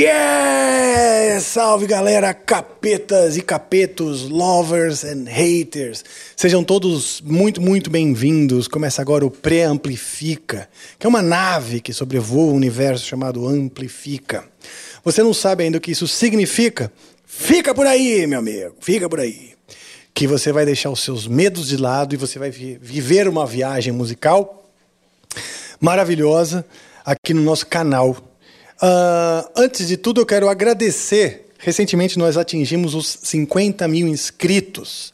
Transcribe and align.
Yeah! 0.00 1.40
Salve 1.40 1.88
galera, 1.88 2.32
capetas 2.32 3.36
e 3.36 3.42
capetos, 3.42 4.28
lovers 4.28 5.02
and 5.02 5.24
haters. 5.26 6.04
Sejam 6.36 6.62
todos 6.62 7.20
muito, 7.20 7.60
muito 7.60 7.90
bem-vindos. 7.90 8.68
Começa 8.68 9.02
agora 9.02 9.26
o 9.26 9.30
Pré-Amplifica, 9.30 10.68
que 10.96 11.04
é 11.04 11.08
uma 11.08 11.20
nave 11.20 11.80
que 11.80 11.92
sobrevoa 11.92 12.52
o 12.52 12.54
universo 12.54 13.06
chamado 13.06 13.48
Amplifica. 13.48 14.44
Você 15.02 15.20
não 15.20 15.34
sabe 15.34 15.64
ainda 15.64 15.78
o 15.78 15.80
que 15.80 15.90
isso 15.90 16.06
significa? 16.06 16.92
Fica 17.26 17.74
por 17.74 17.86
aí, 17.88 18.24
meu 18.24 18.38
amigo, 18.38 18.76
fica 18.78 19.08
por 19.08 19.18
aí. 19.18 19.54
Que 20.14 20.28
você 20.28 20.52
vai 20.52 20.64
deixar 20.64 20.90
os 20.90 21.02
seus 21.02 21.26
medos 21.26 21.66
de 21.66 21.76
lado 21.76 22.14
e 22.14 22.16
você 22.16 22.38
vai 22.38 22.52
viver 22.52 23.26
uma 23.26 23.44
viagem 23.44 23.92
musical 23.92 24.64
maravilhosa 25.80 26.64
aqui 27.04 27.34
no 27.34 27.42
nosso 27.42 27.66
canal 27.66 28.27
Uh, 28.80 29.50
antes 29.56 29.88
de 29.88 29.96
tudo, 29.96 30.20
eu 30.20 30.26
quero 30.26 30.48
agradecer. 30.48 31.46
Recentemente 31.58 32.18
nós 32.18 32.36
atingimos 32.36 32.94
os 32.94 33.18
50 33.22 33.86
mil 33.88 34.06
inscritos. 34.06 35.12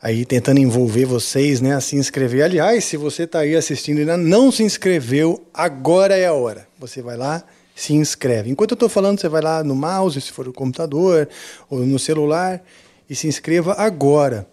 Aí 0.00 0.24
tentando 0.24 0.60
envolver 0.60 1.04
vocês 1.04 1.60
né, 1.60 1.74
a 1.74 1.80
se 1.80 1.96
inscrever. 1.96 2.44
Aliás, 2.44 2.84
se 2.84 2.96
você 2.96 3.24
está 3.24 3.40
aí 3.40 3.56
assistindo 3.56 3.98
e 3.98 4.00
ainda 4.02 4.16
não 4.16 4.52
se 4.52 4.62
inscreveu, 4.62 5.44
agora 5.52 6.16
é 6.16 6.26
a 6.26 6.32
hora. 6.32 6.68
Você 6.78 7.02
vai 7.02 7.16
lá, 7.16 7.42
se 7.74 7.92
inscreve. 7.92 8.50
Enquanto 8.50 8.72
eu 8.72 8.76
estou 8.76 8.88
falando, 8.88 9.20
você 9.20 9.28
vai 9.28 9.42
lá 9.42 9.64
no 9.64 9.74
mouse, 9.74 10.20
se 10.20 10.30
for 10.30 10.46
no 10.46 10.52
computador 10.52 11.28
ou 11.68 11.80
no 11.80 11.98
celular, 11.98 12.62
e 13.10 13.16
se 13.16 13.26
inscreva 13.26 13.74
agora. 13.74 14.46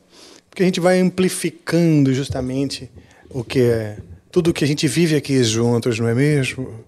Porque 0.50 0.64
a 0.64 0.66
gente 0.66 0.80
vai 0.80 1.00
amplificando 1.00 2.12
justamente 2.14 2.90
o 3.30 3.44
que 3.44 3.62
é 3.62 3.97
tudo 4.31 4.53
que 4.53 4.64
a 4.64 4.68
gente 4.68 4.88
vive 4.88 5.16
aqui 5.16 5.44
juntos, 5.44 6.00
não 6.00 6.08
é 6.08 6.16
mesmo? 6.16 6.84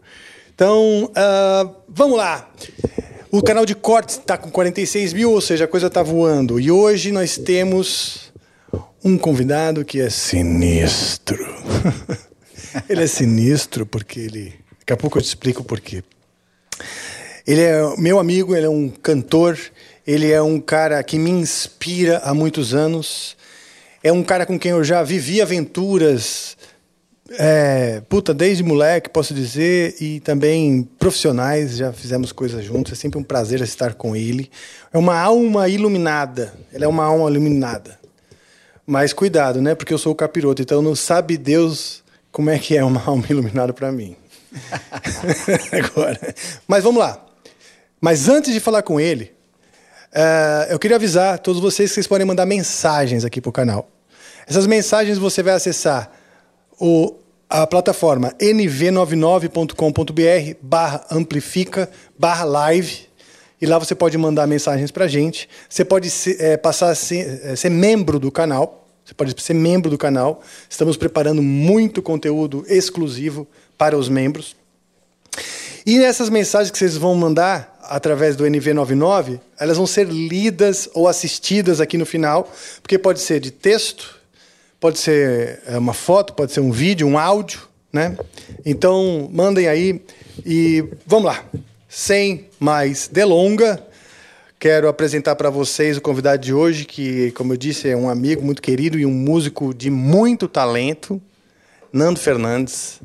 Então, 0.55 1.11
uh, 1.11 1.75
vamos 1.89 2.17
lá. 2.17 2.49
O 3.29 3.43
canal 3.43 3.65
de 3.65 3.75
cortes 3.75 4.15
está 4.15 4.37
com 4.37 4.49
46 4.49 5.11
mil, 5.11 5.31
ou 5.33 5.41
seja, 5.41 5.65
a 5.65 5.67
coisa 5.67 5.87
está 5.87 6.01
voando. 6.01 6.57
E 6.61 6.71
hoje 6.71 7.11
nós 7.11 7.37
temos 7.37 8.31
um 9.03 9.17
convidado 9.17 9.83
que 9.83 9.99
é 9.99 10.09
sinistro. 10.09 11.37
ele 12.87 13.03
é 13.03 13.07
sinistro 13.07 13.85
porque 13.85 14.21
ele. 14.21 14.53
Daqui 14.79 14.93
a 14.93 14.97
pouco 14.97 15.17
eu 15.17 15.21
te 15.21 15.27
explico 15.27 15.61
por 15.61 15.81
quê. 15.81 16.01
Ele 17.45 17.61
é 17.61 17.81
meu 17.97 18.17
amigo, 18.17 18.55
ele 18.55 18.65
é 18.65 18.69
um 18.69 18.87
cantor, 18.87 19.59
ele 20.07 20.31
é 20.31 20.41
um 20.41 20.61
cara 20.61 21.03
que 21.03 21.19
me 21.19 21.31
inspira 21.31 22.19
há 22.19 22.33
muitos 22.33 22.73
anos. 22.73 23.35
É 24.01 24.09
um 24.09 24.23
cara 24.23 24.45
com 24.45 24.57
quem 24.57 24.71
eu 24.71 24.85
já 24.85 25.03
vivi 25.03 25.41
aventuras 25.41 26.55
é, 27.31 28.01
puta, 28.07 28.33
desde 28.33 28.63
moleque, 28.63 29.09
posso 29.09 29.33
dizer, 29.33 29.95
e 29.99 30.19
também 30.19 30.83
profissionais, 30.99 31.77
já 31.77 31.91
fizemos 31.91 32.31
coisas 32.31 32.63
juntos, 32.63 32.93
é 32.93 32.95
sempre 32.95 33.17
um 33.17 33.23
prazer 33.23 33.61
estar 33.61 33.95
com 33.95 34.15
ele. 34.15 34.49
É 34.93 34.97
uma 34.97 35.19
alma 35.19 35.67
iluminada, 35.67 36.53
ele 36.71 36.85
é 36.85 36.87
uma 36.87 37.03
alma 37.03 37.29
iluminada. 37.29 37.99
Mas 38.85 39.11
cuidado, 39.11 39.59
né? 39.61 39.73
Porque 39.73 39.93
eu 39.93 39.97
sou 39.97 40.11
o 40.11 40.15
capiroto, 40.15 40.61
então 40.61 40.81
não 40.81 40.95
sabe 40.95 41.37
Deus 41.37 42.03
como 42.31 42.51
é 42.51 42.59
que 42.59 42.77
é 42.77 42.83
uma 42.83 43.01
alma 43.07 43.25
iluminada 43.27 43.73
para 43.73 43.91
mim. 43.91 44.15
Agora. 45.71 46.35
Mas 46.67 46.83
vamos 46.83 46.99
lá. 46.99 47.25
Mas 47.99 48.29
antes 48.29 48.53
de 48.53 48.59
falar 48.59 48.83
com 48.83 48.99
ele, 48.99 49.33
uh, 50.13 50.69
eu 50.69 50.77
queria 50.77 50.97
avisar 50.97 51.39
todos 51.39 51.59
vocês 51.59 51.89
que 51.89 51.95
vocês 51.95 52.07
podem 52.07 52.27
mandar 52.27 52.45
mensagens 52.45 53.25
aqui 53.25 53.41
para 53.41 53.49
o 53.49 53.53
canal. 53.53 53.89
Essas 54.47 54.67
mensagens 54.67 55.17
você 55.17 55.41
vai 55.41 55.55
acessar 55.55 56.11
o, 56.79 57.15
a 57.49 57.67
plataforma 57.67 58.33
nv99.com.br 58.39 60.57
barra 60.61 61.05
amplifica 61.11 61.89
barra 62.17 62.43
live 62.43 63.07
e 63.61 63.65
lá 63.65 63.79
você 63.79 63.95
pode 63.95 64.17
mandar 64.17 64.47
mensagens 64.47 64.91
para 64.91 65.05
a 65.05 65.07
gente. 65.07 65.47
Você 65.69 65.85
pode 65.85 66.09
ser, 66.09 66.41
é, 66.41 66.57
passar 66.57 66.89
a 66.89 66.95
ser, 66.95 67.41
é, 67.43 67.55
ser 67.55 67.69
membro 67.69 68.19
do 68.19 68.31
canal. 68.31 68.85
Você 69.03 69.13
pode 69.13 69.39
ser 69.41 69.53
membro 69.53 69.89
do 69.89 69.97
canal. 69.97 70.41
Estamos 70.69 70.97
preparando 70.97 71.41
muito 71.41 72.01
conteúdo 72.01 72.65
exclusivo 72.67 73.47
para 73.77 73.97
os 73.97 74.09
membros. 74.09 74.55
E 75.85 76.03
essas 76.03 76.29
mensagens 76.29 76.71
que 76.71 76.77
vocês 76.77 76.97
vão 76.97 77.15
mandar 77.15 77.77
através 77.83 78.35
do 78.35 78.43
NV99, 78.43 79.39
elas 79.59 79.77
vão 79.77 79.85
ser 79.85 80.07
lidas 80.07 80.89
ou 80.93 81.07
assistidas 81.07 81.79
aqui 81.79 81.97
no 81.97 82.05
final, 82.05 82.51
porque 82.81 82.97
pode 82.97 83.19
ser 83.19 83.39
de 83.39 83.51
texto, 83.51 84.14
pode 84.79 84.99
ser 84.99 85.59
é, 85.67 85.77
uma 85.77 85.93
foto, 85.93 86.33
pode 86.33 86.51
ser 86.51 86.59
um 86.59 86.71
vídeo, 86.71 87.07
um 87.07 87.17
áudio, 87.17 87.61
né? 87.91 88.17
Então, 88.65 89.29
mandem 89.31 89.67
aí 89.67 90.01
e 90.45 90.83
vamos 91.05 91.25
lá. 91.25 91.43
Sem 91.87 92.47
mais 92.59 93.07
delonga, 93.07 93.81
quero 94.59 94.87
apresentar 94.87 95.35
para 95.35 95.49
vocês 95.49 95.97
o 95.97 96.01
convidado 96.01 96.41
de 96.41 96.53
hoje, 96.53 96.85
que, 96.85 97.31
como 97.31 97.53
eu 97.53 97.57
disse, 97.57 97.89
é 97.89 97.95
um 97.95 98.09
amigo 98.09 98.43
muito 98.43 98.61
querido 98.61 98.99
e 98.99 99.05
um 99.05 99.11
músico 99.11 99.73
de 99.73 99.89
muito 99.89 100.47
talento, 100.47 101.21
Nando 101.91 102.19
Fernandes. 102.19 102.99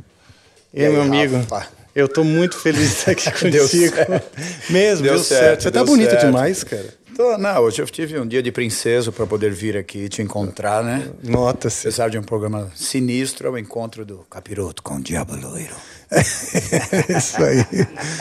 E, 0.74 0.80
e 0.80 0.86
aí, 0.86 0.92
meu 0.92 1.02
amigo? 1.02 1.36
Rafa? 1.36 1.68
Eu 1.94 2.06
estou 2.06 2.24
muito 2.24 2.56
feliz 2.56 2.88
de 2.88 2.94
estar 2.94 3.10
aqui 3.12 3.30
contigo. 3.30 3.50
Deu 3.50 4.22
Mesmo, 4.70 5.04
deu, 5.04 5.14
deu 5.14 5.24
certo. 5.24 5.40
certo. 5.40 5.62
Você 5.62 5.68
está 5.68 5.84
bonito 5.84 6.10
certo. 6.10 6.26
demais, 6.26 6.64
cara. 6.64 6.99
Tô, 7.16 7.36
não, 7.36 7.60
hoje 7.60 7.82
eu 7.82 7.86
tive 7.86 8.18
um 8.18 8.26
dia 8.26 8.42
de 8.42 8.52
princesa 8.52 9.10
para 9.10 9.26
poder 9.26 9.52
vir 9.52 9.76
aqui 9.76 10.08
te 10.08 10.22
encontrar, 10.22 10.82
né? 10.82 11.10
Nota-se. 11.22 11.88
Apesar 11.88 12.08
de 12.08 12.18
um 12.18 12.22
programa 12.22 12.70
sinistro, 12.74 13.48
é 13.48 13.50
o 13.50 13.58
encontro 13.58 14.04
do 14.04 14.18
capiroto 14.30 14.82
com 14.82 14.96
o 14.96 15.02
Diabo 15.02 15.36
Loiro. 15.36 15.74
Isso 17.16 17.42
aí. 17.42 17.64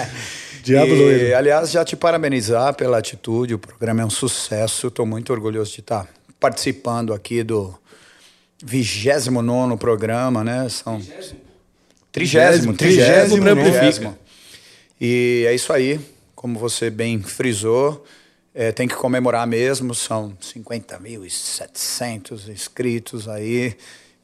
Diabo 0.64 0.94
e, 0.94 1.00
Loiro. 1.00 1.38
Aliás, 1.38 1.72
já 1.72 1.86
te 1.86 1.96
parabenizar 1.96 2.74
pela 2.74 2.98
atitude, 2.98 3.54
o 3.54 3.60
programa 3.60 4.02
é 4.02 4.06
um 4.06 4.10
sucesso, 4.10 4.88
estou 4.88 5.06
muito 5.06 5.32
orgulhoso 5.32 5.72
de 5.74 5.80
estar 5.80 6.08
participando 6.40 7.14
aqui 7.14 7.44
do 7.44 7.74
29 8.64 9.78
programa, 9.78 10.44
né? 10.44 10.68
São. 10.70 11.02
Trigésimo, 12.12 12.74
trigésimo, 12.74 13.44
trigésimo. 13.44 14.18
E 15.00 15.46
é 15.48 15.54
isso 15.54 15.72
aí, 15.72 16.00
como 16.36 16.60
você 16.60 16.90
bem 16.90 17.22
frisou. 17.22 18.04
É, 18.59 18.72
tem 18.74 18.90
que 18.90 18.96
comemorar 18.96 19.47
mesmo, 19.47 19.96
são 19.96 20.36
50.700 20.42 22.50
inscritos 22.50 23.30
aí. 23.30 23.78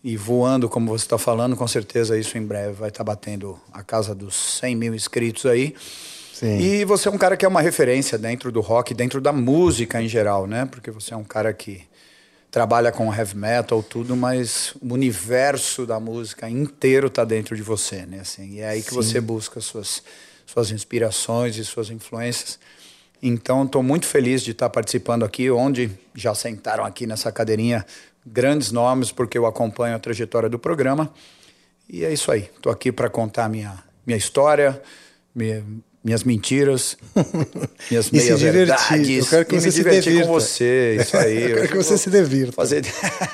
E 0.04 0.18
voando, 0.18 0.68
como 0.68 0.90
você 0.90 1.06
está 1.06 1.18
falando, 1.18 1.56
com 1.56 1.66
certeza 1.66 2.20
isso 2.20 2.38
em 2.38 2.46
breve 2.46 2.74
vai 2.74 2.90
estar 2.90 3.06
tá 3.06 3.06
batendo 3.06 3.58
a 3.72 3.82
casa 3.82 4.14
dos 4.14 4.36
100 4.36 4.76
mil 4.76 4.94
inscritos 4.94 5.46
aí. 5.46 5.74
Sim. 6.34 6.60
E 6.60 6.84
você 6.84 7.08
é 7.08 7.12
um 7.12 7.18
cara 7.18 7.38
que 7.38 7.46
é 7.46 7.48
uma 7.48 7.62
referência 7.62 8.18
dentro 8.18 8.52
do 8.52 8.60
rock, 8.60 8.94
dentro 8.94 9.22
da 9.22 9.32
música 9.32 10.02
em 10.02 10.10
geral, 10.10 10.46
né? 10.46 10.66
Porque 10.66 10.92
você 10.92 11.14
é 11.14 11.18
um 11.18 11.24
cara 11.24 11.54
que 11.54 11.84
trabalha 12.52 12.92
com 12.92 13.16
heavy 13.16 13.38
metal, 13.38 13.82
tudo, 13.82 14.18
mas 14.18 14.76
o 14.82 14.94
universo 14.94 15.86
da 15.86 15.98
música 15.98 16.50
inteiro 16.50 17.08
está 17.08 17.24
dentro 17.24 17.56
de 17.56 17.64
você, 17.64 18.06
né? 18.06 18.20
Assim, 18.20 18.56
e 18.56 18.60
é 18.60 18.68
aí 18.68 18.84
que 18.84 18.90
Sim. 18.90 18.98
você 18.98 19.22
busca 19.22 19.62
suas, 19.62 20.04
suas 20.46 20.72
inspirações 20.72 21.56
e 21.56 21.64
suas 21.64 21.90
influências. 21.90 22.60
Então, 23.22 23.64
estou 23.64 23.82
muito 23.82 24.06
feliz 24.06 24.42
de 24.42 24.52
estar 24.52 24.70
participando 24.70 25.24
aqui, 25.24 25.50
onde 25.50 25.90
já 26.14 26.36
sentaram 26.36 26.84
aqui 26.84 27.08
nessa 27.08 27.32
cadeirinha 27.32 27.86
grandes 28.26 28.72
nomes, 28.72 29.12
porque 29.12 29.38
eu 29.38 29.46
acompanho 29.46 29.96
a 29.96 30.00
trajetória 30.00 30.50
do 30.50 30.60
programa. 30.60 31.12
E 31.88 32.04
é 32.04 32.12
isso 32.12 32.32
aí. 32.32 32.50
Estou 32.56 32.72
aqui 32.72 32.92
para 32.92 33.10
contar 33.10 33.48
minha, 33.50 33.84
minha 34.06 34.18
história, 34.18 34.82
minha, 35.34 35.64
minhas 36.04 36.24
mentiras, 36.24 36.98
minhas 37.90 38.12
meias 38.12 38.42
verdades. 38.42 39.18
Eu 39.18 39.26
quero 39.26 39.46
que 39.46 39.56
e 39.56 39.60
você 39.60 39.66
me 39.66 39.72
se 39.72 39.78
divertir 39.84 40.22
com 40.22 40.28
você, 40.28 40.98
isso 41.00 41.18
aí. 41.18 41.44
eu 41.52 41.56
quero 41.58 41.68
que 41.70 41.78
você 41.78 41.98
se 41.98 42.10
divirta. 42.10 42.52
Fazer... 42.54 42.84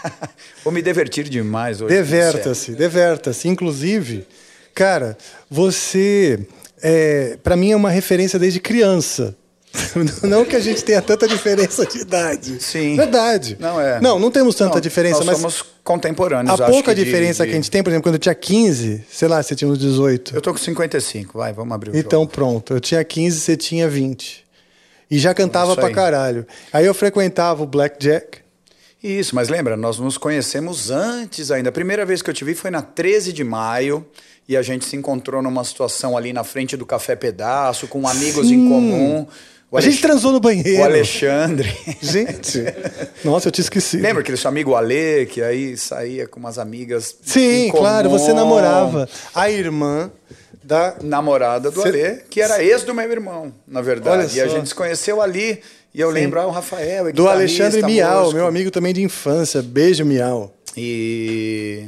vou 0.63 0.73
me 0.73 0.81
divertir 0.81 1.27
demais 1.27 1.81
hoje. 1.81 1.93
Deverta-se, 1.93 2.71
deverta-se. 2.73 3.47
Inclusive, 3.47 4.25
cara, 4.73 5.17
você, 5.49 6.45
é, 6.81 7.37
para 7.41 7.55
mim, 7.55 7.71
é 7.71 7.75
uma 7.75 7.89
referência 7.89 8.37
desde 8.37 8.59
criança. 8.59 9.35
Não 10.23 10.43
que 10.43 10.55
a 10.55 10.59
gente 10.59 10.83
tenha 10.83 11.01
tanta 11.01 11.27
diferença 11.27 11.85
de 11.85 11.99
idade. 11.99 12.61
Sim. 12.61 12.95
Verdade. 12.95 13.57
Não 13.59 13.79
é. 13.79 14.01
Não, 14.01 14.19
não 14.19 14.29
temos 14.29 14.55
tanta 14.55 14.75
não, 14.75 14.81
diferença, 14.81 15.19
nós 15.19 15.27
mas. 15.27 15.37
somos 15.37 15.65
contemporâneos. 15.83 16.59
A 16.59 16.65
pouca 16.67 16.93
que 16.93 17.03
diferença 17.03 17.43
de, 17.43 17.47
de... 17.47 17.51
que 17.51 17.57
a 17.57 17.61
gente 17.61 17.71
tem, 17.71 17.81
por 17.81 17.89
exemplo, 17.89 18.03
quando 18.03 18.15
eu 18.15 18.19
tinha 18.19 18.35
15, 18.35 19.05
sei 19.09 19.27
lá, 19.27 19.41
você 19.41 19.55
tinha 19.55 19.69
uns 19.69 19.79
18. 19.79 20.35
Eu 20.35 20.41
tô 20.41 20.51
com 20.51 20.57
55, 20.57 21.37
vai, 21.37 21.53
vamos 21.53 21.73
abrir 21.73 21.91
o 21.91 21.97
Então 21.97 22.21
jogo. 22.21 22.31
pronto, 22.31 22.73
eu 22.73 22.79
tinha 22.79 23.03
15, 23.03 23.39
você 23.39 23.55
tinha 23.55 23.87
20. 23.87 24.43
E 25.09 25.19
já 25.19 25.33
cantava 25.33 25.75
pra 25.75 25.89
caralho. 25.89 26.45
Aí 26.71 26.85
eu 26.85 26.93
frequentava 26.93 27.63
o 27.63 27.65
Blackjack. 27.65 28.39
Isso, 29.03 29.35
mas 29.35 29.49
lembra, 29.49 29.75
nós 29.75 29.97
nos 29.97 30.17
conhecemos 30.17 30.91
antes 30.91 31.49
ainda. 31.49 31.69
A 31.69 31.71
primeira 31.71 32.05
vez 32.05 32.21
que 32.21 32.29
eu 32.29 32.33
te 32.33 32.45
vi 32.45 32.53
foi 32.53 32.69
na 32.69 32.81
13 32.81 33.33
de 33.33 33.43
maio 33.43 34.05
e 34.47 34.55
a 34.55 34.61
gente 34.61 34.85
se 34.85 34.95
encontrou 34.95 35.41
numa 35.41 35.63
situação 35.63 36.15
ali 36.15 36.31
na 36.31 36.43
frente 36.43 36.77
do 36.77 36.85
Café 36.85 37.15
Pedaço, 37.15 37.87
com 37.87 38.07
amigos 38.07 38.47
Sim. 38.47 38.55
em 38.55 38.69
comum. 38.69 39.27
O 39.71 39.77
a 39.77 39.81
gente 39.81 40.01
transou 40.01 40.33
no 40.33 40.39
banheiro. 40.41 40.81
O 40.81 40.83
Alexandre. 40.83 41.73
Gente, 42.01 42.61
nossa, 43.23 43.47
eu 43.47 43.51
te 43.53 43.61
esqueci. 43.61 43.95
Lembra 43.95 44.21
aquele 44.21 44.35
seu 44.35 44.49
amigo 44.49 44.75
Ale, 44.75 45.25
que 45.27 45.41
aí 45.41 45.77
saía 45.77 46.27
com 46.27 46.41
umas 46.41 46.59
amigas 46.59 47.15
Sim, 47.23 47.71
claro, 47.71 48.09
você 48.09 48.33
namorava 48.33 49.07
a 49.33 49.49
irmã 49.49 50.11
da 50.61 50.97
namorada 51.01 51.71
do 51.71 51.81
Cê... 51.81 51.87
Alê, 51.87 52.15
que 52.29 52.41
era 52.41 52.61
ex 52.61 52.83
do 52.83 52.93
meu 52.93 53.09
irmão, 53.09 53.53
na 53.65 53.81
verdade. 53.81 54.37
E 54.37 54.41
a 54.41 54.47
gente 54.47 54.67
se 54.67 54.75
conheceu 54.75 55.21
ali. 55.21 55.61
E 55.93 56.01
eu 56.01 56.09
Sim. 56.09 56.15
lembro, 56.15 56.41
ah, 56.41 56.47
o 56.47 56.51
Rafael. 56.51 57.07
É 57.07 57.11
do 57.13 57.29
Alexandre 57.29 57.81
Miau, 57.81 58.33
meu 58.33 58.45
amigo 58.45 58.71
também 58.71 58.93
de 58.93 59.01
infância. 59.01 59.61
Beijo, 59.61 60.03
Miau. 60.03 60.53
E. 60.75 61.87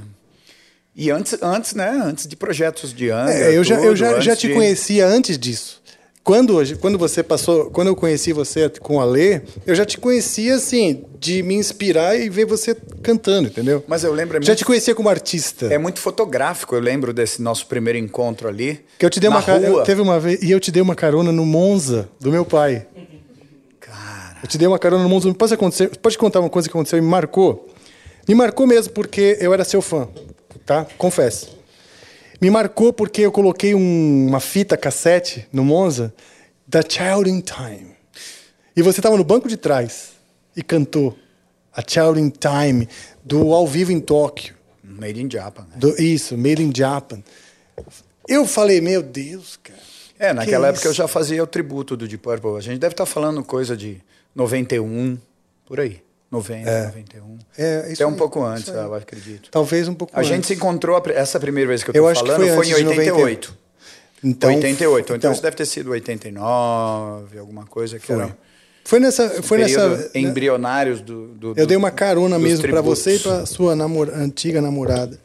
E 0.96 1.12
antes, 1.12 1.36
antes, 1.42 1.74
né? 1.74 1.90
Antes 1.90 2.28
de 2.28 2.36
projetos 2.38 2.94
de 2.94 3.10
ano. 3.10 3.30
É, 3.30 3.58
eu 3.58 3.64
já, 3.64 3.76
eu 3.76 3.94
já, 3.94 4.22
já 4.22 4.36
te 4.36 4.48
de... 4.48 4.54
conhecia 4.54 5.06
antes 5.06 5.38
disso. 5.38 5.83
Quando, 6.24 6.58
quando 6.80 6.98
você 6.98 7.22
passou, 7.22 7.70
quando 7.70 7.90
eu 7.90 7.96
conheci 7.98 8.32
você 8.32 8.70
com 8.70 9.02
a 9.02 9.04
Lê, 9.04 9.42
eu 9.68 9.76
já 9.76 9.84
te 9.84 9.98
conhecia 9.98 10.56
assim, 10.56 11.04
de 11.20 11.44
me 11.44 11.54
inspirar 11.54 12.18
e 12.18 12.30
ver 12.30 12.46
você 12.46 12.74
cantando, 13.02 13.50
entendeu? 13.50 13.84
Mas 13.88 14.06
eu 14.06 14.14
lembro. 14.14 14.38
É 14.38 14.42
já 14.42 14.52
muito, 14.52 14.60
te 14.60 14.66
conhecia 14.66 14.96
como 14.96 15.10
artista. 15.10 15.66
É 15.66 15.78
muito 15.78 16.00
fotográfico, 16.00 16.76
eu 16.76 16.80
lembro 16.80 17.12
desse 17.12 17.42
nosso 17.42 17.68
primeiro 17.68 18.00
encontro 18.00 18.48
ali. 18.48 18.80
Que 18.98 19.06
eu 19.06 19.10
te 19.10 19.20
dei 19.20 19.30
uma 19.30 19.42
rua. 19.42 19.84
teve 19.84 20.02
uma 20.02 20.18
vez 20.18 20.42
e 20.42 20.50
eu 20.50 20.62
te 20.62 20.72
dei 20.72 20.82
uma 20.82 20.96
carona 20.96 21.30
no 21.30 21.46
Monza 21.46 22.08
do 22.22 22.32
meu 22.32 22.46
pai. 22.46 22.88
Cara. 23.82 24.38
Eu 24.42 24.48
te 24.48 24.58
dei 24.58 24.68
uma 24.68 24.80
carona 24.80 25.04
no 25.04 25.10
Monza. 25.10 25.34
Pode 25.34 25.54
acontecer? 25.54 25.90
Pode 25.98 26.18
contar 26.18 26.40
uma 26.40 26.50
coisa 26.50 26.70
que 26.70 26.72
aconteceu 26.72 26.98
e 26.98 27.02
me 27.02 27.08
marcou? 27.10 27.68
Me 28.26 28.34
marcou 28.34 28.66
mesmo 28.66 28.94
porque 28.94 29.38
eu 29.42 29.54
era 29.54 29.66
seu 29.66 29.82
fã, 29.82 30.08
tá? 30.66 30.88
Confesso. 30.98 31.63
Me 32.42 32.50
marcou 32.50 32.92
porque 32.92 33.22
eu 33.22 33.32
coloquei 33.32 33.74
um, 33.74 34.28
uma 34.28 34.40
fita 34.40 34.76
cassete 34.76 35.48
no 35.52 35.64
Monza 35.64 36.14
da 36.68 36.82
Child 36.82 37.30
in 37.30 37.42
Time. 37.42 37.96
E 38.76 38.82
você 38.82 39.00
estava 39.00 39.18
no 39.18 39.24
banco 39.24 39.48
de 39.48 39.58
trás 39.58 40.14
e 40.56 40.64
cantou 40.64 41.18
a 41.76 41.82
Child 41.82 42.20
in 42.20 42.30
Time 42.30 42.88
do 43.24 43.54
Ao 43.54 43.68
Vivo 43.68 43.92
em 43.92 44.00
Tóquio. 44.00 44.56
Made 44.84 45.22
in 45.22 45.30
Japan. 45.30 45.64
Né? 45.64 45.78
Do, 45.78 46.02
isso, 46.02 46.38
Made 46.38 46.62
in 46.62 46.72
Japan. 46.76 47.24
Eu 48.28 48.46
falei, 48.46 48.82
meu 48.82 49.02
Deus, 49.02 49.58
cara. 49.62 49.80
É, 50.20 50.34
naquela 50.34 50.68
época 50.68 50.82
isso? 50.82 50.90
eu 50.90 50.94
já 50.94 51.08
fazia 51.08 51.44
o 51.44 51.48
tributo 51.48 51.98
do 51.98 52.08
Deep 52.08 52.24
Purple. 52.24 52.58
A 52.58 52.62
gente 52.62 52.80
deve 52.80 52.94
estar 52.94 53.06
tá 53.06 53.12
falando 53.12 53.44
coisa 53.44 53.76
de 53.76 54.02
91, 54.36 55.18
por 55.66 55.80
aí. 55.80 56.02
90, 56.34 56.68
é. 56.70 56.86
91. 56.88 57.38
É, 57.56 57.92
isso 57.92 58.04
Até 58.04 58.08
um 58.08 58.16
pouco 58.16 58.44
antes, 58.44 58.68
eu 58.68 58.94
acredito. 58.96 59.50
Talvez 59.52 59.88
um 59.88 59.94
pouco 59.94 60.16
a 60.16 60.20
antes. 60.20 60.32
A 60.32 60.36
gente 60.36 60.48
se 60.48 60.56
encontrou, 60.56 61.02
essa 61.14 61.40
primeira 61.40 61.68
vez 61.68 61.84
que 61.84 61.92
eu 61.92 62.10
estou 62.10 62.26
falando, 62.26 62.48
foi, 62.56 62.56
foi 62.56 62.70
em 62.70 62.74
88. 62.88 63.58
Então, 64.24 64.56
88. 64.56 65.04
Então, 65.04 65.16
então, 65.16 65.32
isso 65.32 65.42
deve 65.42 65.56
ter 65.56 65.66
sido 65.66 65.92
89, 65.92 67.38
alguma 67.38 67.66
coisa 67.66 68.00
que 68.00 68.08
foi. 68.08 68.16
era. 68.16 68.38
Foi 68.84 69.00
nessa. 69.00 69.44
Foi 69.44 69.58
nessa 69.60 69.90
né? 69.90 70.10
embrionários 70.16 71.02
do, 71.02 71.28
do, 71.28 71.54
Eu 71.56 71.68
dei 71.68 71.78
uma 71.78 71.92
carona 71.92 72.40
mesmo 72.40 72.68
para 72.68 72.82
você 72.82 73.16
e 73.16 73.20
para 73.20 73.46
sua 73.46 73.74
antiga 73.74 74.60
namorada. 74.62 75.20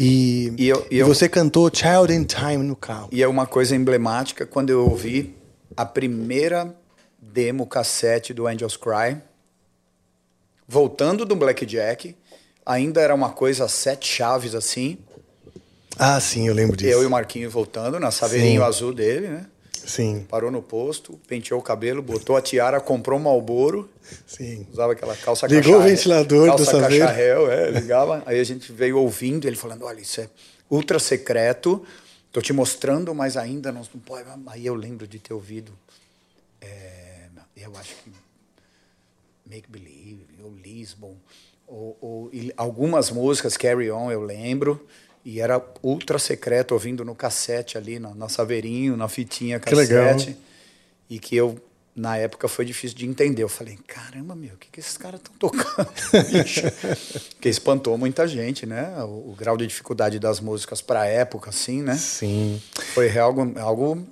E, 0.00 0.52
e, 0.56 0.68
eu, 0.68 0.86
e, 0.90 0.98
e 0.98 1.02
você 1.02 1.28
cantou 1.28 1.70
Child 1.72 2.12
in 2.12 2.24
Time 2.24 2.58
no 2.58 2.76
carro. 2.76 3.08
E 3.12 3.22
é 3.22 3.28
uma 3.28 3.46
coisa 3.46 3.76
emblemática 3.76 4.46
quando 4.46 4.70
eu 4.70 4.88
ouvi 4.88 5.34
a 5.76 5.84
primeira 5.84 6.74
demo 7.20 7.66
cassete 7.66 8.32
do 8.32 8.46
Angels 8.46 8.76
Cry 8.76 9.20
voltando 10.68 11.24
do 11.24 11.34
blackjack, 11.34 12.14
ainda 12.64 13.00
era 13.00 13.14
uma 13.14 13.30
coisa 13.30 13.66
sete 13.66 14.06
chaves 14.06 14.54
assim. 14.54 14.98
Ah, 15.98 16.20
sim, 16.20 16.46
eu 16.46 16.54
lembro 16.54 16.76
disso. 16.76 16.92
Eu 16.92 17.02
e 17.02 17.06
o 17.06 17.10
Marquinho 17.10 17.50
voltando 17.50 17.98
na 17.98 18.10
saveirinho 18.10 18.60
sim. 18.60 18.66
azul 18.66 18.92
dele, 18.92 19.28
né? 19.28 19.46
Sim. 19.72 20.26
Parou 20.28 20.50
no 20.50 20.60
posto, 20.60 21.18
penteou 21.26 21.58
o 21.58 21.62
cabelo, 21.62 22.02
botou 22.02 22.36
a 22.36 22.42
tiara, 22.42 22.78
comprou 22.78 23.18
um 23.18 23.22
Malboro. 23.22 23.88
Sim. 24.26 24.66
Usava 24.70 24.92
aquela 24.92 25.16
calça 25.16 25.46
Ligou 25.46 25.78
o 25.78 25.82
ventilador 25.82 26.48
calça 26.48 26.64
do 26.64 26.70
saveiro. 26.70 27.06
cacharel, 27.06 27.50
é, 27.50 27.70
ligava. 27.70 28.22
Aí 28.26 28.38
a 28.38 28.44
gente 28.44 28.70
veio 28.70 28.98
ouvindo, 28.98 29.48
ele 29.48 29.56
falando, 29.56 29.86
olha, 29.86 30.00
isso 30.00 30.20
é 30.20 30.28
ultra 30.70 30.98
secreto, 30.98 31.82
tô 32.30 32.42
te 32.42 32.52
mostrando, 32.52 33.14
mas 33.14 33.36
ainda 33.36 33.72
não, 33.72 33.80
não 33.80 34.00
pode. 34.00 34.28
Aí 34.48 34.66
eu 34.66 34.74
lembro 34.74 35.08
de 35.08 35.18
ter 35.18 35.32
ouvido, 35.32 35.72
é, 36.60 37.28
eu 37.56 37.74
acho 37.76 37.94
que 38.04 38.12
Make 39.48 39.70
Believe, 39.70 40.26
ou 40.42 40.54
Lisbon, 40.54 41.16
ou, 41.66 41.96
ou 42.00 42.30
algumas 42.56 43.10
músicas, 43.10 43.56
Carry 43.56 43.90
On, 43.90 44.10
eu 44.10 44.22
lembro, 44.22 44.86
e 45.24 45.40
era 45.40 45.62
ultra 45.82 46.18
secreto, 46.18 46.72
ouvindo 46.72 47.04
no 47.04 47.14
cassete 47.14 47.76
ali, 47.76 47.98
na, 47.98 48.14
na 48.14 48.28
Saveirinho, 48.28 48.96
na 48.96 49.08
fitinha 49.08 49.60
cassete, 49.60 50.32
que 50.32 51.14
e 51.14 51.18
que 51.18 51.36
eu, 51.36 51.58
na 51.94 52.16
época, 52.16 52.48
foi 52.48 52.64
difícil 52.64 52.96
de 52.96 53.06
entender. 53.06 53.42
Eu 53.42 53.48
falei, 53.48 53.78
caramba, 53.86 54.34
meu, 54.34 54.54
o 54.54 54.56
que, 54.56 54.68
que 54.70 54.80
esses 54.80 54.96
caras 54.96 55.20
estão 55.20 55.34
tocando? 55.38 55.88
que 57.40 57.48
espantou 57.48 57.98
muita 57.98 58.26
gente, 58.28 58.64
né? 58.64 58.94
O, 59.02 59.30
o, 59.30 59.36
grau 59.36 59.56
de 59.56 59.66
dificuldade 59.66 60.18
das 60.18 60.40
músicas 60.40 60.80
para 60.80 61.02
a 61.02 61.06
época, 61.06 61.50
assim, 61.50 61.82
né? 61.82 61.96
Sim. 61.96 62.60
Foi 62.94 63.16
algo, 63.18 63.58
algo 63.58 64.06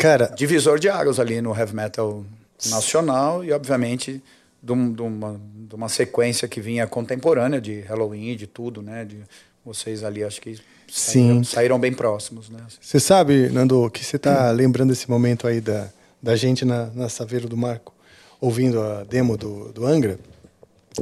Cara, 0.00 0.32
divisor 0.34 0.78
de 0.78 0.88
águas 0.88 1.20
ali 1.20 1.42
no 1.42 1.54
heavy 1.54 1.74
metal 1.74 2.24
nacional 2.70 3.44
e, 3.44 3.52
obviamente, 3.52 4.22
de, 4.62 4.72
um, 4.72 4.94
uma, 5.06 5.40
de 5.68 5.74
uma 5.74 5.88
sequência 5.88 6.46
que 6.46 6.60
vinha 6.60 6.86
contemporânea 6.86 7.60
de 7.60 7.80
Halloween, 7.80 8.36
de 8.36 8.46
tudo, 8.46 8.82
né? 8.82 9.04
De 9.04 9.18
vocês 9.64 10.04
ali, 10.04 10.24
acho 10.24 10.40
que 10.40 10.58
saíram, 10.88 11.44
saíram 11.44 11.78
bem 11.78 11.92
próximos, 11.92 12.48
né? 12.48 12.60
Você 12.80 13.00
sabe, 13.00 13.48
Nando, 13.50 13.90
que 13.90 14.04
você 14.04 14.16
está 14.16 14.50
hum. 14.50 14.54
lembrando 14.54 14.92
esse 14.92 15.08
momento 15.08 15.46
aí 15.46 15.60
da, 15.60 15.88
da 16.22 16.36
gente 16.36 16.64
na, 16.64 16.86
na 16.94 17.08
Saveiro 17.08 17.48
do 17.48 17.56
Marco, 17.56 17.94
ouvindo 18.40 18.80
a 18.80 19.04
demo 19.04 19.36
do, 19.36 19.72
do 19.72 19.86
Angra? 19.86 20.18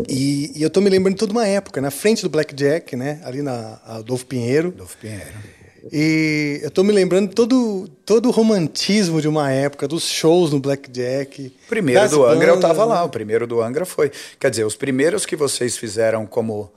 E, 0.08 0.52
e 0.54 0.62
eu 0.62 0.68
estou 0.68 0.82
me 0.82 0.90
lembrando 0.90 1.14
de 1.14 1.20
toda 1.20 1.32
uma 1.32 1.46
época, 1.46 1.80
na 1.80 1.90
frente 1.90 2.22
do 2.22 2.28
Blackjack, 2.28 2.94
né? 2.94 3.20
Ali 3.24 3.42
na 3.42 3.80
Adolfo 3.86 4.26
Pinheiro. 4.26 4.68
Adolfo 4.68 4.96
Pinheiro. 4.98 5.57
E 5.92 6.60
eu 6.62 6.70
tô 6.70 6.82
me 6.84 6.92
lembrando 6.92 7.32
todo, 7.34 7.88
todo 8.04 8.28
o 8.28 8.32
romantismo 8.32 9.20
de 9.20 9.28
uma 9.28 9.50
época, 9.50 9.88
dos 9.88 10.04
shows 10.04 10.52
no 10.52 10.60
Blackjack. 10.60 11.52
Primeiro 11.68 12.08
do 12.08 12.24
Angra 12.24 12.50
eu 12.52 12.60
tava 12.60 12.84
lá, 12.84 13.04
o 13.04 13.08
primeiro 13.08 13.46
do 13.46 13.60
Angra 13.62 13.86
foi. 13.86 14.10
Quer 14.38 14.50
dizer, 14.50 14.64
os 14.64 14.76
primeiros 14.76 15.24
que 15.24 15.36
vocês 15.36 15.76
fizeram 15.76 16.26
como 16.26 16.70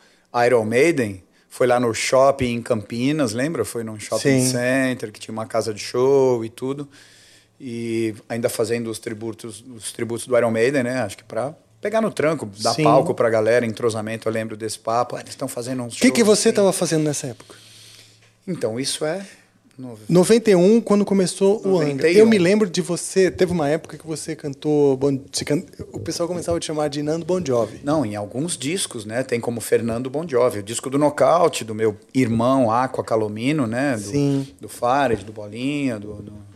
Iron 0.46 0.66
Maiden 0.66 1.24
foi 1.50 1.68
lá 1.68 1.80
no 1.80 1.94
shopping 1.94 2.54
em 2.54 2.62
Campinas, 2.62 3.34
lembra? 3.34 3.66
Foi 3.66 3.84
num 3.84 4.00
shopping 4.00 4.42
Sim. 4.42 4.52
center 4.52 5.12
que 5.12 5.20
tinha 5.20 5.34
uma 5.34 5.46
casa 5.46 5.74
de 5.74 5.82
show 5.82 6.46
e 6.46 6.50
tudo. 6.50 6.88
E 7.60 8.16
ainda 8.30 8.50
fazendo 8.50 8.90
os 8.90 8.98
tributos, 8.98 9.64
os 9.76 9.92
tributos 9.92 10.26
do 10.26 10.38
Iron 10.38 10.52
Maiden, 10.52 10.84
né? 10.84 11.02
Acho 11.02 11.18
que 11.18 11.24
para 11.24 11.54
pegar 11.82 12.02
no 12.02 12.12
tranco, 12.12 12.50
dar 12.60 12.74
Sim. 12.74 12.84
palco 12.84 13.14
pra 13.14 13.30
galera, 13.30 13.66
entrosamento, 13.66 14.28
eu 14.28 14.32
lembro 14.32 14.56
desse 14.56 14.80
papo. 14.80 15.16
Ah, 15.16 15.20
eles 15.20 15.32
estão 15.32 15.48
fazendo 15.48 15.84
uns 15.84 15.98
O 15.98 16.00
que, 16.00 16.12
que 16.12 16.24
você 16.24 16.50
estava 16.50 16.70
assim. 16.70 16.80
fazendo 16.80 17.04
nessa 17.04 17.28
época? 17.28 17.56
Então, 18.48 18.80
isso 18.80 19.06
é. 19.06 19.26
91, 20.08 20.80
quando 20.82 21.04
começou 21.04 21.62
91. 21.64 21.72
o 21.72 21.80
Angra. 21.80 22.12
Eu 22.12 22.28
me 22.28 22.38
lembro 22.38 22.70
de 22.70 22.82
você. 22.82 23.32
Teve 23.32 23.52
uma 23.52 23.68
época 23.68 23.98
que 23.98 24.06
você 24.06 24.36
cantou. 24.36 25.00
o 25.92 26.00
pessoal 26.00 26.28
começava 26.28 26.58
a 26.58 26.60
te 26.60 26.68
chamar 26.68 26.88
de 26.88 27.02
Nando 27.02 27.26
Bon 27.26 27.44
Jovi. 27.44 27.80
Não, 27.84 28.06
em 28.06 28.16
alguns 28.16 28.58
discos, 28.58 29.06
né? 29.06 29.24
Tem 29.24 29.40
como 29.40 29.60
Fernando 29.60 30.10
Bon 30.10 30.28
Jovi. 30.28 30.60
O 30.60 30.64
disco 30.64 30.90
do 30.90 31.00
Nocaute, 31.00 31.64
do 31.64 31.74
meu 31.74 31.98
irmão 32.14 32.70
Aqua 32.70 33.04
Calomino, 33.04 33.66
né? 33.66 33.96
Do, 33.96 34.04
Sim. 34.04 34.48
Do 34.60 34.70
Fares, 34.70 35.24
do 35.24 35.32
Bolinha, 35.32 36.00
do. 36.00 36.14
do 36.16 36.52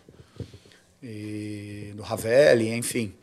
e 1.08 1.94
do 1.96 2.02
Ravelli, 2.02 2.74
enfim. 2.74 3.14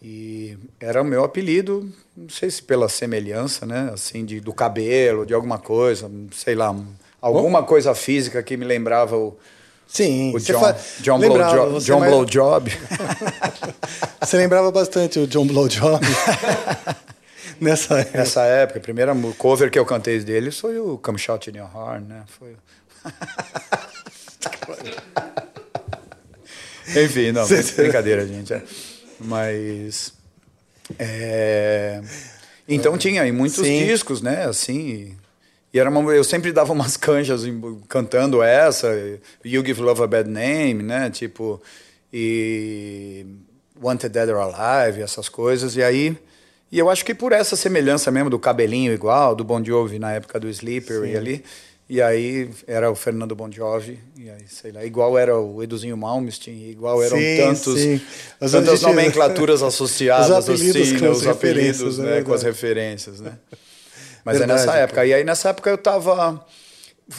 E 0.00 0.56
era 0.80 1.02
o 1.02 1.04
meu 1.04 1.22
apelido, 1.22 1.88
não 2.16 2.28
sei 2.28 2.50
se 2.50 2.62
pela 2.62 2.88
semelhança, 2.88 3.66
né? 3.66 3.90
Assim, 3.92 4.24
de, 4.24 4.40
do 4.40 4.52
cabelo, 4.52 5.26
de 5.26 5.34
alguma 5.34 5.58
coisa, 5.58 6.10
sei 6.32 6.54
lá, 6.54 6.74
alguma 7.22 7.62
coisa 7.62 7.94
física 7.94 8.42
que 8.42 8.56
me 8.56 8.64
lembrava 8.64 9.16
o. 9.16 9.36
Sim, 9.86 10.34
o 10.34 10.40
John, 10.40 10.60
fa... 10.60 10.76
John, 11.00 11.18
lembrava, 11.18 11.66
Blow, 11.66 11.78
John 11.80 12.00
mais... 12.00 12.12
Blowjob. 12.12 12.72
você 14.20 14.36
lembrava 14.38 14.70
bastante 14.70 15.18
o 15.18 15.26
John 15.26 15.46
Blowjob. 15.46 16.04
Nessa 17.60 18.00
época. 18.00 18.18
Nessa 18.18 18.42
época, 18.42 18.78
a 18.78 18.82
primeira 18.82 19.14
cover 19.38 19.70
que 19.70 19.78
eu 19.78 19.86
cantei 19.86 20.18
dele 20.20 20.50
foi 20.50 20.78
o 20.78 20.98
Come 20.98 21.18
Shout 21.18 21.50
in 21.50 21.58
Your 21.58 21.70
Heart, 21.72 22.04
né? 22.04 22.24
Foi... 22.26 22.56
Enfim, 27.04 27.32
não, 27.32 27.46
brincadeira, 27.46 28.26
gente. 28.26 28.52
É. 28.52 28.62
Mas. 29.20 30.12
É... 30.98 32.02
Então 32.66 32.98
tinha 32.98 33.22
aí 33.22 33.30
muitos 33.30 33.64
Sim. 33.64 33.86
discos, 33.86 34.20
né? 34.20 34.46
Assim, 34.46 35.16
e 35.72 35.78
era 35.78 35.88
uma, 35.88 36.12
eu 36.12 36.22
sempre 36.22 36.52
dava 36.52 36.72
umas 36.72 36.96
canjas 36.96 37.42
cantando 37.88 38.42
essa, 38.42 38.88
You 39.44 39.64
Give 39.64 39.80
Love 39.80 40.02
a 40.02 40.06
Bad 40.06 40.28
Name, 40.28 40.82
né? 40.82 41.08
Tipo, 41.08 41.62
e 42.12 43.24
Wanted 43.82 44.10
Dead 44.10 44.28
or 44.28 44.36
Alive, 44.38 45.00
essas 45.00 45.28
coisas. 45.28 45.74
E 45.76 45.82
aí, 45.82 46.16
e 46.70 46.78
eu 46.78 46.90
acho 46.90 47.04
que 47.04 47.14
por 47.14 47.32
essa 47.32 47.56
semelhança 47.56 48.10
mesmo 48.10 48.28
do 48.28 48.38
cabelinho 48.38 48.92
igual, 48.92 49.34
do 49.34 49.44
Bon 49.44 49.64
Jovi 49.64 49.98
na 49.98 50.12
época 50.12 50.38
do 50.38 50.48
Sleeper 50.48 51.04
e 51.04 51.16
ali. 51.16 51.44
E 51.88 52.00
aí 52.00 52.48
era 52.66 52.90
o 52.90 52.94
Fernando 52.94 53.34
Bon 53.34 53.50
Jovi, 53.50 53.98
e 54.16 54.30
aí, 54.30 54.44
sei 54.48 54.72
lá, 54.72 54.82
igual 54.82 55.18
era 55.18 55.38
o 55.38 55.62
Eduzinho 55.62 55.96
Malmsteen, 55.96 56.70
igual 56.70 57.02
eram 57.02 57.18
sim, 57.18 57.36
tantos, 57.36 57.78
sim. 57.78 58.00
tantas 58.38 58.80
gente... 58.80 58.82
nomenclaturas 58.82 59.62
associadas, 59.62 60.30
os 60.30 60.48
apelidos, 60.48 60.80
assim, 60.80 61.06
os 61.06 61.26
apelidos, 61.26 61.98
né, 61.98 62.10
né, 62.10 62.22
com 62.22 62.32
as 62.32 62.42
referências, 62.42 63.20
né? 63.20 63.32
Mas 64.24 64.38
Verdade, 64.38 64.60
é 64.60 64.64
nessa 64.66 64.78
época. 64.78 64.96
Cara. 64.96 65.06
E 65.06 65.14
aí 65.14 65.24
nessa 65.24 65.48
época 65.50 65.70
eu 65.70 65.78
tava 65.78 66.44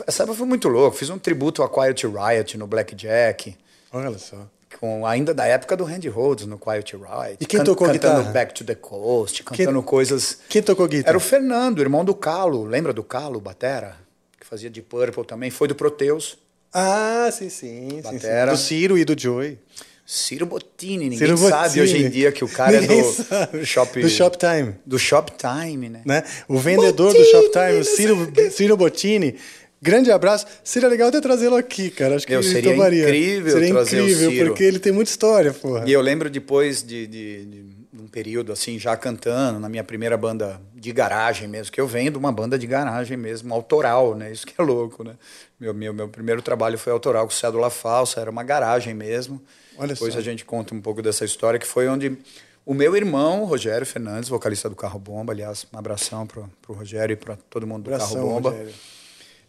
essa 0.07 0.23
época 0.23 0.37
foi 0.37 0.47
muito 0.47 0.67
louco. 0.67 0.97
Fiz 0.97 1.09
um 1.09 1.17
tributo 1.17 1.61
a 1.63 1.69
Quiet 1.69 2.05
Riot 2.07 2.57
no 2.57 2.67
Blackjack. 2.67 3.55
Olha 3.91 4.17
só. 4.17 4.37
Com, 4.79 5.05
ainda 5.05 5.33
da 5.33 5.45
época 5.45 5.77
do 5.77 5.83
Randy 5.83 6.09
Rhodes 6.09 6.47
no 6.47 6.57
Quiet 6.57 6.95
Riot. 6.95 7.37
E 7.39 7.45
quem 7.45 7.59
can, 7.59 7.63
tocou 7.63 7.87
cantando 7.87 8.17
guitarra? 8.17 8.31
Back 8.31 8.53
to 8.55 8.63
the 8.63 8.75
Coast, 8.75 9.43
cantando 9.43 9.79
quem, 9.79 9.87
coisas. 9.87 10.39
Quem 10.49 10.63
tocou 10.63 10.87
guitarra? 10.87 11.11
Era 11.11 11.17
o 11.17 11.21
Fernando, 11.21 11.79
irmão 11.79 12.03
do 12.03 12.15
Calo. 12.15 12.65
Lembra 12.65 12.91
do 12.91 13.03
Calo, 13.03 13.39
Batera? 13.39 13.97
Que 14.39 14.47
fazia 14.47 14.69
de 14.69 14.81
Purple 14.81 15.25
também. 15.25 15.51
Foi 15.51 15.67
do 15.67 15.75
Proteus. 15.75 16.39
Ah, 16.73 17.29
sim, 17.31 17.49
sim. 17.49 18.01
Batera. 18.01 18.19
Sim, 18.19 18.19
sim. 18.19 18.45
Do 18.45 18.57
Ciro 18.57 18.97
e 18.97 19.05
do 19.05 19.19
Joey. 19.19 19.59
Ciro 20.05 20.45
Bottini, 20.45 21.05
ninguém 21.05 21.17
Ciro 21.17 21.37
sabe 21.37 21.51
Bottini. 21.79 21.81
hoje 21.81 22.05
em 22.05 22.09
dia 22.09 22.31
que 22.31 22.43
o 22.43 22.47
cara 22.49 22.79
Ninguém 22.81 22.99
é 22.99 23.03
do 23.03 23.11
sabe. 23.11 23.65
Shop 23.65 24.01
Do 24.01 24.09
Shoptime. 24.09 24.75
do 24.85 24.99
Shoptime, 24.99 25.89
né? 25.89 26.01
Né? 26.05 26.23
O 26.47 26.57
vendedor 26.59 27.13
do 27.13 27.19
Bottini, 27.19 27.31
Shoptime, 27.31 27.79
o 27.79 27.83
Ciro, 27.85 28.33
Ciro 28.51 28.77
Bottini. 28.77 29.35
Grande 29.81 30.11
abraço. 30.11 30.45
Seria 30.63 30.87
legal 30.89 31.09
até 31.09 31.19
trazê-lo 31.21 31.55
aqui, 31.55 31.89
cara. 31.89 32.15
Acho 32.15 32.25
que 32.25 32.33
Meu, 32.33 32.43
seria 32.43 32.71
toparia. 32.73 33.03
incrível 33.03 33.51
Seria 33.53 33.69
trazer 33.73 33.99
o 33.99 34.03
incrível, 34.03 34.31
Ciro. 34.31 34.45
porque 34.47 34.63
ele 34.63 34.79
tem 34.79 34.91
muita 34.93 35.09
história, 35.11 35.51
porra. 35.53 35.83
E 35.87 35.91
eu 35.91 35.99
lembro 36.01 36.29
depois 36.29 36.81
de, 36.83 37.05
de, 37.07 37.45
de 37.45 37.65
um 38.01 38.07
período 38.07 38.51
assim, 38.53 38.77
já 38.79 38.95
cantando, 38.95 39.59
na 39.59 39.67
minha 39.69 39.83
primeira 39.83 40.15
banda 40.17 40.61
de 40.75 40.91
garagem 40.93 41.47
mesmo, 41.49 41.71
que 41.71 41.81
eu 41.81 41.87
venho 41.87 42.11
de 42.11 42.17
uma 42.17 42.31
banda 42.31 42.57
de 42.57 42.65
garagem 42.67 43.17
mesmo, 43.17 43.53
autoral, 43.53 44.15
né? 44.15 44.31
Isso 44.31 44.45
que 44.47 44.53
é 44.57 44.63
louco, 44.63 45.03
né? 45.03 45.13
Meu, 45.59 45.73
meu, 45.73 45.93
meu 45.93 46.07
primeiro 46.09 46.41
trabalho 46.41 46.77
foi 46.77 46.91
autoral 46.93 47.25
com 47.25 47.31
cédula 47.31 47.69
falsa, 47.69 48.21
era 48.21 48.29
uma 48.31 48.43
garagem 48.43 48.93
mesmo. 48.93 49.41
Olha 49.77 49.93
depois 49.93 50.13
só. 50.13 50.19
a 50.19 50.21
gente 50.21 50.45
conta 50.45 50.73
um 50.73 50.81
pouco 50.81 51.01
dessa 51.01 51.25
história, 51.25 51.59
que 51.59 51.67
foi 51.67 51.87
onde 51.87 52.17
o 52.65 52.73
meu 52.73 52.95
irmão, 52.95 53.43
Rogério 53.43 53.85
Fernandes, 53.85 54.29
vocalista 54.29 54.69
do 54.69 54.75
Carro 54.75 54.97
Bomba, 54.97 55.33
aliás, 55.33 55.67
um 55.73 55.77
abração 55.77 56.25
pro, 56.25 56.49
pro 56.61 56.73
Rogério 56.73 57.13
e 57.13 57.17
para 57.17 57.35
todo 57.49 57.67
mundo 57.67 57.83
do 57.83 57.93
Abração, 57.93 58.15
Carro 58.15 58.29
Bomba. 58.29 58.49
Rogério. 58.51 58.73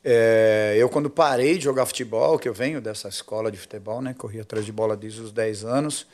É, 0.06 0.74
eu, 0.76 0.88
quando 0.88 1.08
parei 1.08 1.56
de 1.56 1.64
jogar 1.64 1.86
futebol, 1.86 2.38
que 2.38 2.48
eu 2.48 2.52
venho 2.52 2.80
dessa 2.80 3.08
escola 3.08 3.50
de 3.50 3.56
futebol, 3.56 4.02
né? 4.02 4.14
Corri 4.18 4.40
atrás 4.40 4.66
de 4.66 4.72
bola 4.72 4.96
desde 4.96 5.20
os 5.20 5.32
10 5.32 5.64
anos. 5.64 6.06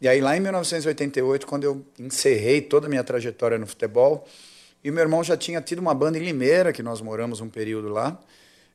E 0.00 0.08
aí, 0.08 0.20
lá 0.20 0.36
em 0.36 0.40
1988, 0.40 1.46
quando 1.46 1.64
eu 1.64 1.84
encerrei 1.98 2.60
toda 2.60 2.86
a 2.86 2.88
minha 2.88 3.04
trajetória 3.04 3.58
no 3.58 3.66
futebol, 3.66 4.26
e 4.82 4.90
meu 4.90 5.02
irmão 5.02 5.22
já 5.22 5.36
tinha 5.36 5.60
tido 5.60 5.78
uma 5.78 5.94
banda 5.94 6.18
em 6.18 6.22
Limeira, 6.22 6.72
que 6.72 6.82
nós 6.82 7.00
moramos 7.00 7.40
um 7.40 7.48
período 7.48 7.88
lá. 7.88 8.18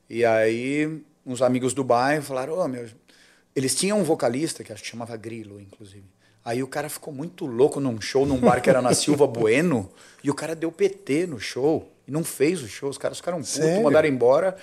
E 0.09 0.23
aí, 0.23 1.01
uns 1.25 1.41
amigos 1.41 1.73
do 1.73 1.83
bairro 1.83 2.23
falaram: 2.23 2.57
Ô, 2.57 2.67
meu. 2.67 2.87
Eles 3.55 3.75
tinham 3.75 3.99
um 3.99 4.03
vocalista, 4.03 4.63
que 4.63 4.71
acho 4.71 4.81
que 4.81 4.89
chamava 4.89 5.15
Grilo, 5.17 5.59
inclusive. 5.59 6.05
Aí 6.43 6.63
o 6.63 6.67
cara 6.67 6.89
ficou 6.89 7.13
muito 7.13 7.45
louco 7.45 7.79
num 7.79 8.01
show, 8.01 8.25
num 8.25 8.39
bar 8.39 8.61
que 8.61 8.69
era 8.69 8.81
na 8.81 8.93
Silva 8.93 9.27
Bueno, 9.27 9.89
e 10.23 10.31
o 10.31 10.33
cara 10.33 10.55
deu 10.55 10.71
PT 10.71 11.27
no 11.27 11.39
show, 11.39 11.91
e 12.07 12.11
não 12.11 12.23
fez 12.23 12.63
o 12.63 12.67
show. 12.67 12.89
Os 12.89 12.97
caras 12.97 13.17
ficaram 13.17 13.39
putos, 13.39 13.83
mandaram 13.83 14.07
embora. 14.07 14.55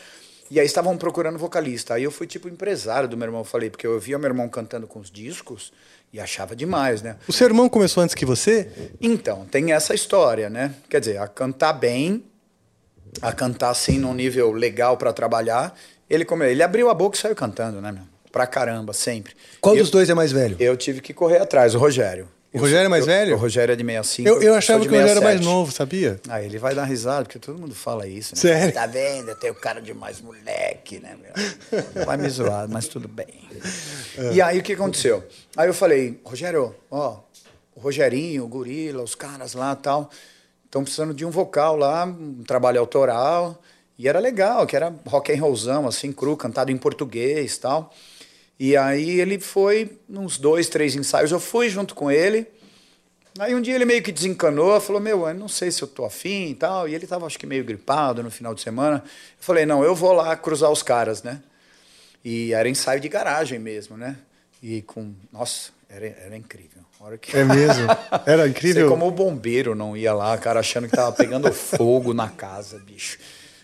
E 0.50 0.58
aí 0.58 0.66
estavam 0.66 0.96
procurando 0.96 1.38
vocalista. 1.38 1.94
Aí 1.94 2.02
eu 2.02 2.10
fui 2.10 2.26
tipo 2.26 2.48
empresário 2.48 3.08
do 3.08 3.16
meu 3.16 3.26
irmão, 3.26 3.42
eu 3.42 3.44
falei, 3.44 3.70
porque 3.70 3.86
eu 3.86 4.00
via 4.00 4.18
meu 4.18 4.28
irmão 4.28 4.48
cantando 4.48 4.86
com 4.86 4.98
os 4.98 5.10
discos 5.10 5.72
e 6.12 6.18
achava 6.18 6.56
demais, 6.56 7.02
né? 7.02 7.16
O 7.28 7.32
seu 7.32 7.46
irmão 7.46 7.68
começou 7.68 8.02
antes 8.02 8.14
que 8.14 8.24
você? 8.24 8.70
Então, 9.00 9.44
tem 9.44 9.72
essa 9.72 9.94
história, 9.94 10.48
né? 10.48 10.74
Quer 10.88 11.00
dizer, 11.00 11.18
a 11.18 11.28
cantar 11.28 11.74
bem, 11.74 12.24
a 13.20 13.30
cantar 13.32 13.70
assim 13.70 13.98
num 13.98 14.14
nível 14.14 14.50
legal 14.52 14.96
para 14.96 15.12
trabalhar. 15.12 15.78
Ele, 16.08 16.24
como, 16.24 16.42
ele 16.42 16.62
abriu 16.62 16.88
a 16.88 16.94
boca 16.94 17.16
e 17.16 17.20
saiu 17.20 17.36
cantando, 17.36 17.80
né, 17.82 17.92
meu? 17.92 18.04
Pra 18.38 18.46
caramba, 18.46 18.92
sempre. 18.92 19.34
Qual 19.60 19.74
eu, 19.74 19.82
dos 19.82 19.90
dois 19.90 20.08
é 20.08 20.14
mais 20.14 20.30
velho? 20.30 20.56
Eu 20.60 20.76
tive 20.76 21.00
que 21.00 21.12
correr 21.12 21.38
atrás, 21.38 21.74
o 21.74 21.78
Rogério. 21.78 22.28
O 22.54 22.58
Rogério 22.60 22.86
é 22.86 22.88
mais 22.88 23.00
Eu- 23.00 23.06
velho? 23.12 23.34
O 23.34 23.36
Rogério 23.36 23.72
é 23.72 23.74
de 23.76 23.84
65. 23.84 24.28
Eu, 24.28 24.40
eu 24.40 24.54
achava 24.54 24.78
que 24.80 24.86
o 24.86 24.90
Rogério 24.92 25.10
era 25.10 25.20
mais 25.20 25.38
67. 25.38 25.44
novo, 25.44 25.72
sabia? 25.72 26.20
Ah, 26.28 26.40
ele 26.40 26.56
vai 26.56 26.72
dar 26.72 26.84
risada, 26.84 27.24
porque 27.24 27.40
todo 27.40 27.58
mundo 27.58 27.74
fala 27.74 28.06
isso. 28.06 28.36
Né? 28.36 28.40
Sério? 28.40 28.72
Tá 28.74 28.86
vendo? 28.86 29.30
Eu 29.30 29.34
tenho 29.34 29.56
cara 29.56 29.82
de 29.82 29.92
mais 29.92 30.20
moleque, 30.20 31.00
né? 31.00 31.16
Vai 32.06 32.16
me 32.16 32.30
zoar, 32.30 32.68
mas 32.68 32.86
tudo 32.86 33.08
bem. 33.08 33.26
É. 34.16 34.34
E 34.34 34.40
aí 34.40 34.60
o 34.60 34.62
que 34.62 34.74
aconteceu? 34.74 35.24
Aí 35.56 35.68
eu 35.68 35.74
falei, 35.74 36.20
Rogério, 36.24 36.76
ó, 36.88 37.16
o 37.74 37.80
Rogerinho, 37.80 38.44
o 38.44 38.46
Gorila, 38.48 39.02
os 39.02 39.16
caras 39.16 39.54
lá 39.54 39.74
tal, 39.74 40.08
estão 40.64 40.84
precisando 40.84 41.12
de 41.12 41.24
um 41.24 41.30
vocal 41.30 41.74
lá, 41.76 42.04
um 42.04 42.44
trabalho 42.46 42.78
autoral. 42.78 43.60
E 43.98 44.06
era 44.06 44.20
legal, 44.20 44.64
que 44.64 44.76
era 44.76 44.94
rock 45.08 45.32
and 45.32 45.40
rollzão, 45.40 45.84
assim, 45.88 46.12
cru, 46.12 46.36
cantado 46.36 46.70
em 46.70 46.76
português 46.76 47.58
tal. 47.58 47.92
E 48.58 48.76
aí 48.76 49.20
ele 49.20 49.38
foi, 49.38 49.98
uns 50.08 50.36
dois, 50.36 50.68
três 50.68 50.96
ensaios, 50.96 51.30
eu 51.30 51.38
fui 51.38 51.68
junto 51.68 51.94
com 51.94 52.10
ele. 52.10 52.46
Aí 53.38 53.54
um 53.54 53.60
dia 53.60 53.74
ele 53.74 53.84
meio 53.84 54.02
que 54.02 54.10
desencanou, 54.10 54.80
falou, 54.80 55.00
meu, 55.00 55.28
eu 55.28 55.34
não 55.34 55.46
sei 55.46 55.70
se 55.70 55.80
eu 55.80 55.86
tô 55.86 56.04
afim 56.04 56.50
e 56.50 56.54
tal. 56.54 56.88
E 56.88 56.94
ele 56.94 57.06
tava, 57.06 57.24
acho 57.24 57.38
que 57.38 57.46
meio 57.46 57.64
gripado 57.64 58.22
no 58.22 58.30
final 58.30 58.52
de 58.54 58.60
semana. 58.60 58.96
Eu 59.06 59.10
falei, 59.38 59.64
não, 59.64 59.84
eu 59.84 59.94
vou 59.94 60.12
lá 60.12 60.34
cruzar 60.36 60.72
os 60.72 60.82
caras, 60.82 61.22
né? 61.22 61.40
E 62.24 62.52
era 62.52 62.68
ensaio 62.68 63.00
de 63.00 63.08
garagem 63.08 63.60
mesmo, 63.60 63.96
né? 63.96 64.16
E 64.60 64.82
com, 64.82 65.14
nossa, 65.32 65.70
era, 65.88 66.06
era 66.06 66.36
incrível. 66.36 66.82
Hora 67.00 67.16
que... 67.16 67.36
É 67.36 67.44
mesmo? 67.44 67.86
Era 68.26 68.42
Sei 68.42 68.50
incrível. 68.50 68.88
como 68.88 69.06
o 69.06 69.10
bombeiro 69.12 69.72
não 69.72 69.96
ia 69.96 70.12
lá, 70.12 70.36
cara, 70.36 70.58
achando 70.58 70.88
que 70.88 70.96
tava 70.96 71.12
pegando 71.12 71.52
fogo 71.52 72.12
na 72.12 72.28
casa, 72.28 72.76
bicho. 72.80 73.18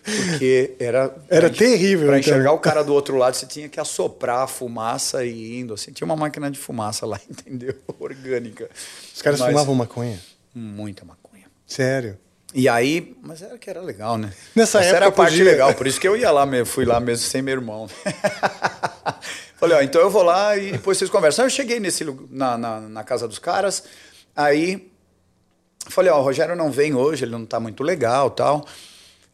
Porque 0.05 0.75
era. 0.79 1.15
Era 1.31 1.49
pra- 1.49 1.59
terrível, 1.59 2.09
Pra 2.09 2.19
então. 2.19 2.33
enxergar 2.33 2.53
o 2.53 2.59
cara 2.59 2.83
do 2.85 2.93
outro 2.93 3.17
lado, 3.17 3.35
você 3.35 3.47
tinha 3.47 3.69
que 3.69 3.81
assoprar 3.81 4.41
a 4.43 4.47
fumaça 4.47 5.25
e 5.25 5.59
indo. 5.61 5.73
Assim. 5.75 5.93
Tinha 5.93 6.05
uma 6.05 6.17
máquina 6.17 6.51
de 6.51 6.59
fumaça 6.59 7.07
lá, 7.07 7.19
entendeu? 7.31 7.75
Orgânica. 7.99 8.69
Os 9.15 9.23
caras 9.23 9.41
Mas- 9.41 9.51
fumavam 9.51 9.75
maconha. 9.75 10.21
Muita 10.55 11.05
maconha. 11.05 11.45
Sério. 11.67 12.19
E 12.57 12.69
aí, 12.69 13.17
mas 13.21 13.43
era 13.43 13.59
que 13.59 13.69
era 13.69 13.81
legal, 13.81 14.17
né? 14.17 14.33
Nessa 14.55 14.79
Essa 14.79 14.87
época 14.89 14.97
era 14.97 15.07
a 15.09 15.13
parte 15.13 15.31
podia- 15.33 15.45
legal, 15.51 15.75
por 15.75 15.89
isso 15.89 15.99
que 16.01 16.07
eu 16.07 16.17
ia 16.17 16.31
lá 16.31 16.47
mesmo, 16.47 16.67
fui 16.67 16.85
lá 16.85 17.01
mesmo 17.01 17.27
sem 17.27 17.43
meu 17.43 17.55
irmão. 17.55 17.89
Falei, 19.57 19.77
ó, 19.77 19.83
então 19.83 20.01
eu 20.01 20.11
vou 20.11 20.23
lá 20.23 20.57
e 20.57 20.73
depois 20.73 20.99
vocês 20.99 21.11
conversam. 21.11 21.45
Eu 21.47 21.51
cheguei 21.51 21.81
nesse, 21.81 22.05
na, 22.31 22.57
na, 22.59 22.81
na 22.81 23.03
casa 23.05 23.27
dos 23.27 23.39
caras, 23.39 23.83
aí 24.37 24.91
falei, 25.89 26.11
ó, 26.13 26.21
o 26.21 26.23
Rogério 26.23 26.55
não 26.55 26.71
vem 26.71 26.95
hoje, 26.95 27.25
ele 27.25 27.33
não 27.33 27.45
tá 27.47 27.59
muito 27.59 27.83
legal 27.83 28.31
tal. 28.31 28.67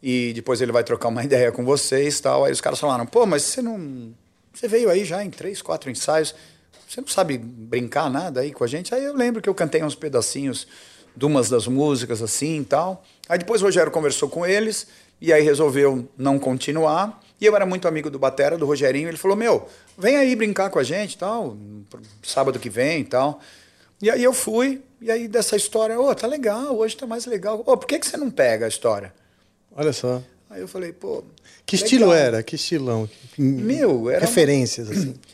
E 0.03 0.33
depois 0.33 0.61
ele 0.61 0.73
vai 0.73 0.85
trocar 0.85 1.09
uma 1.09 1.23
ideia 1.25 1.53
com 1.53 1.65
vocês 1.65 2.21
tal. 2.21 2.45
Aí 2.45 2.53
os 2.53 2.61
caras 2.61 2.79
falaram, 2.79 3.07
pô, 3.07 3.27
mas 3.27 3.43
você 3.43 3.63
não. 3.63 4.15
Você 4.53 4.67
veio 4.67 4.91
aí 4.91 5.05
já 5.05 5.23
em 5.25 5.31
três, 5.31 5.63
quatro 5.63 5.91
ensaios. 5.91 6.35
Você 6.89 7.01
não 7.01 7.09
sabe 7.09 7.39
brincar 7.39 8.11
nada 8.11 8.41
aí 8.41 8.53
com 8.53 8.65
a 8.65 8.67
gente? 8.67 8.95
Aí 8.95 9.05
eu 9.05 9.15
lembro 9.15 9.41
que 9.41 9.49
eu 9.49 9.55
cantei 9.55 9.83
uns 9.83 9.95
pedacinhos 9.95 10.67
de 11.17 11.25
umas 11.25 11.49
das 11.49 11.67
músicas 11.67 12.21
assim 12.23 12.61
e 12.61 12.65
tal. 12.65 13.05
Aí 13.29 13.39
depois 13.39 13.63
o 13.63 13.65
Rogério 13.65 13.93
conversou 13.93 14.29
com 14.29 14.45
eles 14.45 14.89
e 15.21 15.33
aí 15.33 15.43
resolveu 15.43 16.09
não 16.17 16.39
continuar. 16.39 17.23
E 17.41 17.47
eu 17.47 17.55
era 17.55 17.65
muito 17.65 17.87
amigo 17.87 18.11
do 18.11 18.19
Batera, 18.19 18.59
do 18.59 18.67
Rogerinho. 18.67 19.09
Ele 19.09 19.17
falou: 19.17 19.37
Meu, 19.37 19.69
vem 19.97 20.17
aí 20.17 20.35
brincar 20.35 20.71
com 20.71 20.79
a 20.79 20.83
gente 20.83 21.17
tal, 21.17 21.57
sábado 22.23 22.59
que 22.59 22.69
vem 22.69 23.03
e 23.03 23.05
tal. 23.05 23.41
E 24.03 24.11
aí 24.11 24.25
eu 24.25 24.33
fui, 24.33 24.83
e 25.01 25.11
aí 25.11 25.29
dessa 25.29 25.57
história, 25.57 26.01
ô, 26.01 26.15
tá 26.15 26.27
legal, 26.27 26.75
hoje 26.77 26.97
tá 26.97 27.07
mais 27.07 27.27
legal. 27.27 27.63
Ô, 27.67 27.77
por 27.77 27.87
que, 27.87 27.99
que 27.99 28.07
você 28.07 28.17
não 28.17 28.31
pega 28.31 28.65
a 28.65 28.69
história? 28.69 29.13
Olha 29.73 29.93
só. 29.93 30.23
Aí 30.49 30.61
eu 30.61 30.69
falei, 30.69 30.93
pô. 30.93 31.23
Que 31.65 31.77
legal. 31.77 31.87
estilo 31.87 32.13
era? 32.13 32.43
Que 32.43 32.57
estilão? 32.57 33.09
Meu, 33.39 34.11
era. 34.11 34.21
Referências, 34.27 34.91
assim. 34.91 35.15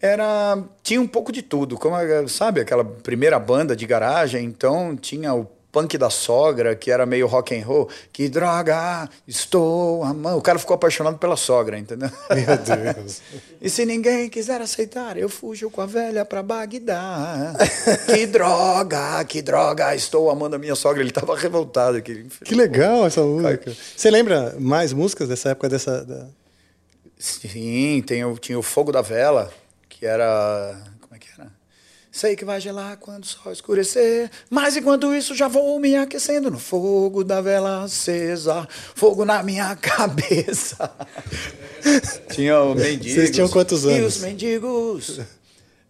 Era. 0.00 0.60
Tinha 0.82 1.00
um 1.00 1.06
pouco 1.06 1.30
de 1.30 1.42
tudo. 1.42 1.78
Como, 1.78 1.94
sabe, 2.28 2.60
aquela 2.60 2.84
primeira 2.84 3.38
banda 3.38 3.76
de 3.76 3.86
garagem, 3.86 4.44
então 4.44 4.96
tinha 4.96 5.32
o 5.32 5.46
punk 5.72 5.96
da 5.96 6.10
sogra, 6.10 6.76
que 6.76 6.90
era 6.90 7.06
meio 7.06 7.26
rock 7.26 7.58
and 7.58 7.64
roll. 7.64 7.88
Que 8.12 8.28
droga, 8.28 9.08
estou 9.26 10.04
amando. 10.04 10.36
O 10.36 10.42
cara 10.42 10.58
ficou 10.58 10.74
apaixonado 10.74 11.16
pela 11.16 11.34
sogra, 11.36 11.78
entendeu? 11.78 12.10
Meu 12.30 12.92
Deus. 12.94 13.20
E 13.64 13.70
se 13.70 13.86
ninguém 13.86 14.28
quiser 14.28 14.60
aceitar, 14.60 15.16
eu 15.16 15.28
fujo 15.28 15.70
com 15.70 15.80
a 15.80 15.86
velha 15.86 16.24
pra 16.24 16.42
Bagdá. 16.42 17.54
que 18.06 18.26
droga, 18.26 19.24
que 19.24 19.40
droga, 19.40 19.94
estou 19.94 20.28
amando 20.28 20.56
a 20.56 20.58
minha 20.58 20.74
sogra. 20.74 21.00
Ele 21.00 21.12
tava 21.12 21.36
revoltado 21.36 21.96
aqui. 21.96 22.26
Que 22.44 22.56
legal 22.56 23.06
essa 23.06 23.22
música. 23.22 23.72
Você 23.96 24.10
lembra 24.10 24.56
mais 24.58 24.92
músicas 24.92 25.28
dessa 25.28 25.50
época 25.50 25.68
dessa. 25.68 26.04
da- 26.04 26.26
Sim, 27.16 28.02
tem 28.04 28.34
tinha 28.40 28.58
o 28.58 28.62
Fogo 28.62 28.90
da 28.90 29.00
Vela, 29.00 29.52
que 29.88 30.04
era. 30.04 30.76
Como 31.00 31.14
é 31.14 31.18
que 31.20 31.28
era? 31.38 31.48
Sei 32.14 32.36
que 32.36 32.44
vai 32.44 32.60
gelar 32.60 32.98
quando 32.98 33.24
o 33.24 33.26
sol 33.26 33.50
escurecer, 33.50 34.30
mas 34.50 34.76
enquanto 34.76 35.14
isso 35.14 35.34
já 35.34 35.48
vou 35.48 35.80
me 35.80 35.96
aquecendo 35.96 36.50
no 36.50 36.58
fogo 36.58 37.24
da 37.24 37.40
vela 37.40 37.82
acesa, 37.84 38.68
fogo 38.94 39.24
na 39.24 39.42
minha 39.42 39.74
cabeça. 39.80 40.94
tinha 42.30 42.60
o 42.60 42.74
mendigo. 42.74 43.14
Vocês 43.14 43.30
tinham 43.30 43.48
quantos 43.48 43.84
E 43.84 43.92
anos? 43.92 44.16
os 44.16 44.22
mendigos 44.22 45.20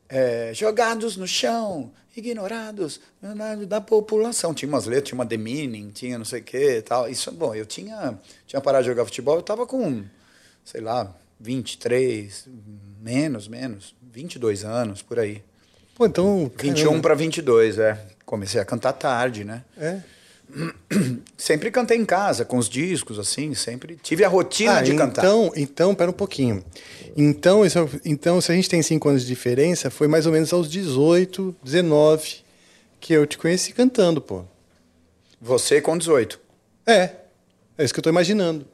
é, 0.08 0.52
jogados 0.54 1.16
no 1.16 1.26
chão, 1.26 1.90
ignorados 2.16 3.00
da 3.66 3.80
população. 3.80 4.54
Tinha 4.54 4.68
umas 4.68 4.86
letras, 4.86 5.08
tinha 5.08 5.18
uma 5.18 5.26
demeaning, 5.26 5.90
tinha 5.90 6.16
não 6.18 6.24
sei 6.24 6.40
o 6.40 6.44
que 6.44 6.76
e 6.76 6.82
tal. 6.82 7.08
Isso, 7.08 7.32
bom, 7.32 7.52
eu 7.52 7.66
tinha, 7.66 8.16
tinha 8.46 8.60
parado 8.60 8.84
de 8.84 8.90
jogar 8.90 9.04
futebol, 9.06 9.34
eu 9.36 9.42
tava 9.42 9.66
com, 9.66 10.04
sei 10.64 10.80
lá, 10.80 11.12
23, 11.40 12.46
menos, 13.00 13.48
menos, 13.48 13.92
22 14.12 14.64
anos, 14.64 15.02
por 15.02 15.18
aí. 15.18 15.42
Pô, 16.02 16.06
então. 16.06 16.50
21 16.58 17.00
para 17.00 17.14
22, 17.14 17.78
é. 17.78 17.96
Comecei 18.26 18.60
a 18.60 18.64
cantar 18.64 18.92
tarde, 18.92 19.44
né? 19.44 19.62
É. 19.78 19.98
sempre 21.38 21.70
cantei 21.70 21.96
em 21.96 22.04
casa, 22.04 22.44
com 22.44 22.58
os 22.58 22.68
discos, 22.68 23.20
assim, 23.20 23.54
sempre 23.54 23.96
tive 24.02 24.24
a 24.24 24.28
rotina 24.28 24.78
ah, 24.78 24.82
de 24.82 24.94
cantar. 24.94 25.22
Então, 25.22 25.52
então, 25.54 25.94
pera 25.94 26.10
um 26.10 26.14
pouquinho. 26.14 26.64
Então, 27.16 27.64
isso, 27.64 27.88
então, 28.04 28.40
se 28.40 28.50
a 28.50 28.54
gente 28.54 28.68
tem 28.68 28.82
cinco 28.82 29.08
anos 29.08 29.22
de 29.22 29.28
diferença, 29.28 29.90
foi 29.90 30.08
mais 30.08 30.26
ou 30.26 30.32
menos 30.32 30.52
aos 30.52 30.68
18, 30.68 31.54
19 31.62 32.42
que 32.98 33.12
eu 33.12 33.24
te 33.24 33.38
conheci 33.38 33.72
cantando, 33.72 34.20
pô. 34.20 34.42
Você 35.40 35.80
com 35.80 35.96
18. 35.96 36.40
É. 36.84 37.10
É 37.78 37.84
isso 37.84 37.94
que 37.94 38.00
eu 38.00 38.04
tô 38.04 38.10
imaginando. 38.10 38.66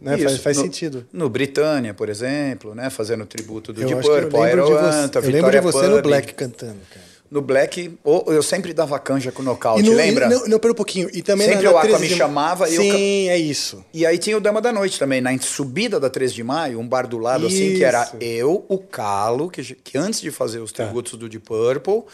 Né? 0.00 0.16
Isso, 0.16 0.24
Faz, 0.24 0.36
faz 0.38 0.56
no, 0.58 0.62
sentido. 0.64 1.06
No 1.12 1.28
Britânia, 1.28 1.92
por 1.94 2.08
exemplo, 2.08 2.74
né? 2.74 2.90
Fazendo 2.90 3.24
tributo 3.26 3.72
do 3.72 3.82
eu 3.82 3.88
Deep 3.88 4.06
eu 4.06 4.20
Purple, 4.22 4.40
Aeroanta, 4.40 5.18
eu 5.20 5.30
lembro 5.30 5.50
de 5.50 5.60
você 5.60 5.80
Pub. 5.86 5.90
no 5.96 6.02
Black 6.02 6.34
cantando, 6.34 6.78
cara. 6.90 7.08
No 7.30 7.42
Black, 7.42 7.98
ou- 8.02 8.24
eu 8.28 8.42
sempre 8.42 8.72
dava 8.72 8.98
canja 8.98 9.30
com 9.30 9.42
nocaute, 9.42 9.82
E 9.84 9.90
no- 9.90 9.94
lembra? 9.94 10.24
e- 10.24 10.28
não, 10.30 10.46
não, 10.46 10.58
pera 10.58 10.72
um 10.72 10.74
pouquinho. 10.74 11.10
E 11.12 11.20
também 11.20 11.46
Sempre 11.46 11.64
na, 11.64 11.72
o 11.72 11.76
Aqua 11.76 11.82
13 11.90 12.00
me 12.04 12.08
de- 12.08 12.14
chamava 12.16 12.70
e 12.70 12.74
eu 12.74 12.80
Sim, 12.82 13.28
é 13.28 13.36
isso. 13.36 13.84
E 13.92 14.06
aí 14.06 14.16
tinha 14.16 14.34
o 14.34 14.40
Dama 14.40 14.62
da 14.62 14.72
Noite 14.72 14.98
também, 14.98 15.20
na 15.20 15.38
subida 15.38 16.00
da 16.00 16.08
3 16.08 16.32
de 16.32 16.42
maio, 16.42 16.80
um 16.80 16.88
bar 16.88 17.06
do 17.06 17.18
lado 17.18 17.46
assim, 17.46 17.74
que 17.76 17.84
era 17.84 18.02
Isso. 18.04 18.16
eu, 18.18 18.64
o 18.66 18.78
Calo, 18.78 19.50
que, 19.50 19.62
que 19.74 19.98
antes 19.98 20.22
de 20.22 20.30
fazer 20.30 20.60
os 20.60 20.72
Tá. 20.72 20.84
tributos 20.84 21.18
do 21.18 21.28
Deep 21.28 21.44
Purple, 21.44 22.04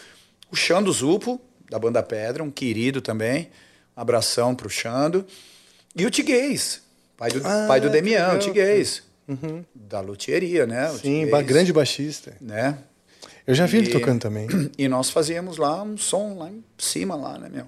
o 0.51 0.57
Xando 0.57 0.91
Zupo, 0.93 1.41
da 1.71 1.79
banda 1.79 2.03
Pedra, 2.03 2.43
um 2.43 2.51
querido 2.51 3.01
também, 3.01 3.51
um 3.97 4.01
abração 4.01 4.53
pro 4.53 4.69
Xando, 4.69 5.25
e 5.97 6.05
o 6.05 6.11
Tiguez, 6.11 6.83
pai 7.17 7.31
do, 7.31 7.41
Ah, 7.47 7.65
pai 7.69 7.81
do 7.81 7.91
Demian, 7.91 8.33
o 8.35 8.39
Tiguez, 8.39 9.03
da 9.75 10.01
luthieria, 10.01 10.67
né? 10.67 10.89
o 10.91 10.95
Sim, 10.95 10.99
Tiguez, 11.01 11.31
ba- 11.31 11.43
grande 11.43 11.73
baixista. 11.73 12.35
Né? 12.41 12.77
Eu 13.47 13.55
já 13.55 13.67
vi 13.67 13.79
ele 13.79 13.89
E- 13.89 13.93
tocando 13.93 14.21
também. 14.21 14.47
E 14.79 14.89
nós 14.89 15.11
fazíamos 15.11 15.57
lá 15.59 15.83
um 15.83 15.97
som 15.97 16.37
lá 16.39 16.49
em 16.51 16.63
cima, 16.79 17.15
lá, 17.15 17.39
né, 17.39 17.49
meu? 17.53 17.67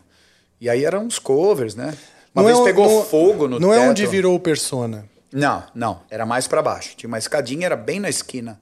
E 0.61 0.69
aí 0.71 0.85
eram 0.85 1.05
uns 1.05 1.19
covers, 1.19 1.75
né? 1.75 1.95
Uma 2.35 2.43
Não 2.43 2.45
vez 2.49 2.59
é 2.59 2.65
pegou 2.65 2.89
não- 2.91 3.05
fogo 3.05 3.47
no 3.49 3.59
Não 3.61 3.71
teto. 3.71 3.81
é 3.83 3.89
onde 3.89 4.07
virou 4.07 4.35
o 4.35 4.41
Persona. 4.41 5.05
Não, 5.33 5.63
não. 5.75 6.01
Era 6.11 6.25
mais 6.25 6.47
pra 6.47 6.63
baixo. 6.63 6.95
Tinha 6.97 7.09
uma 7.09 7.19
escadinha, 7.19 7.67
era 7.67 7.77
bem 7.77 8.01
na 8.01 8.09
esquina. 8.09 8.59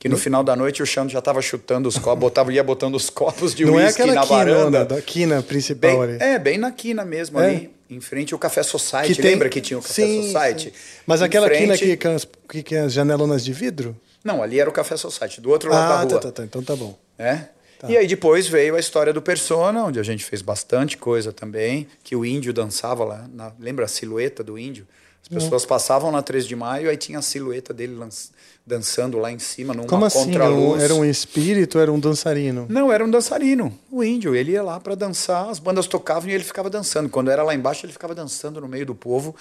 Que 0.00 0.08
no 0.08 0.16
final 0.16 0.42
da 0.42 0.56
noite 0.56 0.82
o 0.82 0.86
Xando 0.86 1.12
já 1.12 1.20
tava 1.22 1.40
chutando 1.40 1.88
os 1.88 1.96
copos, 1.96 2.18
botava, 2.18 2.52
ia 2.52 2.64
botando 2.64 2.96
os 2.96 3.08
copos 3.08 3.54
de 3.54 3.64
não 3.64 3.78
é 3.78 3.84
uísque 3.84 4.02
aquela 4.02 4.16
na 4.16 4.26
quina 4.26 4.36
varanda. 4.38 4.84
da 4.84 5.00
quina 5.00 5.42
principal 5.44 5.90
Bem, 5.92 6.02
ali. 6.02 6.16
é, 6.20 6.38
bem 6.40 6.58
na 6.58 6.72
quina 6.72 7.04
mesmo, 7.04 7.38
É. 7.38 7.46
ali, 7.46 7.70
em 7.94 8.00
frente 8.00 8.32
ao 8.32 8.38
Café 8.38 8.62
Society. 8.62 9.14
tem- 9.20 9.30
Lembra 9.32 9.48
que 9.48 9.60
tinha 9.60 9.78
o 9.78 9.82
Café 9.82 9.94
Sim, 9.94 10.22
Society? 10.32 10.70
sim. 10.70 11.00
Mas 11.06 11.20
Em 11.20 11.24
aquela 11.24 11.46
frente- 11.46 11.72
aqui 11.72 11.96
com 11.96 12.08
as, 12.14 12.26
que, 12.48 12.62
que 12.62 12.74
é 12.74 12.80
as 12.80 12.92
janelonas 12.92 13.44
de 13.44 13.52
vidro? 13.52 13.96
Não, 14.24 14.42
ali 14.42 14.60
era 14.60 14.70
o 14.70 14.72
Café 14.72 14.96
Society, 14.96 15.40
do 15.40 15.50
outro 15.50 15.70
lado 15.70 15.82
Ah, 15.84 15.88
da 15.88 16.06
tá, 16.06 16.12
rua. 16.14 16.20
tá, 16.20 16.32
tá. 16.32 16.44
Então 16.44 16.62
tá 16.62 16.76
bom. 16.76 16.96
né? 17.18 17.48
E 17.88 17.96
aí 17.96 18.06
depois 18.06 18.46
veio 18.46 18.76
a 18.76 18.78
história 18.80 19.12
do 19.12 19.20
Persona, 19.20 19.82
onde 19.84 19.98
a 19.98 20.04
gente 20.04 20.24
fez 20.24 20.40
bastante 20.40 20.96
coisa 20.96 21.32
também, 21.32 21.88
que 22.04 22.14
o 22.14 22.24
índio 22.24 22.52
dançava 22.52 23.02
lá, 23.02 23.28
na- 23.34 23.52
lembra 23.58 23.84
a 23.86 23.88
silhueta 23.88 24.44
do 24.44 24.56
índio? 24.56 24.86
As 25.20 25.26
pessoas 25.28 25.66
passavam 25.66 26.12
na 26.12 26.22
3 26.22 26.46
de 26.46 26.54
maio, 26.54 26.88
aí 26.88 26.96
tinha 26.96 27.18
a 27.18 27.22
silhueta 27.22 27.74
dele 27.74 27.94
lanç- 27.96 28.30
dançando 28.66 29.18
lá 29.18 29.30
em 29.30 29.38
cima, 29.38 29.74
numa 29.74 29.86
Como 29.86 30.04
assim? 30.04 30.34
Era 30.34 30.94
um, 30.94 31.00
um 31.00 31.04
espírito 31.04 31.76
ou 31.76 31.82
era 31.82 31.92
um 31.92 31.98
dançarino? 31.98 32.66
Não, 32.68 32.92
era 32.92 33.04
um 33.04 33.10
dançarino, 33.10 33.76
o 33.90 34.02
índio. 34.04 34.34
Ele 34.34 34.52
ia 34.52 34.62
lá 34.62 34.78
para 34.78 34.94
dançar, 34.94 35.48
as 35.48 35.58
bandas 35.58 35.86
tocavam 35.86 36.30
e 36.30 36.32
ele 36.32 36.44
ficava 36.44 36.70
dançando. 36.70 37.08
Quando 37.08 37.30
era 37.30 37.42
lá 37.42 37.54
embaixo, 37.54 37.84
ele 37.84 37.92
ficava 37.92 38.14
dançando 38.14 38.60
no 38.60 38.68
meio 38.68 38.86
do 38.86 38.94
povo. 38.94 39.34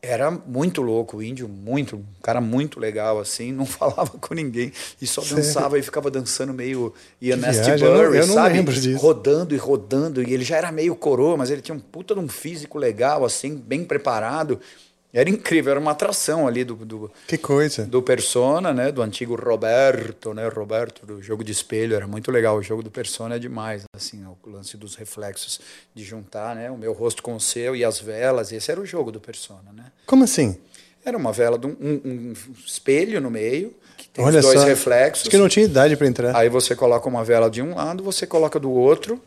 Era 0.00 0.30
muito 0.30 0.80
louco, 0.80 1.16
o 1.16 1.22
índio, 1.22 1.48
muito, 1.48 1.96
um 1.96 2.22
cara 2.22 2.40
muito 2.40 2.78
legal, 2.78 3.18
assim, 3.18 3.50
não 3.50 3.66
falava 3.66 4.10
com 4.20 4.32
ninguém 4.32 4.72
e 5.02 5.06
só 5.08 5.20
Sério? 5.22 5.38
dançava 5.38 5.76
e 5.76 5.82
ficava 5.82 6.08
dançando 6.08 6.54
meio 6.54 6.94
Que 7.18 7.34
Nasty 7.34 7.72
Burry, 7.80 8.22
sabe? 8.22 8.94
Rodando 8.94 9.56
e 9.56 9.58
rodando. 9.58 10.22
E 10.22 10.32
ele 10.32 10.44
já 10.44 10.56
era 10.56 10.70
meio 10.70 10.94
coroa, 10.94 11.36
mas 11.36 11.50
ele 11.50 11.60
tinha 11.60 11.74
um 11.74 11.80
puta 11.80 12.14
de 12.14 12.20
um 12.20 12.28
físico 12.28 12.78
legal, 12.78 13.24
assim, 13.24 13.56
bem 13.56 13.82
preparado. 13.82 14.60
Era 15.12 15.30
incrível, 15.30 15.70
era 15.70 15.80
uma 15.80 15.92
atração 15.92 16.46
ali 16.46 16.64
do, 16.64 16.74
do, 16.74 17.10
Que 17.26 17.38
coisa. 17.38 17.86
do 17.86 18.02
Persona, 18.02 18.74
né? 18.74 18.92
Do 18.92 19.00
antigo 19.00 19.34
Roberto, 19.36 20.34
né? 20.34 20.46
Roberto 20.48 21.06
do 21.06 21.22
jogo 21.22 21.42
de 21.42 21.50
espelho, 21.50 21.96
era 21.96 22.06
muito 22.06 22.30
legal. 22.30 22.56
O 22.58 22.62
jogo 22.62 22.82
do 22.82 22.90
Persona 22.90 23.36
é 23.36 23.38
demais, 23.38 23.84
assim, 23.96 24.22
o 24.26 24.36
lance 24.50 24.76
dos 24.76 24.96
reflexos 24.96 25.60
de 25.94 26.04
juntar, 26.04 26.54
né? 26.54 26.70
O 26.70 26.76
meu 26.76 26.92
rosto 26.92 27.22
com 27.22 27.34
o 27.34 27.40
seu 27.40 27.74
e 27.74 27.82
as 27.84 27.98
velas. 27.98 28.52
Esse 28.52 28.70
era 28.70 28.78
o 28.80 28.84
jogo 28.84 29.10
do 29.10 29.18
Persona, 29.18 29.72
né? 29.74 29.86
Como 30.04 30.24
assim? 30.24 30.58
Era 31.02 31.16
uma 31.16 31.32
vela 31.32 31.58
de 31.58 31.66
um, 31.66 31.70
um- 31.80 32.00
um 32.04 32.34
espelho 32.66 33.18
no 33.18 33.30
meio 33.30 33.72
que 33.96 34.08
tem 34.10 34.22
Olha 34.22 34.42
dois 34.42 34.60
só. 34.60 34.66
reflexos. 34.66 35.22
Acho 35.22 35.30
que 35.30 35.38
não 35.38 35.48
tinha 35.48 35.64
idade 35.64 35.96
para 35.96 36.06
entrar. 36.06 36.36
Aí 36.36 36.50
você 36.50 36.76
coloca 36.76 37.08
uma 37.08 37.24
vela 37.24 37.48
de 37.48 37.62
um 37.62 37.74
lado, 37.74 38.04
você 38.04 38.26
coloca 38.26 38.60
do 38.60 38.70
outro, 38.70 39.18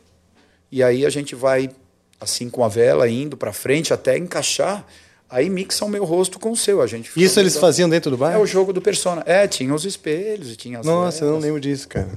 e 0.71 0.83
aí 0.83 1.05
a 1.07 1.09
gente 1.09 1.33
vai 1.33 1.71
assim 2.19 2.51
com 2.51 2.63
a 2.63 2.67
vela 2.67 3.09
indo 3.09 3.35
para 3.35 3.51
frente 3.51 3.91
até 3.91 4.15
encaixar. 4.15 4.85
Aí 5.31 5.49
mixa 5.49 5.85
o 5.85 5.89
meu 5.89 6.03
rosto 6.03 6.37
com 6.37 6.51
o 6.51 6.55
seu. 6.57 6.81
A 6.81 6.87
gente 6.87 7.11
Isso 7.15 7.39
eles 7.39 7.55
faziam 7.55 7.89
dentro 7.89 8.11
do 8.11 8.17
bar? 8.17 8.33
É 8.33 8.37
o 8.37 8.45
jogo 8.45 8.73
do 8.73 8.81
Persona. 8.81 9.23
É, 9.25 9.47
tinha 9.47 9.73
os 9.73 9.85
espelhos 9.85 10.51
e 10.51 10.55
tinha 10.57 10.79
as 10.79 10.85
Nossa, 10.85 11.23
eu 11.23 11.31
não 11.31 11.39
lembro 11.39 11.59
disso, 11.61 11.87
cara. 11.87 12.09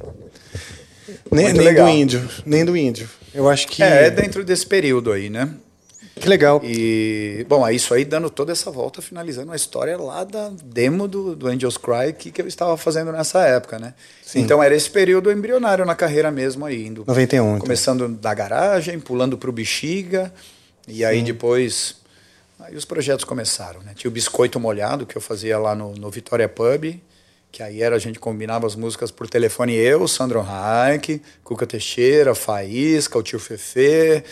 Nem, 1.30 1.52
nem 1.52 1.74
do 1.74 1.88
índio. 1.88 2.28
Nem 2.44 2.64
do 2.64 2.76
índio. 2.76 3.08
Eu 3.32 3.48
acho 3.48 3.68
que. 3.68 3.82
É, 3.82 4.06
é 4.06 4.10
dentro 4.10 4.44
desse 4.44 4.66
período 4.66 5.12
aí, 5.12 5.30
né? 5.30 5.48
Que 6.16 6.28
legal. 6.28 6.60
E, 6.64 7.44
bom, 7.48 7.66
é 7.66 7.74
isso 7.74 7.92
aí 7.92 8.04
dando 8.04 8.30
toda 8.30 8.52
essa 8.52 8.70
volta, 8.70 9.02
finalizando 9.02 9.50
a 9.50 9.56
história 9.56 9.96
lá 9.96 10.22
da 10.22 10.50
demo 10.64 11.08
do, 11.08 11.34
do 11.34 11.48
Angels 11.48 11.76
Cry 11.76 12.12
que, 12.16 12.30
que 12.30 12.40
eu 12.40 12.46
estava 12.46 12.76
fazendo 12.76 13.10
nessa 13.10 13.44
época, 13.44 13.78
né? 13.78 13.94
Sim. 14.24 14.40
Então 14.40 14.62
era 14.62 14.74
esse 14.74 14.88
período 14.88 15.30
embrionário 15.30 15.84
na 15.84 15.94
carreira 15.94 16.30
mesmo 16.30 16.64
aí, 16.64 16.86
indo. 16.86 17.04
91, 17.06 17.48
então. 17.48 17.58
Começando 17.58 18.08
da 18.08 18.32
garagem, 18.32 18.98
pulando 19.00 19.36
pro 19.36 19.52
Bexiga, 19.52 20.32
e 20.86 21.04
aí 21.04 21.22
depois. 21.22 21.96
Aí 22.66 22.74
os 22.76 22.86
projetos 22.86 23.26
começaram, 23.26 23.82
né? 23.82 23.92
Tinha 23.94 24.08
o 24.08 24.12
Biscoito 24.12 24.58
Molhado, 24.58 25.04
que 25.04 25.14
eu 25.14 25.20
fazia 25.20 25.58
lá 25.58 25.74
no, 25.74 25.92
no 25.94 26.10
Vitória 26.10 26.48
Pub, 26.48 26.98
que 27.52 27.62
aí 27.62 27.82
era, 27.82 27.94
a 27.94 27.98
gente 27.98 28.18
combinava 28.18 28.66
as 28.66 28.74
músicas 28.74 29.10
por 29.10 29.28
telefone, 29.28 29.74
eu, 29.74 30.08
Sandro 30.08 30.40
Reich, 30.40 31.20
Cuca 31.42 31.66
Teixeira, 31.66 32.34
Faísca, 32.34 33.18
o 33.18 33.22
Tio 33.22 33.38
Fefe, 33.38 34.24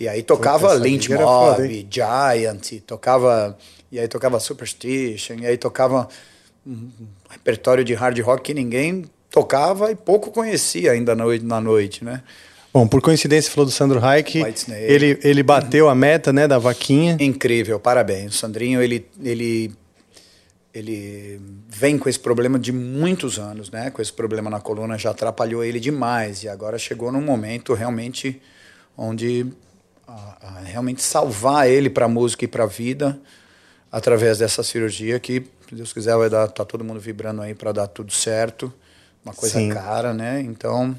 e 0.00 0.08
aí 0.08 0.22
tocava 0.22 0.70
foda, 0.70 0.80
Mob? 1.12 1.86
Giant, 1.90 2.80
tocava, 2.86 3.58
e 3.92 4.00
aí 4.00 4.08
tocava 4.08 4.40
Superstition, 4.40 5.40
e 5.40 5.46
aí 5.46 5.58
tocava 5.58 6.08
um 6.66 6.88
repertório 7.28 7.84
de 7.84 7.92
hard 7.92 8.18
rock 8.20 8.44
que 8.44 8.54
ninguém 8.54 9.04
tocava 9.30 9.90
e 9.90 9.94
pouco 9.94 10.30
conhecia 10.30 10.92
ainda 10.92 11.14
na 11.14 11.24
noite, 11.24 11.44
na 11.44 11.60
noite 11.60 12.02
né? 12.02 12.22
Bom, 12.74 12.88
por 12.88 13.00
coincidência, 13.00 13.52
falou 13.52 13.66
do 13.66 13.70
Sandro. 13.70 14.00
Whitesnake. 14.00 14.42
Ele, 14.72 15.16
ele 15.22 15.44
bateu 15.44 15.88
a 15.88 15.94
meta 15.94 16.32
né, 16.32 16.48
da 16.48 16.58
vaquinha. 16.58 17.16
Incrível, 17.20 17.78
parabéns. 17.78 18.34
O 18.34 18.36
Sandrinho, 18.36 18.82
ele, 18.82 19.06
ele, 19.22 19.72
ele 20.74 21.40
vem 21.68 21.96
com 21.96 22.08
esse 22.08 22.18
problema 22.18 22.58
de 22.58 22.72
muitos 22.72 23.38
anos, 23.38 23.70
né? 23.70 23.90
Com 23.92 24.02
esse 24.02 24.12
problema 24.12 24.50
na 24.50 24.58
coluna, 24.58 24.98
já 24.98 25.10
atrapalhou 25.10 25.62
ele 25.62 25.78
demais. 25.78 26.42
E 26.42 26.48
agora 26.48 26.76
chegou 26.76 27.12
num 27.12 27.22
momento 27.22 27.74
realmente 27.74 28.42
onde 28.96 29.46
a- 30.08 30.36
a 30.42 30.60
realmente 30.64 31.00
salvar 31.00 31.68
ele 31.68 31.88
para 31.88 32.06
a 32.06 32.08
música 32.08 32.44
e 32.44 32.48
para 32.48 32.64
a 32.64 32.66
vida 32.66 33.20
através 33.92 34.38
dessa 34.38 34.64
cirurgia 34.64 35.20
que, 35.20 35.46
se 35.68 35.76
Deus 35.76 35.92
quiser, 35.92 36.16
vai 36.16 36.28
dar, 36.28 36.48
tá 36.48 36.64
todo 36.64 36.82
mundo 36.82 36.98
vibrando 36.98 37.40
aí 37.40 37.54
para 37.54 37.70
dar 37.70 37.86
tudo 37.86 38.12
certo. 38.12 38.74
Uma 39.24 39.32
coisa 39.32 39.60
Sim. 39.60 39.68
cara, 39.68 40.12
né? 40.12 40.40
Então, 40.40 40.98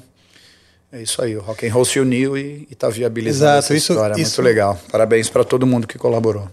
é 0.92 1.02
isso 1.02 1.20
aí. 1.22 1.36
O 1.36 1.40
rock 1.40 1.66
and 1.66 1.72
roll 1.72 1.84
se 1.84 1.98
uniu 2.00 2.36
e 2.36 2.66
está 2.70 2.88
viabilizando 2.88 3.44
Exato, 3.50 3.58
essa 3.58 3.74
isso- 3.74 3.92
história. 3.92 4.14
isso- 4.14 4.40
Muito 4.40 4.42
legal. 4.42 4.80
Parabéns 4.90 5.28
para 5.28 5.44
todo 5.44 5.66
mundo 5.66 5.86
que 5.86 5.98
colaborou. 5.98 6.48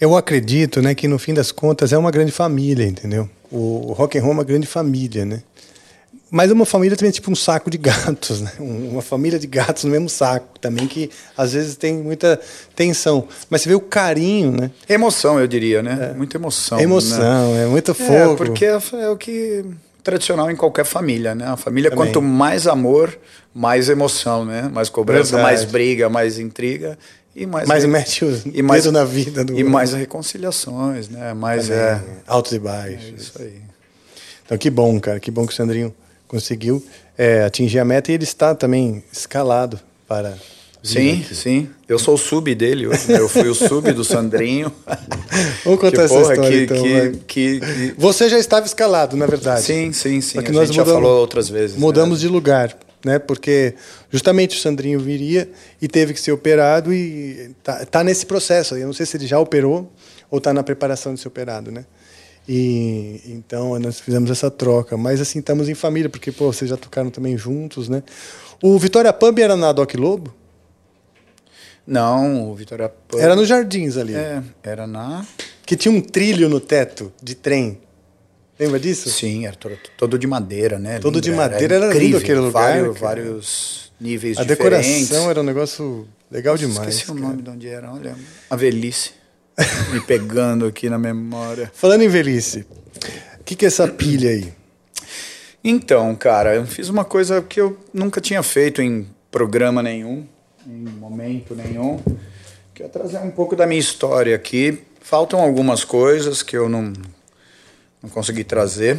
Eu 0.00 0.16
acredito 0.16 0.80
né, 0.80 0.94
que, 0.94 1.06
no 1.06 1.18
fim 1.18 1.34
das 1.34 1.52
contas, 1.52 1.92
é 1.92 1.98
uma 1.98 2.10
grande 2.10 2.32
família, 2.32 2.86
entendeu? 2.86 3.28
O, 3.50 3.90
o 3.90 3.92
rock 3.92 4.16
and 4.18 4.22
roll 4.22 4.30
é 4.30 4.34
uma 4.34 4.44
grande 4.44 4.66
família, 4.66 5.24
né? 5.24 5.42
Mas 6.32 6.50
uma 6.52 6.64
família 6.64 6.96
também 6.96 7.08
é 7.08 7.12
tipo 7.12 7.28
um 7.30 7.34
saco 7.34 7.68
de 7.68 7.76
gatos, 7.76 8.40
né? 8.40 8.52
Um- 8.60 8.90
Uma 8.92 9.02
família 9.02 9.36
de 9.38 9.46
gatos 9.48 9.82
no 9.84 9.90
mesmo 9.90 10.08
saco 10.08 10.58
também, 10.60 10.86
que 10.86 11.10
às 11.36 11.52
vezes 11.52 11.74
tem 11.76 11.94
muita 11.96 12.40
tensão. 12.74 13.26
Mas 13.50 13.62
você 13.62 13.68
vê 13.68 13.74
o 13.74 13.80
carinho, 13.80 14.52
né? 14.52 14.70
Emoção, 14.88 15.40
eu 15.40 15.46
diria, 15.48 15.82
né? 15.82 16.14
Muita 16.16 16.36
emoção. 16.36 16.78
É 16.78 16.82
emoção, 16.84 17.52
né? 17.54 17.64
é 17.64 17.66
muito 17.66 17.90
É, 17.90 17.94
fogo. 17.94 18.36
porque 18.36 18.64
é, 18.64 18.78
é 19.02 19.08
o 19.10 19.16
que 19.16 19.64
tradicional 20.02 20.50
em 20.50 20.56
qualquer 20.56 20.84
família, 20.84 21.34
né? 21.34 21.46
A 21.46 21.56
família, 21.56 21.90
Também. 21.90 22.06
quanto 22.06 22.22
mais 22.22 22.66
amor, 22.66 23.16
mais 23.54 23.88
emoção, 23.88 24.44
né? 24.44 24.62
Mais 24.72 24.88
cobrança, 24.88 25.36
Verdade. 25.36 25.42
mais 25.42 25.64
briga, 25.70 26.08
mais 26.08 26.38
intriga 26.38 26.98
e 27.34 27.46
mais 27.46 27.68
Mais 27.68 27.84
re- 27.84 27.90
mete 27.90 28.24
o 28.24 28.42
e 28.52 28.62
mais 28.62 28.86
na 28.86 29.04
vida 29.04 29.44
do 29.44 29.58
e 29.58 29.62
mais 29.64 29.92
reconciliações, 29.92 31.08
né? 31.08 31.32
Mais 31.34 31.70
é, 31.70 32.00
altos 32.26 32.52
e 32.52 32.56
é 32.56 32.58
baixos. 32.58 33.12
isso 33.22 33.32
aí. 33.40 33.60
Então, 34.44 34.58
que 34.58 34.68
bom, 34.70 34.98
cara. 34.98 35.20
Que 35.20 35.30
bom 35.30 35.46
que 35.46 35.52
o 35.52 35.56
Sandrinho 35.56 35.94
conseguiu 36.26 36.84
é, 37.16 37.44
atingir 37.44 37.78
a 37.78 37.84
meta 37.84 38.10
e 38.10 38.14
ele 38.14 38.24
está 38.24 38.54
também 38.54 39.02
escalado 39.12 39.78
para. 40.08 40.36
Sim, 40.82 41.20
aqui. 41.22 41.34
sim. 41.34 41.68
Eu 41.88 41.98
sou 41.98 42.14
o 42.14 42.18
sub 42.18 42.54
dele 42.54 42.86
hoje. 42.86 43.10
né? 43.12 43.18
Eu 43.18 43.28
fui 43.28 43.48
o 43.48 43.54
sub 43.54 43.92
do 43.92 44.02
Sandrinho. 44.04 44.72
Vamos 45.64 45.80
contar 45.80 45.90
que, 45.90 46.00
essa 46.00 46.14
porra, 46.14 46.32
história, 46.34 46.50
que, 46.50 46.62
então. 46.64 46.82
que, 47.26 47.60
que- 47.60 47.94
Você 47.98 48.28
já 48.28 48.38
estava 48.38 48.64
escalado, 48.66 49.16
na 49.16 49.26
verdade. 49.26 49.62
Sim, 49.62 49.92
sim, 49.92 50.20
sim. 50.20 50.38
Só 50.38 50.42
que 50.42 50.50
a 50.50 50.54
nós 50.54 50.68
gente 50.68 50.76
já 50.76 50.82
mudamos- 50.84 51.02
falou 51.02 51.20
outras 51.20 51.48
vezes. 51.48 51.76
né? 51.76 51.80
Mudamos 51.80 52.20
de 52.20 52.28
lugar. 52.28 52.76
né? 53.04 53.18
Porque 53.18 53.74
justamente 54.10 54.56
o 54.56 54.60
Sandrinho 54.60 55.00
viria 55.00 55.50
e 55.80 55.88
teve 55.88 56.12
que 56.14 56.20
ser 56.20 56.32
operado 56.32 56.92
e 56.94 57.50
tá, 57.62 57.84
tá 57.86 58.04
nesse 58.04 58.24
processo. 58.26 58.76
Eu 58.76 58.86
não 58.86 58.92
sei 58.94 59.04
se 59.06 59.16
ele 59.16 59.26
já 59.26 59.38
operou 59.38 59.90
ou 60.30 60.38
está 60.38 60.52
na 60.52 60.62
preparação 60.62 61.12
de 61.14 61.20
ser 61.20 61.28
operado, 61.28 61.70
né? 61.70 61.84
E 62.48 63.20
então 63.26 63.78
nós 63.78 64.00
fizemos 64.00 64.30
essa 64.30 64.50
troca, 64.50 64.96
mas 64.96 65.20
assim 65.20 65.38
estamos 65.38 65.68
em 65.68 65.74
família 65.74 66.08
porque 66.08 66.32
pô, 66.32 66.52
vocês 66.52 66.68
já 66.70 66.76
tocaram 66.76 67.10
também 67.10 67.36
juntos, 67.36 67.88
né? 67.88 68.02
O 68.62 68.78
Vitória 68.78 69.12
Pub 69.12 69.38
era 69.38 69.56
na 69.56 69.72
Doc 69.72 69.94
Lobo? 69.94 70.34
Não, 71.90 72.48
o 72.48 72.54
Vitória 72.54 72.88
Pub. 72.88 73.20
Era 73.20 73.34
nos 73.34 73.48
Jardins 73.48 73.96
ali. 73.96 74.14
É, 74.14 74.40
era 74.62 74.86
na. 74.86 75.26
Que 75.66 75.74
tinha 75.74 75.90
um 75.90 76.00
trilho 76.00 76.48
no 76.48 76.60
teto 76.60 77.12
de 77.20 77.34
trem. 77.34 77.80
Lembra 78.56 78.78
disso? 78.78 79.10
Sim, 79.10 79.44
era 79.44 79.56
todo, 79.56 79.76
todo 79.96 80.16
de 80.16 80.24
madeira, 80.24 80.78
né? 80.78 81.00
Todo 81.00 81.14
lindo, 81.14 81.24
de 81.24 81.32
madeira, 81.32 81.74
era, 81.74 81.86
era 81.86 81.98
lindo 81.98 82.18
aquele 82.18 82.38
lugar. 82.38 82.76
Vários, 82.78 83.00
vários 83.00 83.92
níveis 84.00 84.38
a 84.38 84.44
diferentes. 84.44 85.08
Decoração 85.08 85.30
era 85.30 85.40
um 85.40 85.42
negócio 85.42 86.06
legal 86.30 86.56
demais. 86.56 86.94
Esqueci 86.94 87.06
cara. 87.06 87.18
o 87.18 87.22
nome 87.22 87.42
de 87.42 87.50
onde 87.50 87.66
era, 87.66 87.92
olha. 87.92 88.14
A 88.48 88.54
velhice. 88.54 89.10
Me 89.92 90.00
pegando 90.00 90.66
aqui 90.66 90.88
na 90.88 90.96
memória. 90.96 91.72
Falando 91.74 92.02
em 92.02 92.08
velhice, 92.08 92.64
o 93.40 93.44
que, 93.44 93.56
que 93.56 93.64
é 93.64 93.68
essa 93.68 93.88
pilha 93.88 94.30
aí? 94.30 94.52
Então, 95.64 96.14
cara, 96.14 96.54
eu 96.54 96.64
fiz 96.66 96.88
uma 96.88 97.04
coisa 97.04 97.42
que 97.42 97.60
eu 97.60 97.76
nunca 97.92 98.20
tinha 98.20 98.44
feito 98.44 98.80
em 98.80 99.08
programa 99.28 99.82
nenhum, 99.82 100.24
em 100.70 100.98
momento 100.98 101.54
nenhum, 101.54 102.00
que 102.74 102.82
é 102.82 102.88
trazer 102.88 103.18
um 103.18 103.30
pouco 103.30 103.56
da 103.56 103.66
minha 103.66 103.80
história 103.80 104.34
aqui. 104.34 104.78
Faltam 105.00 105.40
algumas 105.40 105.84
coisas 105.84 106.42
que 106.42 106.56
eu 106.56 106.68
não, 106.68 106.92
não 108.02 108.10
consegui 108.10 108.44
trazer, 108.44 108.98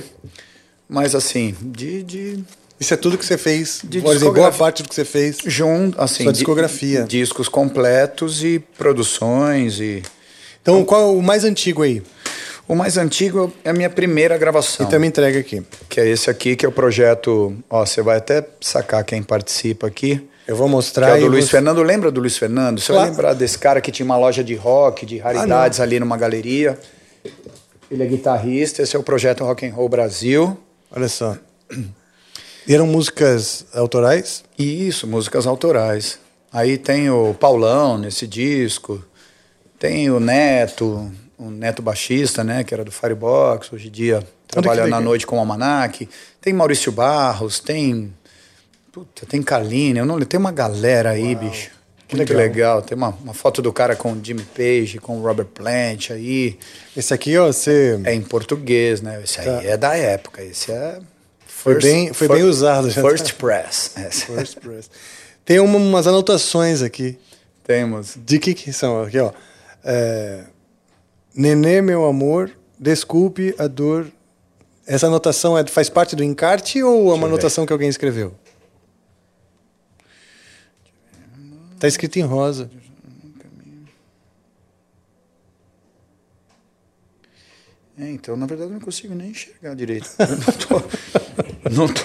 mas 0.89 1.15
assim, 1.15 1.55
de, 1.61 2.03
de 2.03 2.43
isso 2.79 2.93
é 2.93 2.97
tudo 2.97 3.17
que 3.17 3.25
você 3.25 3.37
fez, 3.37 3.81
de 3.83 4.01
por 4.01 4.15
exemplo, 4.15 4.33
boa 4.33 4.51
parte 4.51 4.83
do 4.83 4.89
que 4.89 4.95
você 4.95 5.05
fez. 5.05 5.37
Junto, 5.45 6.01
assim, 6.01 6.23
sua 6.23 6.33
discografia. 6.33 7.03
discos 7.03 7.47
completos 7.47 8.43
e 8.43 8.59
produções 8.77 9.79
e 9.79 10.01
então, 10.61 10.85
qual 10.85 11.17
o 11.17 11.23
mais 11.23 11.43
antigo 11.43 11.81
aí? 11.81 12.03
O 12.67 12.75
mais 12.75 12.95
antigo 12.97 13.51
é 13.63 13.71
a 13.71 13.73
minha 13.73 13.89
primeira 13.89 14.37
gravação. 14.37 14.85
Então 14.85 14.99
me 14.99 15.07
entrega 15.07 15.39
aqui. 15.39 15.63
Que 15.89 15.99
é 15.99 16.07
esse 16.07 16.29
aqui, 16.29 16.55
que 16.55 16.65
é 16.65 16.69
o 16.69 16.71
projeto. 16.71 17.55
Ó, 17.69 17.85
você 17.85 18.01
vai 18.01 18.17
até 18.17 18.47
sacar 18.61 19.03
quem 19.03 19.23
participa 19.23 19.87
aqui. 19.87 20.21
Eu 20.47 20.55
vou 20.55 20.67
mostrar. 20.67 21.07
Que 21.07 21.13
é 21.13 21.17
o 21.17 21.21
do 21.21 21.31
Luiz 21.31 21.49
Fernando. 21.49 21.81
Lembra 21.83 22.11
do 22.11 22.19
Luiz 22.19 22.37
Fernando? 22.37 22.79
Você 22.79 22.87
claro. 22.87 23.01
vai 23.01 23.09
lembrar 23.11 23.33
desse 23.33 23.57
cara 23.57 23.79
que 23.79 23.91
tinha 23.91 24.05
uma 24.05 24.17
loja 24.17 24.43
de 24.43 24.55
rock, 24.55 25.05
de 25.05 25.17
raridades 25.17 25.79
ah, 25.79 25.83
ali 25.83 25.99
numa 25.99 26.17
galeria. 26.17 26.77
Ele 27.89 28.03
é 28.03 28.05
guitarrista. 28.05 28.81
Esse 28.81 28.95
é 28.95 28.99
o 28.99 29.03
projeto 29.03 29.43
Rock 29.43 29.65
and 29.65 29.73
Roll 29.73 29.89
Brasil. 29.89 30.57
Olha 30.91 31.07
só. 31.07 31.37
E 32.67 32.73
eram 32.73 32.85
músicas 32.85 33.65
autorais? 33.73 34.43
Isso, 34.57 35.07
músicas 35.07 35.47
autorais. 35.47 36.19
Aí 36.53 36.77
tem 36.77 37.09
o 37.09 37.33
Paulão 37.33 37.97
nesse 37.97 38.27
disco. 38.27 39.03
Tem 39.79 40.11
o 40.11 40.19
Neto, 40.19 41.11
o 41.37 41.49
Neto 41.49 41.81
baixista, 41.81 42.43
né, 42.43 42.63
que 42.63 42.71
era 42.71 42.83
do 42.83 42.91
Firebox, 42.91 43.73
hoje 43.73 43.87
em 43.87 43.91
dia 43.91 44.23
trabalha 44.51 44.85
na 44.85 44.99
noite 44.99 45.25
com 45.25 45.37
o 45.37 45.39
Almanac. 45.39 46.07
Tem 46.39 46.53
Maurício 46.53 46.91
Barros, 46.91 47.59
tem. 47.59 48.13
Puta, 48.91 49.25
tem 49.25 49.41
Kaline, 49.41 49.99
eu 49.99 50.05
não 50.05 50.19
tem 50.19 50.39
uma 50.39 50.51
galera 50.51 51.11
aí, 51.11 51.33
Uau, 51.33 51.49
bicho. 51.49 51.71
Que 52.07 52.17
Muito 52.17 52.33
legal. 52.33 52.47
legal. 52.47 52.81
Tem 52.81 52.97
uma, 52.97 53.09
uma, 53.23 53.33
foto 53.33 53.61
do 53.61 53.71
cara 53.71 53.95
com 53.95 54.11
o 54.11 54.19
Jimmy 54.21 54.43
Page, 54.43 54.99
com 54.99 55.17
o 55.17 55.21
Robert 55.21 55.45
Plant 55.45 56.11
aí. 56.11 56.59
Esse 56.95 57.13
aqui, 57.13 57.37
ó, 57.37 57.47
você. 57.47 57.97
É 58.03 58.13
em 58.13 58.21
português, 58.21 59.01
né? 59.01 59.21
Esse 59.23 59.39
aí 59.39 59.45
tá. 59.45 59.63
é 59.63 59.77
da 59.77 59.95
época. 59.95 60.43
Esse 60.43 60.73
é. 60.73 60.99
Foi 61.47 61.79
bem, 61.79 62.11
foi 62.11 62.27
bem 62.27 62.43
usado 62.43 62.89
já. 62.89 63.01
First 63.01 63.35
Press. 63.35 63.93
First 64.27 64.59
Press. 64.59 64.89
Tem 65.45 65.61
uma, 65.61 65.77
umas 65.77 66.05
anotações 66.05 66.81
aqui. 66.81 67.17
Temos. 67.63 68.17
De 68.17 68.39
que 68.39 68.53
que 68.53 68.73
são? 68.73 69.03
Aqui, 69.03 69.19
ó. 69.19 69.31
É, 69.81 70.41
Nenê, 71.33 71.81
meu 71.81 72.03
amor, 72.05 72.51
desculpe 72.77 73.55
a 73.57 73.67
dor. 73.67 74.07
Essa 74.85 75.07
anotação 75.07 75.57
é, 75.57 75.65
faz 75.65 75.87
parte 75.87 76.13
do 76.13 76.25
encarte 76.25 76.83
ou 76.83 77.09
é 77.11 77.13
uma 77.13 77.27
anotação 77.27 77.65
que 77.65 77.71
alguém 77.71 77.87
escreveu? 77.87 78.33
Está 81.81 81.87
escrito 81.87 82.19
em 82.19 82.21
rosa. 82.21 82.69
É, 87.99 88.07
então, 88.11 88.37
na 88.37 88.45
verdade, 88.45 88.69
eu 88.69 88.73
não 88.75 88.79
consigo 88.79 89.15
nem 89.15 89.31
enxergar 89.31 89.73
direito. 89.73 90.07
Eu 90.19 90.27
não 90.37 90.53
tô. 90.53 91.71
não 91.71 91.87
tô. 91.87 92.01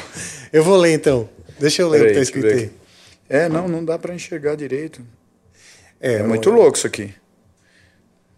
Eu 0.51 0.65
vou 0.65 0.79
ler 0.79 0.95
então. 0.95 1.29
Deixa 1.61 1.83
eu 1.83 1.91
ler 1.91 2.01
o 2.01 2.05
que 2.05 2.11
está 2.13 2.23
escrito 2.23 2.47
aí. 2.47 2.71
É, 3.29 3.51
não, 3.51 3.69
não 3.69 3.85
dá 3.85 3.99
para 3.99 4.15
enxergar 4.15 4.55
direito. 4.57 5.03
É, 6.01 6.15
é 6.15 6.23
muito 6.23 6.49
louco 6.49 6.79
isso 6.79 6.87
aqui. 6.87 7.13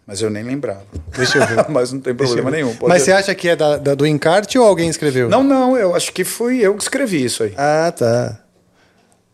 Mas 0.05 0.21
eu 0.21 0.29
nem 0.29 0.43
lembrava. 0.43 0.85
Deixa 1.15 1.37
eu 1.37 1.47
ver. 1.47 1.67
Mas 1.71 1.93
não 1.93 2.01
tem 2.01 2.13
problema 2.13 2.51
nenhum. 2.51 2.75
Pode 2.75 2.89
Mas 2.89 3.03
você 3.03 3.13
acha 3.13 3.33
que 3.33 3.47
é 3.47 3.55
da, 3.55 3.77
da, 3.77 3.95
do 3.95 4.05
encarte 4.05 4.59
ou 4.59 4.65
alguém 4.65 4.89
escreveu? 4.89 5.29
Não, 5.29 5.41
não, 5.41 5.77
eu 5.77 5.95
acho 5.95 6.11
que 6.11 6.25
fui 6.25 6.59
eu 6.59 6.75
que 6.75 6.83
escrevi 6.83 7.23
isso 7.23 7.43
aí. 7.43 7.53
Ah, 7.55 7.93
tá. 7.95 8.43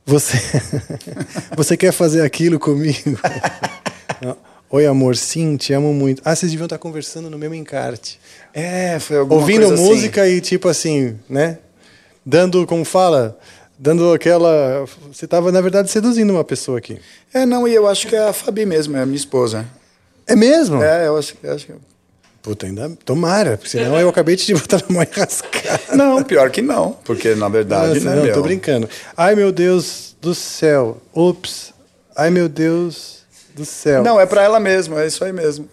Você, 0.06 0.38
você 1.58 1.76
quer 1.76 1.92
fazer 1.92 2.22
aquilo 2.22 2.60
comigo? 2.60 3.18
Oi, 4.70 4.86
amor, 4.86 5.16
sim, 5.16 5.58
te 5.58 5.74
amo 5.74 5.94
muito. 5.94 6.22
Ah, 6.24 6.36
vocês 6.36 6.52
deviam 6.52 6.66
estar 6.66 6.78
conversando 6.78 7.30
no 7.30 7.38
mesmo 7.38 7.56
encarte. 7.56 8.20
É, 8.54 9.00
foi 9.00 9.18
alguma 9.18 9.40
Ouvindo 9.40 9.68
coisa 9.68 9.82
música 9.82 10.24
assim. 10.24 10.32
e 10.34 10.42
tipo 10.42 10.68
assim, 10.68 11.18
né? 11.28 11.58
Dando, 12.24 12.68
como 12.68 12.86
fala, 12.86 13.38
dando 13.80 14.14
aquela. 14.14 14.86
Você 15.12 15.26
estava, 15.26 15.52
na 15.52 15.62
verdade, 15.62 15.90
seduzindo 15.90 16.32
uma 16.32 16.44
pessoa 16.44 16.78
aqui. 16.78 17.00
É, 17.34 17.46
não, 17.46 17.68
e 17.68 17.74
eu 17.74 17.88
acho 17.88 18.08
que 18.08 18.16
é 18.16 18.28
a 18.28 18.34
Fabi 18.34 18.66
mesmo, 18.66 18.96
é 18.98 19.02
a 19.02 19.06
minha 19.06 19.16
esposa. 19.16 19.66
É 20.28 20.36
mesmo? 20.36 20.84
É, 20.84 21.08
eu 21.08 21.18
acho, 21.18 21.36
eu 21.42 21.56
acho 21.56 21.66
que. 21.66 21.74
Puta, 22.46 22.68
ainda 22.68 22.92
tomara, 23.04 23.58
porque 23.58 23.72
senão 23.72 24.00
eu 24.00 24.08
acabei 24.08 24.36
de 24.36 24.54
botar 24.54 24.78
na 24.78 24.94
mão 24.94 25.02
enrascada. 25.02 25.96
Não, 25.96 26.24
pior 26.24 26.52
que 26.52 26.62
não, 26.62 26.92
porque 27.04 27.34
na 27.34 27.50
verdade, 27.50 27.96
Nossa, 27.96 28.08
né, 28.12 28.16
não, 28.18 28.24
meu? 28.24 28.34
tô 28.36 28.44
brincando. 28.44 28.88
Ai, 29.18 29.34
meu 29.34 29.52
Deus 29.52 30.16
do 30.22 30.36
céu. 30.36 31.02
Ups. 31.12 31.74
Ai, 32.16 32.30
meu 32.30 32.48
Deus 32.48 33.24
do 33.56 33.66
céu. 33.66 34.04
Não, 34.04 34.22
é 34.22 34.28
pra 34.28 34.44
ela 34.44 34.60
mesmo, 34.60 34.96
é 34.96 35.08
isso 35.08 35.26
aí 35.26 35.34
mesmo. 35.34 35.68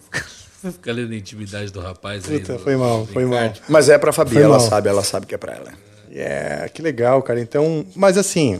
Fica 0.63 0.91
lendo 0.91 1.13
a 1.13 1.15
intimidade 1.15 1.71
do 1.71 1.79
rapaz 1.79 2.27
aí. 2.27 2.39
Puta, 2.39 2.57
foi 2.57 2.75
mal, 2.75 3.05
foi 3.05 3.23
mal. 3.23 3.53
Mas 3.69 3.87
é 3.87 3.99
pra 3.99 4.11
Fabi, 4.11 4.33
foi 4.33 4.41
ela 4.41 4.57
mal. 4.57 4.67
sabe, 4.67 4.89
ela 4.89 5.03
sabe 5.03 5.27
que 5.27 5.35
é 5.35 5.37
pra 5.37 5.53
ela. 5.53 5.71
Yeah, 6.11 6.69
que 6.69 6.81
legal, 6.81 7.21
cara. 7.21 7.39
Então, 7.39 7.85
mas 7.95 8.17
assim, 8.17 8.59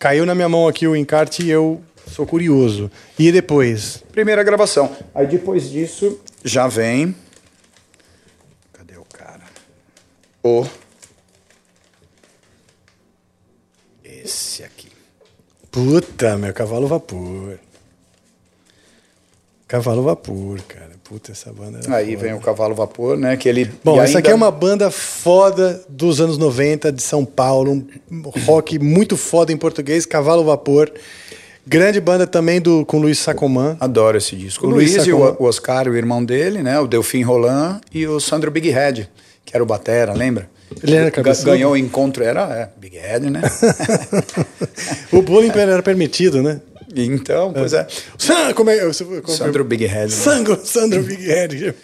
caiu 0.00 0.26
na 0.26 0.34
minha 0.34 0.48
mão 0.48 0.66
aqui 0.66 0.88
o 0.88 0.96
encarte 0.96 1.44
e 1.44 1.50
eu 1.50 1.80
Sou 2.08 2.26
curioso. 2.26 2.90
E 3.18 3.30
depois? 3.30 4.02
Primeira 4.12 4.42
gravação. 4.42 4.90
Aí 5.14 5.26
depois 5.26 5.70
disso 5.70 6.18
já 6.44 6.66
vem. 6.66 7.14
Cadê 8.72 8.96
o 8.96 9.04
cara? 9.04 9.44
O. 10.42 10.66
Esse 14.04 14.62
aqui. 14.64 14.90
Puta, 15.70 16.36
meu 16.38 16.52
cavalo 16.54 16.86
vapor. 16.86 17.58
Cavalo 19.68 20.02
Vapor, 20.02 20.62
cara. 20.66 20.92
Puta, 21.04 21.32
essa 21.32 21.52
banda 21.52 21.80
era 21.84 21.96
Aí 21.96 22.14
foda. 22.14 22.22
vem 22.22 22.32
o 22.32 22.40
Cavalo 22.40 22.74
Vapor, 22.74 23.18
né? 23.18 23.36
Que 23.36 23.50
ele. 23.50 23.70
Bom, 23.84 23.96
essa 24.00 24.16
ainda... 24.16 24.18
aqui 24.20 24.30
é 24.30 24.34
uma 24.34 24.50
banda 24.50 24.90
foda 24.90 25.84
dos 25.90 26.22
anos 26.22 26.38
90 26.38 26.90
de 26.90 27.02
São 27.02 27.22
Paulo. 27.22 27.86
Um 28.10 28.22
rock 28.46 28.78
muito 28.78 29.14
foda 29.14 29.52
em 29.52 29.58
português, 29.58 30.06
Cavalo 30.06 30.42
Vapor. 30.42 30.90
Grande 31.68 32.00
banda 32.00 32.26
também 32.26 32.60
do, 32.60 32.84
com 32.86 32.98
Luiz 32.98 33.18
Sacomã. 33.18 33.76
Adoro 33.78 34.16
esse 34.16 34.34
disco. 34.34 34.66
O 34.66 34.70
Luiz, 34.70 34.94
Luiz 34.94 35.06
e 35.06 35.12
o, 35.12 35.36
Oscar, 35.42 35.86
o 35.86 35.94
irmão 35.94 36.24
dele, 36.24 36.62
né? 36.62 36.80
O 36.80 36.86
Delfim 36.86 37.22
Roland 37.22 37.80
e 37.92 38.06
o 38.06 38.18
Sandro 38.18 38.50
Big 38.50 38.70
Head, 38.70 39.08
que 39.44 39.54
era 39.54 39.62
o 39.62 39.66
Batera, 39.66 40.14
lembra? 40.14 40.48
Ele 40.82 40.96
era 40.96 41.10
cabeçudo. 41.10 41.50
Ganhou 41.50 41.72
o 41.72 41.76
encontro, 41.76 42.24
era 42.24 42.42
é, 42.42 42.68
Big 42.80 42.96
Head, 42.96 43.28
né? 43.28 43.42
o 45.12 45.20
bullying 45.20 45.50
era 45.50 45.82
permitido, 45.82 46.42
né? 46.42 46.60
Então, 46.94 47.52
pois 47.52 47.74
é. 47.74 47.86
é. 48.48 48.52
Como 48.54 48.70
é, 48.70 48.80
como 48.80 49.28
Sandro 49.28 49.62
Big 49.64 49.84
Head. 49.84 50.10
Né? 50.10 50.58
Sandro 50.64 51.02
Big 51.02 51.22
Head. 51.22 51.74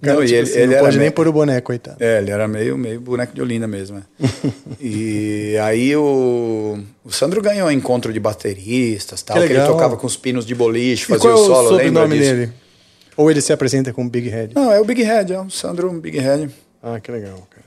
Cara, 0.00 0.16
não, 0.16 0.24
tipo 0.24 0.34
ele, 0.36 0.42
assim, 0.42 0.58
ele 0.58 0.66
não 0.74 0.78
pode 0.78 0.96
meio, 0.96 1.00
nem 1.00 1.10
pôr 1.10 1.26
o 1.26 1.32
boneco, 1.32 1.66
coitado. 1.66 1.96
É, 1.98 2.18
ele 2.18 2.30
era 2.30 2.46
meio, 2.46 2.78
meio 2.78 3.00
boneco 3.00 3.34
de 3.34 3.42
Olinda 3.42 3.66
mesmo. 3.66 3.98
É. 3.98 4.02
e 4.80 5.56
aí 5.60 5.96
o, 5.96 6.78
o 7.04 7.10
Sandro 7.10 7.42
ganhou 7.42 7.70
encontro 7.70 8.12
de 8.12 8.20
bateristas, 8.20 9.22
tal, 9.22 9.38
que, 9.38 9.48
que, 9.48 9.52
ele 9.54 9.66
tocava 9.66 9.96
com 9.96 10.06
os 10.06 10.16
pinos 10.16 10.46
de 10.46 10.54
boliche, 10.54 11.04
fazia 11.06 11.30
o 11.30 11.36
solo, 11.36 11.52
é 11.52 11.60
o 11.60 11.68
sobrenome 11.70 12.18
dele? 12.18 12.52
Ou 13.16 13.28
ele 13.28 13.40
se 13.40 13.52
apresenta 13.52 13.92
como 13.92 14.08
Big 14.08 14.28
Head? 14.28 14.54
Não, 14.54 14.70
é 14.70 14.80
o 14.80 14.84
Big 14.84 15.02
Head, 15.02 15.32
é 15.32 15.40
o 15.40 15.50
Sandro 15.50 15.90
Big 15.94 16.18
Head. 16.18 16.48
Ah, 16.80 17.00
que 17.00 17.10
legal, 17.10 17.46
cara. 17.50 17.66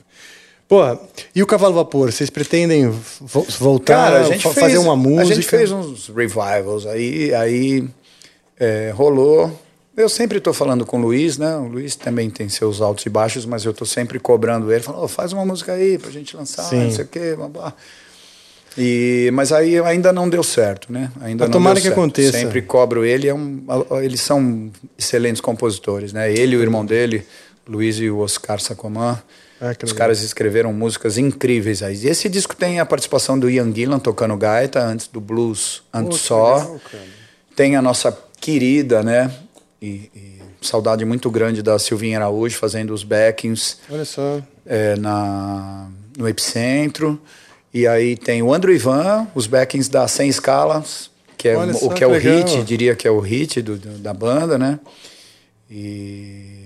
Porra, 0.70 0.98
e 1.36 1.44
o 1.44 1.46
Cavalo 1.46 1.74
Vapor? 1.74 2.14
Vocês 2.14 2.30
pretendem 2.30 2.90
vo 2.90 3.46
voltar, 3.60 4.10
cara, 4.10 4.22
a 4.22 4.24
gente 4.24 4.44
fazer 4.44 4.62
fez, 4.62 4.78
uma 4.78 4.96
música? 4.96 5.22
A 5.24 5.36
gente 5.36 5.48
fez 5.48 5.70
uns 5.70 6.08
revivals, 6.08 6.86
aí, 6.86 7.34
aí 7.34 7.90
é, 8.58 8.90
rolou 8.96 9.52
eu 9.96 10.08
sempre 10.08 10.38
estou 10.38 10.54
falando 10.54 10.86
com 10.86 10.98
o 10.98 11.02
Luiz, 11.02 11.38
né? 11.38 11.56
O 11.58 11.68
Luiz 11.68 11.96
também 11.96 12.30
tem 12.30 12.48
seus 12.48 12.82
altos 12.82 13.06
e 13.06 13.10
baixos, 13.10 13.46
mas 13.46 13.66
eu 13.66 13.72
estou 13.72 13.86
sempre 13.86 14.20
cobrando 14.20 14.72
ele, 14.72 14.82
falando, 14.84 15.04
oh, 15.04 15.08
faz 15.08 15.34
uma 15.34 15.46
música 15.46 15.74
aí 15.74 15.98
para 15.98 16.10
a 16.10 16.14
gente 16.14 16.36
lançar, 16.36 16.64
Sim. 16.64 16.84
não 16.86 16.92
sei 16.92 17.06
o 17.06 17.08
quê, 17.08 17.36
blá, 17.36 17.48
blá. 17.48 17.74
E, 18.78 19.30
mas 19.34 19.52
aí 19.52 19.78
ainda 19.80 20.14
não 20.14 20.30
deu 20.30 20.44
certo, 20.44 20.92
né? 20.94 21.12
Ainda 21.22 21.44
Mas 21.44 21.50
não 21.50 21.60
tomara 21.60 21.76
deu 21.76 21.82
que 21.82 21.88
certo. 21.90 22.00
aconteça. 22.00 22.38
Sempre 22.38 22.62
cobro 22.62 23.04
ele, 23.04 23.28
é 23.28 23.34
um, 23.34 23.66
eles 24.02 24.22
são 24.22 24.72
excelentes 24.98 25.42
compositores, 25.42 26.14
né? 26.14 26.32
Ele 26.32 26.56
e 26.56 26.58
o 26.58 26.62
irmão 26.62 26.86
dele, 26.86 27.26
Luiz 27.68 27.98
e 28.00 28.10
o 28.10 28.20
Oscar 28.20 28.62
Sacomã. 28.62 29.22
Que 29.78 29.86
Os 29.86 29.94
caras 29.94 30.24
escreveram 30.24 30.74
músicas 30.74 31.20
incríveis 31.20 31.84
aí. 31.84 31.96
E 31.96 32.08
esse 32.08 32.28
disco 32.28 32.56
tem 32.56 32.80
a 32.80 32.86
participação 32.86 33.38
do 33.38 33.48
Ian 33.48 33.72
Gillan 33.72 34.00
tocando 34.00 34.36
gaita, 34.36 34.80
antes 34.84 35.08
do 35.08 35.22
blues, 35.22 35.84
antes 35.94 36.20
só. 36.20 36.56
legal. 36.56 36.82
Tem 37.56 37.76
a 37.76 37.82
nossa 37.82 38.18
querida, 38.40 39.04
né? 39.04 39.30
E, 39.82 40.12
e 40.16 40.38
saudade 40.62 41.04
muito 41.06 41.30
grande 41.32 41.64
da 41.64 41.80
Silvinha 41.80 42.18
Araújo 42.20 42.56
fazendo 42.58 42.94
os 42.94 43.04
backings 43.04 43.78
Olha 43.90 44.06
só. 44.06 44.40
é, 44.66 44.96
na, 44.96 45.90
no 46.18 46.30
Epicentro. 46.30 47.20
E 47.74 47.88
aí 47.88 48.16
tem 48.16 48.44
o 48.44 48.54
Andrew 48.54 48.74
Ivan, 48.76 49.28
os 49.34 49.48
backings 49.48 49.90
da 49.90 50.08
Sem 50.08 50.30
Escalas, 50.30 51.10
que 51.36 51.48
é 51.48 51.56
Olha 51.58 51.72
o 51.72 51.78
só 51.78 51.90
que 51.94 52.04
é 52.04 52.08
o 52.08 52.12
legal. 52.12 52.36
hit, 52.46 52.64
diria 52.64 52.96
que 52.96 53.08
é 53.08 53.12
o 53.12 53.20
hit 53.20 53.60
do, 53.62 53.76
do- 53.76 53.98
da 53.98 54.14
banda, 54.14 54.58
né? 54.60 54.80
E 55.70 56.61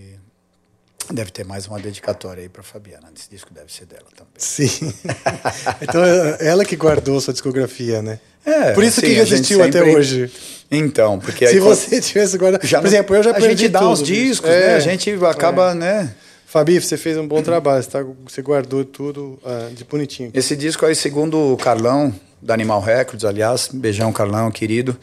deve 1.12 1.32
ter 1.32 1.46
mais 1.46 1.68
uma 1.68 1.80
dedicatória 1.80 2.42
aí 2.44 2.50
para 2.50 2.64
Fabiana. 2.64 3.08
Esse 3.16 3.30
disco 3.30 3.54
deve 3.54 3.72
ser 3.72 3.86
dela 3.86 4.06
também. 4.16 4.34
Sim. 4.38 4.94
então 5.82 6.04
é 6.04 6.38
ela 6.48 6.66
que 6.66 6.76
guardou 6.76 7.20
sua 7.22 7.34
discografia, 7.34 8.02
né? 8.02 8.20
É, 8.46 8.74
Por 8.74 8.84
isso 8.84 9.00
assim, 9.00 9.10
que 9.14 9.16
a 9.20 9.24
resistiu 9.24 9.64
até 9.64 9.80
sempre- 9.80 9.96
hoje. 9.96 10.32
Então, 10.70 11.20
porque 11.20 11.46
aí 11.46 11.54
Se 11.54 11.60
quando- 11.60 11.76
você 11.76 12.00
tivesse 12.02 12.38
guardado. 12.38 12.66
já 12.66 12.80
Por 12.80 12.88
exemplo, 12.88 13.16
eu 13.16 13.24
já 13.24 13.32
a 13.32 13.34
perdi 13.34 13.64
gente 13.64 13.72
dá 13.72 13.90
os 13.90 14.02
bicho. 14.02 14.14
discos, 14.14 14.50
É. 14.50 14.68
né? 14.68 14.76
A 14.76 14.80
gente 14.80 15.12
acaba, 15.26 15.74
né? 15.74 16.14
Fabi, 16.46 16.80
você 16.80 16.96
fez 16.96 17.18
um 17.18 17.28
bom 17.28 17.42
trabalho. 17.42 17.84
Você, 17.84 17.90
tá- 17.90 18.06
você 18.24 18.42
guardou 18.42 18.86
tudo 18.86 19.40
ah, 19.44 19.70
de 19.74 19.84
bonitinho. 19.84 20.32
Esse 20.34 20.56
disco 20.56 20.86
aí, 20.86 20.96
segundo 20.96 21.54
o 21.54 21.58
Carlão, 21.58 22.14
da 22.42 22.54
Animal 22.54 22.82
Records, 22.82 23.26
aliás, 23.26 23.70
beijão 23.74 24.12
Carlão, 24.14 24.50
querido, 24.52 24.96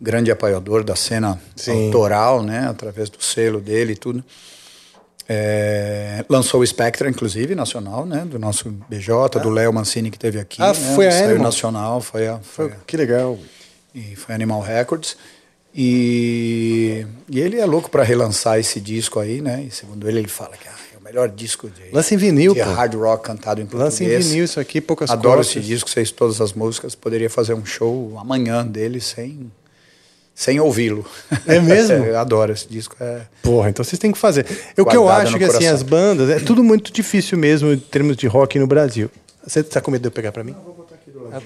grande 0.00 0.30
apoiador 0.30 0.84
da 0.84 0.94
cena 0.94 1.40
Sim. 1.56 1.86
autoral, 1.86 2.42
né, 2.42 2.66
através 2.70 3.10
do 3.10 3.20
selo 3.22 3.60
dele 3.60 3.94
e 3.94 3.96
tudo. 3.96 4.24
É, 5.30 6.24
lançou 6.28 6.60
o 6.62 6.66
Spectra, 6.66 7.08
inclusive, 7.10 7.54
nacional, 7.54 8.06
né, 8.06 8.24
do 8.24 8.38
nosso 8.38 8.70
BJ, 8.88 9.38
do 9.42 9.50
Léo 9.50 9.70
Mancini 9.72 10.10
que 10.10 10.18
teve 10.18 10.40
aqui. 10.40 10.62
Ah, 10.62 10.68
né, 10.72 10.94
foi 10.94 11.06
a 11.06 11.10
saiu 11.12 11.24
Animal? 11.26 11.42
nacional, 11.44 12.00
foi 12.00 12.26
a, 12.28 12.38
foi, 12.38 12.70
Foi- 12.70 12.78
que 12.86 12.96
legal. 12.96 13.38
e 13.94 14.16
foi 14.16 14.34
Animal 14.34 14.60
Records. 14.62 15.16
E, 15.74 17.06
e 17.30 17.38
ele 17.38 17.58
é 17.60 17.64
louco 17.66 17.90
para 17.90 18.02
relançar 18.02 18.58
esse 18.58 18.80
disco 18.80 19.20
aí, 19.20 19.40
né? 19.40 19.64
E 19.68 19.70
segundo 19.70 20.08
ele, 20.08 20.18
ele 20.20 20.28
fala 20.28 20.56
que 20.56 20.66
ah, 20.66 20.72
é 20.94 20.98
o 20.98 21.02
melhor 21.04 21.28
disco 21.28 21.68
de, 21.68 21.92
Lança 21.92 22.14
em 22.14 22.16
vinil, 22.16 22.54
de 22.54 22.64
pô. 22.64 22.70
hard 22.70 22.94
rock 22.94 23.24
cantado 23.24 23.60
em 23.60 23.64
português. 23.66 23.92
Lança 23.92 24.04
em 24.04 24.18
vinil 24.18 24.44
isso 24.44 24.58
aqui, 24.58 24.80
poucas 24.80 25.10
Adoro 25.10 25.36
cópias. 25.36 25.48
esse 25.56 25.60
disco, 25.60 25.88
sei 25.88 26.04
todas 26.06 26.40
as 26.40 26.52
músicas. 26.52 26.94
Poderia 26.94 27.30
fazer 27.30 27.54
um 27.54 27.64
show 27.64 28.18
amanhã 28.18 28.66
dele 28.66 29.00
sem, 29.00 29.52
sem 30.38 30.60
ouvi-lo. 30.60 31.04
É 31.48 31.58
mesmo? 31.58 31.96
eu 32.06 32.16
adoro 32.16 32.52
esse 32.52 32.68
disco. 32.68 32.94
É... 33.00 33.22
Porra, 33.42 33.70
então 33.70 33.84
vocês 33.84 33.98
têm 33.98 34.12
que 34.12 34.18
fazer. 34.18 34.46
O 34.78 34.84
que 34.84 34.96
eu 34.96 35.08
acho 35.08 35.36
que 35.36 35.42
assim, 35.42 35.52
coração. 35.54 35.74
as 35.74 35.82
bandas, 35.82 36.30
é 36.30 36.38
tudo 36.38 36.62
muito 36.62 36.92
difícil 36.92 37.36
mesmo 37.36 37.72
em 37.72 37.78
termos 37.78 38.16
de 38.16 38.28
rock 38.28 38.56
no 38.56 38.66
Brasil. 38.68 39.10
Você 39.44 39.64
tá 39.64 39.80
com 39.80 39.90
medo 39.90 40.02
de 40.02 40.06
eu 40.06 40.12
pegar 40.12 40.30
pra 40.30 40.44
mim? 40.44 40.54
Vou 40.64 40.74
botar 40.74 40.94
aqui 40.94 41.10
do 41.10 41.24
lado. 41.28 41.42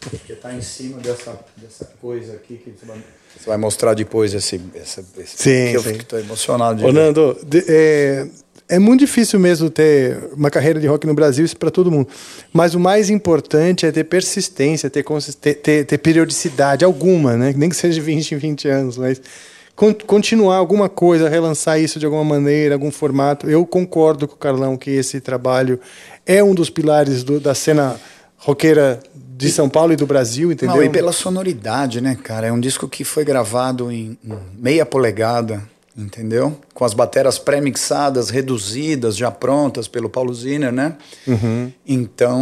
Porque 0.00 0.34
tá 0.34 0.52
em 0.52 0.60
cima 0.60 0.98
dessa, 0.98 1.38
dessa 1.56 1.84
coisa 2.00 2.32
aqui 2.32 2.56
que 2.56 2.70
você 2.72 2.86
vai, 2.86 2.96
você 3.38 3.46
vai 3.46 3.56
mostrar 3.56 3.94
depois 3.94 4.34
esse. 4.34 4.60
esse, 4.74 5.04
esse 5.18 5.36
Sim, 5.36 5.70
que 5.70 5.76
eu 5.76 5.82
sim. 5.82 5.92
fico 5.92 6.04
tô 6.06 6.18
emocionado 6.18 6.78
de 6.78 6.84
Ô, 6.84 6.86
ver. 6.88 6.92
Nando, 6.94 7.38
de- 7.46 7.64
é, 7.68 8.26
é 8.68 8.78
muito 8.78 9.00
difícil 9.00 9.38
mesmo 9.40 9.70
ter 9.70 10.18
uma 10.36 10.50
carreira 10.50 10.78
de 10.78 10.86
rock 10.86 11.06
no 11.06 11.14
Brasil, 11.14 11.44
isso 11.44 11.56
para 11.56 11.70
todo 11.70 11.90
mundo. 11.90 12.08
Mas 12.52 12.74
o 12.74 12.80
mais 12.80 13.08
importante 13.10 13.86
é 13.86 13.90
ter 13.92 14.04
persistência, 14.04 14.90
ter, 14.90 15.02
ter, 15.54 15.84
ter 15.84 15.98
periodicidade 15.98 16.84
alguma, 16.84 17.36
né? 17.36 17.54
Nem 17.56 17.68
que 17.68 17.76
seja 17.76 17.94
de 17.94 18.00
20 18.00 18.32
em 18.32 18.38
20 18.38 18.68
anos, 18.68 18.98
mas 18.98 19.20
con- 19.74 19.94
continuar 20.06 20.56
alguma 20.56 20.88
coisa, 20.88 21.28
relançar 21.28 21.80
isso 21.80 21.98
de 21.98 22.04
alguma 22.06 22.24
maneira, 22.24 22.74
algum 22.74 22.90
formato. 22.90 23.48
Eu 23.48 23.64
concordo 23.64 24.28
com 24.28 24.34
o 24.34 24.38
Carlão 24.38 24.76
que 24.76 24.90
esse 24.90 25.20
trabalho 25.20 25.80
é 26.26 26.44
um 26.44 26.54
dos 26.54 26.68
pilares 26.68 27.22
do- 27.24 27.40
da 27.40 27.54
cena 27.54 27.96
roqueira 28.36 29.00
de 29.36 29.50
São 29.50 29.68
Paulo 29.68 29.92
e 29.92 29.96
do 29.96 30.06
Brasil, 30.06 30.50
entendeu? 30.52 30.76
Não, 30.76 30.82
e 30.82 30.88
pela 30.90 31.12
sonoridade, 31.12 32.00
né, 32.00 32.16
cara? 32.22 32.48
É 32.48 32.52
um 32.52 32.58
disco 32.60 32.88
que 32.88 33.04
foi 33.04 33.24
gravado 33.24 33.90
em 33.90 34.18
meia 34.58 34.84
polegada, 34.84 35.62
entendeu? 35.98 36.58
Com 36.72 36.84
as 36.84 36.94
bateras 36.94 37.38
pré-mixadas, 37.38 38.30
reduzidas, 38.30 39.16
já 39.16 39.30
prontas 39.30 39.88
pelo 39.88 40.08
Paulo 40.08 40.32
Ziner, 40.32 40.72
né? 40.72 40.96
Então, 41.86 42.40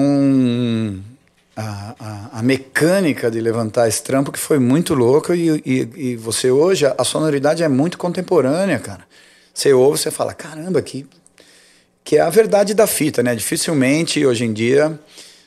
a, 1.56 1.94
a, 1.98 2.38
a 2.38 2.42
mecânica 2.42 3.30
de 3.30 3.40
levantar 3.40 3.88
esse 3.88 4.02
trampo 4.02 4.30
que 4.30 4.38
foi 4.38 4.58
muito 4.58 4.92
louca 4.94 5.34
e, 5.34 5.62
e, 5.64 5.88
e 5.96 6.16
você 6.16 6.50
hoje, 6.50 6.84
a 6.86 7.04
sonoridade 7.04 7.62
é 7.62 7.68
muito 7.68 7.96
contemporânea, 7.96 8.78
cara. 8.78 9.04
Você 9.54 9.72
ouve, 9.72 9.98
você 9.98 10.10
fala, 10.10 10.34
caramba, 10.34 10.82
que 10.82 11.06
que 12.04 12.16
é 12.16 12.20
a 12.20 12.30
verdade 12.30 12.72
da 12.72 12.86
fita, 12.86 13.20
né? 13.20 13.34
Dificilmente 13.34 14.24
hoje 14.24 14.44
em 14.44 14.52
dia 14.52 14.96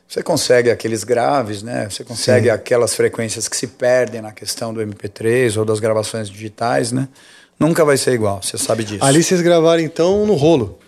você 0.10 0.24
consegue 0.24 0.72
aqueles 0.72 1.04
graves, 1.04 1.62
né? 1.62 1.88
Você 1.88 2.04
consegue 2.04 2.50
aquelas 2.50 2.96
frequências 2.96 3.48
que 3.48 3.56
se 3.56 3.68
perdem 3.68 4.22
na 4.22 4.32
questão 4.32 4.74
do 4.74 4.82
MP3 4.82 5.56
ou 5.56 5.64
das 5.64 5.80
gravações 5.80 6.28
digitais, 6.28 6.92
né? 6.92 7.08
Nunca 7.60 7.84
vai 7.84 7.98
ser 7.98 8.14
igual, 8.14 8.42
você 8.42 8.58
sabe 8.58 8.84
disso. 8.84 9.04
Ali 9.04 9.22
vocês 9.22 9.42
gravaram 9.42 9.82
então 9.82 10.26
no 10.26 10.36
rolo. 10.36 10.80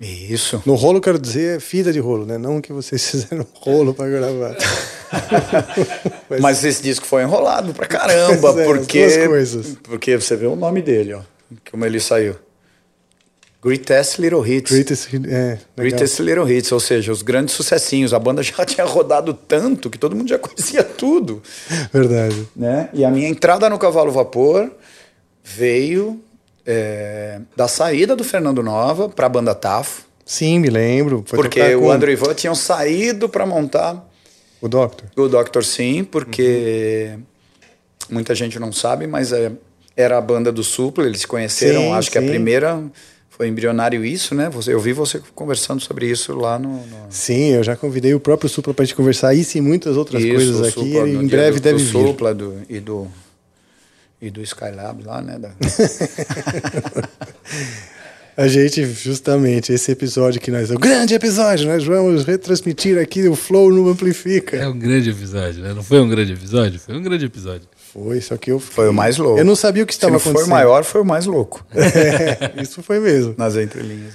Isso. 0.00 0.62
No 0.64 0.74
rolo, 0.74 1.00
quero 1.00 1.18
dizer, 1.18 1.60
fita 1.60 1.92
de 1.92 2.00
rolo, 2.00 2.24
né? 2.24 2.38
Não 2.38 2.60
que 2.60 2.72
vocês 2.72 3.04
fizeram 3.10 3.46
rolo 3.54 3.92
para 3.92 4.08
gravar. 4.08 4.56
Mas 6.40 6.64
esse 6.64 6.82
disco 6.82 7.06
foi 7.06 7.22
enrolado 7.22 7.74
pra 7.74 7.86
caramba, 7.86 8.60
é, 8.60 8.64
porque 8.64 9.06
porque 9.82 10.18
você 10.18 10.36
vê 10.36 10.46
o 10.46 10.56
nome 10.56 10.80
dele, 10.80 11.14
ó, 11.14 11.20
como 11.70 11.84
ele 11.84 12.00
saiu. 12.00 12.34
Greatest 13.62 14.18
Little 14.18 14.46
Hits. 14.46 14.72
Greatest, 14.72 15.08
é. 15.28 15.58
Greatest 15.76 16.18
Little 16.20 16.50
Hits, 16.50 16.72
ou 16.72 16.80
seja, 16.80 17.12
os 17.12 17.20
grandes 17.20 17.54
sucessinhos. 17.54 18.14
A 18.14 18.18
banda 18.18 18.40
já 18.42 18.64
tinha 18.64 18.86
rodado 18.86 19.34
tanto 19.34 19.90
que 19.90 19.98
todo 19.98 20.16
mundo 20.16 20.28
já 20.30 20.38
conhecia 20.38 20.82
tudo. 20.82 21.42
Verdade. 21.92 22.48
né? 22.56 22.88
E 22.94 23.04
a 23.04 23.10
minha 23.10 23.28
entrada 23.28 23.68
no 23.68 23.78
Cavalo 23.78 24.10
Vapor 24.10 24.70
veio 25.42 26.20
é, 26.66 27.40
da 27.56 27.68
saída 27.68 28.14
do 28.14 28.24
Fernando 28.24 28.62
Nova 28.62 29.08
para 29.08 29.26
a 29.26 29.28
banda 29.28 29.54
Tafo, 29.54 30.10
Sim, 30.30 30.60
me 30.60 30.70
lembro. 30.70 31.24
Foi 31.26 31.36
porque 31.36 31.74
o 31.74 31.80
com 31.80 31.90
Andrew 31.90 32.12
e 32.12 32.12
Ivan 32.12 32.32
tinham 32.34 32.54
saído 32.54 33.28
para 33.28 33.44
montar 33.44 34.08
O 34.62 34.68
Doctor. 34.68 35.08
o 35.16 35.28
Dr. 35.28 35.64
Sim, 35.64 36.04
porque 36.04 37.18
muita 38.08 38.32
gente 38.32 38.56
não 38.56 38.70
sabe, 38.72 39.08
mas 39.08 39.32
é, 39.32 39.50
era 39.96 40.16
a 40.16 40.20
banda 40.20 40.52
do 40.52 40.62
Supla, 40.62 41.04
eles 41.04 41.22
se 41.22 41.26
conheceram, 41.26 41.80
Sim, 41.80 41.92
acho 41.94 42.12
que 42.12 42.18
a 42.18 42.20
sim. 42.20 42.28
primeira 42.28 42.80
foi 43.28 43.48
embrionário 43.48 44.04
isso, 44.04 44.32
né? 44.32 44.48
Você, 44.50 44.72
eu 44.72 44.78
vi 44.78 44.92
você 44.92 45.20
conversando 45.34 45.80
sobre 45.80 46.06
isso 46.06 46.32
lá 46.36 46.60
no... 46.60 46.74
no... 46.74 47.06
Sim, 47.10 47.54
eu 47.54 47.64
já 47.64 47.74
convidei 47.74 48.14
o 48.14 48.20
próprio 48.20 48.48
Supla 48.48 48.72
pra 48.72 48.84
gente 48.84 48.94
conversar 48.94 49.34
isso 49.34 49.58
e 49.58 49.60
muitas 49.60 49.96
outras 49.96 50.22
Isso, 50.22 50.32
coisas 50.32 50.60
aqui. 50.60 50.92
Supla, 50.92 51.08
em 51.08 51.26
breve 51.26 51.58
do, 51.58 51.62
deve 51.62 51.78
do 51.78 51.84
vir. 51.84 52.06
Supla 52.06 52.32
do, 52.32 52.54
e 52.68 52.78
do 52.78 53.08
e 54.20 54.30
do 54.30 54.42
Skylab 54.42 55.02
lá, 55.04 55.22
né? 55.22 55.38
Da... 55.38 55.50
A 58.36 58.48
gente, 58.48 58.84
justamente, 58.86 59.72
esse 59.72 59.92
episódio 59.92 60.40
que 60.40 60.50
nós. 60.50 60.70
O 60.70 60.78
grande 60.78 61.14
episódio, 61.14 61.66
nós 61.66 61.84
vamos 61.84 62.24
retransmitir 62.24 62.98
aqui 62.98 63.28
o 63.28 63.36
Flow 63.36 63.70
no 63.70 63.88
Amplifica. 63.90 64.56
É 64.56 64.66
um 64.66 64.78
grande 64.78 65.10
episódio, 65.10 65.62
né? 65.62 65.74
Não 65.74 65.82
foi 65.82 66.00
um 66.00 66.08
grande 66.08 66.32
episódio? 66.32 66.80
Foi 66.80 66.96
um 66.96 67.02
grande 67.02 67.26
episódio. 67.26 67.68
Foi, 67.92 68.20
só 68.20 68.36
que 68.36 68.50
eu. 68.50 68.58
Foi 68.58 68.88
o 68.88 68.94
mais 68.94 69.18
louco. 69.18 69.38
Eu 69.38 69.44
não 69.44 69.56
sabia 69.56 69.82
o 69.82 69.86
que 69.86 69.92
Se 69.92 69.98
estava 69.98 70.12
não 70.12 70.20
foi 70.20 70.30
o 70.30 70.36
acontecendo. 70.36 70.54
maior, 70.54 70.84
foi 70.84 71.00
o 71.02 71.04
mais 71.04 71.26
louco. 71.26 71.66
É, 71.74 72.52
isso 72.62 72.82
foi 72.82 72.98
mesmo. 73.00 73.34
Nas 73.36 73.56
entrelinhas. 73.56 74.14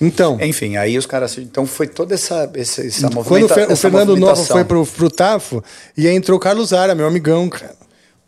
Então, 0.00 0.38
Enfim, 0.40 0.76
aí 0.76 0.96
os 0.96 1.04
caras. 1.04 1.36
Então 1.38 1.66
foi 1.66 1.86
toda 1.86 2.14
essa, 2.14 2.50
essa, 2.54 2.84
essa 2.84 3.08
quando 3.08 3.44
o, 3.44 3.48
movimenta, 3.48 3.76
Fernando 3.76 4.16
Nova 4.16 4.42
foi 4.42 4.64
pro, 4.64 4.86
pro 4.86 5.10
Tafo, 5.10 5.62
e 5.96 6.08
aí 6.08 6.14
entrou 6.16 6.38
o 6.38 6.40
Carlos 6.40 6.70
Zara, 6.70 6.94
meu 6.94 7.06
amigão, 7.06 7.48
cara. 7.48 7.76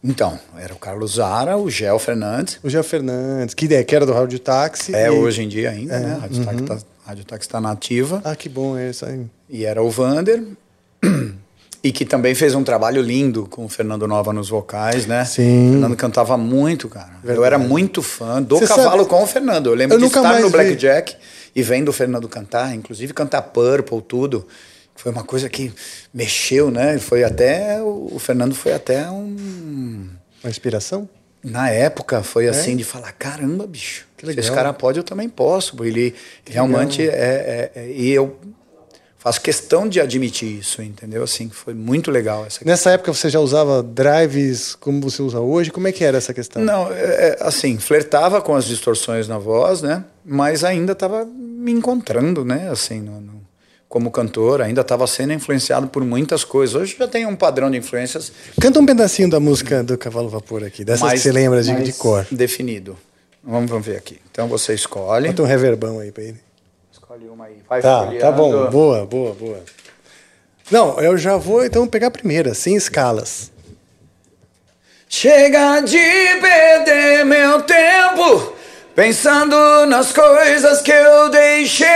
Então, 0.05 0.39
era 0.59 0.73
o 0.75 0.79
Carlos 0.79 1.15
Zara, 1.15 1.57
o 1.57 1.71
Gel 1.71 1.99
Fernandes. 1.99 2.59
O 2.63 2.69
Jean 2.69 2.83
Fernandes, 2.83 3.55
que, 3.55 3.73
é, 3.73 3.85
que 3.85 3.95
era 3.95 4.05
do 4.05 4.13
Rádio 4.13 4.39
Táxi. 4.41 4.95
É 4.95 5.07
e- 5.07 5.11
hoje 5.11 5.43
em 5.43 5.49
dia 5.49 5.71
ainda, 5.71 5.99
né? 5.99 6.15
A 6.15 6.19
Rádio 6.23 6.39
uhum. 6.39 6.45
Táxi 6.45 6.65
tá, 6.65 6.79
Rádio 7.07 7.25
Táxi 7.25 7.49
tá 7.49 7.61
nativa. 7.61 8.21
Ah, 8.25 8.35
que 8.35 8.49
bom 8.49 8.77
é 8.77 8.91
isso 8.91 9.07
aí. 9.07 9.25
E 9.49 9.65
era 9.65 9.83
o 9.83 9.91
Vander. 9.91 10.43
E 11.85 11.91
que 11.91 12.05
também 12.05 12.33
fez 12.33 12.55
um 12.55 12.63
trabalho 12.63 13.03
lindo 13.03 13.45
com 13.51 13.65
o 13.65 13.69
Fernando 13.69 14.07
Nova 14.07 14.33
nos 14.33 14.49
vocais, 14.49 15.05
né? 15.05 15.25
Sim. 15.25 15.71
O 15.71 15.73
Fernando 15.73 15.97
cantava 15.97 16.37
muito, 16.37 16.89
cara. 16.89 17.15
Eu 17.25 17.27
Verdade. 17.27 17.47
era 17.47 17.59
muito 17.59 18.01
fã 18.01 18.41
do 18.41 18.61
cavalo 18.61 18.99
sabe- 18.99 19.07
com 19.07 19.21
o 19.21 19.27
Fernando. 19.27 19.67
Eu 19.67 19.75
lembro 19.75 19.97
Eu 19.97 19.99
de 19.99 20.07
estar 20.07 20.41
no. 20.41 20.49
Blackjack 20.49 21.17
e 21.57 21.61
vendo 21.61 21.89
o 21.89 21.93
Fernando 21.93 22.29
cantar, 22.29 22.73
inclusive 22.73 23.13
cantar 23.13 23.43
Purple, 23.43 24.01
tudo. 24.01 24.47
Foi 24.95 25.11
uma 25.11 25.25
coisa 25.25 25.49
que 25.49 25.73
mexeu, 26.13 26.71
né? 26.71 26.99
Foi 26.99 27.25
até. 27.25 27.81
O 27.83 28.19
Fernando 28.19 28.55
foi 28.55 28.73
até 28.73 29.11
um. 29.11 30.09
Uma 30.43 30.51
inspiração? 30.51 31.09
Na 31.43 31.69
época 31.71 32.23
foi 32.23 32.47
assim 32.47 32.77
de 32.77 32.85
falar, 32.85 33.11
caramba, 33.13 33.67
bicho, 33.67 34.07
É? 34.13 34.21
Que 34.21 34.27
se 34.27 34.27
legal. 34.29 34.45
esse 34.45 34.53
cara 34.55 34.73
pode, 34.73 34.99
eu 34.99 35.03
também 35.05 35.29
posso. 35.29 35.75
Ele 35.85 36.15
realmente 36.47 37.03
é, 37.03 37.71
é- 37.75 37.81
é- 37.81 37.91
E 37.91 38.11
eu 38.13 38.37
faço 39.19 39.41
questão 39.41 39.89
de 39.89 40.01
admitir 40.01 40.59
isso, 40.61 40.81
entendeu? 40.83 41.25
Assim, 41.25 41.49
foi 41.51 41.75
muito 41.75 42.13
legal 42.13 42.47
essa 42.47 42.65
Nessa 42.65 42.91
época 42.93 43.13
você 43.13 43.29
já 43.29 43.41
usava 43.41 43.83
drives 43.83 44.77
como 44.77 45.01
você 45.01 45.21
usa 45.21 45.41
hoje? 45.41 45.71
Como 45.73 45.89
é 45.89 45.93
que 45.93 46.05
era 46.05 46.19
essa 46.19 46.33
questão? 46.33 46.63
Não, 46.63 46.93
é, 46.93 47.01
é 47.31 47.37
assim, 47.41 47.77
flertava 47.77 48.41
com 48.41 48.55
as 48.55 48.65
distorções 48.65 49.27
na 49.27 49.39
voz, 49.39 49.83
né? 49.83 50.05
Mas 50.25 50.63
ainda 50.63 50.93
estava 50.93 51.25
me 51.25 51.73
encontrando, 51.73 52.45
né? 52.45 52.69
Assim, 52.71 53.01
no, 53.01 53.21
no, 53.21 53.42
como 53.93 54.11
cantor, 54.11 54.63
ainda 54.63 54.81
estava 54.81 55.07
sendo 55.07 55.35
influenciado 55.35 55.87
por 55.87 56.03
muitas 56.03 56.45
coisas. 56.45 56.75
Hoje 56.75 56.97
já 56.99 57.07
tem 57.07 57.27
um 57.27 57.37
padrão 57.37 57.71
de 57.71 57.77
influências. 57.77 58.33
Canta 58.59 58.81
um 58.81 58.87
pedacinho 58.87 59.29
da 59.29 59.39
música 59.39 59.85
do 59.85 59.99
Cavalo 59.99 60.31
Vapor 60.31 60.65
aqui, 60.65 60.83
dessas 60.83 61.03
mais, 61.03 61.21
que 61.21 61.29
você 61.29 61.31
lembra 61.31 61.63
de, 61.63 61.75
de 61.83 61.93
cor. 61.93 62.27
Definido. 62.31 62.97
Vamos, 63.45 63.69
vamos 63.69 63.87
ver 63.87 63.99
aqui. 63.99 64.19
Então 64.31 64.49
você 64.49 64.73
escolhe. 64.73 65.29
Bota 65.29 65.43
um 65.43 65.45
reverbão 65.45 65.99
aí 65.99 66.11
para 66.11 66.23
ele. 66.23 66.41
Escolhe 66.91 67.29
uma 67.29 67.45
aí. 67.45 67.59
Vai 67.69 67.83
tá, 67.83 68.11
tá 68.19 68.33
bom. 68.33 68.71
Boa, 68.71 69.05
boa, 69.05 69.35
boa. 69.35 69.61
Não, 70.71 70.99
eu 70.99 71.19
já 71.19 71.37
vou 71.37 71.63
então 71.63 71.87
pegar 71.87 72.07
a 72.07 72.11
primeira, 72.11 72.55
sem 72.55 72.75
escalas. 72.75 73.53
Chega 75.07 75.81
de 75.81 75.99
perder 76.41 77.27
meu 77.27 77.61
tempo 77.61 78.55
pensando 78.95 79.87
nas 79.87 80.13
coisas 80.13 80.83
que 80.83 80.93
eu 80.93 81.29
deixei 81.31 81.87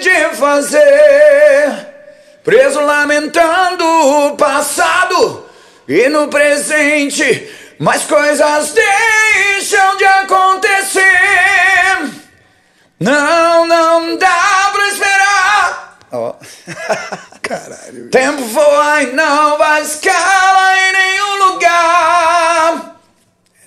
de 0.00 0.36
fazer. 0.36 1.86
Preso 2.42 2.80
lamentando 2.80 3.84
o 3.84 4.36
passado 4.36 5.46
e 5.86 6.08
no 6.08 6.28
presente, 6.28 7.50
mais 7.78 8.04
coisas 8.04 8.72
deixam 8.72 9.96
de 9.96 10.04
acontecer. 10.04 11.04
Não, 13.00 13.66
não 13.66 14.16
dá 14.16 14.70
pra 14.72 14.88
esperar. 14.88 15.98
Oh. 16.10 16.34
Caralho. 17.42 18.10
Tempo 18.10 18.42
voa 18.44 19.02
e 19.02 19.12
não 19.12 19.56
vai 19.56 19.82
escala 19.82 20.78
em 20.78 20.92
nenhum 20.92 21.52
lugar. 21.52 22.97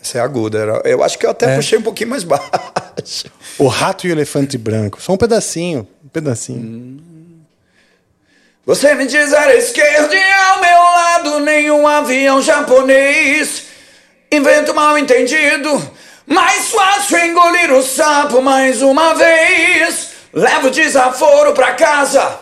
Essa 0.02 0.18
é 0.18 0.22
aguda. 0.22 0.82
Eu 0.84 1.04
acho 1.04 1.18
que 1.18 1.26
eu 1.26 1.30
até 1.30 1.54
é. 1.54 1.56
puxei 1.56 1.78
um 1.78 1.82
pouquinho 1.82 2.10
mais 2.10 2.24
baixo. 2.26 3.32
O 3.58 3.68
rato 3.68 4.08
e 4.08 4.10
o 4.10 4.14
elefante 4.14 4.58
branco. 4.58 5.02
Só 5.02 5.14
um 5.14 5.18
pedacinho. 5.18 5.88
Um 6.04 6.10
pedacinho. 6.10 6.60
Hum. 6.60 7.00
Você 8.66 8.94
me 8.94 9.06
diz 9.06 9.34
era 9.34 9.56
esquerda 9.56 10.16
e 10.16 10.32
ao 10.32 10.62
meu 10.62 10.78
lado 10.78 11.40
nenhum 11.40 11.88
avião 11.88 12.42
japonês. 12.42 13.64
Invento 14.32 14.74
mal 14.74 14.98
entendido 14.98 15.92
mais 16.26 16.70
fácil 16.70 17.18
engolir 17.18 17.74
o 17.74 17.84
sapo 17.84 18.42
mais 18.42 18.82
uma 18.82 19.14
vez. 19.14 20.12
Levo 20.34 20.70
desaforo 20.70 21.54
pra 21.54 21.74
casa. 21.74 22.40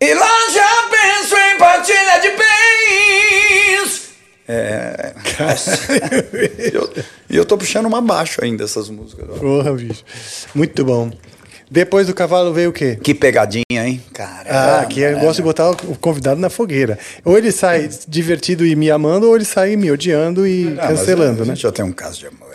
E 0.00 0.14
lá 0.14 0.50
já 0.50 0.88
penso 0.90 1.36
em 1.36 1.58
partilha 1.58 2.18
de 2.18 2.30
bens. 2.30 4.01
É. 4.48 5.14
E 6.58 6.74
eu, 6.74 6.90
eu 7.30 7.44
tô 7.44 7.56
puxando 7.56 7.86
uma 7.86 8.00
baixo 8.00 8.42
ainda 8.42 8.64
essas 8.64 8.88
músicas. 8.88 9.26
Porra, 9.38 9.72
bicho. 9.72 10.04
Muito 10.54 10.84
bom. 10.84 11.10
Depois 11.70 12.06
do 12.06 12.14
cavalo 12.14 12.52
veio 12.52 12.70
o 12.70 12.72
quê? 12.72 12.98
Que 13.02 13.14
pegadinha, 13.14 13.64
hein? 13.70 14.02
Caramba. 14.12 14.80
Ah, 14.80 14.84
que 14.84 15.00
eu 15.00 15.18
gosto 15.18 15.36
de 15.36 15.42
botar 15.42 15.70
o 15.70 15.96
convidado 15.96 16.38
na 16.38 16.50
fogueira. 16.50 16.98
Ou 17.24 17.38
ele 17.38 17.50
sai 17.50 17.88
divertido 18.06 18.66
e 18.66 18.76
me 18.76 18.90
amando, 18.90 19.26
ou 19.28 19.34
ele 19.34 19.44
sai 19.44 19.74
me 19.76 19.90
odiando 19.90 20.46
e 20.46 20.64
Não, 20.64 20.76
cancelando, 20.88 21.46
né? 21.46 21.56
Já 21.56 21.72
tem 21.72 21.84
um 21.84 21.92
caso 21.92 22.18
de 22.18 22.26
amor. 22.26 22.52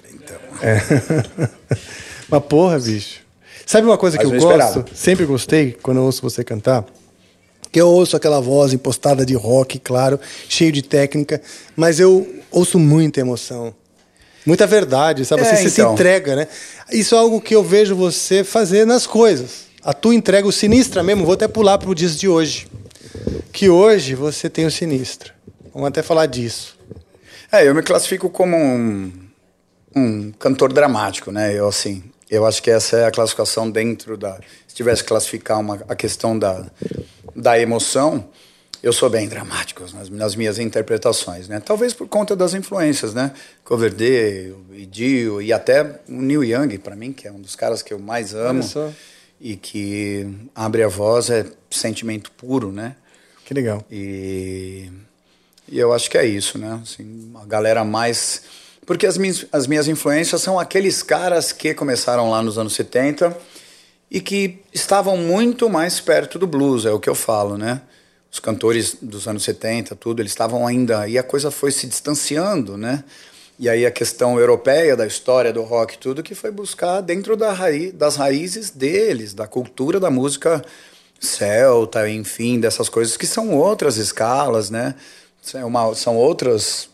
É. 0.61 1.47
Mas 2.29 2.43
porra, 2.43 2.79
bicho. 2.79 3.21
Sabe 3.65 3.85
uma 3.85 3.97
coisa 3.97 4.17
Mas 4.17 4.27
que 4.27 4.33
eu 4.33 4.39
gosto? 4.39 4.85
Sempre 4.93 5.25
gostei 5.25 5.77
quando 5.81 5.97
eu 5.97 6.03
ouço 6.03 6.21
você 6.21 6.43
cantar? 6.43 6.85
Que 7.77 7.81
eu 7.81 7.89
ouço 7.89 8.17
aquela 8.17 8.41
voz 8.41 8.73
impostada 8.73 9.23
de 9.23 9.35
rock, 9.35 9.77
claro, 9.77 10.19
cheio 10.49 10.71
de 10.71 10.81
técnica, 10.81 11.39
mas 11.75 11.99
eu 11.99 12.27
ouço 12.49 12.79
muita 12.79 13.19
emoção. 13.19 13.71
Muita 14.43 14.65
verdade, 14.65 15.23
sabe? 15.25 15.43
Você, 15.43 15.49
é, 15.49 15.55
você 15.57 15.67
então. 15.67 15.89
se 15.89 15.93
entrega, 15.93 16.35
né? 16.35 16.47
Isso 16.91 17.13
é 17.13 17.19
algo 17.19 17.39
que 17.39 17.55
eu 17.55 17.63
vejo 17.63 17.95
você 17.95 18.43
fazer 18.43 18.83
nas 18.83 19.05
coisas. 19.05 19.67
A 19.83 19.93
tua 19.93 20.15
entrega, 20.15 20.47
o 20.47 20.51
sinistra 20.51 21.03
mesmo, 21.03 21.23
vou 21.23 21.35
até 21.35 21.47
pular 21.47 21.77
para 21.77 21.91
o 21.91 21.93
dias 21.93 22.17
de 22.19 22.27
hoje. 22.27 22.67
Que 23.53 23.69
hoje 23.69 24.15
você 24.15 24.49
tem 24.49 24.65
o 24.65 24.71
sinistra. 24.71 25.35
Vamos 25.71 25.89
até 25.89 26.01
falar 26.01 26.25
disso. 26.25 26.75
É, 27.51 27.67
eu 27.67 27.75
me 27.75 27.83
classifico 27.83 28.27
como 28.27 28.57
um 28.57 29.11
um 29.95 30.31
cantor 30.31 30.73
dramático, 30.73 31.31
né? 31.31 31.53
Eu 31.53 31.67
assim, 31.67 32.03
eu 32.27 32.43
acho 32.43 32.61
que 32.63 32.71
essa 32.71 32.97
é 32.97 33.05
a 33.05 33.11
classificação 33.11 33.69
dentro 33.69 34.17
da, 34.17 34.39
se 34.67 34.75
tivesse 34.75 35.03
que 35.03 35.09
classificar 35.09 35.59
uma 35.59 35.79
a 35.87 35.95
questão 35.95 36.37
da 36.37 36.65
da 37.37 37.59
emoção, 37.59 38.27
eu 38.81 38.91
sou 38.91 39.09
bem 39.09 39.27
dramático 39.27 39.83
nas, 39.93 40.09
nas, 40.09 40.35
minhas 40.35 40.57
interpretações, 40.57 41.47
né? 41.47 41.59
Talvez 41.59 41.93
por 41.93 42.07
conta 42.07 42.35
das 42.35 42.55
influências, 42.55 43.13
né? 43.13 43.31
Coverdale, 43.63 44.55
Dio 44.89 45.41
e 45.41 45.53
até 45.53 45.83
o 46.09 46.21
Neil 46.21 46.43
Young 46.43 46.77
para 46.79 46.95
mim, 46.95 47.13
que 47.13 47.27
é 47.27 47.31
um 47.31 47.39
dos 47.39 47.55
caras 47.55 47.83
que 47.83 47.93
eu 47.93 47.99
mais 47.99 48.33
amo 48.33 48.61
e 49.39 49.55
que 49.55 50.27
abre 50.55 50.83
a 50.83 50.87
voz 50.87 51.29
é 51.29 51.45
sentimento 51.69 52.31
puro, 52.31 52.71
né? 52.71 52.95
Que 53.45 53.53
legal. 53.53 53.85
E, 53.91 54.89
e 55.69 55.77
eu 55.77 55.93
acho 55.93 56.09
que 56.09 56.17
é 56.17 56.25
isso, 56.25 56.57
né? 56.57 56.79
Assim, 56.81 57.31
a 57.35 57.45
galera 57.45 57.83
mais 57.83 58.43
porque 58.85 59.05
as 59.05 59.17
minhas, 59.17 59.45
as 59.51 59.67
minhas 59.67 59.87
influências 59.87 60.41
são 60.41 60.57
aqueles 60.57 61.03
caras 61.03 61.51
que 61.51 61.73
começaram 61.73 62.31
lá 62.31 62.41
nos 62.41 62.57
anos 62.57 62.73
70 62.73 63.35
e 64.09 64.21
que 64.21 64.59
estavam 64.73 65.17
muito 65.17 65.69
mais 65.69 65.99
perto 65.99 66.39
do 66.39 66.47
blues, 66.47 66.85
é 66.85 66.91
o 66.91 66.99
que 66.99 67.09
eu 67.09 67.15
falo, 67.15 67.57
né? 67.57 67.81
Os 68.31 68.39
cantores 68.39 68.97
dos 69.01 69.27
anos 69.27 69.43
70, 69.43 69.95
tudo, 69.95 70.21
eles 70.21 70.31
estavam 70.31 70.65
ainda. 70.65 71.07
E 71.07 71.17
a 71.17 71.23
coisa 71.23 71.49
foi 71.51 71.71
se 71.71 71.87
distanciando, 71.87 72.77
né? 72.77 73.03
E 73.59 73.67
aí 73.67 73.85
a 73.85 73.91
questão 73.91 74.39
europeia 74.39 74.95
da 74.95 75.07
história 75.07 75.51
do 75.51 75.63
rock, 75.63 75.97
tudo, 75.97 76.21
que 76.21 76.35
foi 76.35 76.51
buscar 76.51 77.01
dentro 77.01 77.35
da 77.35 77.51
raiz, 77.51 77.91
das 77.93 78.15
raízes 78.15 78.69
deles, 78.69 79.33
da 79.33 79.47
cultura 79.47 79.99
da 79.99 80.11
música 80.11 80.63
celta, 81.19 82.07
enfim, 82.07 82.59
dessas 82.59 82.87
coisas 82.87 83.17
que 83.17 83.25
são 83.25 83.55
outras 83.55 83.97
escalas, 83.97 84.69
né? 84.69 84.93
São, 85.41 85.67
uma, 85.67 85.95
são 85.95 86.15
outras 86.15 86.89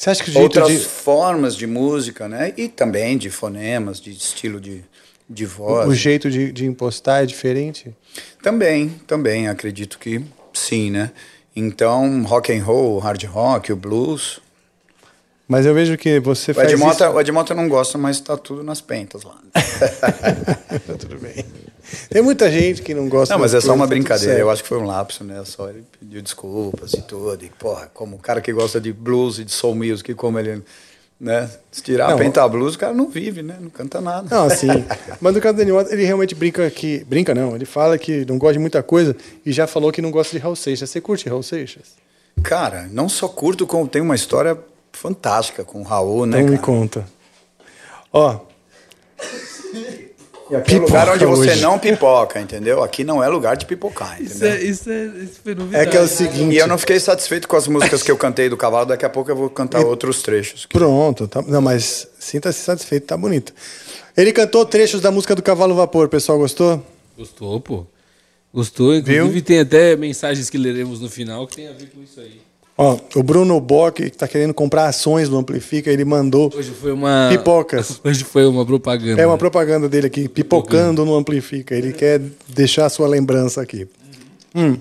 você 0.00 0.08
acha 0.08 0.24
que 0.24 0.38
outras 0.38 0.68
de... 0.68 0.78
formas 0.78 1.54
de 1.54 1.66
música, 1.66 2.26
né? 2.26 2.54
E 2.56 2.68
também 2.68 3.18
de 3.18 3.28
fonemas, 3.28 4.00
de 4.00 4.10
estilo 4.10 4.58
de, 4.58 4.82
de 5.30 5.46
voz. 5.46 5.86
O, 5.86 5.90
o 5.90 5.94
jeito 5.94 6.28
de, 6.28 6.50
de 6.50 6.66
impostar 6.66 7.22
é 7.22 7.26
diferente? 7.26 7.94
Também, 8.42 8.88
também 9.06 9.46
acredito 9.46 9.98
que 9.98 10.20
sim, 10.52 10.90
né? 10.90 11.12
Então, 11.54 12.24
rock 12.24 12.52
and 12.52 12.64
roll, 12.64 12.98
hard 12.98 13.22
rock, 13.24 13.72
o 13.72 13.76
blues. 13.76 14.40
Mas 15.46 15.66
eu 15.66 15.74
vejo 15.74 15.96
que 15.96 16.20
você 16.20 16.52
o 16.52 16.54
faz 16.54 16.72
Edmota, 16.72 17.06
isso... 17.06 17.14
O 17.14 17.20
Edmota 17.20 17.54
não 17.54 17.68
gosta, 17.68 17.96
mas 17.96 18.16
está 18.16 18.36
tudo 18.36 18.62
nas 18.62 18.80
pentas 18.80 19.22
lá. 19.22 19.36
tudo 20.98 21.18
bem. 21.18 21.44
Tem 22.08 22.22
muita 22.22 22.50
gente 22.50 22.82
que 22.82 22.94
não 22.94 23.08
gosta. 23.08 23.34
Não, 23.34 23.40
mas 23.40 23.52
é 23.54 23.60
só 23.60 23.74
uma 23.74 23.84
tá 23.84 23.90
brincadeira. 23.90 24.38
Eu 24.38 24.50
acho 24.50 24.62
que 24.62 24.68
foi 24.68 24.78
um 24.78 24.86
lapso, 24.86 25.24
né? 25.24 25.42
Só 25.44 25.68
ele 25.68 25.84
pediu 25.98 26.22
desculpas 26.22 26.92
e 26.94 27.02
tudo. 27.02 27.44
E, 27.44 27.50
porra, 27.50 27.90
como 27.92 28.16
o 28.16 28.18
cara 28.18 28.40
que 28.40 28.52
gosta 28.52 28.80
de 28.80 28.92
blues 28.92 29.38
e 29.38 29.44
de 29.44 29.50
soul 29.50 29.74
music, 29.74 30.14
como 30.14 30.38
ele. 30.38 30.62
Né? 31.20 31.50
Se 31.70 31.82
tirar 31.82 32.08
não, 32.08 32.14
a 32.14 32.18
penta 32.18 32.48
blues, 32.48 32.76
o 32.76 32.78
cara 32.78 32.94
não 32.94 33.08
vive, 33.10 33.42
né? 33.42 33.58
Não 33.60 33.68
canta 33.68 34.00
nada. 34.00 34.34
Não, 34.34 34.48
sim. 34.48 34.68
mas 35.20 35.34
no 35.34 35.40
caso 35.40 35.54
do 35.54 35.58
Daniel, 35.58 35.86
ele 35.90 36.04
realmente 36.04 36.34
brinca 36.34 36.70
que. 36.70 37.04
Brinca 37.04 37.34
não, 37.34 37.54
ele 37.54 37.66
fala 37.66 37.98
que 37.98 38.24
não 38.24 38.38
gosta 38.38 38.54
de 38.54 38.58
muita 38.58 38.82
coisa 38.82 39.14
e 39.44 39.52
já 39.52 39.66
falou 39.66 39.92
que 39.92 40.00
não 40.00 40.10
gosta 40.10 40.34
de 40.34 40.42
Raul 40.42 40.56
Seixas. 40.56 40.88
Você 40.88 40.98
curte 40.98 41.28
Raul 41.28 41.42
Seixas? 41.42 41.94
Cara, 42.42 42.88
não 42.90 43.06
só 43.06 43.28
curto, 43.28 43.66
como 43.66 43.86
tem 43.86 44.00
uma 44.00 44.14
história 44.14 44.58
fantástica 44.92 45.62
com 45.62 45.80
o 45.80 45.84
Raul, 45.84 46.24
né? 46.24 46.38
Cara? 46.38 46.50
me 46.50 46.58
conta. 46.58 47.06
Ó, 48.10 48.40
e 50.50 50.56
aqui 50.56 50.74
pipoca 50.74 50.92
é 50.92 51.00
lugar 51.00 51.14
onde 51.14 51.24
você 51.24 51.50
hoje. 51.50 51.60
não 51.60 51.78
pipoca, 51.78 52.40
entendeu? 52.40 52.82
Aqui 52.82 53.04
não 53.04 53.22
é 53.22 53.28
lugar 53.28 53.56
de 53.56 53.66
pipocar, 53.66 54.20
entendeu? 54.20 54.36
Isso 54.36 54.44
é, 54.44 54.62
isso 54.62 54.90
é, 54.90 55.04
isso 55.22 55.40
foi 55.42 55.54
novidade. 55.54 55.84
É 55.84 55.90
que 55.90 55.96
é 55.96 56.00
o 56.00 56.08
seguinte... 56.08 56.54
E 56.54 56.58
eu 56.58 56.66
não 56.66 56.76
fiquei 56.76 56.98
satisfeito 56.98 57.46
com 57.46 57.56
as 57.56 57.68
músicas 57.68 58.02
que 58.02 58.10
eu 58.10 58.16
cantei 58.16 58.48
do 58.48 58.56
cavalo, 58.56 58.86
daqui 58.86 59.04
a 59.04 59.08
pouco 59.08 59.30
eu 59.30 59.36
vou 59.36 59.48
cantar 59.48 59.80
e... 59.80 59.84
outros 59.84 60.22
trechos. 60.22 60.66
Pronto, 60.66 61.28
tá... 61.28 61.42
não, 61.42 61.60
mas 61.62 62.08
sinta-se 62.18 62.60
satisfeito, 62.60 63.06
tá 63.06 63.16
bonito. 63.16 63.54
Ele 64.16 64.32
cantou 64.32 64.66
trechos 64.66 65.00
da 65.00 65.10
música 65.10 65.34
do 65.34 65.42
Cavalo 65.42 65.74
Vapor, 65.74 66.06
o 66.06 66.08
pessoal 66.08 66.36
gostou? 66.38 66.84
Gostou, 67.16 67.60
pô. 67.60 67.86
Gostou, 68.52 68.94
inclusive 68.94 69.30
Viu? 69.30 69.42
tem 69.42 69.60
até 69.60 69.94
mensagens 69.94 70.50
que 70.50 70.58
leremos 70.58 71.00
no 71.00 71.08
final 71.08 71.46
que 71.46 71.56
tem 71.56 71.68
a 71.68 71.72
ver 71.72 71.88
com 71.90 72.02
isso 72.02 72.18
aí. 72.18 72.40
Ó, 72.82 72.98
o 73.14 73.22
Bruno 73.22 73.60
Bock, 73.60 74.02
que 74.02 74.08
está 74.08 74.26
querendo 74.26 74.54
comprar 74.54 74.86
ações 74.86 75.28
do 75.28 75.36
Amplifica, 75.36 75.90
ele 75.90 76.02
mandou 76.02 76.50
Hoje 76.56 76.70
foi 76.70 76.92
uma... 76.92 77.28
pipocas. 77.30 78.00
Hoje 78.02 78.24
foi 78.24 78.46
uma 78.46 78.64
propaganda. 78.64 79.20
É 79.20 79.26
uma 79.26 79.36
propaganda 79.36 79.86
dele 79.86 80.06
aqui, 80.06 80.26
pipocando 80.26 81.04
no 81.04 81.14
Amplifica. 81.14 81.74
Ele 81.74 81.92
quer 81.92 82.18
deixar 82.48 82.86
a 82.86 82.88
sua 82.88 83.06
lembrança 83.06 83.60
aqui. 83.60 83.86
Hum. 84.54 84.78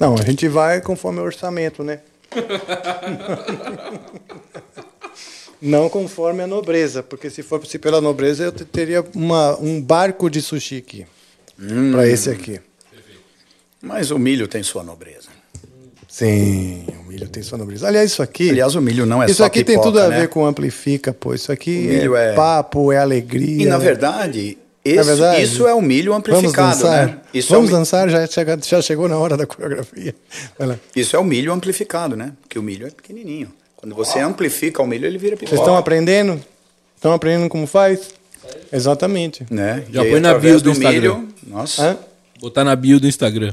Não, 0.00 0.16
a 0.16 0.22
gente 0.22 0.48
vai 0.48 0.80
conforme 0.80 1.20
o 1.20 1.22
orçamento, 1.22 1.84
né? 1.84 2.00
Não 5.62 5.88
conforme 5.88 6.42
a 6.42 6.48
nobreza, 6.48 7.00
porque 7.00 7.30
se 7.30 7.44
fosse 7.44 7.78
pela 7.78 8.00
nobreza 8.00 8.42
eu 8.42 8.50
teria 8.50 9.04
uma, 9.14 9.56
um 9.60 9.80
barco 9.80 10.28
de 10.28 10.42
sushi 10.42 10.78
aqui. 10.78 11.06
Hum. 11.62 11.92
Para 11.92 12.08
esse 12.08 12.28
aqui. 12.28 12.60
Mas 13.80 14.10
o 14.10 14.18
milho 14.18 14.48
tem 14.48 14.64
sua 14.64 14.82
nobreza. 14.82 15.33
Sim, 16.16 16.84
o 17.04 17.08
milho 17.08 17.28
tem 17.28 17.42
sua 17.42 17.58
nobreza. 17.58 17.88
Aliás, 17.88 18.12
isso 18.12 18.22
aqui. 18.22 18.48
Aliás, 18.50 18.76
o 18.76 18.80
milho 18.80 19.04
não 19.04 19.20
é 19.20 19.26
isso 19.26 19.34
só 19.38 19.46
aqui 19.46 19.64
pipoca, 19.64 19.82
tem 19.82 19.82
tudo 19.82 19.98
a 20.00 20.08
né? 20.08 20.20
ver 20.20 20.28
com 20.28 20.46
amplifica, 20.46 21.12
pô. 21.12 21.34
Isso 21.34 21.50
aqui 21.50 21.88
é, 21.90 22.04
é- 22.04 22.32
papo, 22.34 22.92
é 22.92 22.98
alegria. 22.98 23.64
E 23.64 23.66
na 23.66 23.78
verdade, 23.78 24.56
esse- 24.84 25.02
verdade? 25.02 25.42
isso 25.42 25.66
é 25.66 25.74
o 25.74 25.82
milho 25.82 26.12
Vamos 26.12 26.28
amplificado, 26.28 26.78
dançar? 26.78 27.06
né? 27.08 27.16
Isso 27.34 27.52
Vamos 27.52 27.70
é 27.70 27.72
o, 27.72 27.76
dançar, 27.78 28.08
já, 28.08 28.24
chega- 28.28 28.56
já 28.64 28.80
chegou 28.80 29.08
na 29.08 29.18
hora 29.18 29.36
da 29.36 29.44
coreografia. 29.44 30.14
Vai 30.56 30.68
lá. 30.68 30.76
Isso 30.94 31.16
é 31.16 31.18
o 31.18 31.24
milho 31.24 31.52
amplificado, 31.52 32.14
né? 32.14 32.32
Porque 32.42 32.60
o 32.60 32.62
milho 32.62 32.86
é 32.86 32.90
pequenininho. 32.90 33.48
Quando 33.74 33.96
você 33.96 34.20
amplifica 34.20 34.80
o 34.80 34.86
milho, 34.86 35.06
ele 35.06 35.18
vira 35.18 35.34
pipoca. 35.34 35.48
Vocês 35.50 35.60
estão 35.62 35.76
aprendendo? 35.76 36.40
Estão 36.94 37.12
aprendendo 37.12 37.48
como 37.48 37.66
faz? 37.66 38.10
Exatamente. 38.72 39.44
né? 39.50 39.82
Já 39.90 40.04
E 40.04 40.10
põe 40.12 40.20
na 40.20 40.34
bio 40.38 40.60
do 40.60 40.74
milho, 40.76 41.28
nossa, 41.44 41.82
Hã? 41.82 41.96
Botar 42.40 42.62
na 42.62 42.76
bio 42.76 43.00
do 43.00 43.08
Instagram. 43.08 43.52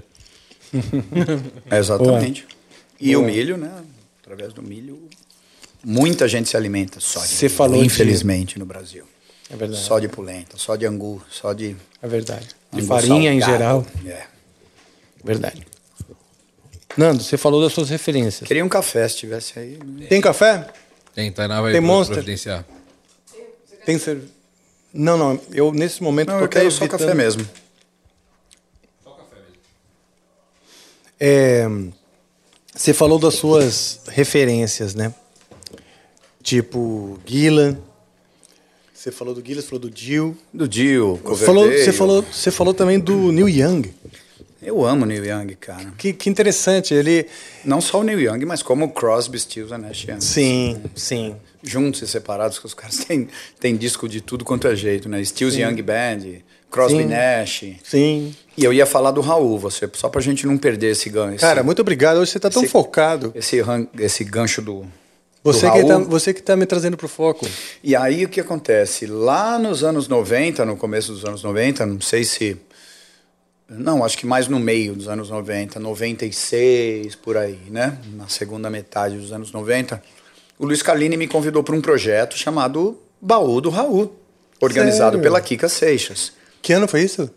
exatamente. 1.71 2.47
E 2.99 3.15
o 3.15 3.21
milho, 3.21 3.57
né? 3.57 3.71
Através 4.21 4.53
do 4.53 4.61
milho, 4.61 5.01
muita 5.83 6.27
gente 6.27 6.49
se 6.49 6.55
alimenta 6.55 6.99
só 6.99 7.19
de 7.21 7.27
Você 7.27 7.45
milho, 7.45 7.57
falou 7.57 7.79
de- 7.79 7.85
infelizmente, 7.87 8.57
no 8.59 8.65
Brasil. 8.65 9.05
É 9.49 9.55
verdade. 9.55 9.81
Só 9.83 9.99
de 9.99 10.07
polenta, 10.07 10.57
só 10.57 10.75
de 10.75 10.85
angu, 10.85 11.21
só 11.29 11.51
de 11.53 11.75
É 12.01 12.07
verdade. 12.07 12.47
De 12.71 12.81
farinha 12.83 13.33
em 13.33 13.39
salgado. 13.41 13.51
geral. 13.57 13.87
É. 14.05 14.25
Verdade. 15.23 15.65
Nando, 16.95 17.21
você 17.23 17.37
falou 17.37 17.61
das 17.61 17.73
suas 17.73 17.89
referências. 17.89 18.47
Queria 18.47 18.63
um 18.63 18.69
café 18.69 19.07
se 19.07 19.17
tivesse 19.17 19.57
aí. 19.59 19.77
né? 19.83 20.05
Tem 20.07 20.21
café? 20.21 20.67
Tem, 21.13 21.31
Tainá 21.31 21.61
vai 21.61 21.71
Tem 21.73 21.81
Monster? 21.81 22.15
providenciar. 22.15 22.65
Tem 23.85 23.97
cerveja? 23.97 24.27
Não, 24.93 25.17
não. 25.17 25.39
Eu, 25.53 25.71
nesse 25.73 26.03
momento, 26.03 26.29
Não, 26.29 26.39
eu 26.39 26.45
até 26.45 26.59
quero 26.59 26.71
só 26.71 26.83
evitando- 26.85 26.99
café 26.99 27.13
mesmo. 27.13 27.47
É, 31.23 31.67
você 32.75 32.95
falou 32.95 33.19
das 33.19 33.35
suas 33.35 34.01
referências, 34.07 34.95
né? 34.95 35.13
Tipo, 36.41 37.19
Gillan. 37.23 37.77
Você 38.91 39.11
falou 39.11 39.35
do 39.35 39.45
Gillan, 39.45 39.61
você 39.61 39.67
falou 39.67 39.79
do 39.87 39.95
Jill. 39.95 40.35
Do 40.51 40.67
Dio, 40.67 41.19
Falou, 41.37 41.69
você, 41.69 41.93
falou, 41.93 42.23
você 42.23 42.49
falou 42.49 42.73
também 42.73 42.99
do 42.99 43.31
Neil 43.31 43.47
Young. 43.47 43.93
Eu 44.63 44.83
amo 44.83 45.05
Neil 45.05 45.23
Young, 45.23 45.55
cara. 45.59 45.93
Que, 45.95 46.11
que 46.11 46.27
interessante. 46.27 46.91
Ele. 46.91 47.27
Não 47.63 47.81
só 47.81 47.99
o 47.99 48.03
Neil 48.03 48.19
Young, 48.19 48.43
mas 48.45 48.63
como 48.63 48.85
o 48.85 48.89
Crosby, 48.89 49.39
Stills 49.39 49.71
e 49.71 49.77
Nash 49.77 50.05
Young. 50.05 50.21
Sim, 50.21 50.81
sim. 50.95 51.35
Juntos 51.61 52.01
e 52.01 52.07
separados, 52.07 52.57
que 52.57 52.65
os 52.65 52.73
caras 52.73 52.97
têm, 53.05 53.27
têm 53.59 53.77
disco 53.77 54.09
de 54.09 54.21
tudo 54.21 54.43
quanto 54.43 54.67
é 54.67 54.75
jeito, 54.75 55.07
né? 55.07 55.23
Stills 55.23 55.59
Young 55.59 55.79
Band, 55.83 56.41
Crosby 56.71 56.99
Sim. 57.03 57.05
Nash. 57.05 57.63
Sim. 57.83 58.35
E 58.57 58.63
eu 58.63 58.71
ia 58.73 58.85
falar 58.85 59.11
do 59.11 59.21
Raul, 59.21 59.59
você, 59.59 59.89
só 59.93 60.09
pra 60.09 60.21
gente 60.21 60.47
não 60.47 60.57
perder 60.57 60.91
esse 60.91 61.09
gancho. 61.09 61.39
Cara, 61.39 61.61
muito 61.63 61.81
obrigado. 61.81 62.17
Hoje 62.17 62.31
você 62.31 62.39
tá 62.39 62.49
tão 62.49 62.63
esse- 62.63 62.71
focado. 62.71 63.31
esse, 63.35 63.57
esse 63.99 64.23
gancho 64.23 64.61
do, 64.61 64.85
Você 65.43 65.65
do 65.67 65.73
que, 65.73 65.83
tá, 65.83 65.93
Raul. 65.95 66.05
você 66.05 66.33
que 66.33 66.41
tá 66.41 66.55
me 66.55 66.65
trazendo 66.65 66.95
pro 66.97 67.07
foco. 67.07 67.47
E 67.83 67.95
aí 67.95 68.25
o 68.25 68.29
que 68.29 68.39
acontece? 68.39 69.05
Lá 69.05 69.59
nos 69.59 69.83
anos 69.83 70.07
90, 70.07 70.65
no 70.65 70.75
começo 70.77 71.11
dos 71.11 71.25
anos 71.25 71.43
90, 71.43 71.85
não 71.85 71.99
sei 72.01 72.23
se. 72.23 72.57
Não, 73.69 74.03
acho 74.03 74.17
que 74.17 74.25
mais 74.25 74.47
no 74.49 74.59
meio 74.59 74.93
dos 74.95 75.07
anos 75.07 75.29
90, 75.29 75.79
96, 75.79 77.15
por 77.15 77.37
aí, 77.37 77.57
né? 77.69 77.97
Na 78.15 78.27
segunda 78.27 78.69
metade 78.69 79.17
dos 79.17 79.31
anos 79.31 79.51
90, 79.51 80.01
o 80.59 80.65
Luiz 80.65 80.81
Carlini 80.81 81.15
me 81.15 81.27
convidou 81.27 81.63
para 81.63 81.73
um 81.75 81.81
projeto 81.81 82.37
chamado 82.37 82.99
Baú 83.21 83.61
do 83.61 83.69
Raul, 83.69 84.13
organizado 84.59 85.11
Sério? 85.11 85.21
pela 85.21 85.39
Kika 85.41 85.69
Seixas. 85.69 86.33
Que 86.61 86.73
ano 86.73 86.87
foi 86.87 87.01
isso? 87.01 87.29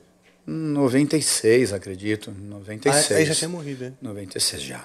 96, 0.47 1.73
acredito. 1.73 2.33
96. 2.37 3.13
Ah, 3.13 3.15
aí 3.17 3.25
já 3.27 3.35
tinha 3.35 3.49
morrido, 3.49 3.85
né? 3.85 3.93
96 4.03 4.63
já. 4.63 4.85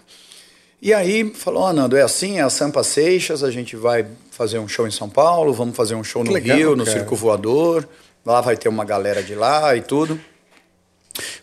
E 0.82 0.94
aí 0.94 1.34
falou, 1.34 1.64
ó, 1.64 1.74
Nando, 1.74 1.98
é 1.98 2.02
assim, 2.02 2.38
é 2.40 2.42
a 2.42 2.50
Sampa 2.50 2.84
Seixas, 2.84 3.44
a 3.44 3.52
gente 3.52 3.76
vai 3.76 4.06
fazer 4.32 4.60
um 4.60 4.68
show 4.68 4.88
em 4.88 4.92
São 4.92 5.10
Paulo, 5.10 5.54
vamos 5.54 5.76
fazer 5.76 5.96
um 5.96 6.04
show 6.04 6.24
no 6.24 6.32
legal, 6.32 6.58
Rio, 6.58 6.76
no 6.76 6.86
cara. 6.86 7.00
Circo 7.00 7.18
Voador, 7.18 7.86
lá 8.26 8.40
vai 8.40 8.56
ter 8.56 8.70
uma 8.70 8.86
galera 8.86 9.22
de 9.22 9.36
lá 9.36 9.76
e 9.76 9.82
tudo. 9.82 10.18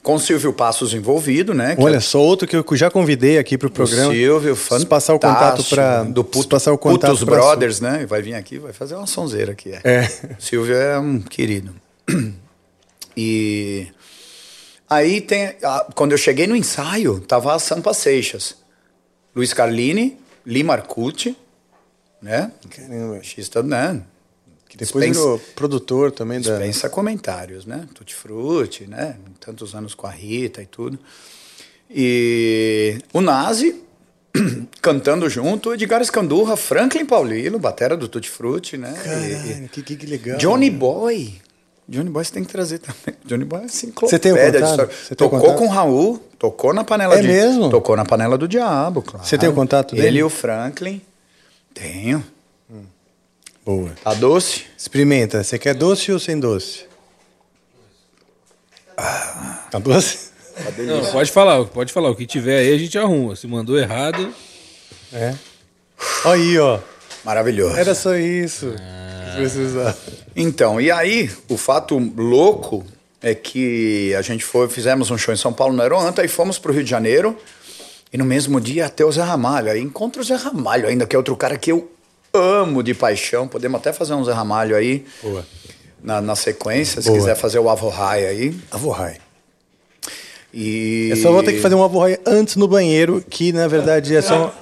Com 0.03 0.15
o 0.15 0.19
Silvio 0.19 0.55
Passos 0.55 0.95
envolvido, 0.95 1.53
né? 1.53 1.77
que 1.77 1.83
Olha 1.83 1.97
é 1.97 2.01
só, 2.01 2.19
outro 2.19 2.49
que 2.49 2.57
eu 2.57 2.65
já 2.73 2.91
convidei 2.91 3.37
aqui 3.37 3.59
pro 3.59 3.69
o 3.69 3.71
programa. 3.71 4.11
Silvio, 4.11 4.57
Preciso 4.57 4.87
passar 4.87 5.13
o 5.13 5.19
contato 5.19 5.63
fantástico, 5.63 5.75
para 5.75 6.05
do 6.05 6.25
Puto, 6.25 6.49
passar 6.49 6.73
o 6.73 6.79
contato 6.79 7.11
Putos 7.11 7.25
Brothers, 7.25 7.81
né? 7.81 8.07
Vai 8.07 8.23
vir 8.23 8.33
aqui, 8.33 8.59
vai 8.59 8.73
fazer 8.73 8.95
uma 8.95 9.07
sonzeira 9.07 9.53
aqui. 9.53 9.73
É. 9.73 9.81
É. 9.85 10.11
Silvio 10.39 10.75
é 10.75 10.99
um 10.99 11.21
querido. 11.21 11.75
E 13.17 13.87
aí 14.89 15.21
tem, 15.21 15.55
quando 15.95 16.13
eu 16.13 16.19
cheguei 16.19 16.47
no 16.47 16.55
ensaio, 16.57 17.21
tava 17.21 17.55
a 17.55 17.59
Sampa 17.59 17.95
Seixas, 17.95 18.57
Luiz 19.35 19.53
Carlini, 19.53 20.19
Lima 20.45 20.75
Arcucci, 20.75 21.37
né? 22.21 22.53
Caramba. 22.71 23.15
Baixista, 23.15 23.63
né? 23.63 24.03
Que 24.69 24.77
depois 24.77 25.05
Dispensa- 25.07 25.21
virou 25.21 25.39
produtor 25.55 26.11
também 26.13 26.41
da. 26.41 26.51
Dispensa 26.51 26.89
comentários, 26.89 27.65
né? 27.67 27.87
Tutti 27.95 28.15
Frutti, 28.15 28.87
né? 28.87 29.17
Tantos 29.41 29.75
anos 29.75 29.95
com 29.95 30.07
a 30.07 30.11
Rita 30.11 30.61
e 30.63 30.67
tudo. 30.67 30.99
E 31.91 32.99
o 33.13 33.21
Nazi 33.21 33.83
cantando 34.83 35.29
junto, 35.31 35.73
Edgar 35.73 36.03
Escandurra, 36.03 36.57
Franklin 36.57 37.07
Paulino, 37.07 37.59
batera 37.59 37.97
do 37.97 38.09
Tutti 38.09 38.29
Frutti, 38.29 38.77
né? 38.77 38.93
E- 38.99 39.05
Caralho, 39.05 39.69
que, 39.69 39.83
que, 39.83 39.97
que 39.97 40.07
legal. 40.07 40.37
Johnny 40.39 40.69
Boy. 40.71 41.41
Johnny 41.89 42.11
Boy 42.11 42.25
você 42.25 42.33
tem 42.33 42.45
que 42.45 42.51
trazer 42.51 42.79
também. 42.79 43.17
Johnny 43.25 43.45
Boy 43.45 43.63
é 43.63 43.65
assim, 43.67 43.93
Você 44.01 44.19
tem 44.19 44.33
o 44.33 44.37
contato? 44.37 44.91
Você 44.93 45.15
tem 45.15 45.27
o 45.27 45.31
Tocou 45.31 45.41
contato? 45.41 45.59
com 45.59 45.65
o 45.67 45.69
Raul, 45.69 46.19
tocou 46.39 46.75
na 46.75 46.83
panela 46.85 47.15
É 47.17 47.21
de... 47.23 47.29
mesmo? 47.29 47.71
Tocou 47.71 47.97
na 47.97 48.05
panela 48.05 48.37
do 48.37 48.49
diabo, 48.49 49.03
claro. 49.03 49.25
Você 49.25 49.39
tem 49.39 49.49
o 49.49 49.53
contato 49.53 49.95
Ele 49.95 50.03
dele? 50.03 50.19
e 50.19 50.23
o 50.25 50.29
Franklin. 50.29 51.01
Tenho. 51.73 52.25
Boa. 53.65 53.91
Tá 54.03 54.15
doce? 54.15 54.65
Experimenta. 54.79 55.43
Você 55.45 55.59
quer 55.59 55.75
doce 55.75 56.11
ou 56.13 56.19
sem 56.19 56.39
doce? 56.41 56.87
Ah, 58.97 59.67
tá 59.71 59.79
doce? 59.79 60.31
Não, 60.79 61.13
pode 61.13 61.31
falar, 61.31 61.65
pode 61.67 61.93
falar. 61.93 62.11
O 62.11 62.17
que 62.17 62.27
tiver 62.27 62.59
aí 62.61 62.73
a 62.73 62.79
gente 62.79 62.97
arruma. 62.99 63.37
Se 63.37 63.47
mandou 63.47 63.79
errado, 63.79 64.33
É. 65.13 65.35
Aí, 66.25 66.59
ó. 66.59 66.79
Maravilhoso. 67.25 67.77
Era 67.77 67.95
só 67.95 68.15
isso. 68.17 68.75
Precisava. 69.35 69.97
Então, 70.35 70.81
e 70.81 70.91
aí, 70.91 71.31
o 71.49 71.57
fato 71.57 71.99
louco 72.17 72.85
é 73.23 73.35
que 73.35 74.15
a 74.15 74.23
gente 74.23 74.45
foi, 74.45 74.69
fizemos 74.69 75.11
um 75.11 75.19
show 75.19 75.33
em 75.33 75.37
São 75.37 75.53
Paulo, 75.53 75.75
no 75.75 75.83
Aeroanta, 75.83 76.25
e 76.25 76.29
fomos 76.29 76.59
pro 76.59 76.73
Rio 76.73 76.85
de 76.85 76.91
Janeiro, 76.91 77.37
e 78.13 78.19
no 78.19 78.25
mesmo 78.25 78.61
dia 78.61 78.87
até 78.87 79.05
o 79.05 79.11
Zé 79.11 79.23
Ramalho. 79.23 79.71
Aí 79.71 79.81
encontro 79.81 80.21
o 80.21 80.25
Zé 80.25 80.37
Ramalho 80.37 80.89
ainda, 80.89 81.07
que 81.07 81.17
é 81.17 81.19
outro 81.19 81.37
cara 81.37 81.57
que 81.57 81.73
eu 81.73 81.91
amo 82.33 82.83
de 82.83 82.95
paixão. 82.95 83.49
Podemos 83.49 83.81
até 83.81 83.93
fazer 83.93 84.15
um 84.15 84.25
Zé 84.25 84.33
Ramalho 84.33 84.77
aí 84.77 85.05
Boa. 85.23 85.47
na, 86.03 86.21
na 86.21 86.37
sequência, 86.37 87.01
se 87.03 87.09
Boa. 87.09 87.19
quiser 87.19 87.35
fazer 87.35 87.59
o 87.59 87.69
Avorrai 87.69 88.27
aí. 88.27 88.55
Avorrai. 88.71 89.19
E... 90.53 91.09
Eu 91.11 91.17
só 91.17 91.33
vou 91.33 91.43
ter 91.43 91.53
que 91.53 91.61
fazer 91.61 91.75
um 91.75 91.83
avorrai 91.83 92.19
antes 92.25 92.57
no 92.57 92.67
banheiro, 92.67 93.23
que 93.29 93.53
na 93.53 93.69
verdade 93.69 94.17
é 94.17 94.23
só. 94.23 94.55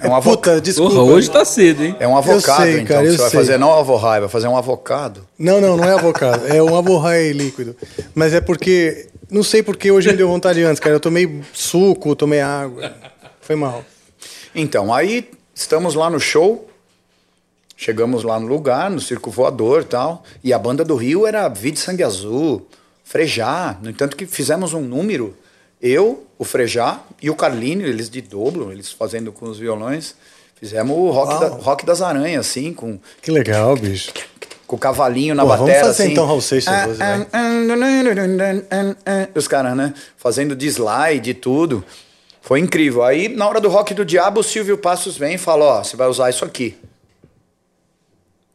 É 0.00 0.08
um 0.08 0.14
avo- 0.14 0.30
Puta, 0.30 0.60
desculpa. 0.60 0.94
porra, 0.94 1.12
hoje 1.12 1.30
tá 1.30 1.44
cedo, 1.44 1.82
hein? 1.84 1.96
É 1.98 2.06
um 2.06 2.16
avocado, 2.16 2.62
sei, 2.62 2.74
então, 2.80 2.86
cara, 2.96 3.06
eu 3.06 3.12
você 3.12 3.18
vai 3.18 3.30
sei. 3.30 3.40
fazer 3.40 3.58
não 3.58 3.72
Avorrai, 3.72 4.20
vai 4.20 4.28
fazer 4.28 4.46
um 4.48 4.56
avocado. 4.56 5.26
Não, 5.38 5.60
não, 5.60 5.76
não 5.76 5.84
é 5.84 5.92
avocado. 5.92 6.46
É 6.46 6.62
um 6.62 6.76
avorrai 6.76 7.32
líquido. 7.32 7.74
Mas 8.14 8.32
é 8.34 8.40
porque. 8.40 9.08
Não 9.30 9.42
sei 9.42 9.62
porque 9.62 9.90
hoje 9.90 10.08
me 10.10 10.16
deu 10.16 10.28
vontade 10.28 10.62
antes, 10.62 10.78
cara. 10.78 10.94
Eu 10.94 11.00
tomei 11.00 11.40
suco, 11.52 12.14
tomei 12.14 12.40
água. 12.40 12.92
Foi 13.40 13.56
mal. 13.56 13.84
Então, 14.54 14.92
aí 14.94 15.28
estamos 15.54 15.94
lá 15.94 16.08
no 16.08 16.20
show, 16.20 16.68
chegamos 17.76 18.22
lá 18.22 18.38
no 18.38 18.46
lugar, 18.46 18.90
no 18.90 19.00
Circo 19.00 19.30
Voador 19.30 19.82
e 19.82 19.84
tal, 19.86 20.22
e 20.42 20.52
a 20.52 20.58
banda 20.58 20.84
do 20.84 20.94
Rio 20.96 21.26
era 21.26 21.48
Vide 21.48 21.78
Sangue 21.78 22.02
Azul, 22.02 22.66
Frejá, 23.04 23.76
no 23.82 23.90
entanto 23.90 24.16
que 24.16 24.26
fizemos 24.26 24.72
um 24.74 24.80
número, 24.80 25.34
eu, 25.80 26.26
o 26.38 26.44
Frejá 26.44 27.00
e 27.22 27.28
o 27.30 27.34
Carlinho, 27.34 27.86
eles 27.86 28.08
de 28.10 28.20
dobro, 28.20 28.72
eles 28.72 28.90
fazendo 28.92 29.30
com 29.32 29.46
os 29.46 29.58
violões, 29.58 30.14
fizemos 30.54 30.96
o 30.96 31.10
rock, 31.10 31.40
da- 31.40 31.48
rock 31.48 31.84
das 31.86 32.00
aranhas, 32.02 32.46
assim, 32.46 32.72
com, 32.72 32.98
Que 33.22 33.30
legal, 33.30 33.76
bicho. 33.76 34.12
com 34.66 34.76
o 34.76 34.78
cavalinho 34.78 35.34
na 35.34 35.42
Pô, 35.42 35.48
vamos 35.50 35.66
bateria. 35.66 35.84
fazer 35.86 36.02
assim. 36.04 36.12
então 36.12 36.26
Raul 36.26 36.40
Seixas 36.40 36.86
hoje, 36.88 36.98
vai. 36.98 37.26
Os 39.34 39.46
caras, 39.48 39.76
né? 39.76 39.94
Fazendo 40.16 40.54
de 40.56 40.66
slide 40.66 41.30
e 41.30 41.34
tudo. 41.34 41.84
Foi 42.40 42.60
incrível. 42.60 43.02
Aí, 43.02 43.28
na 43.28 43.48
hora 43.48 43.60
do 43.60 43.68
rock 43.68 43.92
do 43.92 44.04
diabo, 44.04 44.40
o 44.40 44.44
Silvio 44.44 44.78
Passos 44.78 45.16
vem 45.16 45.34
e 45.34 45.38
fala: 45.38 45.64
Ó, 45.64 45.84
você 45.84 45.96
vai 45.96 46.06
usar 46.08 46.30
isso 46.30 46.44
aqui. 46.44 46.76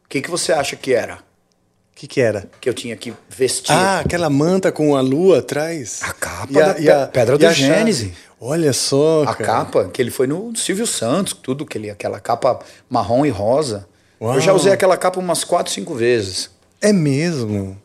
O 0.04 0.08
que, 0.08 0.20
que 0.22 0.30
você 0.30 0.52
acha 0.52 0.76
que 0.76 0.92
era? 0.92 1.18
O 1.94 2.00
que, 2.02 2.06
que 2.08 2.20
era? 2.20 2.48
Que 2.60 2.68
eu 2.68 2.74
tinha 2.74 2.96
que 2.96 3.12
vestir? 3.28 3.70
Ah, 3.72 4.00
aquela 4.00 4.28
manta 4.28 4.72
com 4.72 4.96
a 4.96 5.00
lua 5.00 5.38
atrás. 5.38 6.00
A 6.02 6.12
capa 6.12 6.52
da 6.52 6.74
Pe- 6.74 7.12
Pedra 7.12 7.38
do 7.38 7.44
e 7.44 7.46
a 7.46 7.54
chave. 7.54 7.74
Gênese. 7.74 8.14
Olha 8.40 8.72
só. 8.72 9.22
a 9.22 9.34
cara. 9.34 9.44
capa, 9.44 9.88
que 9.92 10.02
ele 10.02 10.10
foi 10.10 10.26
no 10.26 10.54
Silvio 10.56 10.86
Santos, 10.86 11.32
tudo, 11.32 11.64
que 11.64 11.78
ele, 11.78 11.90
aquela 11.90 12.18
capa 12.18 12.58
marrom 12.90 13.24
e 13.24 13.30
rosa. 13.30 13.86
Uau. 14.20 14.34
Eu 14.34 14.40
já 14.40 14.52
usei 14.52 14.72
aquela 14.72 14.96
capa 14.96 15.20
umas 15.20 15.44
quatro, 15.44 15.72
cinco 15.72 15.94
vezes. 15.94 16.50
É 16.80 16.92
mesmo. 16.92 17.80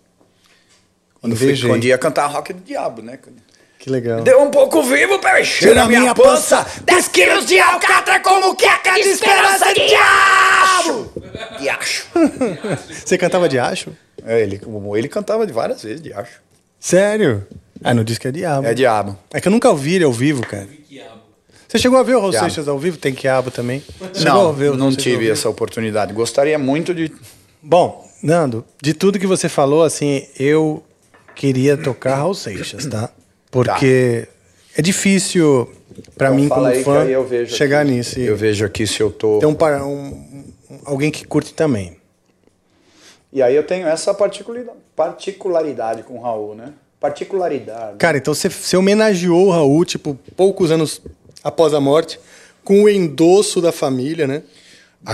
Quando, 1.22 1.36
fui, 1.36 1.60
quando 1.62 1.84
ia 1.86 1.98
cantar 1.98 2.26
rock 2.28 2.54
do 2.54 2.62
diabo, 2.64 3.02
né? 3.02 3.20
Que 3.88 3.94
Que 3.94 3.94
legal. 3.94 4.22
Deu 4.22 4.42
um 4.44 4.52
pouco 4.52 4.84
vivo 4.84 5.18
pra 5.20 5.40
encher 5.40 5.74
na 5.74 5.88
minha 5.88 6.14
pança. 6.14 6.66
10 6.84 7.08
quilos 7.08 7.46
de 7.46 7.58
alcatra 7.58 8.20
como 8.20 8.54
queca 8.54 8.96
de 8.96 9.08
esperança 9.08 9.74
de 9.74 9.88
diabo! 9.88 11.14
Diacho. 11.58 12.06
Você 13.06 13.18
cantava 13.18 13.48
de 13.48 13.58
acho? 13.58 13.96
É, 14.26 14.42
ele, 14.42 14.60
ele 14.98 15.08
cantava 15.08 15.48
de 15.48 15.54
várias 15.54 15.82
vezes, 15.82 16.02
diacho. 16.02 16.42
Sério? 16.78 17.48
Ah, 17.82 17.94
não 17.94 18.04
diz 18.04 18.18
que 18.18 18.28
é 18.28 18.32
diabo. 18.32 18.68
É 18.68 18.74
diabo. 18.74 19.18
É 19.34 19.40
que 19.40 19.48
eu 19.48 19.52
nunca 19.52 19.70
ouvi 19.70 19.96
ele 19.96 20.04
ao 20.04 20.12
vivo, 20.12 20.46
cara. 20.46 20.68
Você 21.66 21.80
chegou 21.80 21.98
a 21.98 22.04
ver 22.04 22.16
o 22.16 22.20
Raul 22.20 22.34
Seixas 22.34 22.68
ao 22.68 22.78
vivo? 22.78 22.98
Tem 22.98 23.14
quiabo 23.14 23.52
também? 23.52 23.82
Chegou 24.14 24.44
Não, 24.44 24.50
a 24.50 24.52
ver 24.52 24.72
o 24.72 24.78
não 24.78 24.88
ao 24.88 24.96
tive 24.96 25.30
essa 25.30 25.50
oportunidade. 25.50 26.14
Gostaria 26.14 26.58
muito 26.60 26.94
de. 26.94 27.12
Bom, 27.62 28.06
Nando, 28.22 28.66
de 28.82 28.94
tudo 28.94 29.20
que 29.20 29.28
você 29.28 29.48
falou, 29.48 29.84
assim, 29.84 30.28
eu 30.40 30.84
queria 31.36 31.78
tocar 31.78 32.16
Raul 32.16 32.34
Seixas, 32.34 32.86
tá? 32.86 33.12
Porque 33.64 34.28
é 34.78 34.82
difícil 34.82 35.70
pra 36.18 36.28
Então 36.28 36.36
mim, 36.40 36.48
como 36.50 36.66
fã, 36.84 37.06
chegar 37.48 37.82
aqui. 37.82 37.92
nisso. 37.92 38.20
Eu 38.20 38.36
vejo 38.36 38.66
aqui 38.66 38.86
se 38.86 39.02
eu 39.02 39.12
tô. 39.12 39.40
Tem 39.40 39.48
um, 39.50 39.54
par- 39.56 39.82
um- 39.82 39.98
um- 40.70 40.80
alguém 40.86 41.10
que 41.12 41.26
curte 41.26 41.54
também. 41.54 41.98
E 43.32 43.42
aí 43.42 43.56
eu 43.56 43.64
tenho 43.64 43.88
essa 43.88 44.14
particularidade, 44.14 44.78
particularidade 44.96 46.04
com 46.04 46.18
o 46.18 46.22
Raul, 46.22 46.56
né? 46.56 46.74
Particularidade. 47.00 47.98
Cara, 47.98 48.18
então 48.18 48.34
você, 48.34 48.50
você 48.50 48.76
homenageou 48.78 49.48
o 49.48 49.52
Raul, 49.52 49.86
tipo, 49.86 50.18
poucos 50.36 50.72
anos 50.72 51.02
após 51.44 51.74
a 51.74 51.80
morte, 51.80 52.20
com 52.64 52.84
o 52.84 52.90
endosso 52.90 53.62
da 53.62 53.72
família, 53.72 54.26
né? 54.28 54.44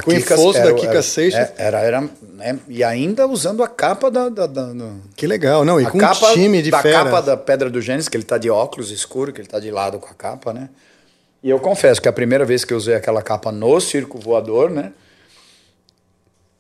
Com 0.02 0.12
o 0.12 0.14
endosso 0.14 0.58
era- 0.58 0.70
da 0.72 0.74
Kika 0.76 0.92
era- 0.92 1.02
Seixas. 1.04 1.40
é, 1.40 1.54
Era, 1.58 1.80
era, 1.82 2.02
né? 2.34 2.60
E 2.68 2.84
ainda 2.84 3.28
usando 3.28 3.62
a 3.64 3.68
capa 3.68 4.10
da. 4.10 4.30
da, 4.30 4.48
da- 4.48 4.74
da- 4.74 4.92
Que 5.16 5.28
legal, 5.28 5.64
não, 5.66 5.80
e 5.80 5.86
a 5.86 5.90
com 5.90 5.98
capa 5.98 6.30
um 6.32 6.34
time 6.34 6.62
de 6.62 6.72
da 6.72 6.82
fera. 6.82 7.04
capa 7.06 7.22
da 7.22 7.38
Pedra 7.38 7.70
do 7.70 7.82
Gênesis, 7.82 8.08
que 8.10 8.18
ele 8.18 8.24
tá 8.24 8.38
de 8.38 8.50
óculos 8.50 8.92
escuro, 8.92 9.32
que 9.34 9.42
ele 9.42 9.48
tá 9.48 9.60
de 9.60 9.70
lado 9.72 10.00
com 10.00 10.08
a 10.10 10.14
capa, 10.14 10.52
né? 10.54 10.70
E 11.44 11.50
eu 11.50 11.60
confesso 11.60 12.02
que 12.02 12.08
a 12.08 12.14
primeira 12.14 12.46
vez 12.46 12.64
que 12.64 12.74
eu 12.74 12.78
usei 12.78 12.96
aquela 12.96 13.22
capa 13.22 13.52
no 13.52 13.80
circo 13.82 14.18
voador, 14.18 14.70
né? 14.70 14.92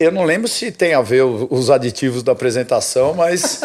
Eu 0.03 0.11
não 0.11 0.23
lembro 0.23 0.47
se 0.47 0.71
tem 0.71 0.93
a 0.93 1.01
ver 1.01 1.23
o- 1.23 1.47
os 1.49 1.69
aditivos 1.69 2.21
da 2.23 2.31
apresentação, 2.33 3.13
mas 3.13 3.61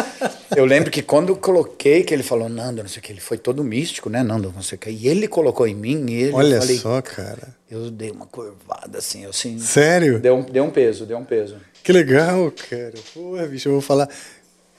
eu 0.57 0.65
lembro 0.65 0.91
que 0.91 1.03
quando 1.03 1.31
eu 1.31 1.37
coloquei, 1.37 2.03
que 2.05 2.15
ele 2.15 2.23
falou, 2.23 2.49
Nando, 2.49 2.83
não 2.83 2.89
sei 2.89 3.01
o 3.01 3.03
que, 3.03 3.13
ele 3.13 3.21
foi 3.21 3.37
todo 3.39 3.63
místico, 3.65 4.09
né, 4.09 4.23
Nando, 4.23 4.53
não 4.55 4.63
sei 4.63 4.77
o 4.77 4.79
que, 4.79 4.91
e 4.91 5.09
ele 5.09 5.27
colocou 5.27 5.67
em 5.67 5.75
mim, 5.75 6.07
e 6.09 6.23
ele, 6.23 6.33
Olha 6.35 6.59
falei, 6.61 6.79
só, 6.79 7.03
cara. 7.03 7.55
eu 7.71 7.91
dei 7.91 8.11
uma 8.11 8.27
curvada 8.27 8.99
assim, 8.99 9.25
eu 9.25 9.31
assim, 9.31 9.59
Sério? 9.59 10.19
deu 10.19 10.37
um, 10.37 10.43
deu 10.43 10.65
um 10.65 10.71
peso, 10.71 11.05
deu 11.07 11.19
um 11.19 11.25
peso. 11.25 11.57
Que 11.83 11.93
legal, 11.93 12.53
cara. 12.71 12.95
Porra, 13.15 13.47
bicho, 13.47 13.69
eu 13.69 13.73
vou 13.73 13.81
falar. 13.81 14.09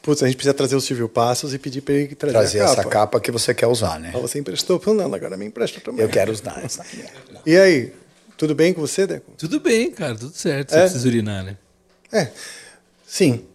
Putz, 0.01 0.23
a 0.23 0.27
gente 0.27 0.37
precisa 0.37 0.53
trazer 0.53 0.75
o 0.77 0.81
Silvio 0.81 1.09
Passos 1.09 1.53
e 1.53 1.59
pedir 1.59 1.81
pra 1.81 1.93
ele 1.93 2.15
trazer, 2.15 2.33
Trazer 2.33 2.59
a 2.61 2.65
capa. 2.67 2.79
essa 2.81 2.89
capa 2.89 3.19
que 3.19 3.31
você 3.31 3.53
quer 3.53 3.67
usar, 3.67 3.99
né? 3.99 4.11
Ah, 4.15 4.19
você 4.19 4.39
emprestou 4.39 4.79
pro 4.79 4.93
Nando, 4.93 5.13
agora 5.15 5.35
me 5.35 5.45
empresta 5.45 5.81
também. 5.81 6.01
Eu 6.01 6.09
quero 6.09 6.31
usar 6.31 6.61
essa. 6.63 6.85
E 7.45 7.57
aí, 7.57 7.91
tudo 8.39 8.55
bem 8.55 8.73
com 8.73 8.79
você, 8.79 9.05
Deco? 9.05 9.33
Tudo 9.37 9.59
bem, 9.59 9.91
cara, 9.91 10.15
tudo 10.15 10.33
certo. 10.33 10.69
Você 10.71 10.77
É? 10.77 10.81
precisa 10.83 11.07
urinar, 11.07 11.43
né? 11.43 11.57
É, 12.11 12.31
sim. 13.05 13.45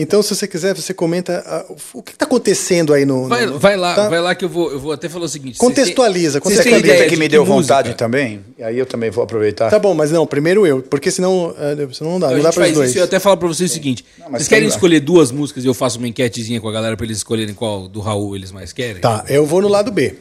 Então, 0.00 0.22
se 0.22 0.32
você 0.32 0.46
quiser, 0.46 0.76
você 0.76 0.94
comenta 0.94 1.42
ah, 1.44 1.64
o 1.92 2.00
que 2.00 2.12
está 2.12 2.24
acontecendo 2.24 2.92
aí 2.94 3.04
no. 3.04 3.26
Vai, 3.26 3.46
no- 3.46 3.58
vai 3.58 3.76
lá, 3.76 3.94
tá? 3.96 4.08
vai 4.08 4.20
lá 4.20 4.32
que 4.32 4.44
eu 4.44 4.48
vou, 4.48 4.70
eu 4.70 4.78
vou 4.78 4.92
até 4.92 5.08
falar 5.08 5.24
o 5.24 5.28
seguinte. 5.28 5.58
Contextualiza, 5.58 6.38
Você 6.38 6.54
vocês 6.54 6.64
têm 6.64 6.74
acredita 6.76 7.06
que 7.08 7.16
me 7.16 7.26
deu 7.28 7.44
música? 7.44 7.74
vontade 7.74 7.94
também? 7.96 8.40
E 8.56 8.62
aí 8.62 8.78
eu 8.78 8.86
também 8.86 9.10
vou 9.10 9.24
aproveitar. 9.24 9.68
Tá 9.70 9.78
bom, 9.80 9.94
mas 9.94 10.12
não, 10.12 10.24
primeiro 10.24 10.64
eu, 10.64 10.80
porque 10.82 11.10
senão, 11.10 11.52
ah, 11.58 11.92
senão 11.92 12.12
não 12.12 12.20
dá, 12.20 12.26
Então, 12.28 12.38
não 12.38 12.46
a 12.46 12.48
dá 12.48 12.52
para 12.52 12.66
os 12.68 12.72
dois. 12.74 12.90
isso 12.90 12.98
eu 13.00 13.04
até 13.04 13.18
falo 13.18 13.36
pra 13.38 13.48
vocês 13.48 13.70
o 13.72 13.74
seguinte: 13.74 14.04
Não, 14.20 14.26
mas 14.30 14.42
vocês 14.42 14.48
querem 14.48 14.68
escolher 14.68 15.00
duas 15.00 15.32
músicas 15.32 15.64
e 15.64 15.66
eu 15.66 15.74
faço 15.74 15.98
uma 15.98 16.06
enquetezinha 16.06 16.60
com 16.60 16.68
a 16.68 16.72
galera 16.72 16.96
pra 16.96 17.04
eles 17.04 17.16
escolherem 17.16 17.52
qual 17.52 17.88
do 17.88 17.98
Raul 17.98 18.36
eles 18.36 18.52
mais 18.52 18.72
querem? 18.72 19.00
Tá, 19.02 19.24
eu 19.28 19.44
vou 19.44 19.60
no 19.60 19.66
lado 19.68 19.90
B. 19.90 20.14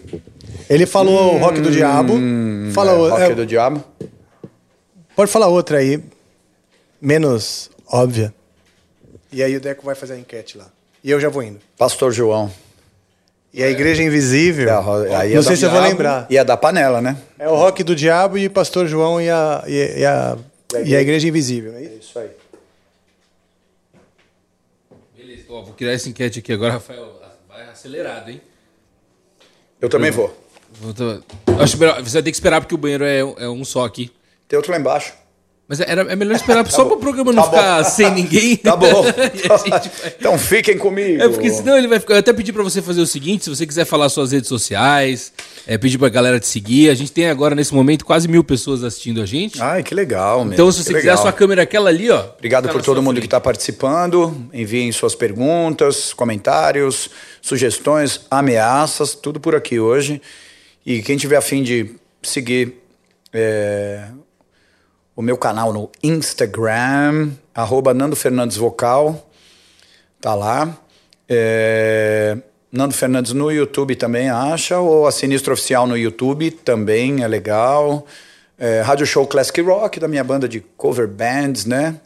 Ele 0.68 0.88
falou 0.88 1.36
o 1.36 1.38
Rock 1.38 1.62
do 1.62 1.70
Diabo. 1.70 2.14
Fala 2.74 2.94
é, 2.94 2.96
o- 2.96 3.10
Rock 3.10 3.22
é, 3.22 3.36
do 3.36 3.46
Diabo. 3.46 3.84
Pode 5.16 5.30
falar 5.32 5.48
outra 5.50 5.78
aí, 5.78 6.00
menos 7.00 7.70
óbvia. 7.88 8.34
E 9.32 9.44
aí 9.44 9.56
o 9.56 9.60
Deco 9.62 9.86
vai 9.86 9.96
fazer 9.96 10.14
a 10.14 10.18
enquete 10.20 10.58
lá. 10.58 10.68
E 11.04 11.12
eu 11.12 11.20
já 11.20 11.30
vou 11.30 11.44
indo. 11.44 11.60
Pastor 11.78 12.12
João. 12.12 12.52
E 13.54 13.64
a 13.64 13.70
Igreja 13.70 14.04
Invisível. 14.04 14.70
É, 14.70 14.72
a 14.72 15.20
aí 15.20 15.34
não 15.34 15.40
é 15.40 15.44
sei 15.44 15.56
se 15.56 15.66
eu 15.66 15.72
vou 15.72 15.80
lembrar. 15.82 16.28
E 16.30 16.38
é 16.38 16.44
da 16.44 16.56
panela, 16.58 17.02
né? 17.02 17.18
É 17.40 17.48
o 17.50 17.56
Rock 17.56 17.84
do 17.84 17.96
Diabo 17.96 18.38
e 18.38 18.50
Pastor 18.50 18.88
João 18.88 19.20
e 19.22 19.30
a, 19.30 19.64
e, 19.68 20.00
e 20.02 20.06
a, 20.06 20.38
e 20.86 20.96
a 20.96 21.02
Igreja 21.02 21.28
Invisível, 21.28 21.74
é 21.74 21.78
É 21.78 21.82
isso? 21.84 22.10
isso 22.10 22.20
aí. 22.20 22.30
Beleza, 25.16 25.46
ó, 25.50 25.62
vou 25.64 25.74
criar 25.74 25.94
essa 25.94 26.10
enquete 26.10 26.40
aqui 26.40 26.54
agora, 26.54 26.74
Rafael. 26.74 27.20
Vai 27.48 27.64
acelerado, 27.70 28.30
hein? 28.30 28.42
Eu 29.82 29.90
também 29.90 30.12
vou. 30.12 30.36
Vou 30.82 30.94
tô- 30.94 31.22
Acho 31.60 31.78
melhor, 31.78 32.02
você 32.04 32.14
vai 32.14 32.24
ter 32.24 32.32
que 32.32 32.38
esperar 32.38 32.62
porque 32.62 32.76
o 32.76 32.78
banheiro 32.78 33.04
é, 33.06 33.20
é 33.20 33.50
um 33.50 33.64
só 33.66 33.86
aqui. 33.86 34.12
Tem 34.48 34.58
outro 34.58 34.72
lá 34.72 34.78
embaixo. 34.80 35.14
Mas 35.70 35.82
era, 35.82 36.04
é 36.04 36.16
melhor 36.16 36.34
esperar 36.36 36.66
só 36.72 36.86
para 36.86 36.96
o 36.96 37.00
programa 37.00 37.34
não 37.34 37.44
Tá 37.44 37.50
bom. 37.50 37.58
ficar 37.58 37.84
sem 37.84 38.10
ninguém. 38.12 38.56
Tá 38.56 38.76
bom. 38.76 39.04
A 39.52 39.58
vai- 39.58 39.82
então 40.18 40.38
fiquem 40.38 40.78
comigo. 40.78 41.22
É 41.22 41.28
porque 41.28 41.50
senão 41.52 41.78
ele 41.78 41.88
vai 41.90 42.00
ficar. 42.00 42.14
Eu 42.14 42.20
até 42.20 42.32
pedi 42.32 42.54
pra 42.54 42.64
você 42.64 42.82
fazer 42.82 43.02
o 43.02 43.06
seguinte: 43.06 43.44
se 43.44 43.50
você 43.50 43.68
quiser 43.68 43.84
falar 43.86 44.08
suas 44.08 44.32
redes 44.32 44.48
sociais, 44.48 45.34
é, 45.68 45.78
pedir 45.78 45.98
pra 45.98 46.08
galera 46.08 46.40
te 46.40 46.48
seguir. 46.48 46.90
A 46.90 46.96
gente 46.96 47.12
tem 47.12 47.28
agora, 47.30 47.54
nesse 47.54 47.74
momento, 47.74 48.06
quase 48.06 48.30
mil 48.30 48.44
pessoas 48.46 48.82
assistindo 48.84 49.22
a 49.22 49.26
gente. 49.26 49.62
Ai, 49.62 49.84
que 49.84 49.94
legal, 49.94 50.46
meu. 50.46 50.54
então, 50.54 50.72
se 50.72 50.78
que 50.78 50.84
você 50.86 50.90
quiser, 50.94 51.02
legal. 51.10 51.16
a 51.16 51.22
sua 51.22 51.34
câmera 51.34 51.62
é 51.62 51.64
aquela 51.64 51.90
ali, 51.90 52.10
ó. 52.10 52.26
Obrigado 52.38 52.68
tá 52.68 52.72
por 52.72 52.82
todo 52.82 53.02
mundo 53.02 53.16
que 53.16 53.22
frente. 53.22 53.26
está 53.28 53.42
participando. 53.42 54.48
Enviem 54.54 54.90
suas 54.94 55.16
perguntas, 55.16 56.14
comentários, 56.14 57.10
sugestões, 57.42 58.22
ameaças, 58.32 59.16
tudo 59.16 59.38
por 59.40 59.54
aqui 59.54 59.80
hoje. 59.80 60.22
E 60.86 61.02
quem 61.02 61.18
tiver 61.18 61.36
a 61.36 61.42
fim 61.42 61.62
de 61.62 61.92
seguir 62.24 62.76
é, 63.34 64.06
o 65.18 65.22
meu 65.24 65.36
canal 65.36 65.74
no 65.74 65.90
Instagram, 66.04 67.32
arroba 67.52 67.92
Nando 67.92 68.16
Fernandes 68.16 68.56
Vocal, 68.56 69.28
tá 70.22 70.36
lá. 70.36 70.78
É, 71.28 72.38
Nando 72.72 72.94
Fernandes 72.94 73.34
no 73.34 73.52
YouTube 73.52 73.96
também 73.96 74.30
acha, 74.30 74.78
ou 74.78 75.08
a 75.08 75.12
Sinistro 75.12 75.54
Oficial 75.54 75.88
no 75.88 75.98
YouTube 75.98 76.52
também 76.52 77.24
é 77.24 77.28
legal. 77.28 78.06
É, 78.60 78.82
Rádio 78.82 79.08
Show 79.08 79.26
Classic 79.26 79.60
Rock, 79.60 80.00
da 80.00 80.08
minha 80.08 80.24
banda 80.24 80.48
de 80.48 80.60
cover 80.60 81.08
bands, 81.08 81.66
né? 81.66 82.00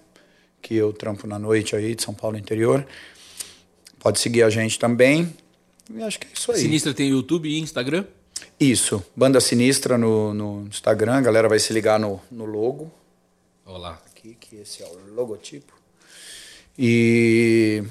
Que 0.62 0.78
eu 0.78 0.94
trampo 0.94 1.28
na 1.28 1.38
noite 1.38 1.76
aí 1.76 1.94
de 1.94 2.02
São 2.02 2.14
Paulo 2.14 2.38
interior. 2.38 2.88
Pode 4.00 4.22
seguir 4.22 4.44
a 4.44 4.50
gente 4.50 4.80
também. 4.80 5.36
E 5.94 6.02
acho 6.02 6.18
que 6.18 6.28
é 6.28 6.30
isso 6.34 6.50
aí. 6.50 6.60
Sinistra 6.60 6.94
tem 6.94 7.10
YouTube 7.10 7.50
e 7.50 7.60
Instagram. 7.60 8.06
Isso. 8.58 9.04
Banda 9.14 9.42
Sinistra 9.42 9.98
no, 9.98 10.34
no 10.34 10.66
Instagram, 10.70 11.16
a 11.16 11.22
galera 11.22 11.50
vai 11.50 11.60
se 11.60 11.74
ligar 11.74 12.00
no, 12.00 12.22
no 12.32 12.46
logo. 12.46 13.01
Olá. 13.74 13.98
Aqui, 14.12 14.36
que 14.38 14.58
esse 14.58 14.84
é 14.84 14.86
o 14.86 15.14
logotipo. 15.16 15.72
E, 16.78 17.82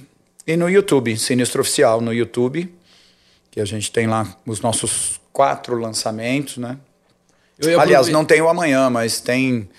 e 0.46 0.54
no 0.54 0.68
YouTube, 0.68 1.16
Sinistro 1.16 1.62
Oficial 1.62 2.02
no 2.02 2.12
YouTube, 2.12 2.70
que 3.50 3.58
a 3.58 3.64
gente 3.64 3.90
tem 3.90 4.06
lá 4.06 4.36
os 4.44 4.60
nossos 4.60 5.18
quatro 5.32 5.78
lançamentos, 5.78 6.58
né? 6.58 6.76
Aliás, 7.78 8.08
não 8.08 8.26
tem 8.26 8.42
o 8.42 8.48
amanhã, 8.50 8.90
mas 8.90 9.22
tem 9.22 9.70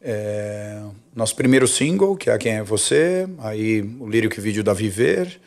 é, 0.00 0.82
nosso 1.14 1.36
primeiro 1.36 1.68
single, 1.68 2.16
que 2.16 2.30
é 2.30 2.38
Quem 2.38 2.52
é 2.54 2.62
Você, 2.62 3.28
aí 3.40 3.82
o 4.00 4.08
lírico 4.08 4.36
e 4.38 4.40
vídeo 4.40 4.64
da 4.64 4.72
Viver, 4.72 5.38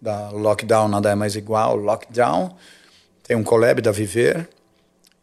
da 0.00 0.30
Lockdown 0.30 0.86
Nada 0.86 1.10
é 1.10 1.16
Mais 1.16 1.34
Igual, 1.34 1.74
Lockdown, 1.74 2.56
tem 3.24 3.36
um 3.36 3.42
collab 3.42 3.82
da 3.82 3.90
Viver, 3.90 4.48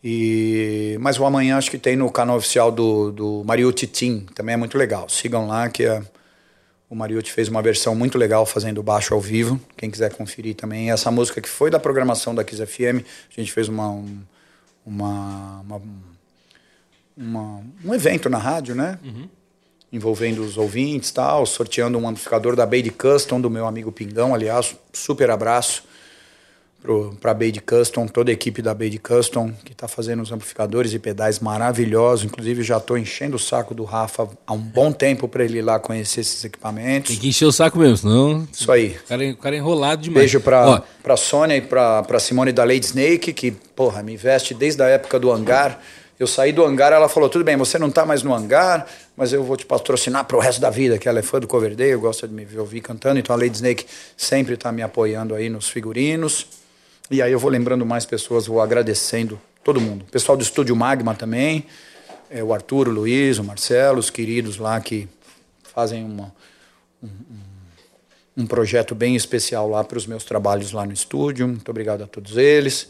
e 0.04 0.98
mas 1.02 1.20
o 1.20 1.26
amanhã 1.26 1.58
acho 1.58 1.70
que 1.72 1.78
tem 1.78 1.96
no 1.96 2.10
canal 2.12 2.38
oficial 2.38 2.72
do, 2.72 3.12
do 3.12 3.44
Mariucci 3.46 3.88
Team, 3.88 4.22
também 4.36 4.54
é 4.54 4.58
muito 4.58 4.78
legal, 4.78 5.08
sigam 5.10 5.48
lá 5.48 5.70
que 5.70 5.84
é, 5.84 6.02
o 6.90 6.96
Mariucci 6.96 7.32
fez 7.32 7.48
uma 7.50 7.62
versão 7.62 7.94
muito 7.96 8.18
legal 8.18 8.46
fazendo 8.46 8.82
baixo 8.82 9.14
ao 9.14 9.22
vivo, 9.22 9.60
quem 9.78 9.90
quiser 9.92 10.14
conferir 10.14 10.56
também, 10.56 10.90
essa 10.92 11.12
música 11.12 11.40
que 11.42 11.50
foi 11.50 11.70
da 11.70 11.80
programação 11.80 12.34
da 12.34 12.44
Kiss 12.44 12.66
FM, 12.66 13.04
a 13.36 13.40
gente 13.42 13.52
fez 13.52 13.68
uma... 13.68 13.90
um- 13.90 14.20
uma, 14.86 15.60
uma, 15.62 15.82
uma- 17.16 17.62
um 17.86 17.94
evento 17.94 18.28
na 18.30 18.38
rádio, 18.40 18.74
né? 18.74 18.98
Envolvendo 19.92 20.42
os 20.42 20.58
ouvintes 20.58 21.12
tal, 21.12 21.46
sorteando 21.46 21.98
um 21.98 22.08
amplificador 22.08 22.56
da 22.56 22.66
Bade 22.66 22.90
Custom, 22.90 23.40
do 23.42 23.50
meu 23.50 23.68
amigo 23.68 23.92
Pingão, 23.92 24.34
aliás, 24.34 24.76
super 24.94 25.30
abraço 25.30 25.84
para 27.20 27.32
a 27.32 27.34
Bade 27.34 27.60
Custom, 27.60 28.08
toda 28.08 28.32
a 28.32 28.34
equipe 28.34 28.62
da 28.62 28.74
Bade 28.74 28.98
Custom, 28.98 29.52
que 29.66 29.74
está 29.74 29.88
fazendo 29.88 30.24
os 30.24 30.32
amplificadores 30.32 30.94
e 30.94 31.00
pedais 31.00 31.40
maravilhosos. 31.40 32.26
Inclusive, 32.26 32.64
já 32.64 32.78
estou 32.78 32.98
enchendo 32.98 33.36
o 33.36 33.40
saco 33.40 33.76
do 33.76 33.84
Rafa 33.84 34.28
há 34.48 34.54
um 34.54 34.58
bom 34.58 34.92
tempo 34.92 35.28
para 35.28 35.44
ele 35.44 35.60
ir 35.60 35.62
lá 35.62 35.78
conhecer 35.78 36.22
esses 36.22 36.44
equipamentos. 36.46 37.12
Tem 37.12 37.20
que 37.20 37.28
encher 37.28 37.46
o 37.46 37.52
saco 37.52 37.78
mesmo, 37.78 37.98
senão. 37.98 38.48
Isso 38.52 38.72
aí. 38.72 38.98
O 39.04 39.08
cara, 39.08 39.26
é- 39.26 39.32
o 39.32 39.38
cara 39.38 39.56
é 39.56 39.60
enrolado 39.60 40.02
demais. 40.02 40.22
Beijo 40.22 40.40
Ó, 40.40 40.82
pra 41.04 41.18
Sônia 41.18 41.58
e 41.58 41.62
pra, 41.62 42.02
pra 42.04 42.20
Simone 42.20 42.52
da 42.52 42.64
Lady 42.64 42.86
Snake, 42.86 43.34
que, 43.34 43.52
porra, 43.52 44.02
me 44.02 44.16
veste 44.16 44.54
desde 44.54 44.82
a 44.82 44.88
época 44.88 45.20
do 45.20 45.32
hangar. 45.32 45.82
Eu 46.18 46.28
saí 46.28 46.52
do 46.52 46.66
hangar, 46.66 46.92
ela 46.92 47.08
falou: 47.08 47.30
tudo 47.30 47.44
bem, 47.46 47.56
você 47.56 47.78
não 47.78 47.90
tá 47.90 48.06
mais 48.06 48.24
no 48.24 48.34
hangar, 48.34 48.86
mas 49.16 49.32
eu 49.32 49.44
vou 49.44 49.56
te 49.56 49.66
patrocinar 49.66 50.26
pro 50.26 50.40
resto 50.40 50.60
da 50.60 50.70
vida, 50.70 50.98
que 50.98 51.08
ela 51.08 51.20
é 51.20 51.22
fã 51.22 51.40
do 51.40 51.48
Coverdale, 51.48 51.96
gosta 51.96 52.28
de 52.28 52.34
me 52.34 52.46
ouvir 52.58 52.82
cantando, 52.82 53.20
então 53.20 53.34
a 53.34 53.40
Lady 53.40 53.56
Snake 53.56 53.86
sempre 54.18 54.58
tá 54.58 54.72
me 54.72 54.82
apoiando 54.82 55.34
aí 55.36 55.50
nos 55.50 55.70
figurinos. 55.70 56.48
E 57.10 57.22
aí 57.22 57.32
eu 57.32 57.40
vou 57.40 57.50
lembrando 57.50 57.86
mais 57.86 58.06
pessoas, 58.06 58.46
vou 58.48 58.62
agradecendo 58.62 59.40
todo 59.64 59.82
mundo. 59.82 60.04
O 60.08 60.12
pessoal 60.12 60.38
do 60.38 60.44
Estúdio 60.44 60.76
Magma 60.76 61.16
também, 61.16 61.66
é, 62.30 62.44
o 62.44 62.54
Arthur, 62.54 62.88
o 62.88 62.92
Luiz, 62.92 63.40
o 63.40 63.44
Marcelo, 63.44 64.00
os 64.00 64.10
queridos 64.10 64.58
lá 64.58 64.80
que 64.80 65.08
fazem 65.74 66.04
uma, 66.04 66.34
um, 67.04 67.10
um 68.38 68.46
projeto 68.46 68.94
bem 68.94 69.16
especial 69.16 69.68
lá 69.70 69.84
para 69.84 69.98
os 69.98 70.06
meus 70.06 70.24
trabalhos 70.24 70.72
lá 70.72 70.86
no 70.86 70.94
estúdio. 70.94 71.48
Muito 71.48 71.70
obrigado 71.70 72.04
a 72.04 72.08
todos 72.08 72.38
eles. 72.38 72.90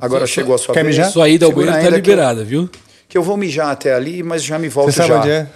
Agora 0.00 0.26
Só- 0.26 0.34
chegou 0.34 0.54
a 0.54 0.58
sua 0.58 0.74
Quer 0.74 0.82
vez. 0.82 0.96
mijar? 0.96 1.10
Sua 1.12 1.28
ida 1.28 1.46
ao 1.46 1.52
banheiro 1.52 1.76
tá 1.76 1.80
que 1.82 1.86
eu- 1.88 1.94
liberada, 1.94 2.44
viu? 2.44 2.68
Que 3.08 3.16
eu 3.16 3.22
vou 3.22 3.36
mijar 3.36 3.70
até 3.70 3.94
ali, 3.94 4.22
mas 4.24 4.42
já 4.42 4.58
me 4.58 4.68
volto 4.68 4.90
Você 4.90 4.96
sabe 4.96 5.08
já. 5.10 5.18
onde 5.20 5.30
é? 5.30 5.48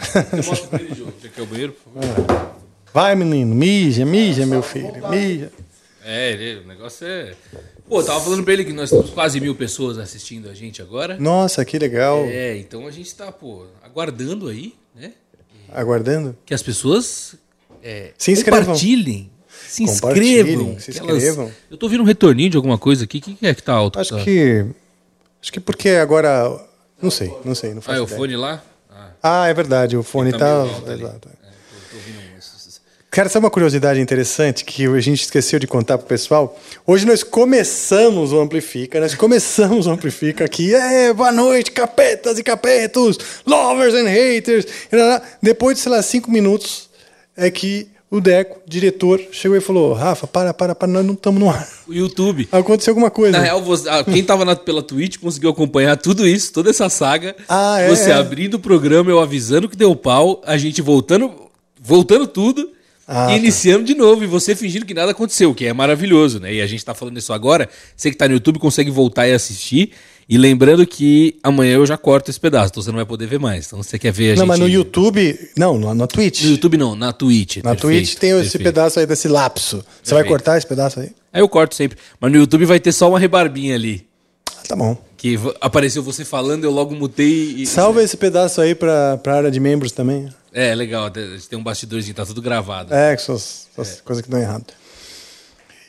Mostra 0.47 0.69
pra 0.69 0.81
ele, 0.81 0.95
Diogo. 0.95 1.13
Já 1.21 1.29
que 1.29 1.41
é 1.41 1.43
o 1.43 1.47
banheiro. 1.47 1.75
Vai, 2.95 3.17
menino, 3.17 3.53
mija, 3.55 4.05
mija, 4.07 4.47
meu 4.47 4.63
filho, 4.63 4.93
mija. 5.11 5.51
É, 6.05 6.31
ele- 6.33 6.61
o 6.61 6.67
negócio 6.69 7.05
é. 7.07 7.35
Pô, 7.89 8.03
tava 8.03 8.21
falando 8.21 8.45
pra 8.45 8.53
ele 8.53 8.65
que 8.65 8.73
nós 8.73 8.91
temos 8.91 9.11
quase 9.11 9.41
mil 9.41 9.55
pessoas 9.55 9.99
assistindo 9.99 10.49
a 10.51 10.55
gente 10.55 10.83
agora. 10.83 11.17
Nossa, 11.19 11.65
que 11.65 11.79
legal. 11.79 12.25
É, 12.27 12.57
então 12.59 12.87
a 12.87 12.91
gente 12.91 13.15
tá, 13.15 13.33
pô, 13.33 13.65
aguardando 13.83 14.49
aí, 14.49 14.75
né? 14.95 15.13
Aguardando? 15.73 16.37
Que 16.45 16.53
as 16.55 16.63
pessoas 16.63 17.35
é, 17.83 18.13
Se 18.19 18.31
inscrevam. 18.33 18.61
compartilhem. 18.67 19.31
Se 19.67 19.83
inscrevam. 19.83 20.79
se 20.79 20.91
inscrevam. 20.91 21.51
Eu 21.71 21.77
tô 21.77 21.87
ouvindo 21.87 22.03
um 22.03 22.07
retorninho 22.07 22.51
de 22.51 22.57
alguma 22.57 22.79
coisa 22.79 23.05
aqui. 23.05 23.19
O 23.19 23.21
que, 23.21 23.35
que 23.35 23.47
é 23.47 23.55
que 23.55 23.63
tá 23.63 23.73
alto? 23.73 23.99
Acho 24.01 24.17
Tá- 24.17 24.25
que. 24.25 24.65
Acho 25.43 25.53
que 25.53 25.61
porque 25.61 25.91
agora. 25.91 26.51
Não 27.01 27.11
sei, 27.11 27.33
não 27.45 27.55
sei, 27.55 27.71
não 27.71 27.79
Ah, 27.79 27.83
faço 27.83 27.99
é 27.99 28.01
o 28.03 28.07
fone 28.07 28.37
lá? 28.37 28.63
Ah, 28.91 29.11
Ah, 29.23 29.47
é 29.47 29.55
verdade, 29.55 29.97
o 29.97 30.03
fone 30.03 30.33
Tá 30.33 30.39
tá. 30.39 30.51
alto 30.63 30.91
é, 30.91 30.97
tô, 30.97 31.09
tô 31.09 31.29
ouvindo. 31.97 32.28
Cara, 33.11 33.29
sabe 33.31 33.47
uma 33.47 33.51
curiosidade 33.51 33.99
interessante 34.01 34.65
que 34.65 34.85
a 34.87 35.01
gente 35.01 35.23
esqueceu 35.23 35.59
de 35.59 35.67
contar 35.67 35.97
pro 35.97 36.07
pessoal? 36.07 36.59
Hoje 36.87 37.07
nós 37.07 37.23
começamos 37.23 38.33
o 38.33 38.39
Amplifica, 38.41 39.01
nós 39.01 39.15
começamos 39.15 39.87
o 39.87 39.91
Amplifica 39.91 40.45
aqui. 40.45 40.75
É, 40.75 41.13
boa 41.15 41.33
noite, 41.33 41.73
capetas 41.73 42.39
e 42.39 42.43
capetos, 42.43 43.19
lovers 43.47 43.95
and 43.95 44.09
haters. 44.09 44.67
Depois 45.43 45.77
de, 45.79 45.83
sei 45.83 45.93
lá, 45.93 46.03
cinco 46.03 46.31
minutos, 46.31 46.91
é 47.35 47.51
que 47.51 47.89
o 48.11 48.21
Deco, 48.21 48.61
diretor, 48.67 49.19
chegou 49.33 49.57
e 49.57 49.61
falou: 49.61 49.95
Rafa, 49.95 50.27
para, 50.27 50.53
para, 50.53 50.75
para, 50.75 50.87
nós 50.89 51.05
não 51.05 51.15
estamos 51.15 51.41
no 51.41 51.49
ar. 51.49 51.67
O 51.89 51.95
YouTube. 51.95 52.47
Aconteceu 52.53 52.91
alguma 52.93 53.11
coisa. 53.11 53.39
Na 53.39 53.43
real, 53.43 53.63
você- 53.63 53.89
quem 54.05 54.23
tava 54.23 54.45
na- 54.45 54.55
pela 54.55 54.83
Twitch 54.83 55.17
conseguiu 55.17 55.49
acompanhar 55.49 55.97
tudo 55.97 56.29
isso, 56.29 56.53
toda 56.53 56.69
essa 56.69 56.91
saga. 56.91 57.35
Ah, 57.49 57.81
é, 57.81 57.89
Você 57.89 58.11
é. 58.11 58.15
abrindo 58.15 58.55
o 58.55 58.61
programa, 58.61 59.11
eu 59.11 59.19
avisando 59.19 59.67
que 59.67 59.77
deu 59.77 59.97
pau, 59.97 60.43
a 60.45 60.59
gente 60.59 60.83
voltando, 60.83 61.33
voltando 61.81 62.27
tudo 62.27 62.71
Ah, 63.11 63.25
e 63.25 63.33
tá. 63.33 63.37
iniciando 63.39 63.85
de 63.85 63.95
novo. 63.95 64.23
E 64.23 64.27
você 64.27 64.55
fingindo 64.55 64.85
que 64.85 64.93
nada 64.93 65.13
aconteceu, 65.13 65.51
o 65.51 65.55
que 65.55 65.65
é 65.65 65.73
maravilhoso, 65.73 66.39
né? 66.39 66.53
E 66.53 66.61
a 66.61 66.67
gente 66.67 66.85
tá 66.85 66.95
falando 66.95 67.17
isso 67.17 67.33
agora. 67.33 67.67
Você 67.97 68.11
que 68.11 68.17
tá 68.17 68.29
no 68.29 68.35
YouTube 68.35 68.59
consegue 68.59 68.91
voltar 68.91 69.27
e 69.27 69.33
assistir. 69.33 69.93
E 70.29 70.37
lembrando 70.37 70.87
que 70.87 71.39
amanhã 71.43 71.77
eu 71.77 71.87
já 71.87 71.97
corto 71.97 72.31
esse 72.31 72.39
pedaço, 72.39 72.69
então 72.71 72.83
você 72.83 72.91
não 72.91 72.97
vai 72.97 73.07
poder 73.07 73.27
ver 73.27 73.39
mais. 73.39 73.67
Então 73.67 73.83
você 73.83 73.99
quer 73.99 74.13
ver 74.13 74.27
a 74.27 74.29
não, 74.33 74.37
gente. 74.41 74.47
mas 74.49 74.59
no 74.59 74.69
YouTube. 74.69 75.51
Não, 75.57 75.79
na, 75.79 75.95
na 75.95 76.07
Twitch. 76.07 76.43
No 76.43 76.51
YouTube 76.51 76.77
não, 76.77 76.95
na 76.95 77.15
Twitch. 77.15 77.57
Na 77.57 77.71
perfeito, 77.71 77.81
Twitch 77.81 78.15
tem 78.17 78.31
esse 78.33 78.43
perfeito. 78.43 78.65
pedaço 78.65 79.01
aí 79.01 79.07
desse 79.07 79.27
lapso. 79.27 79.83
Você 80.03 80.13
vai 80.13 80.23
Perfeito. 80.23 80.29
cortar 80.29 80.59
esse 80.59 80.67
pedaço 80.67 81.01
aí? 81.01 81.11
Aí 81.33 81.41
eu 81.41 81.49
corto 81.49 81.75
sempre. 81.75 81.97
Mas 82.21 82.31
no 82.31 82.37
YouTube 82.37 82.67
vai 82.67 82.79
ter 82.79 82.93
só 82.93 83.09
uma 83.09 83.19
rebarbinha 83.19 83.75
ali. 83.75 84.07
Ah, 84.51 84.69
tá 84.69 84.77
bom. 84.77 85.08
Que 85.19 85.37
apareceu 85.61 86.01
você 86.03 86.25
falando, 86.25 86.63
eu 86.65 86.71
logo 86.71 86.95
mutei 86.95 87.53
e. 87.57 87.67
Salva 87.67 88.03
esse 88.03 88.17
pedaço 88.17 88.61
aí 88.61 88.75
pra, 88.75 89.17
pra 89.19 89.35
área 89.37 89.51
de 89.51 89.59
membros 89.61 89.91
também. 89.93 90.33
É, 90.53 90.73
legal. 90.75 91.11
tem- 91.11 91.39
Tem 91.41 91.59
um 91.59 91.63
bastidorzinho, 91.63 92.15
tá 92.15 92.25
tudo 92.25 92.41
gravado. 92.41 92.95
É, 92.95 93.15
que 93.17 93.23
são 93.23 93.35
as, 93.35 93.69
as 93.77 94.01
coisas 94.01 94.25
que 94.25 94.31
dão 94.31 94.41
errado. 94.41 94.67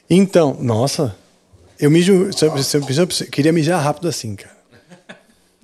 Então, 0.10 0.58
nossa, 0.60 1.16
eu 1.80 1.92
mijo. 1.92 2.32
se 2.34 2.44
eu- 2.46 3.08
queria 3.32 3.54
mijar 3.54 3.80
rápido 3.82 4.08
assim, 4.08 4.36
cara. 4.36 4.58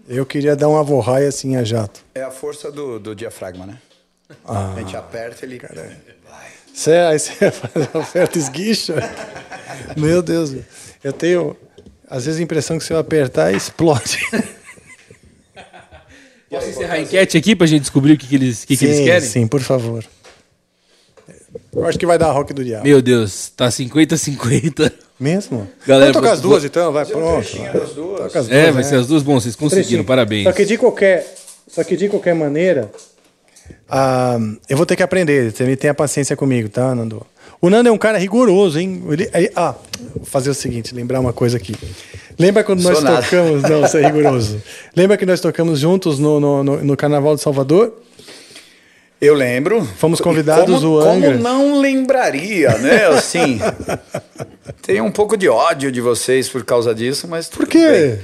Eu 0.08 0.24
queria 0.28 0.56
dar 0.56 0.68
uma 0.70 0.84
vorraia 0.84 1.28
assim 1.28 1.56
a 1.56 1.64
jato. 1.64 2.02
É 2.14 2.22
a 2.22 2.30
força 2.30 2.72
do, 2.72 3.00
do 3.00 3.16
diafragma, 3.16 3.66
né? 3.66 3.80
Ah. 4.46 4.74
A 4.76 4.80
gente 4.80 4.96
aperta 4.96 5.44
ele. 5.44 5.60
Você, 6.72 6.92
aí 6.92 7.18
você 7.18 7.34
faz 7.50 7.90
a 7.92 7.98
oferta 7.98 8.38
esguicha. 8.38 8.94
Meu 9.98 10.22
Deus, 10.22 10.54
eu 11.04 11.12
tenho 11.12 11.58
às 12.10 12.26
vezes 12.26 12.40
a 12.40 12.44
impressão 12.44 12.78
que 12.78 12.84
se 12.84 12.94
eu 12.94 12.98
apertar 12.98 13.54
explode. 13.54 14.20
Posso 16.50 16.70
encerrar 16.70 16.94
a 16.94 17.02
enquete 17.02 17.38
aqui 17.38 17.56
pra 17.56 17.68
gente 17.68 17.82
descobrir 17.82 18.14
o 18.14 18.18
que, 18.18 18.28
que 18.28 18.36
eles, 18.36 18.64
que, 18.64 18.78
que 18.78 18.86
eles 18.86 18.98
sim, 18.98 19.04
querem? 19.04 19.28
sim, 19.28 19.48
por 19.48 19.62
favor. 19.62 20.06
Eu 21.74 21.86
acho 21.86 22.00
que 22.00 22.06
vai 22.06 22.18
dar 22.18 22.32
rock 22.32 22.54
do 22.54 22.64
diabo. 22.64 22.86
Meu 22.86 23.02
Deus, 23.02 23.50
tá 23.50 23.68
50-50. 23.68 24.92
Mesmo? 25.20 25.68
Galera, 25.88 26.12
Vamos 26.12 26.22
tocar 26.28 26.34
as 26.34 26.42
duas 26.42 26.64
então, 26.66 26.92
vai, 26.92 27.06
pronto. 27.06 27.24
duas. 27.24 27.56
É, 27.56 27.72
duas, 27.94 28.34
vai 28.48 28.74
né? 28.74 28.84
ser 28.84 28.96
as 28.96 29.08
duas. 29.08 29.24
Bom, 29.24 29.40
vocês 29.40 29.56
conseguiram, 29.56 30.04
parabéns. 30.04 30.44
Só 30.44 30.52
que 30.52 30.66
de 30.66 30.78
qualquer, 30.78 31.36
só 31.68 31.84
que 31.86 31.96
de 31.96 32.10
qualquer 32.10 32.36
maneira, 32.36 32.92
ah, 33.90 34.38
eu 34.68 34.76
vou 34.76 34.86
ter 34.86 34.98
que 34.98 35.04
aprender. 35.04 35.54
Você 35.54 35.76
tenha 35.78 35.94
paciência 35.94 36.36
comigo, 36.36 36.68
tá, 36.68 36.94
Nando? 36.94 37.26
O 37.62 37.70
Nando 37.70 37.90
é 37.90 37.92
um 37.92 37.98
cara 37.98 38.18
rigoroso, 38.18 38.80
hein? 38.80 39.04
Ele, 39.10 39.30
ele- 39.34 39.52
ah, 39.56 39.74
vou 40.16 40.26
fazer 40.26 40.50
o 40.50 40.54
seguinte, 40.54 40.94
lembrar 40.94 41.20
uma 41.20 41.34
coisa 41.34 41.58
aqui. 41.58 41.74
Lembra 42.38 42.64
quando 42.64 42.82
nós 42.84 42.98
Sou 42.98 43.04
nada. 43.04 43.22
tocamos? 43.24 43.64
Não, 43.64 43.82
você 43.82 44.00
é 44.00 44.06
rigoroso. 44.08 44.62
Lembra 44.96 45.18
que 45.18 45.26
nós 45.26 45.40
tocamos 45.40 45.80
juntos 45.80 46.20
no, 46.20 46.40
no, 46.40 46.64
no, 46.64 46.84
no 46.84 46.98
Carnaval 46.98 47.36
de 47.36 47.42
Salvador? 47.42 47.94
Eu 49.22 49.34
lembro. 49.34 49.84
Fomos 49.98 50.20
convidados, 50.20 50.82
como, 50.82 50.96
o 50.98 51.00
Angra. 51.00 51.32
Como 51.32 51.44
não 51.44 51.80
lembraria, 51.80 52.78
né? 52.78 53.06
Assim. 53.08 53.60
tenho 54.84 55.06
um 55.06 55.12
pouco 55.12 55.38
de 55.38 55.48
ódio 55.48 55.92
de 55.92 56.02
vocês 56.02 56.50
por 56.50 56.64
causa 56.66 56.94
disso, 56.94 57.26
mas. 57.28 57.48
Por 57.48 57.66
quê? 57.66 58.20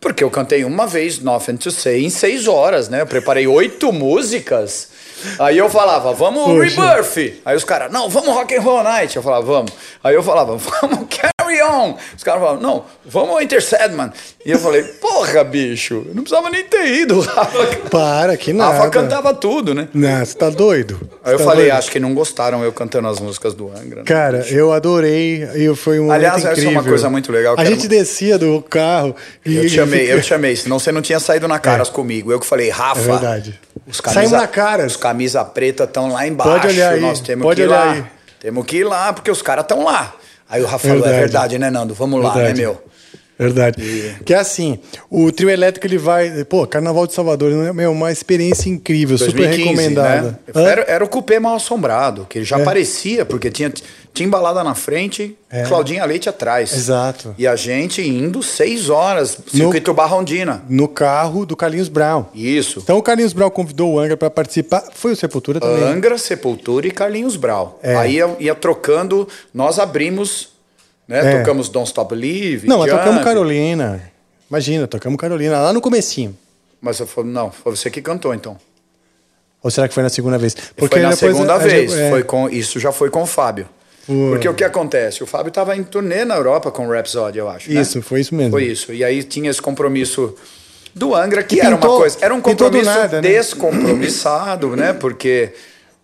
Porque 0.00 0.22
eu 0.22 0.30
cantei 0.30 0.64
uma 0.64 0.86
vez 0.86 1.18
Nothing 1.18 1.56
to 1.56 1.70
Say 1.72 2.04
em 2.04 2.10
seis 2.10 2.46
horas, 2.46 2.88
né? 2.88 3.00
Eu 3.00 3.06
preparei 3.06 3.46
oito 3.46 3.92
músicas. 3.92 4.90
Aí 5.38 5.56
eu 5.58 5.68
falava, 5.68 6.12
vamos 6.12 6.44
Poxa. 6.44 6.96
Rebirth. 6.96 7.40
Aí 7.44 7.56
os 7.56 7.64
caras, 7.64 7.90
não, 7.92 8.08
vamos 8.08 8.34
Rock 8.34 8.54
and 8.54 8.60
Roll 8.60 8.82
Night. 8.82 9.16
Eu 9.16 9.22
falava, 9.22 9.44
vamos. 9.44 9.72
Aí 10.02 10.14
eu 10.14 10.22
falava, 10.22 10.56
vamos 10.56 11.08
Carry 11.46 11.62
On. 11.62 11.96
Os 12.16 12.22
caras 12.22 12.40
falavam, 12.40 12.60
não, 12.62 12.84
vamos 13.04 13.40
Enter 13.42 13.62
Sandman. 13.62 14.12
E 14.44 14.50
eu 14.52 14.58
falei, 14.58 14.82
porra, 14.82 15.42
bicho, 15.44 16.04
não 16.14 16.22
precisava 16.22 16.50
nem 16.50 16.64
ter 16.64 16.86
ido. 16.86 17.20
Rafa, 17.20 17.66
Para, 17.90 18.36
que 18.36 18.52
nada. 18.52 18.76
Rafa 18.78 18.90
cantava 18.90 19.34
tudo, 19.34 19.74
né? 19.74 19.88
Não, 19.94 20.24
você 20.24 20.34
tá 20.36 20.50
doido? 20.50 20.98
Aí 21.24 21.32
eu 21.32 21.38
tá 21.38 21.44
falei, 21.44 21.66
doido? 21.66 21.78
acho 21.78 21.90
que 21.90 22.00
não 22.00 22.14
gostaram 22.14 22.62
eu 22.62 22.72
cantando 22.72 23.08
as 23.08 23.18
músicas 23.20 23.54
do 23.54 23.68
Angra. 23.68 23.96
né? 23.96 24.02
Cara, 24.04 24.46
eu 24.48 24.72
adorei. 24.72 25.48
E 25.54 25.74
foi 25.74 25.98
um 26.00 26.10
Aliás, 26.10 26.38
essa 26.38 26.48
é 26.48 26.52
incrível. 26.52 26.70
uma 26.72 26.82
coisa 26.82 27.08
muito 27.10 27.30
legal, 27.32 27.54
A 27.54 27.56
cara. 27.56 27.68
gente 27.68 27.88
descia 27.88 28.38
do 28.38 28.60
carro 28.62 29.14
e 29.44 29.56
Eu 29.56 29.62
te 29.62 29.70
chamei, 29.70 30.12
eu 30.12 30.20
te 30.20 30.26
chamei, 30.28 30.56
senão 30.56 30.78
você 30.78 30.90
não 30.92 31.02
tinha 31.02 31.18
saído 31.20 31.46
na 31.48 31.58
caras 31.58 31.88
comigo. 31.88 32.30
Eu 32.32 32.40
que 32.40 32.46
falei, 32.46 32.70
Rafa. 32.70 33.00
É 33.00 33.04
verdade. 33.04 33.60
Os 33.86 33.98
Saímos 33.98 34.32
na 34.32 34.46
caras. 34.46 34.92
Os 34.92 34.96
camisa 34.96 35.44
preta 35.44 35.84
estão 35.84 36.12
lá 36.12 36.26
embaixo. 36.26 36.50
Pode 36.52 36.66
olhar 36.68 36.94
aí, 36.94 37.00
Nós 37.00 37.20
temos 37.20 37.42
pode 37.44 37.60
que 37.60 37.66
ir 37.66 37.68
olhar 37.70 37.84
lá. 37.86 37.92
aí. 37.92 38.04
Temos 38.40 38.66
que 38.66 38.76
ir 38.78 38.84
lá, 38.84 39.12
porque 39.12 39.30
os 39.30 39.42
caras 39.42 39.64
estão 39.64 39.84
lá. 39.84 40.14
Aí 40.48 40.62
o 40.62 40.66
Rafa 40.66 40.86
falou, 40.88 40.98
é 41.04 41.08
Verdade. 41.08 41.20
verdade, 41.20 41.58
né, 41.58 41.70
Nando? 41.70 41.94
Vamos 41.94 42.22
lá, 42.22 42.32
Verdade. 42.34 42.60
né, 42.60 42.66
meu? 42.66 42.82
Verdade. 43.38 44.16
Que 44.24 44.32
é 44.32 44.38
assim, 44.38 44.78
o 45.10 45.30
trio 45.30 45.50
elétrico 45.50 45.86
ele 45.86 45.98
vai. 45.98 46.44
Pô, 46.44 46.66
Carnaval 46.66 47.06
de 47.06 47.12
Salvador, 47.12 47.50
né, 47.52 47.72
meu, 47.72 47.92
uma 47.92 48.10
experiência 48.10 48.70
incrível, 48.70 49.18
super 49.18 49.34
2015, 49.34 49.68
recomendada. 49.68 50.40
Né? 50.54 50.62
Era, 50.70 50.82
era 50.88 51.04
o 51.04 51.08
cupê 51.08 51.38
mal 51.38 51.56
assombrado, 51.56 52.26
que 52.28 52.38
ele 52.38 52.44
já 52.44 52.56
aparecia, 52.56 53.26
porque 53.26 53.50
tinha, 53.50 53.70
tinha 54.14 54.26
embalada 54.26 54.64
na 54.64 54.74
frente, 54.74 55.36
É. 55.50 55.64
Claudinha 55.64 56.04
Leite 56.06 56.28
atrás. 56.28 56.72
Exato. 56.72 57.34
E 57.36 57.46
a 57.46 57.54
gente 57.56 58.00
indo 58.00 58.42
seis 58.42 58.88
horas, 58.88 59.38
circuito 59.46 59.92
Barrondina. 59.92 60.62
No 60.68 60.88
carro 60.88 61.44
do 61.44 61.54
Carlinhos 61.54 61.88
Brown. 61.88 62.24
Isso. 62.34 62.80
Então 62.82 62.96
o 62.96 63.02
Carlinhos 63.02 63.32
Brown 63.34 63.50
convidou 63.50 63.94
o 63.94 63.98
Angra 64.00 64.16
para 64.16 64.30
participar. 64.30 64.82
Foi 64.94 65.12
o 65.12 65.16
Sepultura 65.16 65.60
também. 65.60 65.84
Angra, 65.84 66.16
Sepultura 66.16 66.86
e 66.86 66.90
Carlinhos 66.90 67.36
Brau. 67.36 67.78
É. 67.82 67.94
Aí 67.96 68.14
ia, 68.14 68.36
ia 68.40 68.54
trocando, 68.54 69.28
nós 69.52 69.78
abrimos, 69.78 70.48
né? 71.08 71.34
É. 71.34 71.38
Tocamos 71.38 71.68
Don't 71.68 71.86
Stop 71.88 72.14
Believe. 72.14 72.66
Não, 72.66 72.78
mas 72.78 72.90
Jump. 72.90 73.02
tocamos 73.02 73.24
Carolina. 73.24 74.02
Imagina, 74.50 74.86
tocamos 74.86 75.18
Carolina 75.18 75.60
lá 75.60 75.72
no 75.72 75.80
comecinho. 75.80 76.36
Mas 76.80 77.00
eu 77.00 77.06
falei, 77.06 77.30
não, 77.32 77.50
foi 77.50 77.74
você 77.74 77.90
que 77.90 78.00
cantou 78.02 78.32
então. 78.34 78.56
Ou 79.62 79.70
será 79.70 79.88
que 79.88 79.94
foi 79.94 80.02
na 80.02 80.08
segunda 80.08 80.38
vez? 80.38 80.54
foi 80.76 81.00
na 81.00 81.12
segunda 81.16 81.58
vez. 81.58 81.92
é. 81.92 82.10
Foi 82.10 82.22
com, 82.22 82.48
isso 82.48 82.78
já 82.78 82.92
foi 82.92 83.10
com 83.10 83.22
o 83.22 83.26
Fábio. 83.26 83.66
Foi. 84.06 84.14
Porque 84.30 84.48
o 84.48 84.54
que 84.54 84.62
acontece? 84.62 85.24
O 85.24 85.26
Fábio 85.26 85.48
estava 85.48 85.76
em 85.76 85.82
turnê 85.82 86.24
na 86.24 86.36
Europa 86.36 86.70
com 86.70 86.86
o 86.86 86.90
Rhapsody, 86.90 87.38
eu 87.38 87.48
acho. 87.48 87.72
né? 87.72 87.80
Isso, 87.80 88.00
foi 88.02 88.20
isso 88.20 88.34
mesmo. 88.34 88.52
Foi 88.52 88.62
isso. 88.64 88.92
E 88.92 89.02
aí 89.02 89.24
tinha 89.24 89.50
esse 89.50 89.60
compromisso 89.60 90.36
do 90.94 91.12
Angra, 91.14 91.42
que 91.42 91.56
E 91.56 91.60
era 91.60 91.72
pintou- 91.74 91.90
uma 91.90 91.98
coisa. 91.98 92.18
Era 92.20 92.32
um 92.32 92.40
compromisso 92.40 92.84
nada, 92.84 93.20
né? 93.20 93.28
descompromissado, 93.28 94.76
né? 94.76 94.92
Porque 94.92 95.52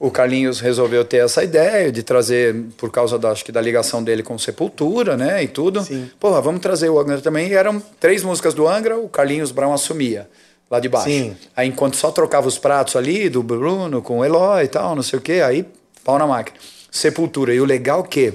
o 0.03 0.11
Carlinhos 0.11 0.59
resolveu 0.59 1.05
ter 1.05 1.19
essa 1.19 1.45
ideia 1.45 1.93
de 1.93 2.03
trazer, 2.03 2.57
por 2.77 2.91
causa 2.91 3.17
da, 3.17 3.31
acho 3.31 3.45
que 3.45 3.53
da 3.53 3.61
ligação 3.61 4.03
dele 4.03 4.21
com 4.21 4.37
Sepultura, 4.37 5.17
né? 5.17 5.45
E 5.45 5.47
tudo. 5.47 5.81
Sim. 5.81 6.11
Porra, 6.19 6.41
vamos 6.41 6.61
trazer 6.61 6.89
o 6.89 6.99
Angra 6.99 7.21
também. 7.21 7.51
E 7.51 7.55
eram 7.55 7.81
três 8.01 8.25
músicas 8.25 8.53
do 8.53 8.67
Angra, 8.67 8.99
o 8.99 9.09
Carlinhos 9.09 9.53
Brown 9.53 9.73
assumia. 9.73 10.29
Lá 10.69 10.81
de 10.81 10.89
baixo. 10.89 11.07
Sim. 11.09 11.37
Aí 11.55 11.69
enquanto 11.69 11.95
só 11.95 12.11
trocava 12.11 12.49
os 12.49 12.59
pratos 12.59 12.97
ali, 12.97 13.29
do 13.29 13.45
Bruno 13.45 14.03
com 14.03 14.19
o 14.19 14.25
Eloy 14.25 14.65
e 14.65 14.69
tal, 14.69 14.97
não 14.97 15.05
sei 15.05 15.21
o 15.21 15.23
quê, 15.23 15.35
aí 15.35 15.65
pau 16.03 16.19
na 16.19 16.27
máquina. 16.27 16.59
Sepultura. 16.91 17.55
E 17.55 17.61
o 17.61 17.65
legal 17.65 18.03
é 18.05 18.09
que 18.09 18.35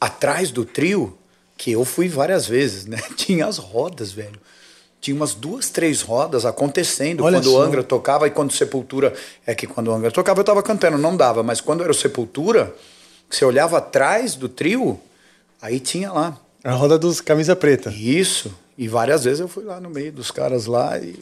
atrás 0.00 0.50
do 0.50 0.64
trio 0.64 1.16
que 1.56 1.70
eu 1.70 1.84
fui 1.84 2.08
várias 2.08 2.44
vezes, 2.44 2.86
né? 2.86 2.98
Tinha 3.14 3.46
as 3.46 3.56
rodas, 3.56 4.10
velho. 4.10 4.40
Tinha 5.00 5.16
umas 5.16 5.34
duas, 5.34 5.70
três 5.70 6.02
rodas 6.02 6.44
acontecendo 6.44 7.24
Olha 7.24 7.38
quando 7.38 7.54
o. 7.54 7.60
Angra 7.60 7.82
tocava 7.82 8.26
e 8.26 8.30
quando 8.30 8.52
Sepultura. 8.52 9.14
É 9.46 9.54
que 9.54 9.66
quando 9.66 9.88
o 9.88 9.94
Angra 9.94 10.10
tocava 10.10 10.40
eu 10.40 10.44
tava 10.44 10.62
cantando, 10.62 10.98
não 10.98 11.16
dava, 11.16 11.42
mas 11.42 11.60
quando 11.60 11.82
era 11.82 11.90
o 11.90 11.94
Sepultura, 11.94 12.74
você 13.28 13.44
olhava 13.44 13.78
atrás 13.78 14.34
do 14.34 14.48
trio, 14.48 15.00
aí 15.60 15.80
tinha 15.80 16.12
lá. 16.12 16.38
A 16.62 16.72
roda 16.72 16.98
dos 16.98 17.20
camisa 17.20 17.56
preta. 17.56 17.90
Isso. 17.90 18.54
E 18.76 18.88
várias 18.88 19.24
vezes 19.24 19.40
eu 19.40 19.48
fui 19.48 19.64
lá 19.64 19.80
no 19.80 19.88
meio 19.88 20.12
dos 20.12 20.30
caras 20.30 20.66
lá 20.66 20.98
e 20.98 21.18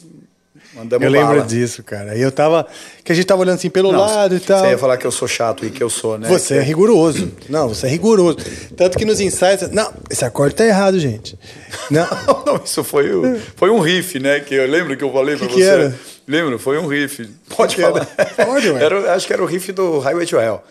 mandamos 0.75 1.05
Eu 1.05 1.11
lembro 1.11 1.37
bala. 1.37 1.47
disso, 1.47 1.83
cara. 1.83 2.17
E 2.17 2.21
eu 2.21 2.31
tava. 2.33 2.67
Que 3.05 3.13
a 3.13 3.15
gente 3.15 3.25
tava 3.27 3.41
olhando 3.43 3.57
assim 3.57 3.71
pelo 3.71 3.91
Não, 3.93 4.01
lado 4.01 4.35
e 4.37 4.41
tal. 4.41 4.61
Você 4.61 4.71
ia 4.71 4.79
falar 4.79 4.97
que 4.97 5.07
eu 5.07 5.11
sou 5.11 5.27
chato 5.29 5.65
e 5.65 5.71
que 5.71 5.83
eu 5.83 5.89
sou, 5.91 6.19
né? 6.19 6.29
Você 6.29 6.57
é 6.57 6.63
rigoroso. 6.63 7.31
Não, 7.49 7.69
você 7.69 7.87
é 7.87 7.91
rigoroso. 7.91 8.39
Tanto 8.77 8.97
que 8.99 9.05
nos 9.05 9.21
ensaios. 9.21 9.71
Não, 9.71 9.93
esse 10.11 10.25
acorde 10.25 10.55
tá 10.55 10.65
errado, 10.67 10.99
gente. 10.99 11.39
Não. 11.91 12.07
Não, 12.47 12.61
isso 12.65 12.83
foi, 12.85 13.11
o- 13.15 13.41
foi 13.57 13.71
um 13.71 13.81
riff, 13.81 14.19
né? 14.19 14.41
Que 14.41 14.55
eu 14.55 14.67
lembro 14.69 14.97
que 14.97 15.05
eu 15.05 15.13
falei 15.13 15.37
pra 15.37 15.47
Que 15.47 15.55
você. 15.55 15.61
que 15.61 15.67
era? 15.67 15.95
Lembro, 16.27 16.59
foi 16.59 16.79
um 16.79 16.87
riff. 16.87 17.29
Pode 17.57 17.75
que 17.77 17.83
falar. 17.83 18.07
era? 18.17 18.47
Pode, 18.47 18.71
ué. 18.71 18.83
Era, 18.85 19.15
acho 19.15 19.27
que 19.27 19.33
era 19.33 19.43
o 19.43 19.47
riff 19.47 19.73
do 19.73 19.99
Highway 19.99 20.27
to 20.27 20.37
Hell. 20.39 20.63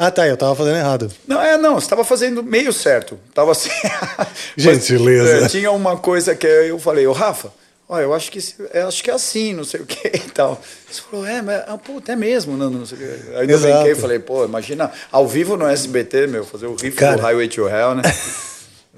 Ah, 0.00 0.12
tá, 0.12 0.28
eu 0.28 0.36
tava 0.36 0.54
fazendo 0.54 0.76
errado. 0.76 1.10
Não, 1.26 1.42
é, 1.42 1.56
não, 1.56 1.74
você 1.74 1.86
estava 1.86 2.04
fazendo 2.04 2.40
meio 2.42 2.72
certo. 2.72 3.18
Tava 3.34 3.50
assim. 3.50 3.68
Gentileza. 4.56 5.34
Mas, 5.34 5.44
é, 5.44 5.48
tinha 5.48 5.70
uma 5.72 5.96
coisa 5.96 6.34
que 6.34 6.46
eu 6.46 6.78
falei, 6.78 7.06
ô 7.06 7.12
Rafa, 7.12 7.52
ó, 7.88 7.98
eu 8.00 8.12
acho 8.14 8.30
que, 8.30 8.38
eu 8.74 8.88
acho 8.88 9.02
que 9.02 9.10
é 9.10 9.14
assim, 9.14 9.54
não 9.54 9.64
sei 9.64 9.80
o 9.80 9.86
que 9.86 10.08
e 10.08 10.30
tal. 10.30 10.60
Você 10.90 11.00
falou, 11.10 11.26
é, 11.26 11.40
mas 11.42 11.62
ah, 11.66 11.78
pô, 11.78 11.98
até 11.98 12.14
mesmo, 12.14 12.56
não, 12.56 12.70
não 12.70 12.86
sei 12.86 12.98
o 12.98 13.00
que. 13.00 13.36
Aí 13.36 13.50
eu 13.50 13.58
brinquei 13.58 13.92
e 13.92 13.94
falei, 13.94 14.18
pô, 14.18 14.44
imagina 14.44 14.90
ao 15.10 15.26
vivo 15.26 15.56
no 15.56 15.66
SBT, 15.66 16.26
meu, 16.26 16.44
fazer 16.44 16.66
o 16.66 16.74
riff 16.74 16.96
Cara. 16.96 17.16
do 17.16 17.22
Highway 17.22 17.48
to 17.48 17.68
Hell, 17.68 17.94
né? 17.94 18.02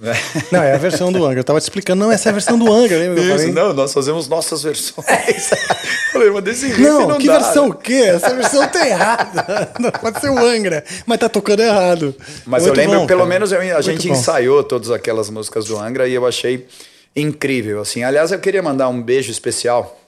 Né? 0.02 0.14
Não, 0.50 0.62
é 0.62 0.72
a 0.72 0.78
versão 0.78 1.12
do 1.12 1.22
Angra. 1.26 1.40
Eu 1.40 1.44
tava 1.44 1.60
te 1.60 1.64
explicando, 1.64 2.02
não, 2.02 2.10
essa 2.10 2.28
é 2.28 2.30
a 2.30 2.32
versão 2.32 2.58
do 2.58 2.72
Angra, 2.72 2.96
lembra 2.96 3.20
Isso, 3.20 3.30
falei? 3.32 3.52
não, 3.52 3.74
nós 3.74 3.92
fazemos 3.92 4.26
nossas 4.28 4.62
versões. 4.62 5.50
falei, 6.10 6.30
mas 6.30 6.42
desse 6.42 6.68
riff 6.68 6.80
Não, 6.80 7.06
não, 7.06 7.18
que 7.18 7.26
dá, 7.26 7.38
versão 7.38 7.68
né? 7.68 7.74
o 7.74 7.74
quê? 7.74 7.92
Essa 8.06 8.32
versão 8.34 8.66
tá 8.68 8.88
errada. 8.88 9.70
Não, 9.78 9.90
pode 9.90 10.18
ser 10.22 10.30
o 10.30 10.38
Angra, 10.38 10.82
mas 11.04 11.18
tá 11.18 11.28
tocando 11.28 11.60
errado. 11.60 12.14
Mas 12.46 12.62
Muito 12.62 12.78
eu 12.80 12.82
lembro, 12.82 13.00
bom, 13.00 13.06
pelo 13.06 13.18
cara. 13.20 13.28
menos, 13.28 13.52
eu- 13.52 13.60
a 13.60 13.62
Muito 13.62 13.82
gente 13.82 14.08
bom. 14.08 14.14
ensaiou 14.14 14.64
todas 14.64 14.90
aquelas 14.90 15.28
músicas 15.28 15.66
do 15.66 15.78
Angra 15.78 16.08
e 16.08 16.14
eu 16.14 16.26
achei 16.26 16.66
incrível. 17.14 17.80
Assim, 17.80 18.02
aliás, 18.02 18.32
eu 18.32 18.38
queria 18.38 18.62
mandar 18.62 18.88
um 18.88 19.00
beijo 19.02 19.30
especial 19.30 19.98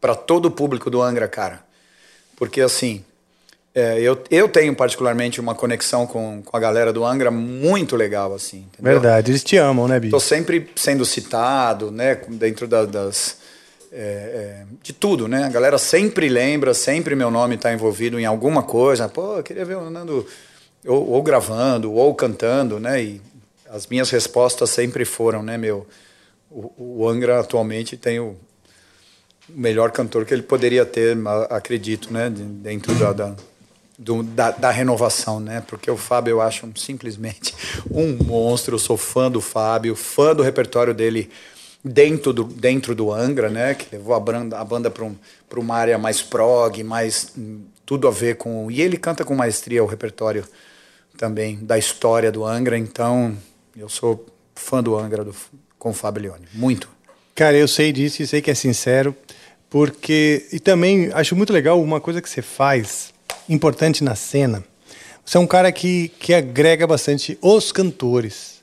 para 0.00 0.14
todo 0.14 0.46
o 0.46 0.50
público 0.50 0.90
do 0.90 1.02
Angra, 1.02 1.26
cara, 1.28 1.60
porque 2.36 2.60
assim, 2.60 3.04
é, 3.74 4.00
eu, 4.00 4.22
eu 4.30 4.48
tenho 4.48 4.74
particularmente 4.74 5.40
uma 5.40 5.54
conexão 5.54 6.06
com, 6.06 6.42
com 6.44 6.56
a 6.56 6.60
galera 6.60 6.92
do 6.92 7.04
Angra 7.04 7.30
muito 7.30 7.96
legal, 7.96 8.34
assim. 8.34 8.66
Entendeu? 8.72 8.92
Verdade, 9.00 9.30
eles 9.32 9.42
te 9.44 9.56
amam, 9.56 9.88
né, 9.88 9.98
Bi? 9.98 10.06
Estou 10.08 10.20
sempre 10.20 10.70
sendo 10.76 11.04
citado, 11.04 11.90
né, 11.90 12.14
dentro 12.28 12.66
da- 12.68 12.84
das 12.84 13.38
é, 13.92 13.98
é, 13.98 14.64
de 14.82 14.92
tudo, 14.92 15.26
né? 15.28 15.44
A 15.44 15.48
galera 15.48 15.78
sempre 15.78 16.28
lembra, 16.28 16.74
sempre 16.74 17.14
meu 17.14 17.30
nome 17.30 17.54
está 17.54 17.72
envolvido 17.72 18.18
em 18.20 18.26
alguma 18.26 18.62
coisa. 18.62 19.08
Pô, 19.08 19.36
eu 19.38 19.42
queria 19.42 19.64
ver 19.64 19.76
o 19.76 19.88
Nando 19.88 20.26
ou, 20.86 21.12
ou 21.12 21.22
gravando 21.22 21.92
ou 21.92 22.14
cantando, 22.14 22.78
né? 22.78 23.02
E 23.02 23.22
as 23.70 23.86
minhas 23.86 24.10
respostas 24.10 24.70
sempre 24.70 25.04
foram, 25.04 25.42
né, 25.42 25.56
meu? 25.58 25.86
O, 26.50 27.00
o 27.02 27.08
Angra 27.08 27.40
atualmente 27.40 27.96
tem 27.96 28.20
o 28.20 28.36
melhor 29.48 29.90
cantor 29.90 30.24
que 30.24 30.34
ele 30.34 30.42
poderia 30.42 30.84
ter, 30.84 31.16
acredito, 31.50 32.12
né? 32.12 32.28
de- 32.30 32.42
Dentro 32.42 32.94
da, 32.94 33.12
da, 33.12 33.36
do- 33.98 34.22
da, 34.22 34.50
da 34.50 34.70
renovação, 34.70 35.40
né? 35.40 35.62
Porque 35.66 35.90
o 35.90 35.96
Fábio 35.96 36.32
eu 36.32 36.40
acho 36.40 36.68
simplesmente 36.76 37.54
um 37.90 38.16
monstro. 38.24 38.74
Eu 38.74 38.78
sou 38.78 38.96
fã 38.96 39.30
do 39.30 39.40
Fábio, 39.40 39.94
fã 39.96 40.34
do 40.34 40.42
repertório 40.42 40.94
dele 40.94 41.30
dentro 41.84 42.32
do, 42.32 42.44
dentro 42.44 42.94
do 42.94 43.12
Angra, 43.12 43.48
né? 43.48 43.74
Que 43.74 43.94
levou 43.96 44.14
a 44.14 44.20
banda, 44.20 44.58
a 44.58 44.64
banda 44.64 44.90
para 44.90 45.04
um, 45.04 45.14
uma 45.56 45.76
área 45.76 45.98
mais 45.98 46.22
prog, 46.22 46.82
mais 46.82 47.32
tudo 47.84 48.08
a 48.08 48.10
ver 48.10 48.36
com. 48.36 48.70
E 48.70 48.80
ele 48.80 48.96
canta 48.96 49.24
com 49.24 49.34
maestria 49.34 49.82
o 49.82 49.86
repertório 49.86 50.44
também 51.16 51.56
da 51.62 51.78
história 51.78 52.30
do 52.32 52.44
Angra. 52.44 52.76
Então 52.76 53.36
eu 53.76 53.88
sou 53.88 54.24
fã 54.54 54.82
do 54.82 54.96
Angra 54.96 55.22
do, 55.22 55.34
com 55.78 55.90
o 55.90 55.92
Fábio 55.92 56.22
Leone. 56.22 56.46
Muito. 56.54 56.88
Cara, 57.34 57.56
eu 57.56 57.68
sei 57.68 57.92
disso 57.92 58.22
e 58.22 58.26
sei 58.26 58.40
que 58.40 58.50
é 58.50 58.54
sincero, 58.54 59.14
porque. 59.68 60.46
E 60.50 60.58
também 60.58 61.10
acho 61.12 61.36
muito 61.36 61.52
legal 61.52 61.80
uma 61.82 62.00
coisa 62.00 62.22
que 62.22 62.28
você 62.28 62.40
faz, 62.40 63.12
importante 63.48 64.02
na 64.02 64.14
cena. 64.14 64.64
Você 65.24 65.36
é 65.36 65.40
um 65.40 65.46
cara 65.46 65.70
que, 65.70 66.08
que 66.20 66.32
agrega 66.32 66.86
bastante 66.86 67.36
os 67.42 67.72
cantores. 67.72 68.62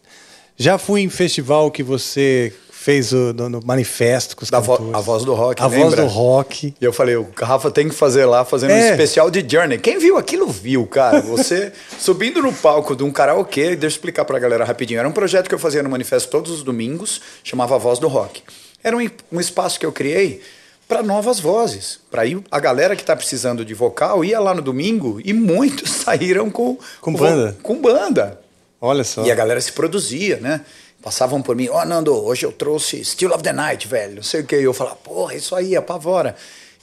Já 0.57 0.77
fui 0.77 1.01
em 1.01 1.09
festival 1.09 1.69
que 1.69 1.83
você 1.83 2.53
fez 2.83 3.13
o, 3.13 3.33
no, 3.33 3.47
no 3.47 3.61
manifesto 3.63 4.35
com 4.35 4.43
os 4.43 4.49
Da 4.49 4.59
vo- 4.59 4.91
a 4.93 4.99
voz 4.99 5.23
do 5.23 5.33
rock, 5.33 5.61
A 5.63 5.67
voz 5.69 5.81
lembra? 5.81 6.01
do 6.01 6.07
rock. 6.07 6.73
E 6.81 6.83
eu 6.83 6.91
falei, 6.91 7.15
o 7.15 7.25
Rafa 7.35 7.71
tem 7.71 7.87
que 7.87 7.95
fazer 7.95 8.25
lá, 8.25 8.43
fazendo 8.43 8.71
um 8.71 8.75
É. 8.75 8.91
especial 8.91 9.31
de 9.31 9.45
Journey. 9.49 9.77
Quem 9.79 9.97
viu 9.97 10.17
aquilo 10.17 10.47
viu, 10.47 10.85
cara. 10.85 11.21
Você 11.21 11.71
subindo 11.97 12.41
no 12.41 12.51
palco 12.51 12.93
de 12.93 13.01
um 13.03 13.11
karaokê, 13.11 13.69
deixa 13.69 13.85
eu 13.85 13.87
explicar 13.89 14.25
pra 14.25 14.37
galera 14.37 14.65
rapidinho. 14.65 14.99
Era 14.99 15.07
um 15.07 15.13
projeto 15.13 15.47
que 15.47 15.55
eu 15.55 15.59
fazia 15.59 15.81
no 15.81 15.89
Manifesto 15.89 16.29
todos 16.29 16.51
os 16.51 16.61
domingos, 16.61 17.21
chamava 17.43 17.77
Voz 17.79 17.99
do 17.99 18.09
Rock. 18.09 18.41
Era 18.83 18.97
um, 18.97 19.09
um 19.31 19.39
espaço 19.39 19.79
que 19.79 19.85
eu 19.85 19.91
criei 19.93 20.41
para 20.85 21.01
novas 21.01 21.39
vozes. 21.39 22.01
Para 22.11 22.25
ir 22.25 22.41
a 22.51 22.59
galera 22.59 22.97
que 22.97 23.01
está 23.03 23.15
precisando 23.15 23.63
de 23.63 23.73
vocal 23.73 24.25
ia 24.25 24.41
lá 24.41 24.53
no 24.53 24.61
domingo 24.61 25.21
e 25.23 25.31
muitos 25.31 25.89
saíram 26.03 26.49
com 26.49 26.77
Com 26.99 27.13
banda. 27.13 27.57
Com 27.63 27.81
banda. 27.81 28.41
Olha 28.81 29.05
só. 29.05 29.23
E 29.23 29.31
a 29.31 29.35
galera 29.35 29.61
se 29.61 29.71
produzia, 29.71 30.37
né? 30.41 30.59
Passavam 31.03 31.41
por 31.41 31.55
mim, 31.55 31.67
ó, 31.69 31.83
Nando, 31.83 32.13
hoje 32.15 32.45
eu 32.45 32.51
trouxe 32.51 33.03
Still 33.03 33.31
of 33.33 33.43
the 33.43 33.51
Night, 33.51 33.87
velho, 33.87 34.15
não 34.15 34.23
sei 34.23 34.41
o 34.41 34.43
que. 34.45 34.55
E 34.57 34.63
eu 34.63 34.73
falava, 34.73 34.95
porra, 34.95 35.35
isso 35.35 35.53
aí, 35.53 35.75
apavora. 35.75 36.33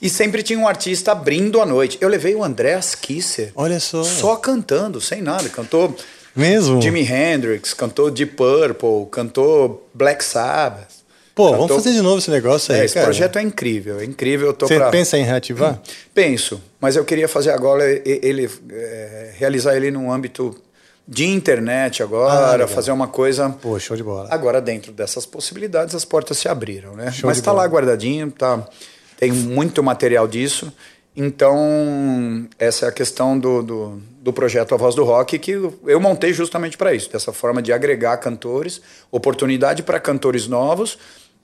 E 0.00 0.10
sempre 0.10 0.42
tinha 0.42 0.58
um 0.58 0.68
artista 0.68 1.12
abrindo 1.12 1.60
a 1.60 1.66
noite. 1.66 1.96
Eu 2.00 2.08
levei 2.08 2.34
o 2.34 2.44
Andreas 2.44 2.94
Kisser. 2.94 3.50
Olha 3.54 3.80
só. 3.80 4.02
Só 4.04 4.36
cantando, 4.36 5.00
sem 5.00 5.20
nada. 5.22 5.48
Cantou 5.48 5.94
Mesmo? 6.36 6.80
Jimi 6.80 7.02
Hendrix, 7.02 7.74
cantou 7.74 8.10
Deep 8.10 8.34
Purple, 8.34 9.06
cantou 9.10 9.88
Black 9.92 10.22
Sabbath. 10.24 11.00
Pô, 11.34 11.50
cantou... 11.52 11.66
vamos 11.68 11.82
fazer 11.84 11.96
de 11.96 12.02
novo 12.02 12.18
esse 12.18 12.30
negócio 12.30 12.74
aí, 12.74 12.80
É, 12.80 12.84
esse 12.84 12.94
cara. 12.94 13.06
projeto 13.06 13.38
é 13.38 13.42
incrível, 13.42 14.00
é 14.00 14.04
incrível. 14.04 14.54
Você 14.58 14.76
pra... 14.76 14.90
pensa 14.90 15.16
em 15.18 15.24
reativar? 15.24 15.80
Penso, 16.14 16.60
mas 16.78 16.94
eu 16.96 17.04
queria 17.04 17.26
fazer 17.28 17.50
agora 17.50 17.90
e- 17.90 18.20
ele, 18.22 18.48
é, 18.70 19.32
realizar 19.38 19.74
ele 19.76 19.90
num 19.90 20.12
âmbito 20.12 20.54
de 21.12 21.26
internet 21.26 22.02
Ah, 22.02 22.06
agora, 22.06 22.52
legal. 22.52 22.68
fazer 22.68 22.92
uma 22.92 23.08
coisa. 23.08 23.50
Pô, 23.50 23.76
show 23.80 23.96
de 23.96 24.02
bola. 24.04 24.28
Agora, 24.30 24.60
dentro 24.60 24.92
dessas 24.92 25.26
possibilidades, 25.26 25.92
as 25.92 26.04
portas 26.04 26.38
se 26.38 26.48
abriram, 26.48 26.94
né? 26.94 27.10
Show 27.10 27.28
Mas 27.28 27.38
está 27.38 27.50
lá 27.50 27.64
guardadinho, 27.64 28.30
tá, 28.30 28.64
tem 29.18 29.32
muito 29.32 29.82
material 29.82 30.28
disso. 30.28 30.72
Então, 31.16 32.46
essa 32.56 32.86
é 32.86 32.88
a 32.88 32.92
questão 32.92 33.36
do, 33.36 33.60
do, 33.60 34.02
do 34.22 34.32
projeto 34.32 34.72
A 34.72 34.78
Voz 34.78 34.94
do 34.94 35.02
Rock, 35.02 35.36
que 35.40 35.50
eu 35.50 35.98
montei 35.98 36.32
justamente 36.32 36.78
para 36.78 36.94
isso, 36.94 37.10
dessa 37.10 37.32
forma 37.32 37.60
de 37.60 37.72
agregar 37.72 38.16
cantores, 38.18 38.80
oportunidade 39.10 39.82
para 39.82 39.98
cantores 39.98 40.46
novos 40.46 40.96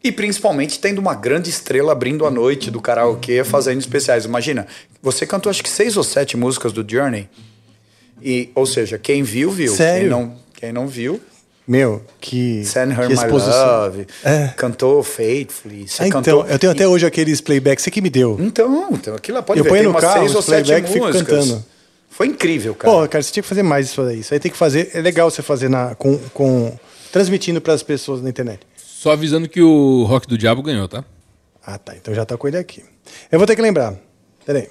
e 0.04 0.12
principalmente 0.12 0.78
tendo 0.78 1.00
uma 1.00 1.14
grande 1.14 1.50
estrela 1.50 1.90
abrindo 1.90 2.24
a 2.24 2.30
noite 2.30 2.70
do 2.70 2.80
karaokê, 2.80 3.42
fazendo 3.42 3.80
especiais. 3.80 4.24
Imagina, 4.24 4.68
você 5.02 5.26
cantou 5.26 5.50
acho 5.50 5.64
que 5.64 5.68
seis 5.68 5.96
ou 5.96 6.04
sete 6.04 6.36
músicas 6.36 6.72
do 6.72 6.88
Journey, 6.88 7.28
e, 8.22 8.50
ou 8.54 8.66
seja, 8.66 8.98
quem 8.98 9.22
viu, 9.22 9.50
viu. 9.50 9.74
Sério? 9.74 10.00
Quem 10.02 10.08
não, 10.10 10.34
quem 10.54 10.72
não 10.72 10.86
viu, 10.88 11.20
Meu, 11.66 12.02
que. 12.20 12.64
Send 12.64 12.92
Her 12.92 13.08
que 13.08 13.14
My 13.14 13.14
exposição. 13.14 13.66
Love, 13.66 14.06
É. 14.24 14.48
cantou 14.56 15.02
Faithfully, 15.02 15.88
você 15.88 16.02
Ah, 16.04 16.08
então, 16.08 16.22
cantou... 16.22 16.46
eu 16.46 16.58
tenho 16.58 16.72
até 16.72 16.86
hoje 16.86 17.04
aqueles 17.06 17.40
playbacks, 17.40 17.82
você 17.84 17.90
que 17.90 18.00
me 18.00 18.08
deu. 18.10 18.36
Então, 18.40 18.88
então 18.92 19.14
aquilo 19.14 19.36
lá 19.38 19.42
pode 19.42 19.58
Eu 19.60 19.64
ver, 19.64 19.70
ponho 19.70 19.82
tem 19.84 19.92
no 19.92 19.98
carro, 19.98 20.20
seis 20.20 20.32
ou 20.34 20.38
os 20.40 20.44
sete 20.44 20.66
playback, 20.66 20.92
fico 20.92 21.06
músicas. 21.06 21.28
cantando. 21.46 21.64
Foi 22.08 22.26
incrível, 22.28 22.74
cara. 22.74 22.92
Pô, 23.02 23.08
cara, 23.08 23.22
você 23.22 23.30
tinha 23.32 23.42
que 23.42 23.48
fazer 23.48 23.62
mais 23.62 23.86
isso 23.86 24.00
aí. 24.00 24.20
Isso 24.20 24.32
aí 24.32 24.40
tem 24.40 24.50
que 24.50 24.56
fazer. 24.56 24.90
É 24.94 25.00
legal 25.00 25.30
você 25.30 25.42
fazer 25.42 25.68
na, 25.68 25.94
com, 25.96 26.16
com 26.32 26.72
transmitindo 27.12 27.60
para 27.60 27.74
as 27.74 27.82
pessoas 27.82 28.22
na 28.22 28.30
internet. 28.30 28.60
Só 28.76 29.10
avisando 29.12 29.46
que 29.48 29.60
o 29.60 30.04
Rock 30.04 30.26
do 30.26 30.38
Diabo 30.38 30.62
ganhou, 30.62 30.88
tá? 30.88 31.04
Ah, 31.64 31.76
tá. 31.76 31.94
Então 31.94 32.14
já 32.14 32.24
tá 32.24 32.36
com 32.36 32.48
ele 32.48 32.56
aqui. 32.56 32.82
Eu 33.30 33.38
vou 33.38 33.46
ter 33.46 33.54
que 33.54 33.60
lembrar. 33.60 33.94
Peraí. 34.46 34.66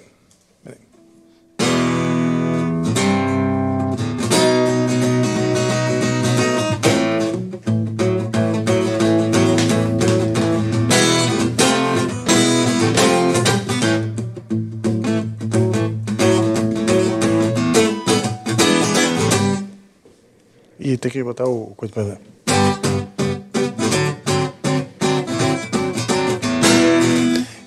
Tem 20.97 21.11
que 21.11 21.23
botar 21.23 21.45
o 21.45 21.73
coisa 21.75 21.93
pra 21.93 22.03
ver. 22.03 22.17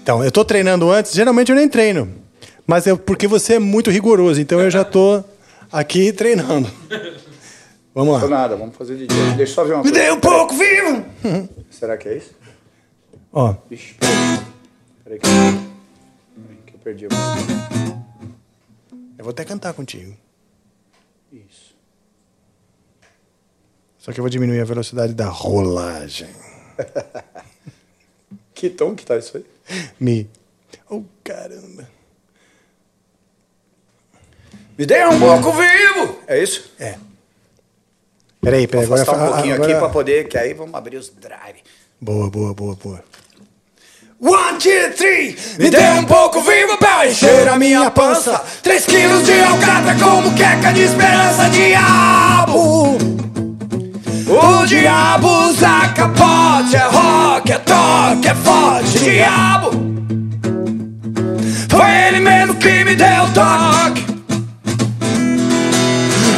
Então, 0.03 0.24
eu 0.24 0.33
tô 0.33 0.45
treinando 0.45 0.91
antes, 0.91 1.12
geralmente 1.12 1.51
eu 1.51 1.57
nem 1.57 1.68
treino. 1.68 2.09
Mas 2.66 2.87
é 2.87 2.95
porque 2.97 3.26
você 3.26 3.55
é 3.55 3.59
muito 3.59 3.91
rigoroso, 3.91 4.41
então 4.41 4.61
eu 4.61 4.70
já 4.70 4.85
tô 4.85 5.22
aqui 5.70 6.12
treinando. 6.12 6.68
Vamos 7.95 8.14
lá. 8.14 8.20
Tô 8.20 8.29
nada, 8.29 8.57
vamos 8.57 8.76
fazer 8.76 8.97
de 8.97 9.07
dia. 9.07 9.24
Deixa 9.37 9.53
eu 9.53 9.55
só 9.55 9.64
ver 9.64 9.74
uma 9.74 9.83
Me 9.83 9.91
coisa. 9.91 10.05
dei 10.07 10.11
um 10.12 10.20
pouco 10.20 10.55
vivo! 10.55 11.05
Será 11.70 11.97
que 11.97 12.09
é 12.09 12.16
isso? 12.18 12.31
Ó, 13.33 13.55
Vixe, 13.68 13.95
peraí. 13.95 14.39
Peraí 15.05 15.18
que 16.66 16.74
eu, 16.74 16.79
perdi 16.79 17.05
eu 17.05 17.11
vou 19.24 19.31
até 19.31 19.45
cantar 19.45 19.72
contigo. 19.74 20.14
Só 24.09 24.12
que 24.14 24.20
eu 24.20 24.22
vou 24.22 24.30
diminuir 24.30 24.59
a 24.59 24.64
velocidade 24.64 25.12
da 25.12 25.26
rolagem. 25.28 26.28
Que 28.54 28.68
tom 28.70 28.92
que 28.96 29.06
tá 29.06 29.16
isso 29.16 29.36
aí? 29.36 29.44
Mi. 30.00 30.28
Oh, 30.90 31.02
caramba. 31.22 31.88
Me 34.76 34.84
dê 34.84 35.04
um 35.06 35.16
pouco 35.20 35.52
vivo! 35.52 36.18
É 36.26 36.42
isso? 36.42 36.72
É. 36.76 36.96
Peraí, 38.40 38.66
peraí. 38.66 38.84
Vou 38.86 38.96
afastar 38.96 39.12
um 39.12 39.16
agora- 39.16 39.32
pouquinho 39.34 39.54
agora- 39.54 39.70
aqui 39.70 39.78
pra 39.78 39.88
poder, 39.90 40.26
que 40.26 40.36
aí 40.36 40.54
vamos 40.54 40.74
abrir 40.74 40.96
os 40.96 41.09
drive. 41.11 41.62
Boa, 42.00 42.28
boa, 42.28 42.52
boa, 42.52 42.74
boa. 42.74 43.04
One, 44.20 44.59
two, 44.59 44.92
three. 44.96 45.36
Me 45.56 45.70
dê 45.70 45.88
um 45.90 46.04
pouco 46.04 46.40
vivo 46.40 46.76
pra 46.78 47.06
encher 47.06 47.46
a 47.46 47.56
minha 47.56 47.88
pança. 47.92 48.40
Três 48.62 48.84
quilos 48.86 49.24
de 49.24 49.40
alcatra 49.40 49.94
como 50.02 50.34
queca 50.34 50.72
de 50.72 50.80
esperança, 50.82 51.48
diabo. 51.50 53.18
O 54.31 54.66
diabo 54.66 55.26
usa 55.49 55.89
capote, 55.95 56.76
é 56.76 56.87
rock, 56.87 57.51
é 57.51 57.59
toque, 57.59 58.29
é 58.29 58.35
forte, 58.35 58.99
diabo. 58.99 59.70
Foi 61.70 61.91
ele 62.07 62.20
mesmo 62.20 62.55
que 62.57 62.85
me 62.85 62.95
deu 62.95 63.26
toque. 63.33 64.07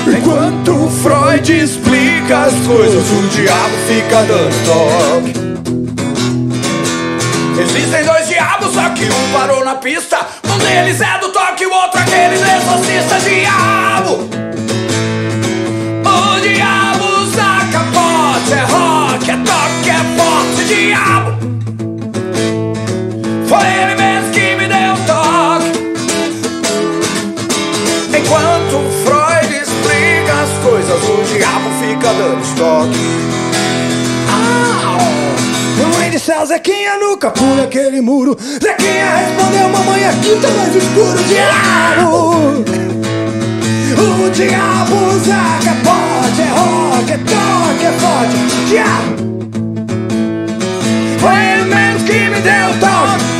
Enquanto 0.06 0.88
Freud 1.02 1.52
explica 1.52 2.44
as 2.44 2.54
coisas, 2.64 3.10
o 3.10 3.28
diabo 3.28 3.74
fica 3.88 4.22
dando 4.22 4.54
toque. 4.64 5.50
Existem 7.60 8.04
dois 8.04 8.28
diabos, 8.28 8.72
só 8.72 8.88
que 8.90 9.04
um 9.04 9.32
parou 9.32 9.64
na 9.64 9.74
pista. 9.74 10.16
Um 10.44 10.58
deles 10.58 11.00
é 11.00 11.18
do 11.18 11.30
toque, 11.30 11.66
o 11.66 11.74
outro 11.74 12.00
aquele 12.00 12.38
do 12.38 12.44
exorcista. 12.44 13.18
Diabo! 13.18 14.49
Dando 32.20 32.54
toque. 32.54 32.98
Mamãe 35.78 36.10
de 36.10 36.18
céu, 36.18 36.44
Zequinha 36.44 36.98
nunca 36.98 37.30
pula 37.30 37.62
aquele 37.62 38.02
muro. 38.02 38.36
Zequinha 38.62 39.16
respondeu, 39.16 39.68
mamãe, 39.70 40.06
aqui 40.06 40.38
tá 40.42 40.48
mais 40.50 40.76
escuro, 40.76 41.18
diabo. 41.24 42.64
O 44.00 44.30
diabo 44.30 44.96
usa 45.14 45.40
capote, 45.64 46.42
é 46.42 46.50
rock, 46.58 47.10
é 47.10 47.18
toque, 47.18 47.84
é 47.86 47.92
forte, 47.92 48.36
diabo. 48.68 49.16
Foi 51.20 51.36
ele 51.36 51.64
mesmo 51.64 52.04
que 52.04 52.18
me 52.28 52.40
deu 52.40 52.68
toque. 52.80 53.30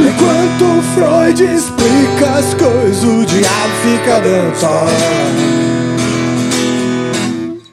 Enquanto 0.00 0.82
Freud 0.94 1.42
explica 1.42 2.26
as 2.38 2.54
coisas, 2.54 3.02
o 3.02 3.24
diabo 3.24 3.74
fica 3.82 4.20
toque. 4.60 5.57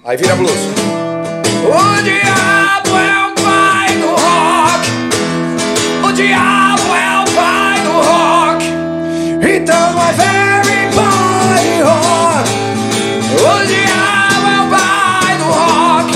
Aí 0.08 0.16
vira 0.18 0.36
blues. 0.36 0.52
O 0.52 2.02
diabo 2.04 2.96
é 2.96 3.26
o 3.26 3.34
pai 3.42 3.98
do 3.98 4.10
rock. 4.10 4.88
O 6.08 6.12
diabo 6.12 6.96
é 6.96 7.22
o 7.22 7.26
pai 7.34 7.80
do 7.82 7.92
rock. 7.92 8.66
Então 9.42 10.00
é 10.00 10.12
very 10.14 10.90
body 10.94 11.82
rock. 11.82 12.50
O 13.34 13.66
diabo 13.66 14.48
é 14.48 14.60
o 14.62 14.68
pai 14.70 15.32
do 15.40 15.46
rock. 15.46 16.10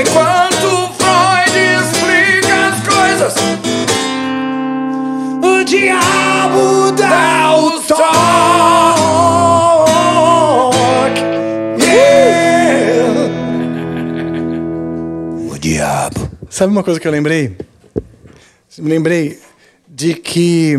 Enquanto 0.00 0.68
Freud 0.96 1.54
explica 1.82 2.54
as 2.68 2.80
coisas, 2.88 3.34
O 5.42 5.64
diabo 5.64 6.92
dá 6.92 7.56
o 7.58 7.64
o 7.76 7.80
Sabe 16.54 16.70
uma 16.72 16.84
coisa 16.84 17.00
que 17.00 17.08
eu 17.08 17.10
lembrei? 17.10 17.56
Me 18.78 18.88
lembrei 18.88 19.40
de 19.88 20.14
que 20.14 20.76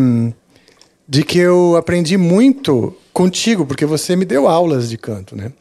de 1.05 1.21
que 1.21 1.37
eu 1.37 1.75
aprendi 1.75 2.15
muito 2.15 2.95
contigo, 3.11 3.65
porque 3.65 3.85
você 3.85 4.15
me 4.15 4.23
deu 4.23 4.47
aulas 4.47 4.89
de 4.89 4.97
canto, 4.97 5.35
né? 5.35 5.51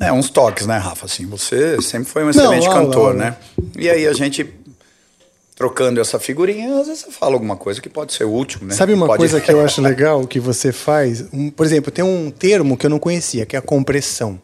É, 0.00 0.10
uns 0.10 0.30
toques, 0.30 0.66
né, 0.66 0.78
Rafa? 0.78 1.04
Assim, 1.04 1.26
você 1.26 1.78
sempre 1.82 2.06
foi 2.08 2.22
um 2.22 2.24
Não, 2.24 2.30
excelente 2.30 2.66
aula, 2.68 2.80
cantor, 2.86 3.08
aula. 3.10 3.14
né? 3.14 3.36
E 3.78 3.90
aí 3.90 4.06
a 4.06 4.14
gente 4.14 4.48
trocando 5.54 6.00
essa 6.00 6.18
figurinha, 6.18 6.80
às 6.80 6.86
vezes 6.86 7.04
você 7.04 7.10
fala 7.10 7.34
alguma 7.34 7.54
coisa 7.56 7.82
que 7.82 7.88
pode 7.90 8.14
ser 8.14 8.24
útil, 8.24 8.60
né? 8.62 8.72
Sabe 8.74 8.94
uma 8.94 9.04
Pode- 9.08 9.18
coisa 9.18 9.42
que 9.42 9.52
eu 9.52 9.60
acho 9.62 9.82
legal 9.82 10.26
que 10.26 10.40
você 10.40 10.72
faz? 10.72 11.22
Um, 11.34 11.50
por 11.50 11.66
exemplo, 11.66 11.92
tem 11.92 12.02
um 12.02 12.30
termo 12.30 12.78
que 12.78 12.86
eu 12.86 12.90
não 12.90 12.98
conhecia, 12.98 13.44
que 13.44 13.56
é 13.56 13.58
a 13.58 13.62
compressão. 13.62 14.40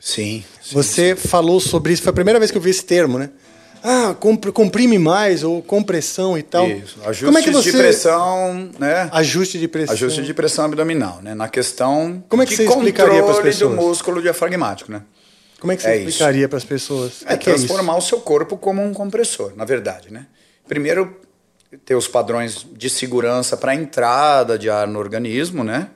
Sim. 0.00 0.44
Sim. 0.68 0.74
Você 0.74 1.16
falou 1.16 1.60
sobre 1.60 1.92
isso, 1.92 2.02
foi 2.02 2.10
a 2.10 2.14
primeira 2.14 2.38
vez 2.38 2.50
que 2.50 2.56
eu 2.58 2.62
vi 2.62 2.70
esse 2.70 2.84
termo, 2.84 3.18
né? 3.18 3.30
Ah, 3.82 4.14
compr- 4.18 4.50
comprime 4.50 4.98
mais 4.98 5.44
ou 5.44 5.62
compressão 5.62 6.36
e 6.36 6.42
tal. 6.42 6.68
Isso. 6.68 6.98
Ajustes 7.04 7.24
Como 7.26 7.38
é 7.38 7.42
que 7.42 7.50
você 7.50 7.70
de 7.70 7.78
pressão, 7.78 8.70
né? 8.78 9.08
ajuste 9.12 9.58
de 9.58 9.68
pressão? 9.68 9.94
Ajuste 9.94 10.22
de 10.22 10.34
pressão 10.34 10.64
abdominal, 10.64 11.20
né? 11.22 11.32
Na 11.34 11.48
questão 11.48 12.22
Como 12.28 12.42
é 12.42 12.46
que 12.46 12.50
de 12.50 12.56
você 12.56 12.64
explicaria 12.64 13.20
controle 13.22 13.38
do 13.38 13.42
pessoas? 13.44 13.74
músculo 13.76 14.20
diafragmático, 14.20 14.90
né? 14.90 15.02
Como 15.60 15.72
é 15.72 15.76
que 15.76 15.82
você 15.82 15.88
É 15.90 15.96
explicaria 15.98 16.48
para 16.48 16.58
as 16.58 16.64
pessoas? 16.64 17.22
É, 17.24 17.36
que 17.36 17.48
é 17.50 17.54
transformar 17.54 17.96
o 17.96 18.00
seu 18.00 18.20
corpo 18.20 18.56
como 18.56 18.82
um 18.82 18.92
compressor, 18.92 19.52
na 19.56 19.64
verdade, 19.64 20.12
né? 20.12 20.26
Primeiro, 20.66 21.16
ter 21.84 21.94
os 21.94 22.08
padrões 22.08 22.66
de 22.76 22.90
segurança 22.90 23.56
para 23.56 23.72
a 23.72 23.74
entrada 23.74 24.58
de 24.58 24.68
ar 24.68 24.88
no 24.88 24.98
organismo, 24.98 25.62
né? 25.62 25.88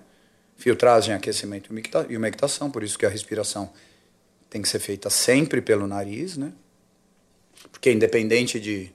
Filtragem, 0.56 1.14
aquecimento 1.14 1.68
e 1.72 2.12
e 2.12 2.16
umectação, 2.16 2.70
por 2.70 2.84
isso 2.84 2.96
que 2.96 3.04
a 3.04 3.08
respiração 3.08 3.70
tem 4.52 4.60
que 4.60 4.68
ser 4.68 4.80
feita 4.80 5.08
sempre 5.08 5.62
pelo 5.62 5.86
nariz, 5.86 6.36
né? 6.36 6.52
Porque 7.70 7.90
independente 7.90 8.60
de, 8.60 8.92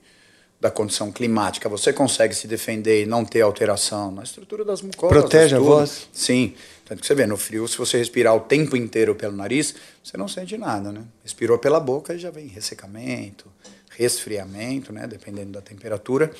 da 0.61 0.69
condição 0.69 1.11
climática, 1.11 1.67
você 1.67 1.91
consegue 1.91 2.35
se 2.35 2.47
defender 2.47 3.01
e 3.01 3.05
não 3.07 3.25
ter 3.25 3.41
alteração 3.41 4.11
na 4.11 4.21
estrutura 4.21 4.63
das 4.63 4.83
mucosas. 4.83 5.17
Protege 5.17 5.55
a 5.55 5.59
voz? 5.59 6.07
Sim. 6.13 6.53
Tanto 6.85 7.01
que 7.01 7.07
você 7.07 7.15
vê, 7.15 7.25
no 7.25 7.35
frio, 7.35 7.67
se 7.67 7.75
você 7.75 7.97
respirar 7.97 8.35
o 8.35 8.41
tempo 8.41 8.77
inteiro 8.77 9.15
pelo 9.15 9.35
nariz, 9.35 9.73
você 10.03 10.15
não 10.15 10.27
sente 10.27 10.55
nada, 10.59 10.91
né? 10.91 11.01
Respirou 11.23 11.57
pela 11.57 11.79
boca 11.79 12.13
e 12.13 12.19
já 12.19 12.29
vem 12.29 12.45
ressecamento, 12.45 13.51
resfriamento, 13.89 14.93
né? 14.93 15.07
Dependendo 15.07 15.53
da 15.53 15.61
temperatura. 15.61 16.31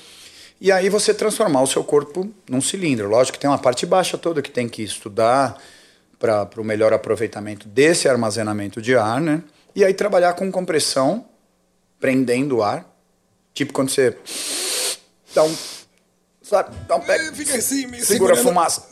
E 0.62 0.72
aí 0.72 0.90
você 0.90 1.12
transformar 1.12 1.64
o 1.64 1.68
seu 1.68 1.84
corpo 1.84 2.32
num 2.48 2.62
cilindro. 2.62 3.10
Lógico 3.10 3.38
que 3.38 3.42
tem 3.42 3.50
uma 3.50 3.58
parte 3.58 3.84
baixa 3.84 4.16
toda 4.16 4.44
que 4.44 4.52
tem 4.52 4.70
que 4.70 4.84
estudar 4.84 5.60
para 6.20 6.50
o 6.58 6.64
melhor 6.64 6.94
aproveitamento 6.94 7.68
desse 7.68 8.08
armazenamento 8.10 8.82
de 8.82 8.96
ar, 8.96 9.22
né? 9.22 9.44
E 9.76 9.84
aí 9.86 9.94
trabalhar 9.94 10.34
com 10.34 10.52
compressão, 10.52 11.26
prendendo 12.00 12.58
o 12.58 12.64
ar. 12.64 12.86
Tipo 13.54 13.74
quando 13.74 13.90
você 13.90 14.18
dá 15.34 15.44
um. 15.44 15.56
Sabe? 16.42 16.76
Dá 16.88 16.96
um 16.96 17.02
pé. 17.02 17.32
Fica 17.34 17.58
assim, 17.58 17.88
meio 17.88 18.06
segura 18.06 18.34
a 18.34 18.36
segurando. 18.38 18.42
fumaça. 18.44 18.88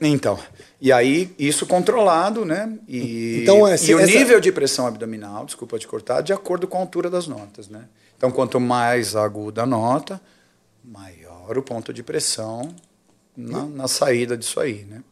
Então. 0.00 0.38
E 0.82 0.90
aí, 0.90 1.34
isso 1.38 1.66
controlado, 1.66 2.42
né? 2.46 2.78
E, 2.88 3.40
Então, 3.42 3.68
e 3.68 3.72
essa- 3.72 3.94
o 3.94 4.00
essa- 4.00 4.06
nível 4.18 4.40
de 4.40 4.50
pressão 4.50 4.86
abdominal, 4.86 5.44
desculpa 5.44 5.78
te 5.78 5.86
cortar, 5.86 6.22
de 6.22 6.32
acordo 6.32 6.66
com 6.66 6.78
a 6.78 6.80
altura 6.80 7.10
das 7.10 7.26
notas, 7.26 7.68
né? 7.68 7.84
Então, 8.16 8.30
quanto 8.30 8.58
mais 8.58 9.14
aguda 9.14 9.64
a 9.64 9.66
nota, 9.66 10.18
maior 10.82 11.58
o 11.58 11.62
ponto 11.62 11.92
de 11.92 12.02
pressão 12.02 12.74
na, 13.36 13.64
na 13.66 13.86
saída 13.88 14.38
disso 14.38 14.58
aí, 14.58 14.86
né? 14.88 15.02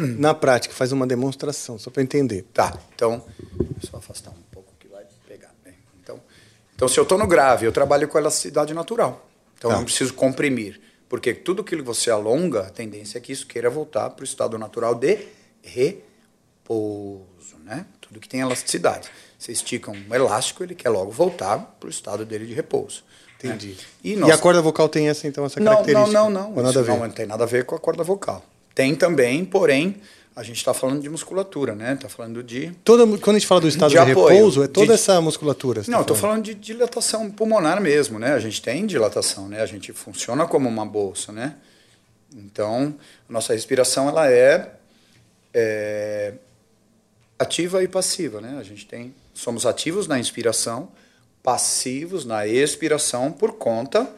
Na 0.18 0.34
prática, 0.34 0.74
faz 0.74 0.92
uma 0.92 1.06
demonstração, 1.06 1.78
só 1.78 1.90
para 1.90 2.02
entender. 2.02 2.42
Tá, 2.52 2.76
então, 2.94 3.24
só 3.88 3.96
afastar 3.98 4.30
um 4.30 4.42
pouco 4.52 4.72
que 4.78 4.88
vai 4.88 5.04
pegar. 5.28 5.52
Né? 5.64 5.74
Então, 6.02 6.20
então, 6.74 6.88
se 6.88 6.98
eu 6.98 7.02
estou 7.04 7.18
no 7.18 7.26
grave, 7.26 7.66
eu 7.66 7.72
trabalho 7.72 8.06
com 8.08 8.18
elasticidade 8.18 8.72
natural. 8.74 9.28
Então, 9.58 9.70
eu 9.70 9.74
Tá. 9.74 9.78
não 9.78 9.84
preciso 9.84 10.12
comprimir. 10.14 10.80
Porque 11.08 11.32
tudo 11.34 11.62
aquilo 11.62 11.82
que 11.82 11.86
você 11.86 12.10
alonga, 12.10 12.60
a 12.62 12.70
tendência 12.70 13.18
é 13.18 13.20
que 13.20 13.30
isso 13.32 13.46
queira 13.46 13.70
voltar 13.70 14.10
para 14.10 14.22
o 14.22 14.24
estado 14.24 14.58
natural 14.58 14.94
de 14.94 15.18
repouso. 15.62 17.56
Né? 17.64 17.86
Tudo 18.00 18.20
que 18.20 18.28
tem 18.28 18.40
elasticidade. 18.40 19.08
Você 19.38 19.52
estica 19.52 19.90
um 19.90 20.14
elástico, 20.14 20.62
ele 20.62 20.74
quer 20.74 20.88
logo 20.90 21.10
voltar 21.10 21.58
para 21.78 21.86
o 21.86 21.90
estado 21.90 22.24
dele 22.24 22.46
de 22.46 22.54
repouso. 22.54 23.02
né? 23.42 23.50
Entendi. 23.50 23.76
E, 24.02 24.12
E, 24.12 24.16
nós- 24.16 24.30
a 24.30 24.38
corda 24.38 24.60
vocal 24.62 24.88
tem 24.88 25.08
essa, 25.08 25.26
então, 25.28 25.44
essa 25.44 25.60
não, 25.60 25.72
característica? 25.72 26.12
não, 26.12 26.30
não, 26.30 26.50
não. 26.52 26.70
Isso 26.70 26.82
ver? 26.82 26.90
Não, 26.92 26.98
não 27.00 27.10
tem 27.10 27.26
nada 27.26 27.44
a 27.44 27.46
ver 27.46 27.64
com 27.66 27.74
a 27.74 27.78
corda 27.78 28.02
vocal. 28.02 28.42
Tem 28.74 28.94
também, 28.94 29.44
porém, 29.44 30.00
A 30.36 30.42
gente 30.42 30.56
está 30.56 30.74
falando 30.74 31.00
de 31.00 31.08
musculatura, 31.08 31.76
né? 31.76 31.92
Está 31.92 32.08
falando 32.08 32.42
de. 32.42 32.72
Toda, 32.82 33.06
quando 33.18 33.36
a 33.36 33.38
gente 33.38 33.46
fala 33.46 33.60
do 33.60 33.68
estado 33.68 33.90
de, 33.90 33.96
de 33.96 34.04
repouso, 34.04 34.64
é 34.64 34.66
toda 34.66 34.88
de, 34.88 34.92
essa 34.94 35.20
musculatura. 35.20 35.82
Não, 35.86 36.00
estou 36.00 36.16
falando. 36.16 36.42
falando 36.42 36.44
de 36.46 36.54
dilatação 36.54 37.30
pulmonar 37.30 37.80
mesmo, 37.80 38.18
né? 38.18 38.32
A 38.32 38.40
gente 38.40 38.60
tem 38.60 38.84
dilatação, 38.84 39.48
né? 39.48 39.60
A 39.62 39.66
gente 39.66 39.92
funciona 39.92 40.44
como 40.44 40.68
uma 40.68 40.84
bolsa, 40.84 41.30
né? 41.30 41.54
Então, 42.34 42.92
a 43.28 43.32
nossa 43.32 43.52
respiração 43.52 44.08
ela 44.08 44.28
é, 44.28 44.72
é 45.54 46.34
ativa 47.38 47.80
e 47.84 47.86
passiva, 47.86 48.40
né? 48.40 48.56
A 48.58 48.64
gente 48.64 48.86
tem, 48.86 49.14
somos 49.32 49.64
ativos 49.64 50.08
na 50.08 50.18
inspiração, 50.18 50.88
passivos 51.44 52.24
na 52.24 52.44
expiração 52.44 53.30
por 53.30 53.52
conta 53.52 54.10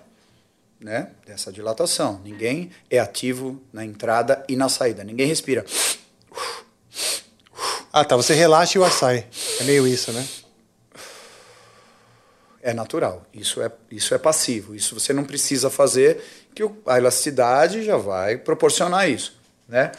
né, 0.80 1.10
dessa 1.26 1.52
dilatação. 1.52 2.20
Ninguém 2.24 2.70
é 2.90 2.98
ativo 2.98 3.62
na 3.72 3.84
entrada 3.84 4.44
e 4.48 4.56
na 4.56 4.68
saída. 4.68 5.02
Ninguém 5.02 5.26
respira. 5.26 5.64
Ah, 7.92 8.04
tá. 8.04 8.16
Você 8.16 8.34
relaxa 8.34 8.76
e 8.76 8.80
o 8.80 8.84
ar 8.84 8.92
sai. 8.92 9.26
É 9.60 9.64
meio 9.64 9.86
isso, 9.86 10.12
né? 10.12 10.26
É 12.62 12.74
natural. 12.74 13.24
Isso 13.32 13.62
é, 13.62 13.70
isso 13.90 14.14
é 14.14 14.18
passivo. 14.18 14.74
Isso 14.74 14.98
você 14.98 15.12
não 15.12 15.24
precisa 15.24 15.70
fazer, 15.70 16.22
que 16.54 16.62
a 16.86 16.98
elasticidade 16.98 17.82
já 17.82 17.96
vai 17.96 18.36
proporcionar 18.36 19.08
isso. 19.08 19.36
Né? 19.68 19.90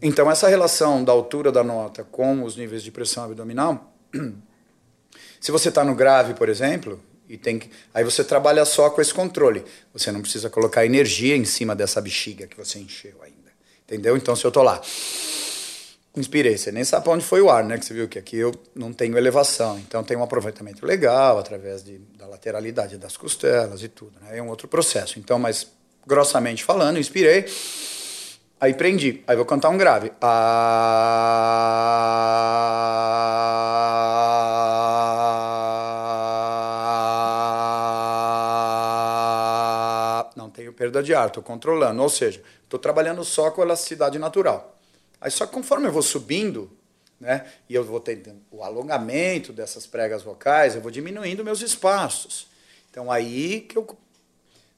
Então, 0.00 0.30
essa 0.30 0.48
relação 0.48 1.02
da 1.02 1.12
altura 1.12 1.50
da 1.50 1.64
nota 1.64 2.04
com 2.04 2.44
os 2.44 2.56
níveis 2.56 2.82
de 2.82 2.92
pressão 2.92 3.24
abdominal, 3.24 3.92
se 5.40 5.50
você 5.50 5.68
está 5.68 5.82
no 5.82 5.94
grave, 5.94 6.34
por 6.34 6.48
exemplo, 6.48 7.00
e 7.28 7.36
tem 7.36 7.58
que, 7.58 7.70
aí 7.92 8.04
você 8.04 8.22
trabalha 8.22 8.64
só 8.64 8.88
com 8.90 9.00
esse 9.00 9.12
controle. 9.12 9.64
Você 9.92 10.12
não 10.12 10.20
precisa 10.20 10.48
colocar 10.48 10.86
energia 10.86 11.36
em 11.36 11.44
cima 11.44 11.74
dessa 11.74 12.00
bexiga 12.00 12.46
que 12.46 12.56
você 12.56 12.78
encheu 12.78 13.14
ainda. 13.22 13.36
Entendeu? 13.84 14.16
Então, 14.16 14.34
se 14.34 14.44
eu 14.44 14.48
estou 14.48 14.62
lá, 14.62 14.80
inspirei, 16.16 16.56
você 16.58 16.72
nem 16.72 16.84
sabe 16.84 17.04
para 17.04 17.12
onde 17.12 17.24
foi 17.24 17.40
o 17.40 17.50
ar, 17.50 17.64
né? 17.64 17.78
Que 17.78 17.84
você 17.84 17.94
viu 17.94 18.08
que 18.08 18.18
aqui 18.18 18.36
eu 18.36 18.52
não 18.74 18.92
tenho 18.92 19.16
elevação. 19.16 19.78
Então, 19.78 20.02
tem 20.02 20.16
um 20.16 20.22
aproveitamento 20.22 20.84
legal 20.84 21.38
através 21.38 21.82
de, 21.84 21.98
da 22.18 22.26
lateralidade 22.26 22.96
das 22.98 23.16
costelas 23.16 23.82
e 23.82 23.88
tudo. 23.88 24.12
Né? 24.20 24.38
É 24.38 24.42
um 24.42 24.48
outro 24.48 24.66
processo. 24.66 25.18
Então, 25.18 25.38
mas 25.38 25.68
grossamente 26.06 26.64
falando, 26.64 26.98
inspirei. 26.98 27.46
Aí 28.60 28.72
prendi. 28.74 29.22
Aí 29.26 29.36
vou 29.36 29.44
cantar 29.44 29.68
um 29.68 29.76
grave. 29.76 30.12
Ah... 30.20 31.46
de 41.06 41.14
ar, 41.14 41.28
estou 41.28 41.42
controlando. 41.42 42.02
Ou 42.02 42.08
seja, 42.08 42.42
estou 42.64 42.78
trabalhando 42.78 43.24
só 43.24 43.50
com 43.50 43.62
elasticidade 43.62 44.18
natural. 44.18 44.78
Aí 45.20 45.30
só 45.30 45.46
que 45.46 45.52
conforme 45.52 45.86
eu 45.88 45.92
vou 45.92 46.02
subindo, 46.02 46.70
né, 47.18 47.46
e 47.68 47.74
eu 47.74 47.82
vou 47.82 47.98
tendo 48.00 48.34
o 48.50 48.62
alongamento 48.62 49.52
dessas 49.52 49.86
pregas 49.86 50.22
vocais, 50.22 50.74
eu 50.74 50.80
vou 50.80 50.90
diminuindo 50.90 51.44
meus 51.44 51.62
espaços. 51.62 52.48
Então 52.90 53.10
aí 53.10 53.60
que 53.62 53.78
eu 53.78 53.86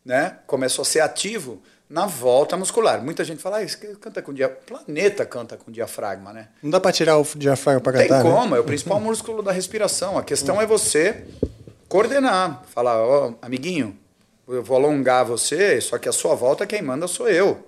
né, 0.04 0.38
começo 0.46 0.80
a 0.80 0.84
ser 0.84 1.00
ativo 1.00 1.60
na 1.88 2.06
volta 2.06 2.56
muscular. 2.56 3.02
Muita 3.02 3.24
gente 3.24 3.40
fala, 3.40 3.60
ah, 3.60 3.66
canta 4.00 4.20
com 4.20 4.32
diafragma. 4.32 4.84
planeta 4.84 5.24
canta 5.24 5.56
com 5.56 5.72
diafragma, 5.72 6.32
né? 6.32 6.48
Não 6.62 6.70
dá 6.70 6.78
para 6.78 6.92
tirar 6.92 7.18
o 7.18 7.26
diafragma 7.36 7.80
para 7.80 7.92
cantar, 8.02 8.22
Tem 8.22 8.30
como, 8.30 8.50
né? 8.50 8.58
é 8.58 8.60
o 8.60 8.64
principal 8.64 9.00
músculo 9.00 9.42
da 9.42 9.52
respiração. 9.52 10.18
A 10.18 10.22
questão 10.22 10.60
é 10.60 10.66
você 10.66 11.26
coordenar, 11.88 12.62
falar, 12.68 13.02
ó, 13.02 13.28
oh, 13.28 13.34
amiguinho, 13.40 13.98
eu 14.48 14.62
vou 14.62 14.76
alongar 14.76 15.24
você, 15.24 15.80
só 15.80 15.98
que 15.98 16.08
a 16.08 16.12
sua 16.12 16.34
volta 16.34 16.66
quem 16.66 16.82
manda 16.82 17.06
sou 17.06 17.28
eu. 17.28 17.64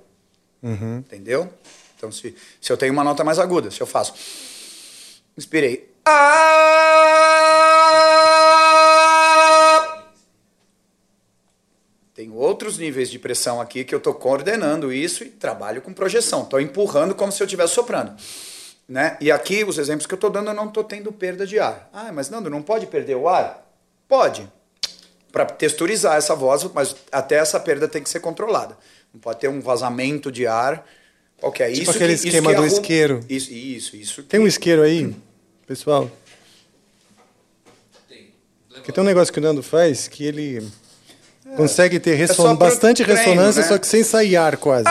Uhum. 0.62 0.99
Entendeu? 0.99 1.53
Então, 1.97 2.11
se, 2.11 2.35
se 2.61 2.72
eu 2.72 2.76
tenho 2.76 2.93
uma 2.93 3.05
nota 3.05 3.22
mais 3.22 3.39
aguda, 3.39 3.70
se 3.70 3.81
eu 3.81 3.87
faço... 3.87 4.14
Inspirei. 5.37 5.91
Ah! 6.05 6.51
Tem 12.14 12.31
outros 12.31 12.76
níveis 12.76 13.09
de 13.11 13.18
pressão 13.18 13.61
aqui 13.61 13.85
que 13.85 13.95
eu 13.95 13.99
estou 13.99 14.12
coordenando 14.12 14.93
isso 14.93 15.24
e 15.24 15.31
trabalho 15.31 15.81
com 15.81 15.95
projeção. 15.95 16.43
Estou 16.43 16.61
empurrando 16.61 17.14
como 17.14 17.33
se 17.33 17.43
eu 17.43 17.47
estivesse 17.47 17.72
soprando. 17.72 18.14
Né? 18.87 19.16
E 19.20 19.31
aqui, 19.31 19.64
os 19.64 19.78
exemplos 19.78 20.07
que 20.07 20.12
eu 20.12 20.16
estou 20.16 20.28
dando, 20.28 20.51
eu 20.51 20.55
não 20.55 20.66
estou 20.68 20.85
tendo 20.85 21.11
perda 21.12 21.47
de 21.47 21.59
ar. 21.59 21.89
Ah, 21.93 22.12
mas 22.12 22.28
Nando, 22.28 22.51
não 22.51 22.61
pode 22.61 22.87
perder 22.87 23.14
o 23.14 23.26
ar? 23.28 23.66
Pode. 24.07 24.47
Para 25.33 25.45
texturizar 25.47 26.16
essa 26.16 26.35
voz, 26.35 26.64
mas 26.74 26.97
até 27.12 27.37
essa 27.37 27.59
perda 27.61 27.87
tem 27.87 28.03
que 28.03 28.11
ser 28.11 28.20
controlada. 28.20 28.76
Não 29.12 29.20
pode 29.20 29.39
ter 29.41 29.49
um 29.49 29.61
vazamento 29.61 30.31
de 30.31 30.47
ar. 30.47 30.87
Qual 31.39 31.53
que 31.53 31.62
é? 31.62 31.70
Tipo 31.70 31.83
isso 31.83 31.91
aquele 31.91 32.16
que, 32.16 32.28
esquema 32.28 32.53
isso 32.53 32.61
do 32.61 32.66
isqueiro. 32.66 33.20
Isso, 33.28 33.53
isso. 33.53 33.97
isso 33.97 34.22
Tem 34.24 34.41
um 34.41 34.47
isqueiro 34.47 34.83
aí, 34.83 35.14
pessoal? 35.66 36.11
Tem. 38.09 38.33
Porque 38.68 38.93
tem 38.93 39.03
um 39.03 39.07
negócio 39.07 39.33
que 39.33 39.39
o 39.39 39.43
Nando 39.43 39.62
faz 39.62 40.09
que 40.09 40.24
ele 40.24 40.68
Consegue 41.57 41.99
ter 41.99 42.14
resson... 42.14 42.53
é 42.53 42.57
bastante 42.57 43.03
treino, 43.03 43.20
ressonância, 43.20 43.62
né? 43.62 43.68
só 43.68 43.78
que 43.78 43.87
sem 43.87 44.05
sair 44.05 44.37
ar 44.37 44.57
quase. 44.57 44.85
E 44.85 44.89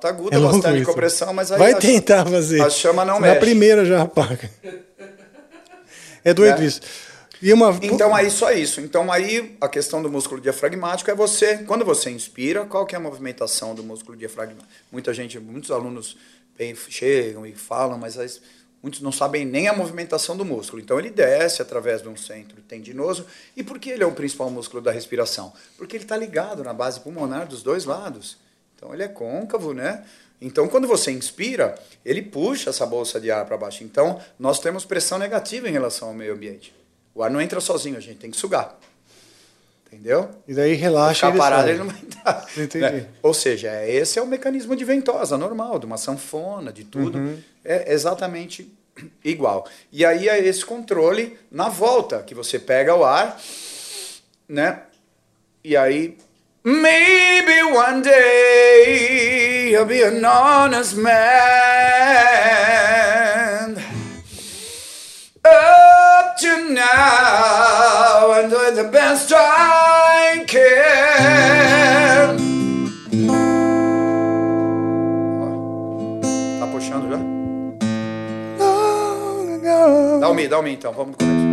nota 0.00 0.08
aguda, 0.08 0.36
é 0.36 0.40
bastante 0.40 0.78
isso. 0.78 0.86
compressão, 0.86 1.34
mas 1.34 1.52
aí 1.52 1.58
Vai 1.58 1.72
a, 1.72 1.76
tentar 1.76 2.24
fazer. 2.24 2.62
A 2.62 2.70
chama 2.70 3.04
não 3.04 3.14
Na 3.14 3.20
mexe. 3.20 3.34
Na 3.34 3.40
primeira 3.40 3.84
já 3.84 4.02
apaga. 4.02 4.50
É 6.24 6.32
doido 6.32 6.62
é. 6.62 6.64
isso. 6.64 6.80
Uma... 7.42 7.78
Então 7.82 8.14
aí 8.14 8.30
só 8.30 8.52
isso. 8.52 8.80
Então 8.80 9.10
aí 9.10 9.56
a 9.60 9.68
questão 9.68 10.02
do 10.02 10.10
músculo 10.10 10.40
diafragmático 10.40 11.10
é 11.10 11.14
você, 11.14 11.58
quando 11.58 11.84
você 11.84 12.10
inspira, 12.10 12.64
qual 12.64 12.84
que 12.84 12.94
é 12.94 12.98
a 12.98 13.00
movimentação 13.00 13.74
do 13.74 13.82
músculo 13.82 14.16
diafragmático? 14.16 14.68
Muita 14.90 15.14
gente, 15.14 15.38
muitos 15.38 15.70
alunos 15.70 16.16
chegam 16.90 17.46
e 17.46 17.52
falam, 17.52 17.96
mas 17.96 18.18
as, 18.18 18.42
muitos 18.82 19.00
não 19.00 19.10
sabem 19.10 19.46
nem 19.46 19.68
a 19.68 19.72
movimentação 19.72 20.36
do 20.36 20.44
músculo. 20.44 20.82
Então 20.82 20.98
ele 20.98 21.08
desce 21.08 21.62
através 21.62 22.02
de 22.02 22.08
um 22.08 22.16
centro 22.16 22.60
tendinoso. 22.60 23.24
E 23.56 23.62
por 23.62 23.78
que 23.78 23.88
ele 23.88 24.02
é 24.02 24.06
o 24.06 24.12
principal 24.12 24.50
músculo 24.50 24.82
da 24.82 24.90
respiração? 24.90 25.50
Porque 25.78 25.96
ele 25.96 26.04
está 26.04 26.18
ligado 26.18 26.62
na 26.62 26.74
base 26.74 27.00
pulmonar 27.00 27.46
dos 27.46 27.62
dois 27.62 27.86
lados. 27.86 28.36
Então 28.80 28.94
ele 28.94 29.02
é 29.02 29.08
côncavo, 29.08 29.74
né? 29.74 30.02
Então 30.40 30.66
quando 30.66 30.88
você 30.88 31.12
inspira, 31.12 31.78
ele 32.02 32.22
puxa 32.22 32.70
essa 32.70 32.86
bolsa 32.86 33.20
de 33.20 33.30
ar 33.30 33.44
para 33.44 33.58
baixo. 33.58 33.84
Então 33.84 34.18
nós 34.38 34.58
temos 34.58 34.86
pressão 34.86 35.18
negativa 35.18 35.68
em 35.68 35.72
relação 35.72 36.08
ao 36.08 36.14
meio 36.14 36.32
ambiente. 36.32 36.74
O 37.14 37.22
ar 37.22 37.30
não 37.30 37.42
entra 37.42 37.60
sozinho, 37.60 37.98
a 37.98 38.00
gente 38.00 38.16
tem 38.16 38.30
que 38.30 38.38
sugar. 38.38 38.78
Entendeu? 39.86 40.30
E 40.48 40.54
daí 40.54 40.72
relaxa. 40.74 41.26
Ficar 41.26 41.38
parado 41.38 41.68
ele 41.68 41.78
não 41.78 41.88
vai 41.88 42.00
entrar. 42.00 42.46
Entendi. 42.56 42.78
Né? 42.78 43.06
Ou 43.22 43.34
seja, 43.34 43.86
esse 43.86 44.18
é 44.18 44.22
o 44.22 44.26
mecanismo 44.26 44.74
de 44.74 44.84
ventosa 44.84 45.36
normal, 45.36 45.78
de 45.78 45.84
uma 45.84 45.98
sanfona, 45.98 46.72
de 46.72 46.84
tudo. 46.84 47.18
Uhum. 47.18 47.38
É 47.62 47.92
exatamente 47.92 48.72
igual. 49.22 49.68
E 49.92 50.06
aí 50.06 50.26
é 50.26 50.38
esse 50.38 50.64
controle 50.64 51.36
na 51.50 51.68
volta, 51.68 52.22
que 52.22 52.34
você 52.34 52.58
pega 52.58 52.94
o 52.94 53.04
ar, 53.04 53.38
né? 54.48 54.84
E 55.62 55.76
aí. 55.76 56.16
Maybe 56.62 57.62
one 57.72 58.02
day 58.02 59.74
I'll 59.74 59.86
be 59.86 60.02
an 60.02 60.22
honest 60.22 60.94
man. 60.94 61.20
Up 65.42 66.36
to 66.40 66.68
now, 66.74 68.32
I'm 68.32 68.50
doing 68.50 68.74
the 68.74 68.84
best 68.92 69.32
I 69.34 70.44
can. 70.46 72.36
Tá 76.60 76.66
puxando 76.66 77.08
já? 77.08 77.16
Dá 80.20 80.28
o 80.28 80.34
mi, 80.34 80.46
dá 80.46 80.58
o 80.58 80.62
mi 80.62 80.74
então, 80.74 80.92
vamos 80.92 81.16
começar. 81.16 81.49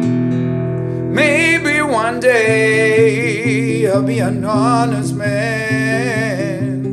Maybe 1.10 1.82
one 1.82 2.20
day 2.20 3.88
I'll 3.88 4.03
be 4.03 4.20
an 4.20 4.43
honest 4.45 5.14
man. 5.16 6.84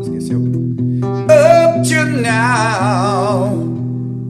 Esqueceu. 0.00 0.40
Up 1.30 1.84
to 1.88 2.04
now. 2.20 3.52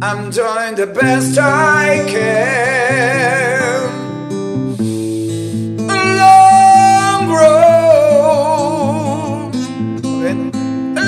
I'm 0.00 0.30
doing 0.30 0.74
the 0.76 0.86
best 0.86 1.38
I 1.38 2.04
can. 2.06 3.88
A 5.90 6.00
long 6.22 7.28
road. 7.28 8.34
A 10.24 11.04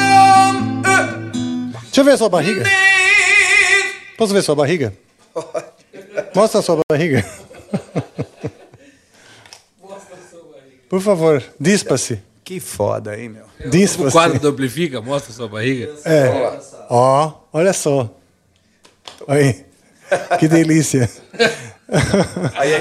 long, 0.00 0.56
uh, 0.84 1.06
Deixa 1.84 2.00
eu 2.00 2.04
ver 2.04 2.12
a 2.12 2.16
sua 2.16 2.28
barriga. 2.28 2.64
Posso 4.16 4.32
ver 4.32 4.42
sua 4.42 4.54
barriga? 4.54 4.92
Mostra 6.34 6.60
a 6.60 6.62
sua 6.62 6.78
barriga. 6.90 7.24
Por 10.88 11.00
favor, 11.00 11.42
dispa-se. 11.58 12.20
Que 12.44 12.60
foda, 12.60 13.18
hein, 13.18 13.30
meu? 13.30 13.44
Dispa-se. 13.70 14.08
O 14.08 14.12
quadro 14.12 14.38
do 14.38 14.48
Amplifica 14.48 15.00
mostra 15.00 15.32
a 15.32 15.34
sua 15.34 15.48
barriga? 15.48 15.94
É. 16.04 16.58
Ó, 16.90 17.32
olha 17.52 17.72
só. 17.72 18.10
Aí. 19.26 19.64
Que 20.38 20.46
delícia. 20.46 21.10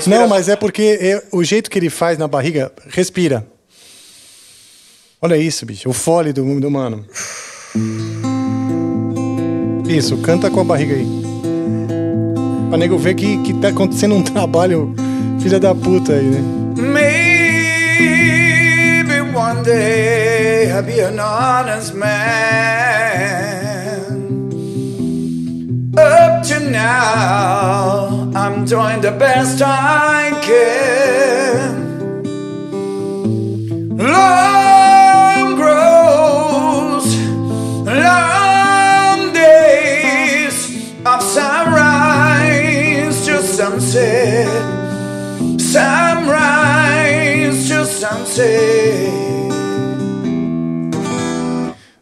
Não, 0.08 0.28
mas 0.28 0.50
é 0.50 0.56
porque 0.56 0.98
é, 1.02 1.24
o 1.32 1.44
jeito 1.44 1.70
que 1.70 1.80
ele 1.80 1.90
faz 1.90 2.18
na 2.18 2.28
barriga, 2.28 2.72
respira. 2.90 3.48
Olha 5.22 5.38
isso, 5.38 5.66
bicho. 5.66 5.90
O 5.90 5.94
fole 5.94 6.34
do, 6.34 6.60
do 6.60 6.70
mano. 6.70 7.06
Isso, 9.88 10.18
canta 10.18 10.52
com 10.52 10.60
a 10.60 10.64
barriga 10.64 10.96
aí. 10.96 11.33
Pra 12.74 12.80
nego 12.80 12.98
ver 12.98 13.14
que, 13.14 13.38
que 13.44 13.54
tá 13.54 13.68
acontecendo 13.68 14.16
um 14.16 14.24
trabalho 14.24 14.96
filha 15.40 15.60
da 15.60 15.76
puta 15.76 16.14
aí, 16.14 16.26
né? 16.26 16.42
Maybe 16.76 17.62
one 19.38 19.62
day 19.62 20.72
I'll 20.72 20.82
be 20.82 21.00
an 21.00 21.20
honest 21.20 21.94
man. 21.94 22.10
Up 25.96 26.42
to 26.48 26.62
now, 26.72 28.32
I'm 28.34 28.66
doing 28.66 29.02
the 29.02 29.12
best 29.12 29.62
I 29.62 30.32
can. 30.42 31.78
Long 34.00 35.56
grows, 35.58 37.06
long 37.86 38.33
sunset. 48.34 49.14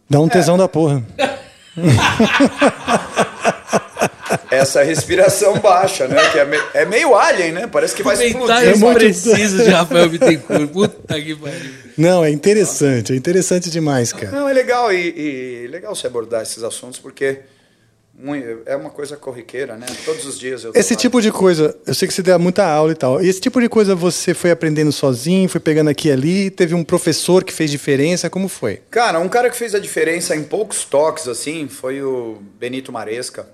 Dá 0.09 0.19
um 0.19 0.27
tesão 0.27 0.57
da 0.57 0.67
porra. 0.67 1.03
essa 4.49 4.83
respiração 4.83 5.59
baixa, 5.59 6.07
né? 6.07 6.29
Que 6.29 6.39
é, 6.39 6.45
me, 6.45 6.57
é 6.73 6.85
meio 6.85 7.15
alien, 7.15 7.51
né? 7.53 7.67
Parece 7.67 7.95
que 7.95 8.03
vai 8.03 8.15
explodir. 8.15 8.55
É 8.55 8.75
muito 8.75 8.95
preciso 8.95 9.63
de 9.63 9.69
Rafael 9.69 10.09
Bittencourt. 10.09 10.67
Puta 10.71 11.21
que 11.21 11.35
pariu. 11.35 11.71
Não, 11.97 12.23
é 12.23 12.29
interessante, 12.29 13.13
é 13.13 13.15
interessante 13.15 13.69
demais, 13.69 14.11
cara. 14.11 14.31
Não, 14.31 14.49
é 14.49 14.53
legal 14.53 14.91
e, 14.91 15.13
e 15.15 15.67
legal 15.67 15.95
você 15.95 16.07
abordar 16.07 16.41
esses 16.41 16.63
assuntos 16.63 16.99
porque 16.99 17.39
é 18.65 18.75
uma 18.75 18.89
coisa 18.89 19.17
corriqueira, 19.17 19.75
né? 19.77 19.85
Todos 20.05 20.25
os 20.25 20.37
dias 20.37 20.63
eu 20.63 20.71
Esse 20.75 20.95
tipo 20.95 21.21
de 21.21 21.31
coisa, 21.31 21.75
eu 21.85 21.93
sei 21.93 22.07
que 22.07 22.13
você 22.13 22.21
dá 22.21 22.37
muita 22.37 22.65
aula 22.65 22.91
e 22.91 22.95
tal. 22.95 23.21
E 23.21 23.27
esse 23.27 23.41
tipo 23.41 23.59
de 23.59 23.67
coisa 23.67 23.95
você 23.95 24.33
foi 24.33 24.51
aprendendo 24.51 24.91
sozinho, 24.91 25.49
foi 25.49 25.59
pegando 25.61 25.89
aqui 25.89 26.09
e 26.09 26.11
ali, 26.11 26.49
teve 26.49 26.73
um 26.75 26.83
professor 26.83 27.43
que 27.43 27.53
fez 27.53 27.71
diferença, 27.71 28.29
como 28.29 28.47
foi? 28.47 28.81
Cara, 28.89 29.19
um 29.19 29.29
cara 29.29 29.49
que 29.49 29.57
fez 29.57 29.73
a 29.73 29.79
diferença 29.79 30.35
em 30.35 30.43
poucos 30.43 30.85
toques 30.85 31.27
assim, 31.27 31.67
foi 31.67 32.01
o 32.03 32.41
Benito 32.59 32.91
Maresca 32.91 33.47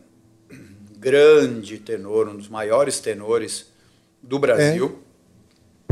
grande 0.98 1.78
tenor, 1.78 2.28
um 2.28 2.36
dos 2.36 2.50
maiores 2.50 3.00
tenores 3.00 3.68
do 4.22 4.40
Brasil. 4.40 5.00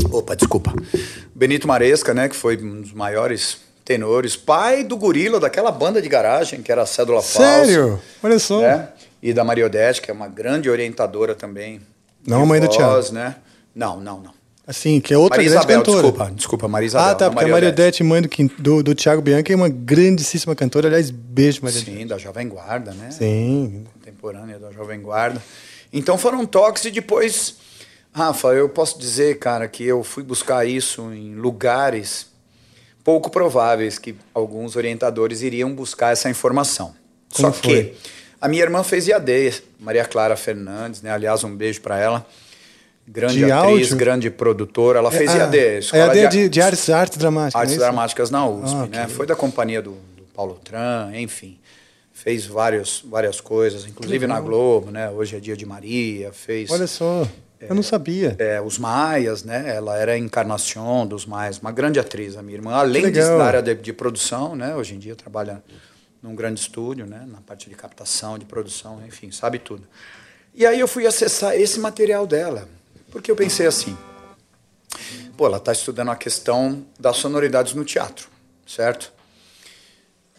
É. 0.04 0.08
Opa, 0.16 0.36
desculpa. 0.36 0.74
Benito 1.34 1.68
Maresca, 1.68 2.14
né, 2.14 2.28
que 2.28 2.36
foi 2.36 2.58
um 2.58 2.82
dos 2.82 2.92
maiores 2.92 3.58
tenores, 3.86 4.36
pai 4.36 4.84
do 4.84 4.98
gorila 4.98 5.40
daquela 5.40 5.72
banda 5.72 6.02
de 6.02 6.10
garagem 6.10 6.64
que 6.64 6.72
era 6.72 6.82
a 6.82 6.86
Cédula 6.88 7.22
Falsa. 7.22 7.66
Sério? 7.66 8.02
Olha 8.24 8.40
só. 8.40 8.60
Né? 8.60 8.90
E 9.22 9.32
da 9.32 9.44
Mariodete, 9.44 10.02
que 10.02 10.10
é 10.10 10.14
uma 10.14 10.28
grande 10.28 10.70
orientadora 10.70 11.36
também. 11.36 11.80
Não 12.26 12.42
a 12.42 12.46
mãe 12.46 12.60
voz, 12.60 12.72
do 12.72 12.78
Thiago. 12.78 13.14
né? 13.14 13.36
Não, 13.76 14.00
não, 14.02 14.20
não. 14.20 14.34
Assim, 14.68 15.00
que 15.00 15.14
é 15.14 15.18
outra 15.18 15.38
Maria 15.38 15.52
grande 15.52 15.64
Isabel, 15.64 15.78
cantora. 15.78 16.02
Desculpa, 16.02 16.32
desculpa, 16.36 16.68
Maria 16.68 16.88
Isabel. 16.88 17.08
Ah, 17.08 17.16
tá, 17.16 17.30
porque 17.30 17.46
a 17.46 17.48
Maria 17.48 17.70
Odete, 17.70 18.04
mãe 18.04 18.22
do, 18.24 18.30
do, 18.58 18.84
do 18.84 18.96
Thiago 18.96 19.22
Bianchi, 19.22 19.54
é 19.54 19.56
uma 19.56 19.70
grandíssima 19.70 20.56
cantora. 20.56 20.88
Aliás, 20.88 21.12
beijo, 21.12 21.60
Maria 21.62 21.80
Sim, 21.80 22.08
da 22.08 22.18
Jovem 22.18 22.50
Guarda, 22.50 22.92
né? 22.92 23.12
Sim. 23.12 23.86
Contemporânea 23.94 24.58
da 24.58 24.72
Jovem 24.72 25.00
Guarda. 25.00 25.40
Então 25.94 26.18
foram 26.18 26.46
toques 26.46 26.84
e 26.86 26.92
depois... 26.92 27.58
Rafa, 28.12 28.48
eu 28.50 28.70
posso 28.70 28.98
dizer, 28.98 29.38
cara, 29.40 29.68
que 29.68 29.84
eu 29.84 30.02
fui 30.02 30.24
buscar 30.24 30.66
isso 30.66 31.12
em 31.12 31.36
lugares 31.36 32.28
pouco 33.06 33.30
prováveis 33.30 34.00
que 34.00 34.16
alguns 34.34 34.76
orientadores 34.76 35.44
iriam 35.44 35.72
buscar 35.74 36.12
essa 36.12 36.28
informação. 36.28 36.96
Como 37.32 37.48
Só 37.48 37.54
foi? 37.54 37.84
que 37.84 37.94
a 38.42 38.48
minha 38.48 38.64
irmã 38.64 38.84
fez 38.84 39.08
IAD, 39.08 39.62
Maria 39.80 40.04
Clara 40.04 40.36
Fernandes, 40.36 41.04
né? 41.04 41.12
Aliás, 41.12 41.44
um 41.44 41.56
beijo 41.56 41.82
para 41.82 42.00
ela 42.00 42.26
grande 43.08 43.36
de 43.36 43.52
atriz, 43.52 43.92
áudio? 43.92 43.98
grande 43.98 44.30
produtora. 44.32 45.00
Ela 45.00 45.12
fez 45.12 45.30
é, 45.30 45.38
IAD. 45.38 45.60
Ah, 45.60 45.78
Escola 45.78 46.16
IAD 46.16 46.20
de, 46.20 46.44
de, 46.44 46.50
de 46.50 46.62
artes, 46.62 46.90
artes 46.90 47.18
dramáticas. 47.18 47.62
Artes 47.62 47.76
é 47.76 47.80
dramáticas 47.80 48.32
na 48.32 48.48
USP, 48.48 48.76
ah, 48.76 48.88
né? 48.88 49.08
Foi 49.08 49.28
da 49.28 49.36
companhia 49.36 49.84
do, 49.84 49.92
do 49.92 50.24
Paulo 50.34 50.60
Tran, 50.64 51.12
enfim. 51.14 51.60
Fez 52.12 52.48
vários, 52.48 53.04
várias 53.06 53.40
coisas, 53.40 53.86
inclusive 53.86 54.26
na 54.26 54.40
Globo, 54.40 54.90
né? 54.90 55.12
Hoje 55.12 55.36
é 55.36 55.40
dia 55.40 55.56
de 55.56 55.66
Maria, 55.66 56.34
fez. 56.34 56.72
Olha 56.72 56.88
só. 56.88 57.28
Eu 57.60 57.76
não 57.76 57.84
sabia. 57.84 58.36
É, 58.38 58.62
os 58.62 58.78
Maias, 58.78 59.44
né? 59.44 59.76
Ela 59.76 59.98
era 59.98 60.14
a 60.14 60.18
encarnação 60.18 61.08
dos 61.08 61.26
Maias, 61.26 61.58
uma 61.60 61.72
grande 61.72 62.00
atriz, 62.00 62.36
a 62.38 62.42
minha 62.42 62.58
irmã. 62.58 62.74
Além 62.74 63.12
de 63.12 63.20
da 63.20 63.44
área 63.44 63.62
de, 63.62 63.74
de, 63.76 63.94
produção, 63.94 64.56
né? 64.56 64.76
Hoje 64.76 64.96
em 64.96 65.00
dia 65.00 65.16
trabalha 65.16 65.64
num 66.22 66.36
grande 66.36 66.60
estúdio, 66.60 67.06
né? 67.06 67.26
Na 67.28 67.40
parte 67.40 67.70
de 67.70 67.76
captação, 67.76 68.38
de 68.38 68.46
produção, 68.46 69.02
enfim, 69.08 69.32
sabe 69.32 69.60
tudo. 69.60 69.88
E 70.54 70.66
aí 70.66 70.80
eu 70.80 70.88
fui 70.88 71.06
acessar 71.06 71.56
esse 71.56 71.80
material 71.80 72.28
dela. 72.28 72.68
Porque 73.12 73.32
eu 73.32 73.36
pensei 73.36 73.66
assim, 73.66 73.98
pô, 75.38 75.46
ela 75.46 75.58
está 75.58 75.72
estudando 75.72 76.12
a 76.12 76.16
questão 76.16 76.86
das 77.00 77.18
sonoridades 77.18 77.74
no 77.74 77.86
teatro, 77.86 78.28
certo? 78.68 79.14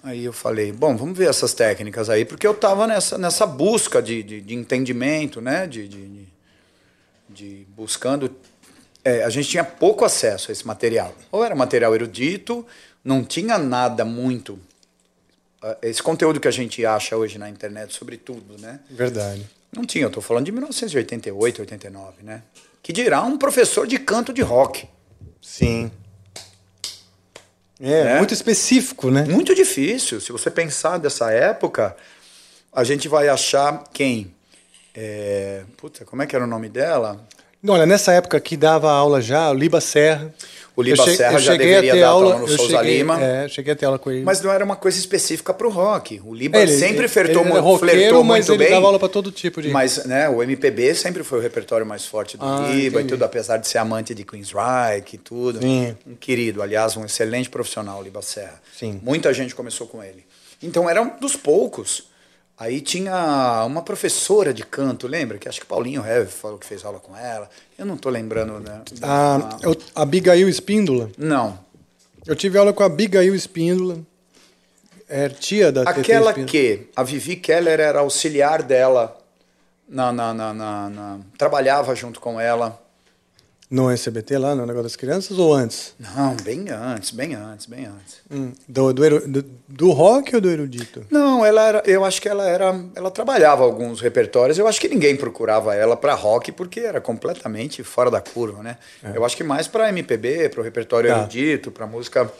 Aí 0.02 0.24
eu 0.24 0.32
falei, 0.32 0.72
bom, 0.72 0.96
vamos 0.96 1.16
ver 1.16 1.28
essas 1.28 1.52
técnicas 1.52 2.08
aí, 2.08 2.24
porque 2.24 2.46
eu 2.46 2.52
estava 2.52 2.86
nessa, 2.86 3.18
nessa 3.18 3.46
busca 3.46 4.00
de, 4.00 4.22
de, 4.22 4.40
de 4.40 4.54
entendimento, 4.54 5.40
né? 5.40 5.66
De, 5.66 5.88
de, 5.88 6.28
de 7.36 7.66
buscando. 7.76 8.34
É, 9.04 9.22
a 9.22 9.28
gente 9.28 9.48
tinha 9.48 9.62
pouco 9.62 10.04
acesso 10.04 10.50
a 10.50 10.52
esse 10.52 10.66
material. 10.66 11.14
Ou 11.30 11.44
era 11.44 11.54
material 11.54 11.94
erudito, 11.94 12.66
não 13.04 13.22
tinha 13.22 13.58
nada 13.58 14.04
muito. 14.04 14.58
Ah, 15.62 15.76
esse 15.82 16.02
conteúdo 16.02 16.40
que 16.40 16.48
a 16.48 16.50
gente 16.50 16.84
acha 16.84 17.16
hoje 17.16 17.38
na 17.38 17.48
internet 17.48 17.94
sobre 17.94 18.16
tudo, 18.16 18.60
né? 18.60 18.80
Verdade. 18.90 19.48
Não 19.72 19.84
tinha, 19.84 20.04
eu 20.04 20.08
estou 20.08 20.22
falando 20.22 20.46
de 20.46 20.52
1988, 20.52 21.60
89, 21.60 22.22
né? 22.22 22.42
Que 22.82 22.92
dirá 22.92 23.22
um 23.22 23.36
professor 23.36 23.86
de 23.86 23.98
canto 23.98 24.32
de 24.32 24.42
rock. 24.42 24.88
Sim. 25.40 25.90
É, 27.80 27.92
é, 27.92 28.18
muito 28.18 28.32
específico, 28.32 29.10
né? 29.10 29.24
Muito 29.24 29.54
difícil. 29.54 30.20
Se 30.20 30.32
você 30.32 30.50
pensar 30.50 30.98
dessa 30.98 31.30
época, 31.30 31.94
a 32.72 32.82
gente 32.84 33.06
vai 33.06 33.28
achar 33.28 33.84
quem? 33.92 34.34
É... 34.96 35.62
Puta, 35.76 36.04
como 36.04 36.22
é 36.22 36.26
que 36.26 36.34
era 36.34 36.44
o 36.44 36.48
nome 36.48 36.68
dela? 36.68 37.20
Olha, 37.68 37.84
nessa 37.84 38.12
época 38.12 38.38
que 38.40 38.56
dava 38.56 38.90
aula 38.90 39.20
já, 39.20 39.50
o 39.50 39.54
Liba 39.54 39.80
Serra. 39.80 40.32
O 40.76 40.82
Liba 40.82 41.04
che 41.04 41.16
Serra 41.16 41.38
já 41.38 41.56
deveria 41.56 41.96
dar 41.96 42.08
aula, 42.08 42.34
aula 42.34 42.40
no 42.42 42.48
Souza 42.48 42.76
cheguei, 42.78 42.98
Lima. 42.98 43.18
É, 43.18 43.48
cheguei 43.48 43.72
a 43.72 43.76
ter 43.76 43.86
aula 43.86 43.98
com 43.98 44.10
ele. 44.10 44.22
Mas 44.22 44.42
não 44.42 44.52
era 44.52 44.62
uma 44.62 44.76
coisa 44.76 44.98
específica 44.98 45.54
para 45.54 45.66
o 45.66 45.70
rock. 45.70 46.20
O 46.22 46.34
Liba 46.34 46.58
ele, 46.58 46.76
sempre 46.76 47.08
flertou, 47.08 47.42
ele 47.42 47.58
roqueiro, 47.58 47.78
flertou 47.78 48.22
muito 48.22 48.52
ele 48.52 48.58
bem. 48.58 48.70
dava 48.70 48.86
aula 48.86 48.98
para 48.98 49.08
todo 49.08 49.32
tipo 49.32 49.62
de. 49.62 49.70
Mas 49.70 50.04
né, 50.04 50.28
o 50.28 50.42
MPB 50.42 50.94
sempre 50.94 51.24
foi 51.24 51.38
o 51.38 51.42
repertório 51.42 51.86
mais 51.86 52.04
forte 52.04 52.36
do 52.36 52.44
ah, 52.44 52.68
Liba 52.68 52.98
entendi. 52.98 53.06
e 53.06 53.08
tudo, 53.08 53.24
apesar 53.24 53.56
de 53.56 53.66
ser 53.66 53.78
amante 53.78 54.14
de 54.14 54.22
Queensryche 54.22 55.14
e 55.14 55.18
tudo. 55.18 55.60
Sim. 55.62 55.96
Um 56.06 56.14
querido, 56.14 56.60
aliás, 56.62 56.94
um 56.94 57.06
excelente 57.06 57.48
profissional, 57.48 58.00
o 58.00 58.02
Liba 58.02 58.20
Serra. 58.20 58.60
Sim. 58.78 59.00
Muita 59.02 59.32
gente 59.32 59.54
começou 59.54 59.86
com 59.86 60.04
ele. 60.04 60.26
Então 60.62 60.90
era 60.90 61.00
um 61.00 61.18
dos 61.18 61.36
poucos. 61.36 62.04
Aí 62.58 62.80
tinha 62.80 63.64
uma 63.66 63.82
professora 63.82 64.52
de 64.54 64.64
canto, 64.64 65.06
lembra? 65.06 65.36
Que 65.36 65.46
acho 65.46 65.60
que 65.60 65.66
Paulinho 65.66 66.04
Heve 66.04 66.30
falou 66.30 66.58
que 66.58 66.64
fez 66.64 66.84
aula 66.84 66.98
com 66.98 67.14
ela. 67.14 67.50
Eu 67.76 67.84
não 67.84 67.96
estou 67.96 68.10
lembrando, 68.10 68.58
né? 68.60 68.80
A, 69.02 69.58
a 69.94 70.02
Abigail 70.02 70.48
Espíndola? 70.48 71.10
Não. 71.18 71.58
Eu 72.26 72.34
tive 72.34 72.56
aula 72.56 72.72
com 72.72 72.82
a 72.82 72.86
Abigail 72.86 73.34
Espíndola. 73.34 73.98
É 75.08 75.28
tia 75.28 75.70
da 75.70 75.82
Aquela 75.82 76.32
que 76.32 76.88
a 76.96 77.02
Vivi 77.02 77.36
Keller 77.36 77.78
era 77.78 78.00
auxiliar 78.00 78.62
dela, 78.62 79.16
na, 79.88 80.10
na, 80.10 80.34
na, 80.34 80.52
na, 80.54 81.20
trabalhava 81.38 81.94
junto 81.94 82.18
com 82.18 82.40
ela. 82.40 82.82
No 83.68 83.90
SBT 83.90 84.38
lá, 84.38 84.54
no 84.54 84.64
negócio 84.64 84.84
das 84.84 84.94
crianças, 84.94 85.38
ou 85.38 85.52
antes? 85.52 85.92
Não, 85.98 86.36
bem 86.36 86.66
antes, 86.70 87.10
bem 87.10 87.34
antes, 87.34 87.66
bem 87.66 87.86
antes. 87.86 88.20
Hum, 88.30 88.52
do, 88.68 88.92
do, 88.92 89.20
do, 89.26 89.44
do, 89.66 89.90
rock 89.90 90.36
ou 90.36 90.40
do 90.40 90.48
erudito? 90.48 91.04
Não, 91.10 91.44
ela 91.44 91.66
era, 91.66 91.82
eu 91.84 92.04
acho 92.04 92.22
que 92.22 92.28
ela 92.28 92.48
era, 92.48 92.80
ela 92.94 93.10
trabalhava 93.10 93.64
alguns 93.64 94.00
repertórios. 94.00 94.56
Eu 94.56 94.68
acho 94.68 94.80
que 94.80 94.88
ninguém 94.88 95.16
procurava 95.16 95.74
ela 95.74 95.96
para 95.96 96.14
rock 96.14 96.52
porque 96.52 96.78
era 96.78 97.00
completamente 97.00 97.82
fora 97.82 98.08
da 98.08 98.20
curva, 98.20 98.62
né? 98.62 98.78
É. 99.02 99.16
Eu 99.16 99.24
acho 99.24 99.36
que 99.36 99.42
mais 99.42 99.66
para 99.66 99.88
MPB, 99.88 100.50
para 100.50 100.60
o 100.60 100.62
repertório 100.62 101.10
tá. 101.10 101.18
erudito, 101.18 101.72
para 101.72 101.88
música 101.88 102.32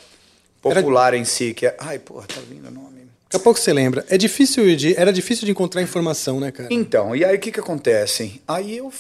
popular 0.62 1.09
era... 1.09 1.16
em 1.16 1.24
si, 1.24 1.53
que 1.53 1.66
é, 1.66 1.77
ai, 1.81 1.98
porra, 1.98 2.27
tá 2.28 2.40
vindo 2.48 2.69
o 2.69 2.70
nome. 2.70 2.97
Daqui 3.24 3.36
a 3.36 3.40
pouco 3.40 3.59
você 3.59 3.73
lembra. 3.73 4.07
É 4.09 4.16
difícil 4.16 4.77
de, 4.77 4.97
era 4.97 5.12
difícil 5.12 5.44
de 5.44 5.51
encontrar 5.51 5.82
informação, 5.82 6.39
né, 6.39 6.53
cara? 6.53 6.69
Então, 6.70 7.16
e 7.16 7.24
aí 7.24 7.36
o 7.36 7.40
que 7.40 7.51
que 7.51 7.59
acontece? 7.59 8.40
Aí 8.47 8.77
eu 8.77 8.93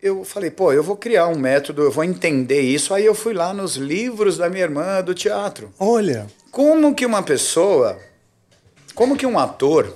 eu 0.00 0.24
falei, 0.24 0.50
pô, 0.50 0.72
eu 0.72 0.82
vou 0.82 0.96
criar 0.96 1.26
um 1.26 1.38
método, 1.38 1.82
eu 1.82 1.90
vou 1.90 2.04
entender 2.04 2.60
isso. 2.60 2.94
Aí 2.94 3.04
eu 3.04 3.14
fui 3.14 3.34
lá 3.34 3.52
nos 3.52 3.76
livros 3.76 4.36
da 4.38 4.48
minha 4.48 4.62
irmã 4.62 5.02
do 5.02 5.14
teatro. 5.14 5.72
Olha. 5.78 6.26
Como 6.50 6.94
que 6.94 7.04
uma 7.04 7.22
pessoa, 7.22 7.98
como 8.94 9.16
que 9.16 9.26
um 9.26 9.38
ator, 9.38 9.92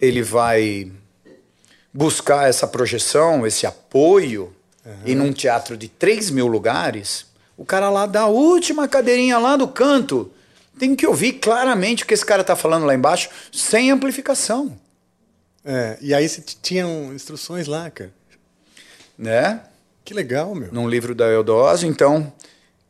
ele 0.00 0.22
vai 0.22 0.90
buscar 1.92 2.48
essa 2.48 2.66
projeção, 2.66 3.46
esse 3.46 3.66
apoio, 3.66 4.54
uhum. 4.84 4.92
e 5.06 5.14
num 5.14 5.32
teatro 5.32 5.76
de 5.76 5.88
3 5.88 6.30
mil 6.30 6.46
lugares, 6.46 7.26
o 7.56 7.64
cara 7.64 7.88
lá 7.88 8.06
da 8.06 8.26
última 8.26 8.86
cadeirinha 8.86 9.38
lá 9.38 9.56
do 9.56 9.68
canto 9.68 10.30
tem 10.78 10.94
que 10.96 11.06
ouvir 11.06 11.34
claramente 11.34 12.02
o 12.02 12.06
que 12.06 12.14
esse 12.14 12.26
cara 12.26 12.40
está 12.40 12.56
falando 12.56 12.84
lá 12.84 12.94
embaixo, 12.94 13.30
sem 13.52 13.90
amplificação. 13.90 14.76
É, 15.64 15.96
e 16.00 16.12
aí 16.12 16.28
você 16.28 16.42
tinham 16.60 17.14
instruções 17.14 17.66
lá, 17.66 17.90
cara. 17.90 18.12
Né? 19.16 19.60
Que 20.04 20.12
legal, 20.12 20.54
meu. 20.54 20.72
Num 20.72 20.88
livro 20.88 21.14
da 21.14 21.26
Eudose, 21.26 21.86
então, 21.86 22.32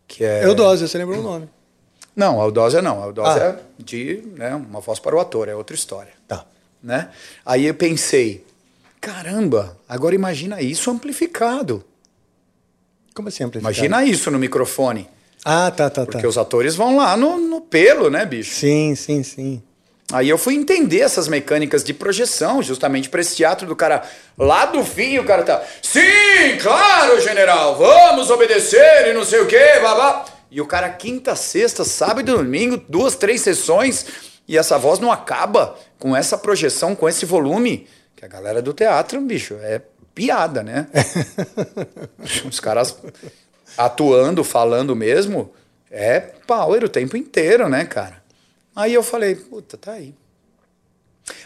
que 0.07 0.25
é... 0.25 0.45
Eudose, 0.45 0.89
você 0.89 0.99
lembrou 0.99 1.21
o 1.21 1.23
nome. 1.23 1.49
Não, 2.15 2.41
a 2.41 2.45
Eudose 2.45 2.81
não. 2.81 3.03
A 3.03 3.07
Eudose 3.07 3.41
ah. 3.41 3.43
é 3.43 3.59
de 3.83 4.23
né, 4.37 4.55
uma 4.55 4.81
voz 4.81 4.99
para 4.99 5.15
o 5.15 5.21
ator, 5.21 5.49
é 5.49 5.55
outra 5.55 5.75
história. 5.75 6.13
Tá. 6.27 6.45
Né? 6.83 7.11
Aí 7.45 7.67
eu 7.67 7.75
pensei, 7.75 8.45
caramba, 9.01 9.77
agora 9.89 10.15
imagina 10.15 10.61
isso 10.61 10.91
amplificado. 10.91 11.85
Como 13.15 13.29
assim 13.29 13.45
amplificado? 13.45 13.75
Imagina 13.75 14.05
isso 14.05 14.31
no 14.31 14.39
microfone. 14.39 15.09
Ah, 15.45 15.71
tá, 15.71 15.91
tá, 15.91 16.05
Porque 16.05 16.23
tá. 16.23 16.29
os 16.29 16.39
atores 16.39 16.75
vão 16.75 16.97
lá 16.97 17.17
no, 17.17 17.39
no 17.39 17.61
pelo, 17.61 18.11
né, 18.11 18.25
bicho? 18.25 18.55
Sim, 18.55 18.95
sim, 18.95 19.23
sim. 19.23 19.63
Aí 20.13 20.29
eu 20.29 20.37
fui 20.37 20.55
entender 20.55 21.01
essas 21.01 21.29
mecânicas 21.29 21.83
de 21.83 21.95
projeção, 21.95 22.63
justamente 22.63 23.09
para 23.09 23.21
esse 23.21 23.37
teatro 23.37 23.67
do 23.67 23.75
cara 23.75 24.03
lá 24.37 24.67
do 24.67 24.85
fim, 24.85 25.19
o 25.19 25.25
cara 25.25 25.43
tá, 25.43 25.63
sim, 25.83 26.59
claro, 26.61 27.21
general, 27.21 27.77
vamos 27.77 28.31
obedecer 28.31 29.09
e 29.09 29.15
não 29.15 29.25
sei 29.25 29.41
o 29.41 29.47
quê, 29.47 29.81
babá. 29.81 30.27
E 30.51 30.61
o 30.61 30.67
cara 30.67 30.89
quinta, 30.91 31.35
sexta, 31.35 31.85
sábado 31.85 32.21
e 32.21 32.35
domingo, 32.35 32.81
duas, 32.89 33.17
três 33.17 33.41
sessões, 33.41 34.07
e 34.47 34.59
essa 34.59 34.79
voz 34.79 35.01
não 35.01 35.11
acaba 35.11 35.77
com 35.99 36.15
essa 36.15 36.37
projeção, 36.37 36.95
com 36.95 37.09
esse 37.09 37.25
volume, 37.25 37.89
que 38.15 38.25
a 38.25 38.29
galera 38.29 38.61
do 38.61 38.73
teatro, 38.73 39.21
bicho, 39.21 39.57
é 39.63 39.81
piada, 40.15 40.63
né? 40.63 40.87
Os 42.47 42.61
caras 42.61 42.97
atuando, 43.77 44.45
falando 44.45 44.95
mesmo, 44.95 45.53
é 45.91 46.21
power 46.21 46.85
o 46.85 46.89
tempo 46.89 47.17
inteiro, 47.17 47.69
né, 47.69 47.85
cara? 47.85 48.24
Aí 48.75 48.93
eu 48.93 49.03
falei, 49.03 49.35
puta, 49.35 49.77
tá 49.77 49.93
aí. 49.93 50.15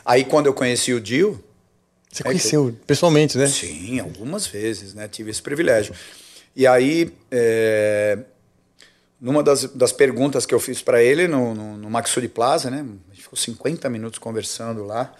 Aí 0.04 0.24
quando 0.24 0.46
eu 0.46 0.54
conheci 0.54 0.92
o 0.92 1.00
Dio. 1.00 1.42
Você 2.10 2.22
é 2.22 2.26
conheceu 2.26 2.76
pessoalmente, 2.86 3.36
né? 3.36 3.46
Sim, 3.46 4.00
algumas 4.00 4.46
vezes, 4.46 4.94
né? 4.94 5.06
Tive 5.08 5.30
esse 5.30 5.42
privilégio. 5.42 5.94
E 6.56 6.66
aí, 6.66 7.12
é... 7.30 8.18
numa 9.20 9.42
das, 9.42 9.64
das 9.64 9.92
perguntas 9.92 10.46
que 10.46 10.54
eu 10.54 10.58
fiz 10.58 10.80
para 10.80 11.02
ele 11.02 11.28
no, 11.28 11.54
no, 11.54 11.76
no 11.76 11.90
Maxuri 11.90 12.28
Plaza, 12.28 12.70
né? 12.70 12.84
A 13.10 13.14
gente 13.14 13.22
ficou 13.22 13.36
50 13.36 13.88
minutos 13.90 14.18
conversando 14.18 14.84
lá. 14.84 15.14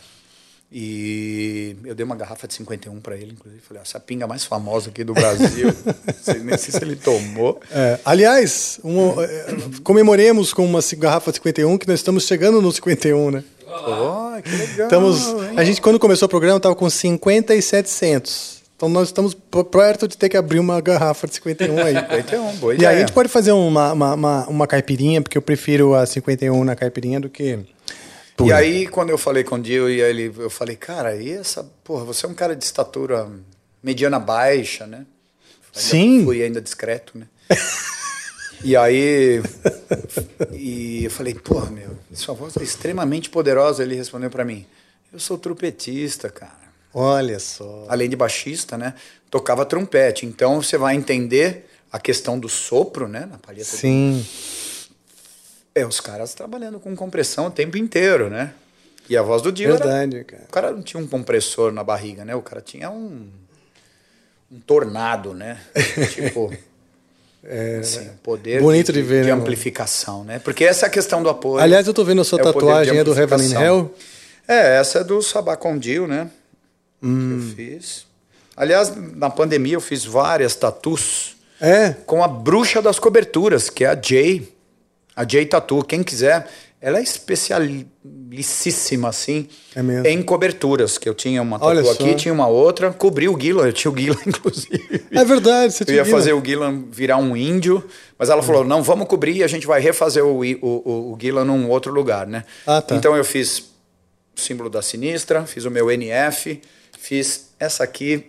E 0.70 1.76
eu 1.84 1.94
dei 1.94 2.04
uma 2.04 2.14
garrafa 2.14 2.46
de 2.46 2.52
51 2.54 3.00
para 3.00 3.16
ele, 3.16 3.32
inclusive. 3.32 3.62
Falei, 3.62 3.82
essa 3.82 3.98
pinga 3.98 4.26
mais 4.26 4.44
famosa 4.44 4.90
aqui 4.90 5.02
do 5.02 5.14
Brasil. 5.14 5.68
nem 6.44 6.58
sei 6.58 6.72
se 6.72 6.82
ele 6.82 6.94
tomou. 6.94 7.58
É, 7.70 7.98
aliás, 8.04 8.78
uma, 8.84 9.24
é, 9.24 9.56
comemoremos 9.82 10.52
com 10.52 10.66
uma 10.66 10.80
garrafa 10.98 11.30
de 11.30 11.38
51 11.38 11.78
que 11.78 11.88
nós 11.88 12.00
estamos 12.00 12.26
chegando 12.26 12.60
no 12.60 12.70
51, 12.70 13.30
né? 13.30 13.44
Oh, 13.66 14.42
que 14.42 14.50
legal. 14.50 14.86
Estamos, 14.86 15.34
a 15.56 15.64
gente, 15.64 15.80
quando 15.80 15.98
começou 15.98 16.26
o 16.26 16.28
programa, 16.28 16.58
estava 16.58 16.74
com 16.74 16.88
50 16.88 17.54
e 17.54 17.62
700. 17.62 18.58
Então 18.76 18.88
nós 18.88 19.08
estamos 19.08 19.36
perto 19.72 20.06
de 20.06 20.16
ter 20.16 20.28
que 20.28 20.36
abrir 20.36 20.60
uma 20.60 20.80
garrafa 20.80 21.26
de 21.26 21.34
51 21.34 21.78
aí. 21.78 21.94
51, 22.22 22.56
boa 22.56 22.74
ideia. 22.74 22.86
E 22.86 22.90
aí 22.90 22.96
a 22.96 23.00
gente 23.00 23.12
pode 23.12 23.28
fazer 23.28 23.52
uma, 23.52 23.92
uma, 23.92 24.14
uma, 24.14 24.46
uma 24.46 24.66
caipirinha, 24.66 25.20
porque 25.20 25.36
eu 25.36 25.42
prefiro 25.42 25.94
a 25.94 26.06
51 26.06 26.62
na 26.62 26.76
caipirinha 26.76 27.18
do 27.18 27.28
que 27.28 27.58
e 28.46 28.52
aí, 28.52 28.86
quando 28.86 29.10
eu 29.10 29.18
falei 29.18 29.42
com 29.44 29.56
o 29.56 29.60
Dio, 29.60 29.88
e 29.88 30.00
ele, 30.00 30.32
eu 30.38 30.50
falei, 30.50 30.76
cara, 30.76 31.16
e 31.16 31.30
essa, 31.30 31.64
porra, 31.82 32.04
você 32.04 32.26
é 32.26 32.28
um 32.28 32.34
cara 32.34 32.54
de 32.54 32.64
estatura 32.64 33.28
mediana 33.82 34.18
baixa, 34.18 34.86
né? 34.86 35.06
Sim. 35.72 36.24
Fui 36.24 36.42
ainda 36.42 36.60
discreto, 36.60 37.18
né? 37.18 37.26
e 38.64 38.76
aí, 38.76 39.42
e 40.52 41.04
eu 41.04 41.10
falei, 41.10 41.34
porra, 41.34 41.70
meu, 41.70 41.96
sua 42.12 42.34
voz 42.34 42.56
é 42.56 42.62
extremamente 42.62 43.30
poderosa. 43.30 43.82
Ele 43.82 43.94
respondeu 43.94 44.30
para 44.30 44.44
mim, 44.44 44.66
eu 45.12 45.18
sou 45.18 45.38
trompetista, 45.38 46.28
cara. 46.30 46.68
Olha 46.92 47.38
só. 47.38 47.86
Além 47.88 48.08
de 48.08 48.16
baixista, 48.16 48.76
né? 48.76 48.94
Tocava 49.30 49.64
trompete. 49.64 50.26
Então 50.26 50.60
você 50.60 50.76
vai 50.76 50.96
entender 50.96 51.68
a 51.92 51.98
questão 51.98 52.38
do 52.38 52.48
sopro, 52.48 53.06
né? 53.08 53.26
Na 53.30 53.38
palheta. 53.38 53.64
Sim. 53.64 54.18
Do 54.18 54.57
é, 55.74 55.86
os 55.86 56.00
caras 56.00 56.34
trabalhando 56.34 56.78
com 56.80 56.94
compressão 56.96 57.46
o 57.46 57.50
tempo 57.50 57.76
inteiro, 57.76 58.28
né? 58.28 58.52
E 59.08 59.16
a 59.16 59.22
voz 59.22 59.40
do 59.40 59.50
Dio 59.50 59.70
Verdade, 59.70 60.16
era... 60.16 60.24
cara. 60.24 60.42
O 60.44 60.52
cara 60.52 60.72
não 60.72 60.82
tinha 60.82 61.02
um 61.02 61.06
compressor 61.06 61.72
na 61.72 61.82
barriga, 61.82 62.24
né? 62.24 62.34
O 62.34 62.42
cara 62.42 62.60
tinha 62.60 62.90
um, 62.90 63.28
um 64.50 64.60
tornado, 64.60 65.32
né? 65.34 65.58
tipo... 66.12 66.52
É, 67.44 67.78
assim, 67.80 68.10
poder 68.20 68.60
bonito 68.60 68.92
de, 68.92 69.00
de 69.00 69.08
ver, 69.08 69.22
de 69.22 69.28
né, 69.28 69.32
amplificação, 69.32 70.24
né? 70.24 70.40
Porque 70.40 70.64
essa 70.64 70.86
é 70.86 70.88
a 70.88 70.90
questão 70.90 71.22
do 71.22 71.28
apoio. 71.28 71.62
Aliás, 71.62 71.86
eu 71.86 71.94
tô 71.94 72.04
vendo 72.04 72.20
a 72.20 72.24
sua 72.24 72.40
é 72.40 72.42
tatuagem, 72.42 72.98
é 72.98 73.04
do 73.04 73.16
Heaven 73.16 73.38
in 73.38 73.54
Hell? 73.54 73.94
É, 74.46 74.76
essa 74.78 74.98
é 74.98 75.04
do 75.04 75.22
Sabacondil, 75.22 76.08
né? 76.08 76.28
Hum. 77.00 77.28
Que 77.28 77.34
eu 77.34 77.56
fiz. 77.56 78.06
Aliás, 78.56 78.92
na 79.14 79.30
pandemia 79.30 79.74
eu 79.74 79.80
fiz 79.80 80.04
várias 80.04 80.56
tatus. 80.56 81.36
É? 81.60 81.94
Com 82.06 82.24
a 82.24 82.28
bruxa 82.28 82.82
das 82.82 82.98
coberturas, 82.98 83.70
que 83.70 83.84
é 83.84 83.88
a 83.88 84.00
Jay. 84.00 84.52
A 85.18 85.26
Jay 85.28 85.44
Tatu, 85.44 85.82
quem 85.82 86.04
quiser, 86.04 86.46
ela 86.80 87.00
é 87.00 87.02
especialicíssima, 87.02 89.08
assim, 89.08 89.48
é 90.04 90.12
em 90.12 90.22
coberturas. 90.22 90.96
Que 90.96 91.08
eu 91.08 91.14
tinha 91.14 91.42
uma 91.42 91.58
tatu 91.58 91.90
aqui, 91.90 92.14
tinha 92.14 92.32
uma 92.32 92.46
outra, 92.46 92.92
cobri 92.92 93.28
o 93.28 93.36
Gillan, 93.36 93.66
eu 93.66 93.72
tinha 93.72 93.90
o 93.90 93.98
Gillan, 93.98 94.20
inclusive. 94.24 95.06
É 95.10 95.24
verdade, 95.24 95.72
você 95.72 95.84
tinha 95.84 95.96
Eu 95.96 96.04
ia 96.04 96.10
fazer 96.10 96.34
o 96.34 96.44
Gillan 96.44 96.84
virar 96.88 97.16
um 97.16 97.36
índio, 97.36 97.84
mas 98.16 98.30
ela 98.30 98.44
falou: 98.44 98.62
não, 98.62 98.80
vamos 98.80 99.08
cobrir 99.08 99.34
e 99.34 99.42
a 99.42 99.48
gente 99.48 99.66
vai 99.66 99.80
refazer 99.80 100.24
o, 100.24 100.40
o, 100.40 100.44
o, 100.62 101.14
o 101.14 101.44
num 101.44 101.68
outro 101.68 101.92
lugar, 101.92 102.28
né? 102.28 102.44
Ah, 102.64 102.80
tá. 102.80 102.94
Então 102.94 103.16
eu 103.16 103.24
fiz 103.24 103.58
o 104.36 104.40
símbolo 104.40 104.70
da 104.70 104.82
sinistra, 104.82 105.44
fiz 105.46 105.64
o 105.64 105.70
meu 105.72 105.90
NF, 105.90 106.62
fiz 106.96 107.48
essa 107.58 107.82
aqui, 107.82 108.26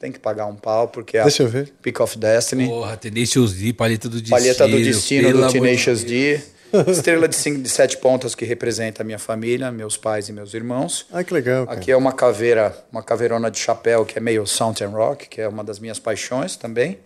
tem 0.00 0.10
que 0.10 0.18
pagar 0.18 0.46
um 0.46 0.56
pau, 0.56 0.88
porque 0.88 1.18
é 1.18 1.22
Deixa 1.22 1.42
eu 1.42 1.48
ver. 1.48 1.70
Pick 1.82 2.00
of 2.00 2.16
Destiny. 2.16 2.66
Porra, 2.66 2.96
Tenacious 2.96 3.52
D, 3.52 3.74
Palheta 3.74 4.08
do 4.08 4.16
Destino. 4.16 4.36
Palheta 4.38 4.66
do 4.66 4.82
Destino, 4.82 5.32
do 5.32 5.52
Tenacious 5.52 6.02
D. 6.02 6.40
Estrela 6.88 7.28
de, 7.28 7.34
cinco, 7.34 7.60
de 7.60 7.68
sete 7.68 7.98
pontas 7.98 8.34
que 8.34 8.44
representa 8.44 9.02
a 9.02 9.04
minha 9.04 9.18
família, 9.18 9.70
meus 9.70 9.98
pais 9.98 10.28
e 10.28 10.32
meus 10.32 10.54
irmãos. 10.54 11.06
Ah, 11.12 11.22
que 11.22 11.34
legal. 11.34 11.66
Cara. 11.66 11.78
Aqui 11.78 11.90
é 11.90 11.96
uma 11.96 12.12
caveira, 12.12 12.74
uma 12.90 13.02
caveirona 13.02 13.50
de 13.50 13.58
chapéu 13.58 14.06
que 14.06 14.16
é 14.16 14.20
meio 14.22 14.46
Southern 14.46 14.94
Rock, 14.94 15.28
que 15.28 15.40
é 15.40 15.48
uma 15.48 15.62
das 15.62 15.78
minhas 15.78 15.98
paixões 15.98 16.56
também. 16.56 16.98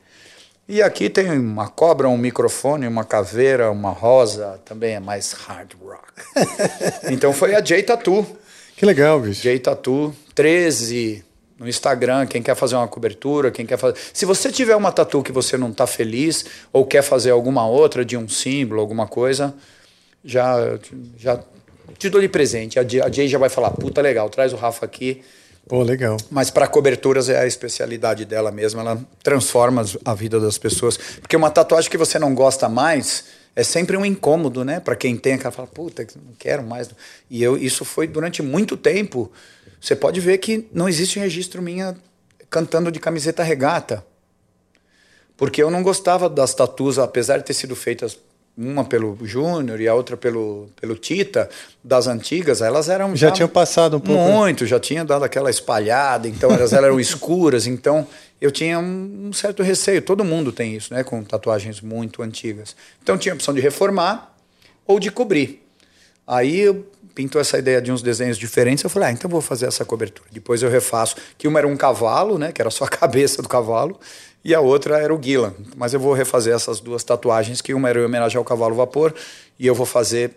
E 0.69 0.81
aqui 0.81 1.11
tem 1.11 1.31
uma 1.33 1.69
cobra, 1.69 2.09
um 2.09 2.17
microfone, 2.17 2.87
uma 2.87 3.05
caveira, 3.05 3.71
uma 3.71 3.91
rosa, 3.91 4.61
também 4.65 4.95
é 4.95 5.01
mais 5.01 5.33
hard 5.33 5.73
rock. 5.83 6.13
então 7.11 7.33
foi 7.33 7.55
a 7.55 7.61
J 7.61 7.83
Tattoo. 7.83 8.25
Que 8.77 8.87
legal, 8.87 9.19
bicho. 9.19 9.43
J 9.43 9.59
Tattoo, 9.59 10.15
13 10.35 11.25
no 11.59 11.69
Instagram, 11.69 12.27
quem 12.27 12.43
quer 12.43 12.55
fazer 12.55 12.75
uma 12.75 12.89
cobertura, 12.89 13.51
quem 13.51 13.65
quer 13.65 13.77
fazer. 13.77 13.97
Se 14.13 14.25
você 14.25 14.51
tiver 14.51 14.75
uma 14.75 14.91
tatu 14.91 15.23
que 15.23 15.33
você 15.33 15.57
não 15.57 15.71
está 15.71 15.87
feliz 15.87 16.45
ou 16.73 16.85
quer 16.85 17.03
fazer 17.03 17.31
alguma 17.31 17.67
outra 17.67 18.05
de 18.05 18.17
um 18.17 18.29
símbolo, 18.29 18.81
alguma 18.81 19.07
coisa, 19.07 19.55
já 20.25 20.79
já 21.17 21.41
te 21.99 22.09
dou 22.09 22.21
de 22.21 22.29
presente. 22.29 22.79
A 22.79 23.11
Jay 23.11 23.29
já 23.29 23.39
vai 23.39 23.49
falar, 23.49 23.71
puta 23.71 24.01
legal, 24.01 24.29
traz 24.29 24.53
o 24.53 24.57
Rafa 24.57 24.85
aqui. 24.85 25.23
Pô, 25.67 25.83
legal. 25.83 26.17
Mas 26.31 26.51
para 26.51 26.67
coberturas 26.67 27.29
é 27.29 27.39
a 27.39 27.47
especialidade 27.47 28.25
dela 28.25 28.51
mesmo, 28.51 28.81
ela 28.81 29.01
transforma 29.23 29.85
a 30.05 30.15
vida 30.15 30.39
das 30.39 30.59
pessoas. 30.59 30.99
Porque 31.21 31.37
uma 31.37 31.51
tatuagem 31.51 31.91
que 31.91 31.97
você 31.97 32.19
não 32.19 32.35
gosta 32.35 32.69
mais 32.69 33.25
é 33.57 33.63
sempre 33.63 33.97
um 33.97 34.05
incômodo, 34.05 34.65
né? 34.65 34.81
Para 34.81 34.97
quem 34.97 35.17
tem, 35.17 35.35
aquela 35.35 35.53
fala, 35.53 35.69
puta, 35.69 36.07
não 36.17 36.35
quero 36.39 36.63
mais. 36.63 36.91
E 37.31 37.43
eu, 37.43 37.57
isso 37.57 37.85
foi 37.85 38.07
durante 38.07 38.43
muito 38.43 38.77
tempo 38.77 39.31
você 39.85 39.95
pode 39.95 40.19
ver 40.19 40.39
que 40.39 40.67
não 40.73 40.89
existe 40.89 41.19
registro 41.19 41.61
minha 41.61 41.95
cantando 42.49 42.91
de 42.91 42.99
camiseta 42.99 43.43
regata. 43.43 44.03
Porque 45.37 45.63
eu 45.63 45.71
não 45.71 45.83
gostava 45.83 46.27
das 46.27 46.55
tatus, 46.55 46.99
apesar 46.99 47.37
de 47.37 47.45
ter 47.45 47.53
sido 47.53 47.77
feitas 47.77 48.19
uma 48.57 48.83
pelo 48.83 49.19
Júnior 49.27 49.79
e 49.83 49.87
a 49.87 49.95
outra 49.95 50.17
pelo, 50.17 50.71
pelo 50.81 50.97
Tita, 50.97 51.51
das 51.83 52.07
antigas, 52.07 52.63
elas 52.63 52.89
eram. 52.89 53.15
Já, 53.15 53.29
já 53.29 53.35
tinham 53.35 53.49
passado 53.49 53.99
um 53.99 54.01
pouco. 54.01 54.23
Né? 54.23 54.33
Muito, 54.33 54.65
já 54.65 54.81
tinha 54.81 55.05
dado 55.05 55.23
aquela 55.23 55.51
espalhada, 55.51 56.27
então 56.27 56.51
elas 56.51 56.73
eram 56.73 56.99
escuras, 57.01 57.67
então 57.67 58.07
eu 58.41 58.51
tinha 58.51 58.79
um, 58.79 59.27
um, 59.27 59.33
certo 59.35 59.63
receio. 59.63 60.01
Todo 60.01 60.25
mundo 60.25 60.51
tem 60.51 60.75
isso, 60.75 60.95
né? 60.95 61.05
Com 61.05 61.23
tatuagens 61.23 61.83
muito 61.83 62.23
antigas. 62.23 62.75
Então 63.03 63.19
tinha 63.19 63.35
a 63.35 63.37
opção 63.37 63.53
de 63.53 63.61
reformar 63.61 64.35
ou 64.87 64.99
de 64.99 65.11
cobrir. 65.11 65.63
Aí 66.27 66.61
eu 66.61 66.87
pintou 67.15 67.41
essa 67.41 67.59
ideia 67.59 67.81
de 67.81 67.93
uns 67.93 68.03
desenhos 68.03 68.37
diferentes. 68.37 68.83
Eu 68.83 68.91
falei, 68.91 69.11
ah, 69.11 69.13
então 69.13 69.31
vou 69.31 69.41
fazer 69.41 69.67
essa 69.67 69.85
cobertura. 69.85 70.29
Depois 70.33 70.63
eu 70.63 70.69
refaço. 70.69 71.17
Que 71.39 71.47
uma 71.47 71.59
era 71.59 71.69
um 71.69 71.77
cavalo, 71.77 72.39
né? 72.39 72.53
Que 72.53 72.61
era 72.61 72.71
só 72.71 72.85
a 72.85 72.89
cabeça 72.89 73.41
do 73.41 73.49
cavalo. 73.49 73.99
E 74.45 74.55
a 74.55 74.61
outra 74.61 74.99
era 74.99 75.15
o 75.15 75.23
Gillan. 75.23 75.55
Mas 75.77 75.95
eu 75.95 76.01
vou 76.01 76.13
refazer 76.13 76.55
essas 76.55 76.81
duas 76.81 77.03
tatuagens, 77.05 77.61
que 77.61 77.73
uma 77.73 77.89
era 77.89 78.01
em 78.01 78.05
homenagem 78.05 78.37
ao 78.37 78.45
cavalo 78.45 78.75
vapor. 78.75 79.15
E 79.59 79.67
eu 79.67 79.75
vou 79.75 79.87
fazer 79.87 80.33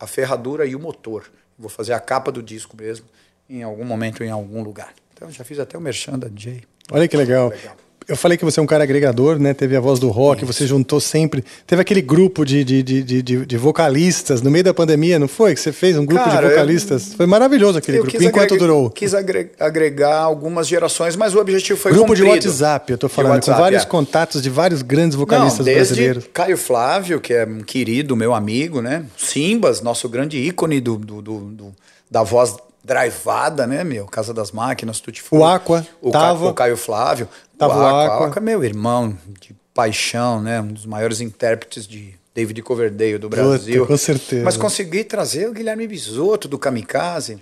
a 0.00 0.06
ferradura 0.06 0.66
e 0.66 0.74
o 0.74 0.80
motor. 0.80 1.24
Vou 1.58 1.68
fazer 1.70 1.92
a 1.92 2.00
capa 2.00 2.30
do 2.32 2.42
disco 2.42 2.76
mesmo, 2.76 3.06
em 3.48 3.62
algum 3.62 3.84
momento, 3.84 4.22
em 4.22 4.30
algum 4.30 4.62
lugar. 4.62 4.92
Então 5.14 5.30
já 5.30 5.44
fiz 5.44 5.58
até 5.58 5.78
o 5.78 5.80
merchan 5.80 6.18
da 6.18 6.28
Jay. 6.34 6.62
Olha 6.92 7.08
que 7.08 7.16
legal. 7.16 7.48
legal. 7.48 7.76
Eu 8.08 8.16
falei 8.16 8.38
que 8.38 8.44
você 8.44 8.60
é 8.60 8.62
um 8.62 8.66
cara 8.66 8.84
agregador, 8.84 9.36
né? 9.36 9.52
Teve 9.52 9.74
a 9.74 9.80
voz 9.80 9.98
do 9.98 10.08
rock, 10.10 10.44
Isso. 10.44 10.52
você 10.52 10.66
juntou 10.66 11.00
sempre. 11.00 11.44
Teve 11.66 11.82
aquele 11.82 12.00
grupo 12.00 12.44
de, 12.44 12.62
de, 12.62 12.82
de, 12.82 13.02
de, 13.02 13.46
de 13.46 13.56
vocalistas 13.56 14.40
no 14.40 14.50
meio 14.50 14.62
da 14.62 14.72
pandemia, 14.72 15.18
não 15.18 15.26
foi? 15.26 15.54
Que 15.54 15.60
você 15.60 15.72
fez 15.72 15.98
um 15.98 16.06
grupo 16.06 16.24
cara, 16.24 16.46
de 16.46 16.54
vocalistas. 16.54 17.10
Eu, 17.10 17.16
foi 17.16 17.26
maravilhoso 17.26 17.78
aquele 17.78 17.98
grupo. 17.98 18.16
Enquanto 18.16 18.54
agrega, 18.54 18.58
durou? 18.58 18.90
Quis 18.90 19.12
agregar 19.12 20.18
algumas 20.18 20.68
gerações, 20.68 21.16
mas 21.16 21.34
o 21.34 21.40
objetivo 21.40 21.78
foi 21.78 21.90
Grupo 21.90 22.08
cumprido. 22.08 22.38
de 22.38 22.46
WhatsApp, 22.46 22.92
eu 22.92 22.98
tô 22.98 23.08
falando, 23.08 23.32
WhatsApp, 23.32 23.56
com 23.56 23.62
vários 23.62 23.82
é. 23.82 23.86
contatos 23.86 24.40
de 24.40 24.50
vários 24.50 24.82
grandes 24.82 25.16
vocalistas 25.16 25.58
não, 25.58 25.64
desde 25.64 25.94
brasileiros. 25.94 26.24
Caio 26.32 26.56
Flávio, 26.56 27.20
que 27.20 27.34
é 27.34 27.44
um 27.44 27.60
querido, 27.60 28.14
meu 28.14 28.34
amigo, 28.34 28.80
né? 28.80 29.04
Simbas, 29.16 29.80
nosso 29.80 30.08
grande 30.08 30.38
ícone 30.38 30.80
do, 30.80 30.96
do, 30.96 31.20
do, 31.20 31.38
do 31.40 31.74
da 32.08 32.22
voz 32.22 32.56
drivada, 32.86 33.66
né, 33.66 33.82
meu? 33.82 34.06
Casa 34.06 34.32
das 34.32 34.52
Máquinas, 34.52 35.00
Tutti 35.00 35.22
O 35.30 35.44
Aqua, 35.44 35.84
o, 36.00 36.12
tava. 36.12 36.48
o 36.48 36.54
Caio 36.54 36.76
Flávio. 36.76 37.28
Tava 37.58 37.76
o 37.76 37.84
Aqua. 37.84 38.20
O 38.20 38.24
Aqua, 38.28 38.38
é 38.38 38.40
meu 38.40 38.62
irmão 38.62 39.18
de 39.40 39.54
paixão, 39.74 40.40
né? 40.40 40.60
Um 40.60 40.68
dos 40.68 40.86
maiores 40.86 41.20
intérpretes 41.20 41.86
de 41.86 42.14
David 42.32 42.62
Coverdale 42.62 43.18
do 43.18 43.28
Brasil. 43.28 43.82
Puta, 43.82 43.92
com 43.92 43.96
certeza. 43.96 44.44
Mas 44.44 44.56
consegui 44.56 45.02
trazer 45.02 45.48
o 45.48 45.52
Guilherme 45.52 45.88
Bisotto 45.88 46.46
do 46.46 46.58
Kamikaze, 46.58 47.38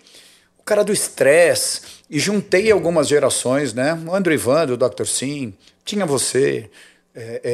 o 0.58 0.62
cara 0.64 0.82
do 0.82 0.92
Stress, 0.92 1.82
e 2.08 2.18
juntei 2.18 2.72
algumas 2.72 3.06
gerações, 3.06 3.74
né? 3.74 4.00
O 4.06 4.14
Andrew 4.14 4.34
Ivan 4.34 4.66
do 4.66 4.76
Dr. 4.78 5.04
Sim, 5.04 5.52
tinha 5.84 6.06
você. 6.06 6.70
É, 7.14 7.40
é, 7.44 7.50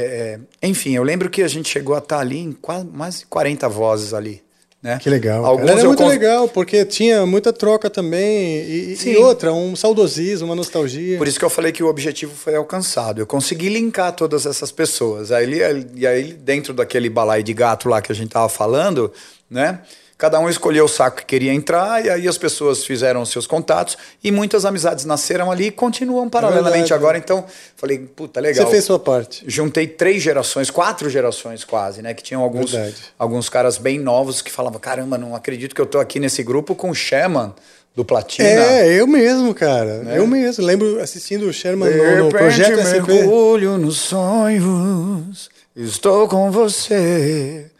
é. 0.63 0.69
Enfim, 0.69 0.95
eu 0.95 1.03
lembro 1.03 1.29
que 1.29 1.43
a 1.43 1.49
gente 1.49 1.69
chegou 1.69 1.97
a 1.97 1.99
estar 1.99 2.21
ali 2.21 2.39
em 2.39 2.53
quase, 2.53 2.87
mais 2.87 3.19
de 3.21 3.27
40 3.27 3.69
vozes 3.69 4.15
ali. 4.15 4.43
Né? 4.83 4.99
Que 4.99 5.11
legal. 5.11 5.45
Alguns 5.45 5.71
Era 5.71 5.85
muito 5.85 6.03
cons... 6.03 6.09
legal, 6.09 6.49
porque 6.49 6.87
tinha 6.87 7.27
muita 7.27 7.53
troca 7.53 7.91
também. 7.91 8.63
E, 8.63 8.97
e, 9.05 9.17
outra, 9.17 9.53
um 9.53 9.77
saudosismo, 9.77 10.47
uma 10.47 10.55
nostalgia. 10.55 11.19
Por 11.19 11.29
isso 11.29 11.39
que 11.39 11.45
eu 11.45 11.51
falei 11.51 11.71
que 11.71 11.83
o 11.83 11.87
objetivo 11.87 12.35
foi 12.35 12.55
alcançado. 12.57 13.21
Eu 13.21 13.27
consegui 13.27 13.69
linkar 13.69 14.13
todas 14.13 14.47
essas 14.47 14.73
pessoas. 14.73 15.31
Aí, 15.33 15.61
e 15.95 16.07
aí, 16.07 16.33
dentro 16.33 16.73
daquele 16.73 17.11
balai 17.11 17.43
de 17.43 17.53
gato 17.53 17.91
lá 17.91 18.01
que 18.01 18.11
a 18.11 18.15
gente 18.15 18.31
tava 18.31 18.49
falando, 18.49 19.13
né? 19.51 19.81
Cada 20.21 20.39
um 20.39 20.51
escolheu 20.51 20.85
o 20.85 20.89
saco 20.89 21.17
que 21.17 21.25
queria 21.25 21.51
entrar, 21.51 22.05
e 22.05 22.11
aí 22.11 22.29
as 22.29 22.37
pessoas 22.37 22.85
fizeram 22.85 23.25
seus 23.25 23.47
contatos, 23.47 23.97
e 24.23 24.31
muitas 24.31 24.67
amizades 24.67 25.07
nasceram 25.07 25.51
ali 25.51 25.69
e 25.69 25.71
continuam 25.71 26.29
paralelamente 26.29 26.93
é 26.93 26.95
agora. 26.95 27.17
Então, 27.17 27.43
falei, 27.75 27.99
puta, 28.01 28.39
legal. 28.39 28.67
Você 28.67 28.71
fez 28.71 28.85
sua 28.85 28.99
parte. 28.99 29.43
Juntei 29.47 29.87
três 29.87 30.23
gerações, 30.23 30.71
quatro 30.71 31.09
gerações 31.09 31.65
quase, 31.65 32.03
né? 32.03 32.13
Que 32.13 32.23
tinham 32.23 32.43
alguns, 32.43 32.75
alguns 33.19 33.49
caras 33.49 33.79
bem 33.79 33.99
novos 33.99 34.43
que 34.43 34.53
falavam: 34.53 34.79
caramba, 34.79 35.17
não 35.17 35.35
acredito 35.35 35.75
que 35.75 35.81
eu 35.81 35.87
tô 35.87 35.99
aqui 35.99 36.21
nesse 36.21 36.43
grupo 36.43 36.75
com 36.75 36.91
o 36.91 36.95
Sherman 36.95 37.55
do 37.97 38.05
Platina. 38.05 38.47
É, 38.47 38.93
eu 38.93 39.07
mesmo, 39.07 39.55
cara. 39.55 40.03
Né? 40.03 40.19
Eu 40.19 40.27
mesmo. 40.27 40.63
Lembro 40.63 41.01
assistindo 41.01 41.47
o 41.47 41.53
Sherman 41.53 41.89
no, 41.97 42.25
no 42.25 42.29
projeto 42.29 42.77
mergulho 42.77 43.79
nos 43.79 43.97
sonhos, 43.97 45.49
estou 45.75 46.29
com 46.29 46.51
você. 46.51 47.71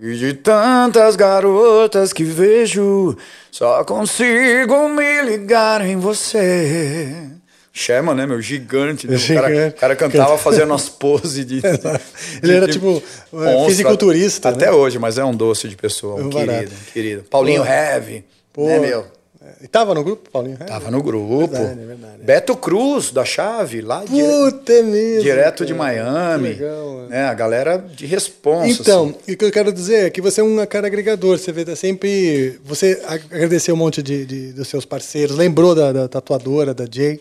E 0.00 0.14
de 0.14 0.32
tantas 0.34 1.16
garotas 1.16 2.12
que 2.12 2.22
vejo, 2.22 3.16
só 3.50 3.82
consigo 3.82 4.88
me 4.88 5.22
ligar 5.22 5.84
em 5.84 5.96
você. 5.96 7.30
Sherman, 7.72 8.14
né, 8.14 8.26
meu? 8.26 8.40
Gigante. 8.40 9.08
Né? 9.08 9.16
O, 9.16 9.34
cara, 9.34 9.68
o 9.68 9.72
cara 9.72 9.96
cantava 9.96 10.38
fazendo 10.38 10.72
as 10.72 10.88
poses 10.88 11.44
de. 11.44 11.60
Ele 12.42 12.54
era 12.54 12.68
tipo 12.68 13.02
monstro, 13.32 13.66
fisiculturista. 13.66 14.48
Até 14.50 14.66
né? 14.66 14.72
hoje, 14.72 14.98
mas 14.98 15.18
é 15.18 15.24
um 15.24 15.34
doce 15.34 15.68
de 15.68 15.76
pessoa. 15.76 16.20
Um 16.20 16.30
querido, 16.30 16.72
um 16.72 16.92
querido. 16.92 17.22
Paulinho 17.24 17.62
Pô. 17.62 17.68
Heavy. 17.68 18.24
Pô. 18.52 18.66
Né, 18.66 18.78
meu? 18.78 19.17
E 19.60 19.66
tava 19.66 19.92
no 19.92 20.04
grupo, 20.04 20.30
Paulinho? 20.30 20.56
É, 20.60 20.64
tava 20.64 20.90
no 20.90 21.02
grupo. 21.02 21.48
Verdade, 21.48 21.80
é 21.80 21.84
verdade. 21.84 22.22
Beto 22.22 22.56
Cruz, 22.56 23.10
da 23.10 23.24
Chave, 23.24 23.80
lá 23.80 24.02
Puta, 24.02 24.72
é 24.72 24.82
mesmo, 24.82 25.22
direto 25.22 25.58
cara. 25.58 25.66
de 25.66 25.74
Miami. 25.74 26.54
Que 26.54 26.62
legal, 26.62 27.06
é. 27.10 27.24
A 27.24 27.34
galera 27.34 27.78
de 27.78 28.06
responsa. 28.06 28.80
Então, 28.80 29.06
assim. 29.06 29.32
o 29.32 29.36
que 29.36 29.44
eu 29.44 29.50
quero 29.50 29.72
dizer 29.72 30.06
é 30.06 30.10
que 30.10 30.20
você 30.20 30.40
é 30.40 30.44
um 30.44 30.64
cara 30.66 30.86
agregador. 30.86 31.38
Você 31.38 31.50
vê, 31.50 31.64
tá 31.64 31.74
sempre. 31.74 32.58
Você 32.64 33.02
agradeceu 33.04 33.74
um 33.74 33.78
monte 33.78 34.00
de, 34.02 34.24
de 34.24 34.52
dos 34.52 34.68
seus 34.68 34.84
parceiros, 34.84 35.36
lembrou 35.36 35.74
da, 35.74 35.92
da 35.92 36.08
tatuadora, 36.08 36.72
da 36.72 36.86
Jay 36.90 37.20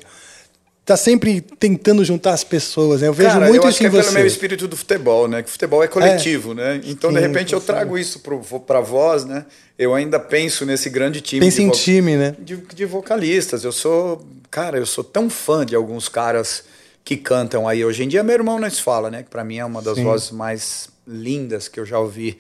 tá 0.87 0.95
sempre 0.95 1.41
tentando 1.41 2.03
juntar 2.05 2.31
as 2.31 2.45
pessoas. 2.45 3.01
Né? 3.01 3.09
Eu 3.09 3.13
vejo 3.13 3.29
Cara, 3.29 3.47
muito 3.47 3.61
eu 3.61 3.67
acho 3.67 3.71
isso 3.71 3.79
que 3.79 3.97
é 3.97 4.01
pelo 4.01 4.13
meu 4.13 4.25
espírito 4.25 4.67
do 4.69 4.77
futebol, 4.77 5.27
né? 5.27 5.43
Que 5.43 5.49
futebol 5.49 5.83
é 5.83 5.87
coletivo, 5.87 6.53
é. 6.53 6.55
né? 6.55 6.81
Então, 6.85 7.09
Sim, 7.09 7.17
de 7.17 7.21
repente, 7.21 7.53
eu 7.53 7.59
trago 7.59 7.97
isso 7.97 8.21
para 8.65 8.79
voz, 8.79 9.25
né? 9.25 9.45
Eu 9.77 9.93
ainda 9.93 10.17
penso 10.17 10.65
nesse 10.65 10.89
grande 10.89 11.19
time. 11.19 11.41
Pensa 11.41 11.61
em 11.61 11.69
time, 11.71 12.15
né? 12.15 12.37
De, 12.39 12.55
de, 12.55 12.85
vocalistas. 12.85 13.65
Eu 13.65 13.73
sou, 13.73 14.25
cara, 14.49 14.77
eu 14.77 14.85
sou 14.85 15.03
tão 15.03 15.29
fã 15.29 15.65
de 15.65 15.75
alguns 15.75 16.07
caras 16.07 16.63
que 17.03 17.17
cantam 17.17 17.67
aí. 17.67 17.83
Hoje 17.83 18.05
em 18.05 18.07
dia, 18.07 18.23
meu 18.23 18.35
irmão 18.35 18.57
não 18.57 18.69
se 18.69 18.81
fala, 18.81 19.11
né? 19.11 19.23
Que 19.23 19.29
para 19.29 19.43
mim 19.43 19.57
é 19.57 19.65
uma 19.65 19.81
das 19.81 19.95
Sim. 19.95 20.05
vozes 20.05 20.31
mais 20.31 20.87
lindas 21.05 21.67
que 21.67 21.81
eu 21.81 21.85
já 21.85 21.99
ouvi 21.99 22.37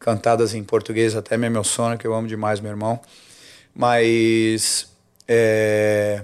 cantadas 0.00 0.54
em 0.54 0.64
português. 0.64 1.14
Até 1.14 1.36
me 1.36 1.46
emociona, 1.48 1.98
que 1.98 2.06
eu 2.06 2.14
amo 2.14 2.26
demais 2.26 2.60
meu 2.60 2.70
irmão. 2.70 2.98
Mas 3.74 4.86
é, 5.28 6.22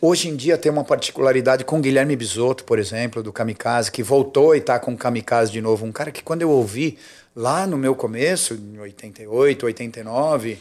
Hoje 0.00 0.28
em 0.28 0.36
dia 0.36 0.56
tem 0.56 0.72
uma 0.72 0.82
particularidade 0.82 1.62
com 1.64 1.80
Guilherme 1.80 2.16
Bisotto, 2.16 2.64
por 2.64 2.78
exemplo, 2.78 3.22
do 3.22 3.32
Kamikaze, 3.32 3.92
que 3.92 4.02
voltou 4.02 4.54
e 4.54 4.58
está 4.58 4.78
com 4.78 4.94
o 4.94 4.96
Kamikaze 4.96 5.52
de 5.52 5.60
novo. 5.60 5.84
Um 5.84 5.92
cara 5.92 6.10
que 6.10 6.22
quando 6.22 6.40
eu 6.40 6.50
ouvi 6.50 6.98
lá 7.36 7.66
no 7.66 7.76
meu 7.76 7.94
começo, 7.94 8.54
em 8.54 8.78
88, 8.78 9.66
89, 9.66 10.58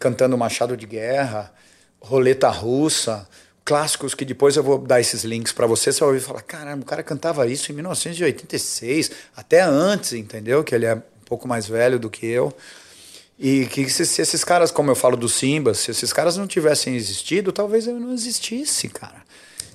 cantando 0.00 0.38
Machado 0.38 0.78
de 0.78 0.86
Guerra, 0.86 1.52
Roleta 2.00 2.48
Russa, 2.48 3.28
clássicos 3.64 4.14
que 4.14 4.24
depois 4.24 4.56
eu 4.56 4.62
vou 4.62 4.78
dar 4.78 4.98
esses 4.98 5.24
links 5.24 5.52
para 5.52 5.66
você, 5.66 5.92
você 5.92 6.00
vai 6.00 6.08
ouvir 6.08 6.20
falar, 6.20 6.42
caramba, 6.42 6.82
o 6.82 6.86
cara 6.86 7.02
cantava 7.02 7.46
isso 7.46 7.70
em 7.70 7.74
1986, 7.74 9.10
até 9.36 9.60
antes, 9.60 10.14
entendeu? 10.14 10.64
Que 10.64 10.74
ele 10.74 10.86
é 10.86 10.94
um 10.94 11.24
pouco 11.26 11.46
mais 11.46 11.66
velho 11.66 11.98
do 11.98 12.08
que 12.08 12.26
eu. 12.26 12.54
E 13.38 13.66
que 13.66 13.88
se, 13.90 14.06
se, 14.06 14.22
esses 14.22 14.44
caras, 14.44 14.70
como 14.70 14.90
eu 14.90 14.94
falo 14.94 15.16
do 15.16 15.28
Simba, 15.28 15.74
se 15.74 15.90
esses 15.90 16.12
caras 16.12 16.36
não 16.36 16.46
tivessem 16.46 16.94
existido, 16.94 17.52
talvez 17.52 17.86
eu 17.86 17.98
não 17.98 18.12
existisse, 18.12 18.88
cara. 18.88 19.24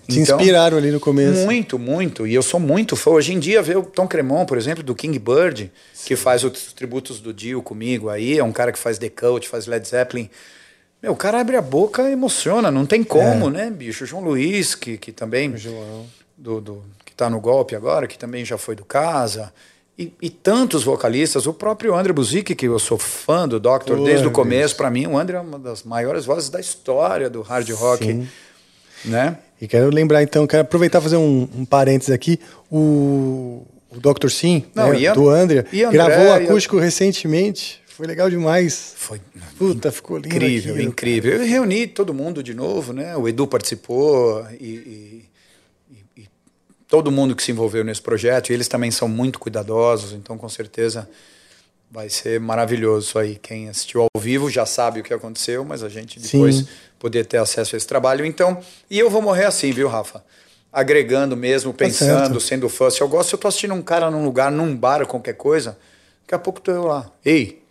Te 0.07 0.19
então, 0.19 0.39
inspiraram 0.39 0.77
ali 0.77 0.89
no 0.89 0.99
começo. 0.99 1.45
Muito, 1.45 1.77
muito. 1.77 2.25
E 2.25 2.33
eu 2.33 2.41
sou 2.41 2.59
muito 2.59 2.95
fã. 2.95 3.11
Hoje 3.11 3.33
em 3.33 3.39
dia, 3.39 3.61
ver 3.61 3.77
o 3.77 3.83
Tom 3.83 4.07
Cremon, 4.07 4.43
por 4.45 4.57
exemplo, 4.57 4.81
do 4.81 4.95
King 4.95 5.19
Bird, 5.19 5.71
Sim. 5.93 6.07
que 6.07 6.15
faz 6.15 6.43
os 6.43 6.73
tributos 6.73 7.19
do 7.19 7.31
Dio 7.31 7.61
comigo 7.61 8.09
aí, 8.09 8.39
é 8.39 8.43
um 8.43 8.51
cara 8.51 8.71
que 8.71 8.79
faz 8.79 8.97
The 8.97 9.09
Cult, 9.09 9.47
faz 9.47 9.67
Led 9.67 9.87
Zeppelin. 9.87 10.27
Meu, 11.01 11.11
o 11.11 11.15
cara 11.15 11.39
abre 11.39 11.55
a 11.55 11.61
boca 11.61 12.09
e 12.09 12.13
emociona, 12.13 12.71
não 12.71 12.85
tem 12.85 13.03
como, 13.03 13.47
é. 13.49 13.51
né, 13.51 13.69
bicho? 13.69 14.05
João 14.05 14.23
Luiz, 14.23 14.73
que, 14.73 14.97
que 14.97 15.11
também. 15.11 15.55
João. 15.55 16.07
Do, 16.35 16.59
do, 16.59 16.83
que 17.05 17.13
tá 17.13 17.29
no 17.29 17.39
golpe 17.39 17.75
agora, 17.75 18.07
que 18.07 18.17
também 18.17 18.43
já 18.43 18.57
foi 18.57 18.75
do 18.75 18.85
Casa. 18.85 19.53
E, 19.99 20.13
e, 20.21 20.29
tantos 20.29 20.81
vocalistas, 20.85 21.45
o 21.45 21.53
próprio 21.53 21.93
André 21.93 22.13
Buzik, 22.13 22.55
que 22.55 22.65
eu 22.65 22.79
sou 22.79 22.97
fã 22.97 23.45
do 23.45 23.59
Doctor 23.59 24.01
desde 24.01 24.25
o 24.25 24.31
começo, 24.31 24.73
para 24.77 24.89
mim, 24.89 25.05
o 25.05 25.17
André 25.17 25.35
é 25.35 25.41
uma 25.41 25.59
das 25.59 25.83
maiores 25.83 26.23
vozes 26.23 26.49
da 26.49 26.57
história 26.57 27.29
do 27.29 27.41
hard 27.41 27.69
rock. 27.71 28.05
Sim. 28.05 28.27
Né? 29.03 29.37
E 29.59 29.67
quero 29.67 29.89
lembrar, 29.89 30.23
então, 30.23 30.47
quero 30.47 30.61
aproveitar 30.61 30.99
e 30.99 31.01
fazer 31.01 31.17
um, 31.17 31.49
um 31.53 31.65
parênteses 31.65 32.13
aqui. 32.13 32.39
O, 32.71 33.67
o 33.89 33.99
Dr. 33.99 34.29
Sim, 34.29 34.63
Não, 34.73 34.93
né, 34.93 35.13
do 35.13 35.27
André, 35.27 35.65
André 35.67 35.89
gravou 35.91 36.27
o 36.27 36.33
acústico 36.33 36.77
recentemente. 36.79 37.81
Foi 37.87 38.07
legal 38.07 38.29
demais. 38.29 38.93
Foi. 38.95 39.19
Puta, 39.57 39.91
ficou 39.91 40.15
lindo. 40.15 40.33
Incrível, 40.33 40.75
aquilo, 40.75 40.89
incrível. 40.89 41.31
Cara. 41.33 41.43
Eu 41.43 41.49
reuni 41.49 41.87
todo 41.87 42.13
mundo 42.13 42.41
de 42.41 42.53
novo, 42.53 42.93
né? 42.93 43.17
O 43.17 43.27
Edu 43.27 43.45
participou 43.45 44.47
e, 44.57 44.65
e 44.65 45.18
todo 46.89 47.11
mundo 47.11 47.35
que 47.35 47.43
se 47.43 47.51
envolveu 47.51 47.83
nesse 47.83 48.01
projeto, 48.01 48.49
e 48.49 48.53
eles 48.53 48.67
também 48.67 48.89
são 48.89 49.07
muito 49.07 49.39
cuidadosos, 49.39 50.11
então 50.11 50.37
com 50.37 50.49
certeza 50.49 51.07
vai 51.89 52.09
ser 52.09 52.39
maravilhoso 52.39 53.07
isso 53.07 53.19
aí. 53.19 53.35
Quem 53.35 53.69
assistiu 53.69 54.01
ao 54.01 54.21
vivo 54.21 54.49
já 54.49 54.65
sabe 54.65 54.99
o 54.99 55.03
que 55.03 55.13
aconteceu, 55.13 55.63
mas 55.63 55.83
a 55.83 55.89
gente 55.89 56.19
depois 56.19 56.57
Sim. 56.57 56.67
poder 56.97 57.25
ter 57.25 57.37
acesso 57.37 57.75
a 57.75 57.77
esse 57.77 57.87
trabalho. 57.87 58.25
Então, 58.25 58.59
e 58.89 58.97
eu 58.97 59.09
vou 59.09 59.21
morrer 59.21 59.45
assim, 59.45 59.71
viu, 59.71 59.87
Rafa? 59.87 60.23
Agregando 60.73 61.37
mesmo, 61.37 61.71
tá 61.71 61.77
pensando, 61.77 62.33
tá 62.33 62.39
sendo 62.39 62.67
fã. 62.67 62.89
Se 62.89 63.01
eu 63.01 63.07
gosto, 63.07 63.29
se 63.29 63.35
eu 63.35 63.39
tô 63.39 63.47
assistindo 63.47 63.73
um 63.73 63.81
cara 63.81 64.09
num 64.09 64.25
lugar, 64.25 64.51
num 64.51 64.75
bar, 64.75 65.05
qualquer 65.05 65.33
coisa, 65.33 65.77
daqui 66.21 66.33
a 66.35 66.39
pouco 66.39 66.59
tô 66.59 66.71
eu 66.71 66.85
lá. 66.85 67.09
Ei, 67.23 67.63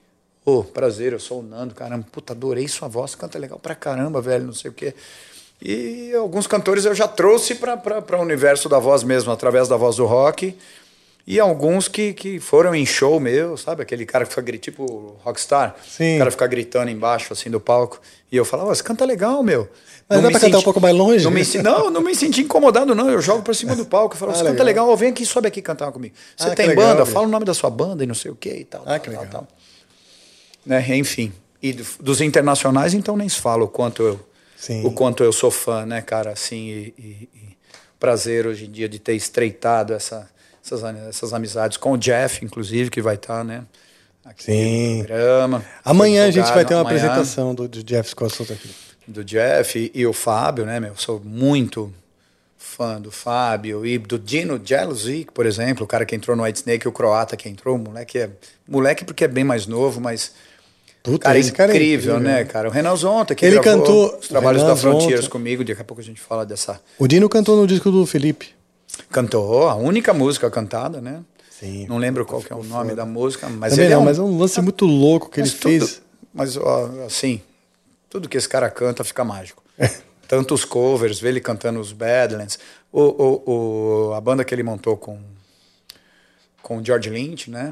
ô, 0.44 0.58
oh, 0.58 0.64
prazer, 0.64 1.12
eu 1.12 1.20
sou 1.20 1.40
o 1.40 1.42
Nando, 1.42 1.74
caramba, 1.74 2.06
puta, 2.10 2.32
adorei 2.32 2.66
sua 2.66 2.88
voz, 2.88 3.14
canta 3.14 3.38
legal 3.38 3.58
pra 3.58 3.74
caramba, 3.74 4.20
velho, 4.20 4.46
não 4.46 4.54
sei 4.54 4.70
o 4.70 4.74
quê. 4.74 4.94
E 5.60 6.14
alguns 6.14 6.46
cantores 6.46 6.84
eu 6.84 6.94
já 6.94 7.08
trouxe 7.08 7.56
para 7.56 8.18
o 8.18 8.22
universo 8.22 8.68
da 8.68 8.78
voz 8.78 9.02
mesmo, 9.02 9.32
através 9.32 9.68
da 9.68 9.76
voz 9.76 9.96
do 9.96 10.06
rock. 10.06 10.56
E 11.30 11.38
alguns 11.38 11.88
que, 11.88 12.14
que 12.14 12.40
foram 12.40 12.74
em 12.74 12.86
show 12.86 13.20
meu, 13.20 13.54
sabe? 13.56 13.82
Aquele 13.82 14.06
cara 14.06 14.24
que 14.24 14.30
fica 14.30 14.40
gritando, 14.40 14.62
tipo 14.62 15.16
rockstar. 15.22 15.76
Sim. 15.86 16.14
O 16.14 16.18
cara 16.20 16.30
fica 16.30 16.46
gritando 16.46 16.90
embaixo, 16.90 17.34
assim, 17.34 17.50
do 17.50 17.60
palco. 17.60 18.00
E 18.32 18.36
eu 18.36 18.46
falava, 18.46 18.74
você 18.74 18.82
canta 18.82 19.04
legal, 19.04 19.42
meu. 19.42 19.68
Mas 20.08 20.22
não 20.22 20.22
dá 20.22 20.30
pra 20.30 20.40
cantar 20.40 20.58
um 20.58 20.62
pouco 20.62 20.80
mais 20.80 20.96
longe? 20.96 21.22
Não 21.22 21.30
me, 21.30 21.42
não, 21.62 21.90
não 21.90 22.00
me 22.00 22.14
senti 22.14 22.40
incomodado, 22.40 22.94
não. 22.94 23.10
Eu 23.10 23.20
jogo 23.20 23.42
pra 23.42 23.52
cima 23.52 23.76
do 23.76 23.84
palco. 23.84 24.14
Eu 24.14 24.18
falo, 24.18 24.32
ah, 24.32 24.34
você 24.36 24.42
legal. 24.42 24.54
canta 24.54 24.64
legal, 24.64 24.96
vem 24.96 25.10
aqui, 25.10 25.26
sobe 25.26 25.48
aqui 25.48 25.60
cantar 25.60 25.92
comigo. 25.92 26.14
Você 26.34 26.48
ah, 26.48 26.54
tem 26.54 26.74
banda? 26.74 26.92
Legal, 26.92 27.06
fala 27.06 27.26
o 27.26 27.30
nome 27.30 27.44
da 27.44 27.52
sua 27.52 27.68
banda 27.68 28.02
e 28.02 28.06
não 28.06 28.14
sei 28.14 28.30
o 28.30 28.34
que 28.34 28.48
e 28.48 28.64
tal. 28.64 28.82
Ah, 28.86 28.92
tal, 28.92 29.00
que 29.00 29.10
tal, 29.10 29.20
legal. 29.22 29.40
Tal. 29.42 29.48
Né? 30.64 30.96
Enfim. 30.96 31.30
E 31.62 31.74
dos 31.74 32.22
internacionais, 32.22 32.94
então 32.94 33.18
nem 33.18 33.28
se 33.28 33.38
fala 33.38 33.64
o 33.64 33.68
quanto 33.68 34.02
eu 34.02 34.27
Sim. 34.58 34.84
o 34.84 34.90
quanto 34.90 35.22
eu 35.22 35.32
sou 35.32 35.50
fã, 35.50 35.86
né, 35.86 36.02
cara? 36.02 36.32
Assim, 36.32 36.68
e, 36.68 36.94
e, 36.98 37.28
e 37.34 37.56
prazer 37.98 38.46
hoje 38.46 38.66
em 38.66 38.70
dia 38.70 38.88
de 38.88 38.98
ter 38.98 39.14
estreitado 39.14 39.92
essa, 39.92 40.28
essas, 40.64 40.82
essas 41.08 41.32
amizades 41.32 41.76
com 41.76 41.92
o 41.92 41.98
Jeff, 41.98 42.44
inclusive, 42.44 42.90
que 42.90 43.00
vai 43.00 43.14
estar, 43.14 43.38
tá, 43.38 43.44
né? 43.44 43.64
Aqui 44.24 44.44
Sim. 44.44 45.04
programa. 45.06 45.64
Amanhã 45.84 46.26
a 46.26 46.30
gente 46.30 46.52
vai 46.52 46.64
ter 46.64 46.74
uma 46.74 46.82
amanhã, 46.82 46.98
apresentação 46.98 47.54
do, 47.54 47.66
do 47.66 47.82
Jeff 47.82 48.10
Scott 48.10 48.42
aqui. 48.42 48.70
Do 49.06 49.24
Jeff 49.24 49.78
e, 49.78 49.90
e, 49.98 50.06
o 50.06 50.12
Fábio, 50.12 50.66
né, 50.66 50.78
meu? 50.78 50.94
Sou 50.96 51.18
muito 51.24 51.94
fã 52.58 53.00
do 53.00 53.10
Fábio 53.10 53.86
e 53.86 53.96
do 53.96 54.18
Dino 54.18 54.60
Jelousy, 54.62 55.26
por 55.32 55.46
exemplo, 55.46 55.84
o 55.84 55.86
cara 55.86 56.04
que 56.04 56.14
entrou 56.14 56.36
no 56.36 56.42
White 56.42 56.58
Snake, 56.58 56.86
o 56.86 56.92
croata 56.92 57.36
que 57.36 57.48
entrou, 57.48 57.76
o 57.76 57.78
moleque 57.78 58.18
é. 58.18 58.30
Moleque 58.68 59.04
porque 59.04 59.24
é 59.24 59.28
bem 59.28 59.44
mais 59.44 59.66
novo, 59.66 60.00
mas. 60.00 60.34
Puta, 61.08 61.24
cara, 61.24 61.38
esse 61.38 61.52
cara 61.52 61.72
é 61.72 61.74
incrível, 61.74 62.14
é 62.14 62.18
incrível, 62.18 62.36
né, 62.38 62.44
cara? 62.44 62.68
O 62.68 62.70
Renan 62.70 62.94
Zonta, 62.96 63.34
que 63.34 63.44
ele 63.44 63.60
cantou 63.60 64.18
os 64.18 64.28
trabalhos 64.28 64.62
Renan 64.62 64.74
da 64.74 64.80
Frontiers 64.80 65.20
Zonta. 65.20 65.30
comigo, 65.30 65.64
daqui 65.64 65.80
a 65.80 65.84
pouco 65.84 66.00
a 66.00 66.04
gente 66.04 66.20
fala 66.20 66.44
dessa. 66.44 66.80
O 66.98 67.06
Dino 67.08 67.28
cantou 67.28 67.56
no 67.56 67.66
disco 67.66 67.90
do 67.90 68.04
Felipe. 68.04 68.50
Cantou, 69.10 69.68
a 69.68 69.74
única 69.74 70.12
música 70.12 70.50
cantada, 70.50 71.00
né? 71.00 71.22
Sim. 71.50 71.86
Não 71.88 71.98
lembro 71.98 72.24
qual 72.24 72.42
que 72.42 72.52
é 72.52 72.56
o 72.56 72.62
nome 72.62 72.90
foda. 72.90 72.96
da 72.96 73.04
música, 73.06 73.48
mas 73.48 73.72
Também 73.72 73.86
ele 73.86 73.94
não, 73.94 74.00
é 74.00 74.02
um, 74.02 74.04
mas 74.04 74.18
é 74.18 74.22
um 74.22 74.38
lance 74.38 74.60
muito 74.60 74.84
louco 74.86 75.30
que 75.30 75.40
ele 75.40 75.50
tudo, 75.50 75.60
fez. 75.60 76.02
Mas 76.32 76.56
assim, 77.06 77.40
tudo 78.08 78.28
que 78.28 78.36
esse 78.36 78.48
cara 78.48 78.70
canta 78.70 79.02
fica 79.02 79.24
mágico. 79.24 79.62
Tanto 80.28 80.54
os 80.54 80.64
covers, 80.64 81.18
ver 81.18 81.30
ele 81.30 81.40
cantando 81.40 81.80
os 81.80 81.90
Badlands, 81.90 82.58
o, 82.92 83.00
o, 83.02 84.08
o, 84.10 84.14
a 84.14 84.20
banda 84.20 84.44
que 84.44 84.54
ele 84.54 84.62
montou 84.62 84.96
com 84.96 85.18
com 86.62 86.78
o 86.78 86.84
George 86.84 87.08
Lynch, 87.08 87.50
né? 87.50 87.70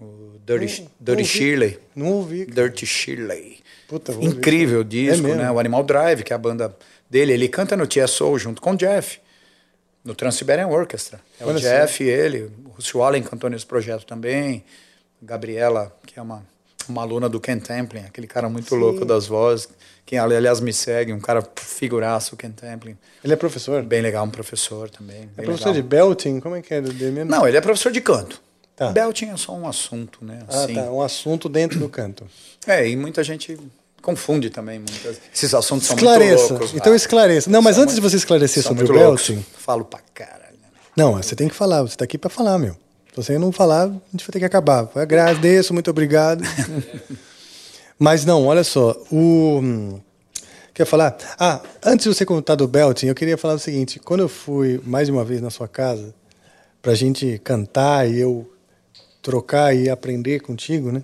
O 0.00 0.38
Dirty, 0.44 0.82
não, 0.82 0.90
Dirty 1.00 1.22
não 1.22 1.28
Shirley. 1.28 1.78
Não 1.94 2.06
ouvi. 2.12 2.46
Cara. 2.46 2.62
Dirty 2.62 2.86
Shirley. 2.86 3.58
Puta, 3.88 4.12
Incrível 4.20 4.78
ouvir. 4.78 5.10
disco, 5.12 5.26
é 5.28 5.34
né? 5.34 5.50
O 5.50 5.58
Animal 5.58 5.84
Drive, 5.84 6.22
que 6.22 6.32
é 6.32 6.36
a 6.36 6.38
banda 6.38 6.76
dele. 7.08 7.32
Ele 7.32 7.48
canta 7.48 7.76
no 7.76 7.86
TSO 7.86 8.38
junto 8.38 8.60
com 8.60 8.72
o 8.72 8.76
Jeff, 8.76 9.20
no 10.04 10.14
Trans-Siberian 10.14 10.66
Orchestra. 10.66 11.20
É 11.40 11.44
Olha 11.44 11.56
o 11.56 11.60
Jeff 11.60 12.02
e 12.02 12.08
ele. 12.08 12.50
O 12.64 12.70
Russell 12.76 13.02
Allen 13.02 13.22
cantou 13.22 13.48
nesse 13.48 13.64
projeto 13.64 14.04
também. 14.04 14.64
Gabriela, 15.22 15.96
que 16.04 16.18
é 16.18 16.22
uma, 16.22 16.44
uma 16.88 17.02
aluna 17.02 17.28
do 17.28 17.40
Ken 17.40 17.58
Templin, 17.58 18.00
aquele 18.00 18.26
cara 18.26 18.48
muito 18.48 18.68
Sim. 18.68 18.76
louco 18.78 19.04
das 19.04 19.26
vozes. 19.26 19.68
Quem, 20.04 20.18
aliás, 20.18 20.60
me 20.60 20.72
segue, 20.72 21.12
um 21.12 21.18
cara 21.18 21.42
figuraço, 21.56 22.34
o 22.34 22.38
Ken 22.38 22.50
Templin. 22.50 22.96
Ele 23.24 23.32
é 23.32 23.36
professor? 23.36 23.82
Bem 23.82 24.02
legal, 24.02 24.24
um 24.24 24.30
professor 24.30 24.90
também. 24.90 25.28
É 25.36 25.42
professor 25.42 25.70
legal. 25.70 25.82
de 25.82 25.82
belting? 25.82 26.40
Como 26.40 26.54
é 26.54 26.62
que 26.62 26.74
é? 26.74 26.80
Não, 27.24 27.48
ele 27.48 27.56
é 27.56 27.60
professor 27.60 27.90
de 27.90 28.00
canto. 28.00 28.40
Tá. 28.76 28.92
Belting 28.92 29.30
é 29.30 29.36
só 29.38 29.54
um 29.54 29.66
assunto, 29.66 30.22
né? 30.22 30.40
Assim. 30.46 30.78
Ah, 30.78 30.84
tá. 30.84 30.92
Um 30.92 31.00
assunto 31.00 31.48
dentro 31.48 31.78
do 31.78 31.88
canto. 31.88 32.26
É, 32.66 32.86
e 32.86 32.94
muita 32.94 33.24
gente 33.24 33.58
confunde 34.02 34.50
também. 34.50 34.78
Muitas... 34.78 35.18
Esses 35.34 35.54
assuntos 35.54 35.88
esclareça. 35.88 36.36
são 36.36 36.48
muito 36.50 36.60
loucos. 36.60 36.74
Então 36.74 36.94
esclareça. 36.94 37.50
Não, 37.50 37.62
mas 37.62 37.76
são 37.76 37.84
antes 37.84 37.94
muito... 37.94 38.04
de 38.04 38.10
você 38.10 38.16
esclarecer 38.18 38.62
sobre 38.62 38.84
o 38.84 38.88
belting... 38.88 39.36
Loucos. 39.36 39.52
Falo 39.56 39.84
pra 39.84 40.00
caralho. 40.12 40.46
Não, 40.94 41.14
você 41.14 41.34
tem 41.34 41.48
que 41.48 41.54
falar. 41.54 41.82
Você 41.82 41.96
tá 41.96 42.04
aqui 42.04 42.18
pra 42.18 42.28
falar, 42.28 42.58
meu. 42.58 42.74
Se 43.10 43.16
você 43.16 43.38
não 43.38 43.50
falar, 43.50 43.84
a 43.84 43.92
gente 44.12 44.24
vai 44.24 44.30
ter 44.30 44.40
que 44.40 44.44
acabar. 44.44 44.90
Agradeço, 44.94 45.72
muito 45.72 45.90
obrigado. 45.90 46.44
mas 47.98 48.26
não, 48.26 48.46
olha 48.46 48.62
só. 48.62 48.94
O... 49.10 49.98
Quer 50.74 50.84
falar? 50.84 51.16
Ah, 51.38 51.62
antes 51.82 52.04
de 52.04 52.14
você 52.14 52.26
contar 52.26 52.56
do 52.56 52.68
belting, 52.68 53.06
eu 53.06 53.14
queria 53.14 53.38
falar 53.38 53.54
o 53.54 53.58
seguinte. 53.58 53.98
Quando 53.98 54.20
eu 54.20 54.28
fui 54.28 54.78
mais 54.84 55.06
de 55.06 55.12
uma 55.12 55.24
vez 55.24 55.40
na 55.40 55.48
sua 55.48 55.66
casa, 55.66 56.14
pra 56.82 56.94
gente 56.94 57.40
cantar 57.42 58.06
e 58.06 58.20
eu 58.20 58.46
trocar 59.26 59.74
e 59.74 59.90
aprender 59.90 60.38
contigo, 60.38 60.92
né? 60.92 61.02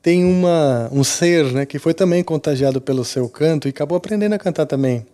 Tem 0.00 0.24
uma, 0.24 0.88
um 0.92 1.02
ser, 1.02 1.46
né, 1.46 1.66
que 1.66 1.80
foi 1.80 1.92
também 1.92 2.22
contagiado 2.22 2.80
pelo 2.80 3.04
seu 3.04 3.28
canto 3.28 3.66
e 3.66 3.70
acabou 3.70 3.98
aprendendo 3.98 4.34
a 4.34 4.38
cantar 4.38 4.66
também, 4.66 5.04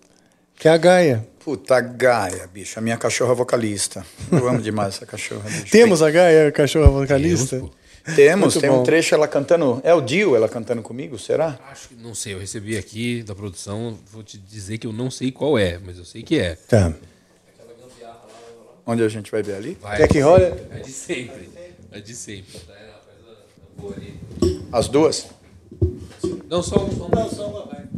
que 0.55 0.69
é 0.69 0.71
a 0.71 0.77
Gaia. 0.77 1.27
Puta, 1.43 1.77
a 1.77 1.81
Gaia, 1.81 2.47
bicho, 2.53 2.79
a 2.79 2.83
minha 2.83 2.99
cachorra 2.99 3.33
vocalista. 3.33 4.05
Eu 4.31 4.47
amo 4.47 4.61
demais 4.61 4.97
essa 4.97 5.07
cachorra. 5.07 5.49
Bicho. 5.49 5.71
Temos 5.71 6.03
a 6.03 6.11
Gaia, 6.11 6.49
a 6.49 6.53
cachorra 6.53 6.91
vocalista? 6.91 7.57
Temos, 7.57 8.17
Temos 8.17 8.55
tem 8.57 8.69
bom. 8.69 8.81
um 8.81 8.83
trecho 8.83 9.15
ela 9.15 9.27
cantando. 9.27 9.81
É 9.83 9.95
o 9.95 10.03
Dio 10.03 10.37
ela 10.37 10.49
cantando 10.49 10.83
comigo, 10.83 11.19
será? 11.19 11.59
Acho 11.71 11.89
que 11.89 11.95
não 11.95 12.15
sei, 12.15 12.35
eu 12.35 12.39
recebi 12.39 12.77
aqui 12.77 13.23
da 13.23 13.35
produção, 13.35 13.97
vou 14.13 14.23
te 14.23 14.37
dizer 14.37 14.77
que 14.77 14.87
eu 14.87 14.93
não 14.93 15.11
sei 15.11 15.33
qual 15.33 15.59
é, 15.59 15.79
mas 15.83 15.97
eu 15.97 16.05
sei 16.05 16.23
que 16.23 16.39
é. 16.39 16.57
Tá. 16.69 16.93
Onde 18.85 19.03
a 19.05 19.09
gente 19.09 19.31
vai 19.31 19.43
ver 19.43 19.55
ali? 19.55 19.79
Vai, 19.81 19.97
Quer 19.99 20.09
que 20.09 20.21
role? 20.21 20.45
É 20.45 20.81
de 20.81 20.91
sempre. 20.91 21.60
É 21.93 22.01
de 22.01 22.15
sempre. 22.15 22.61
As 24.73 24.89
duas? 24.89 25.27
Não, 26.49 26.63
só 26.63 26.85
um. 26.85 26.97
Só 26.97 27.07
um. 27.07 27.09
Não, 27.09 27.31
só 27.31 27.49
uma, 27.49 27.67
vai. 27.67 27.89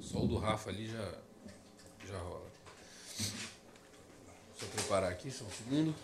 Só 0.00 0.18
o 0.22 0.26
do 0.26 0.36
Rafa 0.38 0.70
ali 0.70 0.88
já, 0.88 1.12
já 2.08 2.18
rola. 2.18 2.46
Deixa 3.18 3.34
eu 4.62 4.68
preparar 4.74 5.10
aqui, 5.10 5.30
só 5.30 5.44
um 5.44 5.50
segundo. 5.50 5.94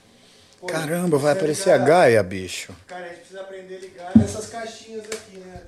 Caramba, 0.69 1.17
vai 1.17 1.33
aparecer 1.33 1.71
a 1.71 1.79
Gaia, 1.79 2.23
bicho. 2.23 2.75
Cara, 2.87 3.07
a 3.07 3.09
gente 3.09 3.19
precisa 3.21 3.41
aprender 3.41 3.77
a 3.77 3.81
ligar 3.81 4.13
essas 4.23 4.47
caixinhas 4.47 5.07
aqui, 5.07 5.39
né? 5.39 5.63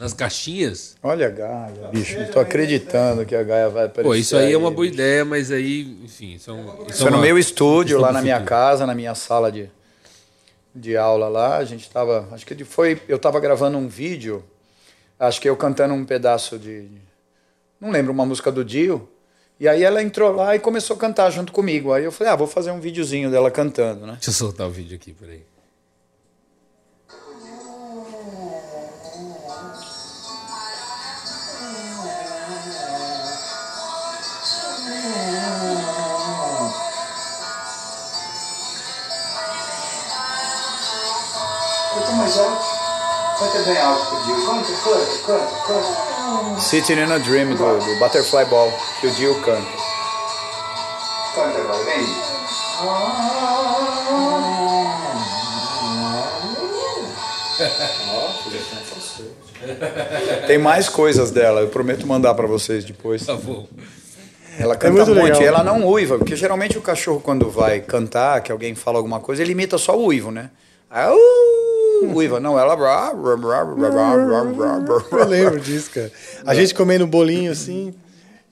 Nas 0.00 0.14
caixinhas? 0.14 0.96
Olha 1.02 1.26
a 1.26 1.30
Gaia, 1.30 1.88
bicho. 1.92 2.18
Não 2.18 2.26
tô 2.28 2.40
acreditando 2.40 3.26
que 3.26 3.36
a 3.36 3.42
Gaia 3.42 3.68
vai 3.68 3.84
aparecer. 3.84 4.08
Pô, 4.08 4.14
isso 4.14 4.34
aí, 4.34 4.46
aí 4.46 4.52
é 4.54 4.56
uma 4.56 4.70
boa 4.70 4.86
bicho. 4.86 4.94
ideia, 4.94 5.26
mas 5.26 5.52
aí, 5.52 5.82
enfim. 6.02 6.38
São, 6.38 6.86
isso 6.88 7.06
é 7.06 7.10
no 7.10 7.20
meu 7.20 7.38
estúdio, 7.38 8.00
lá 8.00 8.10
na 8.10 8.22
minha 8.22 8.40
casa, 8.40 8.86
na 8.86 8.94
minha 8.94 9.14
sala 9.14 9.52
de, 9.52 9.68
de 10.74 10.96
aula 10.96 11.28
lá. 11.28 11.58
A 11.58 11.64
gente 11.66 11.90
tava. 11.90 12.26
Acho 12.32 12.46
que 12.46 12.64
foi. 12.64 12.98
Eu 13.06 13.18
tava 13.18 13.38
gravando 13.40 13.76
um 13.76 13.88
vídeo. 13.88 14.42
Acho 15.18 15.38
que 15.38 15.46
eu 15.46 15.54
cantando 15.54 15.92
um 15.92 16.06
pedaço 16.06 16.58
de. 16.58 16.88
Não 17.78 17.90
lembro, 17.90 18.10
uma 18.10 18.24
música 18.24 18.50
do 18.50 18.64
Dio. 18.64 19.06
E 19.60 19.68
aí 19.68 19.84
ela 19.84 20.02
entrou 20.02 20.32
lá 20.32 20.56
e 20.56 20.58
começou 20.58 20.96
a 20.96 20.98
cantar 20.98 21.28
junto 21.28 21.52
comigo. 21.52 21.92
Aí 21.92 22.04
eu 22.04 22.10
falei, 22.10 22.32
ah, 22.32 22.36
vou 22.36 22.46
fazer 22.46 22.70
um 22.70 22.80
videozinho 22.80 23.30
dela 23.30 23.50
cantando, 23.50 24.06
né? 24.06 24.14
Deixa 24.14 24.30
eu 24.30 24.34
soltar 24.34 24.66
o 24.66 24.70
vídeo 24.70 24.96
aqui, 24.96 25.12
peraí. 25.12 25.42
Canta 43.70 43.70
bem 43.70 43.78
alto 43.78 44.06
pro 44.06 44.18
Dio. 44.24 44.34
Canta, 44.46 44.72
canta, 44.82 45.06
canta, 45.26 45.54
canta. 45.66 46.60
Sitting 46.60 46.98
in 46.98 47.12
a 47.12 47.18
Dream 47.18 47.54
do, 47.54 47.78
do 47.78 47.96
Butterfly 47.98 48.46
Ball, 48.46 48.72
que 49.00 49.06
o 49.06 49.10
Dio 49.12 49.34
canta. 49.42 49.68
Canta 51.34 51.58
agora, 51.58 51.84
vem. 51.84 52.04
Tem 60.46 60.58
mais 60.58 60.88
coisas 60.88 61.30
dela, 61.30 61.60
eu 61.60 61.68
prometo 61.68 62.06
mandar 62.06 62.34
para 62.34 62.46
vocês 62.46 62.84
depois. 62.84 63.24
Tá 63.24 63.36
bom. 63.36 63.66
Ela 64.58 64.74
é 64.74 64.76
canta 64.76 65.00
é 65.00 65.04
muito, 65.04 65.14
muito 65.14 65.42
e 65.42 65.44
ela 65.44 65.62
não 65.62 65.86
uiva, 65.86 66.18
porque 66.18 66.34
geralmente 66.34 66.76
o 66.76 66.82
cachorro 66.82 67.20
quando 67.20 67.48
vai 67.50 67.80
cantar, 67.80 68.40
que 68.40 68.50
alguém 68.50 68.74
fala 68.74 68.98
alguma 68.98 69.20
coisa, 69.20 69.42
ele 69.42 69.52
imita 69.52 69.78
só 69.78 69.96
o 69.96 70.06
uivo, 70.06 70.30
né? 70.30 70.50
Aí, 70.90 71.14
uh, 72.02 72.16
uiva, 72.16 72.40
não, 72.40 72.58
ela. 72.58 72.74
Eu 75.12 75.26
lembro 75.26 75.60
disso, 75.60 75.90
cara. 75.90 76.10
A 76.44 76.54
gente 76.54 76.74
comendo 76.74 77.06
bolinho 77.06 77.52
assim. 77.52 77.94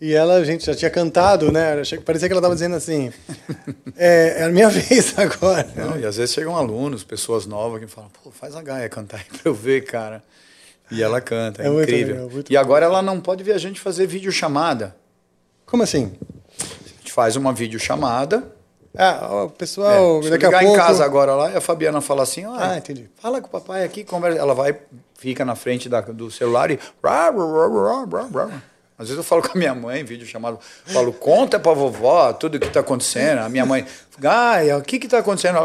E 0.01 0.15
ela, 0.15 0.37
a 0.37 0.45
gente 0.45 0.65
já 0.65 0.75
tinha 0.75 0.91
cantado, 0.91 1.51
né? 1.51 1.83
Parecia 2.05 2.29
que 2.29 2.33
ela 2.33 2.39
estava 2.39 2.55
dizendo 2.55 2.77
assim: 2.77 3.13
é, 3.97 4.37
é, 4.39 4.45
a 4.45 4.49
minha 4.49 4.69
vez 4.71 5.19
agora. 5.19 5.69
Não, 5.75 5.99
e 5.99 6.07
às 6.07 6.17
vezes 6.17 6.35
chegam 6.35 6.57
alunos, 6.57 7.03
pessoas 7.03 7.47
novas, 7.47 7.81
que 7.81 7.87
falam: 7.89 8.11
pô, 8.23 8.31
faz 8.31 8.55
a 8.55 8.63
Gaia 8.63 8.89
cantar 8.89 9.19
aí 9.19 9.25
pra 9.25 9.51
eu 9.51 9.55
ver, 9.55 9.85
cara. 9.85 10.23
E 10.91 11.03
ela 11.03 11.21
canta, 11.21 11.63
é, 11.63 11.67
é 11.67 11.69
incrível. 11.69 12.29
Legal, 12.29 12.45
e 12.49 12.57
agora 12.57 12.87
ela 12.87 13.03
não 13.03 13.21
pode 13.21 13.43
ver 13.43 13.53
a 13.53 13.59
gente 13.59 13.81
fazer 13.81 14.07
videochamada. 14.07 14.97
Como 15.67 15.83
assim? 15.83 16.13
A 16.61 16.99
gente 16.99 17.13
faz 17.13 17.37
uma 17.37 17.53
videochamada 17.53 18.45
ah, 18.97 19.45
o 19.45 19.51
pessoal, 19.51 20.21
é, 20.25 20.31
daqui 20.31 20.47
a 20.47 20.51
pouco... 20.51 20.65
em 20.65 20.77
casa 20.77 21.05
agora 21.05 21.35
lá 21.35 21.51
e 21.51 21.57
a 21.57 21.61
Fabiana 21.61 22.01
fala 22.01 22.23
assim, 22.23 22.45
ah, 22.45 22.73
ah, 22.73 22.79
entendi. 22.79 23.09
Fala 23.21 23.41
com 23.41 23.47
o 23.47 23.51
papai 23.51 23.85
aqui, 23.85 24.05
conversa. 24.05 24.39
Ela 24.39 24.55
vai, 24.55 24.77
fica 25.19 25.45
na 25.45 25.55
frente 25.55 25.89
da, 25.89 26.01
do 26.01 26.31
celular 26.31 26.71
e... 26.71 26.79
Às 28.99 29.07
vezes 29.07 29.19
eu 29.19 29.23
falo 29.23 29.43
com 29.43 29.53
a 29.53 29.55
minha 29.57 29.75
mãe, 29.77 30.03
vídeo 30.03 30.27
chamado, 30.27 30.59
falo, 30.87 31.13
conta 31.13 31.61
pra 31.61 31.73
vovó 31.73 32.33
tudo 32.33 32.57
o 32.57 32.61
que 32.61 32.69
tá 32.69 32.81
acontecendo. 32.81 33.39
A 33.39 33.49
minha 33.49 33.65
mãe, 33.65 33.87
Gaia, 34.19 34.77
o 34.77 34.83
que 34.83 34.99
que 34.99 35.07
tá 35.07 35.19
acontecendo? 35.19 35.59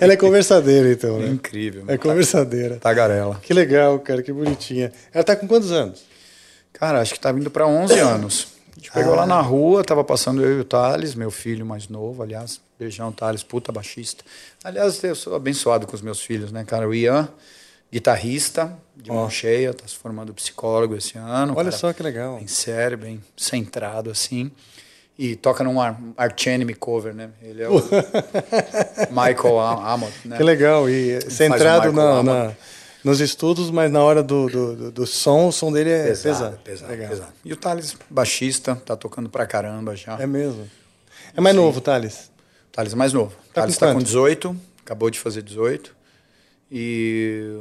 Ela 0.00 0.12
é 0.12 0.16
conversadeira, 0.16 0.92
então, 0.92 1.18
né? 1.18 1.26
incrível. 1.26 1.84
É 1.88 1.98
conversadeira. 1.98 2.76
Tagarela. 2.76 3.40
Que 3.42 3.52
legal, 3.52 3.98
cara, 3.98 4.22
que 4.22 4.32
bonitinha. 4.32 4.92
Ela 5.12 5.24
tá 5.24 5.34
com 5.34 5.48
quantos 5.48 5.72
anos? 5.72 6.04
Cara, 6.72 7.00
acho 7.00 7.14
que 7.14 7.20
tá 7.20 7.32
vindo 7.32 7.50
para 7.50 7.66
11 7.66 7.98
anos. 7.98 8.59
A 8.80 8.82
gente 8.82 8.92
pegou 8.92 9.12
ah. 9.12 9.16
lá 9.18 9.26
na 9.26 9.40
rua, 9.42 9.84
tava 9.84 10.02
passando 10.02 10.42
eu 10.42 10.56
e 10.56 10.60
o 10.60 10.64
Thales, 10.64 11.14
meu 11.14 11.30
filho 11.30 11.66
mais 11.66 11.86
novo, 11.86 12.22
aliás. 12.22 12.60
Beijão, 12.78 13.12
Thales, 13.12 13.42
puta 13.42 13.70
baixista. 13.70 14.24
Aliás, 14.64 15.04
eu 15.04 15.14
sou 15.14 15.34
abençoado 15.34 15.86
com 15.86 15.94
os 15.94 16.00
meus 16.00 16.20
filhos, 16.20 16.50
né, 16.50 16.64
cara? 16.64 16.88
O 16.88 16.94
Ian 16.94 17.28
guitarrista, 17.92 18.74
de 18.96 19.10
mão 19.10 19.28
cheia, 19.28 19.74
tá 19.74 19.86
se 19.86 19.96
formando 19.96 20.32
psicólogo 20.32 20.96
esse 20.96 21.18
ano. 21.18 21.52
Olha 21.56 21.70
cara 21.70 21.72
só 21.72 21.92
que 21.92 22.02
legal. 22.02 22.36
Bem 22.36 22.46
sério, 22.46 22.96
bem 22.96 23.20
centrado, 23.36 24.10
assim. 24.10 24.50
E 25.18 25.36
toca 25.36 25.62
num 25.62 25.78
Ar- 25.78 26.00
Arch 26.16 26.46
Enemy 26.46 26.74
cover, 26.74 27.12
né? 27.12 27.30
Ele 27.42 27.62
é 27.62 27.68
o 27.68 27.74
Michael 29.10 29.60
Am- 29.60 29.86
Amott, 29.86 30.14
né? 30.24 30.38
Que 30.38 30.42
legal. 30.42 30.88
E 30.88 31.20
centrado 31.30 31.92
na- 31.92 32.54
nos 33.04 33.20
estudos, 33.20 33.70
mas 33.70 33.90
na 33.90 34.02
hora 34.02 34.22
do, 34.22 34.46
do, 34.48 34.76
do- 34.76 34.90
do 34.92 35.06
som, 35.06 35.48
o 35.48 35.52
som 35.52 35.72
dele 35.72 35.90
é 35.90 36.04
pesado. 36.08 36.22
Pesado, 36.58 36.58
pesado, 36.62 36.92
Legal. 36.92 37.08
pesado. 37.10 37.32
E 37.44 37.52
o 37.52 37.56
Thales, 37.56 37.96
baixista, 38.08 38.76
tá 38.76 38.96
tocando 38.96 39.28
pra 39.30 39.46
caramba 39.46 39.94
já. 39.96 40.18
É 40.20 40.26
mesmo. 40.26 40.68
É 41.36 41.40
mais 41.40 41.54
novo, 41.56 41.80
Thales. 41.80 42.30
Thales 42.72 42.94
mais 42.94 43.12
novo. 43.12 43.34
Tá 43.52 43.62
Thales 43.62 43.74
com 43.76 43.80
tá 43.80 43.86
com 43.88 43.92
quanto? 43.98 44.06
18, 44.06 44.56
acabou 44.84 45.10
de 45.10 45.18
fazer 45.18 45.42
18. 45.42 45.94
E 46.70 47.58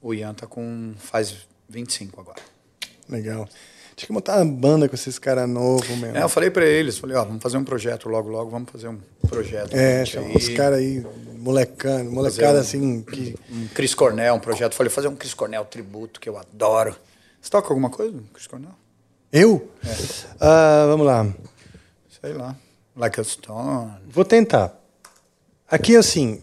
o 0.00 0.14
Ian 0.14 0.32
tá 0.34 0.46
com. 0.46 0.94
faz 0.98 1.34
25 1.68 2.20
agora. 2.20 2.40
Legal. 3.08 3.48
Tinha 4.00 4.06
que 4.06 4.12
montar 4.14 4.38
uma 4.42 4.50
banda 4.50 4.88
com 4.88 4.94
esses 4.94 5.18
caras 5.18 5.46
novos 5.46 5.86
mesmo. 5.90 6.16
É, 6.16 6.22
eu 6.22 6.28
falei 6.30 6.50
pra 6.50 6.64
eles, 6.64 6.96
falei, 6.96 7.14
ó, 7.18 7.22
vamos 7.22 7.42
fazer 7.42 7.58
um 7.58 7.64
projeto 7.64 8.08
logo, 8.08 8.30
logo, 8.30 8.50
vamos 8.50 8.70
fazer 8.70 8.88
um 8.88 8.98
projeto. 9.28 9.74
É, 9.76 10.00
aí. 10.00 10.36
os 10.36 10.48
caras 10.48 10.78
aí, 10.78 11.04
molecano, 11.36 12.10
molecada 12.10 12.56
um- 12.56 12.60
assim, 12.62 13.02
que. 13.02 13.36
Um 13.52 13.68
Chris 13.74 13.92
Cornell, 13.94 14.36
um 14.36 14.40
projeto. 14.40 14.72
Falei, 14.74 14.88
fazer 14.90 15.08
um 15.08 15.14
Chris 15.14 15.34
Cornell 15.34 15.66
tributo, 15.66 16.18
que 16.18 16.30
eu 16.30 16.38
adoro. 16.38 16.96
Você 17.42 17.50
toca 17.50 17.68
alguma 17.68 17.90
coisa, 17.90 18.18
Chris 18.32 18.46
Cornell? 18.46 18.72
Eu? 19.30 19.70
Ah, 20.40 20.86
vamos 20.88 21.04
lá. 21.06 21.26
Sei 22.22 22.32
lá. 22.32 22.56
Like 22.96 23.20
a 23.20 23.24
Stone. 23.24 23.92
Vou 24.08 24.24
tentar. 24.24 24.80
Aqui, 25.70 25.94
assim, 25.94 26.40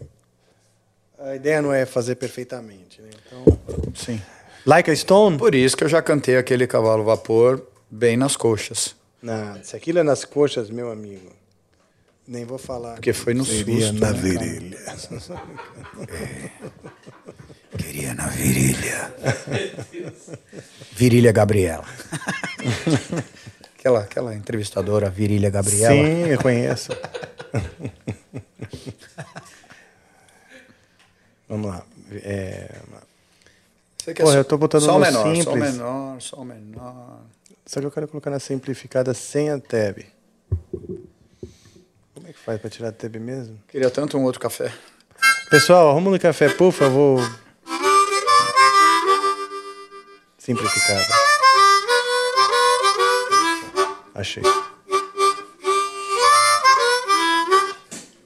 a 1.18 1.34
ideia 1.34 1.60
não 1.60 1.72
é 1.72 1.84
fazer 1.84 2.14
perfeitamente, 2.14 3.02
né? 3.02 3.10
Então, 3.26 3.58
Sim. 3.96 4.22
Like 4.68 4.90
a 4.90 4.94
Stone? 4.94 5.38
Por 5.38 5.54
isso 5.54 5.74
que 5.74 5.82
eu 5.82 5.88
já 5.88 6.02
cantei 6.02 6.36
aquele 6.36 6.66
cavalo 6.66 7.02
vapor 7.02 7.66
bem 7.90 8.18
nas 8.18 8.36
coxas. 8.36 8.94
Não, 9.22 9.64
se 9.64 9.74
aquilo 9.74 9.98
é 9.98 10.02
nas 10.02 10.26
coxas, 10.26 10.68
meu 10.68 10.92
amigo, 10.92 11.32
nem 12.26 12.44
vou 12.44 12.58
falar. 12.58 12.96
Porque 12.96 13.14
foi 13.14 13.32
no 13.32 13.46
Seria 13.46 13.86
susto, 13.86 13.98
na 13.98 14.12
né, 14.12 14.20
virilha. 14.20 14.78
Queria 17.78 18.12
na 18.12 18.26
virilha. 18.26 19.14
virilha 20.92 21.32
Gabriela. 21.32 21.86
aquela, 23.74 24.00
aquela 24.00 24.34
entrevistadora, 24.34 25.08
Virilha 25.08 25.48
Gabriela. 25.48 25.94
Sim, 25.94 26.26
eu 26.26 26.38
conheço. 26.42 26.92
Vamos 31.48 31.70
lá. 31.70 31.82
É, 32.12 32.70
Você 34.08 34.14
quer 34.14 34.22
Porra, 34.22 34.36
eu 34.36 34.44
tô 34.44 34.56
botando 34.56 34.84
Sol 34.84 34.94
no 34.94 35.00
menor, 35.00 35.22
sol 35.22 35.34
simples. 35.34 35.72
menor, 35.72 36.20
sol 36.22 36.44
menor. 36.44 37.20
Só 37.66 37.78
que 37.78 37.84
eu 37.84 37.90
quero 37.90 38.08
colocar 38.08 38.30
na 38.30 38.40
simplificada 38.40 39.12
sem 39.12 39.50
a 39.50 39.58
tab. 39.58 39.98
Como 42.14 42.26
é 42.26 42.32
que 42.32 42.38
faz 42.38 42.58
para 42.58 42.70
tirar 42.70 42.88
a 42.88 42.92
tab 42.92 43.16
mesmo? 43.16 43.58
Queria 43.68 43.90
tanto 43.90 44.16
um 44.16 44.24
outro 44.24 44.40
café. 44.40 44.72
Pessoal, 45.50 45.90
arruma 45.90 46.10
no 46.10 46.18
café, 46.18 46.48
por 46.48 46.72
favor. 46.72 47.20
Simplificada. 50.38 51.04
Achei. 54.14 54.42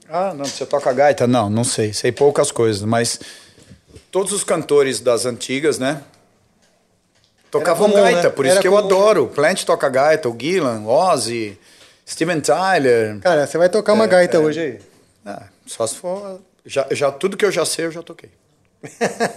Ah, 0.07 0.33
não, 0.33 0.45
você 0.45 0.65
toca 0.65 0.93
gaita? 0.93 1.27
Não, 1.27 1.49
não 1.49 1.65
sei. 1.65 1.91
Sei 1.91 2.13
poucas 2.13 2.51
coisas, 2.53 2.83
mas 2.83 3.19
todos 4.11 4.31
os 4.31 4.43
cantores 4.43 4.99
das 4.99 5.25
antigas, 5.25 5.77
né? 5.79 6.03
Tocavam 7.51 7.89
comum, 7.89 8.01
gaita, 8.01 8.23
né? 8.23 8.29
por 8.29 8.45
isso 8.45 8.53
Era 8.53 8.61
que 8.61 8.67
eu 8.67 8.71
comum. 8.71 8.85
adoro. 8.85 9.27
Plant 9.27 9.63
toca 9.63 9.87
gaita, 9.87 10.27
o 10.27 10.35
Gillan, 10.39 10.85
Ozzy, 10.85 11.57
Steven 12.07 12.41
Tyler. 12.41 13.19
Cara, 13.19 13.45
você 13.45 13.57
vai 13.57 13.69
tocar 13.69 13.93
uma 13.93 14.07
gaita 14.07 14.39
hoje 14.39 14.59
aí. 14.59 14.79
Ah, 15.25 15.43
só 15.67 15.85
se 15.85 15.95
for. 15.95 16.41
Já, 16.65 16.87
já, 16.91 17.11
tudo 17.11 17.37
que 17.37 17.45
eu 17.45 17.51
já 17.51 17.65
sei, 17.65 17.85
eu 17.85 17.91
já 17.91 18.01
toquei. 18.01 18.31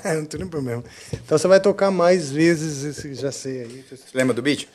não 0.04 0.24
tem 0.24 0.46
problema. 0.46 0.82
Então 1.12 1.36
você 1.38 1.46
vai 1.46 1.60
tocar 1.60 1.90
mais 1.90 2.30
vezes 2.30 2.84
esse 2.84 3.14
já 3.14 3.30
sei 3.30 3.60
aí. 3.62 3.84
Você 3.88 4.04
lembra 4.14 4.34
do 4.34 4.42
beat? 4.42 4.66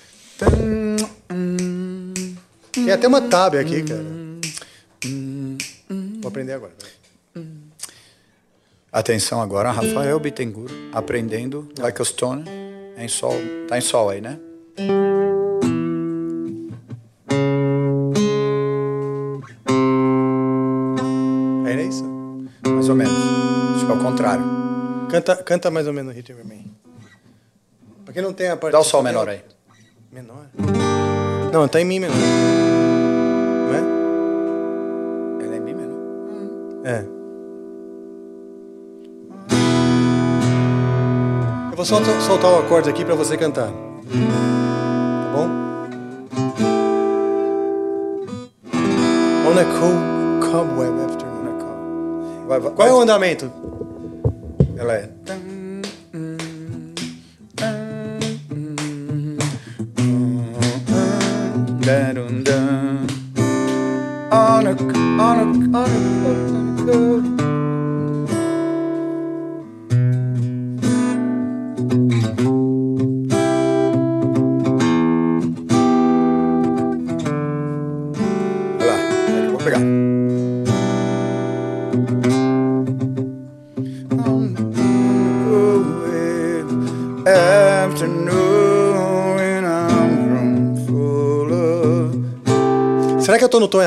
Tem 2.72 2.92
até 2.92 3.08
uma 3.08 3.22
tab 3.22 3.56
aqui, 3.56 3.84
cara. 3.84 4.06
Vou 6.22 6.30
aprender 6.30 6.54
agora. 6.54 6.74
Atenção 8.94 9.42
agora, 9.42 9.72
Rafael 9.72 10.20
Bittencourt, 10.20 10.70
aprendendo 10.92 11.70
Like 11.80 12.02
a 12.02 12.04
Stone, 12.04 12.44
em 12.98 13.08
sol. 13.08 13.34
Tá 13.66 13.78
em 13.78 13.82
sol 13.82 14.10
aí, 14.10 14.20
né? 14.20 14.38
Era 21.66 21.82
isso? 21.82 22.04
Mais 22.68 22.90
ou 22.90 22.96
menos. 22.96 23.14
Acho 23.78 23.86
que 23.86 23.92
é 23.94 23.96
o 23.96 24.00
contrário. 24.00 24.44
Canta, 25.10 25.38
canta 25.38 25.72
mais 25.72 25.88
ou 25.88 25.94
menos 25.94 26.12
o 26.12 26.16
ritmo 26.16 26.36
pra 26.36 26.44
mim. 26.44 26.70
Pra 28.04 28.14
quem 28.14 28.22
não 28.22 28.34
tem 28.34 28.50
a 28.50 28.58
parte. 28.58 28.74
Dá 28.74 28.80
o 28.82 28.84
sol 28.84 29.02
menor 29.02 29.30
aí. 29.30 29.42
Menor? 30.12 30.48
Não, 31.54 31.66
tá 31.66 31.80
em 31.80 31.86
mim 31.86 32.02
menor. 32.02 32.18
Não 33.68 33.74
é? 33.74 35.46
Ela 35.46 35.56
é 35.56 35.60
mi 35.62 35.74
menor. 35.74 36.00
É. 36.84 37.21
Eu 41.72 41.78
vou 41.78 41.86
soltar 41.86 42.52
o 42.52 42.60
acorde 42.60 42.90
aqui 42.90 43.06
pra 43.06 43.16
você 43.16 43.38
cantar. 43.38 43.68
Tá 43.68 43.74
bom? 45.34 45.48
On 49.48 49.58
a 49.58 49.64
cold 49.80 50.52
cobweb 50.52 50.94
afternoon. 51.06 52.46
Vai, 52.46 52.60
vai, 52.60 52.72
Qual 52.74 52.88
é 52.88 52.94
o 52.94 53.00
andamento? 53.00 53.50
Ela 54.78 54.96
é. 54.96 55.10
On 64.34 64.66
a, 64.66 64.72
on 64.72 65.38
a, 65.38 65.44
on 65.74 65.76
a, 65.76 66.02
Olha 66.94 67.41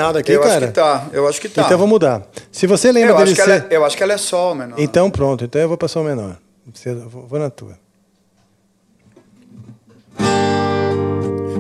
errado 0.05 0.17
aqui, 0.19 0.33
eu 0.33 0.41
cara? 0.41 0.57
acho 0.57 0.67
que 0.67 0.73
tá, 0.73 1.07
eu 1.13 1.29
acho 1.29 1.41
que 1.41 1.49
tá. 1.49 1.63
Então 1.63 1.73
eu 1.73 1.79
vou 1.79 1.87
mudar. 1.89 2.23
Se 2.53 2.67
você 2.67 2.93
lembra 2.93 3.11
eu, 3.13 3.17
dele 3.17 3.33
acho 3.33 3.41
que 3.41 3.43
ser... 3.43 3.51
ela, 3.51 3.67
é- 3.71 3.77
eu 3.77 3.85
acho 3.85 3.97
que 3.97 4.03
ela 4.03 4.13
é 4.13 4.19
sol, 4.19 4.55
menor. 4.55 4.75
Então 4.79 5.11
pronto, 5.11 5.45
então 5.45 5.61
eu 5.61 5.69
vou 5.69 5.77
passar 5.79 6.01
o 6.01 6.05
menor. 6.05 6.37
Você- 6.73 6.95
Vou 6.95 7.27
vou 7.27 7.39
na 7.39 7.51
tua. 7.51 7.77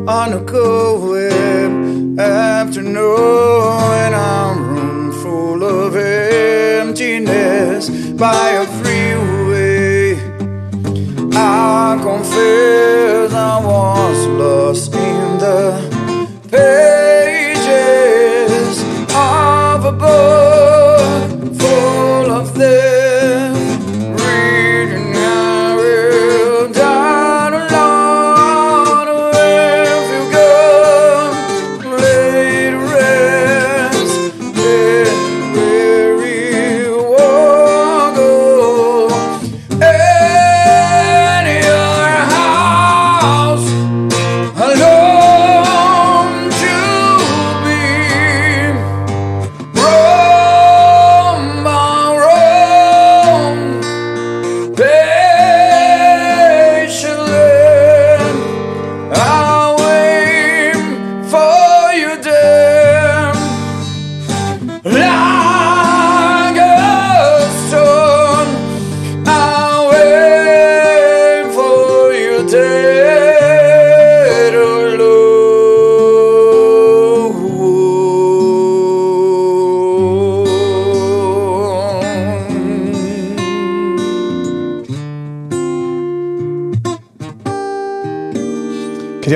On 0.07 0.33
a 0.35 0.41
cold 0.45 1.33
afternoon 2.21 3.91
and 4.05 4.15
I'm 4.15 4.59
room 4.69 5.13
full 5.23 5.63
of 5.65 5.97
emptiness 5.97 7.89
by 8.13 8.51
a 8.63 8.67
freeway. 8.83 10.17
I 11.35 11.99
confess 12.03 13.33
I 13.33 13.59
was 13.65 14.27
lost 14.39 14.95
in 14.95 15.39
the 15.39 15.73
pages 16.51 16.84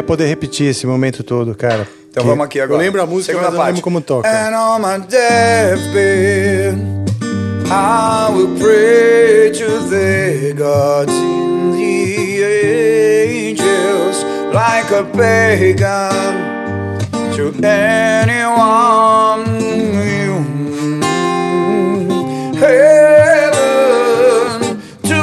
poder 0.09 0.27
repetir 0.27 0.69
esse 0.71 0.87
momento 0.87 1.23
todo, 1.23 1.55
cara. 1.55 1.87
Então 2.11 2.25
vamos 2.25 2.45
aqui 2.47 2.59
agora. 2.59 2.81
Eu 2.81 2.85
lembro 2.85 3.03
a 3.03 3.07
música, 3.07 3.33
Segunda 3.35 3.49
mas 3.51 3.55
eu 3.55 3.59
parte. 3.59 3.69
lembro 3.69 3.83
como 3.83 4.01
toca. 4.01 4.27
And 4.29 4.55
on 4.57 4.81
my 4.81 4.99
deathbed, 5.07 6.79
I 7.71 8.31
will 8.35 8.57
pray 8.59 9.51
to 9.53 9.69
the 9.91 10.55
gods 10.57 11.13
and 11.13 11.75
the 11.75 12.43
angels 13.53 14.25
like 14.55 14.91
a 14.93 15.05
pagan 15.05 16.17
to 17.37 17.53
anyone. 17.63 19.45
Heaven 23.49 24.81
to 25.03 25.21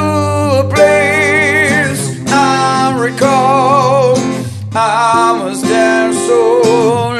a 0.60 0.64
place 0.72 2.02
I 2.32 2.96
recall. 2.98 4.14
I 4.78 5.42
was 5.42 5.62
there 5.62 6.12
so 6.12 7.15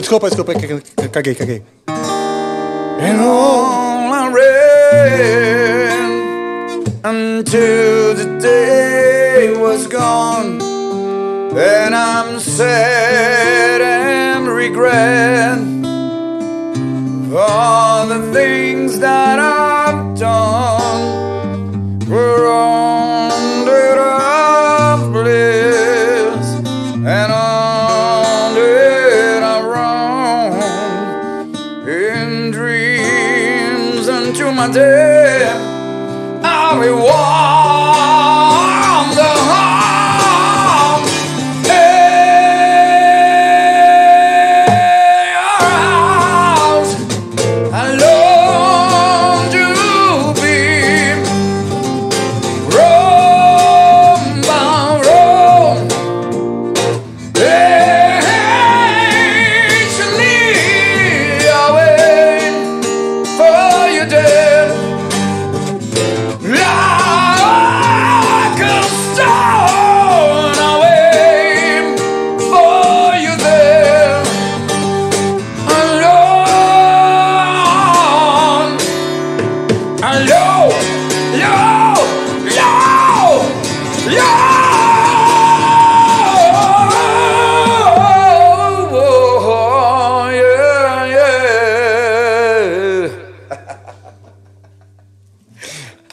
Desculpa, 0.00 0.28
desculpa, 0.28 0.54
caguei, 0.54 1.34
caguei. 1.34 1.62
And 1.88 3.20
all 3.20 4.12
I 4.12 4.30
ran 4.32 6.12
until 7.04 8.14
the 8.14 8.38
day 8.40 9.56
was 9.58 9.88
gone. 9.88 10.60
And 11.56 11.94
I'm 11.96 12.38
sad 12.38 13.80
and 13.80 14.46
regret 14.46 15.58
all 17.34 18.06
the 18.06 18.32
things 18.32 19.00
that 19.00 19.40
I've 19.40 20.16
done 20.16 20.57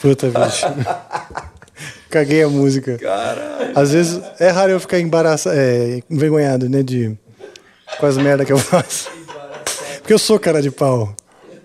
Puta, 0.05 0.27
bicho. 0.27 0.67
Caguei 2.11 2.43
a 2.43 2.47
música. 2.47 2.95
Caralho. 2.99 3.71
Às 3.73 3.91
vezes 3.91 4.21
é 4.39 4.49
raro 4.49 4.71
eu 4.71 4.79
ficar 4.79 4.99
embaraçado, 4.99 5.55
é, 5.57 5.99
envergonhado, 6.07 6.69
né? 6.69 6.83
De, 6.83 7.17
com 7.99 8.05
as 8.05 8.15
merdas 8.15 8.45
que 8.45 8.53
eu 8.53 8.57
faço. 8.59 9.09
Porque 9.97 10.13
eu 10.13 10.19
sou 10.19 10.39
cara 10.39 10.61
de 10.61 10.69
pau. 10.69 11.15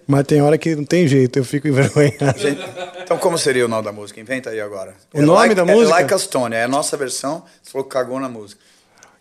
Mas 0.07 0.25
tem 0.25 0.41
hora 0.41 0.57
que 0.57 0.75
não 0.75 0.85
tem 0.85 1.07
jeito, 1.07 1.39
eu 1.39 1.45
fico 1.45 1.69
envergonhado. 1.69 2.39
Gente, 2.39 2.61
então 3.03 3.19
como 3.19 3.37
seria 3.37 3.67
o 3.67 3.69
nome 3.69 3.85
da 3.85 3.93
música? 3.93 4.19
Inventa 4.19 4.49
aí 4.49 4.61
agora. 4.61 4.95
O 5.12 5.21
nome 5.21 5.39
like, 5.39 5.55
da 5.55 5.65
música? 5.67 5.87
É 5.87 6.01
Like 6.01 6.15
a 6.15 6.19
Stone, 6.19 6.55
é 6.57 6.65
a 6.65 6.69
nossa 6.69 6.97
versão. 6.97 7.45
Você 7.62 7.71
falou 7.71 7.87
que 7.87 7.93
cagou 7.93 8.19
na 8.19 8.29
música. 8.29 8.61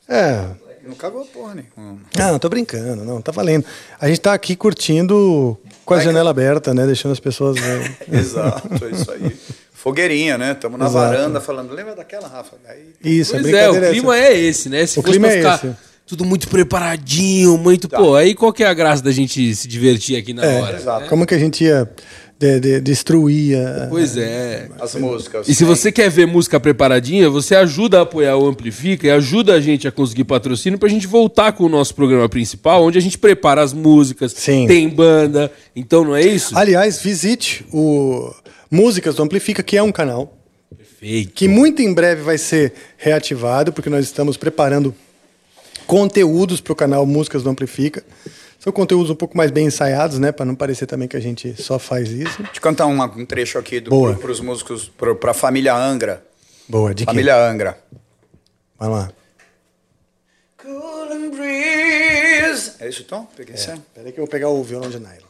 É. 0.08 0.46
Não 0.82 0.96
cagou 0.96 1.26
porra 1.26 1.56
nenhuma. 1.56 2.00
Ah, 2.18 2.32
não, 2.32 2.40
tô 2.40 2.48
brincando, 2.48 3.04
não, 3.04 3.22
tá 3.22 3.34
valendo. 3.34 3.66
A 4.00 4.08
gente 4.08 4.22
tá 4.22 4.34
aqui 4.34 4.56
curtindo 4.56 5.60
com 5.90 5.94
a 5.96 6.00
janela 6.00 6.30
aberta, 6.30 6.74
né? 6.74 6.86
Deixando 6.86 7.12
as 7.12 7.20
pessoas 7.20 7.60
verem. 7.60 7.92
Exato, 8.12 8.86
é 8.86 8.90
isso 8.92 9.12
aí. 9.12 9.36
Fogueirinha, 9.74 10.38
né? 10.38 10.52
Estamos 10.52 10.78
na 10.80 10.86
Exato. 10.88 11.14
varanda 11.14 11.42
falando. 11.42 11.74
Lembra 11.74 11.96
daquela, 11.96 12.28
Rafa? 12.28 12.56
Aí, 12.68 12.94
Isso, 13.04 13.32
Pois 13.32 13.54
a 13.54 13.58
é, 13.58 13.70
o 13.70 13.90
clima 13.92 14.18
essa. 14.18 14.28
é 14.34 14.38
esse, 14.38 14.70
né? 14.70 14.86
Se 14.86 15.00
O 15.00 15.02
fosse 15.02 15.14
clima 15.14 15.28
pra 15.30 15.36
é 15.38 15.42
ficar 15.42 15.56
esse. 15.68 15.76
tudo 16.06 16.26
muito 16.26 16.48
preparadinho, 16.50 17.58
muito. 17.58 17.88
Pô, 17.88 18.16
aí 18.16 18.36
qual 18.36 18.52
que 18.52 18.64
é 18.64 18.68
a 18.68 18.74
graça 18.74 19.02
da 19.02 19.12
gente 19.12 19.56
se 19.56 19.68
divertir 19.68 20.18
aqui 20.18 20.34
na 20.34 20.44
É, 20.46 20.62
hora? 20.62 20.78
exato. 20.78 21.08
Como 21.08 21.26
que 21.26 21.34
a 21.34 21.40
gente 21.40 21.64
ia 21.64 21.90
de- 22.40 22.60
de- 22.62 22.80
destruir 22.82 23.58
a... 23.58 23.88
Pois 23.90 24.16
é. 24.16 24.70
as 24.80 24.96
músicas. 24.96 25.48
E 25.50 25.54
se 25.54 25.66
você 25.66 25.92
quer 25.92 26.10
ver 26.10 26.26
música 26.26 26.58
preparadinha, 26.58 27.30
você 27.30 27.54
ajuda 27.54 28.00
a 28.00 28.02
apoiar 28.04 28.38
o 28.38 28.48
Amplifica 28.48 29.06
e 29.08 29.12
ajuda 29.12 29.54
a 29.56 29.60
gente 29.60 29.86
a 29.88 29.92
conseguir 29.92 30.24
patrocínio 30.24 30.80
pra 30.80 30.88
gente 30.88 31.06
voltar 31.06 31.52
com 31.52 31.66
o 31.66 31.70
nosso 31.70 31.94
programa 31.94 32.30
principal, 32.30 32.84
onde 32.86 32.98
a 32.98 33.02
gente 33.02 33.18
prepara 33.18 33.62
as 33.62 33.74
músicas, 33.74 34.32
Sim. 34.32 34.66
tem 34.68 34.88
banda. 34.88 35.52
Então 35.76 36.06
não 36.06 36.16
é 36.16 36.22
isso? 36.24 36.58
Aliás, 36.58 37.02
visite 37.02 37.66
o 37.74 38.34
Músicas 38.72 39.16
do 39.16 39.24
Amplifica, 39.24 39.62
que 39.62 39.76
é 39.76 39.84
um 39.84 39.92
canal 39.92 40.38
Perfeito. 40.78 41.34
que 41.34 41.48
muito 41.48 41.82
em 41.82 41.94
breve 41.94 42.22
vai 42.22 42.38
ser 42.38 42.72
reativado, 42.98 43.74
porque 43.74 43.90
nós 43.90 44.06
estamos 44.06 44.38
preparando 44.38 44.96
conteúdos 45.86 46.62
para 46.62 46.72
o 46.74 46.76
canal 46.76 47.06
Músicas 47.06 47.44
do 47.44 47.50
Amplifica. 47.50 48.04
São 48.60 48.74
conteúdos 48.74 49.10
um 49.10 49.16
pouco 49.16 49.38
mais 49.38 49.52
bem 49.52 49.68
ensaiados, 49.68 50.20
né? 50.20 50.32
Para 50.34 50.46
não 50.46 50.54
parecer 50.54 50.86
também 50.86 51.08
que 51.08 51.16
a 51.16 51.20
gente 51.20 51.60
só 51.62 51.80
faz 51.80 52.10
isso. 52.10 52.38
Deixa 52.44 52.58
eu 52.58 52.62
cantar 52.62 52.86
uma- 52.88 53.06
um 53.06 53.26
trecho 53.26 53.58
aqui 53.58 53.80
do, 53.80 53.90
para 54.16 54.32
os 54.32 54.42
músicos, 54.42 54.90
para 54.90 55.32
a 55.32 55.34
família 55.34 55.74
Angra. 55.74 56.26
Boa, 56.68 56.94
de 56.94 57.06
quê? 57.06 57.10
Família 57.12 57.38
Angra. 57.38 57.78
Vai 58.78 58.90
lá. 58.90 59.12
Cool 60.62 61.04
and 61.14 61.30
breeze. 61.32 62.74
É 62.80 62.90
isso, 62.90 63.04
Tom? 63.06 63.26
Peguei 63.36 63.56
certo? 63.56 63.82
Peraí 63.96 64.12
que 64.12 64.20
eu 64.20 64.24
vou 64.26 64.30
pegar 64.30 64.50
o 64.50 64.62
violão 64.62 64.90
de 64.90 65.00
nylon. 65.00 65.30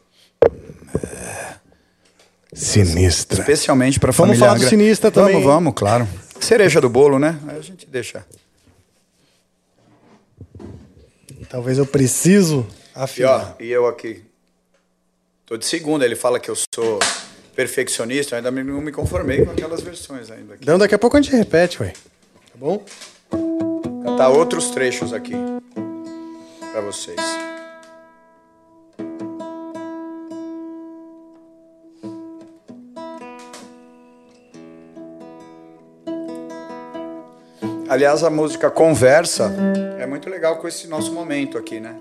Sinistra. 2.52 3.40
Especialmente 3.40 4.00
para 4.00 4.10
a 4.10 4.12
Vamos 4.12 4.38
família 4.38 4.40
falar 4.40 4.54
do 4.54 4.58
Angra. 4.58 4.70
Sinistra 4.70 5.12
também. 5.12 5.34
Vamos, 5.34 5.46
vamos, 5.48 5.74
claro. 5.76 6.08
Cereja 6.40 6.82
do 6.82 6.90
bolo, 6.90 7.20
né? 7.20 7.38
Aí 7.48 7.58
a 7.58 7.62
gente 7.62 7.86
deixa. 7.86 8.26
talvez 11.48 11.78
eu 11.78 11.86
preciso 11.86 12.66
E, 13.00 13.24
ó, 13.24 13.36
afinar. 13.36 13.56
e 13.60 13.70
eu 13.70 13.88
aqui. 13.88 14.24
Tô 15.46 15.56
de 15.56 15.66
segunda, 15.66 16.04
ele 16.06 16.16
fala 16.16 16.40
que 16.40 16.50
eu 16.50 16.56
sou 16.56 17.00
perfeccionista, 17.56 18.36
eu 18.36 18.38
ainda 18.38 18.52
não 18.52 18.82
me 18.82 18.92
conformei 18.92 19.46
com 19.46 19.52
aquelas 19.52 19.82
versões 19.82 20.30
ainda. 20.30 20.56
Aqui. 20.56 20.64
Então 20.64 20.78
daqui 20.78 20.94
a 20.94 21.00
pouco 21.00 21.16
a 21.18 21.22
gente 21.22 21.34
repete, 21.36 21.82
ué. 21.82 21.94
Tá 21.94 22.56
bom? 22.56 22.84
Cantar 24.04 24.30
outros 24.30 24.70
trechos 24.72 25.14
aqui 25.14 25.34
pra 26.72 26.82
vocês. 26.82 27.20
Aliás, 37.88 38.24
a 38.24 38.30
música 38.30 38.70
Conversa 38.70 39.52
é 40.00 40.06
muito 40.06 40.30
legal 40.30 40.58
com 40.58 40.68
esse 40.68 40.88
nosso 40.88 41.12
momento 41.12 41.58
aqui, 41.58 41.80
né? 41.80 41.98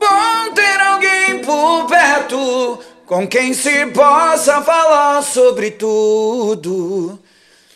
Bom 0.00 0.54
ter 0.54 0.80
alguém 0.80 1.40
por 1.40 1.86
perto 1.86 2.82
com 3.04 3.28
quem 3.28 3.52
se 3.52 3.86
possa 3.86 4.62
falar 4.62 5.22
sobre 5.22 5.72
tudo. 5.72 7.18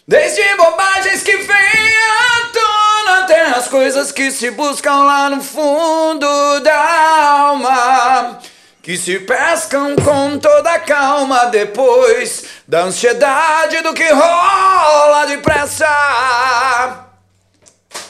Desde 0.08 0.42
bobagens 0.56 1.22
que 1.22 1.36
vêm 1.36 1.96
à 1.96 2.46
tona 2.52 3.18
até 3.24 3.42
as 3.42 3.68
coisas 3.68 4.10
que 4.10 4.30
se 4.30 4.50
buscam 4.50 5.04
lá 5.04 5.28
no 5.28 5.42
fundo 5.42 6.60
da 6.60 7.40
alma. 7.48 8.38
Que 8.82 8.96
se 8.96 9.18
pescam 9.20 9.96
com 9.96 10.38
toda 10.38 10.78
calma 10.78 11.46
depois 11.46 12.44
da 12.66 12.84
ansiedade 12.84 13.82
do 13.82 13.92
que 13.92 14.08
rola 14.08 15.26
depressa. 15.26 15.86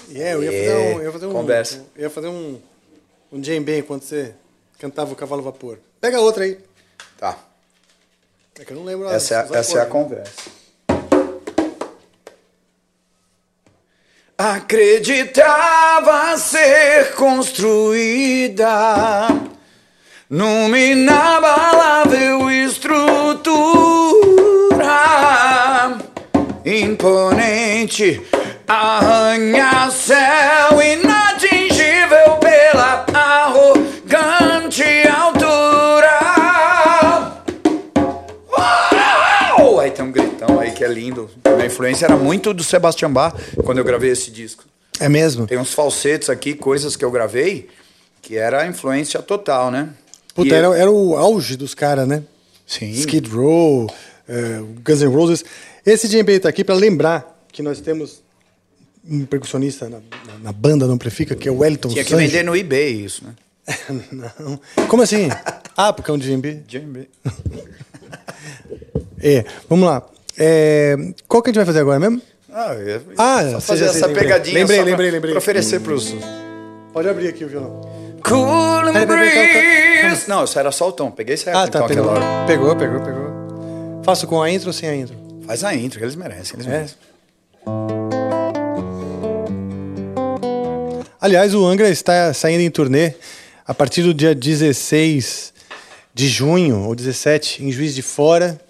Yeah, 0.09 0.35
eu 0.35 0.45
ia 0.45 0.51
fazer 0.51 0.75
um. 0.75 0.99
Eu 0.99 1.03
ia 1.03 1.13
fazer 1.13 1.27
um 1.27 1.33
Conversa. 1.33 1.87
Eu 1.97 2.03
ia 2.03 2.11
fazer 2.11 2.29
um. 2.29 2.61
Um 3.35 3.41
djembe 3.41 3.77
enquanto 3.77 4.05
você 4.05 4.33
cantava 4.79 5.13
o 5.13 5.17
cavalo 5.17 5.43
vapor. 5.43 5.81
Pega 6.01 6.21
outra 6.21 6.45
aí. 6.45 6.57
Tá, 7.19 7.37
É 8.57 8.65
que 8.65 8.73
eu 8.73 8.77
não 8.77 8.85
lembro. 8.85 9.09
essa 9.09 9.35
é, 9.35 9.59
essa 9.59 9.79
é 9.79 9.81
a 9.81 9.83
acordes. 9.85 9.89
conversa. 9.91 10.51
Acreditava 15.05 16.37
ser 16.39 17.15
construída 17.15 18.69
numa 20.29 20.79
inabalável 20.79 22.51
estrutura 22.51 23.25
imponente, 26.65 28.21
arranha-céu 28.67 30.19
inatingível 30.83 31.14
que 40.75 40.85
é 40.85 40.89
lindo. 40.89 41.31
Minha 41.47 41.67
influência 41.67 42.05
era 42.07 42.17
muito 42.17 42.53
do 42.53 42.63
Sebastian 42.65 43.11
Bach 43.13 43.35
quando 43.65 43.79
eu 43.79 43.85
gravei 43.85 44.11
esse 44.11 44.31
disco. 44.31 44.65
É 45.01 45.09
mesmo? 45.09 45.47
Tem 45.47 45.59
uns 45.59 45.73
falsetes 45.73 46.29
aqui, 46.29 46.55
coisas 46.55 46.97
que 46.97 47.05
eu 47.05 47.11
gravei, 47.11 47.69
que 48.21 48.37
era 48.37 48.63
a 48.63 48.67
influência 48.67 49.21
total, 49.23 49.71
né? 49.71 49.91
Puta, 50.35 50.49
E- 50.55 50.59
era, 50.59 50.77
era 50.79 50.91
o 50.91 51.17
auge 51.17 51.57
dos 51.57 51.75
caras, 51.75 52.07
né? 52.07 52.23
Sim. 52.67 52.91
Skid 52.93 53.29
Row, 53.31 53.93
eh, 54.29 54.61
Guns 54.85 55.01
N' 55.03 55.09
Roses. 55.15 55.45
Esse 55.85 56.09
djembe 56.09 56.39
tá 56.41 56.49
aqui 56.49 56.65
para 56.65 56.75
lembrar 56.75 57.39
que 57.53 57.63
nós 57.63 57.81
temos 57.81 58.23
um 59.09 59.25
percussionista 59.27 59.89
na, 59.89 59.99
na- 59.99 60.39
na 60.45 60.53
banda 60.53 60.87
Não 60.87 60.95
Amplifica, 60.95 61.35
que 61.35 61.49
é 61.49 61.53
o 61.53 61.59
Wellington 61.59 61.89
Tinha 61.91 62.05
que 62.05 62.15
vender 62.17 62.43
no 62.43 62.57
eBay 62.57 63.05
isso, 63.05 63.23
né? 63.25 63.35
Não. 64.13 64.61
Como 64.89 65.03
assim? 65.03 65.29
Ah, 65.77 65.93
porque 65.93 66.09
é 66.09 66.15
um 66.15 66.19
djembe? 66.19 66.63
Djembe. 66.69 67.09
É, 69.21 69.45
vamos 69.69 69.87
lá. 69.89 70.03
É, 70.39 70.97
qual 71.29 71.43
que 71.43 71.49
a 71.49 71.53
gente 71.53 71.57
vai 71.57 71.67
fazer 71.67 71.81
agora 71.81 71.99
mesmo? 72.01 72.21
Ah, 72.53 72.75
eu 72.75 72.87
ia 72.89 73.03
Ah, 73.19 73.51
só 73.53 73.61
fazer 73.61 73.85
essa 73.87 74.07
lembrei. 74.07 74.23
pegadinha 74.25 74.59
Lembrei, 74.59 74.79
pra- 74.79 74.87
lembrei, 74.87 75.11
lembrei. 75.11 75.33
pra 75.33 75.39
oferecer 75.39 75.81
pros... 75.81 76.15
Pode 76.93 77.09
abrir 77.09 77.29
aqui 77.29 77.45
o 77.45 77.49
violão. 77.49 77.81
Cool 78.23 78.89
and 78.89 79.07
breeze. 79.07 80.29
Não, 80.29 80.45
isso 80.45 80.59
era 80.59 80.71
só 80.71 80.89
o 80.89 80.93
tom. 80.93 81.11
Peguei 81.11 81.37
certo 81.37 81.57
Ah, 81.57 81.67
tá, 81.69 81.79
então 81.81 81.89
pegou. 81.89 82.07
hora. 82.07 82.47
Pegou, 82.47 82.77
pegou, 82.77 83.01
pegou. 83.01 84.01
Faço 84.05 84.27
com 84.27 84.41
a 84.41 84.51
intro 84.51 84.69
ou 84.69 84.73
sem 84.73 84.89
a 84.89 84.95
intro? 84.95 85.17
Faz 85.47 85.65
a 85.65 85.75
intro, 85.75 85.99
que 85.99 86.05
eles 86.05 86.15
merecem. 86.15 86.55
Eles 86.57 86.67
É. 86.67 86.71
merecem. 86.71 86.97
Aliás, 91.21 91.55
o 91.55 91.65
Angra 91.67 91.89
está 91.89 92.33
saindo 92.35 92.61
em 92.61 92.71
turnê 92.71 93.15
a 93.67 93.73
partir 93.75 94.03
do 94.03 94.13
dia 94.13 94.35
16 94.35 95.53
de 96.13 96.29
junho, 96.29 96.81
ou 96.87 96.95
17, 96.95 97.65
em 97.65 97.73
Juiz 97.73 97.95
de 97.95 98.03
Fora. 98.03 98.61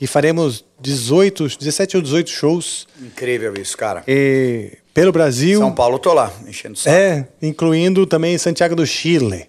E 0.00 0.06
faremos 0.06 0.64
18, 0.82 1.58
17 1.58 1.96
ou 1.96 2.02
18 2.02 2.28
shows 2.30 2.86
Incrível 3.00 3.54
isso, 3.54 3.76
cara. 3.76 4.02
eh, 4.06 4.78
pelo 4.92 5.12
Brasil. 5.12 5.58
São 5.60 5.72
Paulo, 5.72 5.98
tô 5.98 6.12
lá, 6.12 6.32
enchendo 6.46 6.74
o 6.74 6.76
saco. 6.76 6.94
É, 6.94 7.26
incluindo 7.40 8.06
também 8.06 8.36
Santiago 8.36 8.74
do 8.76 8.84
Chile. 8.86 9.48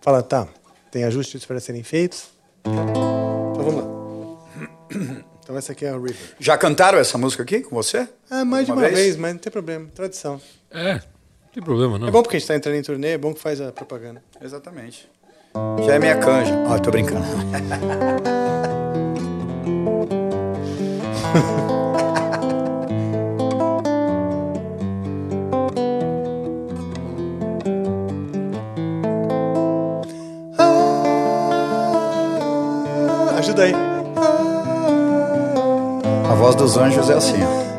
Fala, 0.00 0.22
tá, 0.22 0.48
tem 0.90 1.04
ajustes 1.04 1.44
para 1.44 1.60
serem 1.60 1.82
feitos? 1.82 2.24
Então 2.64 3.54
vamos 3.64 3.84
lá. 3.84 5.22
Então 5.42 5.58
essa 5.58 5.72
aqui 5.72 5.84
é 5.84 5.88
a 5.88 5.94
River. 5.94 6.14
Já 6.38 6.56
cantaram 6.56 6.98
essa 6.98 7.18
música 7.18 7.42
aqui 7.42 7.62
com 7.62 7.74
você? 7.74 8.06
Ah, 8.30 8.44
mais 8.44 8.64
de 8.64 8.70
Uma 8.72 8.82
vez? 8.82 8.94
vez? 8.94 9.16
mas 9.16 9.32
não 9.32 9.40
tem 9.40 9.50
problema, 9.50 9.88
tradição. 9.92 10.40
É, 10.70 10.94
não 10.94 11.00
tem 11.52 11.60
problema 11.62 11.98
não. 11.98 12.06
É 12.06 12.10
bom 12.12 12.22
porque 12.22 12.36
a 12.36 12.38
gente 12.38 12.46
tá 12.46 12.54
entrando 12.54 12.76
em 12.76 12.82
turnê, 12.82 13.08
é 13.08 13.18
bom 13.18 13.34
que 13.34 13.40
faz 13.40 13.60
a 13.60 13.72
propaganda. 13.72 14.22
Exatamente. 14.40 15.08
Já 15.84 15.94
é 15.94 15.98
minha 15.98 16.16
canja. 16.16 16.54
Ó, 16.68 16.78
tô 16.78 16.92
brincando. 16.92 17.26
Ajuda 33.38 33.62
aí. 33.62 33.72
A 36.30 36.34
voz 36.34 36.54
dos 36.54 36.76
anjos 36.76 37.08
é 37.08 37.14
assim, 37.14 37.42
ó. 37.42 37.71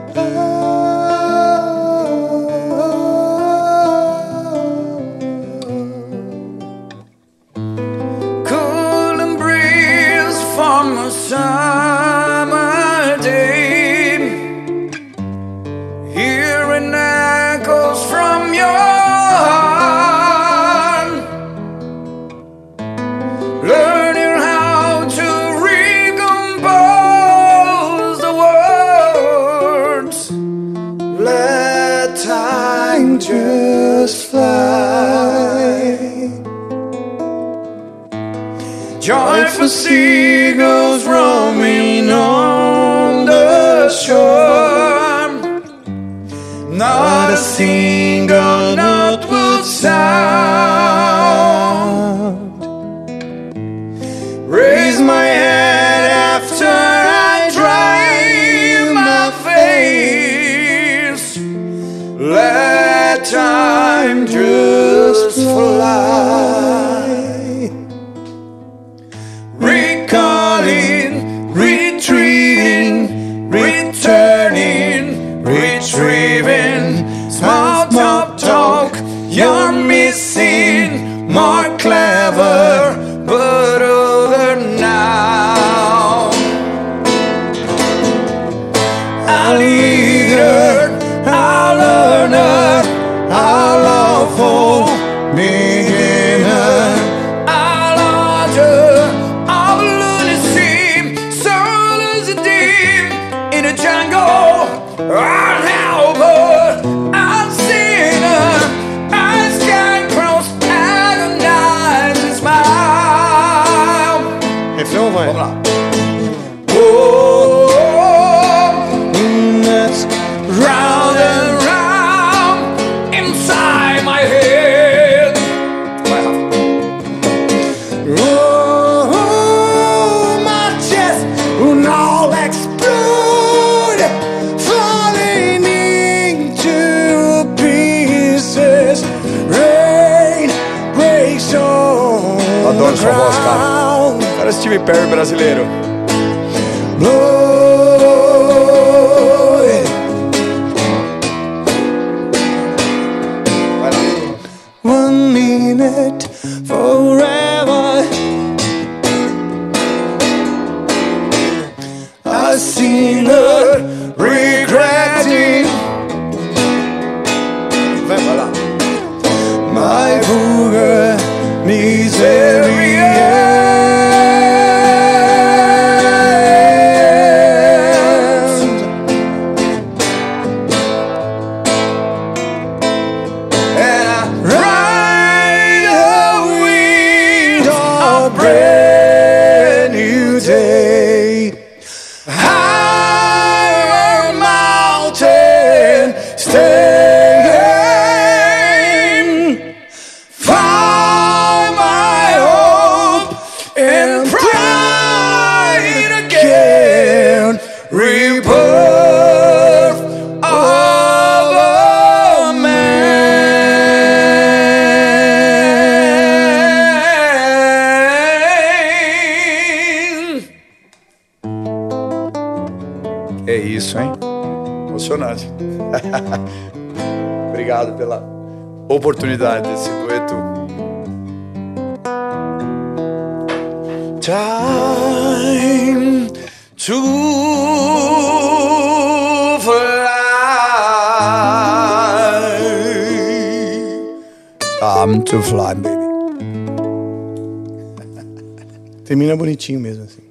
Bonitinho 249.63 249.79
mesmo 249.79 250.03
assim. 250.03 250.23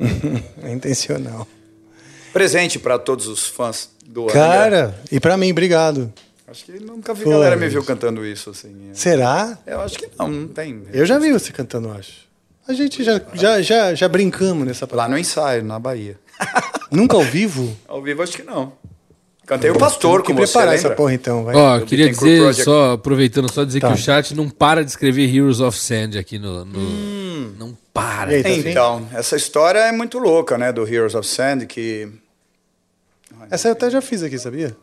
é 0.62 0.72
intencional. 0.72 1.46
Presente 2.32 2.78
para 2.78 2.98
todos 2.98 3.26
os 3.26 3.46
fãs 3.46 3.90
do. 4.06 4.26
Cara, 4.26 4.94
e 5.10 5.20
pra 5.20 5.36
mim, 5.36 5.50
obrigado. 5.50 6.12
Acho 6.48 6.64
que 6.64 6.72
nunca 6.80 7.14
vi 7.14 7.24
Foi. 7.24 7.32
galera 7.32 7.56
me 7.56 7.68
viu 7.68 7.84
cantando 7.84 8.26
isso 8.26 8.50
assim. 8.50 8.90
Será? 8.92 9.56
Eu 9.66 9.80
acho 9.80 9.96
que 9.96 10.08
não, 10.18 10.28
não 10.28 10.48
tem. 10.48 10.82
Eu 10.92 11.06
já 11.06 11.18
vi 11.18 11.32
você 11.32 11.52
cantando, 11.52 11.90
acho. 11.92 12.28
A 12.66 12.72
gente 12.72 13.02
já, 13.04 13.20
já, 13.34 13.62
já, 13.62 13.94
já 13.94 14.08
brincamos 14.08 14.66
nessa 14.66 14.88
Lá 14.92 15.08
no 15.08 15.18
ensaio, 15.18 15.64
na 15.64 15.78
Bahia. 15.78 16.18
Nunca 16.90 17.16
ao 17.16 17.22
vivo? 17.22 17.76
Ao 17.86 18.02
vivo 18.02 18.22
acho 18.22 18.32
que 18.32 18.42
não. 18.42 18.72
Cantei 19.46 19.70
o 19.70 19.78
Pastor, 19.78 20.22
como 20.22 20.38
você 20.38 20.52
preparar 20.52 20.74
essa 20.76 20.90
porra 20.90 21.12
então, 21.12 21.44
vai. 21.44 21.56
Ó, 21.56 21.80
queria 21.80 22.08
dizer, 22.08 22.54
só 22.54 22.92
aproveitando, 22.92 23.50
só 23.52 23.64
dizer 23.64 23.80
Tá. 23.80 23.88
que 23.88 23.94
o 23.94 23.96
chat 23.96 24.32
não 24.34 24.48
para 24.48 24.84
de 24.84 24.90
escrever 24.90 25.28
Heroes 25.34 25.60
of 25.60 25.76
Sand 25.76 26.16
aqui 26.16 26.38
no. 26.38 26.64
no- 26.64 26.99
E 28.30 28.34
aí, 28.36 28.42
tá 28.42 28.48
assim? 28.50 28.68
Então, 28.70 29.08
essa 29.14 29.36
história 29.36 29.78
é 29.80 29.92
muito 29.92 30.18
louca, 30.18 30.56
né, 30.58 30.72
do 30.72 30.86
Heroes 30.86 31.14
of 31.14 31.26
Sand, 31.26 31.66
que... 31.66 32.08
Essa 33.50 33.68
eu 33.68 33.72
até 33.72 33.90
já 33.90 34.00
fiz 34.00 34.22
aqui, 34.22 34.38
sabia? 34.38 34.76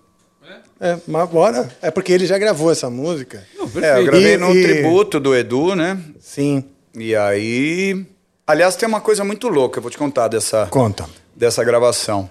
É, 0.79 0.97
mas 1.07 1.21
agora. 1.23 1.69
É 1.81 1.89
porque 1.91 2.11
ele 2.11 2.25
já 2.25 2.37
gravou 2.37 2.71
essa 2.71 2.89
música. 2.89 3.45
Não, 3.57 3.65
É, 3.83 3.99
eu 3.99 4.05
gravei 4.05 4.33
E- 4.33 4.37
num 4.37 4.51
e- 4.53 4.61
tributo 4.63 5.19
do 5.19 5.35
Edu, 5.35 5.75
né? 5.75 5.99
Sim. 6.19 6.63
E 6.95 7.15
aí... 7.15 8.05
Aliás, 8.45 8.75
tem 8.75 8.87
uma 8.87 9.01
coisa 9.01 9.23
muito 9.23 9.47
louca, 9.49 9.77
eu 9.79 9.81
vou 9.81 9.91
te 9.91 9.97
contar 9.97 10.27
dessa, 10.29 10.67
Conta. 10.67 11.07
dessa 11.35 11.63
gravação. 11.63 12.29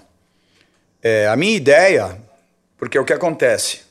É, 1.03 1.27
a 1.27 1.35
minha 1.35 1.55
ideia, 1.55 2.17
porque 2.77 2.97
o 2.97 3.05
que 3.05 3.13
acontece? 3.13 3.81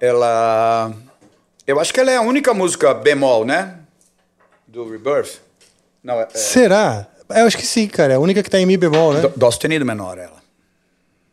Ela... 0.00 0.92
Eu 1.66 1.78
acho 1.78 1.92
que 1.92 2.00
ela 2.00 2.10
é 2.10 2.16
a 2.16 2.22
única 2.22 2.54
música 2.54 2.94
bemol, 2.94 3.44
né? 3.44 3.80
Do 4.66 4.88
Rebirth. 4.90 5.40
Não, 6.08 6.18
é... 6.18 6.22
é 6.24 6.28
Será? 6.38 7.06
Eu 7.28 7.46
acho 7.46 7.58
que 7.58 7.66
sim, 7.66 7.86
cara. 7.86 8.14
É 8.14 8.16
a 8.16 8.18
única 8.20 8.42
que 8.42 8.48
tá 8.48 8.58
em 8.58 8.64
Mi 8.64 8.78
bemol, 8.78 9.12
né? 9.12 9.20
dó- 9.20 9.32
dó 9.36 9.50
sustenido 9.50 9.84
menor, 9.84 10.16
ela. 10.16 10.42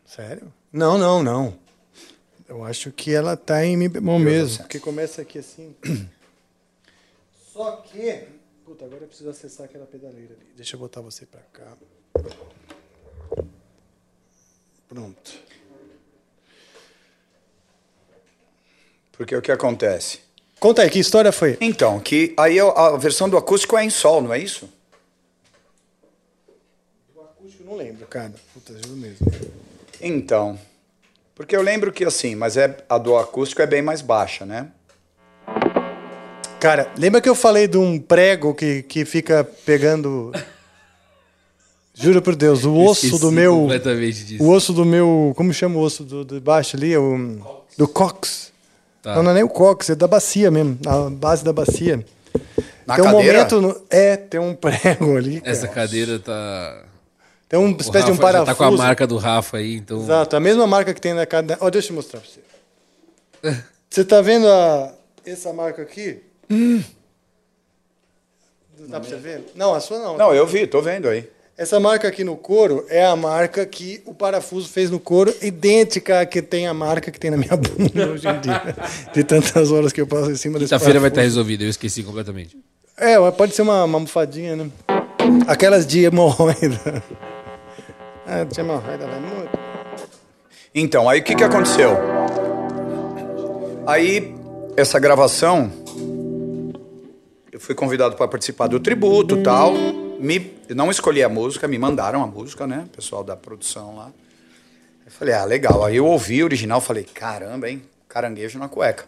Sério? 0.04 0.52
Não, 0.70 0.98
não, 0.98 1.22
não. 1.22 1.58
Eu 2.46 2.62
acho 2.62 2.92
que 2.92 3.14
ela 3.14 3.38
tá 3.38 3.64
em 3.64 3.74
Mi 3.74 3.88
bemol 3.88 4.18
Deus 4.18 4.30
mesmo. 4.30 4.58
Porque 4.64 4.78
começa 4.78 5.22
aqui 5.22 5.38
assim. 5.38 5.74
Só 7.54 7.76
que. 7.76 8.28
Puta, 8.66 8.84
agora 8.84 9.04
eu 9.04 9.08
preciso 9.08 9.30
acessar 9.30 9.64
aquela 9.64 9.86
pedaleira 9.86 10.34
ali. 10.34 10.46
Deixa 10.54 10.76
eu 10.76 10.80
botar 10.80 11.00
você 11.00 11.24
pra 11.24 11.40
cá. 11.52 11.72
Pronto. 14.88 15.34
Porque 19.12 19.34
o 19.34 19.40
que 19.40 19.50
acontece? 19.50 20.20
Conta 20.58 20.82
aí, 20.82 20.90
que 20.90 20.98
história 20.98 21.30
foi? 21.32 21.56
Então, 21.60 22.00
que 22.00 22.32
aí 22.36 22.58
a 22.58 22.64
a 22.64 22.96
versão 22.96 23.28
do 23.28 23.36
acústico 23.36 23.76
é 23.76 23.84
em 23.84 23.90
sol, 23.90 24.22
não 24.22 24.32
é 24.32 24.38
isso? 24.38 24.68
O 27.14 27.20
acústico 27.20 27.64
não 27.64 27.76
lembro, 27.76 28.06
cara. 28.06 28.32
Puta, 28.54 28.72
juro 28.72 28.96
mesmo. 28.96 29.26
Então, 30.00 30.58
porque 31.34 31.54
eu 31.54 31.62
lembro 31.62 31.92
que 31.92 32.04
assim, 32.04 32.34
mas 32.34 32.56
é 32.56 32.76
a 32.88 32.96
do 32.98 33.16
acústico 33.16 33.60
é 33.62 33.66
bem 33.66 33.82
mais 33.82 34.00
baixa, 34.00 34.46
né? 34.46 34.68
Cara, 36.58 36.90
lembra 36.98 37.20
que 37.20 37.28
eu 37.28 37.34
falei 37.34 37.68
de 37.68 37.76
um 37.76 37.98
prego 37.98 38.54
que, 38.54 38.82
que 38.82 39.04
fica 39.04 39.44
pegando. 39.44 40.32
Juro 41.94 42.20
por 42.20 42.34
Deus, 42.34 42.64
o 42.64 42.74
osso 42.74 43.06
Esqueci 43.06 43.20
do 43.22 43.30
meu. 43.30 43.54
completamente 43.54 44.24
disso. 44.24 44.42
O 44.42 44.50
osso 44.50 44.72
do 44.72 44.84
meu. 44.84 45.32
Como 45.36 45.52
chama 45.52 45.76
o 45.76 45.80
osso 45.80 46.02
do, 46.02 46.24
de 46.24 46.40
baixo 46.40 46.76
ali? 46.76 46.92
É 46.92 46.98
O, 46.98 47.38
do 47.76 47.86
cox. 47.86 48.52
Tá. 49.06 49.14
Não, 49.14 49.22
não 49.22 49.30
é 49.30 49.34
nem 49.34 49.44
o 49.44 49.48
cox, 49.48 49.90
é 49.90 49.94
da 49.94 50.08
bacia 50.08 50.50
mesmo. 50.50 50.76
A 50.84 51.08
base 51.08 51.44
da 51.44 51.52
bacia. 51.52 52.04
Na 52.84 52.96
tem 52.96 53.04
um 53.04 53.12
cadeira? 53.12 53.38
momento. 53.38 53.60
no- 53.60 53.80
é, 53.88 54.16
tem 54.16 54.40
um 54.40 54.52
prego 54.56 55.16
ali. 55.16 55.40
cara. 55.40 55.52
Essa 55.52 55.68
cadeira 55.68 56.18
tá. 56.18 56.82
Tem 57.48 57.56
uma 57.56 57.70
espécie 57.80 58.06
de 58.06 58.10
um 58.10 58.14
Rafa 58.16 58.26
já 58.26 58.32
parafuso. 58.32 58.46
tá 58.46 58.54
com 58.56 58.64
a 58.64 58.70
marca 58.76 59.06
do 59.06 59.16
Rafa 59.16 59.58
aí, 59.58 59.76
então. 59.76 60.00
Exato, 60.02 60.34
a 60.34 60.40
mesma 60.40 60.66
marca 60.66 60.92
que 60.92 61.00
tem 61.00 61.14
na 61.14 61.24
cadeira. 61.24 61.62
Ó, 61.64 61.70
deixa 61.70 61.92
eu 61.92 61.94
mostrar 61.94 62.18
pra 62.18 62.28
você. 62.28 62.40
Você 63.88 64.04
tá 64.04 64.20
vendo 64.20 64.48
a, 64.48 64.92
essa 65.24 65.52
marca 65.52 65.82
aqui? 65.82 66.20
Dá 68.88 68.98
pra 68.98 69.08
você 69.08 69.16
ver? 69.16 69.44
Não, 69.54 69.72
a 69.72 69.78
sua 69.78 70.00
não. 70.00 70.18
Não, 70.18 70.34
eu 70.34 70.44
vi, 70.48 70.66
tô 70.66 70.82
vendo 70.82 71.08
aí. 71.08 71.30
Essa 71.58 71.80
marca 71.80 72.06
aqui 72.06 72.22
no 72.22 72.36
couro 72.36 72.84
é 72.86 73.02
a 73.02 73.16
marca 73.16 73.64
que 73.64 74.02
o 74.04 74.12
parafuso 74.12 74.68
fez 74.68 74.90
no 74.90 75.00
couro, 75.00 75.34
idêntica 75.40 76.20
à 76.20 76.26
que 76.26 76.42
tem 76.42 76.66
a 76.66 76.74
marca 76.74 77.10
que 77.10 77.18
tem 77.18 77.30
na 77.30 77.38
minha 77.38 77.56
bunda 77.56 78.10
hoje 78.10 78.28
em 78.28 78.40
dia. 78.40 78.76
De 79.14 79.24
tantas 79.24 79.70
horas 79.70 79.90
que 79.90 79.98
eu 79.98 80.06
passo 80.06 80.30
em 80.30 80.36
cima 80.36 80.58
desse 80.58 80.74
Quinta-feira 80.74 81.00
vai 81.00 81.08
estar 81.08 81.22
resolvido, 81.22 81.64
eu 81.64 81.70
esqueci 81.70 82.02
completamente. 82.02 82.58
É, 82.94 83.18
pode 83.30 83.54
ser 83.54 83.62
uma, 83.62 83.84
uma 83.84 83.96
almofadinha, 83.96 84.54
né? 84.54 84.70
Aquelas 85.46 85.86
de 85.86 86.04
hemorroida. 86.04 87.02
Ah, 88.28 88.42
de 88.42 88.58
hemorroida 88.58 89.06
vai 89.06 89.20
muito. 89.20 89.56
Então, 90.74 91.08
aí 91.08 91.20
o 91.20 91.22
que 91.22 91.32
que 91.36 91.44
aconteceu? 91.44 91.96
Aí 93.86 94.34
essa 94.76 94.98
gravação 94.98 95.70
eu 97.52 97.60
fui 97.60 97.72
convidado 97.72 98.16
para 98.16 98.26
participar 98.26 98.66
do 98.66 98.80
tributo 98.80 99.40
tal. 99.44 99.74
Me, 100.18 100.54
não 100.70 100.90
escolhi 100.90 101.22
a 101.22 101.28
música, 101.28 101.68
me 101.68 101.78
mandaram 101.78 102.22
a 102.22 102.26
música, 102.26 102.66
né? 102.66 102.84
O 102.86 102.96
pessoal 102.96 103.22
da 103.22 103.36
produção 103.36 103.96
lá. 103.96 104.12
Eu 105.04 105.12
falei, 105.12 105.34
ah, 105.34 105.44
legal. 105.44 105.84
Aí 105.84 105.96
eu 105.96 106.06
ouvi 106.06 106.42
o 106.42 106.46
original, 106.46 106.80
falei, 106.80 107.04
caramba, 107.04 107.68
hein? 107.68 107.82
Caranguejo 108.08 108.58
na 108.58 108.68
cueca. 108.68 109.06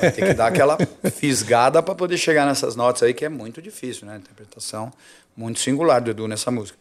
Vai 0.00 0.12
ter 0.12 0.26
que 0.28 0.34
dar 0.34 0.46
aquela 0.46 0.78
fisgada 1.14 1.82
para 1.82 1.94
poder 1.94 2.16
chegar 2.16 2.46
nessas 2.46 2.74
notas 2.74 3.02
aí, 3.02 3.12
que 3.12 3.24
é 3.24 3.28
muito 3.28 3.60
difícil, 3.60 4.06
né? 4.06 4.16
Interpretação 4.16 4.92
muito 5.38 5.60
singular 5.60 6.00
do 6.00 6.10
Edu 6.10 6.26
nessa 6.26 6.50
música. 6.50 6.76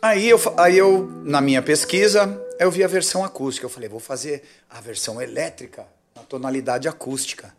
Aí 0.00 0.28
eu, 0.28 0.40
aí 0.56 0.78
eu, 0.78 1.10
na 1.24 1.40
minha 1.40 1.60
pesquisa, 1.60 2.40
eu 2.58 2.70
vi 2.70 2.84
a 2.84 2.86
versão 2.86 3.24
acústica. 3.24 3.66
Eu 3.66 3.70
falei, 3.70 3.88
vou 3.88 3.98
fazer 3.98 4.44
a 4.70 4.80
versão 4.80 5.20
elétrica 5.20 5.86
na 6.14 6.22
tonalidade 6.22 6.86
acústica. 6.86 7.52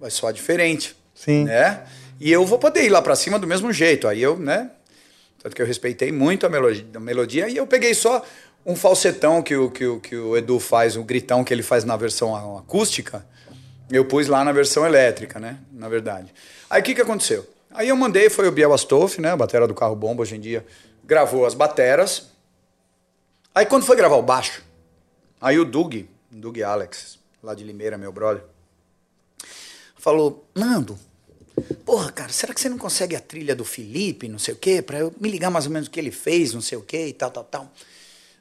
Vai 0.00 0.10
soar 0.10 0.32
diferente. 0.32 0.96
Sim. 1.14 1.44
Né? 1.44 1.86
E 2.20 2.30
eu 2.30 2.44
vou 2.44 2.58
poder 2.58 2.84
ir 2.84 2.90
lá 2.90 3.02
para 3.02 3.16
cima 3.16 3.38
do 3.38 3.46
mesmo 3.46 3.72
jeito. 3.72 4.06
Aí 4.08 4.22
eu, 4.22 4.36
né? 4.38 4.70
Tanto 5.42 5.54
que 5.54 5.60
eu 5.60 5.66
respeitei 5.66 6.10
muito 6.10 6.46
a 6.46 6.48
melodia, 6.48 6.86
a 6.94 7.00
melodia 7.00 7.48
e 7.48 7.56
eu 7.56 7.66
peguei 7.66 7.92
só 7.92 8.24
um 8.64 8.74
falsetão 8.74 9.42
que 9.42 9.54
o, 9.54 9.70
que, 9.70 9.84
o, 9.84 10.00
que 10.00 10.16
o 10.16 10.36
Edu 10.36 10.58
faz, 10.58 10.96
um 10.96 11.04
gritão 11.04 11.44
que 11.44 11.52
ele 11.52 11.62
faz 11.62 11.84
na 11.84 11.96
versão 11.96 12.56
acústica. 12.56 13.26
Eu 13.90 14.06
pus 14.06 14.26
lá 14.26 14.42
na 14.42 14.52
versão 14.52 14.86
elétrica, 14.86 15.38
né? 15.38 15.58
Na 15.70 15.88
verdade. 15.88 16.32
Aí 16.70 16.80
o 16.80 16.84
que, 16.84 16.94
que 16.94 17.02
aconteceu? 17.02 17.46
Aí 17.70 17.88
eu 17.88 17.96
mandei, 17.96 18.30
foi 18.30 18.48
o 18.48 18.52
Biel 18.52 18.72
Astoff, 18.72 19.20
né? 19.20 19.32
A 19.32 19.36
batera 19.36 19.68
do 19.68 19.74
carro 19.74 19.94
bomba 19.94 20.22
hoje 20.22 20.36
em 20.36 20.40
dia 20.40 20.64
gravou 21.04 21.44
as 21.44 21.54
bateras. 21.54 22.30
Aí 23.54 23.66
quando 23.66 23.84
foi 23.84 23.96
gravar 23.96 24.16
o 24.16 24.22
baixo, 24.22 24.64
aí 25.40 25.58
o 25.58 25.64
Doug, 25.64 25.94
Doug 26.30 26.58
Alex, 26.60 27.18
lá 27.42 27.54
de 27.54 27.62
Limeira, 27.62 27.98
meu 27.98 28.10
brother, 28.10 28.42
falou: 29.96 30.48
Nando, 30.54 30.98
porra, 31.84 32.10
cara, 32.12 32.32
será 32.32 32.52
que 32.52 32.60
você 32.60 32.68
não 32.68 32.78
consegue 32.78 33.16
a 33.16 33.20
trilha 33.20 33.54
do 33.54 33.64
Felipe, 33.64 34.28
não 34.28 34.38
sei 34.38 34.54
o 34.54 34.56
quê, 34.56 34.82
pra 34.82 34.98
eu 34.98 35.14
me 35.20 35.30
ligar 35.30 35.50
mais 35.50 35.66
ou 35.66 35.72
menos 35.72 35.88
o 35.88 35.90
que 35.90 36.00
ele 36.00 36.10
fez, 36.10 36.52
não 36.52 36.60
sei 36.60 36.78
o 36.78 36.82
quê 36.82 37.08
e 37.08 37.12
tal, 37.12 37.30
tal, 37.30 37.44
tal. 37.44 37.72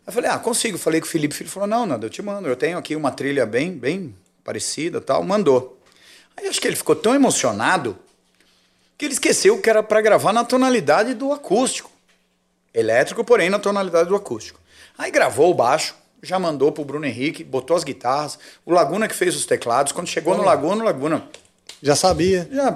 Eu 0.06 0.12
falei: 0.12 0.30
Ah, 0.30 0.38
consigo. 0.38 0.78
Falei 0.78 1.00
com 1.00 1.08
o 1.08 1.10
Felipe. 1.10 1.34
O 1.34 1.38
Felipe 1.38 1.54
falou: 1.54 1.68
Não, 1.68 1.86
Nando, 1.86 2.06
eu 2.06 2.10
te 2.10 2.22
mando, 2.22 2.48
eu 2.48 2.56
tenho 2.56 2.78
aqui 2.78 2.96
uma 2.96 3.12
trilha 3.12 3.46
bem, 3.46 3.72
bem 3.72 4.16
parecida 4.44 5.00
tal. 5.00 5.24
Mandou. 5.24 5.80
Aí 6.36 6.48
acho 6.48 6.60
que 6.60 6.68
ele 6.68 6.76
ficou 6.76 6.96
tão 6.96 7.14
emocionado 7.16 7.98
que 8.98 9.06
ele 9.06 9.14
esqueceu 9.14 9.60
que 9.60 9.70
era 9.70 9.82
para 9.82 10.02
gravar 10.02 10.34
na 10.34 10.44
tonalidade 10.44 11.14
do 11.14 11.32
acústico. 11.32 11.92
Elétrico, 12.74 13.24
porém 13.24 13.50
na 13.50 13.60
tonalidade 13.60 14.10
do 14.10 14.16
acústico. 14.16 14.60
Aí 14.98 15.12
gravou 15.12 15.52
o 15.52 15.54
baixo, 15.54 15.96
já 16.22 16.40
mandou 16.40 16.72
pro 16.72 16.84
Bruno 16.84 17.06
Henrique, 17.06 17.44
botou 17.44 17.78
as 17.78 17.84
guitarras, 17.84 18.38
o 18.66 18.72
Laguna 18.72 19.08
que 19.08 19.16
fez 19.16 19.36
os 19.36 19.46
teclados. 19.46 19.92
Quando 19.92 20.08
chegou 20.08 20.36
no 20.36 20.44
Laguna, 20.44 20.82
o 20.82 20.86
Laguna. 20.86 21.24
Já 21.84 21.98
sabia. 21.98 22.48
Já, 22.50 22.72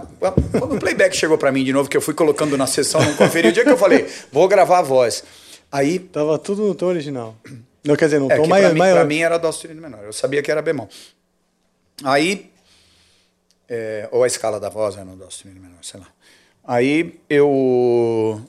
quando 0.60 0.76
o 0.76 0.80
playback 0.80 1.16
chegou 1.16 1.38
para 1.38 1.50
mim 1.50 1.64
de 1.64 1.72
novo, 1.72 1.88
que 1.90 1.96
eu 1.96 2.02
fui 2.02 2.14
colocando 2.14 2.58
na 2.58 2.68
sessão, 2.68 3.02
não 3.02 3.16
conferi, 3.16 3.48
o 3.48 3.52
dia 3.54 3.64
que 3.64 3.70
eu 3.70 3.78
falei, 3.78 4.06
vou 4.34 4.48
gravar 4.50 4.80
a 4.80 4.82
voz. 4.82 5.24
Aí. 5.72 5.98
Tava 5.98 6.38
tudo 6.38 6.68
no 6.68 6.76
tom 6.76 6.88
original. 6.88 7.34
Não, 7.86 7.96
quer 7.96 8.06
dizer, 8.06 8.20
no 8.20 8.30
É, 8.30 8.36
tom 8.36 8.46
maior. 8.48 8.66
pra, 8.66 8.74
mim, 8.74 8.80
maior. 8.80 8.96
pra 8.96 9.06
mim 9.06 9.20
era 9.20 9.38
dó 9.38 9.50
sustenido 9.50 9.82
menor. 9.82 10.04
Eu 10.04 10.12
sabia 10.12 10.44
que 10.44 10.52
era 10.52 10.62
bemol. 10.62 10.90
Aí. 12.04 12.52
é, 13.70 14.10
ou 14.12 14.24
a 14.24 14.28
escala 14.28 14.60
da 14.60 14.68
voz 14.70 14.96
era 14.96 15.06
no 15.06 15.16
dó 15.16 15.30
sustenido 15.30 15.62
menor, 15.62 15.78
sei 15.82 16.00
lá. 16.02 16.08
Aí 16.66 17.18
eu. 17.30 18.42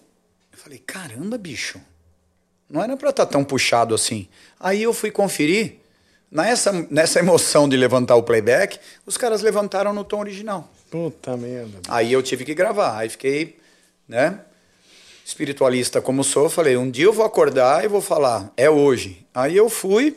Eu 0.52 0.58
falei, 0.58 0.78
caramba, 0.84 1.38
bicho. 1.38 1.80
Não 2.68 2.82
era 2.82 2.96
pra 2.96 3.10
estar 3.10 3.26
tão 3.26 3.44
puxado 3.44 3.94
assim. 3.94 4.28
Aí 4.58 4.82
eu 4.82 4.92
fui 4.92 5.12
conferir. 5.12 5.76
Nessa, 6.30 6.72
nessa 6.90 7.18
emoção 7.18 7.68
de 7.68 7.76
levantar 7.76 8.16
o 8.16 8.22
playback, 8.22 8.78
os 9.06 9.16
caras 9.16 9.40
levantaram 9.40 9.94
no 9.94 10.04
tom 10.04 10.20
original. 10.20 10.70
Puta 10.90 11.36
merda. 11.36 11.78
Aí 11.88 12.12
eu 12.12 12.22
tive 12.22 12.44
que 12.44 12.54
gravar. 12.54 12.98
Aí 12.98 13.08
fiquei, 13.08 13.58
né? 14.06 14.40
Espiritualista 15.24 16.00
como 16.00 16.24
sou, 16.24 16.48
falei, 16.48 16.76
um 16.76 16.90
dia 16.90 17.04
eu 17.06 17.12
vou 17.12 17.24
acordar 17.24 17.84
e 17.84 17.88
vou 17.88 18.00
falar, 18.00 18.50
é 18.56 18.68
hoje. 18.68 19.26
Aí 19.34 19.56
eu 19.56 19.68
fui 19.68 20.16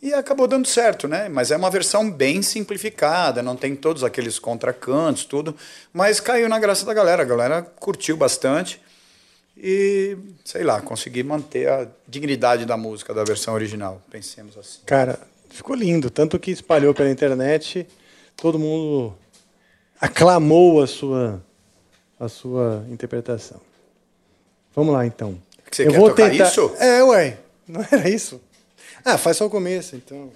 e 0.00 0.14
acabou 0.14 0.46
dando 0.46 0.66
certo, 0.66 1.08
né? 1.08 1.28
Mas 1.28 1.50
é 1.50 1.56
uma 1.56 1.70
versão 1.70 2.10
bem 2.10 2.40
simplificada, 2.40 3.42
não 3.42 3.56
tem 3.56 3.74
todos 3.74 4.04
aqueles 4.04 4.38
contracantos, 4.38 5.24
tudo. 5.24 5.56
Mas 5.92 6.20
caiu 6.20 6.48
na 6.48 6.58
graça 6.58 6.86
da 6.86 6.94
galera. 6.94 7.22
A 7.22 7.26
galera 7.26 7.62
curtiu 7.62 8.16
bastante. 8.16 8.80
E, 9.56 10.16
sei 10.44 10.62
lá, 10.62 10.80
consegui 10.80 11.24
manter 11.24 11.68
a 11.68 11.88
dignidade 12.06 12.64
da 12.64 12.76
música 12.76 13.12
da 13.12 13.24
versão 13.24 13.54
original. 13.54 14.00
Pensemos 14.08 14.56
assim. 14.56 14.78
Cara, 14.86 15.18
ficou 15.50 15.74
lindo. 15.74 16.10
Tanto 16.10 16.38
que 16.38 16.50
espalhou 16.50 16.94
pela 16.94 17.10
internet, 17.10 17.86
todo 18.36 18.58
mundo 18.58 19.14
aclamou 20.00 20.82
a 20.82 20.86
sua, 20.86 21.42
a 22.18 22.28
sua 22.28 22.84
interpretação. 22.90 23.60
Vamos 24.74 24.94
lá, 24.94 25.06
então. 25.06 25.36
Você 25.70 25.86
quer 25.86 25.98
tocar 25.98 26.32
isso? 26.32 26.72
É, 26.78 27.02
ué. 27.02 27.38
Não 27.66 27.84
era 27.90 28.08
isso? 28.08 28.40
Ah, 29.04 29.18
faz 29.18 29.36
só 29.36 29.46
o 29.46 29.50
começo, 29.50 29.96
então. 29.96 30.30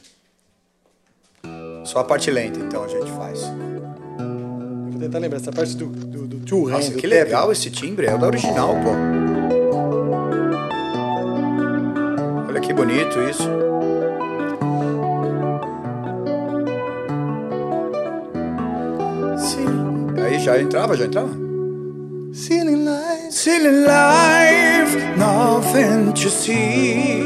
Só 1.84 2.00
a 2.00 2.04
parte 2.04 2.30
lenta, 2.30 2.60
então, 2.60 2.84
a 2.84 2.88
gente 2.88 3.10
faz. 3.12 3.40
Eu 3.42 4.90
vou 4.90 5.00
tentar 5.00 5.18
lembrar 5.18 5.38
essa 5.38 5.50
parte 5.50 5.74
do, 5.76 5.86
do, 5.86 6.26
do 6.26 6.66
hand, 6.66 6.70
Nossa, 6.70 6.90
do 6.90 6.98
que 6.98 7.06
legal 7.06 7.50
esse 7.50 7.70
timbre, 7.70 8.06
é 8.06 8.14
o 8.14 8.18
da 8.18 8.26
original, 8.26 8.74
pô. 8.74 8.90
Olha 12.48 12.60
que 12.60 12.72
bonito 12.72 13.20
isso. 13.22 13.71
Aí 20.24 20.38
já 20.38 20.60
entrava, 20.60 20.96
já 20.96 21.04
entrava? 21.04 21.30
Ceiling 22.32 22.84
lights. 22.84 23.34
Silly 23.34 23.84
life, 23.84 24.96
nothing 25.16 26.12
to 26.12 26.30
see. 26.30 27.24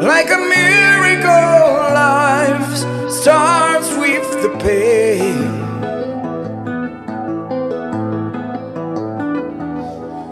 Like 0.00 0.30
a 0.32 0.38
miracle, 0.38 1.92
life 1.92 3.10
starts 3.10 3.90
with 3.96 4.26
the 4.42 4.48
pain. 4.58 5.66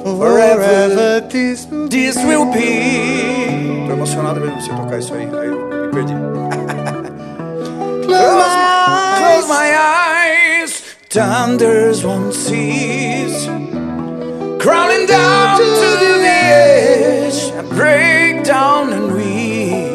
Forever 0.03 1.21
this 1.29 1.67
This 1.91 2.17
will 2.17 2.47
be. 2.53 3.87
Tô 3.87 3.93
emocionado 3.93 4.41
vendo 4.41 4.61
você 4.61 4.71
tocar 4.71 4.99
isso 4.99 5.15
aí. 5.15 5.29
Aí 5.33 5.47
eu 5.49 5.87
me 5.87 5.89
perdi. 5.93 6.15
close 8.19 8.37
my 8.37 9.17
Close 9.19 9.49
my 9.49 9.69
eyes, 9.77 10.81
thunders 11.11 12.05
won't 12.05 12.35
cease. 12.35 13.47
Crawling 14.63 15.07
down 15.07 15.59
to 15.59 15.65
the 16.05 16.15
edge, 16.23 17.53
I 17.53 17.63
break 17.79 18.45
down 18.45 18.93
and 18.93 19.13
weep. 19.17 19.95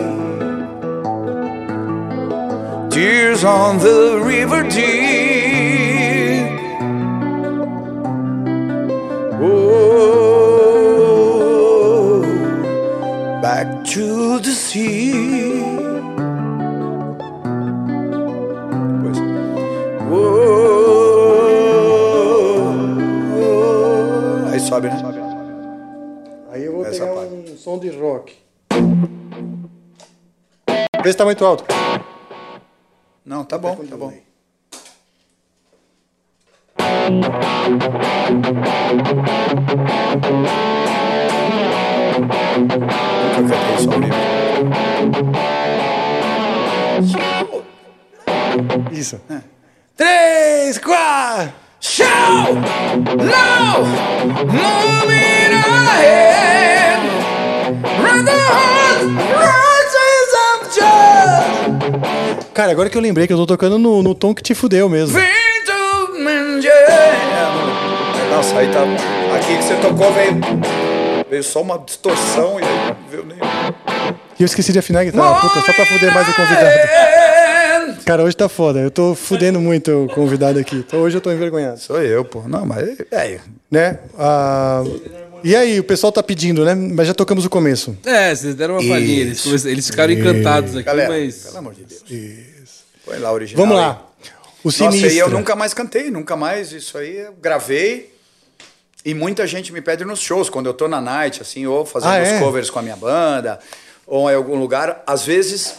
Tears 2.92 3.44
on 3.44 3.78
the 3.80 4.20
river 4.24 4.64
deep. 4.70 6.60
Oh, 9.42 12.22
back 13.42 13.86
to 13.94 14.40
the 14.40 14.52
sea. 14.52 15.29
Sobe, 24.70 24.88
né? 24.88 24.96
Aí 26.52 26.64
eu 26.66 26.74
vou 26.74 26.86
Essa 26.86 27.06
pegar 27.06 27.16
parte. 27.16 27.34
um 27.34 27.58
som 27.58 27.80
de 27.80 27.90
rock. 27.90 28.38
Vê 31.04 31.12
se 31.12 31.18
tá 31.18 31.26
muito 31.26 31.44
alto. 31.46 31.64
Não, 33.26 33.44
tá 33.44 33.58
bom, 33.58 33.76
tá 33.76 33.98
bom. 33.98 34.14
Nunca 42.20 43.36
cantei 43.36 43.76
isso 43.76 43.92
ao 43.92 44.00
vivo. 44.00 44.16
Isso. 48.92 49.22
Três, 49.96 50.78
quatro. 50.78 51.69
Shout 51.82 52.54
now, 53.18 53.86
moving 54.46 55.54
ahead. 55.54 57.00
Run 58.04 58.26
the 58.26 58.38
heart, 58.50 59.04
rises 59.40 60.32
of 60.44 60.58
joy. 60.76 62.48
Cara, 62.54 62.72
agora 62.72 62.90
que 62.90 62.98
eu 62.98 63.02
lembrei 63.02 63.28
que 63.28 63.34
eu 63.34 63.38
tô 63.38 63.46
tocando 63.46 63.78
no, 63.78 64.04
no 64.04 64.14
tom 64.14 64.34
que 64.34 64.44
te 64.44 64.54
fudeu 64.54 64.90
mesmo. 64.90 65.18
Nossa, 68.30 68.58
aí 68.60 68.68
tá. 68.72 68.82
Aqui 69.38 69.58
que 69.58 69.64
você 69.64 69.76
tocou 69.76 70.12
veio. 70.12 70.40
Veio 71.30 71.44
só 71.44 71.62
uma 71.62 71.78
distorção 71.80 72.60
e 72.60 72.64
aí 72.64 72.88
não 72.88 73.10
veio 73.10 73.26
nem. 73.26 73.38
E 74.38 74.44
eu 74.44 74.46
esqueci 74.46 74.74
de 74.74 74.80
afinar 74.80 75.02
a 75.02 75.04
guitarra. 75.06 75.40
Puta, 75.40 75.62
só 75.62 75.72
pra 75.74 75.86
fuder 75.86 76.14
mais 76.14 76.28
o 76.28 76.34
convidado. 76.34 76.70
Cara, 78.10 78.24
hoje 78.24 78.36
tá 78.36 78.50
foda. 78.50 78.80
Eu 78.80 78.90
tô 78.90 79.14
fudendo 79.14 79.62
muito 79.62 80.06
o 80.06 80.08
convidado 80.08 80.58
aqui. 80.58 80.78
Então 80.78 81.02
hoje 81.02 81.16
eu 81.16 81.22
tô 81.22 81.32
envergonhado. 81.32 81.80
Sou 81.80 82.02
eu, 82.02 82.26
pô. 82.26 82.42
Não, 82.48 82.66
mas. 82.66 83.00
É. 83.12 83.40
Né? 83.70 84.00
Ah, 84.18 84.82
e 85.44 85.56
aí, 85.56 85.80
o 85.80 85.84
pessoal 85.84 86.12
tá 86.12 86.24
pedindo, 86.24 86.66
né? 86.66 86.74
Mas 86.74 87.06
já 87.06 87.14
tocamos 87.14 87.46
o 87.46 87.50
começo. 87.52 87.96
É, 88.04 88.34
vocês 88.34 88.56
deram 88.56 88.80
uma 88.80 88.90
palhinha. 88.90 89.22
Eles, 89.22 89.64
eles 89.64 89.86
ficaram 89.86 90.12
encantados 90.12 90.76
aqui, 90.76 90.86
Galera, 90.86 91.10
mas. 91.12 91.36
pelo 91.44 91.58
amor 91.60 91.76
de 91.76 91.84
Deus. 91.84 92.02
Isso. 92.10 92.84
Põe 93.06 93.20
lá 93.20 93.30
o 93.30 93.36
original. 93.36 93.64
Vamos 93.64 93.80
aí. 93.80 93.88
lá. 93.88 94.08
O 94.64 94.68
Nossa, 94.70 94.78
Sinistra. 94.92 95.12
e 95.14 95.20
eu 95.20 95.30
nunca 95.30 95.56
mais 95.56 95.76
cantei, 95.76 96.10
nunca 96.10 96.36
mais. 96.36 96.72
Isso 96.72 96.98
aí 96.98 97.16
eu 97.16 97.34
gravei. 97.40 98.12
E 99.06 99.14
muita 99.14 99.46
gente 99.46 99.72
me 99.72 99.82
pede 99.82 100.04
nos 100.04 100.20
shows, 100.20 100.50
quando 100.50 100.66
eu 100.66 100.74
tô 100.74 100.88
na 100.88 101.00
night, 101.00 101.44
assim, 101.44 101.68
ou 101.68 101.86
fazendo 101.86 102.10
Ah, 102.14 102.24
os 102.24 102.28
é? 102.28 102.40
covers 102.40 102.72
com 102.72 102.80
a 102.80 102.82
minha 102.82 102.96
banda, 102.96 103.60
ou 104.08 104.32
em 104.32 104.34
algum 104.34 104.56
lugar. 104.56 105.04
Às 105.06 105.24
vezes 105.24 105.76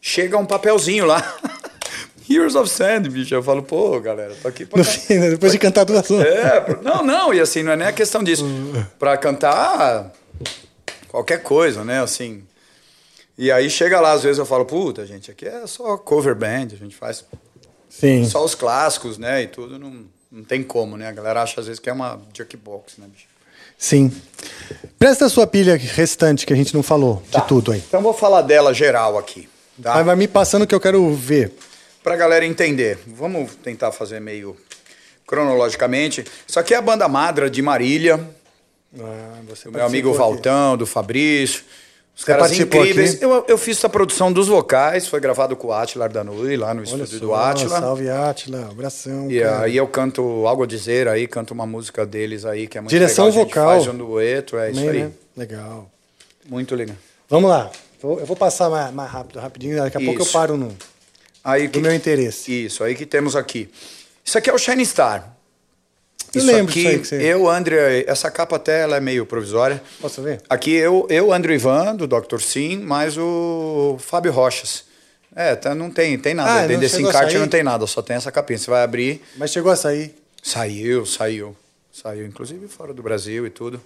chega 0.00 0.36
um 0.38 0.46
papelzinho 0.46 1.06
lá. 1.06 1.36
Heroes 2.28 2.54
of 2.54 2.70
Sand, 2.70 3.08
bicho. 3.08 3.34
Eu 3.34 3.42
falo, 3.42 3.62
pô, 3.62 3.98
galera, 4.00 4.34
tô 4.40 4.46
aqui 4.46 4.64
pra 4.64 4.84
fim, 4.84 5.14
né? 5.14 5.30
depois 5.30 5.50
de 5.50 5.58
cantar 5.58 5.84
duas 5.84 6.08
horas. 6.10 6.32
É, 6.32 6.78
não, 6.80 7.02
não, 7.02 7.34
e 7.34 7.40
assim, 7.40 7.62
não 7.62 7.72
é 7.72 7.76
nem 7.76 7.88
a 7.88 7.92
questão 7.92 8.22
disso. 8.22 8.44
Pra 8.98 9.16
cantar 9.16 10.12
qualquer 11.08 11.42
coisa, 11.42 11.84
né, 11.84 12.00
assim. 12.00 12.44
E 13.36 13.50
aí 13.50 13.68
chega 13.68 14.00
lá, 14.00 14.12
às 14.12 14.22
vezes 14.22 14.38
eu 14.38 14.46
falo, 14.46 14.64
puta, 14.64 15.04
gente, 15.06 15.30
aqui 15.30 15.46
é 15.46 15.66
só 15.66 15.96
cover 15.96 16.34
band, 16.34 16.68
a 16.72 16.76
gente 16.76 16.94
faz 16.94 17.24
Sim. 17.88 18.24
só 18.24 18.44
os 18.44 18.54
clássicos, 18.54 19.18
né, 19.18 19.42
e 19.42 19.46
tudo, 19.48 19.78
não, 19.78 20.04
não 20.30 20.44
tem 20.44 20.62
como, 20.62 20.96
né? 20.96 21.08
A 21.08 21.12
galera 21.12 21.42
acha 21.42 21.60
às 21.60 21.66
vezes 21.66 21.80
que 21.80 21.90
é 21.90 21.92
uma 21.92 22.20
jukebox, 22.36 22.98
né, 22.98 23.06
bicho? 23.10 23.26
Sim. 23.76 24.12
Presta 24.98 25.24
a 25.24 25.28
sua 25.30 25.46
pilha 25.46 25.74
restante 25.74 26.44
que 26.44 26.52
a 26.52 26.56
gente 26.56 26.74
não 26.74 26.82
falou 26.82 27.22
de 27.30 27.40
tudo 27.48 27.72
aí. 27.72 27.82
Então 27.88 28.02
vou 28.02 28.12
falar 28.12 28.42
dela 28.42 28.74
geral 28.74 29.18
aqui, 29.18 29.48
tá? 29.82 29.94
Mas 29.94 30.06
vai 30.06 30.16
me 30.16 30.28
passando 30.28 30.66
que 30.66 30.74
eu 30.74 30.80
quero 30.80 31.12
ver. 31.14 31.52
Pra 32.02 32.16
galera 32.16 32.44
entender. 32.46 32.98
Vamos 33.06 33.54
tentar 33.56 33.92
fazer 33.92 34.20
meio 34.20 34.56
cronologicamente. 35.26 36.24
Isso 36.46 36.58
aqui 36.58 36.74
é 36.74 36.76
a 36.76 36.82
banda 36.82 37.08
Madra 37.08 37.48
de 37.50 37.62
Marília, 37.62 38.18
Ah, 38.98 39.38
do 39.64 39.72
meu 39.72 39.84
amigo 39.86 40.08
aqui. 40.10 40.18
Valtão, 40.18 40.76
do 40.76 40.86
Fabrício. 40.86 41.62
Os 42.16 42.24
Você 42.24 42.32
caras 42.32 42.52
incríveis. 42.58 43.14
aqui? 43.14 43.24
Eu, 43.24 43.44
eu 43.48 43.56
fiz 43.56 43.82
a 43.84 43.88
produção 43.88 44.30
dos 44.32 44.48
vocais, 44.48 45.06
foi 45.06 45.20
gravado 45.20 45.56
com 45.56 45.68
o 45.68 45.72
Atila 45.72 46.08
Danui, 46.08 46.56
lá 46.56 46.74
no 46.74 46.80
Olha 46.80 46.84
estúdio 46.84 47.18
só, 47.18 47.24
do 47.24 47.34
Atila. 47.34 47.80
Salve, 47.80 48.10
Atila. 48.10 48.68
Abração. 48.70 49.30
E 49.30 49.40
cara. 49.40 49.64
aí 49.64 49.76
eu 49.76 49.86
canto 49.86 50.46
algo 50.46 50.64
a 50.64 50.66
dizer 50.66 51.06
aí, 51.08 51.26
canto 51.26 51.54
uma 51.54 51.64
música 51.66 52.04
deles 52.04 52.44
aí, 52.44 52.66
que 52.66 52.76
é 52.76 52.80
muito 52.80 52.90
Direção 52.90 53.26
legal. 53.26 53.42
Gente 53.44 53.48
vocal. 53.54 53.68
faz 53.70 53.86
um 53.86 53.96
dueto, 53.96 54.58
é 54.58 54.70
isso 54.70 54.80
Também, 54.80 55.02
aí. 55.02 55.06
né? 55.06 55.12
Legal. 55.36 55.90
Muito 56.48 56.74
legal. 56.74 56.96
Vamos 57.28 57.48
lá. 57.48 57.70
Eu 58.02 58.26
vou 58.26 58.36
passar 58.36 58.70
mais, 58.70 58.92
mais 58.92 59.10
rápido, 59.10 59.38
rapidinho. 59.40 59.76
Daqui 59.76 59.96
a 59.96 60.00
pouco 60.00 60.20
eu 60.20 60.24
Isso. 60.24 60.32
paro 60.32 60.56
no. 60.56 60.74
Aí 61.42 61.68
Do 61.68 61.80
meu 61.80 61.94
interesse. 61.94 62.64
Isso, 62.66 62.82
aí 62.84 62.94
que 62.94 63.04
temos 63.06 63.34
aqui. 63.36 63.68
Isso 64.24 64.36
aqui 64.38 64.50
é 64.50 64.52
o 64.54 64.58
Shining 64.58 64.84
Star. 64.84 65.36
Eu 66.34 66.38
Isso 66.38 66.46
lembro 66.46 66.70
aqui, 66.70 66.80
disso 66.82 66.88
aí 66.88 66.98
que 67.00 67.06
você- 67.08 67.22
eu, 67.22 67.48
André, 67.48 68.04
essa 68.06 68.30
capa 68.30 68.56
até 68.56 68.82
ela 68.82 68.96
é 68.96 69.00
meio 69.00 69.26
provisória. 69.26 69.82
Posso 70.00 70.22
ver? 70.22 70.40
Aqui 70.48 70.70
eu, 70.72 71.06
eu 71.10 71.32
André 71.32 71.54
Ivan, 71.54 71.96
do 71.96 72.06
Dr. 72.06 72.38
Sim, 72.40 72.78
mais 72.78 73.16
o 73.18 73.96
Fábio 73.98 74.30
Rochas. 74.30 74.84
É, 75.34 75.56
tá, 75.56 75.74
não 75.74 75.90
tem, 75.90 76.18
tem 76.18 76.34
nada. 76.34 76.52
Ah, 76.64 76.66
Dentro 76.66 76.80
desse 76.82 77.00
encarte 77.02 77.36
não 77.38 77.48
tem 77.48 77.62
nada, 77.62 77.86
só 77.86 78.00
tem 78.02 78.16
essa 78.16 78.30
capinha. 78.30 78.58
Você 78.58 78.70
vai 78.70 78.82
abrir, 78.82 79.22
Mas 79.36 79.50
chegou 79.50 79.70
a 79.72 79.76
sair. 79.76 80.14
saiu, 80.42 81.04
saiu. 81.06 81.56
Saiu, 81.92 82.26
inclusive 82.26 82.68
fora 82.68 82.94
do 82.94 83.02
Brasil 83.02 83.46
e 83.46 83.50
tudo. 83.50 83.80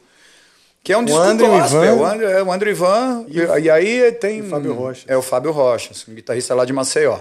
Que 0.85 0.93
é 0.93 0.99
um 0.99 1.01
O 1.03 1.05
disco 1.07 1.19
André 1.21 1.49
gospel. 1.49 1.83
Ivan- 1.85 1.97
O 1.97 2.05
André, 2.05 2.33
é 2.33 2.43
o 2.43 2.53
André 2.53 2.71
Ivan. 2.71 3.25
E, 3.29 3.39
e 3.63 3.71
aí 3.71 4.13
tem... 4.13 4.43
O 4.43 4.49
Fábio 4.51 4.75
Rochas. 4.75 5.05
É 5.09 5.17
o 5.17 5.23
Fábio 5.23 5.51
Rochas, 5.51 6.05
um 6.07 6.15
guitarrista 6.15 6.55
lá 6.55 6.65
de 6.67 6.73
Maceió. 6.75 7.19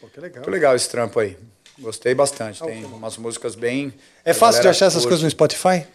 Pô, 0.00 0.08
que 0.08 0.20
legal. 0.20 0.38
Muito 0.42 0.50
legal 0.50 0.74
esse 0.76 0.88
trampo 0.88 1.20
aí. 1.20 1.36
Gostei 1.78 2.12
bastante. 2.12 2.60
Tem 2.62 2.84
umas 2.84 3.16
músicas 3.16 3.54
bem. 3.54 3.94
É 4.24 4.34
fácil 4.34 4.62
de 4.62 4.68
achar 4.68 4.86
essas 4.86 5.04
curte. 5.04 5.08
coisas 5.10 5.22
no 5.22 5.30
Spotify? 5.30 5.86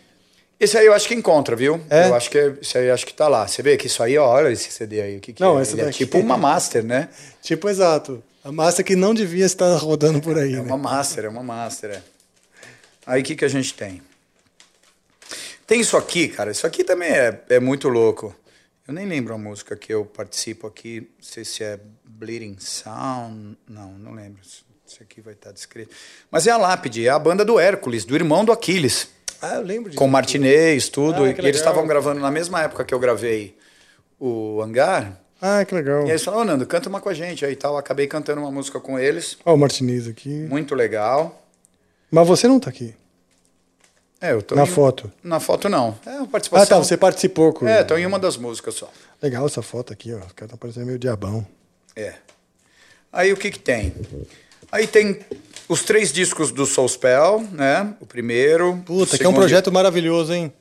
Esse 0.57 0.77
aí 0.77 0.85
eu 0.85 0.93
acho 0.93 1.09
que 1.09 1.13
encontra, 1.13 1.57
viu? 1.57 1.81
É? 1.89 2.07
Eu 2.07 2.15
acho 2.15 2.29
que 2.29 2.37
é- 2.37 2.53
esse 2.61 2.77
aí 2.77 2.89
acho 2.89 3.05
que 3.05 3.13
tá 3.13 3.27
lá. 3.27 3.45
Você 3.45 3.61
vê 3.61 3.75
que 3.75 3.87
isso 3.87 4.01
aí, 4.01 4.17
ó, 4.17 4.25
olha 4.25 4.49
esse 4.49 4.71
CD 4.71 5.01
aí. 5.01 5.17
O 5.17 5.19
que, 5.19 5.33
que 5.33 5.41
Não, 5.41 5.59
é? 5.59 5.61
esse 5.63 5.77
é 5.77 5.83
daqui- 5.83 5.97
tipo 6.05 6.17
uma 6.19 6.37
master, 6.37 6.85
né? 6.85 7.09
Tipo, 7.43 7.67
exato. 7.67 8.23
A 8.45 8.51
massa 8.51 8.81
que 8.81 8.95
não 8.95 9.13
devia 9.13 9.45
estar 9.45 9.75
rodando 9.75 10.21
por 10.21 10.37
aí, 10.37 10.53
É 10.53 10.57
né? 10.57 10.61
uma 10.61 10.77
master, 10.77 11.25
é 11.25 11.29
uma 11.29 11.43
master, 11.43 11.89
é. 11.91 12.01
Aí 13.05 13.21
o 13.21 13.23
que, 13.25 13.35
que 13.35 13.43
a 13.43 13.49
gente 13.49 13.73
tem? 13.73 14.01
Tem 15.65 15.79
isso 15.79 15.95
aqui, 15.97 16.27
cara. 16.27 16.51
Isso 16.51 16.67
aqui 16.67 16.83
também 16.83 17.09
é, 17.09 17.43
é 17.49 17.59
muito 17.59 17.89
louco. 17.89 18.35
Eu 18.87 18.93
nem 18.93 19.05
lembro 19.05 19.33
a 19.33 19.37
música 19.37 19.75
que 19.75 19.93
eu 19.93 20.05
participo 20.05 20.67
aqui. 20.67 21.09
Não 21.17 21.23
sei 21.23 21.45
se 21.45 21.63
é 21.63 21.79
Bleeding 22.03 22.57
Sound. 22.59 23.57
Não, 23.67 23.91
não 23.93 24.13
lembro. 24.13 24.41
Isso 24.43 25.01
aqui 25.01 25.21
vai 25.21 25.33
estar 25.33 25.51
descrito. 25.51 25.95
Mas 26.29 26.45
é 26.47 26.51
a 26.51 26.57
Lápide, 26.57 27.07
é 27.07 27.09
a 27.09 27.17
banda 27.17 27.45
do 27.45 27.59
Hércules, 27.59 28.03
do 28.05 28.15
irmão 28.15 28.43
do 28.43 28.51
Aquiles. 28.51 29.07
Ah, 29.41 29.55
eu 29.55 29.61
lembro 29.61 29.89
disso. 29.89 29.97
Com 29.97 30.07
Martinez, 30.07 30.89
tudo. 30.89 31.23
Ah, 31.23 31.29
e 31.29 31.35
eles 31.39 31.57
estavam 31.57 31.87
gravando 31.87 32.19
na 32.19 32.29
mesma 32.29 32.61
época 32.61 32.83
que 32.83 32.93
eu 32.93 32.99
gravei 32.99 33.57
o 34.19 34.61
Hangar. 34.61 35.19
Ah, 35.41 35.65
que 35.65 35.75
legal. 35.75 36.01
E 36.01 36.05
aí 36.05 36.11
eles 36.11 36.23
falaram, 36.23 36.43
ô 36.43 36.45
Nando, 36.45 36.65
canta 36.65 36.87
uma 36.87 37.01
com 37.01 37.09
a 37.09 37.13
gente 37.13 37.45
aí 37.45 37.55
tal. 37.55 37.75
Acabei 37.77 38.07
cantando 38.07 38.41
uma 38.41 38.51
música 38.51 38.79
com 38.79 38.97
eles. 38.97 39.37
Ó, 39.45 39.53
o 39.53 39.57
Martinez 39.57 40.07
aqui. 40.07 40.29
Muito 40.29 40.75
legal. 40.75 41.45
Mas 42.09 42.27
você 42.27 42.47
não 42.47 42.59
tá 42.59 42.69
aqui. 42.69 42.93
É, 44.25 44.55
Na 44.55 44.63
em- 44.63 44.65
foto. 44.65 45.11
Na 45.21 45.39
foto 45.41 45.67
não. 45.67 45.97
É 46.05 46.11
uma 46.11 46.23
Ah, 46.23 46.27
participação. 46.27 46.77
tá. 46.77 46.83
Você 46.83 46.95
participou 46.95 47.51
com. 47.51 47.67
É, 47.67 47.83
tô 47.83 47.97
em 47.97 48.05
uma 48.05 48.17
das 48.17 48.37
músicas 48.37 48.75
só. 48.75 48.89
Legal 49.21 49.45
essa 49.45 49.61
foto 49.61 49.91
aqui, 49.91 50.13
ó. 50.13 50.17
Os 50.17 50.31
caras 50.31 50.43
estão 50.43 50.57
parecendo 50.57 50.85
meio 50.85 50.97
diabão. 50.97 51.45
É. 51.93 52.13
Aí 53.11 53.33
o 53.33 53.37
que 53.37 53.51
que 53.51 53.59
tem? 53.59 53.93
Aí 54.71 54.87
tem 54.87 55.19
os 55.67 55.83
três 55.83 56.11
discos 56.13 56.51
do 56.53 56.65
Soul 56.65 56.87
Spell, 56.87 57.45
né? 57.51 57.93
O 57.99 58.05
primeiro. 58.05 58.81
Puta, 58.85 59.03
o 59.15 59.17
que 59.17 59.23
é 59.23 59.27
um 59.27 59.31
segundo, 59.31 59.35
projeto 59.35 59.71
maravilhoso, 59.73 60.33
hein? 60.33 60.53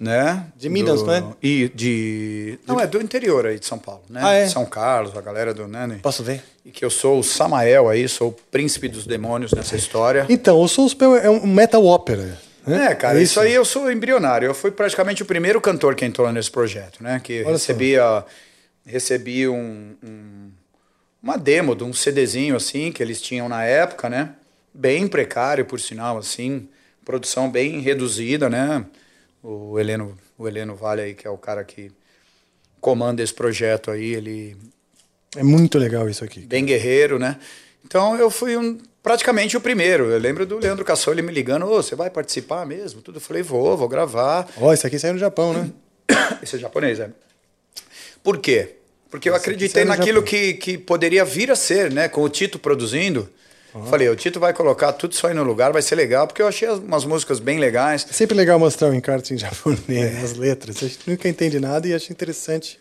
Né? 0.00 0.46
De 0.56 0.68
Minas, 0.70 1.00
do... 1.00 1.06
não 1.06 1.14
é? 1.14 1.24
E 1.40 1.70
de... 1.72 2.58
Não, 2.66 2.80
é 2.80 2.88
do 2.88 3.00
interior 3.00 3.46
aí 3.46 3.56
de 3.58 3.66
São 3.66 3.78
Paulo, 3.78 4.02
né? 4.10 4.20
Ah, 4.24 4.32
é? 4.32 4.48
São 4.48 4.64
Carlos, 4.66 5.16
a 5.16 5.20
galera 5.20 5.54
do... 5.54 5.68
Né? 5.68 6.00
Posso 6.02 6.24
ver? 6.24 6.42
E 6.64 6.70
que 6.72 6.84
eu 6.84 6.90
sou 6.90 7.20
o 7.20 7.22
Samael 7.22 7.88
aí, 7.88 8.08
sou 8.08 8.30
o 8.30 8.32
príncipe 8.32 8.88
dos 8.88 9.06
demônios 9.06 9.52
nessa 9.52 9.76
história. 9.76 10.26
Então, 10.28 10.60
o 10.60 10.66
Soul 10.66 10.88
Spell 10.88 11.14
é 11.16 11.30
um 11.30 11.46
metal 11.46 11.84
ópera. 11.86 12.36
Né? 12.66 12.86
É, 12.86 12.94
cara, 12.94 13.20
isso? 13.20 13.40
aí 13.40 13.52
eu 13.52 13.64
sou 13.64 13.90
embrionário. 13.90 14.46
Eu 14.46 14.54
fui 14.54 14.70
praticamente 14.70 15.22
o 15.22 15.26
primeiro 15.26 15.60
cantor 15.60 15.94
que 15.94 16.04
entrou 16.04 16.30
nesse 16.32 16.50
projeto, 16.50 17.02
né? 17.02 17.20
Que 17.22 17.42
Olha 17.42 17.52
recebia, 17.52 18.24
recebi 18.86 19.48
um, 19.48 19.96
um- 20.02 20.50
uma 21.22 21.36
demo 21.36 21.74
de 21.74 21.84
um 21.84 21.92
CDzinho 21.92 22.56
assim 22.56 22.92
que 22.92 23.02
eles 23.02 23.20
tinham 23.20 23.48
na 23.48 23.64
época, 23.64 24.08
né? 24.08 24.34
Bem 24.74 25.06
precário, 25.08 25.64
por 25.64 25.78
sinal, 25.80 26.18
assim, 26.18 26.68
produção 27.04 27.50
bem 27.50 27.80
reduzida, 27.80 28.48
né? 28.48 28.84
O 29.42 29.78
Heleno, 29.78 30.16
o 30.38 30.46
Heleno 30.48 30.74
Vale 30.76 31.02
aí, 31.02 31.14
que 31.14 31.26
é 31.26 31.30
o 31.30 31.36
cara 31.38 31.64
que 31.64 31.90
comanda 32.80 33.22
esse 33.22 33.34
projeto 33.34 33.90
aí, 33.90 34.14
ele 34.14 34.56
É 35.36 35.42
muito 35.42 35.78
legal 35.78 36.08
isso 36.08 36.24
aqui. 36.24 36.40
bem 36.40 36.64
guerreiro, 36.64 37.18
né? 37.18 37.38
Então 37.84 38.16
eu 38.16 38.30
fui 38.30 38.56
um, 38.56 38.78
praticamente 39.02 39.56
o 39.56 39.60
primeiro. 39.60 40.04
Eu 40.10 40.18
lembro 40.18 40.46
do 40.46 40.58
Leandro 40.58 40.84
Cassoli 40.84 41.22
me 41.22 41.32
ligando, 41.32 41.66
ô, 41.66 41.82
você 41.82 41.94
vai 41.94 42.10
participar 42.10 42.64
mesmo? 42.66 43.00
Tudo. 43.02 43.16
Eu 43.16 43.20
falei, 43.20 43.42
vou, 43.42 43.76
vou 43.76 43.88
gravar. 43.88 44.48
Ó, 44.58 44.72
esse 44.72 44.86
aqui 44.86 44.98
saiu 44.98 45.14
no 45.14 45.18
Japão, 45.18 45.52
né? 45.52 45.70
Esse 46.42 46.56
é 46.56 46.58
japonês, 46.58 46.98
é. 47.00 47.10
Por 48.22 48.38
quê? 48.38 48.76
Porque 49.10 49.28
eu 49.28 49.34
Esse 49.36 49.42
acreditei 49.44 49.84
naquilo 49.84 50.22
que, 50.22 50.54
que 50.54 50.76
poderia 50.78 51.24
vir 51.24 51.50
a 51.50 51.56
ser, 51.56 51.90
né? 51.90 52.08
Com 52.08 52.22
o 52.22 52.28
Tito 52.28 52.58
produzindo. 52.58 53.28
Falei, 53.88 54.06
o 54.10 54.14
Tito 54.16 54.38
vai 54.38 54.52
colocar 54.52 54.92
tudo 54.92 55.12
isso 55.12 55.26
aí 55.26 55.32
no 55.32 55.42
lugar, 55.42 55.72
vai 55.72 55.80
ser 55.80 55.94
legal, 55.94 56.26
porque 56.26 56.42
eu 56.42 56.46
achei 56.46 56.68
as- 56.68 56.78
umas 56.78 57.06
músicas 57.06 57.40
bem 57.40 57.58
legais. 57.58 58.06
É 58.08 58.12
sempre 58.12 58.36
legal 58.36 58.58
mostrar 58.58 58.90
o 58.90 58.94
encarte 58.94 59.32
em 59.32 59.38
japonês, 59.38 60.22
as 60.22 60.34
letras. 60.34 60.76
A 60.76 60.80
gente 60.80 60.98
nunca 61.08 61.26
entende 61.28 61.58
nada 61.58 61.88
e 61.88 61.94
acha 61.94 62.12
interessante. 62.12 62.78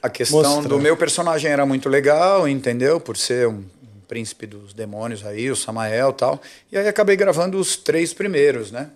A 0.00 0.08
questão 0.08 0.40
Mostrar. 0.40 0.68
do 0.68 0.78
meu 0.78 0.96
personagem 0.96 1.50
era 1.50 1.66
muito 1.66 1.88
legal, 1.88 2.46
entendeu? 2.46 3.00
Por 3.00 3.16
ser 3.16 3.48
um, 3.48 3.64
um 3.77 3.77
príncipe 4.08 4.46
dos 4.46 4.72
demônios 4.72 5.24
aí, 5.24 5.50
o 5.50 5.54
Samael 5.56 6.12
tal. 6.12 6.40
E 6.72 6.78
aí 6.78 6.88
acabei 6.88 7.14
gravando 7.16 7.58
os 7.58 7.76
três 7.76 8.12
primeiros, 8.14 8.72
né? 8.72 8.88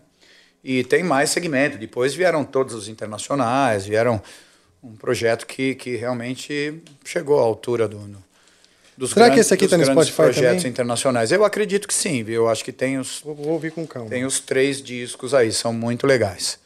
E 0.64 0.82
tem 0.84 1.02
mais 1.02 1.30
segmento. 1.30 1.76
Depois 1.76 2.14
vieram 2.14 2.44
todos 2.44 2.74
os 2.74 2.88
internacionais, 2.88 3.84
vieram 3.86 4.20
um 4.82 4.96
projeto 4.96 5.46
que, 5.46 5.74
que 5.74 5.96
realmente 5.96 6.82
chegou 7.04 7.38
à 7.38 7.42
altura 7.42 7.86
do, 7.86 7.98
dos 8.96 9.10
Será 9.10 9.26
que 9.26 9.30
grandes- 9.32 9.46
esse 9.46 9.54
aqui 9.54 9.68
tá 9.68 9.76
no 9.78 9.84
Spotify 9.84 10.16
projetos 10.16 10.56
também? 10.62 10.70
internacionais. 10.70 11.30
Eu 11.32 11.44
acredito 11.44 11.86
que 11.86 11.94
sim, 11.94 12.22
viu? 12.22 12.42
Eu 12.44 12.48
acho 12.48 12.64
que 12.64 12.72
tem 12.72 12.98
os, 12.98 13.20
Vou, 13.24 13.34
vou 13.34 13.48
ouvir 13.52 13.70
com 13.72 13.86
calma. 13.86 14.08
tem 14.08 14.24
os 14.24 14.40
três 14.40 14.82
discos 14.82 15.34
aí, 15.34 15.52
são 15.52 15.72
muito 15.72 16.06
legais. 16.06 16.58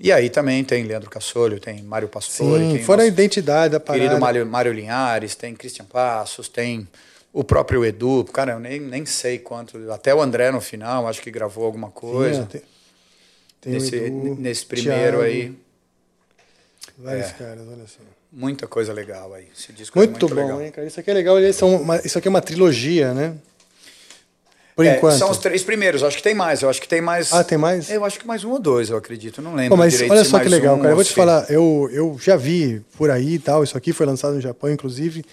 E 0.00 0.10
aí 0.10 0.28
também 0.28 0.64
tem 0.64 0.82
Leandro 0.84 1.08
Cassolho, 1.08 1.60
tem 1.60 1.80
Mário 1.82 2.08
Pastore, 2.08 2.64
Sim, 2.64 2.72
tem 2.76 2.82
fora 2.84 3.02
a 3.02 3.06
identidade 3.06 3.72
da 3.72 3.80
parada. 3.80 4.02
Querido 4.04 4.20
Mário, 4.20 4.44
Mário 4.44 4.72
Linhares, 4.72 5.34
tem 5.36 5.54
Christian 5.54 5.84
Passos, 5.84 6.48
tem 6.48 6.88
o 7.34 7.42
próprio 7.42 7.84
Edu. 7.84 8.24
Cara, 8.32 8.52
eu 8.52 8.60
nem, 8.60 8.80
nem 8.80 9.04
sei 9.04 9.38
quanto. 9.40 9.90
Até 9.90 10.14
o 10.14 10.22
André 10.22 10.52
no 10.52 10.60
final, 10.60 11.08
acho 11.08 11.20
que 11.20 11.30
gravou 11.32 11.66
alguma 11.66 11.90
coisa. 11.90 12.42
Sim, 12.42 12.42
é, 12.42 12.46
tem, 12.46 12.62
tem 13.60 13.72
nesse, 13.72 13.96
Edu, 13.96 14.36
nesse 14.36 14.64
primeiro 14.64 15.18
Thiago. 15.18 15.22
aí. 15.22 15.58
Vários 16.96 17.26
é. 17.26 17.32
caras, 17.32 17.66
olha 17.66 17.86
só. 17.88 17.98
Muita 18.32 18.66
coisa 18.68 18.92
legal 18.92 19.34
aí. 19.34 19.48
Esse 19.56 19.72
disco 19.72 19.98
muito, 19.98 20.10
é 20.10 20.12
muito 20.12 20.28
bom, 20.28 20.40
legal. 20.40 20.62
hein, 20.62 20.70
cara? 20.70 20.86
Isso 20.86 20.98
aqui 20.98 21.10
é 21.10 21.14
legal. 21.14 21.36
São 21.52 21.76
uma, 21.76 21.96
isso 21.98 22.16
aqui 22.16 22.28
é 22.28 22.30
uma 22.30 22.40
trilogia, 22.40 23.12
né? 23.12 23.34
Por 24.76 24.84
é, 24.84 24.96
enquanto. 24.96 25.18
São 25.18 25.30
os 25.30 25.38
três 25.38 25.62
primeiros. 25.62 26.02
Acho 26.02 26.16
que 26.16 26.22
tem 26.22 26.34
mais. 26.34 26.62
Eu 26.62 26.68
acho 26.68 26.80
que 26.80 26.88
tem 26.88 27.00
mais. 27.00 27.32
Ah, 27.32 27.44
tem 27.44 27.58
mais? 27.58 27.90
Eu 27.90 28.04
acho 28.04 28.18
que 28.18 28.26
mais 28.26 28.44
um 28.44 28.50
ou 28.50 28.60
dois, 28.60 28.90
eu 28.90 28.96
acredito. 28.96 29.40
Não 29.42 29.54
lembro. 29.54 29.70
Pô, 29.70 29.76
mas 29.76 29.92
direito 29.92 30.12
olha 30.12 30.24
só 30.24 30.38
que 30.40 30.48
legal, 30.48 30.76
um 30.76 30.78
cara. 30.78 30.90
Eu 30.90 30.96
vou 30.96 31.04
te 31.04 31.12
falar. 31.12 31.46
Eu, 31.48 31.88
eu 31.92 32.16
já 32.20 32.36
vi 32.36 32.80
por 32.96 33.10
aí 33.10 33.34
e 33.34 33.38
tal. 33.38 33.62
Isso 33.62 33.76
aqui 33.76 33.92
foi 33.92 34.06
lançado 34.06 34.34
no 34.34 34.40
Japão, 34.40 34.70
inclusive. 34.70 35.24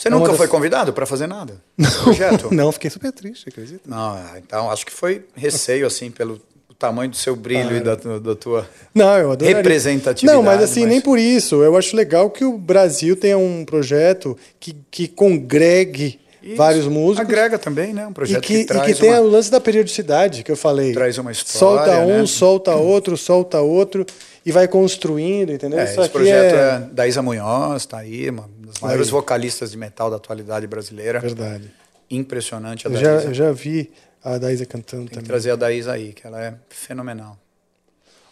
Você 0.00 0.08
é 0.08 0.10
nunca 0.10 0.28
das... 0.28 0.38
foi 0.38 0.48
convidado 0.48 0.94
para 0.94 1.04
fazer 1.04 1.26
nada? 1.26 1.60
Não, 1.76 1.90
projeto? 2.04 2.54
não, 2.54 2.72
fiquei 2.72 2.88
super 2.88 3.12
triste, 3.12 3.50
acredita? 3.50 3.82
Não, 3.86 4.18
então 4.38 4.70
acho 4.70 4.86
que 4.86 4.92
foi 4.92 5.26
receio, 5.36 5.86
assim, 5.86 6.10
pelo 6.10 6.40
tamanho 6.78 7.10
do 7.10 7.16
seu 7.16 7.36
brilho 7.36 7.68
ah, 7.72 7.76
e 7.76 7.80
da, 7.80 7.94
da, 7.94 8.34
tua 8.34 8.66
não, 8.94 9.18
eu 9.18 9.36
representatividade. 9.36 10.24
Não, 10.24 10.42
mas 10.42 10.62
assim, 10.62 10.80
mas... 10.80 10.88
nem 10.88 11.00
por 11.02 11.18
isso. 11.18 11.62
Eu 11.62 11.76
acho 11.76 11.94
legal 11.94 12.30
que 12.30 12.42
o 12.42 12.56
Brasil 12.56 13.14
tenha 13.14 13.36
um 13.36 13.66
projeto 13.66 14.34
que, 14.58 14.74
que 14.90 15.06
congregue 15.06 16.18
isso. 16.42 16.56
vários 16.56 16.86
músicos. 16.86 17.28
Agrega 17.28 17.58
também, 17.58 17.92
né? 17.92 18.06
Um 18.06 18.14
projeto 18.14 18.42
e 18.42 18.46
que, 18.46 18.58
que 18.60 18.64
traz 18.64 18.90
E 18.90 18.94
que 18.94 19.00
tem 19.00 19.12
o 19.18 19.26
lance 19.26 19.50
da 19.50 19.60
periodicidade 19.60 20.42
que 20.42 20.50
eu 20.50 20.56
falei. 20.56 20.94
Traz 20.94 21.18
uma 21.18 21.30
história. 21.30 21.58
Solta 21.58 22.00
um, 22.00 22.20
né? 22.20 22.26
solta 22.26 22.74
outro, 22.74 23.16
solta 23.18 23.60
outro 23.60 24.06
e 24.46 24.50
vai 24.50 24.66
construindo, 24.66 25.52
entendeu? 25.52 25.78
É, 25.78 25.84
Isso 25.84 26.00
esse 26.00 26.08
projeto 26.08 26.54
é... 26.54 26.58
é 26.58 26.78
da 26.90 27.06
Isa 27.06 27.20
Munhoz, 27.20 27.84
tá 27.84 27.98
aí, 27.98 28.30
uma 28.30 28.48
das 28.70 28.80
maiores 28.80 29.10
vocalistas 29.10 29.70
de 29.70 29.76
metal 29.76 30.10
da 30.10 30.16
atualidade 30.16 30.66
brasileira. 30.66 31.20
Verdade. 31.20 31.70
Impressionante 32.10 32.86
a 32.86 32.90
eu 32.90 32.96
já, 32.96 33.10
eu 33.22 33.34
já 33.34 33.52
vi 33.52 33.92
a 34.22 34.38
Daísa 34.38 34.66
cantando 34.66 35.04
tem 35.04 35.14
também. 35.14 35.26
trazer 35.26 35.50
a 35.50 35.56
Daísa 35.56 35.92
aí, 35.92 36.12
que 36.12 36.26
ela 36.26 36.42
é 36.42 36.54
fenomenal. 36.68 37.38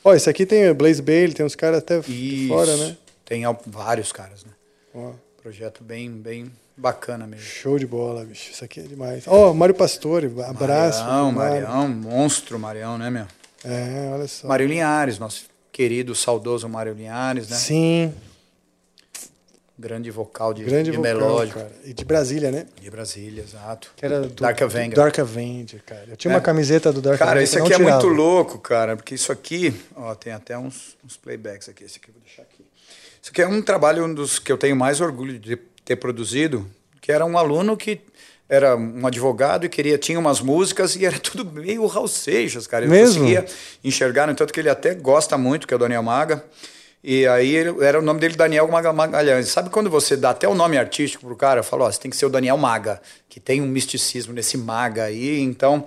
Ó, 0.04 0.14
esse 0.14 0.28
aqui 0.28 0.46
tem 0.46 0.72
Blaze 0.72 1.02
Bailey, 1.02 1.32
tem 1.32 1.44
uns 1.44 1.54
caras 1.54 1.78
até 1.78 1.98
Isso. 1.98 2.48
fora, 2.48 2.76
né? 2.76 2.96
Tem 3.24 3.42
vários 3.66 4.12
caras, 4.12 4.44
né? 4.44 4.52
Ó. 4.94 5.12
Projeto 5.42 5.84
bem, 5.84 6.10
bem 6.10 6.50
bacana 6.76 7.26
mesmo. 7.26 7.44
Show 7.44 7.78
de 7.78 7.86
bola, 7.86 8.24
bicho. 8.24 8.50
Isso 8.50 8.64
aqui 8.64 8.80
é 8.80 8.82
demais. 8.84 9.24
Ó, 9.26 9.50
oh, 9.50 9.54
Mário 9.54 9.74
Pastore, 9.74 10.26
abraço. 10.46 11.04
Marião, 11.04 11.32
Marião, 11.32 11.88
monstro 11.88 12.58
Marião, 12.58 12.96
né, 12.98 13.10
meu? 13.10 13.26
É, 13.64 14.10
olha 14.12 14.28
só. 14.28 14.46
Mário 14.46 14.66
Linhares, 14.66 15.18
nosso 15.18 15.44
querido, 15.72 16.14
saudoso 16.14 16.68
Mário 16.68 16.92
Linhares, 16.92 17.48
né? 17.48 17.56
Sim. 17.56 18.14
Grande 19.78 20.10
vocal 20.10 20.52
de, 20.52 20.64
Grande 20.64 20.90
de 20.90 20.96
vocal, 20.96 21.14
melódico. 21.14 21.60
Cara. 21.60 21.72
E 21.84 21.92
de 21.92 22.04
Brasília, 22.04 22.50
né? 22.50 22.66
De 22.80 22.90
Brasília, 22.90 23.44
exato. 23.44 23.92
Que 23.94 24.04
era 24.04 24.22
do, 24.22 24.28
Dark 24.28 24.60
Avenger. 24.60 24.96
Dark 24.96 25.18
Avenger, 25.20 25.80
cara. 25.86 26.04
Eu 26.08 26.16
tinha 26.16 26.32
é. 26.32 26.34
uma 26.34 26.40
camiseta 26.40 26.92
do 26.92 27.00
Dark 27.00 27.16
cara, 27.16 27.30
Avenger. 27.32 27.58
Cara, 27.60 27.64
isso 27.64 27.74
aqui 27.74 27.82
é 27.82 27.92
muito 27.92 28.08
louco, 28.08 28.58
cara, 28.58 28.96
porque 28.96 29.14
isso 29.14 29.30
aqui, 29.30 29.72
ó, 29.94 30.16
tem 30.16 30.32
até 30.32 30.58
uns, 30.58 30.96
uns 31.04 31.16
playbacks 31.16 31.68
aqui. 31.68 31.84
Esse 31.84 31.98
aqui 31.98 32.10
eu 32.10 32.14
vou 32.14 32.22
deixar 32.24 32.42
aqui. 32.42 32.66
Isso 33.22 33.30
aqui 33.30 33.40
é 33.40 33.46
um 33.46 33.62
trabalho 33.62 34.04
um 34.04 34.12
dos 34.12 34.40
que 34.40 34.50
eu 34.50 34.58
tenho 34.58 34.74
mais 34.74 35.00
orgulho 35.00 35.38
de 35.38 35.56
ter 35.84 35.94
produzido, 35.94 36.66
que 37.00 37.12
era 37.12 37.24
um 37.24 37.38
aluno 37.38 37.76
que 37.76 38.00
era 38.48 38.74
um 38.76 39.06
advogado 39.06 39.64
e 39.64 39.68
queria 39.68 39.98
tinha 39.98 40.18
umas 40.18 40.40
músicas 40.40 40.96
e 40.96 41.04
era 41.04 41.18
tudo 41.20 41.44
meio 41.44 41.86
Raul 41.86 42.08
Seixas, 42.08 42.66
cara. 42.66 42.84
Eu 42.84 42.90
Mesmo? 42.90 43.20
conseguia 43.20 43.46
enxergar, 43.84 44.26
no 44.26 44.34
tanto 44.34 44.52
que 44.52 44.58
ele 44.58 44.70
até 44.70 44.94
gosta 44.94 45.38
muito, 45.38 45.68
que 45.68 45.74
é 45.74 45.76
o 45.76 45.78
Daniel 45.78 46.02
Maga. 46.02 46.44
E 47.02 47.26
aí 47.26 47.56
era 47.56 47.98
o 47.98 48.02
nome 48.02 48.18
dele 48.18 48.34
Daniel 48.34 48.68
Magalhães. 48.68 49.48
Sabe 49.48 49.70
quando 49.70 49.88
você 49.88 50.16
dá 50.16 50.30
até 50.30 50.48
o 50.48 50.54
nome 50.54 50.76
artístico 50.76 51.26
pro 51.26 51.36
cara? 51.36 51.62
Fala, 51.62 51.84
ó, 51.84 51.92
você 51.92 52.00
tem 52.00 52.10
que 52.10 52.16
ser 52.16 52.26
o 52.26 52.30
Daniel 52.30 52.56
Maga, 52.56 53.00
que 53.28 53.38
tem 53.38 53.62
um 53.62 53.66
misticismo 53.66 54.32
nesse 54.32 54.58
Maga 54.58 55.04
aí. 55.04 55.40
Então, 55.40 55.84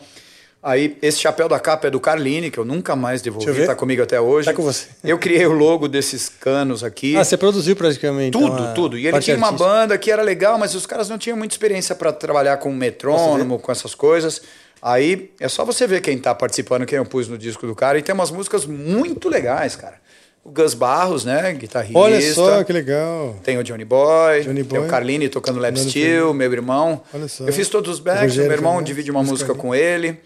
aí 0.63 0.97
esse 1.01 1.19
chapéu 1.19 1.49
da 1.49 1.59
capa 1.59 1.87
é 1.87 1.91
do 1.91 1.99
Carline, 1.99 2.49
que 2.49 2.57
eu 2.57 2.63
nunca 2.63 2.95
mais 2.95 3.21
devolvi, 3.21 3.65
tá 3.65 3.75
comigo 3.75 4.01
até 4.01 4.21
hoje. 4.21 4.45
Tá 4.45 4.53
com 4.53 4.63
você. 4.63 4.87
Eu 5.03 5.19
criei 5.19 5.45
o 5.45 5.51
logo 5.51 5.89
desses 5.89 6.29
canos 6.29 6.81
aqui. 6.81 7.17
Ah, 7.17 7.25
você 7.25 7.35
produziu 7.35 7.75
praticamente. 7.75 8.31
Tudo, 8.31 8.45
então, 8.47 8.73
tudo. 8.73 8.97
E 8.97 9.05
ele 9.05 9.19
tinha 9.19 9.35
uma 9.35 9.51
banda 9.51 9.97
que 9.97 10.09
era 10.09 10.21
legal, 10.21 10.57
mas 10.57 10.73
os 10.75 10.85
caras 10.85 11.09
não 11.09 11.17
tinham 11.17 11.37
muita 11.37 11.53
experiência 11.53 11.93
para 11.93 12.13
trabalhar 12.13 12.55
com 12.57 12.71
metrônomo, 12.71 13.59
com 13.59 13.69
essas 13.69 13.93
coisas. 13.93 14.41
Aí 14.81 15.29
é 15.41 15.49
só 15.49 15.65
você 15.65 15.85
ver 15.85 16.01
quem 16.01 16.17
tá 16.17 16.33
participando, 16.33 16.85
quem 16.85 16.97
eu 16.97 17.05
pus 17.05 17.27
no 17.27 17.37
disco 17.37 17.67
do 17.67 17.75
cara, 17.75 17.99
e 17.99 18.01
tem 18.01 18.15
umas 18.15 18.31
músicas 18.31 18.65
muito 18.65 19.27
legais, 19.27 19.75
cara 19.75 19.99
o 20.43 20.49
Gus 20.49 20.73
Barros, 20.73 21.23
né? 21.23 21.53
Guitarrista. 21.53 21.99
Olha 21.99 22.33
só, 22.33 22.63
que 22.63 22.73
legal. 22.73 23.35
Tem 23.43 23.57
o 23.57 23.63
Johnny 23.63 23.85
Boy. 23.85 24.41
Johnny 24.41 24.63
Boy. 24.63 24.79
Tem 24.79 24.87
o 24.87 24.89
Carlini 24.89 25.29
tocando 25.29 25.59
Lap 25.59 25.77
Steel, 25.77 26.33
meu 26.33 26.51
irmão. 26.51 27.01
Olha 27.13 27.27
só. 27.27 27.45
Eu 27.45 27.53
fiz 27.53 27.69
todos 27.69 27.91
os 27.91 27.99
backs, 27.99 28.35
meu 28.37 28.51
irmão 28.51 28.81
divide 28.81 29.11
uma 29.11 29.23
música 29.23 29.53
com 29.53 29.73
ele. 29.73 30.19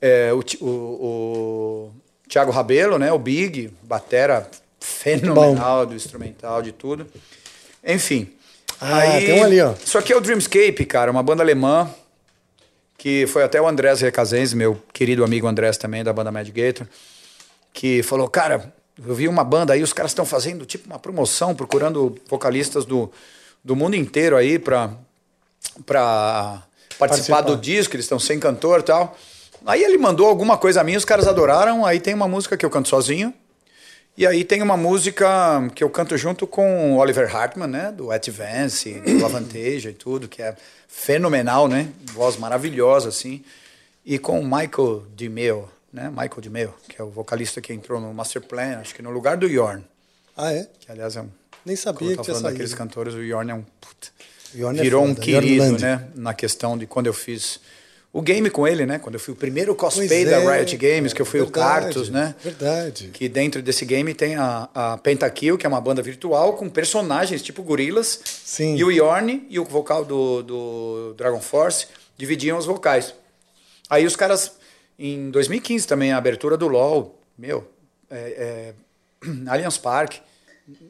É, 0.00 0.32
o, 0.32 0.42
o, 0.64 0.66
o 0.66 1.92
Thiago 2.28 2.50
Rabelo, 2.50 2.98
né? 2.98 3.12
O 3.12 3.18
Big, 3.18 3.70
batera 3.82 4.48
fenomenal 4.80 5.84
do 5.84 5.94
instrumental, 5.94 6.62
de 6.62 6.72
tudo. 6.72 7.06
Enfim. 7.84 8.32
Ah, 8.80 9.00
aí, 9.00 9.26
tem 9.26 9.40
um 9.40 9.44
ali, 9.44 9.60
ó. 9.60 9.74
Isso 9.84 9.98
aqui 9.98 10.10
é 10.10 10.16
o 10.16 10.20
Dreamscape, 10.22 10.86
cara, 10.86 11.10
uma 11.10 11.22
banda 11.22 11.42
alemã 11.42 11.90
que 12.96 13.26
foi 13.26 13.42
até 13.42 13.60
o 13.60 13.66
Andrés 13.66 14.02
Recazenz, 14.02 14.52
meu 14.52 14.78
querido 14.92 15.24
amigo 15.24 15.46
Andrés 15.46 15.78
também, 15.78 16.04
da 16.04 16.12
banda 16.12 16.30
Mad 16.30 16.46
Gator, 16.50 16.86
que 17.72 18.02
falou, 18.02 18.28
cara, 18.28 18.74
eu 19.06 19.14
vi 19.14 19.28
uma 19.28 19.44
banda 19.44 19.72
aí, 19.72 19.82
os 19.82 19.92
caras 19.92 20.10
estão 20.10 20.24
fazendo 20.24 20.66
tipo 20.66 20.86
uma 20.86 20.98
promoção, 20.98 21.54
procurando 21.54 22.16
vocalistas 22.28 22.84
do, 22.84 23.10
do 23.64 23.74
mundo 23.74 23.96
inteiro 23.96 24.36
aí 24.36 24.58
para 24.58 24.90
participar, 25.86 26.68
participar 26.98 27.40
do 27.42 27.56
disco, 27.56 27.94
eles 27.94 28.04
estão 28.04 28.18
sem 28.18 28.38
cantor 28.38 28.80
e 28.80 28.82
tal. 28.84 29.16
Aí 29.66 29.82
ele 29.82 29.98
mandou 29.98 30.26
alguma 30.26 30.56
coisa 30.56 30.80
a 30.80 30.84
mim, 30.84 30.96
os 30.96 31.04
caras 31.04 31.26
adoraram. 31.26 31.84
Aí 31.84 32.00
tem 32.00 32.14
uma 32.14 32.28
música 32.28 32.56
que 32.56 32.64
eu 32.64 32.70
canto 32.70 32.88
sozinho. 32.88 33.32
E 34.16 34.26
aí 34.26 34.44
tem 34.44 34.60
uma 34.62 34.76
música 34.76 35.70
que 35.74 35.84
eu 35.84 35.88
canto 35.88 36.16
junto 36.16 36.46
com 36.46 36.94
o 36.94 36.96
Oliver 36.98 37.34
Hartman, 37.34 37.68
né? 37.68 37.92
Do 37.92 38.10
Advance, 38.10 39.00
do 39.00 39.24
Avanteja 39.24 39.90
e 39.90 39.94
tudo, 39.94 40.28
que 40.28 40.42
é 40.42 40.54
fenomenal, 40.88 41.68
né? 41.68 41.88
Voz 42.12 42.36
maravilhosa, 42.36 43.08
assim. 43.08 43.42
E 44.04 44.18
com 44.18 44.40
o 44.40 44.44
Michael 44.44 45.04
DiMeo 45.14 45.68
né? 45.92 46.08
Michael 46.08 46.40
DeMeo, 46.40 46.74
que 46.88 47.00
é 47.00 47.04
o 47.04 47.10
vocalista 47.10 47.60
que 47.60 47.72
entrou 47.72 48.00
no 48.00 48.12
Master 48.14 48.42
Plan, 48.42 48.78
acho 48.78 48.94
que 48.94 49.02
no 49.02 49.10
lugar 49.10 49.36
do 49.36 49.46
Yorn. 49.46 49.84
Ah, 50.36 50.52
é? 50.52 50.68
Que 50.78 50.90
aliás 50.90 51.16
é 51.16 51.22
um. 51.22 51.28
Nem 51.64 51.76
sabia 51.76 52.16
que 52.16 52.22
tinha 52.22 52.34
saído. 52.34 52.48
daqueles 52.48 52.74
cantores, 52.74 53.14
o 53.14 53.22
Yorn 53.22 53.50
é 53.50 53.54
um. 53.54 53.62
Puta, 53.80 54.08
Yorn 54.54 54.78
é 54.78 54.82
virou 54.82 55.04
é 55.04 55.08
um 55.08 55.14
querido, 55.14 55.78
né? 55.78 56.08
Na 56.14 56.32
questão 56.32 56.78
de 56.78 56.86
quando 56.86 57.06
eu 57.06 57.12
fiz 57.12 57.60
o 58.12 58.20
game 58.20 58.50
com 58.50 58.66
ele, 58.66 58.86
né? 58.86 58.98
Quando 58.98 59.14
eu 59.14 59.20
fui 59.20 59.34
o 59.34 59.36
primeiro 59.36 59.74
cosplay 59.74 60.24
da 60.24 60.38
é, 60.38 60.58
Riot 60.58 60.76
Games, 60.76 61.12
que 61.12 61.22
eu 61.22 61.26
fui 61.26 61.40
verdade, 61.40 61.58
o 61.58 61.62
Cartus, 61.62 62.08
né? 62.08 62.34
Verdade. 62.42 63.10
Que 63.12 63.28
dentro 63.28 63.62
desse 63.62 63.84
game 63.84 64.12
tem 64.14 64.36
a, 64.36 64.68
a 64.74 64.98
Pentakill, 64.98 65.56
que 65.56 65.64
é 65.64 65.68
uma 65.68 65.80
banda 65.80 66.02
virtual 66.02 66.54
com 66.54 66.68
personagens 66.68 67.42
tipo 67.42 67.62
gorilas. 67.62 68.20
Sim. 68.24 68.76
E 68.76 68.82
o 68.82 68.90
Yorn 68.90 69.46
e 69.48 69.60
o 69.60 69.64
vocal 69.64 70.04
do, 70.04 70.42
do 70.42 71.14
Dragon 71.16 71.40
Force 71.40 71.86
dividiam 72.16 72.58
os 72.58 72.66
vocais. 72.66 73.14
Aí 73.88 74.04
os 74.04 74.16
caras 74.16 74.52
em 75.00 75.30
2015 75.30 75.86
também, 75.86 76.12
a 76.12 76.18
abertura 76.18 76.58
do 76.58 76.68
LoL, 76.68 77.18
meu, 77.38 77.66
é, 78.10 78.74
é, 79.24 79.26
Allianz 79.48 79.78
Parque, 79.78 80.20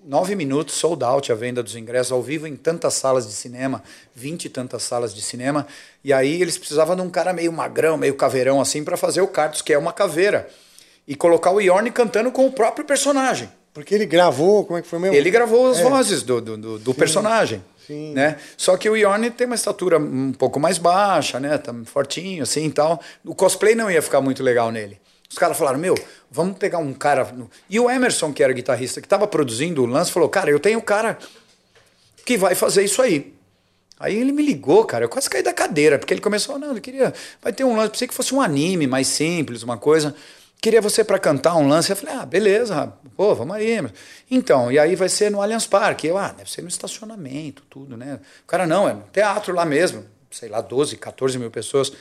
nove 0.05 0.35
minutos, 0.35 0.75
sold 0.75 1.05
out 1.05 1.31
a 1.31 1.35
venda 1.37 1.63
dos 1.63 1.77
ingressos, 1.77 2.11
ao 2.11 2.21
vivo 2.21 2.47
em 2.47 2.57
tantas 2.57 2.95
salas 2.95 3.25
de 3.27 3.33
cinema, 3.33 3.85
vinte 4.13 4.47
e 4.47 4.49
tantas 4.49 4.83
salas 4.83 5.15
de 5.15 5.23
cinema, 5.23 5.65
e 6.03 6.13
aí 6.13 6.43
eles 6.43 6.59
precisavam 6.59 6.97
de 6.97 7.03
um 7.03 7.09
cara 7.09 7.33
meio 7.33 7.53
magrão, 7.53 7.97
meio 7.97 8.15
caveirão 8.15 8.61
assim, 8.61 8.83
para 8.83 8.97
fazer 8.97 9.21
o 9.21 9.29
Cartus, 9.29 9.63
que 9.63 9.73
é 9.73 9.79
uma 9.79 9.93
caveira, 9.93 10.51
e 11.07 11.15
colocar 11.15 11.53
o 11.53 11.61
Yorn 11.61 11.91
cantando 11.93 12.33
com 12.33 12.47
o 12.47 12.53
próprio 12.53 12.85
personagem. 12.85 13.49
Porque 13.73 13.95
ele 13.95 14.07
gravou, 14.07 14.65
como 14.65 14.79
é 14.79 14.83
que 14.83 14.89
foi 14.89 14.99
mesmo? 14.99 15.15
Ele 15.15 15.31
gravou 15.31 15.71
as 15.71 15.79
é. 15.79 15.83
vozes 15.85 16.25
do, 16.25 16.41
do, 16.41 16.57
do, 16.57 16.79
do 16.81 16.95
personagem. 16.95 17.63
Né? 17.93 18.37
Só 18.57 18.77
que 18.77 18.89
o 18.89 18.97
Yorn 18.97 19.31
tem 19.31 19.47
uma 19.47 19.57
estatura 19.57 19.99
um 19.99 20.33
pouco 20.33 20.59
mais 20.61 20.79
baixa, 20.79 21.41
né? 21.41 21.59
Tá 21.59 21.75
fortinho 21.85 22.43
assim 22.43 22.67
e 22.67 22.73
tal. 22.73 23.01
O 23.25 23.35
cosplay 23.35 23.75
não 23.75 23.91
ia 23.91 24.03
ficar 24.03 24.21
muito 24.21 24.43
legal 24.43 24.71
nele. 24.71 25.01
Os 25.31 25.39
caras 25.39 25.57
falaram, 25.57 25.79
meu, 25.79 25.95
vamos 26.31 26.59
pegar 26.59 26.79
um 26.79 26.93
cara. 26.93 27.33
E 27.69 27.79
o 27.79 27.89
Emerson, 27.89 28.33
que 28.33 28.43
era 28.43 28.53
guitarrista, 28.53 29.01
que 29.01 29.07
estava 29.07 29.27
produzindo 29.27 29.83
o 29.83 29.87
lance, 29.87 30.11
falou, 30.11 30.29
cara, 30.29 30.51
eu 30.51 30.59
tenho 30.59 30.79
um 30.79 30.83
cara 30.83 31.19
que 32.25 32.37
vai 32.37 32.55
fazer 32.55 32.83
isso 32.83 33.01
aí. 33.01 33.33
Aí 33.99 34.17
ele 34.17 34.33
me 34.33 34.43
ligou, 34.43 34.85
cara, 34.85 35.05
eu 35.05 35.09
quase 35.09 35.29
caí 35.29 35.43
da 35.43 35.53
cadeira, 35.53 35.99
porque 35.99 36.15
ele 36.15 36.23
começou, 36.23 36.59
não, 36.59 36.75
eu 36.75 36.81
queria, 36.81 37.13
vai 37.43 37.53
ter 37.53 37.65
um 37.65 37.77
lance, 37.77 37.91
pensei 37.91 38.09
que 38.09 38.15
fosse 38.15 38.35
um 38.35 38.41
anime 38.41 38.87
mais 38.87 39.07
simples, 39.07 39.63
uma 39.63 39.77
coisa 39.77 40.15
queria 40.61 40.81
você 40.81 41.03
para 41.03 41.19
cantar 41.19 41.57
um 41.57 41.67
lance. 41.69 41.91
Eu 41.91 41.97
falei, 41.97 42.15
ah, 42.17 42.27
beleza, 42.27 42.93
pô, 43.17 43.35
vamos 43.35 43.57
aí. 43.57 43.79
Então, 44.31 44.71
e 44.71 44.79
aí 44.79 44.95
vai 44.95 45.09
ser 45.09 45.31
no 45.31 45.41
Allianz 45.41 45.67
Parque. 45.67 46.07
Eu, 46.07 46.19
ah, 46.19 46.33
deve 46.33 46.51
ser 46.51 46.63
no 46.63 46.69
estacionamento, 46.69 47.63
tudo, 47.69 47.97
né? 47.97 48.21
O 48.45 48.47
cara, 48.47 48.67
não, 48.67 48.89
é 48.89 48.93
no 48.93 49.05
teatro 49.13 49.55
lá 49.55 49.65
mesmo, 49.65 50.05
sei 50.31 50.49
lá, 50.49 50.61
12, 50.61 50.97
14 50.97 51.39
mil 51.39 51.51
pessoas. 51.51 51.93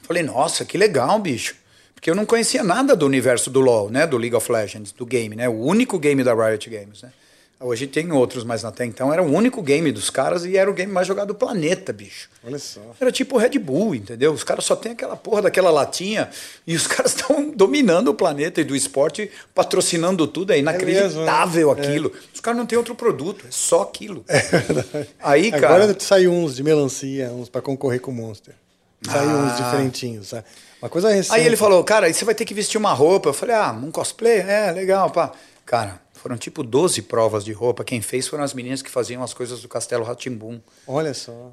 Falei, 0.00 0.22
nossa, 0.22 0.64
que 0.64 0.76
legal, 0.76 1.18
bicho. 1.18 1.56
Porque 1.94 2.10
eu 2.10 2.14
não 2.14 2.24
conhecia 2.24 2.62
nada 2.62 2.94
do 2.94 3.04
universo 3.04 3.50
do 3.50 3.60
LoL, 3.60 3.90
né? 3.90 4.06
Do 4.06 4.16
League 4.16 4.36
of 4.36 4.50
Legends, 4.50 4.92
do 4.92 5.04
game, 5.04 5.34
né? 5.34 5.48
O 5.48 5.58
único 5.58 5.98
game 5.98 6.22
da 6.22 6.32
Riot 6.32 6.70
Games, 6.70 7.02
né? 7.02 7.12
Hoje 7.60 7.88
tem 7.88 8.12
outros, 8.12 8.44
mas 8.44 8.64
até 8.64 8.84
então 8.84 9.12
era 9.12 9.20
o 9.20 9.26
único 9.26 9.60
game 9.60 9.90
dos 9.90 10.10
caras 10.10 10.44
e 10.44 10.56
era 10.56 10.70
o 10.70 10.72
game 10.72 10.92
mais 10.92 11.08
jogado 11.08 11.28
do 11.28 11.34
planeta, 11.34 11.92
bicho. 11.92 12.28
Olha 12.44 12.58
só. 12.58 12.80
Era 13.00 13.10
tipo 13.10 13.36
Red 13.36 13.58
Bull, 13.58 13.96
entendeu? 13.96 14.32
Os 14.32 14.44
caras 14.44 14.64
só 14.64 14.76
tem 14.76 14.92
aquela 14.92 15.16
porra 15.16 15.42
daquela 15.42 15.68
latinha 15.68 16.30
e 16.64 16.76
os 16.76 16.86
caras 16.88 17.16
estão 17.16 17.50
dominando 17.50 18.08
o 18.08 18.14
planeta 18.14 18.60
e 18.60 18.64
do 18.64 18.76
esporte, 18.76 19.28
patrocinando 19.52 20.24
tudo. 20.28 20.52
É 20.52 20.58
inacreditável 20.60 21.72
é 21.72 21.74
mesmo, 21.74 21.90
aquilo. 21.90 22.12
É. 22.14 22.20
Os 22.32 22.40
caras 22.40 22.58
não 22.58 22.64
têm 22.64 22.78
outro 22.78 22.94
produto, 22.94 23.44
é 23.48 23.50
só 23.50 23.82
aquilo. 23.82 24.24
É 24.28 24.38
verdade. 24.38 25.08
Aí, 25.20 25.50
cara. 25.50 25.74
Agora 25.74 25.96
saiu 25.98 26.32
uns 26.32 26.54
de 26.54 26.62
melancia, 26.62 27.28
uns 27.32 27.48
para 27.48 27.60
concorrer 27.60 28.00
com 28.00 28.12
o 28.12 28.14
Monster. 28.14 28.54
Saiu 29.02 29.30
ah. 29.30 29.34
uns 29.34 29.56
diferentinhos, 29.56 30.28
sabe? 30.28 30.44
Uma 30.80 30.88
coisa 30.88 31.08
recente. 31.08 31.34
Aí 31.34 31.44
ele 31.44 31.56
falou, 31.56 31.82
cara, 31.82 32.06
aí 32.06 32.14
você 32.14 32.24
vai 32.24 32.36
ter 32.36 32.44
que 32.44 32.54
vestir 32.54 32.78
uma 32.78 32.92
roupa. 32.92 33.30
Eu 33.30 33.34
falei, 33.34 33.56
ah, 33.56 33.72
um 33.72 33.90
cosplay? 33.90 34.38
É, 34.38 34.70
legal, 34.70 35.10
pá. 35.10 35.32
Cara, 35.66 36.00
foram 36.18 36.36
tipo 36.36 36.62
12 36.62 37.02
provas 37.02 37.44
de 37.44 37.52
roupa. 37.52 37.84
Quem 37.84 38.00
fez 38.00 38.26
foram 38.26 38.44
as 38.44 38.52
meninas 38.52 38.82
que 38.82 38.90
faziam 38.90 39.22
as 39.22 39.32
coisas 39.32 39.62
do 39.62 39.68
Castelo 39.68 40.04
Ratimbum. 40.04 40.60
Olha 40.86 41.14
só. 41.14 41.52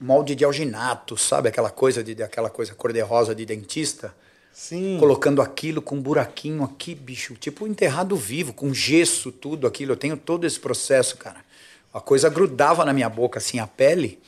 Molde 0.00 0.34
de 0.34 0.44
alginato, 0.44 1.16
sabe? 1.16 1.48
Aquela 1.48 1.70
coisa 1.70 2.02
de 2.02 2.22
aquela 2.22 2.48
coisa 2.48 2.74
cor-de-rosa 2.74 3.34
de 3.34 3.44
dentista. 3.44 4.14
Sim. 4.52 4.96
Colocando 4.98 5.40
aquilo 5.40 5.80
com 5.80 5.96
um 5.96 6.00
buraquinho 6.00 6.64
aqui, 6.64 6.94
bicho. 6.94 7.34
Tipo 7.34 7.66
enterrado 7.66 8.16
vivo, 8.16 8.52
com 8.52 8.72
gesso, 8.74 9.30
tudo 9.30 9.66
aquilo. 9.66 9.92
Eu 9.92 9.96
tenho 9.96 10.16
todo 10.16 10.46
esse 10.46 10.58
processo, 10.58 11.16
cara. 11.16 11.44
A 11.92 12.00
coisa 12.00 12.28
grudava 12.28 12.84
na 12.84 12.92
minha 12.92 13.08
boca, 13.08 13.38
assim, 13.38 13.58
a 13.58 13.66
pele, 13.66 14.18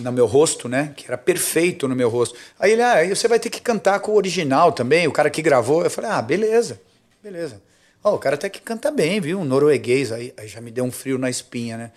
no 0.00 0.12
meu 0.12 0.26
rosto, 0.26 0.68
né? 0.68 0.92
Que 0.96 1.06
era 1.06 1.16
perfeito 1.16 1.88
no 1.88 1.94
meu 1.94 2.08
rosto. 2.08 2.36
Aí 2.58 2.72
ele, 2.72 2.82
ah, 2.82 3.08
você 3.08 3.28
vai 3.28 3.38
ter 3.38 3.50
que 3.50 3.60
cantar 3.60 4.00
com 4.00 4.12
o 4.12 4.16
original 4.16 4.72
também, 4.72 5.06
o 5.06 5.12
cara 5.12 5.30
que 5.30 5.42
gravou. 5.42 5.82
Eu 5.84 5.90
falei, 5.90 6.10
ah, 6.10 6.22
beleza, 6.22 6.80
beleza. 7.22 7.60
Oh, 8.02 8.12
o 8.12 8.18
cara 8.18 8.34
até 8.34 8.48
que 8.48 8.60
canta 8.60 8.90
bem, 8.90 9.20
viu? 9.20 9.38
Um 9.38 9.44
norueguês. 9.44 10.10
Aí, 10.10 10.32
aí 10.36 10.48
já 10.48 10.60
me 10.60 10.70
deu 10.70 10.84
um 10.84 10.90
frio 10.90 11.18
na 11.18 11.28
espinha, 11.28 11.76
né? 11.76 11.92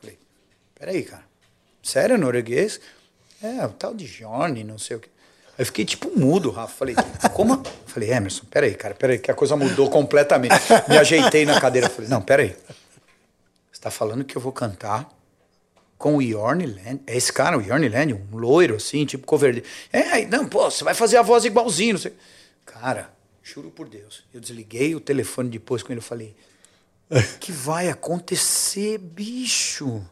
Falei, 0.00 0.18
peraí, 0.78 1.02
cara. 1.02 1.24
Sério, 1.82 2.16
norueguês? 2.16 2.80
É, 3.42 3.64
o 3.64 3.70
tal 3.70 3.94
de 3.94 4.06
Johnny, 4.06 4.62
não 4.64 4.78
sei 4.78 4.96
o 4.96 5.00
quê. 5.00 5.08
Aí 5.58 5.64
fiquei 5.64 5.84
tipo 5.84 6.16
mudo, 6.16 6.50
Rafa. 6.50 6.72
Falei, 6.74 6.94
como? 7.34 7.60
Falei, 7.86 8.12
Emerson, 8.12 8.44
peraí, 8.48 8.74
cara, 8.74 8.94
peraí, 8.94 9.18
que 9.18 9.30
a 9.30 9.34
coisa 9.34 9.56
mudou 9.56 9.90
completamente. 9.90 10.54
Me 10.88 10.96
ajeitei 10.96 11.44
na 11.44 11.60
cadeira. 11.60 11.88
Falei, 11.88 12.08
não, 12.08 12.22
peraí. 12.22 12.54
Você 13.72 13.80
tá 13.80 13.90
falando 13.90 14.24
que 14.24 14.36
eu 14.36 14.40
vou 14.40 14.52
cantar 14.52 15.08
com 15.96 16.16
o 16.16 16.22
Yorn 16.22 16.66
Land? 16.66 17.00
É 17.06 17.16
esse 17.16 17.32
cara, 17.32 17.58
o 17.58 17.60
Yorn 17.60 17.88
Land, 17.88 18.14
um 18.14 18.36
loiro 18.36 18.76
assim, 18.76 19.04
tipo 19.04 19.26
cover. 19.26 19.64
É, 19.92 20.24
não, 20.26 20.46
pô, 20.46 20.70
você 20.70 20.84
vai 20.84 20.94
fazer 20.94 21.16
a 21.16 21.22
voz 21.22 21.44
igualzinho, 21.44 21.94
não 21.94 22.00
sei. 22.00 22.12
Cara, 22.64 23.10
Juro 23.54 23.70
por 23.70 23.88
Deus. 23.88 24.24
Eu 24.34 24.40
desliguei 24.40 24.94
o 24.94 25.00
telefone 25.00 25.48
depois 25.48 25.82
com 25.82 25.90
ele 25.90 26.00
e 26.00 26.04
falei: 26.04 26.36
O 27.10 27.22
que 27.40 27.50
vai 27.50 27.88
acontecer, 27.88 28.98
bicho? 28.98 30.04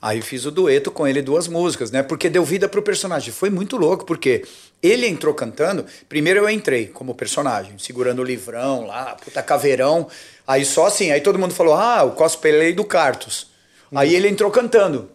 Aí 0.00 0.22
fiz 0.22 0.46
o 0.46 0.50
dueto 0.50 0.90
com 0.90 1.06
ele 1.06 1.20
duas 1.20 1.48
músicas, 1.48 1.90
né? 1.90 2.02
Porque 2.02 2.30
deu 2.30 2.44
vida 2.44 2.66
pro 2.66 2.80
personagem. 2.80 3.30
Foi 3.30 3.50
muito 3.50 3.76
louco, 3.76 4.06
porque 4.06 4.44
ele 4.82 5.06
entrou 5.06 5.34
cantando. 5.34 5.84
Primeiro 6.08 6.40
eu 6.40 6.48
entrei 6.48 6.86
como 6.86 7.14
personagem, 7.14 7.78
segurando 7.78 8.20
o 8.20 8.24
livrão 8.24 8.86
lá, 8.86 9.14
puta 9.16 9.42
caveirão. 9.42 10.08
Aí 10.46 10.64
só 10.64 10.86
assim, 10.86 11.10
aí 11.10 11.20
todo 11.20 11.38
mundo 11.38 11.52
falou: 11.52 11.74
ah, 11.74 12.04
o 12.04 12.12
cosplay 12.12 12.72
do 12.72 12.84
Cartus. 12.84 13.50
Aí 13.94 14.14
ele 14.14 14.28
entrou 14.28 14.50
cantando. 14.50 15.10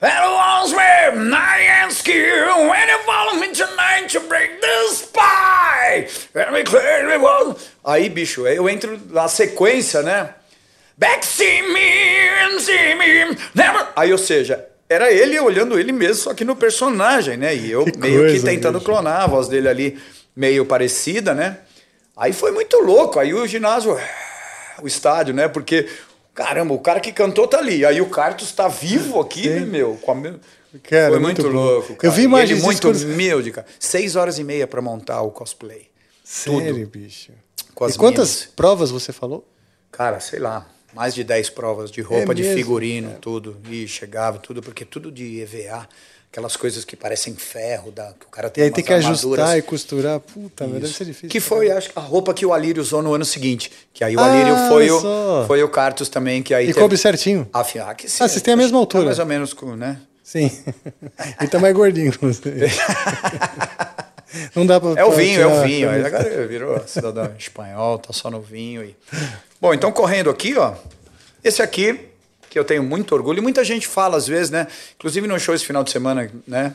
That 0.00 0.22
was 0.30 0.72
me, 0.72 1.34
I 1.34 1.82
ask 1.82 2.06
you, 2.06 2.22
when 2.70 2.88
you 2.88 2.98
follow 3.04 3.34
me 3.40 3.48
tonight 3.52 4.08
to 4.10 4.20
break 4.28 4.60
the 4.60 4.94
spy. 4.94 6.06
Aí, 7.84 8.08
bicho, 8.08 8.46
eu 8.46 8.68
entro 8.68 8.96
na 9.10 9.26
sequência, 9.26 10.00
né? 10.02 10.34
Back 10.96 11.26
see 11.26 11.62
me, 11.62 12.60
see 12.60 12.94
me, 12.94 13.36
never. 13.56 13.88
Aí, 13.96 14.12
ou 14.12 14.18
seja, 14.18 14.64
era 14.88 15.10
ele 15.10 15.36
olhando 15.40 15.76
ele 15.76 15.90
mesmo, 15.90 16.22
só 16.22 16.32
que 16.32 16.44
no 16.44 16.54
personagem, 16.54 17.36
né? 17.36 17.56
E 17.56 17.68
eu 17.68 17.84
que 17.84 17.98
meio 17.98 18.20
coisa, 18.20 18.36
que 18.36 18.44
tentando 18.44 18.80
clonar 18.80 19.22
a 19.22 19.26
voz 19.26 19.48
dele 19.48 19.68
ali, 19.68 19.98
meio 20.36 20.64
parecida, 20.64 21.34
né? 21.34 21.58
Aí 22.16 22.32
foi 22.32 22.52
muito 22.52 22.78
louco. 22.78 23.18
Aí 23.18 23.34
o 23.34 23.44
ginásio, 23.48 23.98
o 24.80 24.86
estádio, 24.86 25.34
né? 25.34 25.48
Porque 25.48 25.88
Caramba, 26.38 26.72
o 26.72 26.78
cara 26.78 27.00
que 27.00 27.10
cantou 27.10 27.48
tá 27.48 27.58
ali. 27.58 27.84
Aí 27.84 28.00
o 28.00 28.08
Carlos 28.08 28.52
tá 28.52 28.68
vivo 28.68 29.20
aqui, 29.20 29.48
né, 29.50 29.58
meu? 29.58 29.98
Com 30.00 30.12
a... 30.12 30.14
Cara, 30.84 31.10
Foi 31.10 31.18
muito, 31.18 31.42
muito 31.42 31.52
louco. 31.52 31.96
Cara. 31.96 32.06
Eu 32.06 32.12
vi 32.12 32.28
mais 32.28 32.48
ele 32.48 32.60
muito 32.60 32.88
humilde, 32.88 33.50
cara. 33.50 33.66
Seis 33.80 34.14
horas 34.14 34.38
e 34.38 34.44
meia 34.44 34.64
para 34.64 34.80
montar 34.80 35.20
o 35.22 35.32
cosplay. 35.32 35.88
Sério, 36.22 36.74
Tudo. 36.74 36.86
bicho? 36.86 37.32
e 37.32 37.92
quantas 37.94 38.36
minhas... 38.36 38.52
provas 38.54 38.92
você 38.92 39.12
falou? 39.12 39.44
Cara, 39.90 40.20
sei 40.20 40.38
lá. 40.38 40.64
Mais 40.94 41.12
de 41.12 41.24
dez 41.24 41.50
provas 41.50 41.90
de 41.90 42.02
roupa, 42.02 42.30
é 42.30 42.34
de 42.36 42.44
figurino, 42.54 43.16
tudo. 43.20 43.56
E 43.68 43.88
chegava, 43.88 44.38
tudo, 44.38 44.62
porque 44.62 44.84
tudo 44.84 45.10
de 45.10 45.40
EVA 45.40 45.88
aquelas 46.30 46.56
coisas 46.56 46.84
que 46.84 46.94
parecem 46.94 47.34
ferro, 47.34 47.90
da, 47.90 48.12
que 48.12 48.26
o 48.26 48.28
cara 48.28 48.50
tem 48.50 48.62
E 48.62 48.66
aí 48.66 48.70
tem 48.70 48.84
que 48.84 48.92
ajustar 48.92 49.58
e 49.58 49.62
costurar. 49.62 50.20
Puta, 50.20 50.66
mas 50.66 50.82
deve 50.82 50.94
ser 50.94 51.04
difícil. 51.06 51.28
Que 51.28 51.40
foi, 51.40 51.70
acho 51.70 51.90
a 51.96 52.00
roupa 52.00 52.34
que 52.34 52.44
o 52.44 52.52
Alírio 52.52 52.82
usou 52.82 53.02
no 53.02 53.14
ano 53.14 53.24
seguinte. 53.24 53.72
Que 53.92 54.04
aí 54.04 54.14
o 54.14 54.20
ah, 54.20 54.26
Alírio 54.26 54.54
foi 54.68 54.90
o, 54.90 55.46
foi 55.46 55.62
o 55.62 55.68
Cartus 55.68 56.08
também, 56.08 56.42
que 56.42 56.54
aí... 56.54 56.70
E 56.70 56.74
coube 56.74 56.96
certinho? 56.96 57.48
Ah, 57.52 57.60
ah, 57.86 57.94
que 57.94 58.08
sim. 58.08 58.22
Ah, 58.22 58.28
vocês 58.28 58.42
têm 58.42 58.54
a 58.54 58.56
mesma 58.56 58.78
altura. 58.78 59.04
Tá 59.04 59.06
mais 59.06 59.18
ou 59.18 59.26
menos, 59.26 59.56
né? 59.76 60.00
Sim. 60.22 60.50
Ele 61.40 61.48
tá 61.48 61.58
mais 61.58 61.74
gordinho. 61.74 62.12
Não 64.54 64.66
dá 64.66 64.78
pra... 64.78 64.90
É 64.90 65.04
o 65.04 65.12
vinho, 65.12 65.40
é 65.40 65.46
o 65.46 65.62
vinho. 65.62 65.88
Agora 65.90 66.46
virou 66.46 66.86
cidadão 66.86 67.32
espanhol, 67.38 67.98
tá 67.98 68.12
só 68.12 68.30
no 68.30 68.42
vinho. 68.42 68.84
E... 68.84 68.94
Bom, 69.58 69.72
então 69.72 69.90
correndo 69.90 70.28
aqui, 70.28 70.54
ó. 70.58 70.74
Esse 71.42 71.62
aqui 71.62 72.07
que 72.48 72.58
eu 72.58 72.64
tenho 72.64 72.82
muito 72.82 73.14
orgulho. 73.14 73.38
E 73.38 73.42
muita 73.42 73.64
gente 73.64 73.86
fala 73.86 74.16
às 74.16 74.26
vezes, 74.26 74.50
né? 74.50 74.66
Inclusive 74.96 75.26
no 75.26 75.38
show 75.38 75.54
esse 75.54 75.64
final 75.64 75.84
de 75.84 75.90
semana, 75.90 76.30
né? 76.46 76.74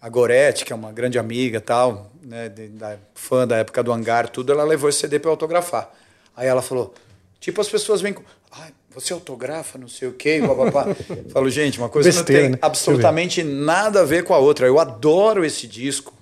A 0.00 0.08
Gorete, 0.08 0.64
que 0.64 0.72
é 0.72 0.76
uma 0.76 0.92
grande 0.92 1.18
amiga 1.18 1.60
tal, 1.60 2.10
né? 2.22 2.48
De, 2.48 2.68
da, 2.68 2.96
fã 3.14 3.46
da 3.46 3.58
época 3.58 3.82
do 3.82 3.92
hangar, 3.92 4.28
tudo, 4.28 4.52
ela 4.52 4.64
levou 4.64 4.88
esse 4.88 4.98
CD 4.98 5.18
para 5.18 5.30
autografar. 5.30 5.90
Aí 6.36 6.46
ela 6.46 6.62
falou, 6.62 6.94
tipo, 7.38 7.60
as 7.60 7.68
pessoas 7.68 8.00
vêm 8.00 8.12
com. 8.12 8.22
Ai, 8.50 8.72
você 8.94 9.12
autografa, 9.12 9.78
não 9.78 9.88
sei 9.88 10.08
o 10.08 10.12
quê, 10.12 10.42
papapá. 10.44 10.86
Falo, 11.32 11.48
gente, 11.48 11.78
uma 11.78 11.88
coisa 11.88 12.10
Besteira, 12.10 12.42
não 12.42 12.48
tem 12.48 12.52
né? 12.52 12.58
absolutamente 12.60 13.42
nada 13.42 14.00
a 14.00 14.04
ver 14.04 14.24
com 14.24 14.34
a 14.34 14.38
outra. 14.38 14.66
Eu 14.66 14.80
adoro 14.80 15.44
esse 15.44 15.66
disco. 15.66 16.12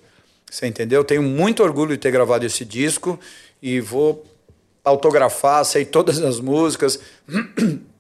Você 0.51 0.67
entendeu? 0.67 1.05
Tenho 1.05 1.23
muito 1.23 1.63
orgulho 1.63 1.93
de 1.93 1.99
ter 1.99 2.11
gravado 2.11 2.45
esse 2.45 2.65
disco 2.65 3.19
e 3.63 3.81
vou 3.81 4.25
autografar, 4.85 5.65
sei 5.65 5.85
todas 5.85 6.21
as 6.21 6.41
músicas. 6.41 6.99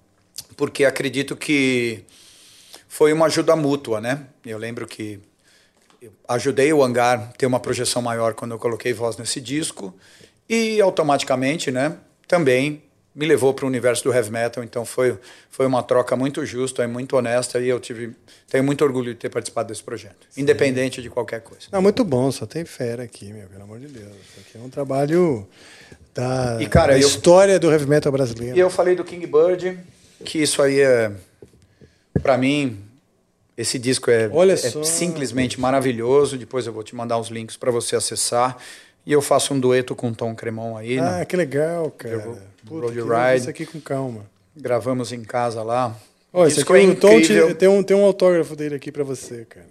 porque 0.59 0.85
acredito 0.85 1.37
que 1.37 2.01
foi 2.89 3.13
uma 3.13 3.27
ajuda 3.27 3.55
mútua, 3.55 4.01
né? 4.01 4.27
Eu 4.45 4.59
lembro 4.59 4.89
que 4.89 5.21
eu 6.03 6.13
ajudei 6.29 6.73
o 6.73 6.83
Hangar 6.83 7.31
a 7.31 7.39
ter 7.39 7.47
uma 7.47 7.61
projeção 7.61 8.03
maior 8.03 8.35
quando 8.35 8.53
eu 8.53 8.59
coloquei 8.59 8.93
voz 8.93 9.17
nesse 9.17 9.41
disco 9.41 9.95
e 10.49 10.81
automaticamente, 10.81 11.71
né, 11.71 11.97
também 12.27 12.83
me 13.15 13.27
levou 13.27 13.53
para 13.53 13.65
o 13.65 13.69
universo 13.69 14.05
do 14.05 14.13
heavy 14.13 14.31
metal, 14.31 14.63
então 14.63 14.85
foi, 14.85 15.19
foi 15.51 15.67
uma 15.67 15.83
troca 15.83 16.17
muito 16.17 16.45
justa 16.47 16.85
e 16.85 16.87
muito 16.87 17.17
honesta 17.17 17.61
e 17.61 17.69
eu 17.69 17.79
tive 17.79 18.15
tenho 18.49 18.65
muito 18.65 18.83
orgulho 18.85 19.13
de 19.13 19.19
ter 19.19 19.29
participado 19.29 19.69
desse 19.69 19.83
projeto, 19.83 20.27
Sim. 20.31 20.43
independente 20.43 21.03
de 21.03 21.11
qualquer 21.11 21.41
coisa. 21.41 21.67
Não, 21.71 21.83
muito 21.83 22.03
bom, 22.05 22.31
só 22.33 22.47
tem 22.47 22.65
fera 22.65 23.03
aqui, 23.03 23.33
meu, 23.33 23.47
pelo 23.49 23.63
amor 23.63 23.79
de 23.79 23.89
Deus. 23.89 24.07
Isso 24.09 24.41
aqui 24.41 24.59
é 24.59 24.61
um 24.61 24.71
trabalho 24.71 25.47
da, 26.15 26.59
e, 26.61 26.67
cara, 26.67 26.93
da 26.93 26.99
eu, 26.99 27.07
história 27.07 27.59
do 27.59 27.71
heavy 27.71 27.87
metal 27.87 28.11
brasileiro. 28.11 28.57
E 28.57 28.61
eu 28.61 28.71
falei 28.71 28.95
do 28.95 29.05
King 29.05 29.27
Bird, 29.27 29.79
que 30.25 30.39
isso 30.39 30.63
aí 30.63 30.81
é, 30.81 31.13
para 32.23 32.37
mim, 32.37 32.79
esse 33.57 33.79
disco 33.79 34.11
é, 34.11 34.25
é 34.25 34.85
simplesmente 34.85 35.61
maravilhoso. 35.61 36.37
Depois 36.37 36.67
eu 36.67 36.73
vou 36.73 36.83
te 36.83 36.95
mandar 36.95 37.19
os 37.19 37.29
links 37.29 37.57
para 37.57 37.71
você 37.71 37.97
acessar. 37.97 38.57
E 39.07 39.13
eu 39.13 39.23
faço 39.23 39.55
um 39.55 39.61
dueto 39.61 39.97
com 39.97 40.11
o 40.11 40.15
Tom 40.15 40.35
Cremon 40.35 40.77
aí. 40.77 40.99
Ah, 40.99 41.19
né? 41.19 41.25
que 41.25 41.37
legal, 41.37 41.91
cara. 41.91 42.19
Vou, 42.19 42.39
Puta, 42.67 42.87
Road 42.87 43.01
Ride. 43.01 43.41
Isso 43.41 43.51
aqui 43.51 43.65
com 43.65 43.81
calma. 43.81 44.27
Gravamos 44.55 45.13
em 45.13 45.23
casa 45.23 45.63
lá. 45.63 45.97
Ó, 46.33 46.47
esse 46.47 46.61
aqui 46.61 46.73
é 46.73 46.81
o 46.81 46.97
Tom 46.97 47.21
te, 47.21 47.55
tem, 47.55 47.69
um, 47.69 47.83
tem 47.83 47.97
um 47.97 48.05
autógrafo 48.05 48.55
dele 48.55 48.75
aqui 48.75 48.93
para 48.93 49.03
você, 49.03 49.47
cara. 49.47 49.67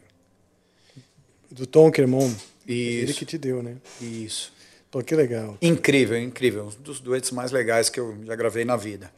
Do 1.52 1.68
Tom 1.68 1.92
Cremon. 1.92 2.32
Isso. 2.68 3.04
Ele 3.04 3.14
que 3.14 3.26
te 3.26 3.38
deu, 3.38 3.62
né? 3.62 3.76
Isso. 4.02 4.52
Pô, 4.90 5.02
que 5.04 5.16
legal. 5.16 5.58
Incrível, 5.62 6.18
incrível. 6.18 6.66
Um 6.66 6.82
dos 6.82 7.00
duetos 7.00 7.32
mais 7.32 7.52
legais 7.52 7.90
que 7.90 8.00
eu 8.00 8.18
já 8.26 8.36
gravei 8.36 8.66
na 8.66 8.76
vida. 8.76 9.12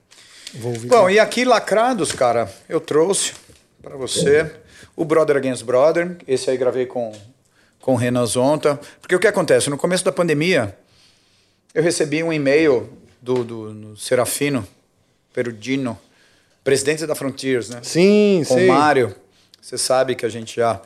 Bom, 0.54 1.10
e 1.10 1.20
aqui 1.20 1.46
lacrados, 1.46 2.12
cara, 2.12 2.52
eu 2.68 2.80
trouxe 2.80 3.34
para 3.82 3.96
você 3.96 4.52
o 4.96 5.06
Brother 5.06 5.38
Against 5.38 5.64
Brother. 5.64 6.18
Esse 6.28 6.50
aí 6.50 6.58
gravei 6.58 6.86
com 6.86 7.14
com 7.80 7.94
o 7.94 7.96
Renan 7.96 8.26
Zonta. 8.26 8.80
Porque 9.02 9.16
o 9.16 9.20
que 9.20 9.28
acontece? 9.28 9.70
No 9.70 9.78
começo 9.78 10.04
da 10.04 10.12
pandemia, 10.12 10.78
eu 11.74 11.82
recebi 11.82 12.22
um 12.22 12.32
e-mail 12.32 12.90
do, 13.22 13.44
do, 13.44 13.74
do 13.74 13.98
Serafino 13.98 14.68
Perudino, 15.34 16.00
presidente 16.64 17.06
da 17.06 17.16
Frontiers, 17.16 17.70
né? 17.70 17.80
Sim, 17.84 18.44
com 18.48 18.56
sim. 18.56 18.66
o 18.66 18.68
Mário. 18.68 19.16
Você 19.62 19.78
sabe 19.78 20.16
que 20.16 20.26
a 20.26 20.30
gente 20.30 20.58
já. 20.58 20.82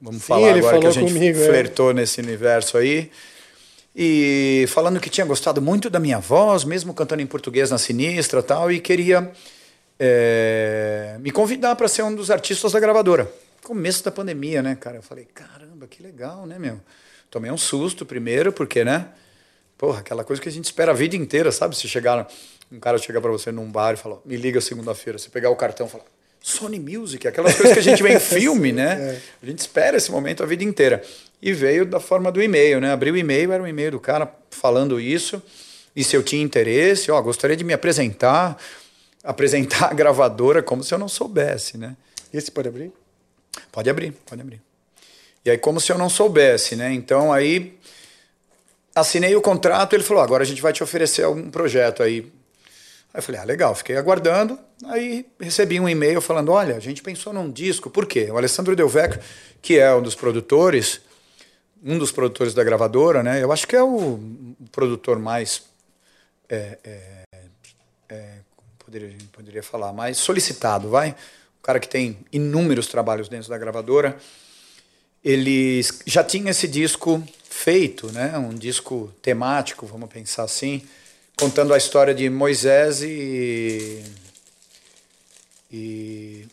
Vamos 0.00 0.22
sim, 0.22 0.28
falar 0.28 0.54
agora 0.54 0.78
que 0.78 0.86
a 0.86 0.90
gente 0.90 1.12
comigo, 1.12 1.38
é. 1.38 1.46
flertou 1.46 1.90
é. 1.90 1.94
nesse 1.94 2.20
universo 2.20 2.78
aí. 2.78 3.10
E 3.94 4.64
falando 4.68 5.00
que 5.00 5.10
tinha 5.10 5.26
gostado 5.26 5.60
muito 5.60 5.90
da 5.90 5.98
minha 5.98 6.18
voz, 6.18 6.64
mesmo 6.64 6.94
cantando 6.94 7.22
em 7.22 7.26
português 7.26 7.70
na 7.70 7.78
Sinistra 7.78 8.42
tal, 8.42 8.70
e 8.70 8.80
queria 8.80 9.32
é, 9.98 11.16
me 11.20 11.30
convidar 11.30 11.76
para 11.76 11.88
ser 11.88 12.02
um 12.02 12.14
dos 12.14 12.30
artistas 12.30 12.72
da 12.72 12.80
gravadora. 12.80 13.30
Começo 13.62 14.02
da 14.04 14.10
pandemia, 14.10 14.62
né, 14.62 14.74
cara? 14.74 14.96
Eu 14.96 15.02
falei, 15.02 15.26
caramba, 15.34 15.86
que 15.86 16.02
legal, 16.02 16.46
né, 16.46 16.58
meu? 16.58 16.80
Tomei 17.30 17.50
um 17.50 17.58
susto 17.58 18.06
primeiro, 18.06 18.52
porque, 18.52 18.84
né? 18.84 19.08
Porra, 19.76 20.00
aquela 20.00 20.24
coisa 20.24 20.40
que 20.40 20.48
a 20.48 20.52
gente 20.52 20.64
espera 20.64 20.92
a 20.92 20.94
vida 20.94 21.16
inteira, 21.16 21.52
sabe? 21.52 21.76
Se 21.76 21.88
chegar, 21.88 22.28
um 22.70 22.80
cara 22.80 22.98
chegar 22.98 23.20
para 23.20 23.30
você 23.30 23.52
num 23.52 23.70
bar 23.70 23.94
e 23.94 23.96
falar, 23.96 24.18
me 24.24 24.36
liga 24.36 24.60
segunda-feira, 24.60 25.18
você 25.18 25.28
pegar 25.28 25.50
o 25.50 25.56
cartão 25.56 25.86
e 25.86 25.90
falar, 25.90 26.04
Sony 26.42 26.80
Music, 26.80 27.26
aquelas 27.28 27.54
coisas 27.54 27.74
que 27.74 27.78
a 27.78 27.82
gente 27.82 28.02
vê 28.02 28.14
em 28.14 28.18
filme, 28.20 28.72
né? 28.72 29.16
É. 29.16 29.20
A 29.42 29.46
gente 29.46 29.58
espera 29.58 29.96
esse 29.96 30.10
momento 30.10 30.42
a 30.42 30.46
vida 30.46 30.64
inteira. 30.64 31.02
E 31.42 31.52
veio 31.52 31.86
da 31.86 32.00
forma 32.00 32.30
do 32.30 32.42
e-mail, 32.42 32.80
né? 32.80 32.92
Abri 32.92 33.10
o 33.10 33.16
e-mail, 33.16 33.52
era 33.52 33.62
um 33.62 33.66
e-mail 33.66 33.92
do 33.92 34.00
cara 34.00 34.32
falando 34.50 35.00
isso. 35.00 35.42
E 35.94 36.04
se 36.04 36.16
eu 36.16 36.22
tinha 36.22 36.42
interesse, 36.42 37.10
ó, 37.10 37.20
gostaria 37.20 37.56
de 37.56 37.64
me 37.64 37.72
apresentar, 37.72 38.56
apresentar 39.24 39.90
a 39.90 39.94
gravadora 39.94 40.62
como 40.62 40.82
se 40.84 40.94
eu 40.94 40.98
não 40.98 41.08
soubesse, 41.08 41.76
né? 41.76 41.96
E 42.32 42.36
esse 42.36 42.50
pode 42.50 42.68
abrir? 42.68 42.92
Pode 43.72 43.90
abrir, 43.90 44.12
pode 44.26 44.40
abrir. 44.40 44.60
E 45.44 45.50
aí, 45.50 45.58
como 45.58 45.80
se 45.80 45.90
eu 45.90 45.98
não 45.98 46.08
soubesse, 46.08 46.76
né? 46.76 46.92
Então, 46.92 47.32
aí, 47.32 47.78
assinei 48.94 49.34
o 49.34 49.40
contrato, 49.40 49.94
ele 49.94 50.02
falou, 50.02 50.22
agora 50.22 50.42
a 50.42 50.46
gente 50.46 50.60
vai 50.60 50.72
te 50.72 50.82
oferecer 50.82 51.24
algum 51.24 51.50
projeto 51.50 52.02
aí 52.02 52.30
Aí 53.12 53.18
eu 53.18 53.22
falei, 53.22 53.40
ah, 53.40 53.44
legal, 53.44 53.74
fiquei 53.74 53.96
aguardando. 53.96 54.58
Aí 54.86 55.26
recebi 55.38 55.78
um 55.78 55.88
e-mail 55.88 56.20
falando: 56.20 56.52
olha, 56.52 56.76
a 56.76 56.80
gente 56.80 57.02
pensou 57.02 57.32
num 57.32 57.50
disco. 57.50 57.90
Por 57.90 58.06
quê? 58.06 58.30
O 58.30 58.36
Alessandro 58.36 58.74
Del 58.74 58.88
Vecchio, 58.88 59.20
que 59.60 59.78
é 59.78 59.94
um 59.94 60.02
dos 60.02 60.14
produtores, 60.14 61.00
um 61.82 61.98
dos 61.98 62.10
produtores 62.10 62.54
da 62.54 62.64
gravadora, 62.64 63.22
né? 63.22 63.42
Eu 63.42 63.52
acho 63.52 63.66
que 63.66 63.76
é 63.76 63.82
o 63.82 64.18
produtor 64.72 65.18
mais. 65.18 65.62
É, 66.48 66.78
é, 66.82 67.24
é, 68.08 68.34
poderia, 68.78 69.16
poderia 69.32 69.62
falar, 69.62 69.92
mais 69.92 70.16
solicitado, 70.16 70.88
vai? 70.88 71.10
O 71.58 71.62
cara 71.62 71.78
que 71.78 71.88
tem 71.88 72.18
inúmeros 72.32 72.86
trabalhos 72.86 73.28
dentro 73.28 73.48
da 73.48 73.58
gravadora. 73.58 74.16
Ele 75.22 75.82
já 76.06 76.24
tinha 76.24 76.50
esse 76.50 76.66
disco 76.66 77.22
feito, 77.44 78.10
né? 78.10 78.38
Um 78.38 78.54
disco 78.54 79.12
temático, 79.20 79.84
vamos 79.84 80.08
pensar 80.08 80.44
assim 80.44 80.82
contando 81.40 81.72
a 81.72 81.78
história 81.78 82.14
de 82.14 82.28
Moisés 82.28 83.02
e. 83.02 84.02
e 85.72 86.46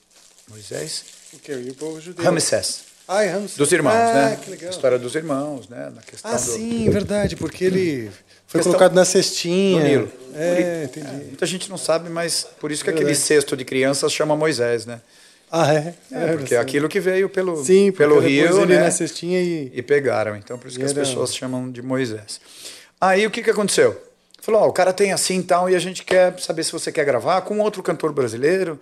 Moisés? 0.50 1.04
O 1.34 1.40
que? 1.40 1.52
E 1.52 1.70
o 1.70 1.76
povo 1.76 2.00
judeu. 2.00 2.24
Ramsés. 2.24 2.84
Ah, 3.08 3.24
é 3.24 3.30
Ramsés. 3.30 3.58
Dos 3.58 3.72
irmãos, 3.72 3.94
ah, 3.94 4.14
né? 4.14 4.40
Que 4.44 4.52
legal. 4.52 4.70
A 4.70 4.72
história 4.72 5.00
dos 5.00 5.16
irmãos, 5.16 5.70
né? 5.70 5.92
Na 5.96 6.02
questão 6.02 6.32
ah, 6.32 6.36
do... 6.36 6.42
sim, 6.42 6.90
verdade, 6.90 7.36
porque 7.36 7.66
ele 7.66 8.12
foi 8.48 8.60
questão 8.60 8.74
colocado 8.74 8.94
na 8.94 9.06
cestinha. 9.06 9.82
Do 9.82 9.88
Nilo. 9.88 10.12
É, 10.36 10.84
entendi. 10.86 11.08
É, 11.08 11.12
muita 11.12 11.46
gente 11.46 11.70
não 11.70 11.78
sabe, 11.78 12.10
mas 12.10 12.48
por 12.60 12.72
isso 12.72 12.84
que 12.84 12.90
verdade. 12.90 13.12
aquele 13.12 13.20
cesto 13.20 13.56
de 13.58 13.66
crianças 13.66 14.12
chama 14.12 14.36
Moisés, 14.36 14.86
né? 14.86 15.02
Ah, 15.50 15.74
é? 15.74 15.94
é, 16.12 16.24
é 16.24 16.34
porque 16.34 16.56
é 16.56 16.58
aquilo 16.58 16.90
que 16.90 17.00
veio 17.00 17.30
pelo, 17.30 17.64
Sim, 17.64 17.92
pelo 17.92 18.20
rio, 18.20 18.66
né? 18.66 18.80
na 18.80 18.92
cestinha 18.92 19.42
e... 19.42 19.72
e 19.74 19.82
pegaram. 19.82 20.36
Então, 20.36 20.60
por 20.60 20.68
isso 20.68 20.78
que 20.78 20.86
as 20.86 20.94
pessoas 20.94 21.34
chamam 21.34 21.72
de 21.72 21.82
Moisés. 21.82 22.42
Aí, 23.00 23.26
o 23.26 23.32
que, 23.32 23.42
que 23.42 23.50
aconteceu? 23.50 24.02
Falou, 24.42 24.62
ó, 24.62 24.68
o 24.68 24.74
cara 24.74 24.92
tem 24.92 25.14
assim 25.14 25.40
e 25.40 25.44
tal, 25.44 25.70
e 25.70 25.76
a 25.76 25.80
gente 25.80 26.04
quer 26.04 26.38
saber 26.40 26.64
se 26.64 26.72
você 26.72 26.92
quer 26.92 27.06
gravar 27.06 27.42
com 27.42 27.60
outro 27.60 27.82
cantor 27.82 28.12
brasileiro, 28.12 28.80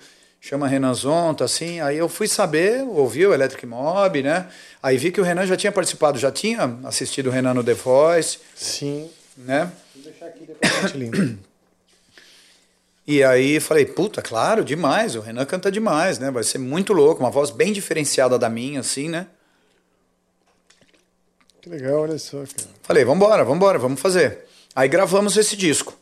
chama 0.48 0.68
Renan 0.68 0.94
Zonta, 0.94 1.44
assim. 1.44 1.82
Aí 1.82 1.98
eu 1.98 2.08
fui 2.08 2.28
saber, 2.28 2.84
ouvi 2.84 3.26
o 3.26 3.34
Electric 3.34 3.66
Mob, 3.66 4.22
né? 4.22 4.48
Aí 4.82 4.96
vi 4.96 5.12
que 5.12 5.20
o 5.20 5.24
Renan 5.24 5.48
já 5.48 5.58
tinha 5.58 5.72
participado, 5.72 6.20
já 6.20 6.32
tinha 6.32 6.78
assistido 6.84 7.28
o 7.28 7.32
Renan 7.32 7.56
no 7.56 7.64
The 7.64 7.74
Voice. 7.74 8.38
Sim. 8.56 9.10
Né? 9.36 9.72
Vou 9.96 10.04
deixar 10.04 10.28
aqui 10.28 10.46
depois 10.46 10.92
lindo. 10.94 11.40
E 13.08 13.24
aí 13.24 13.60
falei, 13.60 13.86
puta, 13.86 14.20
claro, 14.20 14.66
demais, 14.66 15.16
o 15.16 15.20
Renan 15.20 15.46
canta 15.46 15.72
demais, 15.72 16.18
né? 16.18 16.32
Vai 16.32 16.44
ser 16.44 16.58
muito 16.58 16.92
louco, 16.92 17.20
uma 17.20 17.30
voz 17.30 17.52
bem 17.52 17.72
diferenciada 17.72 18.40
da 18.40 18.50
minha, 18.50 18.80
assim, 18.80 19.08
né? 19.08 19.28
Que 21.62 21.70
legal, 21.70 22.02
olha 22.02 22.18
só, 22.18 22.38
cara. 22.38 22.68
Falei, 22.82 23.06
vambora, 23.06 23.44
vambora, 23.46 23.78
vamos 23.78 24.02
fazer. 24.02 24.46
Aí 24.76 24.90
gravamos 24.90 25.38
esse 25.38 25.56
disco. 25.56 25.96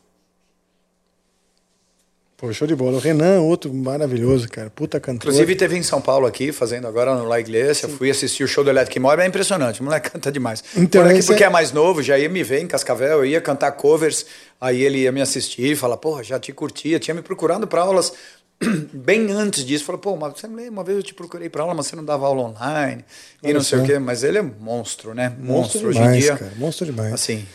Pô, 2.44 2.52
show 2.52 2.68
de 2.68 2.76
bola. 2.76 2.98
O 2.98 3.00
Renan, 3.00 3.40
outro 3.40 3.72
maravilhoso, 3.72 4.46
cara. 4.50 4.68
Puta 4.68 5.00
cantor. 5.00 5.28
Inclusive 5.28 5.56
teve 5.56 5.78
em 5.78 5.82
São 5.82 5.98
Paulo 5.98 6.26
aqui, 6.26 6.52
fazendo 6.52 6.86
agora 6.86 7.14
no 7.14 7.24
La 7.24 7.40
Iglesia. 7.40 7.88
Sim. 7.88 7.96
Fui 7.96 8.10
assistir 8.10 8.44
o 8.44 8.46
show 8.46 8.62
do 8.62 8.68
Electric 8.68 9.00
Mob, 9.00 9.18
é 9.18 9.26
impressionante. 9.26 9.80
O 9.80 9.84
moleque 9.84 10.10
canta 10.12 10.30
demais. 10.30 10.62
Então, 10.76 11.06
aqui 11.06 11.24
porque 11.24 11.42
é... 11.42 11.46
é 11.46 11.48
mais 11.48 11.72
novo, 11.72 12.02
já 12.02 12.18
ia 12.18 12.28
me 12.28 12.42
ver 12.42 12.60
em 12.60 12.66
Cascavel, 12.66 13.20
eu 13.20 13.24
ia 13.24 13.40
cantar 13.40 13.72
covers, 13.72 14.26
aí 14.60 14.82
ele 14.82 14.98
ia 14.98 15.10
me 15.10 15.22
assistir 15.22 15.72
e 15.72 15.74
falar, 15.74 15.96
porra, 15.96 16.22
já 16.22 16.38
te 16.38 16.52
curtia, 16.52 16.98
tinha 16.98 17.14
me 17.14 17.22
procurado 17.22 17.66
para 17.66 17.80
aulas 17.80 18.12
bem 18.92 19.32
antes 19.32 19.64
disso. 19.64 19.86
Falou, 19.86 19.98
pô, 19.98 20.14
mas 20.14 20.34
você 20.38 20.46
lembra, 20.46 20.70
uma 20.70 20.84
vez 20.84 20.98
eu 20.98 21.02
te 21.02 21.14
procurei 21.14 21.48
para 21.48 21.62
aula, 21.62 21.72
mas 21.72 21.86
você 21.86 21.96
não 21.96 22.04
dava 22.04 22.26
aula 22.26 22.42
online 22.42 23.06
e 23.42 23.54
não 23.54 23.62
sei 23.62 23.78
o 23.78 23.84
quê. 23.84 23.98
Mas 23.98 24.22
ele 24.22 24.36
é 24.36 24.42
monstro, 24.42 25.14
né? 25.14 25.30
Monstro, 25.38 25.80
monstro 25.80 25.92
demais, 25.94 26.08
hoje 26.10 26.18
em 26.18 26.20
dia. 26.20 26.36
Cara, 26.36 26.52
monstro 26.58 26.84
demais. 26.84 27.14
Assim, 27.14 27.46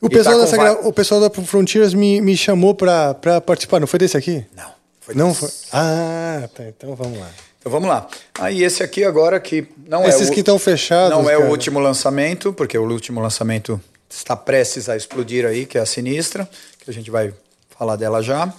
o 0.00 0.08
pessoal, 0.08 0.34
tá 0.34 0.44
dessa, 0.44 0.88
o 0.88 0.92
pessoal 0.92 1.20
da 1.20 1.30
Frontiers 1.30 1.92
me, 1.92 2.20
me 2.20 2.36
chamou 2.36 2.74
para 2.74 3.40
participar, 3.44 3.80
não 3.80 3.86
foi 3.86 3.98
desse 3.98 4.16
aqui? 4.16 4.44
Não. 4.56 4.72
Foi 5.00 5.14
não 5.14 5.28
desse. 5.28 5.40
foi? 5.40 5.50
Ah, 5.72 6.48
tá. 6.54 6.64
Então 6.64 6.94
vamos 6.94 7.18
lá. 7.18 7.30
Então 7.58 7.70
vamos 7.70 7.88
lá. 7.88 8.08
Aí 8.38 8.64
esse 8.64 8.82
aqui 8.82 9.04
agora 9.04 9.38
que 9.38 9.66
não 9.86 10.00
Esses 10.02 10.14
é 10.14 10.16
Esses 10.22 10.34
que 10.34 10.40
estão 10.40 10.58
fechados. 10.58 11.10
Não 11.10 11.24
cara. 11.24 11.36
é 11.36 11.38
o 11.38 11.50
último 11.50 11.78
lançamento, 11.78 12.52
porque 12.52 12.78
o 12.78 12.90
último 12.90 13.20
lançamento 13.20 13.78
está 14.08 14.34
prestes 14.34 14.88
a 14.88 14.96
explodir 14.96 15.44
aí, 15.44 15.66
que 15.66 15.76
é 15.76 15.80
a 15.82 15.86
Sinistra, 15.86 16.48
que 16.82 16.90
a 16.90 16.94
gente 16.94 17.10
vai 17.10 17.34
falar 17.78 17.96
dela 17.96 18.22
já. 18.22 18.52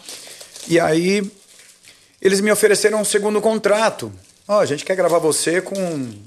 E 0.67 0.79
aí 0.79 1.29
eles 2.21 2.39
me 2.39 2.51
ofereceram 2.51 3.01
um 3.01 3.05
segundo 3.05 3.41
contrato. 3.41 4.11
Ó, 4.47 4.57
oh, 4.57 4.59
a 4.59 4.65
gente 4.65 4.85
quer 4.85 4.95
gravar 4.95 5.17
você 5.17 5.59
com 5.59 5.75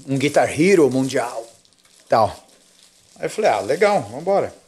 um 0.07 0.17
Guitar 0.17 0.59
Hero 0.59 0.89
mundial. 0.89 1.47
Tal. 2.09 2.35
Aí 3.17 3.27
eu 3.27 3.29
falei: 3.29 3.49
"Ah, 3.49 3.61
legal, 3.61 4.01
vamos 4.01 4.21
embora" 4.21 4.64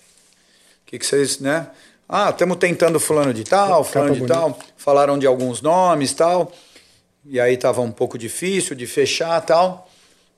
que, 0.88 0.98
que 0.98 1.06
vocês, 1.06 1.40
né? 1.40 1.70
Ah, 2.10 2.30
estamos 2.30 2.58
tentando 2.58 3.00
fulano 3.00 3.34
de 3.34 3.44
tal, 3.44 3.84
fulano 3.84 4.14
de 4.14 4.20
bonita. 4.22 4.34
tal. 4.34 4.58
Falaram 4.78 5.20
de 5.20 5.28
alguns 5.28 5.62
nomes 5.62 6.14
tal. 6.14 6.52
E 7.26 7.40
aí 7.40 7.56
estava 7.56 7.82
um 7.82 7.92
pouco 7.92 8.18
difícil 8.18 8.76
de 8.76 8.88
fechar 8.88 9.42
tal. 9.42 9.90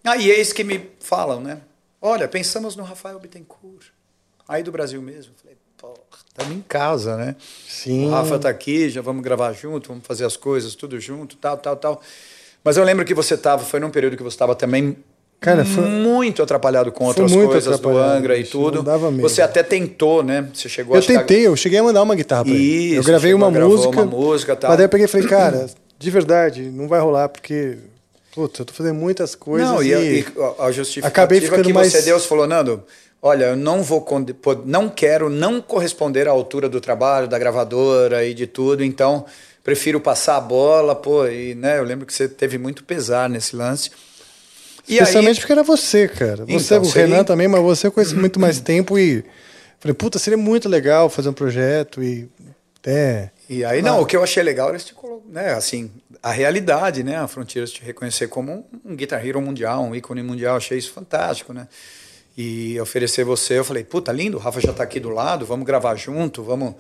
Aí 0.04 0.32
eis 0.32 0.52
que 0.52 0.64
me 0.64 0.90
falam, 1.00 1.40
né? 1.40 1.62
Olha, 2.02 2.28
pensamos 2.28 2.76
no 2.76 2.84
Rafael 2.84 3.20
Bittencourt. 3.20 3.88
Aí 4.48 4.64
do 4.64 4.72
Brasil 4.72 5.00
mesmo. 5.00 5.34
Falei, 5.40 5.56
pô, 5.78 5.94
estamos 6.28 6.58
em 6.58 6.62
casa, 6.62 7.16
né? 7.16 7.36
Sim. 7.68 8.08
O 8.08 8.10
Rafa 8.10 8.38
está 8.38 8.50
aqui, 8.50 8.90
já 8.90 9.02
vamos 9.02 9.22
gravar 9.22 9.54
junto, 9.54 9.90
vamos 9.90 10.08
fazer 10.08 10.26
as 10.26 10.36
coisas 10.36 10.74
tudo 10.74 11.00
junto, 11.00 11.36
tal, 11.36 11.58
tal, 11.58 11.76
tal. 11.76 12.02
Mas 12.64 12.78
eu 12.78 12.84
lembro 12.84 13.06
que 13.06 13.14
você 13.14 13.36
estava, 13.36 13.64
foi 13.64 13.80
num 13.80 13.92
período 13.92 14.18
que 14.18 14.24
você 14.24 14.34
estava 14.34 14.56
também 14.56 14.98
Cara, 15.40 15.64
foi 15.64 15.86
muito 15.86 16.44
atrapalhado 16.44 16.92
com 16.92 17.06
outras 17.06 17.32
coisas 17.32 17.80
do 17.80 17.98
Angra 17.98 18.38
e 18.38 18.44
tudo. 18.44 18.84
Você 19.22 19.42
até 19.42 19.64
tentou, 19.64 20.22
né? 20.22 20.50
Você 20.54 20.68
chegou 20.68 20.96
Eu 20.98 21.02
tentei, 21.02 21.48
eu 21.48 21.56
cheguei 21.56 21.80
a 21.80 21.84
mandar 21.84 22.04
uma 22.04 22.16
guitarra 22.16 22.44
pra 22.44 22.54
ele. 22.54 22.96
eu 22.96 23.04
gravei 23.04 23.34
uma 23.34 23.50
música, 23.50 23.90
uma 23.90 24.06
música, 24.06 24.56
tal. 24.56 24.70
Mas 24.70 24.78
daí 24.78 24.86
eu 24.86 24.90
peguei 24.90 25.06
e 25.06 25.10
falei, 25.10 25.28
cara, 25.28 25.70
de 25.98 26.12
verdade, 26.12 26.64
não 26.64 26.88
vai 26.88 27.00
rolar 27.00 27.30
porque 27.30 27.78
Puta, 28.34 28.62
eu 28.62 28.66
tô 28.66 28.74
fazendo 28.74 28.96
muitas 28.96 29.34
coisas. 29.34 29.68
Não, 29.68 29.82
e, 29.82 30.20
e, 30.20 30.26
a 30.60 30.72
justificativa 30.72 31.08
acabei 31.08 31.42
ficando 31.42 31.64
que 31.64 31.74
mais... 31.74 31.92
você 31.92 32.02
deu, 32.02 32.20
você 32.20 32.28
falou, 32.28 32.46
Nando, 32.46 32.84
olha, 33.22 33.46
eu 33.46 33.56
não 33.56 33.82
vou, 33.82 34.06
não 34.66 34.88
quero 34.88 35.30
não 35.30 35.62
corresponder 35.62 36.28
à 36.28 36.32
altura 36.32 36.70
do 36.70 36.80
trabalho, 36.80 37.28
da 37.28 37.40
gravadora 37.40 38.26
e 38.26 38.34
de 38.34 38.46
tudo, 38.46 38.84
então 38.84 39.26
prefiro 39.64 40.00
passar 40.00 40.38
a 40.38 40.42
bola, 40.42 40.96
pô, 40.96 41.28
e 41.28 41.56
né, 41.56 41.80
eu 41.80 41.84
lembro 41.84 42.06
que 42.06 42.14
você 42.14 42.28
teve 42.28 42.58
muito 42.58 42.84
pesar 42.84 43.30
nesse 43.30 43.56
lance. 43.56 43.92
Especialmente 44.90 45.36
aí... 45.36 45.40
porque 45.42 45.52
era 45.52 45.64
você, 45.64 46.08
cara. 46.08 46.46
Você, 46.46 46.76
então, 46.76 46.82
o 46.82 46.86
seria... 46.86 47.08
Renan 47.08 47.24
também, 47.24 47.48
mas 47.48 47.62
você 47.62 47.92
conhece 47.92 48.16
muito 48.16 48.40
mais 48.40 48.60
tempo 48.60 48.98
e 48.98 49.24
falei, 49.80 49.94
puta, 49.94 50.18
seria 50.20 50.38
muito 50.38 50.68
legal 50.68 51.10
fazer 51.10 51.30
um 51.30 51.34
projeto 51.34 52.04
e 52.04 52.28
é. 52.86 53.30
E 53.50 53.66
aí, 53.66 53.82
não, 53.82 53.98
ah. 53.98 54.02
o 54.02 54.06
que 54.06 54.16
eu 54.16 54.24
achei 54.24 54.42
legal 54.42 54.70
era 54.70 54.78
este, 54.78 54.96
né, 55.28 55.54
assim, 55.54 55.92
a 56.22 56.32
realidade, 56.32 57.04
né? 57.04 57.18
A 57.18 57.28
Fronteiras 57.28 57.72
te 57.72 57.84
reconhecer 57.84 58.28
como 58.28 58.52
um, 58.52 58.92
um 58.92 58.96
Guitar 58.96 59.26
Hero 59.26 59.42
mundial, 59.42 59.84
um 59.84 59.96
ícone 59.96 60.24
mundial, 60.24 60.58
achei 60.58 60.78
isso 60.78 60.92
fantástico, 60.92 61.54
né? 61.54 61.68
E 62.38 62.80
oferecer 62.80 63.24
você, 63.26 63.60
eu 63.60 63.66
falei, 63.66 63.84
puta, 63.84 64.12
lindo, 64.12 64.38
o 64.38 64.40
Rafa 64.40 64.62
já 64.62 64.72
está 64.72 64.84
aqui 64.84 65.00
do 65.00 65.10
lado, 65.10 65.46
vamos 65.46 65.66
gravar 65.66 65.96
junto, 65.96 66.42
vamos. 66.44 66.76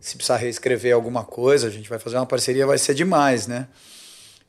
Se 0.00 0.16
precisar 0.16 0.36
reescrever 0.36 0.94
alguma 0.94 1.24
coisa, 1.24 1.68
a 1.68 1.70
gente 1.70 1.88
vai 1.88 1.98
fazer 1.98 2.16
uma 2.16 2.26
parceria, 2.26 2.66
vai 2.66 2.78
ser 2.78 2.94
demais, 2.94 3.46
né? 3.46 3.66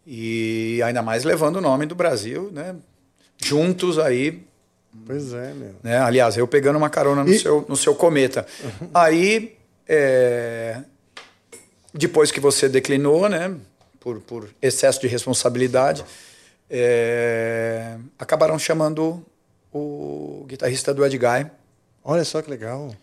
E 0.05 0.81
ainda 0.84 1.01
mais 1.01 1.23
levando 1.23 1.57
o 1.57 1.61
nome 1.61 1.85
do 1.85 1.95
Brasil, 1.95 2.49
né? 2.51 2.75
Juntos 3.43 3.99
aí. 3.99 4.43
Pois 5.05 5.34
é, 5.34 5.53
meu. 5.53 5.76
Né? 5.84 5.97
Aliás, 5.97 6.38
eu 6.38 6.47
pegando 6.47 6.77
uma 6.77 6.89
carona 6.89 7.23
no, 7.23 7.30
e... 7.30 7.39
seu, 7.39 7.65
no 7.68 7.76
seu 7.76 7.95
cometa. 7.95 8.45
Uhum. 8.64 8.89
Aí, 8.93 9.55
é... 9.88 10.81
depois 11.93 12.31
que 12.31 12.39
você 12.39 12.68
declinou, 12.68 13.30
né? 13.30 13.55
Por, 13.99 14.19
por 14.22 14.49
excesso 14.61 15.01
de 15.01 15.07
responsabilidade, 15.07 16.03
é... 16.69 17.97
acabaram 18.18 18.57
chamando 18.57 19.23
o 19.72 20.45
guitarrista 20.47 20.93
do 20.93 21.05
Ed 21.05 21.18
Guy, 21.18 21.51
Olha 22.09 22.23
só 22.23 22.41
que 22.41 22.49
legal. 22.49 22.95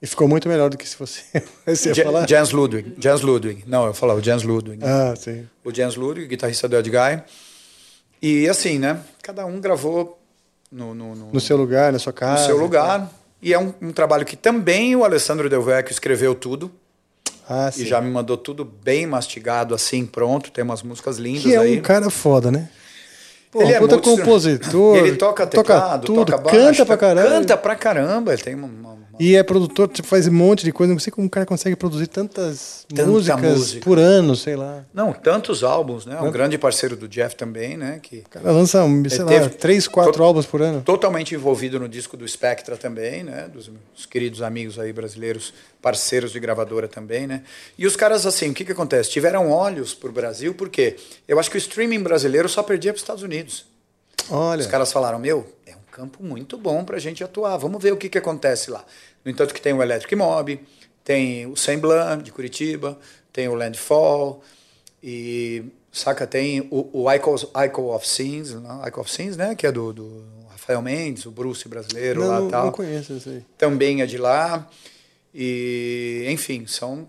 E 0.00 0.06
ficou 0.06 0.26
muito 0.26 0.48
melhor 0.48 0.70
do 0.70 0.78
que 0.78 0.88
se 0.88 0.96
você, 0.96 1.20
você 1.66 1.90
ia 1.90 2.04
falar. 2.06 2.26
Jens 2.26 2.52
Ludwig. 2.52 2.94
Jens 2.98 3.20
Ludwig. 3.20 3.64
Não, 3.66 3.84
eu 3.84 3.92
falava 3.92 4.18
o 4.18 4.22
Jens 4.22 4.42
Ludwig. 4.42 4.82
Ah, 4.82 5.14
sim. 5.14 5.46
O 5.62 5.70
Jens 5.70 5.94
Ludwig, 5.94 6.26
guitarrista 6.28 6.66
do 6.66 6.76
Ed 6.78 6.88
Guy. 6.88 7.22
E 8.22 8.48
assim, 8.48 8.78
né? 8.78 9.00
Cada 9.22 9.44
um 9.44 9.60
gravou 9.60 10.18
no, 10.70 10.94
no, 10.94 11.14
no- 11.14 11.32
No 11.32 11.40
seu 11.40 11.56
lugar, 11.56 11.92
na 11.92 11.98
sua 11.98 12.12
no 12.12 12.18
casa. 12.18 12.46
seu 12.46 12.56
lugar. 12.56 13.10
E 13.42 13.52
é 13.52 13.58
um, 13.58 13.74
um 13.82 13.92
trabalho 13.92 14.24
que 14.24 14.36
também 14.36 14.94
o 14.94 15.04
Alessandro 15.04 15.50
Del 15.50 15.62
Vecchio 15.62 15.92
escreveu 15.92 16.34
tudo. 16.34 16.70
Ah, 17.48 17.70
sim. 17.72 17.82
E 17.82 17.86
já 17.86 18.00
me 18.00 18.08
mandou 18.10 18.36
tudo 18.36 18.64
bem 18.64 19.04
mastigado, 19.06 19.74
assim, 19.74 20.06
pronto. 20.06 20.50
Tem 20.52 20.62
umas 20.62 20.82
músicas 20.82 21.18
lindas 21.18 21.42
Que 21.42 21.54
é 21.54 21.58
aí. 21.58 21.78
um 21.78 21.82
cara 21.82 22.08
foda, 22.08 22.50
né? 22.52 22.70
Pô, 23.52 23.60
Ele 23.62 23.72
é 23.74 23.78
puta 23.78 23.98
compositor. 23.98 24.96
Ele 24.96 25.14
toca 25.16 25.46
teclado, 25.46 26.06
tudo, 26.06 26.24
toca 26.24 26.38
baixo, 26.38 26.58
canta 26.58 26.86
pra 26.86 26.96
caramba. 26.96 27.28
Canta 27.28 27.56
pra 27.58 27.76
caramba. 27.76 28.32
Ele 28.32 28.42
tem 28.42 28.54
uma, 28.54 28.66
uma- 28.66 28.88
uma- 28.92 29.02
E 29.20 29.36
é 29.36 29.42
produtor, 29.42 29.88
tipo, 29.88 30.08
faz 30.08 30.26
um 30.26 30.32
monte 30.32 30.64
de 30.64 30.72
coisa. 30.72 30.90
Não 30.90 30.98
sei 30.98 31.10
como 31.12 31.26
o 31.26 31.30
cara 31.30 31.44
consegue 31.44 31.76
produzir 31.76 32.06
tantas 32.06 32.86
Tanta 32.88 33.04
músicas 33.06 33.42
música. 33.42 33.84
por 33.84 33.98
ano, 33.98 34.34
sei 34.34 34.56
lá. 34.56 34.84
Não, 34.92 35.12
tantos 35.12 35.62
álbuns, 35.62 36.06
né? 36.06 36.18
Um 36.18 36.30
grande 36.30 36.56
parceiro 36.56 36.96
do 36.96 37.06
Jeff 37.06 37.36
também, 37.36 37.76
né? 37.76 38.00
Que 38.02 38.20
O 38.26 38.28
cara 38.30 38.50
lança, 38.52 38.82
sei 39.10 39.18
lá, 39.18 39.26
teve- 39.26 39.48
três, 39.50 39.86
quatro 39.86 40.14
to- 40.14 40.22
álbuns 40.22 40.46
por 40.46 40.62
ano. 40.62 40.80
totalmente 40.80 41.34
envolvido 41.34 41.78
no 41.78 41.88
disco 41.90 42.16
do 42.16 42.26
Spectra 42.26 42.74
também, 42.74 43.22
né? 43.22 43.50
Dos 43.52 43.68
meus 43.68 44.06
queridos 44.08 44.40
amigos 44.40 44.78
aí 44.78 44.94
brasileiros, 44.94 45.52
parceiros 45.82 46.32
de 46.32 46.40
gravadora 46.40 46.88
também, 46.88 47.26
né? 47.26 47.42
E 47.76 47.86
os 47.86 47.96
caras, 47.96 48.24
assim, 48.24 48.50
o 48.50 48.54
que 48.54 48.64
que 48.64 48.72
acontece? 48.72 49.10
Tiveram 49.10 49.50
olhos 49.50 49.92
pro 49.92 50.10
Brasil, 50.10 50.54
porque 50.54 50.96
eu 51.28 51.38
acho 51.38 51.50
que 51.50 51.56
o 51.56 51.58
streaming 51.58 52.00
brasileiro 52.02 52.48
só 52.48 52.62
perdia 52.62 52.92
para 52.92 52.96
os 52.96 53.02
Estados 53.02 53.22
Unidos. 53.22 53.41
Olha. 54.30 54.60
Os 54.60 54.66
caras 54.66 54.92
falaram, 54.92 55.18
meu, 55.18 55.46
é 55.66 55.74
um 55.74 55.90
campo 55.90 56.22
muito 56.22 56.56
bom 56.56 56.84
pra 56.84 56.98
gente 56.98 57.22
atuar, 57.24 57.56
vamos 57.56 57.82
ver 57.82 57.92
o 57.92 57.96
que 57.96 58.08
que 58.08 58.18
acontece 58.18 58.70
lá. 58.70 58.84
No 59.24 59.30
entanto 59.30 59.54
que 59.54 59.60
tem 59.60 59.72
o 59.72 59.82
Electric 59.82 60.14
Mob, 60.16 60.60
tem 61.04 61.46
o 61.46 61.56
Semblant 61.56 62.22
de 62.22 62.32
Curitiba, 62.32 62.98
tem 63.32 63.48
o 63.48 63.54
Landfall, 63.54 64.42
e, 65.02 65.64
saca, 65.90 66.26
tem 66.26 66.60
o, 66.70 66.88
o 66.92 67.12
Icon, 67.12 67.36
Icon 67.66 67.94
of 67.94 68.06
Sins? 68.08 68.50
Icon 68.86 69.00
of 69.00 69.10
Sins, 69.10 69.36
né? 69.36 69.54
Que 69.54 69.66
é 69.66 69.72
do, 69.72 69.92
do 69.92 70.24
Rafael 70.50 70.80
Mendes, 70.80 71.26
o 71.26 71.30
Bruce 71.30 71.68
brasileiro 71.68 72.20
não, 72.20 72.28
lá 72.28 72.40
não, 72.40 72.48
e 72.48 72.50
tal. 72.50 72.64
não 72.66 72.72
conheço 72.72 73.12
isso 73.14 73.28
aí. 73.28 73.44
Também 73.58 74.00
é 74.00 74.06
de 74.06 74.18
lá. 74.18 74.68
E, 75.34 76.26
enfim, 76.28 76.66
são 76.66 77.08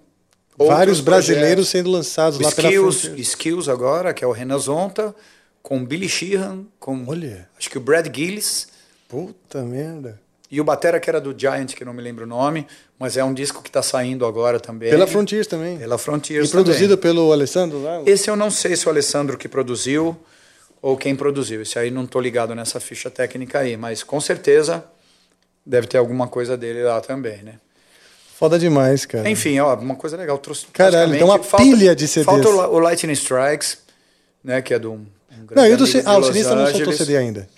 Vários 0.57 1.01
brasileiros 1.01 1.67
projetos. 1.67 1.69
sendo 1.69 1.91
lançados 1.91 2.39
lá 2.39 2.51
pela 2.51 2.67
Skills, 2.69 3.01
fronteira. 3.01 3.21
Skills 3.21 3.69
agora, 3.69 4.13
que 4.13 4.23
é 4.23 4.27
o 4.27 4.31
Renan 4.31 4.59
Zonta, 4.59 5.15
com 5.63 5.77
o 5.77 5.85
Billy 5.85 6.07
Sheehan, 6.09 6.65
com 6.79 7.03
Olha. 7.07 7.49
acho 7.57 7.69
que 7.69 7.77
o 7.77 7.81
Brad 7.81 8.13
Gillis 8.15 8.67
Puta 9.07 9.63
merda. 9.63 10.19
e 10.51 10.59
o 10.59 10.63
batera 10.63 10.99
que 10.99 11.09
era 11.09 11.19
do 11.21 11.33
Giant, 11.37 11.73
que 11.73 11.83
não 11.85 11.93
me 11.93 12.01
lembro 12.01 12.25
o 12.25 12.27
nome, 12.27 12.67
mas 12.99 13.15
é 13.17 13.23
um 13.23 13.33
disco 13.33 13.61
que 13.63 13.69
está 13.69 13.81
saindo 13.81 14.25
agora 14.25 14.59
também. 14.59 14.89
Pela 14.89 15.07
Frontiers 15.07 15.47
também. 15.47 15.77
Pela 15.77 15.97
Frontiers 15.97 16.49
E 16.49 16.51
produzido 16.51 16.97
também. 16.97 17.11
pelo 17.15 17.31
Alessandro 17.31 17.81
lá? 17.81 18.03
Esse 18.05 18.29
eu 18.29 18.35
não 18.35 18.51
sei 18.51 18.75
se 18.75 18.85
o 18.85 18.89
Alessandro 18.89 19.37
que 19.37 19.47
produziu 19.47 20.15
ou 20.81 20.97
quem 20.97 21.15
produziu. 21.15 21.61
Esse 21.61 21.79
aí 21.79 21.89
não 21.89 22.05
tô 22.05 22.19
ligado 22.19 22.53
nessa 22.53 22.79
ficha 22.79 23.09
técnica 23.09 23.59
aí, 23.59 23.77
mas 23.77 24.03
com 24.03 24.19
certeza 24.19 24.83
deve 25.65 25.87
ter 25.87 25.97
alguma 25.97 26.27
coisa 26.27 26.57
dele 26.57 26.83
lá 26.83 26.99
também, 26.99 27.41
né? 27.41 27.55
Foda 28.35 28.59
demais, 28.59 29.05
cara. 29.05 29.29
Enfim, 29.29 29.57
ó, 29.59 29.73
uma 29.75 29.95
coisa 29.95 30.17
legal. 30.17 30.37
Trouxe 30.39 30.65
Caralho, 30.73 31.13
tem 31.13 31.23
uma 31.23 31.39
praticamente- 31.39 31.77
pilha 31.77 31.95
de 31.95 32.07
CDs. 32.07 32.25
Falta 32.25 32.49
o, 32.49 32.79
Lightning 32.79 33.13
Strikes, 33.13 33.77
né, 34.43 34.61
que 34.61 34.73
é 34.73 34.79
do 34.79 34.91
um, 34.93 35.05
um 35.51 35.55
Não, 35.55 35.65
e 35.67 35.73
o 35.73 35.77
do 35.77 35.85
Ah, 36.05 36.15
o 36.15 36.19
Los 36.19 36.27
Sinistro 36.27 36.55
não 36.55 36.65
soltou 36.65 36.81
Angeles. 36.81 36.97
CD 36.97 37.17
ainda. 37.17 37.49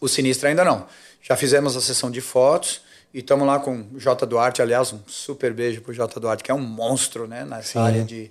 O 0.00 0.08
Sinistro 0.08 0.48
ainda 0.48 0.64
não. 0.64 0.86
Já 1.22 1.36
fizemos 1.36 1.76
a 1.76 1.80
sessão 1.80 2.10
de 2.10 2.20
fotos 2.20 2.80
e 3.12 3.18
estamos 3.20 3.46
lá 3.46 3.58
com 3.58 3.86
o 3.92 3.98
J. 3.98 4.26
Duarte, 4.26 4.62
aliás, 4.62 4.92
um 4.92 5.00
super 5.06 5.52
beijo 5.52 5.80
pro 5.80 5.92
J. 5.92 6.18
Duarte, 6.20 6.42
que 6.44 6.50
é 6.50 6.54
um 6.54 6.60
monstro, 6.60 7.26
né, 7.26 7.44
nessa 7.44 7.72
Sim. 7.72 7.78
área 7.78 8.04
de, 8.04 8.30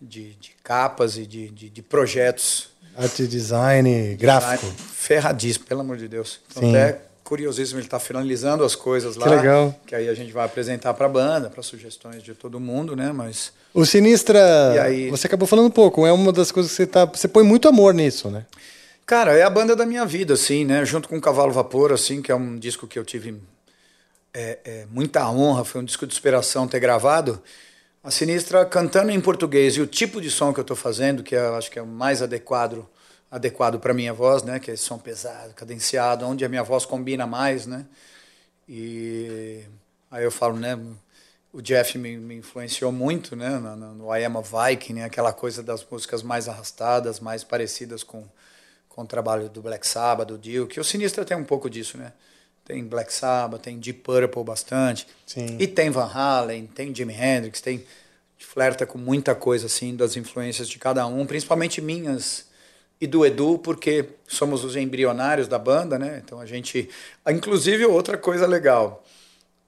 de, 0.00 0.34
de 0.34 0.50
capas 0.62 1.16
e 1.16 1.26
de, 1.26 1.48
de, 1.50 1.68
de 1.70 1.82
projetos. 1.82 2.68
Arte 2.96 3.26
design, 3.26 4.14
gráfico. 4.16 4.66
Ah, 4.66 4.82
Ferradíssimo, 4.94 5.64
pelo 5.64 5.80
amor 5.80 5.96
de 5.96 6.08
Deus. 6.08 6.40
Então, 6.50 6.62
Sim. 6.62 6.70
até 6.76 7.00
curiosíssimo, 7.30 7.78
ele 7.78 7.86
está 7.86 8.00
finalizando 8.00 8.64
as 8.64 8.74
coisas 8.74 9.14
lá. 9.14 9.28
legal. 9.28 9.72
Que 9.86 9.94
aí 9.94 10.08
a 10.08 10.14
gente 10.14 10.32
vai 10.32 10.44
apresentar 10.44 10.92
para 10.94 11.06
a 11.06 11.08
banda, 11.08 11.48
para 11.48 11.62
sugestões 11.62 12.24
de 12.24 12.34
todo 12.34 12.58
mundo, 12.58 12.96
né? 12.96 13.12
Mas 13.12 13.52
O 13.72 13.86
Sinistra, 13.86 14.82
aí? 14.82 15.08
você 15.08 15.28
acabou 15.28 15.46
falando 15.46 15.66
um 15.66 15.70
pouco, 15.70 16.04
é 16.04 16.10
uma 16.10 16.32
das 16.32 16.50
coisas 16.50 16.72
que 16.72 16.78
você 16.78 16.86
tá. 16.88 17.04
Você 17.04 17.28
põe 17.28 17.44
muito 17.44 17.68
amor 17.68 17.94
nisso, 17.94 18.28
né? 18.28 18.44
Cara, 19.06 19.32
é 19.32 19.42
a 19.42 19.50
banda 19.50 19.76
da 19.76 19.86
minha 19.86 20.04
vida, 20.04 20.34
assim, 20.34 20.64
né? 20.64 20.84
Junto 20.84 21.08
com 21.08 21.20
Cavalo 21.20 21.52
Vapor, 21.52 21.92
assim, 21.92 22.20
que 22.20 22.32
é 22.32 22.34
um 22.34 22.58
disco 22.58 22.88
que 22.88 22.98
eu 22.98 23.04
tive 23.04 23.40
é, 24.34 24.58
é, 24.64 24.86
muita 24.90 25.30
honra, 25.30 25.64
foi 25.64 25.80
um 25.80 25.84
disco 25.84 26.04
de 26.08 26.12
inspiração 26.12 26.66
ter 26.66 26.80
gravado. 26.80 27.40
A 28.02 28.10
Sinistra 28.10 28.64
cantando 28.64 29.12
em 29.12 29.20
português 29.20 29.76
e 29.76 29.80
o 29.80 29.86
tipo 29.86 30.20
de 30.20 30.32
som 30.32 30.52
que 30.52 30.58
eu 30.58 30.62
estou 30.62 30.76
fazendo, 30.76 31.22
que 31.22 31.36
eu 31.36 31.54
acho 31.54 31.70
que 31.70 31.78
é 31.78 31.82
o 31.82 31.86
mais 31.86 32.22
adequado 32.22 32.88
adequado 33.30 33.78
para 33.78 33.94
minha 33.94 34.12
voz, 34.12 34.42
né? 34.42 34.58
Que 34.58 34.70
é 34.70 34.74
esse 34.74 34.84
som 34.84 34.98
pesado, 34.98 35.54
cadenciado, 35.54 36.26
onde 36.26 36.44
a 36.44 36.48
minha 36.48 36.62
voz 36.62 36.84
combina 36.84 37.26
mais, 37.26 37.66
né? 37.66 37.86
E 38.68 39.62
aí 40.10 40.24
eu 40.24 40.30
falo, 40.30 40.56
né? 40.58 40.78
O 41.52 41.60
Jeff 41.60 41.98
me, 41.98 42.16
me 42.16 42.36
influenciou 42.36 42.92
muito, 42.92 43.34
né? 43.34 43.58
No, 43.58 43.76
no- 43.76 43.94
no 43.94 44.16
I 44.16 44.24
Am 44.24 44.36
a 44.38 44.40
Viking, 44.70 44.94
né? 44.94 45.04
Aquela 45.04 45.32
coisa 45.32 45.62
das 45.62 45.84
músicas 45.88 46.22
mais 46.22 46.48
arrastadas, 46.48 47.18
mais 47.18 47.42
parecidas 47.42 48.02
com, 48.04 48.24
com 48.88 49.02
o 49.02 49.06
trabalho 49.06 49.48
do 49.48 49.60
Black 49.60 49.86
Sabbath, 49.86 50.28
do 50.28 50.38
Dio, 50.38 50.66
que 50.68 50.78
o 50.78 50.84
Sinistra 50.84 51.24
tem 51.24 51.36
um 51.36 51.44
pouco 51.44 51.68
disso, 51.68 51.98
né? 51.98 52.12
Tem 52.64 52.84
Black 52.84 53.12
Sabbath, 53.12 53.62
tem 53.62 53.78
Deep 53.80 54.00
Purple 54.00 54.44
bastante. 54.44 55.06
Sim. 55.26 55.56
E 55.58 55.66
tem 55.66 55.90
Van 55.90 56.06
Halen, 56.12 56.66
tem 56.68 56.94
Jimi 56.94 57.14
Hendrix, 57.14 57.60
tem 57.60 57.84
flerta 58.38 58.86
com 58.86 58.96
muita 58.98 59.34
coisa 59.34 59.66
assim 59.66 59.96
das 59.96 60.16
influências 60.16 60.68
de 60.68 60.78
cada 60.78 61.04
um, 61.06 61.26
principalmente 61.26 61.80
minhas 61.80 62.46
e 63.00 63.06
do 63.06 63.24
Edu, 63.24 63.58
porque 63.58 64.04
somos 64.28 64.62
os 64.64 64.76
embrionários 64.76 65.48
da 65.48 65.58
banda, 65.58 65.98
né? 65.98 66.20
Então 66.24 66.38
a 66.40 66.46
gente, 66.46 66.88
inclusive 67.28 67.84
outra 67.86 68.18
coisa 68.18 68.46
legal, 68.46 69.04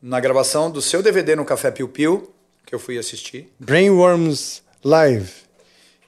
na 0.01 0.21
gravação 0.21 0.71
do 0.71 0.83
seu 0.83 1.03
DVD 1.03 1.35
no 1.37 1.45
Café 1.45 1.71
Piu 1.71 1.89
Piu, 1.89 2.31
que 2.67 2.75
eu 2.75 2.79
fui 2.79 2.99
assistir, 2.99 3.51
Brainworms 3.59 4.63
Live. 4.85 5.31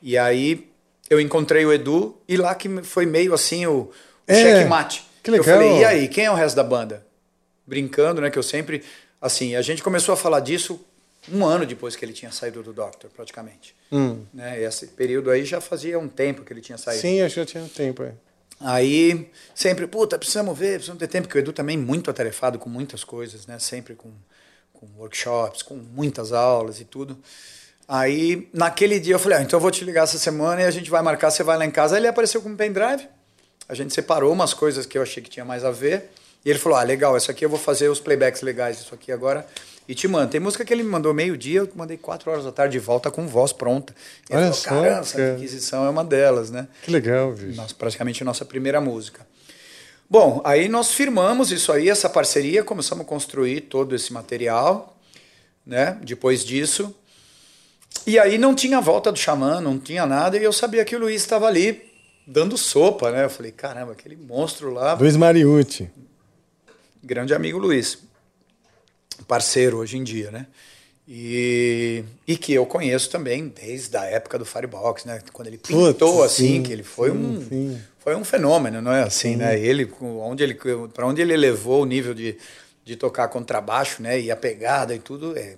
e 0.03 0.19
aí 0.19 0.69
eu 1.09 1.21
encontrei 1.21 1.65
o 1.65 1.73
Edu 1.73 2.17
e 2.29 2.37
lá 2.37 2.55
que 2.55 2.69
foi 2.83 3.07
meio 3.07 3.33
assim 3.35 3.67
o, 3.67 3.73
o 3.73 3.91
É, 4.27 4.35
checkmate. 4.35 5.05
que 5.23 5.31
Eu 5.31 5.33
legal. 5.35 5.55
falei, 5.59 5.79
e 5.81 5.85
aí, 5.85 6.09
quem 6.09 6.25
é 6.25 6.31
o 6.31 6.35
resto 6.35 6.57
da 6.57 6.65
banda? 6.65 7.07
Brincando, 7.67 8.21
né? 8.21 8.31
Que 8.31 8.39
eu 8.39 8.43
sempre. 8.43 8.83
Assim, 9.21 9.55
a 9.57 9.63
gente 9.63 9.83
começou 9.83 10.13
a 10.13 10.17
falar 10.17 10.41
disso 10.41 10.79
um 11.33 11.45
ano 11.45 11.65
depois 11.65 11.97
que 11.97 12.05
ele 12.05 12.13
tinha 12.13 12.31
saído 12.31 12.63
do 12.63 12.73
Doctor, 12.73 13.11
praticamente. 13.11 13.75
Né? 14.33 14.61
E 14.61 14.65
esse 14.65 14.89
período 14.89 15.31
aí 15.31 15.45
já 15.45 15.61
fazia 15.61 15.99
um 15.99 16.09
tempo 16.09 16.43
que 16.43 16.53
ele 16.53 16.61
tinha 16.61 16.79
saído. 16.79 17.01
Sim, 17.01 17.23
acho 17.23 17.35
que 17.35 17.41
já 17.41 17.47
tinha 17.47 17.63
um 17.63 17.69
tempo. 17.69 18.03
É. 18.03 18.13
Aí, 18.61 19.31
sempre, 19.55 19.87
puta, 19.87 20.19
precisamos 20.19 20.57
ver, 20.57 20.75
precisamos 20.75 20.99
ter 20.99 21.09
tempo, 21.09 21.27
porque 21.27 21.39
o 21.39 21.41
Edu 21.41 21.53
também 21.53 21.77
é 21.77 21.81
muito 21.81 22.11
atarefado 22.11 22.59
com 22.59 22.69
muitas 22.69 23.05
coisas, 23.05 23.47
né? 23.47 23.59
Sempre 23.59 23.95
com, 23.95 24.11
com 24.73 24.87
workshops, 24.97 25.63
com 25.63 25.75
muitas 25.75 26.33
aulas 26.33 26.81
e 26.81 26.85
tudo. 26.85 27.19
Aí, 27.87 28.49
naquele 28.53 28.99
dia, 28.99 29.15
eu 29.15 29.19
falei, 29.19 29.39
ah, 29.39 29.43
então 29.43 29.59
eu 29.59 29.61
vou 29.61 29.71
te 29.71 29.85
ligar 29.85 30.05
essa 30.05 30.19
semana 30.19 30.63
e 30.63 30.65
a 30.65 30.71
gente 30.71 30.91
vai 30.91 31.03
marcar, 31.03 31.31
você 31.31 31.43
vai 31.43 31.59
lá 31.59 31.67
em 31.67 31.71
casa. 31.71 31.97
Aí 31.97 32.01
ele 32.01 32.09
apareceu 32.09 32.41
com 32.41 32.49
um 32.49 32.57
pendrive, 32.57 33.07
a 33.69 33.75
gente 33.75 33.93
separou 33.93 34.33
umas 34.33 34.55
coisas 34.55 34.87
que 34.87 34.97
eu 34.97 35.03
achei 35.03 35.23
que 35.23 35.29
tinha 35.29 35.45
mais 35.45 35.65
a 35.65 35.71
ver. 35.71 36.11
E 36.45 36.51
ele 36.51 36.59
falou, 36.59 36.79
ah, 36.79 36.83
legal, 36.83 37.17
isso 37.17 37.31
aqui 37.31 37.45
eu 37.45 37.49
vou 37.49 37.59
fazer 37.59 37.89
os 37.89 38.01
playbacks 38.01 38.43
legais 38.43 38.79
disso 38.79 38.95
aqui 38.95 39.11
agora 39.11 39.47
e 39.89 39.95
te 39.95 40.09
mando. 40.09 40.31
Tem 40.31 40.41
música 40.41 40.65
que 40.65 40.73
ele 40.73 40.83
me 40.83 40.91
mandou 40.91 41.13
meio-dia, 41.15 41.61
eu 41.61 41.69
mandei 41.75 41.97
quatro 41.97 42.31
horas 42.31 42.45
da 42.45 42.53
tarde 42.53 42.73
de 42.73 42.79
volta 42.79 43.11
com 43.11 43.27
voz 43.27 43.53
pronta. 43.53 43.95
E 44.29 44.33
ele 44.33 44.45
Olha 44.45 44.53
falou, 44.53 44.55
só, 44.55 44.69
caramba, 44.69 45.01
essa 45.01 45.17
cara. 45.17 45.35
aquisição 45.35 45.87
é 45.87 45.91
uma 45.91 46.05
delas, 46.05 46.51
né? 46.51 46.69
Que 46.83 46.91
legal, 46.91 47.33
bicho. 47.33 47.57
Nossa, 47.57 47.75
praticamente 47.75 48.23
a 48.23 48.27
nossa 48.27 48.45
primeira 48.45 48.81
música. 48.81 49.27
Bom, 50.09 50.43
aí 50.45 50.69
nós 50.69 50.93
firmamos 50.93 51.51
isso 51.51 51.73
aí, 51.73 51.89
essa 51.89 52.09
parceria, 52.09 52.63
começamos 52.63 53.05
a 53.05 53.09
construir 53.09 53.63
todo 53.63 53.95
esse 53.95 54.13
material, 54.13 54.99
né? 55.67 55.99
Depois 56.03 56.45
disso. 56.45 56.95
E 58.07 58.19
aí 58.19 58.37
não 58.37 58.55
tinha 58.55 58.81
volta 58.81 59.11
do 59.11 59.19
xamã, 59.19 59.61
não 59.61 59.79
tinha 59.79 60.05
nada, 60.05 60.37
e 60.37 60.45
eu 60.45 60.53
sabia 60.53 60.85
que 60.85 60.95
o 60.95 60.99
Luiz 60.99 61.23
estava 61.23 61.47
ali 61.47 61.91
dando 62.27 62.57
sopa, 62.59 63.11
né? 63.11 63.25
Eu 63.25 63.31
falei, 63.31 63.51
caramba, 63.51 63.93
aquele 63.93 64.17
monstro 64.17 64.71
lá, 64.73 64.95
Luiz 64.95 65.17
Mariucci. 65.17 65.91
Grande 67.05 67.35
amigo 67.35 67.59
Luiz, 67.59 67.99
parceiro 69.29 69.79
hoje 69.79 69.97
em 69.97 70.05
dia, 70.05 70.31
né? 70.31 70.47
E, 71.07 72.03
e 72.27 72.35
que 72.37 72.55
eu 72.55 72.65
conheço 72.65 73.11
também 73.11 73.49
desde 73.49 73.95
a 73.97 74.05
época 74.05 74.39
do 74.39 74.45
Firebox, 74.47 75.05
né? 75.05 75.21
Quando 75.33 75.49
ele 75.49 75.59
pintou 75.59 76.23
assim, 76.23 76.57
sim, 76.57 76.63
que 76.63 76.73
ele 76.73 76.83
foi 76.83 77.11
sim, 77.11 77.17
um 77.17 77.47
sim. 77.47 77.81
foi 77.99 78.17
um 78.17 78.25
fenômeno, 78.25 78.81
não 78.81 78.93
é 78.93 79.03
assim, 79.03 79.37
né? 79.37 79.59
Ele 79.59 79.91
onde 80.01 80.43
ele 80.43 80.55
para 80.95 81.07
onde 81.07 81.21
ele 81.21 81.37
levou 81.37 81.83
o 81.83 81.85
nível 81.85 82.15
de, 82.15 82.39
de 82.83 82.97
tocar 82.97 83.29
contrabaixo, 83.29 84.03
né? 84.03 84.19
E 84.19 84.31
a 84.31 84.37
pegada 84.37 84.95
e 84.95 84.99
tudo, 84.99 85.37
é, 85.37 85.57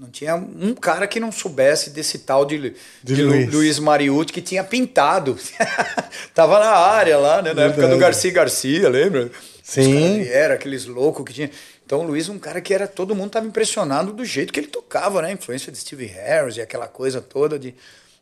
não 0.00 0.08
tinha 0.08 0.34
um 0.34 0.74
cara 0.74 1.06
que 1.06 1.20
não 1.20 1.30
soubesse 1.30 1.90
desse 1.90 2.20
tal 2.20 2.46
de, 2.46 2.74
de, 3.02 3.22
Lu- 3.22 3.28
Luiz. 3.32 3.52
Luiz 3.52 3.78
Mariucci 3.78 4.32
que 4.32 4.40
tinha 4.40 4.64
pintado. 4.64 5.38
Tava 6.34 6.58
na 6.58 6.70
área 6.70 7.18
lá, 7.18 7.42
né? 7.42 7.52
Na 7.52 7.64
época 7.64 7.82
do 7.82 7.88
Verdade. 7.88 8.00
Garcia 8.00 8.32
Garcia, 8.32 8.88
lembra? 8.88 9.30
Sim. 9.64 10.20
Era 10.28 10.54
aqueles 10.54 10.84
loucos 10.84 11.24
que 11.24 11.32
tinha. 11.32 11.50
Então 11.86 12.00
o 12.00 12.02
Luiz, 12.02 12.28
um 12.28 12.38
cara 12.38 12.60
que 12.60 12.74
era. 12.74 12.86
Todo 12.86 13.14
mundo 13.14 13.28
estava 13.28 13.46
impressionado 13.46 14.12
do 14.12 14.22
jeito 14.22 14.52
que 14.52 14.60
ele 14.60 14.66
tocava, 14.66 15.22
né? 15.22 15.28
A 15.28 15.32
influência 15.32 15.72
de 15.72 15.78
Steve 15.78 16.04
Harris 16.04 16.58
e 16.58 16.60
aquela 16.60 16.86
coisa 16.86 17.22
toda 17.22 17.58
de. 17.58 17.74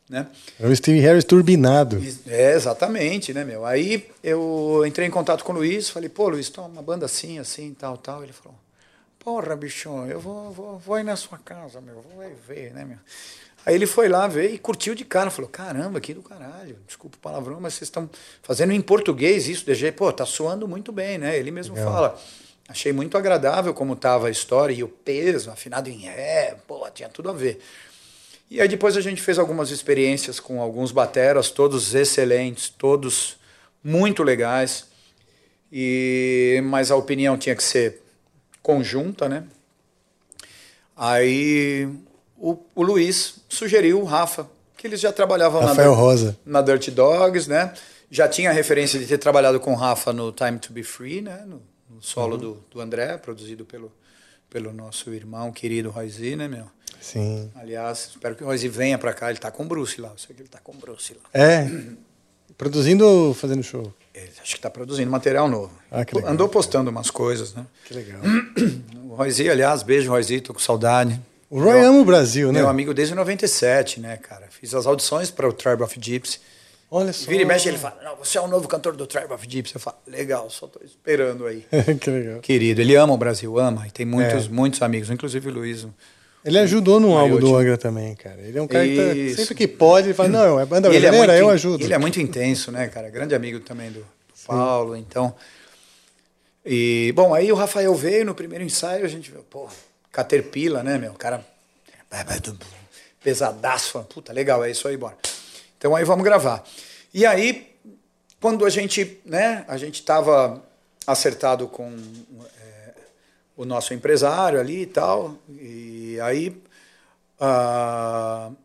Né? 0.09 0.25
Era 0.57 0.69
o 0.69 0.75
Steve 0.75 0.99
Harris 0.99 1.25
turbinado. 1.25 2.01
É, 2.27 2.53
exatamente, 2.53 3.33
né, 3.33 3.43
meu? 3.43 3.65
Aí 3.65 4.09
eu 4.23 4.83
entrei 4.85 5.07
em 5.07 5.11
contato 5.11 5.43
com 5.43 5.51
o 5.51 5.55
Luiz, 5.55 5.89
falei, 5.89 6.09
pô, 6.09 6.29
Luiz, 6.29 6.49
toma 6.49 6.67
uma 6.67 6.81
banda 6.81 7.05
assim, 7.05 7.39
assim, 7.39 7.73
tal, 7.73 7.97
tal. 7.97 8.23
Ele 8.23 8.33
falou, 8.33 8.57
porra, 9.19 9.55
bichão, 9.55 10.07
eu 10.07 10.19
vou, 10.19 10.51
vou, 10.51 10.77
vou 10.79 10.99
ir 10.99 11.03
na 11.03 11.15
sua 11.17 11.37
casa, 11.37 11.81
meu, 11.81 11.95
vou 11.95 12.23
ver, 12.47 12.73
né, 12.73 12.85
meu? 12.85 12.97
Aí 13.65 13.75
ele 13.75 13.85
foi 13.85 14.09
lá 14.09 14.27
ver 14.27 14.53
e 14.53 14.57
curtiu 14.57 14.93
de 14.93 15.05
cara. 15.05 15.29
Falou: 15.29 15.49
caramba, 15.49 15.99
que 15.99 16.13
do 16.13 16.21
caralho. 16.21 16.77
Desculpa 16.85 17.17
o 17.17 17.19
palavrão, 17.19 17.59
mas 17.61 17.73
vocês 17.73 17.87
estão 17.87 18.09
fazendo 18.41 18.73
em 18.73 18.81
português 18.81 19.47
isso, 19.47 19.65
de 19.65 19.73
jeito. 19.73 19.95
Pô, 19.95 20.11
tá 20.11 20.25
soando 20.25 20.67
muito 20.67 20.91
bem, 20.91 21.17
né? 21.17 21.37
Ele 21.37 21.51
mesmo 21.51 21.75
Legal. 21.75 21.93
fala. 21.93 22.21
Achei 22.67 22.93
muito 22.93 23.17
agradável 23.17 23.73
como 23.73 23.95
tava 23.95 24.27
a 24.27 24.31
história 24.31 24.73
e 24.73 24.83
o 24.83 24.87
peso, 24.87 25.51
afinado 25.51 25.89
em 25.89 25.97
ré, 25.97 26.55
pô, 26.65 26.89
tinha 26.91 27.09
tudo 27.09 27.29
a 27.29 27.33
ver. 27.33 27.59
E 28.49 28.61
aí 28.61 28.67
depois 28.67 28.95
a 28.95 29.01
gente 29.01 29.21
fez 29.21 29.37
algumas 29.37 29.69
experiências 29.69 30.39
com 30.39 30.61
alguns 30.61 30.91
bateras, 30.91 31.49
todos 31.49 31.93
excelentes, 31.93 32.69
todos 32.69 33.37
muito 33.83 34.23
legais. 34.23 34.87
E 35.71 36.61
mas 36.65 36.89
a 36.89 36.95
opinião 36.95 37.37
tinha 37.37 37.55
que 37.55 37.63
ser 37.63 38.01
conjunta, 38.61 39.27
né? 39.27 39.43
Aí 40.95 41.89
o, 42.43 42.57
o 42.75 42.83
Luiz 42.83 43.35
sugeriu 43.47 44.01
o 44.01 44.03
Rafa, 44.03 44.49
que 44.75 44.85
eles 44.85 44.99
já 44.99 45.13
trabalhavam 45.13 45.61
Rafael 45.61 45.91
na, 45.91 45.97
Rosa. 45.97 46.37
na 46.45 46.61
Dirty 46.61 46.91
Dogs, 46.91 47.49
né? 47.49 47.73
Já 48.11 48.27
tinha 48.27 48.49
a 48.49 48.53
referência 48.53 48.99
de 48.99 49.07
ter 49.07 49.17
trabalhado 49.17 49.61
com 49.61 49.71
o 49.71 49.75
Rafa 49.75 50.11
no 50.11 50.29
Time 50.33 50.59
to 50.59 50.73
Be 50.73 50.83
Free, 50.83 51.21
né? 51.21 51.45
No, 51.47 51.61
no 51.89 52.01
solo 52.01 52.33
uhum. 52.33 52.41
do, 52.41 52.63
do 52.69 52.81
André, 52.81 53.17
produzido 53.17 53.63
pelo, 53.63 53.89
pelo 54.49 54.73
nosso 54.73 55.13
irmão 55.13 55.53
querido 55.53 55.89
Royzi, 55.89 56.35
né, 56.35 56.49
meu? 56.49 56.65
Sim. 56.99 57.49
Aliás, 57.55 58.09
espero 58.11 58.35
que 58.35 58.43
o 58.43 58.45
Royzi 58.45 58.67
venha 58.67 58.97
para 58.97 59.13
cá. 59.13 59.29
Ele 59.29 59.39
tá 59.39 59.49
com 59.49 59.63
o 59.63 59.65
Bruce 59.65 60.01
lá. 60.01 60.09
Eu 60.09 60.17
sei 60.17 60.35
que 60.35 60.41
ele 60.41 60.49
tá 60.49 60.59
com 60.61 60.73
o 60.73 60.75
Bruce 60.75 61.13
lá. 61.13 61.29
É? 61.33 61.69
Produzindo 62.57 63.07
ou 63.07 63.33
fazendo 63.33 63.63
show? 63.63 63.93
Ele, 64.13 64.31
acho 64.41 64.55
que 64.55 64.61
tá 64.61 64.69
produzindo 64.69 65.09
material 65.09 65.47
novo. 65.47 65.71
Ah, 65.89 66.03
que 66.03 66.13
legal. 66.13 66.31
Andou 66.31 66.49
postando 66.49 66.91
umas 66.91 67.09
coisas, 67.09 67.53
né? 67.53 67.65
Que 67.85 67.93
legal. 67.93 68.19
O 69.13 69.15
Royzi, 69.15 69.47
aliás, 69.47 69.83
beijo, 69.83 70.09
Royzi, 70.09 70.41
tô 70.41 70.55
com 70.55 70.59
saudade. 70.59 71.21
O 71.53 71.59
Roy 71.59 71.81
meu, 71.81 71.89
ama 71.89 71.99
o 71.99 72.05
Brasil, 72.05 72.51
né? 72.51 72.61
Meu 72.61 72.67
amigo 72.67 72.95
desde 72.95 73.13
97, 73.13 73.99
né, 73.99 74.17
cara? 74.17 74.47
Fiz 74.49 74.73
as 74.73 74.87
audições 74.87 75.29
para 75.29 75.47
o 75.47 75.53
Tribe 75.53 75.83
of 75.83 75.95
Gypsy. 76.01 76.39
Olha 76.89 77.13
só. 77.13 77.29
Vira 77.29 77.43
e 77.43 77.45
mexe, 77.45 77.69
ele 77.69 77.77
fala: 77.77 77.95
Não, 78.03 78.15
você 78.15 78.39
é 78.39 78.41
o 78.41 78.47
novo 78.47 78.67
cantor 78.67 78.95
do 78.95 79.05
Tribe 79.05 79.31
of 79.31 79.47
Gypsy. 79.47 79.75
Eu 79.75 79.79
falo: 79.79 79.97
Legal, 80.07 80.49
só 80.49 80.65
tô 80.65 80.83
esperando 80.83 81.45
aí. 81.45 81.63
que 82.01 82.09
legal. 82.09 82.39
Querido, 82.39 82.81
ele 82.81 82.95
ama 82.95 83.13
o 83.13 83.17
Brasil, 83.17 83.59
ama. 83.59 83.85
E 83.85 83.91
tem 83.91 84.03
muitos, 84.03 84.47
é. 84.47 84.49
muitos 84.49 84.81
amigos, 84.81 85.11
inclusive 85.11 85.47
o 85.47 85.53
Luiz. 85.53 85.85
Ele 86.43 86.57
ajudou 86.57 86.99
no 86.99 87.15
álbum 87.15 87.37
do 87.37 87.55
Angra 87.55 87.77
também, 87.77 88.15
cara. 88.15 88.41
Ele 88.41 88.57
é 88.57 88.61
um 88.61 88.67
cara 88.67 88.83
Isso. 88.83 89.13
que 89.13 89.29
tá, 89.29 89.37
sempre 89.37 89.55
que 89.55 89.67
pode, 89.67 90.07
ele 90.07 90.15
fala: 90.15 90.29
Não, 90.29 90.59
é 90.59 90.65
banda 90.65 90.89
brasileira, 90.89 91.15
é 91.15 91.19
muito, 91.19 91.31
eu 91.33 91.49
ajudo. 91.51 91.83
Ele 91.83 91.93
é 91.93 91.99
muito 91.99 92.19
intenso, 92.19 92.71
né, 92.71 92.87
cara? 92.87 93.11
Grande 93.11 93.35
amigo 93.35 93.59
também 93.59 93.91
do, 93.91 93.99
do 93.99 94.05
Paulo, 94.47 94.95
então. 94.95 95.35
E, 96.65 97.13
bom, 97.15 97.31
aí 97.31 97.51
o 97.51 97.55
Rafael 97.55 97.93
veio 97.93 98.25
no 98.25 98.33
primeiro 98.33 98.63
ensaio, 98.63 99.05
a 99.05 99.07
gente 99.07 99.29
viu, 99.29 99.43
pô, 99.43 99.69
Caterpillar, 100.13 100.83
né, 100.83 100.97
meu? 100.97 101.11
O 101.11 101.17
cara 101.17 101.43
pesadaço. 103.21 103.99
Puta, 104.03 104.31
legal, 104.31 104.63
é 104.63 104.69
isso 104.69 104.87
aí, 104.87 104.95
bora. 104.95 105.17
Então 105.77 105.95
aí 105.95 106.05
vamos 106.05 106.23
gravar. 106.23 106.63
E 107.11 107.25
aí, 107.25 107.75
quando 108.39 108.63
a 108.65 108.69
gente, 108.69 109.19
né, 109.25 109.65
a 109.67 109.75
gente 109.75 109.95
estava 109.95 110.63
acertado 111.05 111.67
com 111.67 111.91
é, 111.91 112.93
o 113.57 113.65
nosso 113.65 113.93
empresário 113.93 114.59
ali 114.59 114.83
e 114.83 114.85
tal, 114.85 115.35
e 115.49 116.19
aí 116.21 116.49
uh, 117.41 118.55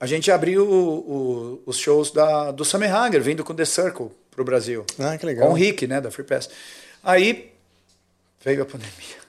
a 0.00 0.06
gente 0.06 0.32
abriu 0.32 0.66
o, 0.66 0.98
o, 0.98 1.62
os 1.66 1.76
shows 1.76 2.10
da, 2.10 2.50
do 2.50 2.64
Sammy 2.64 2.86
Hager, 2.86 3.22
vindo 3.22 3.44
com 3.44 3.54
The 3.54 3.66
Circle 3.66 4.10
para 4.30 4.40
o 4.40 4.44
Brasil. 4.44 4.86
Ah, 4.98 5.16
que 5.18 5.26
legal. 5.26 5.46
Com 5.46 5.52
o 5.52 5.56
Rick, 5.56 5.86
né, 5.86 6.00
da 6.00 6.10
Free 6.10 6.24
Pass. 6.24 6.48
Aí 7.02 7.52
veio 8.42 8.62
a 8.62 8.66
pandemia. 8.66 9.19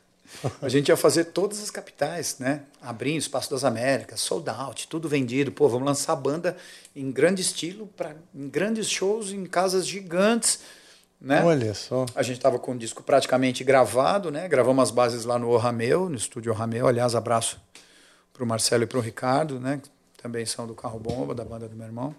A 0.61 0.69
gente 0.69 0.90
ia 0.90 0.98
fazer 0.98 1.26
todas 1.26 1.61
as 1.61 1.69
capitais, 1.69 2.38
né? 2.40 2.64
Abrindo 2.82 3.19
Espaço 3.19 3.50
das 3.50 3.64
Américas, 3.64 4.19
sold 4.19 4.50
out, 4.50 4.88
tudo 4.88 5.08
vendido. 5.08 5.51
Pô, 5.51 5.68
vamos 5.68 5.85
lançar 5.85 6.14
a 6.14 6.16
banda 6.16 6.58
em 6.95 7.11
grande 7.11 7.42
estilo, 7.42 7.88
pra, 7.95 8.16
em 8.34 8.50
grandes 8.50 8.90
shows, 8.90 9.32
em 9.32 9.45
casas 9.45 9.88
gigantes. 9.88 10.60
Né? 11.19 11.43
Olha 11.43 11.74
só. 11.74 12.06
A 12.16 12.24
gente 12.24 12.38
estava 12.38 12.58
com 12.58 12.72
o 12.72 12.77
disco 12.77 13.03
praticamente 13.03 13.64
gravado, 13.64 14.32
né? 14.32 14.48
Gravamos 14.48 14.84
as 14.84 14.92
bases 14.92 15.26
lá 15.26 15.38
no 15.38 15.50
O 15.50 15.58
Rameu, 15.58 16.10
no 16.10 16.16
estúdio 16.16 16.51
O 16.51 16.56
Rameu. 16.56 16.88
Aliás, 16.88 17.14
abraço 17.14 17.61
para 18.34 18.43
o 18.43 18.48
Marcelo 18.48 18.84
e 18.84 18.88
para 18.88 18.98
o 18.98 19.01
Ricardo, 19.01 19.60
né? 19.60 19.80
Que 19.82 19.90
também 20.22 20.45
são 20.45 20.66
do 20.66 20.74
Carro 20.74 21.00
Bomba, 21.00 21.35
da 21.35 21.45
banda 21.45 21.68
do 21.68 21.76
meu 21.76 21.85
irmão. 21.85 22.16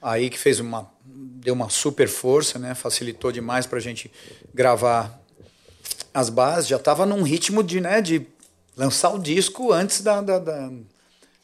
Aí 0.00 0.30
que 0.30 0.38
fez 0.38 0.60
uma, 0.60 0.88
deu 1.04 1.52
uma 1.52 1.68
super 1.68 2.08
força, 2.08 2.58
né? 2.58 2.74
Facilitou 2.74 3.32
demais 3.32 3.66
para 3.66 3.78
a 3.78 3.82
gente 3.82 4.10
gravar 4.54 5.20
as 6.12 6.28
bases, 6.28 6.68
já 6.68 6.76
estava 6.76 7.06
num 7.06 7.22
ritmo 7.22 7.62
de, 7.62 7.80
né, 7.80 8.00
de 8.00 8.26
lançar 8.76 9.10
o 9.10 9.18
disco 9.18 9.72
antes 9.72 10.00
da, 10.00 10.20
da, 10.20 10.38
da, 10.38 10.70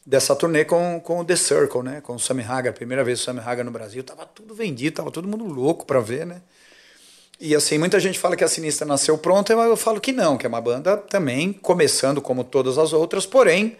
dessa 0.05 0.35
turnê 0.35 0.65
com, 0.65 0.99
com 1.03 1.19
o 1.19 1.25
The 1.25 1.35
Circle, 1.35 1.83
né, 1.83 2.01
com 2.01 2.15
o 2.15 2.19
Sammy 2.19 2.43
Hagar, 2.43 2.73
primeira 2.73 3.03
vez 3.03 3.19
o 3.19 3.23
Sammy 3.23 3.39
Hagar 3.39 3.63
no 3.63 3.71
Brasil, 3.71 4.03
tava 4.03 4.25
tudo 4.25 4.53
vendido, 4.53 4.95
tava 4.95 5.11
todo 5.11 5.27
mundo 5.27 5.45
louco 5.45 5.85
para 5.85 5.99
ver, 5.99 6.25
né? 6.25 6.41
E 7.39 7.53
assim, 7.53 7.77
muita 7.77 7.99
gente 7.99 8.17
fala 8.17 8.35
que 8.35 8.45
a 8.45 8.47
Sinistra 8.47 8.87
nasceu 8.87 9.17
pronta, 9.17 9.51
eu 9.51 9.75
falo 9.75 9.99
que 9.99 10.13
não, 10.13 10.37
que 10.37 10.45
é 10.45 10.49
uma 10.49 10.61
banda 10.61 10.95
também 10.95 11.51
começando 11.51 12.21
como 12.21 12.45
todas 12.45 12.77
as 12.77 12.93
outras, 12.93 13.25
porém 13.25 13.75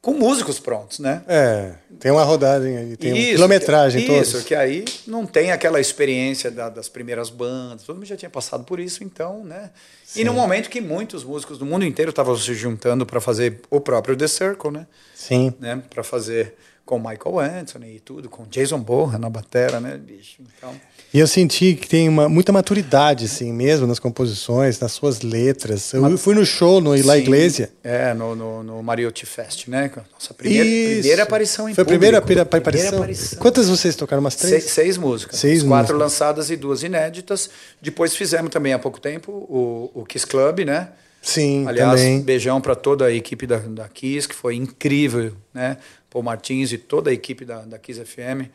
com 0.00 0.12
músicos 0.14 0.60
prontos, 0.60 1.00
né? 1.00 1.22
É, 1.26 1.72
tem 1.98 2.10
uma 2.10 2.22
rodagem 2.22 2.76
aí, 2.76 2.96
tem 2.96 3.10
isso, 3.10 3.20
uma 3.20 3.34
quilometragem 3.34 4.04
que, 4.04 4.12
Isso, 4.12 4.44
que 4.44 4.54
aí 4.54 4.84
não 5.06 5.26
tem 5.26 5.50
aquela 5.50 5.80
experiência 5.80 6.50
da, 6.50 6.68
das 6.68 6.88
primeiras 6.88 7.30
bandas, 7.30 7.82
todo 7.82 7.96
mundo 7.96 8.06
já 8.06 8.16
tinha 8.16 8.30
passado 8.30 8.64
por 8.64 8.78
isso, 8.78 9.02
então, 9.02 9.44
né? 9.44 9.70
Sim. 10.04 10.20
E 10.20 10.24
no 10.24 10.32
momento 10.32 10.70
que 10.70 10.80
muitos 10.80 11.24
músicos 11.24 11.58
do 11.58 11.66
mundo 11.66 11.84
inteiro 11.84 12.10
estavam 12.10 12.36
se 12.36 12.54
juntando 12.54 13.04
para 13.04 13.20
fazer 13.20 13.60
o 13.68 13.80
próprio 13.80 14.16
The 14.16 14.28
Circle, 14.28 14.70
né? 14.70 14.86
Sim. 15.14 15.52
Né? 15.58 15.82
Para 15.90 16.02
fazer 16.02 16.54
com 16.88 16.98
Michael 16.98 17.38
Anthony 17.38 17.96
e 17.96 18.00
tudo, 18.00 18.30
com 18.30 18.44
Jason 18.44 18.80
Bourne 18.80 19.18
na 19.18 19.28
batera, 19.28 19.78
né, 19.78 19.98
bicho? 19.98 20.40
Então... 20.56 20.74
E 21.12 21.18
eu 21.18 21.26
senti 21.26 21.74
que 21.74 21.86
tem 21.86 22.08
uma, 22.08 22.30
muita 22.30 22.50
maturidade, 22.50 23.26
assim, 23.26 23.52
mesmo 23.52 23.86
nas 23.86 23.98
composições, 23.98 24.80
nas 24.80 24.92
suas 24.92 25.20
letras. 25.20 25.92
Eu 25.92 26.16
fui 26.16 26.34
no 26.34 26.46
show 26.46 26.80
no 26.80 26.96
Ilá 26.96 27.18
Iglesia. 27.18 27.70
É, 27.84 28.14
no, 28.14 28.34
no, 28.34 28.62
no 28.62 28.82
Mariotti 28.82 29.26
Fest, 29.26 29.68
né? 29.68 29.90
Nossa 30.14 30.32
primeira, 30.32 30.64
primeira 30.64 31.22
aparição 31.24 31.68
em 31.68 31.74
Foi 31.74 31.82
a 31.82 31.86
primeira, 31.86 32.22
primeira, 32.22 32.42
aparição? 32.42 32.70
primeira 32.70 32.96
aparição? 32.96 33.38
Quantas 33.38 33.68
vocês 33.68 33.94
tocaram? 33.94 34.22
Umas 34.22 34.34
três? 34.36 34.62
Seis, 34.64 34.72
seis 34.72 34.96
músicas. 34.96 35.38
Seis 35.38 35.62
quatro 35.62 35.94
músicas. 35.94 35.98
lançadas 35.98 36.50
e 36.50 36.56
duas 36.56 36.82
inéditas. 36.82 37.50
Depois 37.82 38.16
fizemos 38.16 38.50
também 38.50 38.72
há 38.72 38.78
pouco 38.78 38.98
tempo 38.98 39.30
o, 39.30 39.90
o 39.94 40.06
Kiss 40.06 40.26
Club, 40.26 40.60
né? 40.60 40.88
Sim, 41.20 41.66
Aliás, 41.66 42.00
também. 42.00 42.22
beijão 42.22 42.60
para 42.60 42.74
toda 42.74 43.06
a 43.06 43.12
equipe 43.12 43.46
da, 43.46 43.58
da 43.58 43.88
Kiss, 43.88 44.26
que 44.26 44.34
foi 44.34 44.54
incrível, 44.54 45.32
né? 45.52 45.76
Paul 46.10 46.22
Martins 46.22 46.72
e 46.72 46.78
toda 46.78 47.10
a 47.10 47.12
equipe 47.12 47.44
da, 47.44 47.62
da 47.62 47.78
Kiss 47.78 48.04
FM. 48.04 48.50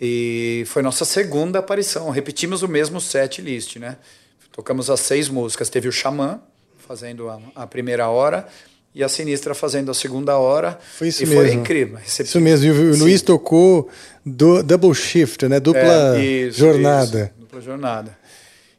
E 0.00 0.64
foi 0.66 0.82
nossa 0.82 1.04
segunda 1.04 1.58
aparição. 1.58 2.10
Repetimos 2.10 2.62
o 2.62 2.68
mesmo 2.68 3.00
set 3.00 3.40
list, 3.40 3.76
né? 3.76 3.96
Tocamos 4.50 4.90
as 4.90 5.00
seis 5.00 5.28
músicas. 5.28 5.70
Teve 5.70 5.88
o 5.88 5.92
Xamã 5.92 6.40
fazendo 6.76 7.28
a, 7.28 7.40
a 7.54 7.66
primeira 7.66 8.08
hora 8.08 8.46
e 8.94 9.02
a 9.02 9.08
Sinistra 9.08 9.54
fazendo 9.54 9.90
a 9.90 9.94
segunda 9.94 10.36
hora. 10.36 10.78
Foi 10.98 11.08
isso 11.08 11.22
e 11.22 11.26
mesmo. 11.26 11.42
foi 11.42 11.52
incrível. 11.52 11.98
Isso 12.04 12.40
mesmo. 12.40 12.66
E 12.66 12.70
o 12.70 12.94
Sim. 12.94 13.00
Luiz 13.00 13.22
tocou 13.22 13.88
do, 14.24 14.62
double 14.62 14.94
shift, 14.94 15.48
né? 15.48 15.58
Dupla 15.58 16.18
é, 16.18 16.20
isso, 16.20 16.58
jornada. 16.58 17.24
Isso, 17.24 17.40
dupla 17.40 17.60
jornada. 17.60 18.18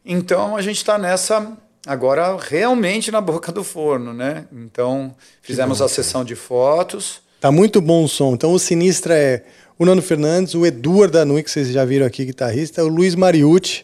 Então 0.05 0.55
a 0.55 0.61
gente 0.61 0.77
está 0.77 0.97
nessa 0.97 1.57
agora 1.85 2.37
realmente 2.37 3.11
na 3.11 3.21
boca 3.21 3.51
do 3.51 3.63
forno, 3.63 4.13
né? 4.13 4.45
Então 4.51 5.15
fizemos 5.41 5.81
a 5.81 5.87
sessão 5.87 6.23
de 6.23 6.35
fotos. 6.35 7.21
Tá 7.43 7.51
muito 7.51 7.81
bom 7.81 8.05
o 8.05 8.07
som. 8.07 8.35
Então 8.35 8.53
o 8.53 8.57
Sinistra 8.57 9.17
é 9.17 9.43
o 9.77 9.85
Nando 9.85 10.01
Fernandes, 10.01 10.55
o 10.55 10.65
Eduardo 10.65 11.17
Danui, 11.17 11.43
que 11.43 11.51
vocês 11.51 11.67
já 11.67 11.83
viram 11.83 12.05
aqui, 12.05 12.23
guitarrista, 12.23 12.81
o 12.85 12.87
Luiz 12.87 13.15
Mariucci, 13.15 13.83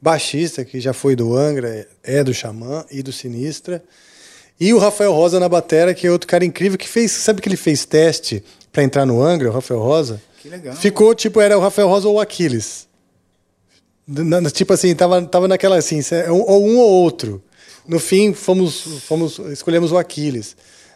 baixista, 0.00 0.64
que 0.64 0.78
já 0.78 0.92
foi 0.92 1.16
do 1.16 1.36
Angra, 1.36 1.88
é 2.04 2.22
do 2.22 2.32
Xamã 2.32 2.84
e 2.92 3.02
do 3.02 3.10
Sinistra. 3.12 3.82
E 4.60 4.72
o 4.72 4.78
Rafael 4.78 5.12
Rosa 5.12 5.40
na 5.40 5.48
batera, 5.48 5.92
que 5.94 6.06
é 6.06 6.12
outro 6.12 6.28
cara 6.28 6.44
incrível, 6.44 6.78
que 6.78 6.86
fez, 6.86 7.10
sabe 7.10 7.42
que 7.42 7.48
ele 7.48 7.56
fez 7.56 7.84
teste 7.84 8.44
para 8.72 8.84
entrar 8.84 9.04
no 9.04 9.20
Angra, 9.20 9.50
o 9.50 9.52
Rafael 9.52 9.80
Rosa? 9.80 10.22
Que 10.40 10.48
legal. 10.48 10.76
Ficou, 10.76 11.12
tipo, 11.12 11.40
era 11.40 11.58
o 11.58 11.60
Rafael 11.60 11.88
Rosa 11.88 12.06
ou 12.06 12.14
o 12.14 12.20
Aquiles. 12.20 12.86
Tipo 14.52 14.74
assim, 14.74 14.94
tava, 14.94 15.20
tava 15.22 15.48
naquela 15.48 15.76
assim, 15.76 15.98
ou 16.28 16.64
um 16.64 16.78
ou 16.78 16.88
outro. 16.88 17.42
No 17.84 17.98
fim, 17.98 18.32
fomos, 18.32 18.80
fomos, 19.08 19.40
escolhemos 19.50 19.90
o 19.90 19.98
Aquiles. 19.98 20.54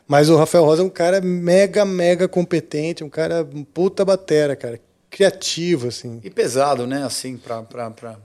Mas 0.09 0.28
o 0.31 0.36
Rafael 0.36 0.65
Rosa 0.65 0.83
é 0.83 0.85
um 0.85 0.89
cara 0.91 1.20
mega, 1.20 1.85
mega 1.85 2.28
competente, 2.28 3.02
um 3.02 3.09
cara 3.10 3.47
puta 3.75 4.05
batera, 4.05 4.55
cara. 4.55 4.81
Criativo, 5.10 5.89
assim. 5.89 6.20
E 6.23 6.31
pesado, 6.31 6.86
né? 6.86 7.05
Assim, 7.05 7.36
pra, 7.36 7.62
pra, 7.62 7.91
pra, 7.91 8.17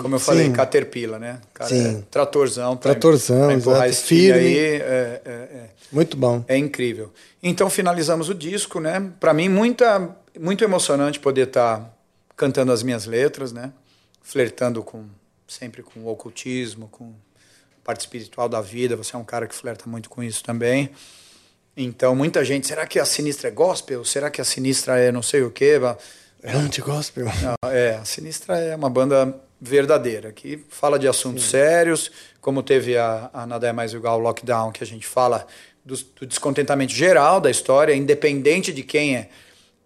como 0.00 0.14
eu 0.14 0.18
falei, 0.20 0.46
Sim. 0.46 0.52
Caterpillar, 0.52 1.18
né? 1.18 1.40
Cara, 1.54 1.70
Sim. 1.70 1.98
é 1.98 2.02
tratorzão. 2.10 2.76
pra- 2.76 2.92
Tratorzão, 2.92 3.60
pra 3.60 3.88
esse 3.88 4.04
filho 4.04 4.34
firme. 4.34 4.48
aí. 4.48 4.58
É, 4.58 5.20
é, 5.24 5.30
é. 5.30 5.70
Muito 5.90 6.16
bom. 6.16 6.44
É 6.46 6.56
incrível. 6.56 7.12
Então 7.42 7.68
finalizamos 7.70 8.28
o 8.28 8.34
disco, 8.34 8.78
né? 8.80 9.10
Para 9.18 9.32
mim 9.32 9.48
muita 9.48 10.14
muito 10.38 10.62
emocionante 10.62 11.18
poder 11.18 11.46
estar 11.48 11.92
cantando 12.36 12.70
as 12.70 12.82
minhas 12.82 13.06
letras, 13.06 13.50
né? 13.52 13.72
Flertando 14.22 14.82
com 14.82 15.04
sempre 15.48 15.82
com 15.82 16.00
o 16.00 16.08
ocultismo, 16.08 16.88
com 16.88 17.12
parte 17.86 18.00
espiritual 18.00 18.48
da 18.48 18.60
vida. 18.60 18.96
Você 18.96 19.14
é 19.14 19.18
um 19.18 19.24
cara 19.24 19.46
que 19.46 19.54
flerta 19.54 19.88
muito 19.88 20.10
com 20.10 20.20
isso 20.20 20.42
também. 20.42 20.90
Então 21.76 22.16
muita 22.16 22.44
gente, 22.44 22.66
será 22.66 22.84
que 22.84 22.98
a 22.98 23.04
Sinistra 23.04 23.48
é 23.48 23.50
gospel? 23.52 24.04
Será 24.04 24.28
que 24.28 24.40
a 24.40 24.44
Sinistra 24.44 24.98
é 24.98 25.12
não 25.12 25.22
sei 25.22 25.42
o 25.42 25.50
quê? 25.50 25.78
É 26.42 26.52
anti-gospel. 26.52 27.26
É, 27.70 27.96
a 28.00 28.04
Sinistra 28.04 28.58
é 28.58 28.74
uma 28.74 28.90
banda 28.90 29.38
verdadeira, 29.60 30.32
que 30.32 30.64
fala 30.68 30.98
de 30.98 31.06
assuntos 31.08 31.44
sérios, 31.44 32.10
como 32.40 32.62
teve 32.62 32.96
a, 32.96 33.30
a 33.32 33.46
Nada 33.46 33.68
é 33.68 33.72
Mais 33.72 33.92
Igual 33.92 34.18
Lockdown, 34.18 34.72
que 34.72 34.82
a 34.82 34.86
gente 34.86 35.06
fala 35.06 35.46
do, 35.84 35.96
do 35.96 36.26
descontentamento 36.26 36.92
geral 36.92 37.40
da 37.40 37.50
história, 37.50 37.94
independente 37.94 38.72
de 38.72 38.82
quem 38.82 39.16
é, 39.16 39.28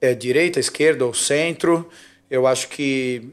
é 0.01 0.15
direita, 0.15 0.59
esquerda 0.59 1.05
ou 1.05 1.15
centro. 1.15 1.89
Eu 2.31 2.47
acho 2.47 2.69
que 2.69 3.31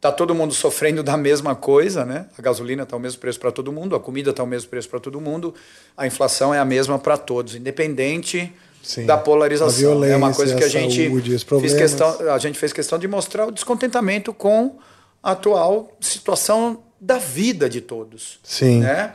tá 0.00 0.12
todo 0.12 0.34
mundo 0.34 0.52
sofrendo 0.54 1.02
da 1.02 1.16
mesma 1.16 1.54
coisa, 1.54 2.04
né? 2.04 2.26
A 2.38 2.42
gasolina 2.42 2.82
está 2.82 2.96
o 2.96 3.00
mesmo 3.00 3.20
preço 3.20 3.40
para 3.40 3.50
todo 3.50 3.72
mundo, 3.72 3.96
a 3.96 4.00
comida 4.00 4.30
está 4.30 4.42
o 4.42 4.46
mesmo 4.46 4.68
preço 4.68 4.88
para 4.88 5.00
todo 5.00 5.20
mundo, 5.20 5.54
a 5.96 6.06
inflação 6.06 6.52
é 6.54 6.58
a 6.58 6.64
mesma 6.64 6.98
para 6.98 7.16
todos, 7.16 7.54
independente 7.54 8.52
Sim. 8.82 9.06
da 9.06 9.16
polarização. 9.16 10.04
é 10.04 10.16
uma 10.16 10.32
coisa 10.32 10.54
que 10.54 10.62
a 10.62 10.66
a 10.66 10.70
gente 10.70 11.08
saúde, 11.08 11.38
fez 11.60 11.74
questão, 11.74 12.32
a 12.32 12.38
gente 12.38 12.58
fez 12.58 12.72
questão 12.72 12.98
de 12.98 13.08
mostrar 13.08 13.46
o 13.46 13.50
descontentamento 13.50 14.32
com 14.32 14.78
a 15.22 15.32
atual 15.32 15.96
situação 16.00 16.84
da 17.00 17.18
vida 17.18 17.68
de 17.68 17.80
todos. 17.80 18.38
Sim. 18.42 18.80
Né? 18.80 19.14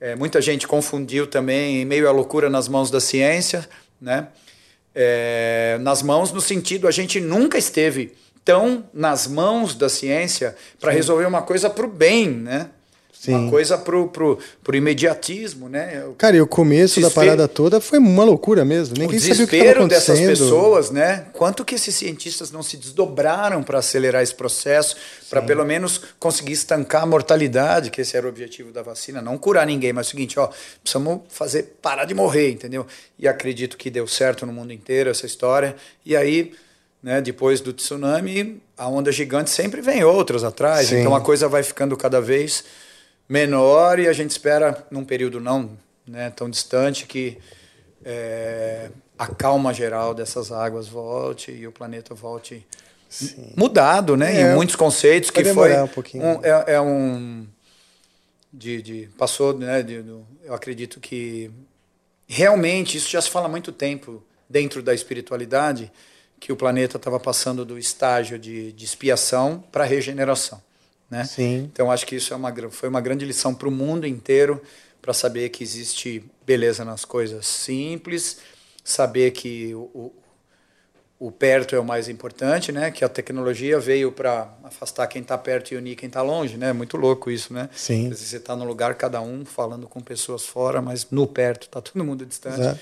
É, 0.00 0.14
muita 0.14 0.40
gente 0.40 0.66
confundiu 0.66 1.26
também, 1.26 1.82
em 1.82 1.84
meio 1.84 2.08
à 2.08 2.12
loucura 2.12 2.50
nas 2.50 2.68
mãos 2.68 2.90
da 2.90 3.00
ciência, 3.00 3.68
né? 4.00 4.28
É, 4.94 5.78
nas 5.80 6.02
mãos 6.02 6.32
no 6.32 6.40
sentido, 6.40 6.88
a 6.88 6.90
gente 6.90 7.20
nunca 7.20 7.56
esteve 7.56 8.14
tão 8.48 8.82
nas 8.94 9.26
mãos 9.26 9.74
da 9.74 9.90
ciência 9.90 10.56
para 10.80 10.90
resolver 10.90 11.26
uma 11.26 11.42
coisa 11.42 11.68
para 11.68 11.84
o 11.84 11.88
bem, 11.88 12.30
né? 12.30 12.70
Sim. 13.12 13.34
Uma 13.34 13.50
coisa 13.50 13.76
pro, 13.76 14.08
pro, 14.08 14.38
pro 14.64 14.76
imediatismo, 14.76 15.68
né? 15.68 16.04
Cara, 16.16 16.36
e 16.36 16.40
o 16.40 16.46
começo 16.46 16.94
da 17.00 17.08
Desespero- 17.08 17.26
parada 17.26 17.46
toda 17.48 17.78
foi 17.80 17.98
uma 17.98 18.24
loucura 18.24 18.64
mesmo. 18.64 18.94
o 18.96 18.98
Ninguém 19.00 19.18
sabia 19.18 19.44
o 19.44 19.48
que 19.48 19.56
estava 19.56 19.64
desespero 19.74 19.88
dessas 19.88 20.18
acontecendo. 20.20 20.44
pessoas, 20.44 20.90
né? 20.90 21.26
Quanto 21.34 21.62
que 21.64 21.74
esses 21.74 21.94
cientistas 21.94 22.50
não 22.50 22.62
se 22.62 22.76
desdobraram 22.78 23.62
para 23.62 23.80
acelerar 23.80 24.22
esse 24.22 24.34
processo, 24.34 24.96
para 25.28 25.42
pelo 25.42 25.64
menos 25.64 26.00
conseguir 26.18 26.52
estancar 26.52 27.02
a 27.02 27.06
mortalidade, 27.06 27.90
que 27.90 28.00
esse 28.00 28.16
era 28.16 28.24
o 28.24 28.30
objetivo 28.30 28.70
da 28.72 28.80
vacina, 28.82 29.20
não 29.20 29.36
curar 29.36 29.66
ninguém, 29.66 29.92
mas 29.92 30.06
é 30.06 30.08
o 30.08 30.10
seguinte, 30.12 30.38
ó, 30.38 30.48
precisamos 30.82 31.20
fazer 31.28 31.76
parar 31.82 32.06
de 32.06 32.14
morrer, 32.14 32.52
entendeu? 32.52 32.86
E 33.18 33.28
acredito 33.28 33.76
que 33.76 33.90
deu 33.90 34.06
certo 34.06 34.46
no 34.46 34.52
mundo 34.54 34.72
inteiro 34.72 35.10
essa 35.10 35.26
história. 35.26 35.74
E 36.06 36.16
aí, 36.16 36.52
né, 37.02 37.20
depois 37.20 37.60
do 37.60 37.72
tsunami, 37.72 38.60
a 38.76 38.88
onda 38.88 39.12
gigante 39.12 39.50
sempre 39.50 39.80
vem 39.80 40.02
outras 40.04 40.42
atrás, 40.44 40.88
Sim. 40.88 41.00
então 41.00 41.14
a 41.14 41.20
coisa 41.20 41.48
vai 41.48 41.62
ficando 41.62 41.96
cada 41.96 42.20
vez 42.20 42.64
menor 43.28 43.98
e 43.98 44.08
a 44.08 44.12
gente 44.12 44.30
espera 44.30 44.86
num 44.90 45.04
período 45.04 45.38
não 45.40 45.78
né, 46.06 46.30
tão 46.30 46.48
distante 46.50 47.06
que 47.06 47.38
é, 48.04 48.90
a 49.18 49.26
calma 49.26 49.72
geral 49.74 50.14
dessas 50.14 50.50
águas 50.50 50.88
volte 50.88 51.50
e 51.52 51.66
o 51.66 51.72
planeta 51.72 52.14
volte 52.14 52.66
mudado, 53.56 54.16
né? 54.16 54.36
É, 54.40 54.52
em 54.52 54.54
muitos 54.54 54.76
conceitos 54.76 55.30
que 55.30 55.42
foi 55.44 55.78
um 55.80 55.88
pouquinho. 55.88 56.24
um- 56.24 56.44
é, 56.44 56.74
é 56.74 56.80
um 56.80 57.46
de, 58.52 58.80
de- 58.82 59.08
passou, 59.18 59.56
né? 59.56 59.82
de- 59.82 60.02
do- 60.02 60.26
eu 60.44 60.54
acredito 60.54 61.00
que 61.00 61.50
realmente 62.26 62.96
isso 62.96 63.08
já 63.10 63.20
se 63.20 63.30
fala 63.30 63.46
há 63.46 63.48
muito 63.48 63.72
tempo 63.72 64.22
dentro 64.48 64.82
da 64.82 64.94
espiritualidade 64.94 65.90
que 66.40 66.52
o 66.52 66.56
planeta 66.56 66.96
estava 66.96 67.18
passando 67.18 67.64
do 67.64 67.78
estágio 67.78 68.38
de, 68.38 68.72
de 68.72 68.84
expiação 68.84 69.62
para 69.72 69.84
regeneração, 69.84 70.62
né? 71.10 71.24
Sim. 71.24 71.68
Então 71.72 71.90
acho 71.90 72.06
que 72.06 72.16
isso 72.16 72.32
é 72.32 72.36
uma, 72.36 72.54
foi 72.70 72.88
uma 72.88 73.00
grande 73.00 73.24
lição 73.24 73.54
para 73.54 73.68
o 73.68 73.70
mundo 73.70 74.06
inteiro 74.06 74.62
para 75.00 75.12
saber 75.12 75.48
que 75.48 75.62
existe 75.62 76.24
beleza 76.44 76.84
nas 76.84 77.04
coisas 77.04 77.46
simples, 77.46 78.38
saber 78.84 79.32
que 79.32 79.74
o, 79.74 80.12
o, 81.20 81.28
o 81.28 81.30
perto 81.32 81.74
é 81.74 81.78
o 81.78 81.84
mais 81.84 82.08
importante, 82.08 82.70
né? 82.72 82.90
Que 82.90 83.04
a 83.04 83.08
tecnologia 83.08 83.78
veio 83.78 84.10
para 84.12 84.48
afastar 84.64 85.06
quem 85.06 85.22
está 85.22 85.36
perto 85.36 85.72
e 85.72 85.76
unir 85.76 85.96
quem 85.96 86.06
está 86.06 86.22
longe, 86.22 86.56
né? 86.56 86.72
Muito 86.72 86.96
louco 86.96 87.30
isso, 87.30 87.52
né? 87.52 87.68
Sim. 87.74 88.04
Às 88.04 88.08
vezes 88.10 88.28
você 88.28 88.36
está 88.36 88.54
num 88.56 88.64
lugar 88.64 88.94
cada 88.94 89.20
um 89.20 89.44
falando 89.44 89.86
com 89.86 90.00
pessoas 90.00 90.44
fora, 90.46 90.80
mas 90.82 91.06
no 91.10 91.26
perto 91.26 91.62
está 91.66 91.80
todo 91.80 92.04
mundo 92.04 92.24
distante. 92.24 92.60
Exato. 92.60 92.78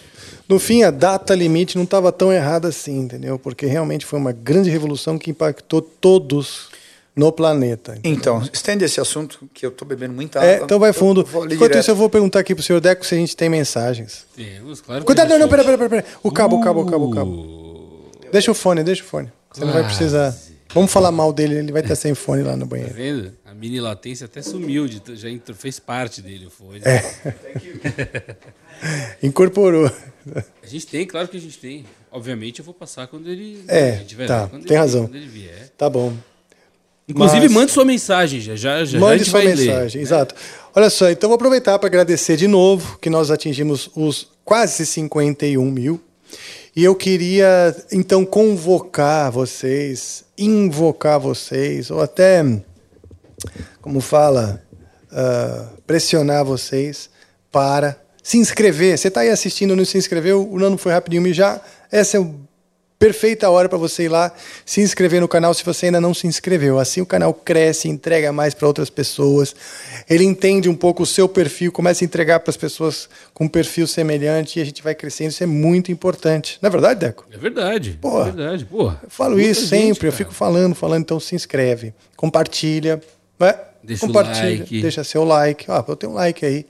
No 0.48 0.58
fim, 0.58 0.82
a 0.82 0.90
data 0.90 1.34
limite 1.34 1.76
não 1.76 1.84
estava 1.84 2.10
tão 2.12 2.32
errada 2.32 2.68
assim, 2.68 2.98
entendeu? 2.98 3.38
Porque 3.38 3.66
realmente 3.66 4.04
foi 4.06 4.18
uma 4.18 4.32
grande 4.32 4.70
revolução 4.70 5.18
que 5.18 5.30
impactou 5.30 5.80
todos 5.82 6.68
no 7.14 7.32
planeta. 7.32 7.98
Então, 8.04 8.42
estende 8.52 8.84
esse 8.84 9.00
assunto 9.00 9.48
que 9.54 9.64
eu 9.64 9.70
estou 9.70 9.88
bebendo 9.88 10.12
muita 10.12 10.38
É, 10.44 10.56
água. 10.56 10.64
então 10.66 10.78
vai 10.78 10.92
fundo. 10.92 11.22
Enquanto 11.22 11.48
direto. 11.48 11.78
isso, 11.78 11.90
eu 11.90 11.96
vou 11.96 12.10
perguntar 12.10 12.40
aqui 12.40 12.54
pro 12.54 12.62
senhor 12.62 12.78
Deco 12.78 13.06
se 13.06 13.14
a 13.14 13.18
gente 13.18 13.34
tem 13.34 13.48
mensagens. 13.48 14.26
Temos, 14.36 14.82
claro 14.82 15.02
Cuidado, 15.02 15.30
não, 15.30 15.38
não, 15.38 15.48
pera, 15.48 15.64
pera, 15.64 15.78
pera, 15.78 15.88
pera. 15.88 16.04
O 16.22 16.30
cabo, 16.30 16.56
o 16.56 16.60
cabo, 16.60 16.82
o 16.82 16.86
cabo, 16.86 17.06
o 17.06 17.10
cabo. 17.10 17.65
Deixa 18.36 18.50
o 18.50 18.54
fone, 18.54 18.84
deixa 18.84 19.02
o 19.02 19.06
fone. 19.06 19.32
Você 19.50 19.64
não 19.64 19.72
vai 19.72 19.82
Quase. 19.82 19.96
precisar. 19.96 20.36
Vamos 20.74 20.92
falar 20.92 21.10
mal 21.10 21.32
dele, 21.32 21.54
ele 21.54 21.72
vai 21.72 21.80
estar 21.80 21.94
sem 21.96 22.14
fone 22.14 22.42
lá 22.42 22.52
no 22.54 22.60
Tá 22.60 22.66
banheiro. 22.66 22.92
vendo? 22.92 23.32
A 23.46 23.54
mini 23.54 23.80
latência 23.80 24.26
até 24.26 24.42
sumiu, 24.42 24.86
de, 24.86 25.00
já 25.16 25.30
entrou- 25.30 25.56
fez 25.56 25.78
parte 25.80 26.20
dele 26.20 26.44
o 26.44 26.50
fone. 26.50 26.82
É. 26.84 28.36
Incorporou. 29.22 29.90
A 30.62 30.66
gente 30.66 30.86
tem, 30.86 31.06
claro 31.06 31.28
que 31.28 31.36
a 31.38 31.40
gente 31.40 31.56
tem. 31.58 31.86
Obviamente 32.12 32.58
eu 32.58 32.64
vou 32.64 32.74
passar 32.74 33.06
quando 33.06 33.30
ele, 33.30 33.64
É, 33.68 33.92
a 33.92 33.96
gente 33.96 34.14
vai 34.16 34.26
tá, 34.26 34.48
quando 34.48 34.64
tem 34.64 34.72
ele- 34.72 34.80
razão. 34.80 35.06
Quando 35.06 35.16
ele 35.16 35.26
vier. 35.28 35.70
Tá 35.78 35.88
bom. 35.88 36.12
Inclusive, 37.08 37.42
Mas- 37.44 37.52
mande 37.52 37.72
sua 37.72 37.84
mensagem, 37.86 38.40
já 38.40 38.54
já, 38.54 38.84
já, 38.84 38.98
Mande 38.98 39.24
sua 39.24 39.40
vai 39.40 39.54
ler. 39.54 39.66
mensagem, 39.68 40.02
exato. 40.02 40.34
Olha 40.74 40.90
só, 40.90 41.08
então 41.08 41.30
vou 41.30 41.36
aproveitar 41.36 41.78
para 41.78 41.86
agradecer 41.86 42.36
de 42.36 42.46
novo 42.48 42.98
que 42.98 43.08
nós 43.08 43.30
atingimos 43.30 43.88
os 43.96 44.28
quase 44.44 44.84
51 44.84 45.70
mil. 45.70 45.98
E 46.76 46.84
eu 46.84 46.94
queria, 46.94 47.74
então, 47.90 48.22
convocar 48.26 49.32
vocês, 49.32 50.24
invocar 50.36 51.18
vocês, 51.18 51.90
ou 51.90 52.02
até, 52.02 52.44
como 53.80 53.98
fala, 54.02 54.62
ah, 55.10 55.70
pressionar 55.86 56.44
vocês 56.44 57.08
para 57.50 57.98
se 58.22 58.36
inscrever. 58.36 58.98
Você 58.98 59.08
está 59.08 59.20
aí 59.20 59.30
assistindo, 59.30 59.74
não 59.74 59.86
se 59.86 59.96
inscreveu? 59.96 60.46
O 60.46 60.58
Nano 60.58 60.76
foi 60.76 60.92
rapidinho, 60.92 61.22
me 61.22 61.32
já. 61.32 61.58
Essa 61.90 62.18
é 62.18 62.20
perfeita 62.98 63.50
hora 63.50 63.68
para 63.68 63.76
você 63.78 64.04
ir 64.04 64.08
lá 64.08 64.32
se 64.64 64.80
inscrever 64.80 65.20
no 65.20 65.28
canal 65.28 65.52
se 65.52 65.64
você 65.64 65.86
ainda 65.86 66.00
não 66.00 66.14
se 66.14 66.26
inscreveu. 66.26 66.78
Assim 66.78 67.00
o 67.00 67.06
canal 67.06 67.32
cresce, 67.34 67.88
entrega 67.88 68.32
mais 68.32 68.54
para 68.54 68.66
outras 68.66 68.88
pessoas. 68.90 69.54
Ele 70.08 70.24
entende 70.24 70.68
um 70.68 70.74
pouco 70.74 71.02
o 71.02 71.06
seu 71.06 71.28
perfil, 71.28 71.70
começa 71.70 72.02
a 72.02 72.06
entregar 72.06 72.40
para 72.40 72.50
as 72.50 72.56
pessoas 72.56 73.08
com 73.34 73.44
um 73.44 73.48
perfil 73.48 73.86
semelhante 73.86 74.58
e 74.58 74.62
a 74.62 74.64
gente 74.64 74.82
vai 74.82 74.94
crescendo. 74.94 75.30
Isso 75.30 75.42
é 75.42 75.46
muito 75.46 75.92
importante. 75.92 76.58
Não 76.62 76.68
é 76.68 76.70
verdade, 76.70 77.00
Deco? 77.00 77.26
É 77.30 77.36
verdade. 77.36 77.98
Porra. 78.00 78.28
É 78.28 78.32
verdade. 78.32 78.64
Porra. 78.64 79.00
Eu 79.02 79.10
falo 79.10 79.38
isso 79.40 79.60
gente, 79.62 79.68
sempre, 79.68 80.08
eu 80.08 80.12
cara. 80.12 80.24
fico 80.24 80.32
falando, 80.32 80.74
falando, 80.74 81.02
então 81.02 81.20
se 81.20 81.34
inscreve, 81.34 81.92
compartilha, 82.16 83.00
né? 83.38 83.54
Deixa 83.82 84.04
o 84.04 84.08
compartilha, 84.08 84.58
like. 84.60 84.80
deixa 84.82 85.04
seu 85.04 85.22
like. 85.22 85.70
Ó, 85.70 85.84
eu 85.86 85.96
tenho 85.96 86.12
um 86.12 86.14
like 86.16 86.44
aí. 86.44 86.66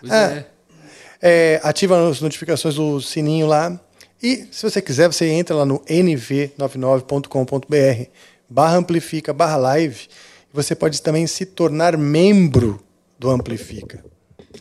Pois 0.00 0.12
Ah, 0.12 0.32
é. 0.32 1.54
é, 1.56 1.60
ativa 1.62 2.08
as 2.10 2.20
notificações 2.20 2.74
do 2.74 3.00
sininho 3.00 3.46
lá. 3.46 3.80
E 4.22 4.46
se 4.50 4.68
você 4.68 4.82
quiser, 4.82 5.06
você 5.06 5.26
entra 5.26 5.56
lá 5.56 5.64
no 5.64 5.80
nv99.com.br 5.80 8.10
barra 8.48 8.76
amplifica 8.76 9.32
barra 9.32 9.56
live. 9.56 10.08
Você 10.52 10.74
pode 10.74 11.02
também 11.02 11.26
se 11.26 11.44
tornar 11.44 11.96
membro 11.96 12.80
do 13.18 13.30
Amplifica. 13.30 14.04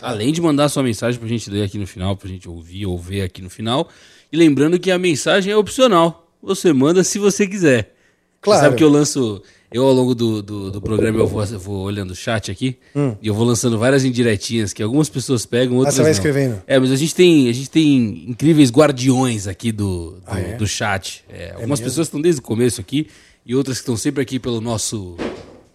Além 0.02 0.34
de 0.34 0.42
mandar 0.42 0.70
sua 0.70 0.84
mensagem 0.84 1.20
pra 1.20 1.30
gente 1.30 1.50
ler 1.50 1.64
aqui 1.64 1.78
no 1.78 1.88
final, 1.88 2.18
pra 2.18 2.28
gente 2.28 2.48
ouvir 2.48 2.86
ou 2.86 3.00
ver 3.00 3.22
aqui 3.22 3.42
no 3.42 3.50
final. 3.50 3.90
E 4.32 4.38
lembrando 4.38 4.80
que 4.80 4.92
a 4.92 5.00
mensagem 5.00 5.52
é 5.52 5.56
opcional. 5.56 6.30
Você 6.42 6.74
manda 6.74 7.04
se 7.04 7.18
você 7.18 7.48
quiser. 7.48 7.96
Claro. 8.42 8.60
Você 8.60 8.66
sabe 8.66 8.76
que 8.76 8.84
eu 8.84 8.90
lanço. 8.90 9.42
Eu, 9.70 9.84
ao 9.86 9.92
longo 9.94 10.16
do, 10.16 10.42
do, 10.42 10.72
do 10.72 10.82
programa, 10.82 11.20
eu 11.20 11.28
vou, 11.28 11.44
eu 11.44 11.60
vou 11.60 11.84
olhando 11.84 12.12
o 12.12 12.16
chat 12.16 12.50
aqui 12.50 12.78
e 13.22 13.28
eu 13.28 13.34
vou 13.34 13.46
lançando 13.46 13.78
várias 13.78 14.06
indiretinhas 14.06 14.72
que 14.72 14.82
algumas 14.82 15.10
pessoas 15.10 15.46
pegam, 15.46 15.76
outras 15.76 15.96
Hum. 15.98 16.02
Ah, 16.02 16.04
você 16.04 16.04
vai 16.04 16.12
não. 16.12 16.18
escrevendo? 16.18 16.62
É, 16.66 16.80
mas 16.80 16.90
a 16.92 16.96
gente 16.96 17.14
tem, 17.14 17.50
a 17.50 17.54
gente 17.54 17.70
tem 17.70 18.26
incríveis 18.30 18.72
guardiões 18.72 19.46
aqui 19.46 19.74
do, 19.74 20.12
do, 20.12 20.22
Ah, 20.26 20.40
é? 20.40 20.54
do 20.54 20.66
chat. 20.66 21.24
É, 21.30 21.52
algumas 21.56 21.82
pessoas 21.82 22.08
estão 22.08 22.22
desde 22.22 22.40
o 22.40 22.44
começo 22.44 22.80
aqui 22.80 23.08
e 23.46 23.54
outras 23.56 23.78
que 23.78 23.82
estão 23.82 23.98
sempre 23.98 24.22
aqui 24.22 24.40
pelo 24.40 24.62
nosso, 24.62 25.18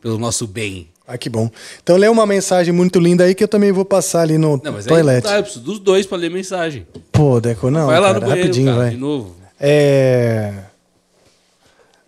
pelo 0.00 0.16
nosso 0.18 0.46
bem. 0.46 0.88
Ah, 1.06 1.18
que 1.18 1.28
bom. 1.28 1.50
Então 1.82 1.96
lê 1.98 2.08
uma 2.08 2.24
mensagem 2.24 2.72
muito 2.72 2.98
linda 2.98 3.24
aí 3.24 3.34
que 3.34 3.44
eu 3.44 3.48
também 3.48 3.72
vou 3.72 3.84
passar 3.84 4.22
ali 4.22 4.38
no 4.38 4.58
Não, 4.64 4.72
mas 4.72 4.86
aí 4.86 4.88
toilet. 4.88 5.22
dá, 5.22 5.36
eu 5.36 5.42
preciso 5.42 5.62
dos 5.64 5.78
dois 5.78 6.06
pra 6.06 6.16
ler 6.16 6.30
mensagem. 6.30 6.86
Pô, 7.10 7.38
Deco, 7.42 7.70
não, 7.70 7.88
vai 7.88 8.00
lá 8.00 8.06
cara, 8.06 8.20
no 8.20 8.26
banheiro, 8.26 8.40
rapidinho, 8.48 8.66
cara, 8.68 8.78
vai. 8.78 8.90
de 8.90 8.96
novo. 8.96 9.36
É... 9.60 10.54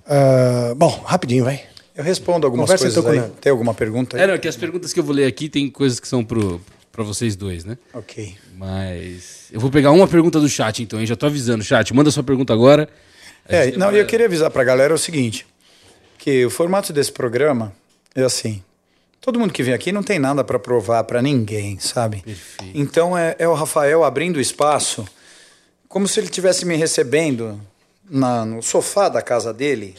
ah, 0.07 0.73
bom, 0.77 1.03
rapidinho, 1.05 1.45
vai. 1.45 1.61
Eu 1.97 2.03
respondo 2.03 2.47
algumas 2.47 2.67
Conversa 2.71 3.01
coisas 3.01 3.25
aí. 3.25 3.31
Tem 3.41 3.51
alguma 3.51 3.73
pergunta 3.73 4.17
aí? 4.17 4.23
É, 4.23 4.27
não, 4.27 4.39
que 4.39 4.49
as 4.49 4.57
perguntas 4.57 4.93
que 4.93 4.99
eu 4.99 5.05
vou 5.05 5.15
ler 5.15 5.27
aqui 5.27 5.49
tem 5.49 5.71
coisas 5.71 6.01
que 6.01 6.09
são 6.09 6.25
pro, 6.25 6.61
pra 6.91 7.05
vocês 7.05 7.37
dois, 7.37 7.65
né? 7.65 7.79
Ok. 7.93 8.37
Mas 8.57 9.49
eu 9.53 9.61
vou 9.61 9.71
pegar 9.71 9.93
uma 9.93 10.09
pergunta 10.09 10.41
do 10.41 10.49
chat, 10.49 10.83
então, 10.83 11.01
hein? 11.01 11.07
Já 11.07 11.15
tô 11.15 11.27
avisando. 11.27 11.63
Chat, 11.63 11.95
manda 11.95 12.11
sua 12.11 12.25
pergunta 12.25 12.53
agora. 12.53 12.89
É, 13.49 13.73
não, 13.73 13.91
vai... 13.91 14.01
eu 14.01 14.07
queria 14.07 14.27
avisar 14.27 14.51
pra 14.51 14.65
galera 14.65 14.95
o 14.95 14.99
seguinte, 14.99 15.47
que 16.19 16.45
o 16.45 16.51
formato 16.51 16.93
desse 16.93 17.13
programa 17.13 17.73
é 18.15 18.23
assim, 18.23 18.63
todo 19.21 19.39
mundo 19.39 19.53
que 19.53 19.63
vem 19.63 19.75
aqui 19.75 19.93
não 19.93 20.03
tem 20.03 20.19
nada 20.19 20.43
para 20.43 20.59
provar 20.59 21.05
para 21.05 21.21
ninguém, 21.21 21.79
sabe? 21.79 22.23
Perfeito. 22.23 22.73
Então 22.75 23.17
é, 23.17 23.37
é 23.39 23.47
o 23.47 23.55
Rafael 23.55 24.03
abrindo 24.03 24.41
espaço, 24.41 25.07
como 25.89 26.09
se 26.09 26.19
ele 26.19 26.27
estivesse 26.27 26.65
me 26.65 26.77
recebendo 26.77 27.61
na, 28.09 28.45
no 28.45 28.63
sofá 28.63 29.09
da 29.09 29.23
casa 29.23 29.53
dele. 29.53 29.95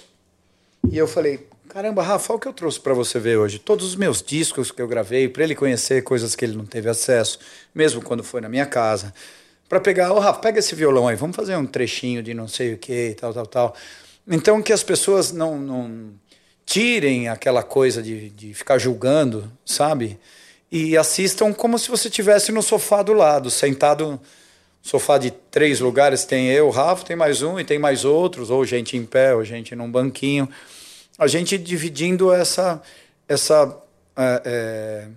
E 0.92 0.98
eu 0.98 1.08
falei, 1.08 1.48
Caramba, 1.76 2.02
Rafa, 2.02 2.34
o 2.34 2.40
que 2.40 2.48
eu 2.48 2.54
trouxe 2.54 2.80
para 2.80 2.94
você 2.94 3.20
ver 3.20 3.38
hoje? 3.38 3.60
Todos 3.60 3.86
os 3.86 3.96
meus 3.98 4.24
discos 4.24 4.72
que 4.72 4.82
eu 4.82 4.88
gravei, 4.88 5.28
para 5.28 5.44
ele 5.44 5.54
conhecer 5.54 6.02
coisas 6.04 6.34
que 6.34 6.46
ele 6.46 6.56
não 6.56 6.66
teve 6.66 6.88
acesso, 6.88 7.38
mesmo 7.76 8.02
quando 8.02 8.24
foi 8.24 8.40
na 8.40 8.48
minha 8.48 8.66
casa. 8.66 9.14
Para 9.68 9.82
pegar, 9.82 10.14
ô 10.14 10.16
oh, 10.16 10.20
Rafa, 10.20 10.40
pega 10.40 10.60
esse 10.60 10.74
violão 10.74 11.06
aí, 11.06 11.18
vamos 11.18 11.36
fazer 11.36 11.54
um 11.58 11.66
trechinho 11.66 12.24
de 12.24 12.34
não 12.34 12.48
sei 12.48 12.76
o 12.76 12.78
que, 12.78 13.14
tal, 13.20 13.34
tal, 13.34 13.46
tal. 13.46 13.76
Então, 14.26 14.62
que 14.62 14.72
as 14.72 14.84
pessoas 14.84 15.34
não, 15.34 15.60
não 15.60 16.12
tirem 16.66 17.28
aquela 17.28 17.62
coisa 17.62 18.02
de, 18.02 18.30
de 18.30 18.54
ficar 18.54 18.78
julgando, 18.78 19.52
sabe? 19.66 20.18
E 20.72 20.96
assistam 20.96 21.52
como 21.52 21.78
se 21.78 21.90
você 21.90 22.08
estivesse 22.08 22.54
no 22.54 22.62
sofá 22.62 23.04
do 23.04 23.12
lado, 23.12 23.52
sentado 23.52 24.18
sofá 24.82 25.18
de 25.18 25.30
três 25.30 25.82
lugares, 25.82 26.24
tem 26.24 26.48
eu, 26.48 26.70
Rafa, 26.70 27.04
tem 27.04 27.18
mais 27.18 27.42
um 27.42 27.60
e 27.60 27.66
tem 27.66 27.78
mais 27.78 28.06
outros, 28.06 28.50
ou 28.50 28.64
gente 28.64 28.96
em 28.96 29.06
pé, 29.06 29.36
ou 29.36 29.44
gente 29.44 29.76
num 29.76 29.92
banquinho 29.92 30.48
a 31.18 31.28
gente 31.28 31.58
dividindo 31.58 32.34
essa, 32.34 32.82
essa 33.28 33.78
é, 34.18 34.42
é, 34.46 35.08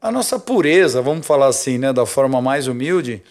a 0.00 0.10
nossa 0.10 0.38
pureza, 0.38 1.02
vamos 1.02 1.26
falar 1.26 1.46
assim, 1.48 1.78
né, 1.78 1.92
da 1.92 2.06
forma 2.06 2.40
mais 2.40 2.66
humilde, 2.66 3.22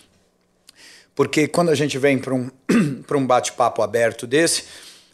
porque 1.16 1.48
quando 1.48 1.70
a 1.70 1.76
gente 1.76 1.98
vem 1.98 2.18
para 2.18 2.34
um, 2.34 2.50
um 3.16 3.26
bate-papo 3.26 3.82
aberto 3.82 4.28
desse, 4.28 4.64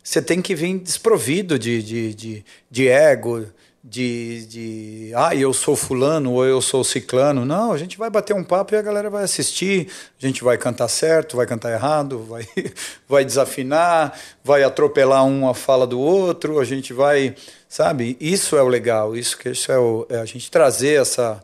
você 0.04 0.22
tem 0.22 0.42
que 0.42 0.54
vir 0.54 0.78
desprovido 0.80 1.58
de, 1.58 1.82
de, 1.82 2.14
de, 2.14 2.46
de 2.70 2.88
ego, 2.88 3.46
de, 3.88 4.48
de 4.48 5.12
ah, 5.16 5.36
eu 5.36 5.54
sou 5.54 5.76
fulano 5.76 6.34
ou 6.34 6.44
eu 6.44 6.60
sou 6.60 6.84
ciclano. 6.84 7.46
Não, 7.46 7.72
a 7.72 7.78
gente 7.78 8.00
vai 8.00 8.10
bater 8.10 8.36
um 8.36 8.44
papo 8.44 8.74
e 8.74 8.78
a 8.78 8.82
galera 8.82 9.12
vai 9.12 9.24
assistir, 9.24 9.88
a 10.20 10.26
gente 10.26 10.44
vai 10.44 10.58
cantar 10.58 10.88
certo, 10.88 11.38
vai 11.38 11.46
cantar 11.46 11.72
errado, 11.72 12.18
vai, 12.28 12.48
vai 13.08 13.24
desafinar, 13.24 14.20
vai 14.44 14.64
atropelar 14.64 15.24
um 15.24 15.48
a 15.48 15.54
fala 15.54 15.86
do 15.86 16.00
outro, 16.00 16.60
a 16.60 16.66
gente 16.66 16.94
vai, 16.94 17.36
sabe? 17.70 18.18
Isso 18.20 18.58
é 18.58 18.64
o 18.64 18.68
legal, 18.68 19.16
isso 19.16 19.38
que 19.38 19.50
isso 19.50 19.72
é, 19.72 19.78
o, 19.78 20.08
é 20.10 20.18
a 20.18 20.26
gente 20.26 20.50
trazer 20.50 21.00
essa 21.00 21.44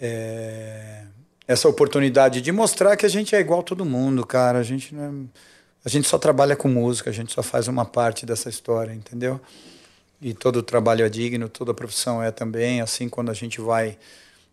é, 0.00 1.04
essa 1.46 1.68
oportunidade 1.68 2.40
de 2.40 2.50
mostrar 2.50 2.96
que 2.96 3.06
a 3.06 3.08
gente 3.08 3.36
é 3.36 3.38
igual 3.38 3.60
a 3.60 3.62
todo 3.62 3.84
mundo, 3.84 4.26
cara. 4.26 4.58
A 4.58 4.64
gente 4.64 4.92
não 4.92 5.04
é, 5.04 5.38
a 5.84 5.88
gente 5.88 6.08
só 6.08 6.18
trabalha 6.18 6.56
com 6.56 6.68
música, 6.68 7.10
a 7.10 7.12
gente 7.12 7.32
só 7.32 7.44
faz 7.44 7.68
uma 7.68 7.84
parte 7.84 8.26
dessa 8.26 8.48
história, 8.48 8.92
entendeu? 8.92 9.40
E 10.20 10.34
todo 10.34 10.62
trabalho 10.62 11.04
é 11.04 11.08
digno, 11.08 11.48
toda 11.48 11.72
profissão 11.72 12.22
é 12.22 12.30
também. 12.30 12.80
Assim, 12.80 13.08
quando 13.08 13.30
a 13.30 13.34
gente 13.34 13.60
vai 13.60 13.98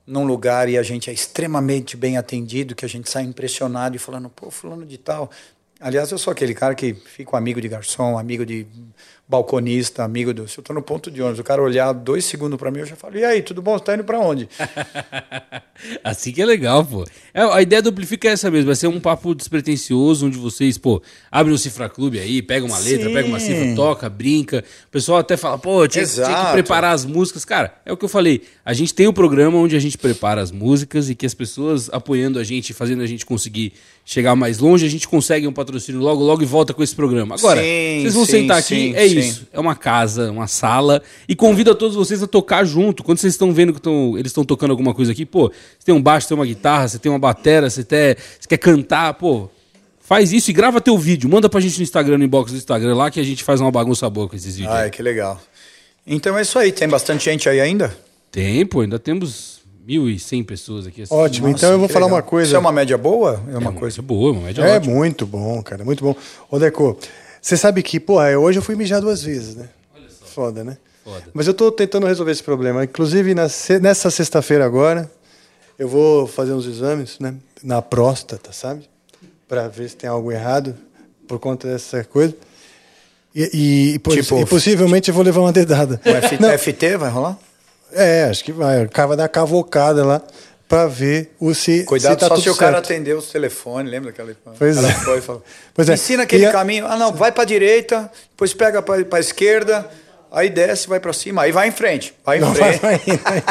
num 0.06 0.26
lugar 0.26 0.70
e 0.70 0.78
a 0.78 0.84
gente 0.84 1.10
é 1.10 1.14
extremamente 1.14 1.98
bem 1.98 2.18
atendido, 2.18 2.76
que 2.76 2.86
a 2.86 2.90
gente 2.90 3.10
sai 3.10 3.24
impressionado 3.24 3.96
e 3.96 4.00
falando, 4.00 4.30
pô, 4.30 4.52
fulano 4.52 4.86
de 4.86 4.98
tal. 4.98 5.32
Aliás, 5.80 6.12
eu 6.12 6.18
sou 6.18 6.32
aquele 6.32 6.54
cara 6.54 6.76
que 6.76 6.94
fico 6.94 7.36
amigo 7.36 7.60
de 7.60 7.68
garçom, 7.68 8.18
amigo 8.18 8.46
de 8.46 8.66
balconista, 9.28 10.04
amigo 10.04 10.34
do. 10.34 10.48
Se 10.48 10.60
eu 10.60 10.62
estou 10.62 10.76
no 10.76 10.82
ponto 10.82 11.10
de 11.10 11.22
ônibus, 11.22 11.40
o 11.40 11.44
cara 11.44 11.62
olhar 11.62 11.92
dois 11.94 12.26
segundos 12.26 12.60
para 12.60 12.70
mim, 12.70 12.80
eu 12.80 12.86
já 12.86 12.96
falo: 12.96 13.18
e 13.18 13.26
aí, 13.26 13.42
tudo 13.42 13.62
bom? 13.62 13.78
Você 13.78 13.84
tá 13.84 13.96
indo 13.96 14.04
para 14.04 14.20
onde? 14.20 14.48
assim 16.04 16.32
que 16.32 16.42
é 16.42 16.46
legal, 16.46 16.86
pô. 16.86 17.04
É, 17.34 17.42
a 17.42 17.62
ideia 17.62 17.82
do 17.82 17.90
Amplifica 17.90 18.28
é 18.28 18.32
essa 18.32 18.52
mesmo: 18.52 18.68
vai 18.68 18.76
ser 18.76 18.88
um 18.88 19.00
papo 19.00 19.34
despretensioso, 19.34 20.28
onde 20.28 20.38
vocês, 20.38 20.78
pô, 20.78 21.02
abrem 21.32 21.56
um 21.56 21.58
cifra 21.58 21.90
clube 21.90 22.20
aí, 22.20 22.42
pega 22.42 22.66
uma 22.66 22.78
letra, 22.78 23.08
Sim. 23.08 23.14
pega 23.14 23.28
uma 23.28 23.40
cifra, 23.40 23.76
toca, 23.76 24.10
brinca. 24.10 24.64
O 24.88 24.92
pessoal 24.92 25.20
até 25.20 25.36
fala: 25.36 25.58
pô, 25.58 25.88
tinha, 25.88 26.06
tinha, 26.06 26.46
que 26.46 26.52
preparar 26.52 26.94
as 26.94 27.04
músicas. 27.04 27.44
Cara, 27.44 27.74
é 27.86 27.92
o 27.92 27.98
que 27.98 28.06
eu 28.06 28.10
falei. 28.10 28.44
A 28.64 28.74
gente 28.74 28.94
tem 28.94 29.08
um 29.08 29.14
programa 29.14 29.58
onde 29.58 29.76
a 29.76 29.80
gente 29.80 29.98
prepara 29.98 30.42
as 30.42 30.52
músicas 30.52 31.10
e 31.10 31.16
que 31.16 31.26
as 31.26 31.34
pessoas 31.34 31.90
apoiando 31.92 32.38
a 32.38 32.44
gente, 32.44 32.74
fazendo 32.74 33.02
a 33.02 33.08
gente 33.08 33.26
conseguir 33.26 33.74
chegar 34.06 34.36
mais 34.36 34.60
longe, 34.60 34.86
a 34.86 34.90
gente 34.90 35.08
consegue 35.08 35.48
um 35.48 35.52
patrocínio 35.52 36.00
logo, 36.00 36.24
logo 36.24 36.44
e 36.44 36.46
volta 36.46 36.74
com 36.74 36.84
esse 36.84 36.96
programa. 36.96 37.36
Agora, 37.36 37.60
sim, 37.60 38.02
vocês 38.02 38.14
vão 38.14 38.26
sim, 38.26 38.32
sentar 38.32 38.60
aqui, 38.60 38.76
sim, 38.76 38.96
é 38.96 39.08
isso. 39.20 39.48
É 39.52 39.60
uma 39.60 39.76
casa, 39.76 40.32
uma 40.32 40.48
sala. 40.48 41.02
E 41.28 41.36
convido 41.36 41.72
a 41.72 41.76
todos 41.76 41.96
vocês 41.96 42.22
a 42.24 42.28
tocar 42.28 42.64
junto. 42.66 43.04
Quando 43.04 43.18
vocês 43.18 43.34
estão 43.34 43.52
vendo 43.54 43.74
que 43.74 43.82
tão, 43.82 44.18
eles 44.18 44.32
estão 44.32 44.44
tocando 44.44 44.72
alguma 44.72 44.94
coisa 44.94 45.12
aqui, 45.12 45.26
pô, 45.26 45.50
você 45.50 45.86
tem 45.86 45.96
um 45.96 46.02
baixo, 46.02 46.26
você 46.28 46.30
tem 46.30 46.38
uma 46.38 46.46
guitarra, 46.46 46.88
você 46.88 47.00
tem 47.00 47.12
uma 47.12 47.20
batera, 47.20 47.70
você, 47.70 47.84
tem, 47.84 48.16
você 48.40 48.48
quer 48.48 48.58
cantar, 48.58 49.14
pô. 49.16 49.50
Faz 50.00 50.32
isso 50.32 50.52
e 50.52 50.54
grava 50.54 50.80
teu 50.80 50.98
vídeo. 50.98 51.28
Manda 51.30 51.50
pra 51.50 51.60
gente 51.60 51.78
no 51.78 51.84
Instagram, 51.84 52.20
no 52.20 52.24
inbox 52.24 52.52
do 52.52 52.58
Instagram 52.58 52.96
lá, 52.96 53.10
que 53.10 53.20
a 53.20 53.24
gente 53.24 53.44
faz 53.44 53.60
uma 53.60 53.72
bagunça 53.72 54.08
boa 54.10 54.30
com 54.30 54.36
esses 54.36 54.56
vídeos. 54.56 54.76
Ai, 54.76 54.92
que 54.92 55.02
legal. 55.02 55.42
Então 56.06 56.38
é 56.38 56.44
isso 56.44 56.60
aí. 56.60 56.72
Tem 56.72 56.88
bastante 56.88 57.26
gente 57.26 57.50
aí 57.50 57.60
ainda? 57.60 57.96
Tem, 58.32 58.64
pô. 58.68 58.82
Ainda 58.82 59.00
temos 59.00 59.62
1.100 59.88 60.46
pessoas 60.46 60.86
aqui 60.88 61.02
assistindo. 61.02 61.18
Ótimo, 61.20 61.48
Nossa, 61.48 61.58
então 61.60 61.72
eu 61.72 61.80
vou 61.80 61.88
falar 61.88 62.06
legal. 62.06 62.18
uma 62.20 62.24
coisa. 62.24 62.48
Isso 62.50 62.56
é 62.56 62.60
uma 62.60 62.72
média 62.72 62.98
boa? 62.98 63.44
É 63.52 63.58
uma, 63.58 63.72
é 63.72 63.74
coisa 63.74 64.02
boa, 64.02 64.32
uma 64.32 64.42
média 64.42 64.62
É 64.62 64.76
ótima. 64.78 64.94
muito 64.94 65.26
bom, 65.26 65.62
cara, 65.64 65.84
muito 65.84 66.04
bom. 66.04 66.16
Ô, 66.52 66.60
Deco, 66.60 67.00
você 67.46 67.56
sabe 67.56 67.84
que, 67.84 68.00
pô, 68.00 68.20
hoje 68.20 68.58
eu 68.58 68.64
fui 68.64 68.76
mijar 68.76 69.00
duas 69.00 69.22
vezes, 69.22 69.56
né? 69.56 69.70
Olha 69.96 70.10
só. 70.10 70.26
Foda, 70.26 70.64
né? 70.64 70.80
Foda. 71.04 71.26
Mas 71.32 71.46
eu 71.46 71.54
tô 71.54 71.72
tentando 71.72 72.08
resolver 72.08 72.32
esse 72.32 72.42
problema. 72.42 72.84
Inclusive, 72.84 73.36
nessa 73.36 74.10
sexta-feira 74.10 74.66
agora, 74.66 75.12
eu 75.78 75.88
vou 75.88 76.26
fazer 76.26 76.54
uns 76.54 76.66
exames, 76.66 77.20
né? 77.20 77.36
Na 77.62 77.84
próstata, 77.84 78.52
sabe? 78.52 78.90
Para 79.48 79.68
ver 79.68 79.88
se 79.88 79.96
tem 79.96 80.10
algo 80.10 80.32
errado 80.32 80.76
por 81.28 81.38
conta 81.38 81.68
dessa 81.68 82.04
coisa. 82.04 82.34
E, 83.36 83.94
e, 83.94 84.00
tipo, 84.00 84.40
e 84.40 84.46
possivelmente 84.48 85.10
eu 85.10 85.14
vou 85.14 85.24
levar 85.24 85.42
uma 85.42 85.54
dedada. 85.54 86.02
O 86.04 86.58
FT 86.58 86.98
vai 86.98 87.12
rolar? 87.12 87.38
É, 87.92 88.24
acho 88.24 88.44
que 88.44 88.52
vai. 88.52 88.86
O 88.86 88.90
cara 88.90 89.10
vai 89.10 89.18
dar 89.18 89.30
cavocada 89.30 90.04
lá 90.04 90.20
para 90.68 90.88
ver 90.88 91.32
o 91.40 91.54
se 91.54 91.84
Cuidado 91.84 92.14
se 92.14 92.20
tá 92.20 92.28
só 92.28 92.36
se 92.36 92.44
certo. 92.44 92.56
o 92.56 92.60
cara 92.60 92.78
atender 92.80 93.16
os 93.16 93.28
telefones, 93.28 93.92
lembra 93.92 94.10
aquela 94.10 94.36
Pois 94.58 94.84
é. 94.84 94.92
Falou, 95.22 95.44
pois 95.74 95.90
é. 95.90 95.94
Ensina 95.94 96.24
aquele 96.24 96.52
caminho. 96.52 96.86
Ah, 96.88 96.98
não, 96.98 97.14
vai 97.14 97.32
para 97.32 97.44
direita, 97.46 98.12
depois 98.32 98.54
pega 98.54 98.82
para 98.82 99.06
a 99.12 99.20
esquerda, 99.20 99.90
aí 100.36 100.50
desce, 100.50 100.86
vai 100.90 101.00
para 101.00 101.14
cima, 101.14 101.44
aí 101.44 101.52
vai 101.54 101.70
em 101.70 101.72
frente. 101.72 102.14
Vai 102.26 102.38
em 102.38 102.42
não, 102.42 102.54
frente. 102.54 102.82
Vai, 102.82 102.98
vai, 102.98 103.18
vai, 103.18 103.42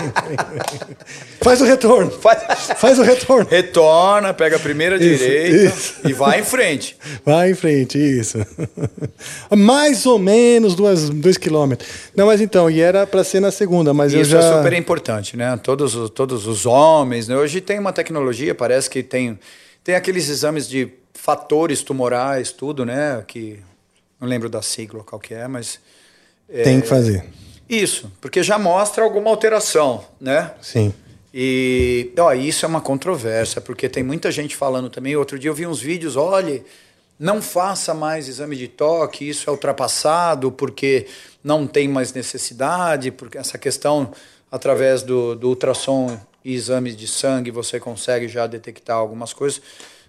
Faz 1.40 1.62
o 1.62 1.64
retorno. 1.64 2.10
Faz, 2.20 2.42
Faz 2.76 2.98
o 2.98 3.02
retorno. 3.02 3.48
Retorna, 3.48 4.34
pega 4.34 4.56
a 4.56 4.58
primeira 4.58 4.96
isso, 4.96 5.24
direita 5.24 5.74
isso. 5.74 5.94
e 6.04 6.12
vai 6.12 6.40
em 6.40 6.44
frente. 6.44 6.94
Vai 7.24 7.52
em 7.52 7.54
frente, 7.54 7.98
isso. 7.98 8.36
Mais 9.56 10.04
ou 10.04 10.18
menos 10.18 10.74
duas, 10.74 11.08
dois 11.08 11.38
quilômetros. 11.38 11.88
Não, 12.14 12.26
mas 12.26 12.42
então, 12.42 12.70
e 12.70 12.82
era 12.82 13.06
para 13.06 13.24
ser 13.24 13.40
na 13.40 13.50
segunda, 13.50 13.94
mas 13.94 14.12
isso 14.12 14.36
eu 14.36 14.40
já... 14.42 14.46
é 14.46 14.56
super 14.58 14.74
importante, 14.74 15.38
né? 15.38 15.58
Todos, 15.62 16.10
todos 16.10 16.46
os 16.46 16.66
homens, 16.66 17.28
né? 17.28 17.36
Hoje 17.36 17.62
tem 17.62 17.78
uma 17.78 17.94
tecnologia, 17.94 18.54
parece 18.54 18.90
que 18.90 19.02
tem, 19.02 19.38
tem 19.82 19.94
aqueles 19.94 20.28
exames 20.28 20.68
de 20.68 20.90
fatores 21.14 21.82
tumorais, 21.82 22.52
tudo, 22.52 22.84
né? 22.84 23.24
Que 23.26 23.58
não 24.20 24.28
lembro 24.28 24.50
da 24.50 24.60
sigla 24.60 25.02
qual 25.02 25.18
que 25.18 25.32
é, 25.32 25.48
mas 25.48 25.80
tem 26.62 26.80
que 26.80 26.86
fazer. 26.86 27.24
Isso, 27.68 28.12
porque 28.20 28.42
já 28.42 28.58
mostra 28.58 29.02
alguma 29.02 29.30
alteração, 29.30 30.04
né? 30.20 30.52
Sim. 30.60 30.92
E 31.32 32.12
ó, 32.16 32.32
isso 32.32 32.64
é 32.64 32.68
uma 32.68 32.80
controvérsia, 32.80 33.60
porque 33.60 33.88
tem 33.88 34.04
muita 34.04 34.30
gente 34.30 34.54
falando 34.54 34.88
também. 34.88 35.16
Outro 35.16 35.38
dia 35.38 35.50
eu 35.50 35.54
vi 35.54 35.66
uns 35.66 35.80
vídeos, 35.80 36.14
olhe, 36.14 36.62
não 37.18 37.42
faça 37.42 37.92
mais 37.92 38.28
exame 38.28 38.54
de 38.54 38.68
toque, 38.68 39.28
isso 39.28 39.48
é 39.48 39.52
ultrapassado, 39.52 40.52
porque 40.52 41.06
não 41.42 41.66
tem 41.66 41.88
mais 41.88 42.12
necessidade, 42.12 43.10
porque 43.10 43.38
essa 43.38 43.58
questão, 43.58 44.12
através 44.50 45.02
do, 45.02 45.34
do 45.34 45.48
ultrassom 45.48 46.18
e 46.44 46.54
exames 46.54 46.96
de 46.96 47.08
sangue, 47.08 47.50
você 47.50 47.80
consegue 47.80 48.28
já 48.28 48.46
detectar 48.46 48.96
algumas 48.96 49.32
coisas. 49.32 49.60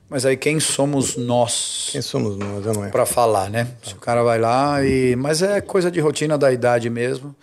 Mas 0.09 0.25
aí 0.25 0.37
quem 0.37 0.59
somos 0.59 1.15
nós? 1.15 1.89
Quem 1.91 2.01
somos 2.01 2.37
nós, 2.37 2.65
não 2.65 2.85
é? 2.85 2.89
Para 2.89 3.05
falar, 3.05 3.49
né? 3.49 3.67
Se 3.83 3.93
o 3.93 3.97
cara 3.97 4.23
vai 4.23 4.39
lá 4.39 4.83
e 4.83 5.15
mas 5.15 5.41
é 5.41 5.61
coisa 5.61 5.89
de 5.89 5.99
rotina 5.99 6.37
da 6.37 6.51
idade 6.51 6.89
mesmo, 6.89 7.35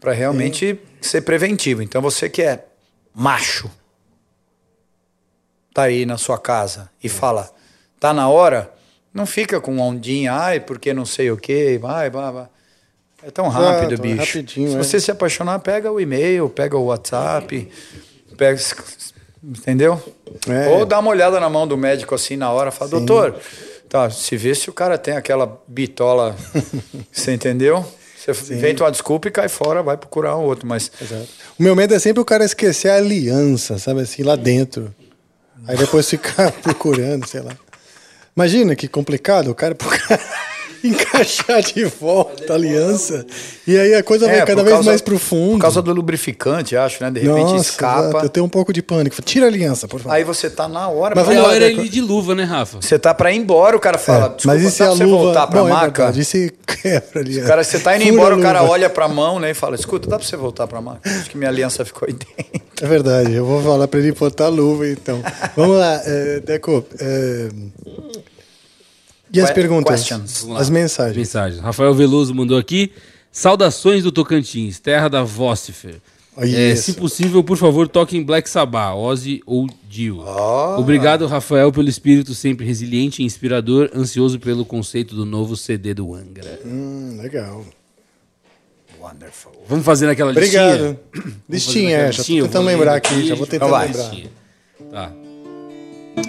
para 0.00 0.12
realmente 0.12 0.74
Sim. 0.74 0.78
ser 1.00 1.20
preventivo. 1.22 1.82
Então 1.82 2.00
você 2.00 2.28
que 2.28 2.42
é 2.42 2.64
macho 3.14 3.70
tá 5.72 5.84
aí 5.84 6.06
na 6.06 6.16
sua 6.16 6.38
casa 6.38 6.88
e 7.02 7.08
fala: 7.08 7.50
"Tá 7.98 8.12
na 8.12 8.28
hora?" 8.28 8.72
Não 9.12 9.26
fica 9.26 9.60
com 9.60 9.78
ondinha, 9.78 10.32
ai, 10.32 10.58
porque 10.58 10.92
não 10.92 11.06
sei 11.06 11.30
o 11.30 11.36
quê, 11.36 11.78
vai, 11.80 12.10
vai, 12.10 12.32
vai. 12.32 12.48
É 13.22 13.30
tão 13.30 13.48
rápido, 13.48 13.92
Exato, 13.92 14.02
bicho. 14.02 14.16
Rapidinho, 14.18 14.70
se 14.70 14.74
é. 14.74 14.82
você 14.82 15.00
se 15.00 15.10
apaixonar, 15.10 15.58
pega 15.60 15.90
o 15.90 16.00
e-mail, 16.00 16.48
pega 16.50 16.76
o 16.76 16.86
WhatsApp, 16.86 17.70
pega 18.36 18.58
Entendeu? 19.46 20.02
É. 20.48 20.68
Ou 20.68 20.86
dá 20.86 20.98
uma 20.98 21.10
olhada 21.10 21.38
na 21.38 21.50
mão 21.50 21.66
do 21.66 21.76
médico 21.76 22.14
assim 22.14 22.36
na 22.36 22.50
hora, 22.50 22.70
fala, 22.70 22.90
Sim. 22.90 23.04
doutor, 23.04 23.38
tá, 23.88 24.08
se 24.08 24.36
vê 24.36 24.54
se 24.54 24.70
o 24.70 24.72
cara 24.72 24.96
tem 24.96 25.14
aquela 25.14 25.60
bitola, 25.68 26.34
você 27.12 27.32
entendeu? 27.32 27.84
Você 28.16 28.32
Sim. 28.32 28.54
inventa 28.54 28.84
uma 28.84 28.90
desculpa 28.90 29.28
e 29.28 29.30
cai 29.30 29.48
fora, 29.48 29.82
vai 29.82 29.98
procurar 29.98 30.36
um 30.36 30.44
outro, 30.44 30.66
mas... 30.66 30.90
Exato. 31.00 31.28
O 31.58 31.62
meu 31.62 31.76
medo 31.76 31.94
é 31.94 31.98
sempre 31.98 32.22
o 32.22 32.24
cara 32.24 32.44
esquecer 32.44 32.88
a 32.88 32.96
aliança, 32.96 33.78
sabe 33.78 34.00
assim, 34.00 34.22
lá 34.22 34.34
dentro. 34.34 34.94
Aí 35.68 35.76
depois 35.76 36.08
ficar 36.08 36.50
procurando, 36.62 37.26
sei 37.26 37.42
lá. 37.42 37.52
Imagina 38.34 38.74
que 38.74 38.88
complicado, 38.88 39.50
o 39.50 39.54
cara... 39.54 39.76
encaixar 40.84 41.62
de 41.62 41.84
volta 41.84 42.52
a 42.52 42.56
aliança. 42.56 43.26
E 43.66 43.78
aí 43.78 43.94
a 43.94 44.02
coisa 44.02 44.26
é, 44.26 44.36
vai 44.36 44.46
cada 44.46 44.62
vez 44.62 44.84
mais 44.84 45.00
pro 45.00 45.18
fundo. 45.18 45.54
Por 45.54 45.62
causa 45.62 45.80
do 45.80 45.92
lubrificante, 45.92 46.76
acho, 46.76 47.02
né? 47.02 47.10
De 47.10 47.20
repente 47.20 47.40
Nossa, 47.40 47.56
escapa. 47.56 48.08
Exato. 48.08 48.24
Eu 48.26 48.28
tenho 48.28 48.46
um 48.46 48.48
pouco 48.48 48.72
de 48.72 48.82
pânico. 48.82 49.20
Tira 49.22 49.46
a 49.46 49.48
aliança, 49.48 49.88
por 49.88 50.00
favor. 50.00 50.14
Aí 50.14 50.24
você 50.24 50.50
tá 50.50 50.68
na 50.68 50.88
hora. 50.88 51.14
Mas 51.14 51.28
a 51.28 51.42
hora 51.42 51.64
ele 51.64 51.88
de 51.88 52.00
luva, 52.00 52.34
né, 52.34 52.44
Rafa? 52.44 52.80
Você 52.80 52.98
tá 52.98 53.14
pra 53.14 53.32
ir 53.32 53.36
embora, 53.36 53.76
o 53.76 53.80
cara 53.80 53.98
fala, 53.98 54.36
é, 54.38 54.46
mas 54.46 54.62
e 54.62 54.70
se 54.70 54.82
a 54.82 54.90
luva... 54.92 55.06
voltar 55.06 55.46
pra 55.46 55.60
Bom, 55.62 55.68
é 55.68 55.70
maca? 55.70 56.12
É 56.14 56.18
e 56.18 56.24
se 56.24 56.52
quebra 56.66 57.20
ali. 57.20 57.40
Cara, 57.42 57.64
você 57.64 57.78
tá 57.78 57.96
indo 57.96 58.04
embora, 58.04 58.36
o 58.36 58.40
cara 58.40 58.62
olha 58.62 58.90
pra 58.90 59.08
mão, 59.08 59.40
né, 59.40 59.50
e 59.50 59.54
fala, 59.54 59.74
escuta, 59.74 60.08
dá 60.08 60.18
pra 60.18 60.26
você 60.26 60.36
voltar 60.36 60.66
pra 60.66 60.80
maca? 60.80 61.08
Acho 61.08 61.30
que 61.30 61.38
minha 61.38 61.50
aliança 61.50 61.84
ficou 61.84 62.06
aí 62.06 62.14
dentro. 62.14 62.62
É 62.82 62.86
verdade, 62.86 63.32
eu 63.32 63.46
vou 63.46 63.62
falar 63.62 63.88
pra 63.88 64.00
ele 64.00 64.12
botar 64.12 64.46
a 64.46 64.48
luva, 64.48 64.86
então. 64.88 65.22
Vamos 65.56 65.78
lá, 65.78 66.00
é, 66.04 66.40
Deco. 66.40 66.84
É... 67.00 67.48
E 69.34 69.40
as 69.40 69.50
perguntas? 69.50 70.10
As 70.56 70.70
mensagens. 70.70 71.16
mensagens. 71.16 71.60
Rafael 71.60 71.92
Veloso 71.94 72.34
mandou 72.34 72.56
aqui. 72.56 72.92
Saudações 73.32 74.04
do 74.04 74.12
Tocantins, 74.12 74.78
terra 74.78 75.08
da 75.08 75.24
Vocifer. 75.24 75.96
é, 76.36 76.76
se 76.76 76.92
possível, 76.92 77.42
por 77.42 77.56
favor, 77.56 77.88
toque 77.88 78.16
em 78.16 78.22
Black 78.22 78.48
Sabbath, 78.48 78.94
Ozzy 78.96 79.42
ou 79.44 79.66
Dio. 79.88 80.20
Oh. 80.20 80.78
Obrigado, 80.78 81.26
Rafael, 81.26 81.72
pelo 81.72 81.88
espírito 81.88 82.32
sempre 82.32 82.64
resiliente 82.64 83.22
e 83.22 83.24
inspirador, 83.24 83.90
ansioso 83.92 84.38
pelo 84.38 84.64
conceito 84.64 85.16
do 85.16 85.24
novo 85.24 85.56
CD 85.56 85.92
do 85.92 86.14
Angra. 86.14 86.60
Hum, 86.64 87.18
legal. 87.20 87.64
Wonderful. 89.00 89.52
Vamos 89.68 89.84
fazer 89.84 90.06
naquela 90.06 90.30
Listinha? 90.30 90.96
Listinha, 91.50 91.96
é. 91.96 92.12
Já 92.12 92.22
tô 92.22 92.42
tentando 92.46 92.66
lembrar 92.66 92.94
aqui, 92.94 93.26
já 93.26 93.34
vou 93.34 93.48
tentar 93.48 93.66
lembrar. 93.66 93.88
Listinha. 93.88 94.30
Tá. 94.92 95.12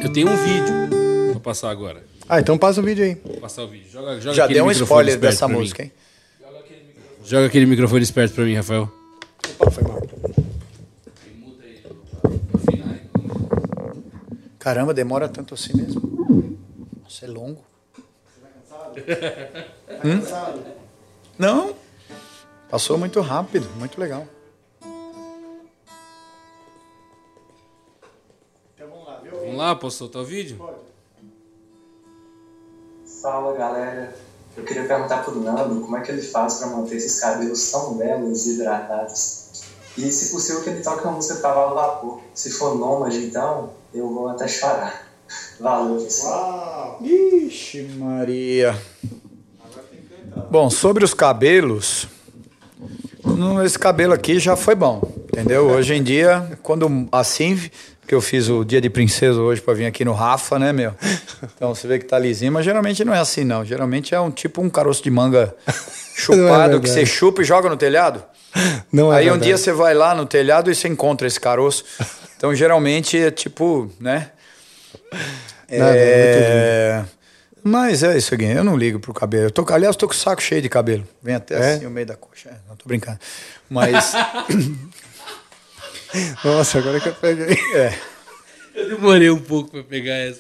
Eu 0.01 0.11
tenho 0.11 0.27
um 0.27 0.35
vídeo 0.35 1.31
pra 1.31 1.39
passar 1.39 1.69
agora. 1.69 2.03
Ah, 2.27 2.39
então 2.39 2.57
passa 2.57 2.81
o 2.81 2.83
vídeo 2.83 3.03
aí. 3.03 3.15
Vou 3.23 3.39
passar 3.39 3.63
o 3.63 3.67
vídeo. 3.67 3.89
Joga, 3.89 4.19
joga 4.19 4.35
Já 4.35 4.47
deu 4.47 4.65
um 4.65 4.71
spoiler 4.71 5.19
dessa 5.19 5.47
música, 5.47 5.83
hein? 5.83 5.91
Joga 7.23 7.47
aquele 7.47 7.65
microfone 7.65 8.03
esperto 8.03 8.35
pra 8.35 8.43
mim, 8.43 8.55
Rafael. 8.55 8.91
Opa, 9.59 9.71
foi 9.71 9.83
mal. 9.83 10.01
Caramba, 14.59 14.93
demora 14.95 15.29
tanto 15.29 15.53
assim 15.53 15.77
mesmo. 15.77 16.01
Nossa, 17.03 17.25
é 17.25 17.27
longo. 17.27 17.63
Você 17.95 18.41
tá 18.41 18.47
cansado? 18.47 18.99
Hum? 20.03 20.19
cansado? 20.19 20.65
Não. 21.37 21.75
Passou 22.69 22.97
muito 22.97 23.21
rápido, 23.21 23.69
muito 23.77 23.99
legal. 23.99 24.27
Então 28.73 28.89
vamos 28.89 29.05
lá, 29.05 29.19
viu? 29.19 29.31
Vamos 29.31 29.55
lá, 29.55 29.75
posso 29.75 29.97
soltar 29.97 30.23
o 30.23 30.25
vídeo? 30.25 30.57
Pode. 30.57 30.84
Fala 33.25 33.57
galera, 33.57 34.13
eu 34.55 34.63
queria 34.63 34.83
perguntar 34.83 35.23
pro 35.23 35.41
Nando 35.41 35.81
como 35.81 35.97
é 35.97 36.01
que 36.01 36.11
ele 36.11 36.21
faz 36.21 36.59
para 36.59 36.67
manter 36.67 36.97
esses 36.97 37.19
cabelos 37.19 37.71
tão 37.71 37.95
belos 37.95 38.45
e 38.45 38.53
hidratados. 38.53 39.63
E 39.97 40.11
se 40.11 40.31
possível 40.31 40.61
que 40.61 40.69
ele 40.69 40.83
toque 40.83 41.05
uma 41.05 41.13
música 41.13 41.41
cavalo 41.41 41.73
vapor. 41.73 42.21
Se 42.35 42.51
for 42.51 42.77
nômade, 42.77 43.17
então, 43.25 43.71
eu 43.91 44.13
vou 44.13 44.29
até 44.29 44.47
chorar. 44.47 45.07
Valeu, 45.59 46.03
pessoal. 46.03 46.99
Ixi, 47.01 47.95
Maria. 47.97 48.79
Bom, 50.51 50.69
sobre 50.69 51.03
os 51.03 51.15
cabelos, 51.15 52.07
esse 53.65 53.79
cabelo 53.79 54.13
aqui 54.13 54.37
já 54.37 54.55
foi 54.55 54.75
bom, 54.75 55.01
entendeu? 55.29 55.65
Hoje 55.73 55.95
em 55.95 56.03
dia, 56.03 56.59
quando 56.61 57.07
assim 57.11 57.59
porque 58.05 58.13
eu 58.13 58.21
fiz 58.21 58.49
o 58.49 58.63
dia 58.63 58.79
de 58.79 58.87
princesa 58.87 59.41
hoje 59.41 59.59
para 59.59 59.73
vir 59.73 59.87
aqui 59.87 60.05
no 60.05 60.13
Rafa, 60.13 60.59
né, 60.59 60.71
meu? 60.71 60.93
Então 61.55 61.73
você 61.73 61.87
vê 61.87 61.97
que 61.97 62.05
tá 62.05 62.19
lisinho, 62.19 62.51
mas 62.51 62.63
geralmente 62.63 63.03
não 63.03 63.15
é 63.15 63.19
assim, 63.19 63.43
não. 63.43 63.65
Geralmente 63.65 64.13
é 64.13 64.19
um 64.19 64.29
tipo 64.29 64.61
um 64.61 64.69
caroço 64.69 65.03
de 65.03 65.09
manga 65.09 65.55
chupado 66.15 66.77
é 66.77 66.79
que 66.79 66.87
você 66.87 67.03
chupa 67.03 67.41
e 67.41 67.45
joga 67.45 67.67
no 67.67 67.75
telhado. 67.75 68.23
Não 68.93 69.11
é 69.11 69.17
Aí 69.17 69.23
verdade. 69.23 69.41
um 69.41 69.43
dia 69.43 69.57
você 69.57 69.71
vai 69.73 69.95
lá 69.95 70.13
no 70.13 70.27
telhado 70.27 70.69
e 70.69 70.75
você 70.75 70.87
encontra 70.87 71.25
esse 71.25 71.39
caroço. 71.39 71.83
Então 72.37 72.53
geralmente 72.53 73.17
é 73.17 73.31
tipo, 73.31 73.91
né? 73.99 74.29
Nada, 75.67 75.95
é... 75.95 77.03
Mas 77.63 78.03
é 78.03 78.15
isso 78.15 78.35
aqui, 78.35 78.43
eu 78.43 78.63
não 78.63 78.77
ligo 78.77 78.99
pro 78.99 79.15
cabelo. 79.15 79.45
Eu 79.45 79.51
tô, 79.51 79.65
aliás, 79.73 79.95
eu 79.95 79.99
tô 79.99 80.07
com 80.07 80.13
o 80.13 80.15
saco 80.15 80.43
cheio 80.43 80.61
de 80.61 80.69
cabelo. 80.69 81.07
Vem 81.23 81.33
até 81.33 81.55
é? 81.55 81.73
assim 81.73 81.87
o 81.87 81.89
meio 81.89 82.05
da 82.05 82.15
coxa. 82.15 82.49
É, 82.49 82.55
não 82.69 82.75
tô 82.75 82.87
brincando. 82.87 83.17
Mas 83.67 84.13
Nossa, 86.43 86.79
agora 86.79 86.99
que 86.99 87.09
eu 87.09 87.15
peguei. 87.15 87.57
É. 87.73 87.93
Eu 88.75 88.89
demorei 88.89 89.29
um 89.29 89.39
pouco 89.39 89.71
para 89.71 89.83
pegar 89.83 90.15
essa. 90.15 90.39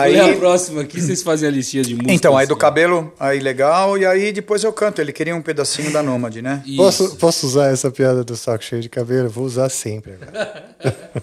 aí 0.00 0.18
a 0.18 0.36
próxima 0.36 0.82
aqui, 0.82 1.00
vocês 1.00 1.22
fazem 1.22 1.48
a 1.48 1.52
listinha 1.52 1.84
de 1.84 1.94
música. 1.94 2.12
Então, 2.12 2.36
aí 2.36 2.44
do 2.44 2.54
assim. 2.54 2.60
cabelo, 2.60 3.12
aí 3.20 3.38
legal, 3.38 3.96
e 3.96 4.04
aí 4.04 4.32
depois 4.32 4.64
eu 4.64 4.72
canto. 4.72 5.00
Ele 5.00 5.12
queria 5.12 5.36
um 5.36 5.40
pedacinho 5.40 5.92
da 5.92 6.02
Nômade, 6.02 6.42
né? 6.42 6.60
Posso, 6.76 7.14
posso 7.16 7.46
usar 7.46 7.72
essa 7.72 7.88
piada 7.88 8.24
do 8.24 8.36
saco 8.36 8.64
cheio 8.64 8.82
de 8.82 8.88
cabelo? 8.88 9.28
Vou 9.28 9.44
usar 9.44 9.68
sempre 9.68 10.14
agora. 10.14 10.64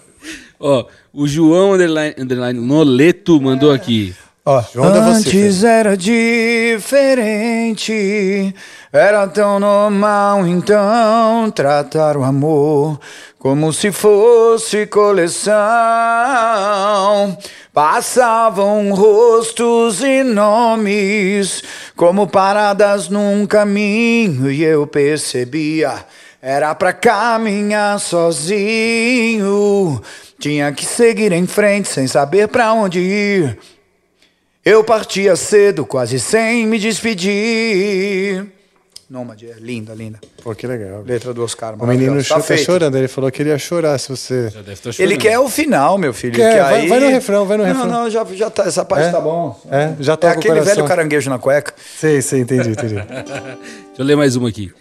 Ó, 0.58 0.86
o 1.12 1.28
João 1.28 1.74
Underline, 1.74 2.14
underline 2.18 2.58
Noleto 2.58 3.38
mandou 3.38 3.70
aqui. 3.70 4.14
Ó, 4.48 4.62
Antes 4.76 5.62
era 5.64 5.96
diferente, 5.96 6.94
era 8.96 9.28
tão 9.28 9.60
normal 9.60 10.46
então 10.46 11.50
tratar 11.50 12.16
o 12.16 12.24
amor 12.24 12.98
como 13.38 13.72
se 13.72 13.92
fosse 13.92 14.86
coleção. 14.86 15.54
Passavam 17.72 18.92
rostos 18.94 20.02
e 20.02 20.24
nomes 20.24 21.62
como 21.94 22.26
paradas 22.26 23.08
num 23.08 23.46
caminho 23.46 24.50
e 24.50 24.64
eu 24.64 24.86
percebia 24.86 26.04
era 26.40 26.74
pra 26.74 26.92
caminhar 26.92 27.98
sozinho. 27.98 30.00
Tinha 30.38 30.70
que 30.72 30.86
seguir 30.86 31.32
em 31.32 31.46
frente 31.46 31.88
sem 31.88 32.06
saber 32.06 32.48
pra 32.48 32.72
onde 32.72 33.00
ir. 33.00 33.58
Eu 34.64 34.84
partia 34.84 35.34
cedo, 35.34 35.84
quase 35.84 36.20
sem 36.20 36.66
me 36.66 36.78
despedir. 36.78 38.55
Nômade, 39.08 39.46
é 39.46 39.54
linda, 39.60 39.94
linda. 39.94 40.18
Pô, 40.42 40.52
que 40.52 40.66
legal. 40.66 41.04
Letra 41.06 41.32
do 41.32 41.44
Oscar. 41.44 41.80
O 41.80 41.86
menino 41.86 42.22
tá, 42.24 42.40
tá 42.40 42.56
chorando, 42.56 42.96
ele 42.96 43.06
falou 43.06 43.30
que 43.30 43.40
ele 43.40 43.50
ia 43.50 43.58
chorar 43.58 43.96
se 43.98 44.08
você. 44.08 44.50
Já 44.50 44.60
deve 44.60 44.72
estar 44.72 44.90
tá 44.90 44.92
chorando. 44.92 45.12
Ele 45.12 45.20
quer 45.20 45.38
o 45.38 45.48
final, 45.48 45.96
meu 45.96 46.12
filho. 46.12 46.34
Quer, 46.34 46.60
vai, 46.60 46.80
aí... 46.80 46.88
vai, 46.88 46.98
no 46.98 47.08
refrão, 47.08 47.46
vai 47.46 47.56
no 47.56 47.62
refrão. 47.62 47.86
Não, 47.86 48.02
não, 48.02 48.10
já, 48.10 48.24
já 48.24 48.50
tá, 48.50 48.64
essa 48.64 48.84
parte 48.84 49.06
é? 49.06 49.10
tá 49.12 49.20
bom. 49.20 49.60
É, 49.70 49.94
já 50.00 50.16
tá 50.16 50.28
É 50.28 50.30
aquele 50.32 50.60
velho 50.60 50.84
caranguejo 50.84 51.30
na 51.30 51.38
cueca. 51.38 51.72
Sei, 51.98 52.20
sei, 52.20 52.40
entendi, 52.40 52.70
entendi. 52.70 52.94
Deixa 53.06 53.62
eu 53.98 54.04
ler 54.04 54.16
mais 54.16 54.34
uma 54.34 54.48
aqui. 54.48 54.72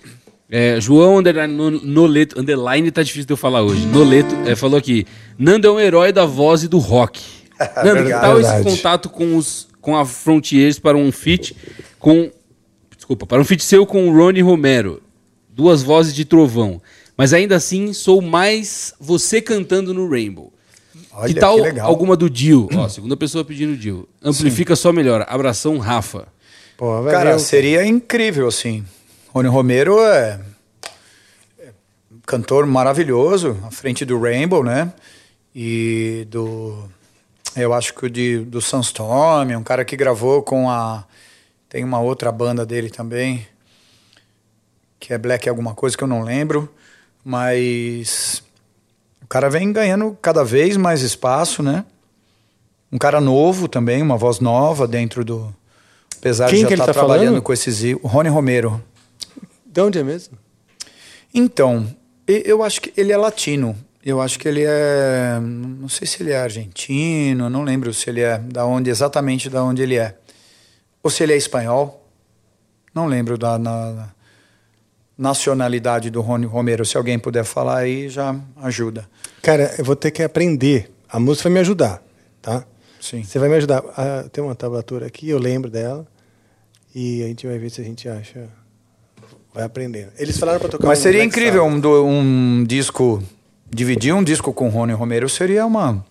É, 0.50 0.80
João 0.80 1.18
Underline 1.20 1.54
Noleto, 1.84 2.40
Underline 2.40 2.90
tá 2.92 3.04
difícil 3.04 3.26
de 3.26 3.34
eu 3.34 3.38
falar 3.38 3.62
hoje. 3.62 3.86
Noleto 3.86 4.36
é, 4.48 4.56
falou 4.56 4.78
aqui: 4.78 5.06
Nando 5.38 5.68
é 5.68 5.72
um 5.72 5.80
herói 5.80 6.12
da 6.12 6.26
voz 6.26 6.64
e 6.64 6.68
do 6.68 6.80
rock. 6.80 7.22
Nando, 7.84 8.06
que 8.06 8.10
tal 8.10 8.40
esse 8.40 8.64
contato 8.64 9.10
com 9.10 9.38
os 9.38 9.68
com 9.82 9.96
a 9.96 10.04
Frontiers 10.04 10.80
para 10.80 10.98
um 10.98 11.12
feat 11.12 11.56
com. 12.00 12.32
Desculpa, 13.06 13.28
para 13.28 13.40
um 13.40 13.46
feat 13.46 13.64
seu 13.64 13.86
com 13.86 14.10
o 14.10 14.18
Ronnie 14.18 14.42
Romero. 14.42 15.00
Duas 15.48 15.84
vozes 15.84 16.12
de 16.12 16.26
trovão. 16.26 16.82
Mas 17.16 17.34
ainda 17.34 17.56
assim, 17.56 17.94
sou 17.94 18.20
mais 18.20 18.96
você 19.00 19.40
cantando 19.40 19.94
no 19.94 20.10
Rainbow. 20.10 20.52
Olha, 21.14 21.32
que 21.32 21.40
tal 21.40 21.62
que 21.62 21.80
alguma 21.80 22.18
do 22.18 22.28
Dio? 22.28 22.68
Ó, 22.76 22.90
segunda 22.90 23.16
pessoa 23.16 23.46
pedindo 23.46 23.78
Dio. 23.78 24.10
Amplifica 24.24 24.76
Sim. 24.76 24.82
só 24.82 24.92
melhor. 24.92 25.24
Abração, 25.30 25.78
Rafa. 25.78 26.28
Pô, 26.76 27.04
Cara, 27.04 27.34
eu... 27.34 27.40
seria 27.40 27.86
incrível, 27.86 28.48
assim. 28.48 28.84
Rony 29.32 29.50
Romero 29.50 30.00
é... 30.00 30.42
é 31.60 31.70
cantor 32.26 32.66
maravilhoso, 32.66 33.56
à 33.64 33.70
frente 33.70 34.04
do 34.04 34.20
Rainbow, 34.20 34.64
né? 34.64 34.92
E 35.54 36.26
do 36.32 36.90
eu 37.56 37.72
acho 37.72 37.94
que 37.94 38.08
o 38.08 38.10
de, 38.10 38.40
do 38.40 38.60
Sunstorm, 38.60 39.52
um 39.56 39.64
cara 39.64 39.86
que 39.86 39.96
gravou 39.96 40.42
com 40.42 40.70
a. 40.70 41.06
Tem 41.70 41.84
uma 41.84 42.00
outra 42.00 42.32
banda 42.32 42.66
dele 42.66 42.90
também, 42.90 43.48
que 45.00 45.14
é 45.14 45.18
Black 45.18 45.48
alguma 45.50 45.74
coisa 45.74 45.98
que 45.98 46.04
eu 46.04 46.08
não 46.08 46.24
lembro, 46.24 46.74
mas 47.24 48.44
o 49.24 49.28
cara 49.28 49.50
vem 49.50 49.72
ganhando 49.74 50.18
cada 50.22 50.44
vez 50.44 50.78
mais 50.78 51.02
espaço, 51.02 51.64
né? 51.64 51.84
Um 52.92 52.98
cara 52.98 53.20
novo 53.20 53.68
também, 53.68 54.02
uma 54.02 54.18
voz 54.18 54.40
nova 54.40 54.88
dentro 54.88 55.26
do. 55.26 55.54
Apesar 56.18 56.50
Quem 56.50 56.64
de 56.64 56.70
já 56.70 56.76
estar 56.76 56.86
tá 56.86 56.94
trabalhando 56.94 57.26
falando? 57.26 57.42
com 57.42 57.52
esses. 57.52 57.82
O 58.02 58.08
Rony 58.08 58.30
Romero. 58.30 58.82
De 59.66 59.82
onde 59.82 60.00
é 60.00 60.04
mesmo? 60.04 60.38
Então, 61.34 61.88
eu 62.28 62.64
acho 62.64 62.82
que 62.82 62.94
ele 62.96 63.12
é 63.12 63.18
latino. 63.18 63.76
Eu 64.06 64.22
acho 64.22 64.38
que 64.38 64.48
ele 64.48 64.64
é, 64.64 65.40
não 65.42 65.90
sei 65.90 66.06
se 66.08 66.22
ele 66.22 66.32
é 66.32 66.38
argentino, 66.38 67.50
não 67.50 67.64
lembro 67.64 67.92
se 67.92 68.08
ele 68.08 68.22
é 68.22 68.38
da 68.38 68.64
onde 68.64 68.92
exatamente 68.92 69.50
da 69.50 69.64
onde 69.64 69.82
ele 69.82 69.96
é, 69.96 70.16
ou 71.06 71.12
se 71.12 71.22
ele 71.22 71.34
é 71.34 71.38
espanhol, 71.38 72.04
não 72.92 73.06
lembro 73.06 73.38
da, 73.38 73.60
na, 73.60 74.10
nacionalidade 75.16 76.10
do 76.10 76.20
Rony 76.20 76.48
Romero. 76.48 76.84
Se 76.84 76.98
alguém 76.98 77.20
puder 77.20 77.44
falar 77.44 77.78
aí, 77.78 78.10
já 78.10 78.36
ajuda. 78.58 79.08
Cara, 79.44 79.76
eu 79.78 79.86
vou 79.86 79.96
ter 79.96 80.10
que 80.10 80.24
aprender. 80.24 80.92
A 81.08 81.20
música 81.20 81.48
vai 81.48 81.54
me 81.54 81.60
ajudar, 81.60 82.02
tá? 82.42 82.66
Sim. 83.00 83.22
Você 83.22 83.38
vai 83.38 83.48
me 83.48 83.54
ajudar. 83.54 83.84
Ah, 83.96 84.26
tem 84.32 84.44
uma 84.44 84.56
tablatura 84.56 85.06
aqui, 85.06 85.30
eu 85.30 85.38
lembro 85.38 85.70
dela. 85.70 86.08
E 86.96 87.22
a 87.22 87.28
gente 87.28 87.46
vai 87.46 87.60
ver 87.60 87.70
se 87.70 87.82
a 87.82 87.84
gente 87.84 88.10
acha. 88.10 88.50
Vai 89.54 89.64
aprendendo. 89.64 90.12
Eles 90.18 90.40
falaram 90.40 90.60
pra 90.60 90.70
tocar 90.70 90.88
Mas 90.88 90.98
um 90.98 91.02
seria 91.04 91.20
Black 91.20 91.38
incrível 91.38 91.66
um, 91.66 92.10
um 92.10 92.64
disco. 92.64 93.22
Dividir 93.70 94.16
um 94.16 94.24
disco 94.24 94.52
com 94.52 94.70
o 94.70 94.72
Rony 94.72 94.94
Romero 94.94 95.30
seria 95.30 95.68
uma, 95.68 96.04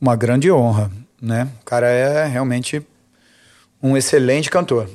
uma 0.00 0.14
grande 0.14 0.52
honra, 0.52 0.88
né? 1.20 1.48
O 1.62 1.64
cara 1.64 1.88
é 1.88 2.26
realmente 2.26 2.80
um 3.84 3.96
excelente 3.96 4.50
cantor. 4.50 4.88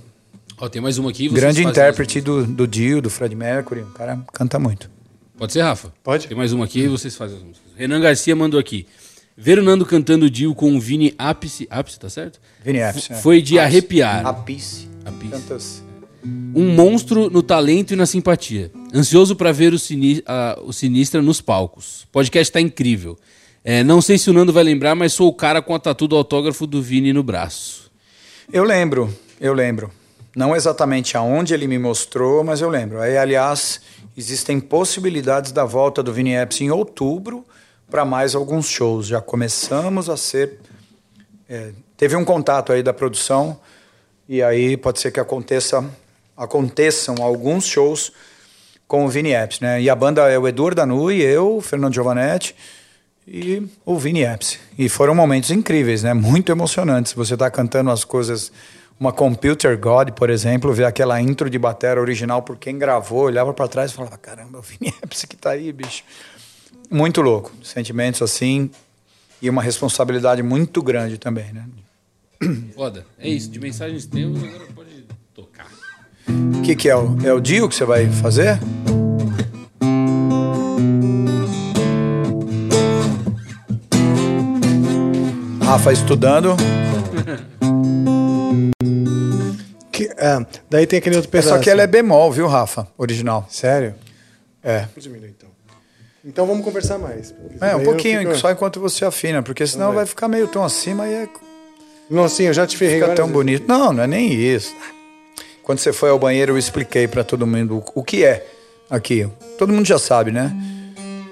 Ó, 0.58 0.68
tem 0.68 0.82
mais 0.82 0.98
uma 0.98 1.10
aqui. 1.10 1.30
vocês 1.30 1.42
Grande 1.42 1.64
intérprete 1.64 2.20
do, 2.20 2.46
do 2.46 2.68
Dio, 2.68 3.02
do 3.02 3.10
Fred 3.10 3.34
Mercury. 3.36 3.82
O 3.82 3.86
cara 3.92 4.20
canta 4.34 4.60
muito. 4.60 4.90
Pode 5.38 5.54
ser, 5.54 5.62
Rafa? 5.62 5.94
Pode. 6.04 6.28
Tem 6.28 6.36
mais 6.36 6.52
uma 6.52 6.66
aqui 6.66 6.86
vocês 6.88 7.16
fazem 7.16 7.38
as 7.38 7.44
músicas. 7.44 7.72
Renan 7.78 8.02
Garcia 8.02 8.36
mandou 8.36 8.60
aqui. 8.60 8.86
Ver 9.38 9.58
o 9.58 9.64
Nando 9.64 9.86
cantando 9.86 10.30
Dio 10.30 10.54
com 10.54 10.76
o 10.76 10.82
Vini 10.82 11.14
Ápice. 11.18 11.66
Ápice, 11.70 11.98
tá 11.98 12.10
certo? 12.10 12.42
Vini 12.62 12.82
Appice, 12.82 13.14
é. 13.14 13.16
Foi 13.16 13.42
de 13.42 13.58
arrepiar. 13.58 14.26
Apice. 14.26 14.90
Apice. 15.06 15.32
Canta-se. 15.32 15.82
Um 16.54 16.74
monstro 16.76 17.30
no 17.30 17.42
talento 17.42 17.94
e 17.94 17.96
na 17.96 18.06
simpatia. 18.06 18.70
Ansioso 18.94 19.38
pra 19.38 19.54
ver 19.54 19.72
o, 19.74 19.80
sini 19.80 20.22
a- 20.26 20.60
o 20.66 20.74
Sinistra 20.74 21.22
nos 21.22 21.40
palcos. 21.40 22.06
Podcast 22.12 22.52
tá 22.52 22.60
incrível. 22.60 23.18
É, 23.64 23.82
não 23.82 24.02
sei 24.02 24.18
se 24.18 24.30
o 24.30 24.34
Nando 24.34 24.52
vai 24.52 24.64
lembrar, 24.66 24.94
mas 24.96 25.14
sou 25.14 25.30
o 25.30 25.34
cara 25.34 25.62
com 25.62 25.74
a 25.74 25.80
tatu 25.80 26.06
do 26.10 26.18
autógrafo 26.18 26.68
do 26.68 26.82
Vini 26.82 27.14
no 27.14 27.24
braço. 27.24 27.89
Eu 28.52 28.64
lembro, 28.64 29.16
eu 29.40 29.54
lembro. 29.54 29.92
Não 30.36 30.56
exatamente 30.56 31.16
aonde 31.16 31.54
ele 31.54 31.68
me 31.68 31.78
mostrou, 31.78 32.44
mas 32.44 32.62
eu 32.62 32.70
lembro. 32.70 33.00
Aí, 33.00 33.16
aliás, 33.16 33.80
existem 34.18 34.60
possibilidades 34.60 35.52
da 35.52 35.64
volta 35.64 36.02
do 36.02 36.12
Vini 36.12 36.34
Apps 36.34 36.60
em 36.62 36.72
outubro 36.72 37.46
para 37.92 38.04
mais 38.04 38.34
alguns 38.34 38.68
shows. 38.68 39.06
Já 39.06 39.22
começamos 39.22 40.10
a 40.10 40.18
ser. 40.18 40.58
é, 41.48 41.74
teve 41.96 42.16
um 42.16 42.26
contato 42.26 42.74
aí 42.74 42.82
da 42.82 42.92
produção 42.92 43.60
e 44.28 44.42
aí 44.42 44.76
pode 44.76 45.00
ser 45.00 45.12
que 45.12 45.20
aconteça, 45.20 45.88
aconteçam 46.36 47.18
alguns 47.22 47.68
shows 47.68 48.12
com 48.88 49.06
o 49.06 49.10
Vini 49.10 49.32
Apps, 49.32 49.60
né? 49.60 49.80
E 49.80 49.92
a 49.92 49.96
banda 49.96 50.28
é 50.28 50.40
o 50.40 50.48
Edu 50.48 50.74
Danui, 50.74 51.22
eu, 51.22 51.58
o 51.58 51.62
Fernando 51.62 51.94
Giovanetti 51.94 52.56
e 53.32 53.68
o 53.86 53.98
Vini 53.98 54.24
Apps. 54.24 54.60
E 54.78 54.90
foram 54.90 55.14
momentos 55.14 55.52
incríveis, 55.52 56.02
né? 56.02 56.14
Muito 56.14 56.52
emocionantes. 56.52 57.14
Você 57.14 57.38
tá 57.38 57.50
cantando 57.52 57.92
as 57.92 58.04
coisas, 58.04 58.52
uma 59.00 59.14
Computer 59.14 59.78
God, 59.78 60.10
por 60.12 60.32
exemplo, 60.32 60.74
ver 60.74 60.86
aquela 60.86 61.22
intro 61.22 61.48
de 61.50 61.60
bateria 61.60 62.02
original 62.02 62.42
por 62.42 62.58
quem 62.58 62.78
gravou, 62.80 63.26
olhava 63.26 63.54
para 63.54 63.68
trás 63.68 63.92
e 63.92 63.94
falava: 63.94 64.18
"Caramba, 64.18 64.58
o 64.58 64.62
Vini 64.62 64.94
Apps 65.04 65.26
que 65.26 65.38
tá 65.38 65.52
aí, 65.52 65.72
bicho". 65.72 66.04
Muito 66.90 67.22
louco, 67.22 67.52
sentimentos 67.64 68.22
assim 68.24 68.72
e 69.40 69.50
uma 69.50 69.62
responsabilidade 69.62 70.42
muito 70.42 70.82
grande 70.82 71.20
também, 71.20 71.54
né? 71.54 71.66
Foda. 72.74 73.06
É 73.20 73.30
isso. 73.30 73.50
De 73.52 73.60
mensagens 73.60 74.06
temos, 74.08 74.44
agora 74.44 74.66
pode 74.74 75.06
tocar. 75.36 75.68
O 76.58 76.62
que, 76.64 76.76
que 76.76 76.90
é 76.90 76.96
o 76.96 77.16
é 77.24 77.32
o 77.32 77.40
Dio 77.40 77.70
que 77.70 77.76
você 77.76 77.86
vai 77.86 78.10
fazer? 78.10 78.60
Rafa 85.70 85.94
estudando. 85.94 86.58
Que- 89.92 90.10
ah, 90.18 90.44
daí 90.68 90.88
tem 90.88 90.98
aquele 90.98 91.16
outro 91.16 91.30
É 91.30 91.32
pedaço. 91.32 91.50
só 91.50 91.60
que 91.60 91.70
ela 91.70 91.84
é 91.84 91.86
bemol, 91.88 92.32
viu, 92.32 92.48
Rafa? 92.48 92.88
Original. 92.98 93.46
Sério? 93.52 93.94
É. 94.64 94.86
Diminuir 94.98 95.30
então. 95.38 95.48
Então 96.26 96.48
vamos 96.48 96.64
conversar 96.66 96.98
mais. 96.98 97.36
É, 97.62 97.76
um 97.76 97.84
pouquinho, 97.84 98.22
fico- 98.22 98.36
só 98.36 98.50
enquanto 98.52 98.80
você 98.80 99.06
afina, 99.06 99.44
porque 99.44 99.68
senão 99.68 99.88
vai. 99.88 99.98
vai 99.98 100.06
ficar 100.08 100.28
meio 100.28 100.48
tom 100.48 100.64
acima 100.64 101.08
e 101.08 101.14
é, 101.14 101.30
Não, 102.10 102.28
sim, 102.28 102.46
eu 102.46 102.54
já 102.54 102.66
te 102.66 102.76
ferrei. 102.76 103.00
fica 103.00 103.14
tão 103.14 103.26
vezes. 103.26 103.32
bonito. 103.34 103.68
Não, 103.68 103.94
não 103.94 104.04
é 104.04 104.08
nem 104.08 104.34
isso. 104.34 104.76
Quando 105.62 105.78
você 105.78 105.94
foi 105.94 106.10
ao 106.10 106.18
banheiro, 106.18 106.54
eu 106.54 106.58
expliquei 106.58 107.08
pra 107.08 107.24
todo 107.24 107.46
mundo 107.46 107.84
o- 107.94 108.04
que 108.04 108.26
é 108.26 108.44
aqui. 108.90 109.30
Todo 109.60 109.72
mundo 109.72 109.86
já 109.86 110.00
sabe, 110.00 110.32
né? 110.32 110.52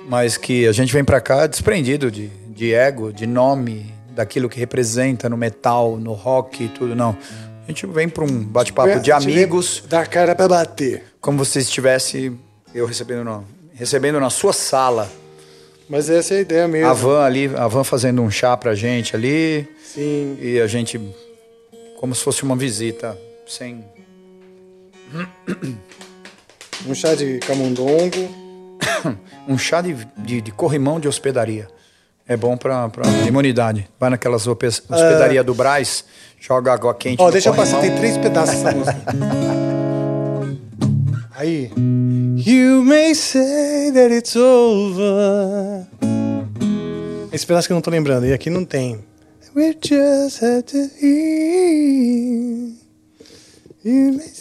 Mas 0.08 0.38
que 0.38 0.68
a 0.68 0.72
gente 0.72 0.94
vem 0.94 1.04
pra 1.04 1.20
cá 1.20 1.48
desprendido 1.48 2.12
de, 2.12 2.28
de 2.50 2.72
ego, 2.74 3.12
de 3.12 3.26
nome, 3.26 3.94
daquilo 4.18 4.50
que 4.50 4.60
representa 4.60 5.30
no 5.30 5.38
metal, 5.38 5.96
no 5.96 6.14
rock 6.14 6.64
e 6.64 6.68
tudo, 6.70 6.96
não. 6.96 7.16
A 7.64 7.68
gente 7.68 7.86
vem 7.86 8.10
pra 8.10 8.24
um 8.24 8.44
bate-papo 8.44 9.00
de 9.00 9.12
amigos, 9.12 9.84
Dá 9.88 10.06
cara 10.06 10.34
pra 10.34 10.48
bater. 10.48 11.04
como 11.22 11.46
se 11.46 11.60
estivesse 11.60 12.34
eu 12.74 12.88
recebendo, 12.88 13.24
no, 13.24 13.46
recebendo 13.74 14.20
na 14.20 14.32
sua 14.32 14.54
sala. 14.54 15.08
Mas 15.88 16.10
essa 16.10 16.34
é 16.34 16.38
a 16.38 16.42
ideia 16.42 16.68
mesmo. 16.68 16.90
A 16.90 16.94
van 16.94 17.24
ali, 17.24 17.46
a 17.56 17.68
van 17.68 17.84
fazendo 17.84 18.22
um 18.24 18.32
chá 18.32 18.58
pra 18.58 18.74
gente 18.74 19.16
ali. 19.16 19.68
Sim. 19.86 20.38
E 20.42 20.60
a 20.60 20.66
gente, 20.66 21.00
como 22.00 22.16
se 22.16 22.24
fosse 22.24 22.44
uma 22.44 22.56
visita, 22.56 23.16
sem. 23.48 23.86
Um 26.88 26.96
chá 26.96 27.14
de 27.14 27.38
camundongo. 27.40 28.48
Um 29.48 29.58
chá 29.58 29.80
de, 29.80 29.96
de, 30.18 30.42
de 30.42 30.52
corrimão 30.52 31.00
de 31.00 31.08
hospedaria. 31.08 31.70
É 32.28 32.36
bom 32.36 32.58
pra, 32.58 32.90
pra 32.90 33.04
imunidade. 33.28 33.88
Vai 34.00 34.10
naquelas 34.10 34.46
hope- 34.48 34.68
hospedarias 34.68 35.46
do 35.46 35.54
Braz, 35.54 36.04
joga 36.40 36.74
água 36.74 36.94
quente. 36.94 37.22
Ó, 37.22 37.32
deixa 37.32 37.50
eu 37.50 37.54
passar, 37.54 37.80
tem 37.80 37.96
três 37.96 38.18
pedaços 38.18 38.62
dessa 38.62 38.76
música. 38.78 38.98
Aí. 41.36 41.72
You 42.36 42.84
may 42.84 43.14
say 43.14 43.92
that 43.94 44.12
it's 44.14 44.36
over. 44.36 45.86
Esse 47.32 47.46
pedaço 47.46 47.68
que 47.68 47.74
eu 47.74 47.76
não 47.76 47.82
tô 47.82 47.92
lembrando, 47.92 48.26
e 48.26 48.34
aqui 48.34 48.50
não 48.50 48.66
tem. 48.66 49.00
We 49.56 49.76
just 49.82 50.42
had 50.44 50.64
to 50.64 50.78
hear. 51.02 52.74
You 53.86 54.14
may 54.14 54.32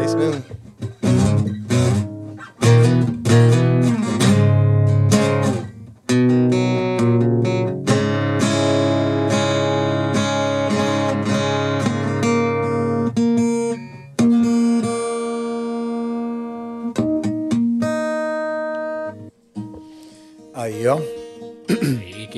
É 0.00 0.04
isso 0.04 0.18
mesmo? 0.18 0.42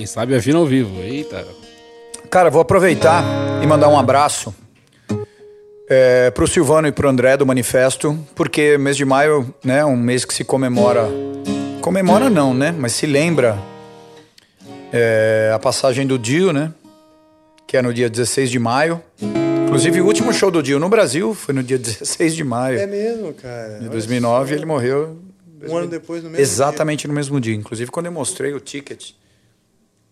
Quem 0.04 0.06
sabe 0.06 0.36
afina 0.36 0.58
ao 0.58 0.66
vivo. 0.66 1.00
Eita. 1.00 1.46
Cara, 2.28 2.50
vou 2.50 2.60
aproveitar 2.60 3.24
e 3.62 3.66
mandar 3.66 3.88
um 3.88 3.98
abraço 3.98 4.54
é, 5.88 6.30
pro 6.30 6.46
Silvano 6.46 6.86
e 6.86 6.92
pro 6.92 7.08
André 7.08 7.38
do 7.38 7.46
Manifesto, 7.46 8.18
porque 8.34 8.76
mês 8.76 8.98
de 8.98 9.04
maio, 9.06 9.52
né, 9.64 9.82
um 9.82 9.96
mês 9.96 10.26
que 10.26 10.34
se 10.34 10.44
comemora. 10.44 11.08
Comemora 11.80 12.28
não, 12.28 12.52
né? 12.52 12.74
Mas 12.76 12.92
se 12.92 13.06
lembra 13.06 13.58
é, 14.92 15.50
a 15.54 15.58
passagem 15.58 16.06
do 16.06 16.18
Dio, 16.18 16.52
né? 16.52 16.72
Que 17.66 17.78
é 17.78 17.82
no 17.82 17.92
dia 17.92 18.10
16 18.10 18.50
de 18.50 18.58
maio. 18.58 19.00
Inclusive, 19.64 20.02
o 20.02 20.06
último 20.06 20.34
show 20.34 20.50
do 20.50 20.62
Dio 20.62 20.78
no 20.78 20.90
Brasil 20.90 21.34
foi 21.34 21.54
no 21.54 21.62
dia 21.62 21.78
16 21.78 22.34
de 22.34 22.44
maio 22.44 22.78
É 22.78 22.86
mesmo, 22.86 23.32
cara. 23.32 23.78
de 23.80 23.88
2009. 23.88 24.54
Ele 24.54 24.66
morreu 24.66 25.18
Um 25.66 25.78
ano 25.78 25.88
depois, 25.88 26.22
no 26.22 26.28
mesmo 26.28 26.42
Exatamente 26.42 27.08
no 27.08 27.14
mesmo 27.14 27.40
dia. 27.40 27.54
Inclusive, 27.54 27.90
quando 27.90 28.06
eu 28.06 28.12
mostrei 28.12 28.52
o 28.52 28.60
ticket 28.60 29.12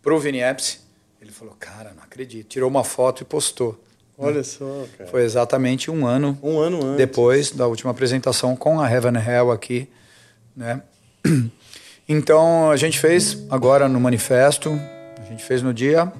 pro 0.02 0.18
Vini 0.18 0.40
Apps, 0.40 0.80
ele 1.20 1.30
falou, 1.30 1.54
cara, 1.58 1.92
não 1.96 2.02
acredito. 2.02 2.48
Tirou 2.48 2.68
uma 2.68 2.84
foto 2.84 3.22
e 3.22 3.24
postou. 3.24 3.80
Olha 4.18 4.44
só, 4.44 4.84
cara. 4.98 5.10
Foi 5.10 5.22
exatamente 5.22 5.90
um 5.90 6.06
ano 6.06 6.38
Um 6.42 6.58
ano 6.58 6.84
antes. 6.84 6.96
depois 6.96 7.50
da 7.50 7.66
última 7.66 7.90
apresentação 7.92 8.54
com 8.54 8.80
a 8.80 8.90
Heaven 8.90 9.14
Hell 9.16 9.50
aqui, 9.50 9.88
né? 10.56 10.82
Então, 12.08 12.70
a 12.70 12.76
gente 12.76 12.98
fez 12.98 13.38
agora 13.48 13.88
no 13.88 13.98
manifesto, 14.00 14.70
a 15.18 15.24
gente 15.30 15.42
fez 15.42 15.62
no 15.62 15.72
dia 15.72 16.12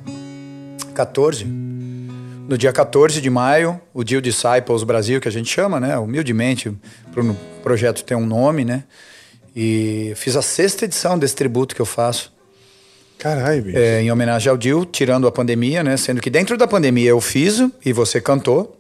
14. 0.95 1.45
No 1.45 2.57
dia 2.57 2.73
14 2.73 3.21
de 3.21 3.29
maio, 3.29 3.81
o 3.93 4.05
Dio 4.05 4.23
Disciples 4.23 4.85
Brasil, 4.85 5.21
que 5.21 5.29
a 5.29 5.31
gente 5.31 5.51
chama, 5.53 5.81
né? 5.81 5.99
Humildemente, 5.99 6.73
para 7.11 7.23
o 7.23 7.35
projeto 7.63 8.05
ter 8.05 8.15
um 8.15 8.25
nome, 8.25 8.65
né? 8.65 8.85
E 9.55 10.13
fiz 10.17 10.37
a 10.37 10.41
sexta 10.41 10.85
edição 10.85 11.19
desse 11.19 11.35
tributo 11.35 11.75
que 11.75 11.83
eu 11.83 11.87
faço. 11.87 12.33
Caralho, 13.23 13.63
bicho. 13.63 13.79
É, 13.79 14.03
em 14.03 14.11
homenagem 14.11 14.51
ao 14.51 14.57
Dio, 14.57 14.85
tirando 14.85 15.27
a 15.29 15.33
pandemia, 15.33 15.83
né? 15.85 15.97
Sendo 15.97 16.21
que 16.21 16.29
dentro 16.29 16.57
da 16.57 16.67
pandemia 16.67 17.11
eu 17.11 17.21
fiz 17.21 17.63
e 17.85 17.93
você 17.93 18.21
cantou. 18.21 18.77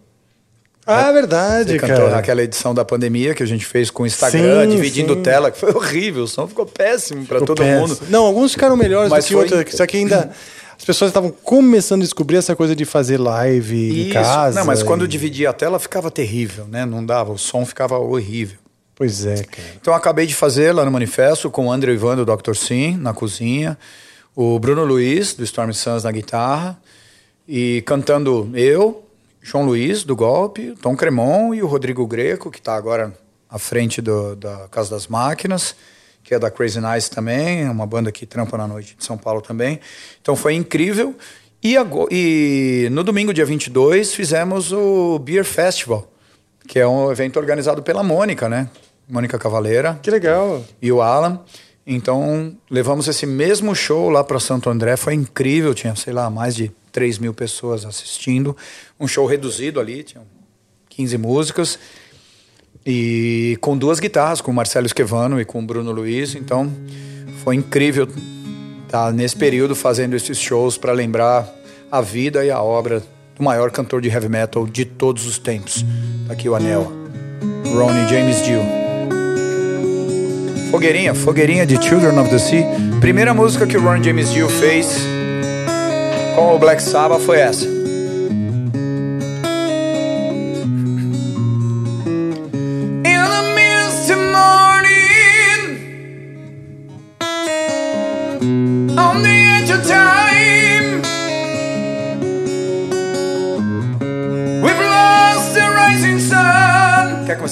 ah, 0.84 1.12
verdade, 1.12 1.72
Você 1.72 1.78
cantou 1.78 1.96
cara. 2.06 2.10
naquela 2.16 2.42
edição 2.42 2.74
da 2.74 2.84
pandemia 2.84 3.34
que 3.36 3.42
a 3.42 3.46
gente 3.46 3.64
fez 3.64 3.88
com 3.88 4.02
o 4.02 4.06
Instagram, 4.06 4.64
Sim, 4.64 4.70
dividindo 4.74 5.14
sim. 5.14 5.22
tela, 5.22 5.50
que 5.52 5.58
foi 5.58 5.70
horrível. 5.72 6.24
O 6.24 6.26
som 6.26 6.48
ficou 6.48 6.66
péssimo 6.66 7.24
para 7.24 7.38
todo 7.40 7.58
péssimo. 7.62 7.86
mundo. 7.88 7.98
Não, 8.10 8.24
alguns 8.26 8.52
ficaram 8.52 8.76
melhores 8.76 9.08
Mas 9.10 9.24
do 9.24 9.28
que 9.28 9.34
foi- 9.34 9.58
outros. 9.58 9.76
Só 9.76 9.86
que 9.86 9.96
ainda 9.98 10.30
as 10.76 10.84
pessoas 10.84 11.10
estavam 11.10 11.30
começando 11.30 12.00
a 12.00 12.04
descobrir 12.04 12.38
essa 12.38 12.56
coisa 12.56 12.74
de 12.74 12.84
fazer 12.84 13.18
live 13.18 13.76
em 13.76 14.04
Isso. 14.06 14.12
casa. 14.14 14.58
Não, 14.58 14.66
mas 14.66 14.82
quando 14.82 15.04
e- 15.04 15.08
dividia 15.08 15.50
a 15.50 15.52
tela 15.52 15.78
ficava 15.78 16.10
terrível, 16.10 16.66
né? 16.66 16.84
Não 16.84 17.06
dava, 17.06 17.30
o 17.30 17.38
som 17.38 17.64
ficava 17.64 17.96
horrível. 17.96 18.58
Pois 18.96 19.24
é, 19.24 19.36
cara. 19.44 19.68
Então 19.80 19.92
eu 19.94 19.96
acabei 19.96 20.26
de 20.26 20.34
fazer 20.34 20.72
lá 20.72 20.84
no 20.84 20.90
Manifesto 20.90 21.48
com 21.48 21.68
o 21.68 21.72
André 21.72 21.92
Ivan 21.92 22.16
do 22.16 22.24
Dr. 22.26 22.54
Sim 22.54 22.96
na 22.96 23.12
cozinha, 23.14 23.78
o 24.35 24.59
Bruno 24.59 24.85
Luiz 24.85 25.35
do 25.35 25.44
Storm 25.44 25.73
Suns 25.73 26.05
na 26.05 26.12
guitarra 26.12 26.78
e 27.47 27.83
cantando 27.86 28.51
eu, 28.55 29.05
João 29.43 29.65
Luiz 29.67 30.05
do 30.05 30.15
Golpe, 30.17 30.70
o 30.70 30.77
Tom 30.77 30.97
Cremon 30.97 31.52
e 31.55 31.62
o 31.62 31.67
Rodrigo 31.67 32.07
Greco 32.07 32.51
que 32.51 32.59
está 32.59 32.75
agora 32.77 33.12
à 33.51 33.59
frente 33.59 34.01
do- 34.01 34.35
da 34.36 34.69
Casa 34.70 34.91
das 34.91 35.07
Máquinas, 35.09 35.75
que 36.23 36.35
é 36.35 36.39
da 36.39 36.51
Crazy 36.51 36.81
Nice 36.81 37.11
também, 37.11 37.62
é 37.65 37.70
uma 37.70 37.86
banda 37.86 38.11
que 38.12 38.25
trampa 38.25 38.57
na 38.57 38.67
noite 38.67 38.94
de 38.97 39.05
São 39.05 39.19
Paulo 39.19 39.43
também. 39.43 39.81
Então 40.23 40.35
foi 40.36 40.55
incrível. 40.55 41.15
E, 41.62 41.75
e 42.11 42.89
no 42.91 43.05
domingo, 43.05 43.33
dia 43.35 43.44
22, 43.44 44.15
fizemos 44.15 44.73
o 44.73 45.19
Beer 45.19 45.44
Festival, 45.44 46.11
que 46.67 46.78
é 46.78 46.86
um 46.86 47.11
evento 47.12 47.39
organizado 47.39 47.83
pela 47.83 48.02
Mônica, 48.02 48.49
né? 48.49 48.69
Mônica 49.09 49.39
Cavaleira 49.39 49.99
Que 50.02 50.11
legal. 50.11 50.65
e 50.81 50.91
o 50.91 51.02
Alan. 51.02 51.41
Então, 51.86 52.57
levamos 52.70 53.09
esse 53.09 53.27
mesmo 53.27 53.75
show 53.75 54.09
lá 54.09 54.23
para 54.23 54.39
Santo 54.39 54.70
André. 54.70 54.97
Foi 54.97 55.15
incrível, 55.15 55.75
tinha, 55.75 55.97
sei 55.97 56.12
lá, 56.12 56.31
mais 56.31 56.55
de 56.55 56.70
3 56.93 57.19
mil 57.19 57.35
pessoas 57.35 57.85
assistindo. 57.85 58.57
Um 59.01 59.09
show 59.09 59.27
reduzido 59.27 59.81
ali, 59.81 60.05
tinha 60.05 60.23
15 60.91 61.19
músicas. 61.19 61.78
E 62.85 63.57
com 63.61 63.77
duas 63.77 64.01
guitarras, 64.01 64.41
com 64.41 64.51
o 64.51 64.55
Marcelo 64.55 64.86
Esquevano 64.86 65.41
e 65.41 65.44
com 65.44 65.61
o 65.61 65.67
Bruno 65.67 65.93
Luiz. 65.93 66.35
Então, 66.35 66.73
foi 67.43 67.57
incrível 67.57 68.09
estar 68.85 69.12
nesse 69.12 69.36
período 69.36 69.75
fazendo 69.75 70.15
esses 70.15 70.39
shows 70.39 70.77
para 70.77 70.93
lembrar 70.93 71.49
a 71.91 72.01
vida 72.01 72.44
e 72.44 72.51
a 72.51 72.62
obra 72.62 73.02
do 73.36 73.43
maior 73.43 73.70
cantor 73.70 74.01
de 74.01 74.09
heavy 74.09 74.28
metal 74.28 74.67
de 74.67 74.85
todos 74.85 75.27
os 75.27 75.39
tempos. 75.39 75.85
Tá 76.27 76.35
aqui 76.35 76.49
o 76.49 76.55
anel. 76.55 76.93
Ronnie 77.75 78.09
James 78.09 78.44
Dio. 78.44 78.82
Fogueirinha, 80.73 81.15
Fogueirinha 81.15 81.67
de 81.67 81.76
Children 81.76 82.18
of 82.18 82.31
the 82.31 82.39
Sea. 82.39 82.65
Primeira 82.99 83.34
música 83.34 83.67
que 83.67 83.76
o 83.76 83.83
Ron 83.83 84.02
James 84.02 84.33
Dio 84.33 84.49
fez 84.49 84.99
com 86.34 86.55
o 86.55 86.59
Black 86.59 86.83
Sabbath 86.83 87.20
foi 87.20 87.41
essa. 87.41 87.82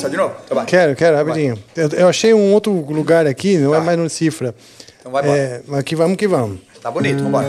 Começar 0.01 0.09
de 0.09 0.17
novo? 0.17 0.35
Então 0.45 0.55
vai. 0.57 0.67
Quero, 0.67 0.97
quero, 0.97 1.17
rapidinho. 1.17 1.59
Eu, 1.77 1.89
eu 1.91 2.09
achei 2.09 2.33
um 2.35 2.53
outro 2.53 2.73
lugar 2.73 3.27
aqui, 3.27 3.59
não 3.59 3.75
é 3.75 3.79
Tá. 3.79 3.85
mais 3.85 3.99
no 3.99 4.09
cifra. 4.09 4.55
Então 5.01 5.13
vai 5.13 5.23
embora. 5.23 5.39
É, 5.39 5.61
mas 5.67 5.81
aqui 5.81 5.95
vamos 5.95 6.17
que 6.17 6.27
vamos. 6.29 6.59
Tá 6.83 6.91
bonito, 6.91 7.23
vambora. 7.23 7.47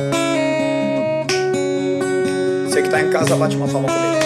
Você 2.67 2.81
que 2.81 2.89
tá 2.89 3.01
em 3.01 3.09
casa, 3.09 3.35
bate 3.35 3.55
uma 3.55 3.67
palma 3.67 3.87
comigo. 3.87 4.20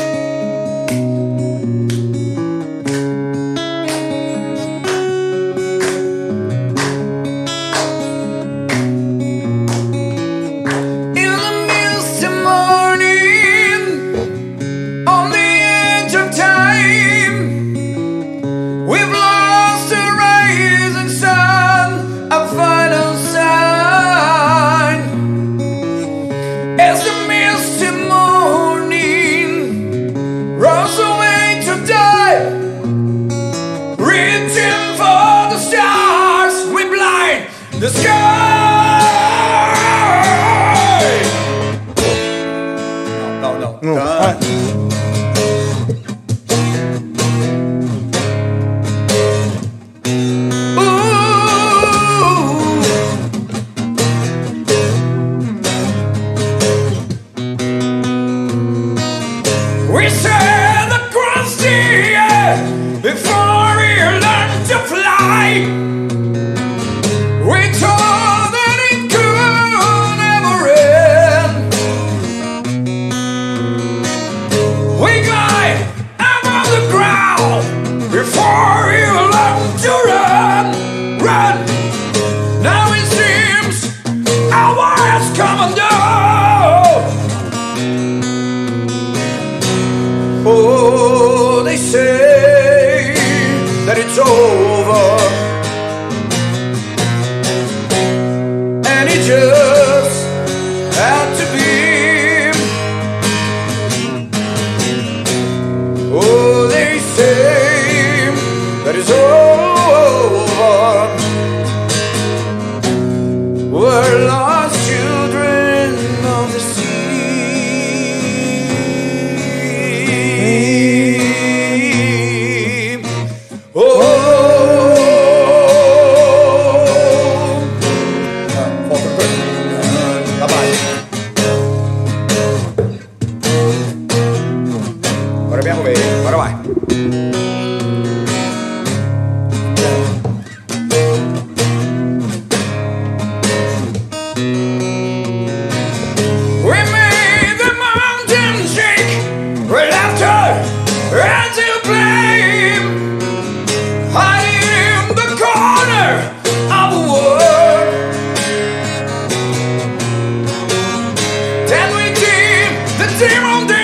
Did 163.18 163.32
the 163.68 163.75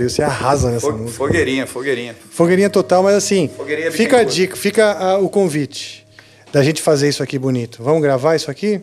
pariu, 0.00 0.10
você 0.10 0.22
arrasa 0.22 0.70
nessa 0.70 0.86
Fo- 0.90 0.96
música. 0.96 1.16
Fogueirinha, 1.18 1.66
fogueirinha. 1.66 2.16
Fogueirinha 2.30 2.70
total, 2.70 3.02
mas 3.02 3.14
assim, 3.16 3.48
Fogueirinha 3.56 3.92
fica 3.92 4.18
a 4.18 4.24
dica, 4.24 4.56
fica 4.56 4.92
ah, 4.92 5.18
o 5.18 5.28
convite 5.28 6.06
da 6.52 6.62
gente 6.62 6.80
fazer 6.82 7.08
isso 7.08 7.22
aqui 7.22 7.38
bonito. 7.38 7.82
Vamos 7.82 8.02
gravar 8.02 8.34
isso 8.36 8.50
aqui? 8.50 8.80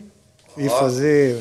E 0.56 0.68
fazer. 0.68 1.36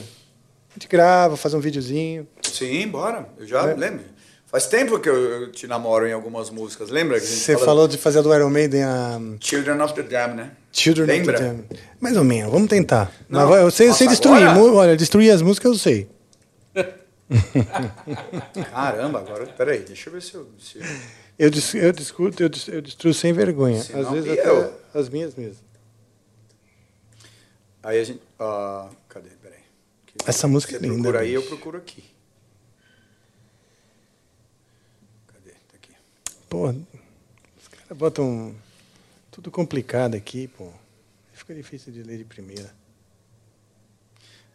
A 0.70 0.74
gente 0.80 0.88
grava, 0.88 1.36
fazer 1.38 1.56
um 1.56 1.60
videozinho. 1.60 2.28
Sim, 2.44 2.88
bora. 2.88 3.28
Eu 3.40 3.48
já 3.48 3.62
lembro. 3.64 4.02
Faz 4.50 4.66
tempo 4.68 4.98
que 5.00 5.10
eu, 5.10 5.52
te 5.52 5.68
namoro 5.68 6.08
em 6.08 6.14
algumas 6.14 6.50
músicas. 6.50 6.90
Lembra 6.90 7.18
a 7.18 7.20
Você 7.20 7.54
fala- 7.54 7.66
falou 7.66 7.88
de 7.88 7.98
fazer 7.98 8.20
a 8.20 8.22
do 8.22 8.34
Iron 8.34 8.50
Maiden, 8.50 8.84
a 8.84 9.20
Children 9.42 9.82
of 9.82 9.94
the 9.94 10.04
Dam, 10.04 10.36
né? 10.36 10.52
Children 10.72 11.06
Lembra? 11.08 11.34
of 11.36 11.44
the 11.44 11.50
Dam. 11.50 11.64
Mais 12.00 12.16
ou 12.16 12.24
menos, 12.24 12.52
vamos 12.52 12.70
tentar. 12.70 13.12
Não, 13.28 13.50
Mas 13.50 13.60
eu 13.62 13.72
sei, 13.72 13.90
eu 13.90 13.94
sei 13.94 14.08
destruir. 14.08 14.48
agora? 14.48 14.72
Olha, 14.74 14.96
destruir 14.96 15.32
as 15.32 15.42
músicas 15.42 15.72
eu 15.74 15.78
sei. 15.78 16.08
Caramba, 18.72 19.20
agora. 19.20 19.46
Peraí, 19.48 19.80
deixa 19.80 20.10
eu 20.10 20.14
ver 20.14 20.22
se 20.22 20.34
eu. 20.36 20.50
Se... 20.60 20.80
Eu, 21.38 21.50
dis- 21.50 21.74
eu, 21.76 21.92
discuto, 21.92 22.42
eu, 22.42 22.50
dis- 22.50 22.68
eu 22.68 22.82
destruo 22.82 23.14
sem 23.14 23.34
vergonha. 23.34 23.82
Senão, 23.84 24.02
Às 24.02 24.10
vezes 24.12 24.32
até 24.32 24.50
eu? 24.50 24.80
as 24.94 25.10
minhas 25.10 25.36
mesmo. 25.36 25.62
Aí 27.84 28.00
a 28.00 28.04
gente. 28.04 28.22
ah, 28.40 28.90
cadê? 29.10 29.30
Peraí. 29.42 29.60
Que- 30.06 30.16
Essa 30.30 30.48
música 30.48 30.76
é 30.76 30.80
linda, 30.80 30.96
procura 30.96 31.20
aí, 31.20 31.34
eu 31.34 31.44
procuro 31.44 31.78
aqui. 31.78 32.04
Cadê? 35.28 35.52
Tá 35.52 35.76
aqui. 35.76 35.92
Pô, 36.50 36.70
os 36.70 37.68
caras 37.68 37.98
botam 37.98 38.56
tudo 39.32 39.52
complicado 39.52 40.16
aqui, 40.16 40.48
pô. 40.48 40.72
Fica 41.34 41.54
difícil 41.54 41.94
de 41.94 42.02
ler 42.04 42.18
de 42.18 42.26
primeira. 42.26 42.74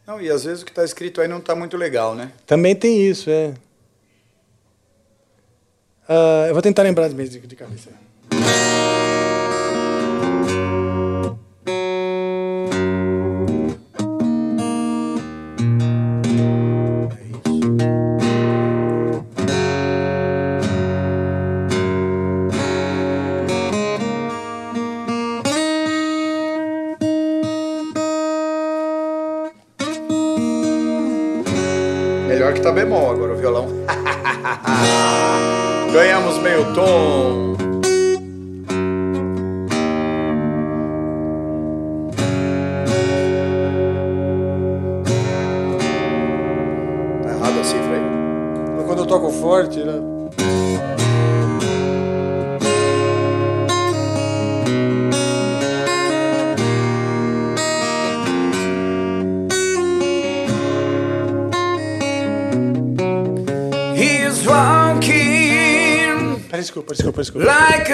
Não, 0.07 0.21
e 0.21 0.29
às 0.29 0.45
vezes 0.45 0.63
o 0.63 0.65
que 0.65 0.73
está 0.73 0.85
escrito 0.85 1.21
aí 1.21 1.29
não 1.29 1.39
está 1.39 1.55
muito 1.55 1.77
legal, 1.77 2.15
né? 2.15 2.33
Também 2.47 2.75
tem 2.75 3.07
isso, 3.07 3.31
é. 3.31 3.55
Ah, 6.09 6.47
eu 6.49 6.55
vou 6.55 6.63
tentar 6.63 6.83
lembrar 6.83 7.09
de, 7.09 7.41
de 7.41 7.57
cabeça. 7.57 7.91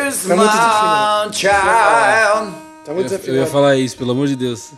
A 0.08 0.28
Tá 0.28 0.36
muito 0.36 0.50
small 0.52 1.30
desafinado. 1.30 1.36
child. 1.36 2.54
Tá 2.84 2.92
muito 2.94 3.12
Eu, 3.12 3.20
eu 3.34 3.40
ia 3.42 3.46
falar 3.46 3.76
isso, 3.76 3.96
pelo 3.96 4.12
amor 4.12 4.26
de 4.26 4.36
Deus. 4.36 4.72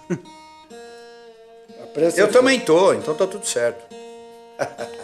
Eu 2.17 2.31
também 2.31 2.61
tô, 2.61 2.93
então 2.95 3.15
tá 3.15 3.27
tudo 3.27 3.47
certo. 3.47 3.85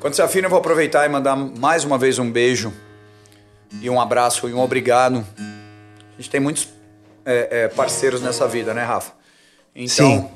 Quando 0.00 0.14
você 0.14 0.22
afina, 0.22 0.46
eu 0.46 0.50
vou 0.50 0.58
aproveitar 0.58 1.04
e 1.04 1.08
mandar 1.08 1.34
mais 1.34 1.84
uma 1.84 1.98
vez 1.98 2.18
um 2.18 2.30
beijo 2.30 2.72
e 3.80 3.90
um 3.90 4.00
abraço 4.00 4.48
e 4.48 4.54
um 4.54 4.60
obrigado. 4.60 5.26
A 5.38 6.20
gente 6.20 6.30
tem 6.30 6.38
muitos 6.40 6.68
é, 7.24 7.48
é, 7.50 7.68
parceiros 7.68 8.22
nessa 8.22 8.46
vida, 8.46 8.72
né, 8.72 8.84
Rafa? 8.84 9.12
Então, 9.74 10.06
Sim. 10.06 10.30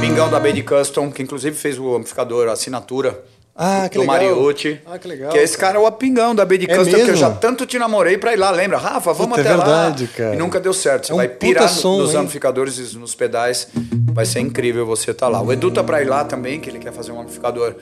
Pingão 0.00 0.30
da 0.30 0.40
Baby 0.40 0.62
Custom, 0.62 1.10
que 1.12 1.22
inclusive 1.22 1.56
fez 1.56 1.78
o 1.78 1.94
amplificador, 1.94 2.48
a 2.48 2.52
assinatura 2.52 3.22
Ah, 3.54 3.88
que 3.90 3.96
do 3.98 4.00
legal. 4.00 4.16
Mariotti. 4.16 4.80
Ah, 4.86 4.98
que 4.98 5.06
legal, 5.06 5.32
Que 5.32 5.38
esse 5.38 5.56
cara 5.58 5.76
é 5.76 5.80
o 5.80 5.92
Pingão 5.92 6.34
da 6.34 6.44
Baby 6.44 6.64
É 6.68 6.76
Custom, 6.76 6.84
que 6.94 7.00
eu 7.00 7.06
mesmo? 7.06 7.16
já 7.16 7.30
tanto 7.32 7.66
te 7.66 7.78
namorei 7.78 8.16
pra 8.16 8.32
ir 8.32 8.36
lá, 8.36 8.50
lembra? 8.50 8.78
Rafa, 8.78 9.12
vamos 9.12 9.36
Puta, 9.36 9.48
é 9.48 9.52
até 9.52 9.56
verdade, 9.62 10.04
lá. 10.04 10.10
cara. 10.16 10.34
E 10.34 10.38
nunca 10.38 10.58
deu 10.60 10.72
certo. 10.72 11.06
Você 11.06 11.12
É 11.12 11.14
um 11.14 11.18
vai 11.18 11.28
pirar 11.28 11.68
som, 11.68 11.98
nos 11.98 12.10
hein? 12.14 12.20
amplificadores 12.20 12.78
e 12.78 12.96
nos 12.96 13.14
pedais. 13.14 13.68
Vai 14.12 14.24
ser 14.24 14.40
incrível 14.40 14.86
você 14.86 15.10
estar 15.10 15.28
lá. 15.28 15.42
O 15.42 15.52
Edu 15.52 15.70
tá 15.70 15.84
pra 15.84 16.00
ir 16.00 16.06
lá 16.06 16.24
também, 16.24 16.58
que 16.60 16.70
ele 16.70 16.78
quer 16.78 16.92
fazer 16.92 17.12
um 17.12 17.20
amplificador 17.20 17.74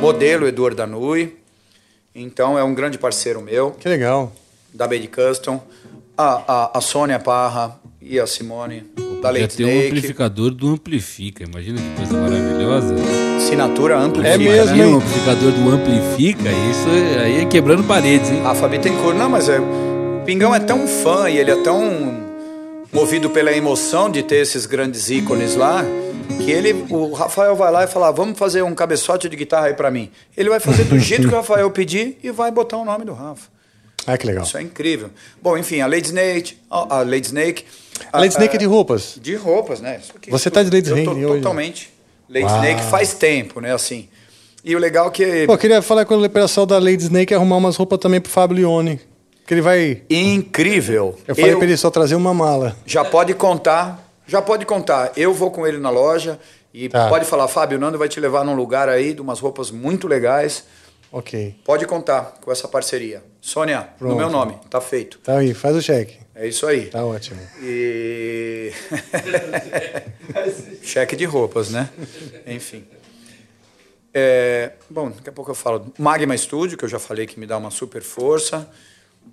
modelo 0.00 0.48
Eduardo 0.48 0.76
Danui. 0.76 1.36
Então 2.14 2.58
é 2.58 2.64
um 2.64 2.74
grande 2.74 2.98
parceiro 2.98 3.40
meu, 3.40 3.70
Que 3.72 3.88
legal. 3.88 4.32
da 4.74 4.86
Baby 4.86 5.06
Custom. 5.08 5.60
A, 6.18 6.42
a, 6.74 6.78
a 6.78 6.80
Sônia 6.80 7.18
Parra 7.20 7.78
e 8.02 8.18
a 8.18 8.26
Simone, 8.26 8.90
da 9.20 9.32
Já 9.32 9.40
Late 9.42 9.56
tem 9.56 9.66
um 9.66 9.68
Snake. 9.70 9.86
amplificador 9.88 10.50
do 10.52 10.68
Amplifica. 10.68 11.44
Imagina 11.44 11.80
que 11.80 11.96
coisa 11.96 12.12
maravilhosa. 12.20 12.94
Assinatura 13.36 13.98
Amplifica. 13.98 14.34
É 14.34 14.38
mesmo, 14.38 14.66
né? 14.66 14.72
Tem 14.72 14.82
um 14.84 14.88
hein? 14.88 14.94
amplificador 14.96 15.52
do 15.52 15.70
Amplifica, 15.70 16.48
isso 16.70 16.88
é- 16.88 17.24
aí 17.24 17.40
é 17.42 17.44
quebrando 17.46 17.84
paredes, 17.84 18.30
hein? 18.30 18.42
Rafa 18.42 18.68
Bittencourt, 18.68 19.16
não, 19.16 19.28
mas 19.30 19.48
é, 19.48 19.58
o 19.60 20.22
Pingão 20.24 20.54
é 20.54 20.60
tão 20.60 20.86
fã 20.86 21.28
e 21.28 21.38
ele 21.38 21.50
é 21.50 21.56
tão 21.62 22.28
movido 22.92 23.30
pela 23.30 23.52
emoção 23.52 24.10
de 24.10 24.22
ter 24.22 24.36
esses 24.36 24.66
grandes 24.66 25.10
ícones 25.10 25.54
lá, 25.54 25.84
que 26.44 26.50
ele, 26.50 26.84
o 26.90 27.12
Rafael 27.12 27.54
vai 27.54 27.70
lá 27.70 27.84
e 27.84 27.86
fala, 27.86 28.10
vamos 28.10 28.38
fazer 28.38 28.62
um 28.62 28.74
cabeçote 28.74 29.28
de 29.28 29.36
guitarra 29.36 29.66
aí 29.66 29.74
pra 29.74 29.90
mim. 29.90 30.10
Ele 30.36 30.48
vai 30.48 30.58
fazer 30.60 30.84
do 30.84 30.98
jeito 30.98 31.28
que 31.28 31.34
o 31.34 31.36
Rafael 31.36 31.70
pedir 31.72 32.18
e 32.22 32.30
vai 32.30 32.50
botar 32.50 32.76
o 32.78 32.84
nome 32.84 33.04
do 33.04 33.12
Rafa. 33.12 33.48
Ah, 34.06 34.16
que 34.16 34.26
legal. 34.26 34.44
Isso 34.44 34.56
é 34.56 34.62
incrível. 34.62 35.10
Bom, 35.42 35.58
enfim, 35.58 35.80
a 35.82 35.86
Lady 35.86 36.06
Snake, 36.06 36.56
a 36.70 36.96
a 36.98 37.02
Lady 37.02 37.26
Snake. 37.26 37.64
A 38.12 38.18
Lady 38.18 38.32
Snake 38.34 38.56
é 38.56 38.58
de 38.58 38.64
roupas. 38.66 39.18
De 39.20 39.34
roupas, 39.36 39.80
né? 39.80 40.00
Você 40.28 40.50
tudo. 40.50 40.54
tá 40.54 40.62
de 40.62 40.70
Lady 40.70 40.88
Snake 40.88 41.08
hoje? 41.08 41.36
Totalmente. 41.42 41.92
Lady 42.28 42.46
Uau. 42.46 42.56
Snake 42.56 42.82
faz 42.90 43.14
tempo, 43.14 43.60
né? 43.60 43.72
Assim. 43.74 44.08
E 44.64 44.76
o 44.76 44.78
legal 44.78 45.08
é 45.08 45.10
que. 45.10 45.46
Pô, 45.46 45.54
eu 45.54 45.58
queria 45.58 45.82
falar 45.82 46.04
com 46.04 46.16
o 46.16 46.28
pessoal 46.30 46.66
da 46.66 46.78
Lady 46.78 47.02
Snake 47.02 47.32
e 47.32 47.36
arrumar 47.36 47.56
umas 47.56 47.76
roupas 47.76 47.98
também 47.98 48.20
pro 48.20 48.30
Fábio 48.30 48.56
Leone. 48.56 49.00
Que 49.46 49.54
ele 49.54 49.62
vai. 49.62 50.02
Incrível. 50.08 51.16
Eu 51.26 51.34
falei 51.34 51.52
Eu- 51.52 51.58
pra 51.58 51.66
ele 51.66 51.76
só 51.76 51.90
trazer 51.90 52.14
uma 52.14 52.32
mala. 52.32 52.76
Já 52.86 53.04
pode 53.04 53.34
contar, 53.34 54.08
já 54.26 54.40
pode 54.40 54.64
contar. 54.64 55.12
Eu 55.16 55.34
vou 55.34 55.50
com 55.50 55.66
ele 55.66 55.78
na 55.78 55.90
loja 55.90 56.38
e 56.72 56.88
Tá. 56.88 57.08
pode 57.08 57.24
falar, 57.24 57.48
Fábio, 57.48 57.76
o 57.78 57.80
Nando 57.80 57.98
vai 57.98 58.08
te 58.08 58.20
levar 58.20 58.44
num 58.44 58.54
lugar 58.54 58.88
aí 58.88 59.12
de 59.12 59.20
umas 59.20 59.40
roupas 59.40 59.70
muito 59.70 60.06
legais. 60.06 60.64
Ok. 61.12 61.56
Pode 61.64 61.86
contar 61.86 62.34
com 62.40 62.52
essa 62.52 62.68
parceria. 62.68 63.22
Sônia, 63.40 63.88
Pronto. 63.98 64.12
no 64.12 64.16
meu 64.16 64.30
nome, 64.30 64.54
tá 64.70 64.80
feito. 64.80 65.18
Tá 65.24 65.38
aí, 65.38 65.52
faz 65.52 65.74
o 65.74 65.82
cheque. 65.82 66.18
É 66.40 66.48
isso 66.48 66.66
aí. 66.66 66.86
Tá 66.86 67.04
ótimo. 67.04 67.38
E 67.62 68.72
cheque 70.82 71.14
de 71.14 71.26
roupas, 71.26 71.68
né? 71.68 71.90
Enfim. 72.46 72.82
É, 74.14 74.72
bom, 74.88 75.10
daqui 75.10 75.28
a 75.28 75.32
pouco 75.32 75.50
eu 75.50 75.54
falo. 75.54 75.92
Magma 75.98 76.34
Studio, 76.34 76.78
que 76.78 76.84
eu 76.86 76.88
já 76.88 76.98
falei 76.98 77.26
que 77.26 77.38
me 77.38 77.46
dá 77.46 77.58
uma 77.58 77.70
super 77.70 78.00
força. 78.00 78.66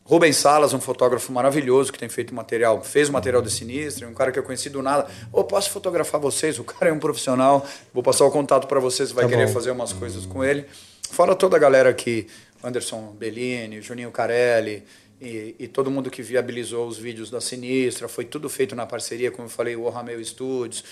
Rubens 0.03 0.35
Salas, 0.35 0.73
um 0.73 0.81
fotógrafo 0.81 1.31
maravilhoso 1.31 1.93
que 1.93 1.97
tem 1.97 2.09
feito 2.09 2.35
material, 2.35 2.83
fez 2.83 3.07
o 3.07 3.13
material 3.13 3.41
de 3.41 3.51
Sinistro, 3.51 4.05
um 4.09 4.13
cara 4.13 4.29
que 4.29 4.37
eu 4.37 4.43
conheci 4.43 4.69
do 4.69 4.81
nada. 4.81 5.07
Ô, 5.31 5.39
oh, 5.39 5.43
posso 5.45 5.69
fotografar 5.69 6.19
vocês? 6.19 6.59
O 6.59 6.65
cara 6.65 6.89
é 6.89 6.93
um 6.93 6.99
profissional, 6.99 7.65
vou 7.93 8.03
passar 8.03 8.25
o 8.25 8.31
contato 8.31 8.67
para 8.67 8.81
vocês, 8.81 9.13
vai 9.13 9.23
tá 9.23 9.29
querer 9.29 9.47
bom. 9.47 9.53
fazer 9.53 9.71
umas 9.71 9.93
coisas 9.93 10.25
com 10.25 10.43
ele. 10.43 10.65
Fora 11.09 11.33
toda 11.33 11.55
a 11.55 11.59
galera 11.59 11.89
aqui, 11.89 12.27
Anderson 12.61 13.15
Bellini, 13.17 13.81
Juninho 13.81 14.11
Carelli, 14.11 14.83
e, 15.19 15.55
e, 15.57 15.67
todo 15.67 15.89
mundo 15.89 16.11
que 16.11 16.21
viabilizou 16.21 16.87
os 16.87 16.97
vídeos 16.97 17.29
da 17.29 17.41
Sinistra, 17.41 18.07
foi 18.07 18.23
tudo 18.23 18.49
feito 18.49 18.75
na 18.75 18.85
parceria, 18.85 19.31
como 19.31 19.47
eu 19.47 19.49
falei, 19.49 19.75
o 19.75 19.89
Rameu 19.89 20.23
Studios, 20.23 20.83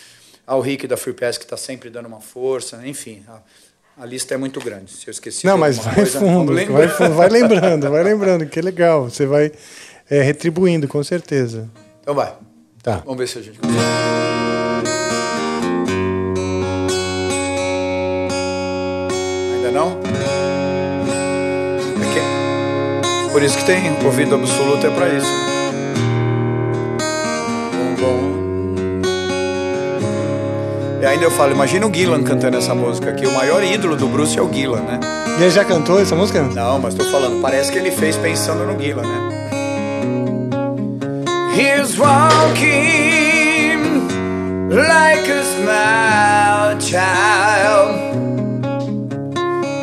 ao 0.47 0.61
Rick 0.61 0.87
da 0.87 0.97
Free 0.97 1.13
Pass, 1.13 1.37
que 1.37 1.43
está 1.43 1.57
sempre 1.57 1.89
dando 1.89 2.07
uma 2.07 2.19
força, 2.19 2.81
enfim. 2.85 3.23
A, 3.27 4.03
a, 4.03 4.05
lista 4.05 4.33
é 4.33 4.37
muito 4.37 4.59
grande. 4.59 4.91
Se 4.91 5.07
eu 5.07 5.11
esqueci 5.11 5.45
Não, 5.45 5.57
mas 5.57 5.77
vai 5.77 5.95
coisa, 5.95 6.19
fundo, 6.19 6.53
vai 6.53 6.87
fundo, 6.87 7.13
vai 7.13 7.29
lembrando, 7.29 7.89
vai 7.89 8.03
lembrando, 8.03 8.45
que 8.47 8.61
legal. 8.61 9.09
Você 9.09 9.27
vai 9.27 9.51
é, 10.09 10.21
retribuindo, 10.21 10.87
com 10.87 11.03
certeza. 11.03 11.69
Então 12.01 12.15
vai. 12.15 12.35
Tá. 12.81 12.97
Vamos 13.05 13.17
ver 13.17 13.27
se 13.27 13.39
a 13.39 13.41
gente 13.41 13.59
consegue. 13.59 13.79
Ainda 19.53 19.71
não? 19.71 20.34
Por 23.35 23.43
isso 23.43 23.57
que 23.57 23.65
tem 23.65 23.91
ouvido 24.01 24.33
absoluto, 24.33 24.87
é 24.87 24.89
para 24.89 25.09
isso. 25.09 25.27
E 31.01 31.05
ainda 31.05 31.25
eu 31.25 31.31
falo, 31.31 31.51
imagina 31.51 31.85
o 31.85 31.93
Gillan 31.93 32.23
cantando 32.23 32.55
essa 32.55 32.73
música 32.73 33.09
aqui. 33.09 33.27
O 33.27 33.33
maior 33.33 33.61
ídolo 33.61 33.97
do 33.97 34.07
Bruce 34.07 34.39
é 34.39 34.41
o 34.41 34.49
Gillan, 34.49 34.79
né? 34.83 35.01
E 35.37 35.43
ele 35.43 35.51
já 35.51 35.65
cantou 35.65 35.99
essa 35.99 36.15
música? 36.15 36.43
Não, 36.43 36.79
mas 36.79 36.93
tô 36.93 37.03
falando, 37.03 37.41
parece 37.41 37.73
que 37.73 37.77
ele 37.77 37.91
fez 37.91 38.15
pensando 38.15 38.65
no 38.65 38.81
Gillan, 38.81 39.03
né? 39.03 39.29
He's 41.57 41.97
walking 41.97 42.63
like 44.69 45.29
a 45.29 45.43
small 45.43 46.79
child 46.79 47.99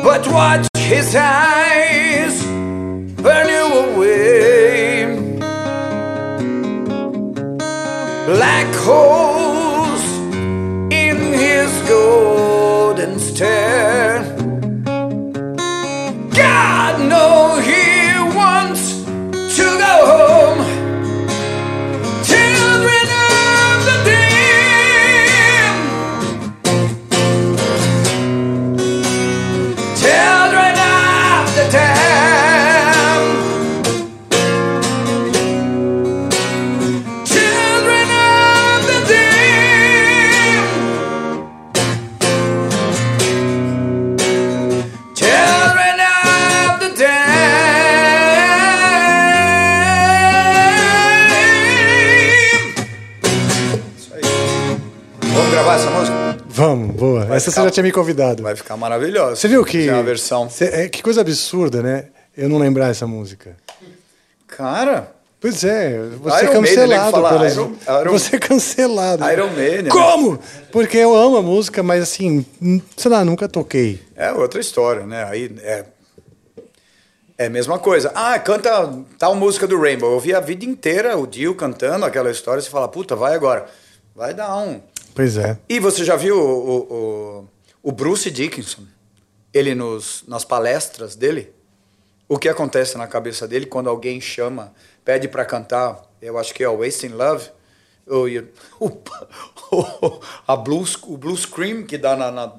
But 0.03 0.27
watch 0.33 0.67
his 0.75 1.15
eyes 1.15 1.72
burn 3.23 3.47
you 3.47 3.65
away. 3.83 5.05
Black 8.27 8.75
holes 8.75 9.32
boa. 57.23 57.29
Vai 57.29 57.37
Essa 57.37 57.51
ficar- 57.51 57.61
você 57.61 57.67
já 57.67 57.71
tinha 57.71 57.83
me 57.83 57.91
convidado. 57.91 58.43
Vai 58.43 58.55
ficar 58.55 58.77
maravilhosa. 58.77 59.35
Você 59.35 59.47
viu 59.47 59.63
que. 59.65 59.79
Tem 59.79 59.89
uma 59.91 60.03
versão. 60.03 60.49
Cê- 60.49 60.65
é, 60.85 60.89
que 60.89 61.01
coisa 61.03 61.21
absurda, 61.21 61.81
né? 61.81 62.05
Eu 62.35 62.47
não 62.49 62.57
lembrar 62.57 62.89
essa 62.89 63.05
música. 63.07 63.55
Cara, 64.47 65.11
Pois 65.39 65.61
é, 65.65 65.99
você 66.21 66.37
é 66.37 66.43
Iron 66.43 66.53
cancelado 66.53 67.11
fala 67.11 67.29
pelas... 67.31 67.53
Iron- 67.53 67.75
Iron- 68.01 68.11
Você 68.13 68.37
é 68.37 68.39
cancelado. 68.39 69.29
Iron 69.29 69.49
né? 69.49 69.89
Como? 69.89 70.39
Porque 70.71 70.97
eu 70.97 71.13
amo 71.13 71.35
a 71.35 71.41
música, 71.41 71.83
mas 71.83 72.01
assim, 72.01 72.45
sei 72.95 73.11
lá, 73.11 73.25
nunca 73.25 73.49
toquei. 73.49 74.01
é 74.15 74.31
outra 74.31 74.61
história, 74.61 75.05
né? 75.05 75.25
Aí 75.25 75.53
é. 75.61 75.83
É 77.37 77.47
a 77.47 77.49
mesma 77.49 77.77
coisa. 77.77 78.09
Ah, 78.15 78.39
canta 78.39 78.89
tal 79.19 79.35
música 79.35 79.67
do 79.67 79.77
Rainbow. 79.81 80.07
Eu 80.11 80.13
ouvi 80.13 80.33
a 80.33 80.39
vida 80.39 80.63
inteira 80.63 81.17
o 81.17 81.27
Dio 81.27 81.53
cantando 81.55 82.05
aquela 82.05 82.31
história. 82.31 82.61
Você 82.61 82.69
fala, 82.69 82.87
puta, 82.87 83.13
vai 83.13 83.33
agora. 83.35 83.65
Vai 84.15 84.33
dar 84.33 84.55
um. 84.55 84.79
Pois 85.15 85.37
é. 85.37 85.57
E 85.69 85.79
você 85.79 86.03
já 86.03 86.15
viu 86.15 86.37
o, 86.39 86.79
o, 86.79 87.47
o- 87.83 87.91
Bruce 87.91 88.29
Dickinson? 88.31 88.83
Ele 89.53 89.75
nos, 89.75 90.23
nas 90.27 90.43
palestras 90.43 91.15
dele? 91.15 91.53
O 92.27 92.39
que 92.39 92.49
acontece 92.49 92.97
na 92.97 93.05
cabeça 93.07 93.47
dele 93.47 93.65
quando 93.67 93.89
alguém 93.89 94.19
chama, 94.19 94.73
pede 95.05 95.27
pra 95.27 95.45
cantar, 95.45 96.01
eu 96.21 96.37
acho 96.39 96.53
que 96.53 96.63
é 96.63 96.69
o 96.69 96.79
Wasting 96.79 97.09
Love, 97.09 97.49
ou, 98.07 98.25
o, 98.81 100.19
a 100.47 100.55
blues, 100.55 100.97
o 101.03 101.17
Blue 101.17 101.37
Scream 101.37 101.83
que 101.83 101.97
dá 101.97 102.15
na, 102.15 102.31
na- 102.31 102.53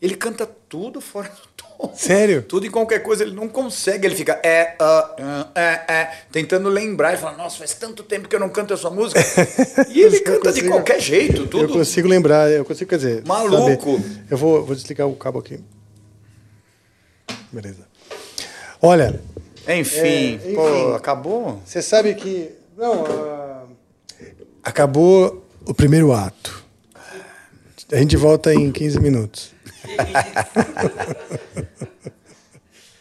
Ele 0.00 0.16
canta 0.16 0.46
tudo 0.46 1.00
fora 1.00 1.28
do. 1.28 1.49
Sério? 1.94 2.42
Tudo 2.42 2.66
e 2.66 2.70
qualquer 2.70 3.00
coisa, 3.02 3.22
ele 3.22 3.34
não 3.34 3.48
consegue. 3.48 4.06
Ele 4.06 4.14
fica 4.14 4.38
é, 4.42 4.74
ah, 4.78 5.48
é, 5.54 5.92
é, 5.92 6.10
tentando 6.30 6.68
lembrar. 6.68 7.10
Ele 7.12 7.18
fala, 7.20 7.36
nossa, 7.36 7.58
faz 7.58 7.74
tanto 7.74 8.02
tempo 8.02 8.28
que 8.28 8.34
eu 8.36 8.40
não 8.40 8.48
canto 8.48 8.74
essa 8.74 8.90
música. 8.90 9.20
E 9.90 10.00
ele 10.02 10.16
Eu 10.18 10.24
canta 10.24 10.52
de 10.52 10.60
consigo- 10.60 10.68
qualquer 10.70 11.00
jeito, 11.00 11.42
Eu 11.42 11.46
tudo. 11.46 11.72
consigo 11.72 12.06
lembrar, 12.08 12.50
eu 12.50 12.64
consigo, 12.64 12.88
quer 12.90 12.96
dizer. 12.96 13.22
Maluco. 13.26 13.96
saber. 13.98 14.24
Eu 14.30 14.36
vou, 14.36 14.64
vou 14.64 14.74
desligar 14.74 15.08
o 15.08 15.16
cabo 15.16 15.38
aqui. 15.38 15.58
Beleza. 17.52 17.86
Olha, 18.80 19.20
Enfim, 19.68 20.40
É, 20.44 20.54
pô, 20.54 20.68
enfim. 20.68 20.94
acabou? 20.94 21.60
você 21.64 21.82
sabe 21.82 22.14
que. 22.14 22.50
Não, 22.76 23.04
ah, 23.04 23.62
acabou 24.62 25.44
o 25.66 25.74
primeiro 25.74 26.12
ato. 26.12 26.62
A 27.92 27.96
gente 27.96 28.16
volta 28.16 28.54
em 28.54 28.70
15 28.70 29.00
minutos. 29.00 29.50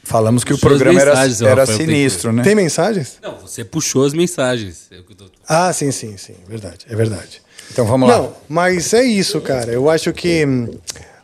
Falamos 0.03 0.43
que 0.43 0.51
o 0.53 0.57
Suas 0.57 0.71
programa 0.73 0.99
era, 0.99 1.11
mensagens, 1.11 1.41
era 1.41 1.61
Rafael 1.61 1.77
sinistro, 1.77 2.31
né? 2.31 2.41
Tem 2.43 2.55
mensagens? 2.55 3.19
Não, 3.21 3.37
você 3.37 3.63
puxou 3.63 4.05
as 4.05 4.13
mensagens. 4.13 4.87
Tô- 5.15 5.25
Ah, 5.47 5.71
sim, 5.71 5.91
sim, 5.91 6.17
sim. 6.17 6.33
Verdade, 6.47 6.85
é 6.89 6.95
verdade. 6.95 7.41
Então 7.71 7.85
vamos 7.85 8.09
lá. 8.09 8.17
Não, 8.17 8.33
mas 8.47 8.91
é 8.95 9.03
isso, 9.03 9.39
cara. 9.39 9.71
Eu 9.71 9.87
acho 9.89 10.11
que 10.11 10.43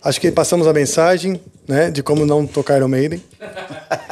acho 0.03 0.21
que 0.21 0.31
passamos 0.31 0.67
a 0.67 0.73
mensagem, 0.73 1.41
né, 1.67 1.89
de 1.89 2.03
como 2.03 2.27
não 2.27 2.45
tocar 2.45 2.77
Iron 2.77 2.87
Maiden. 2.89 3.23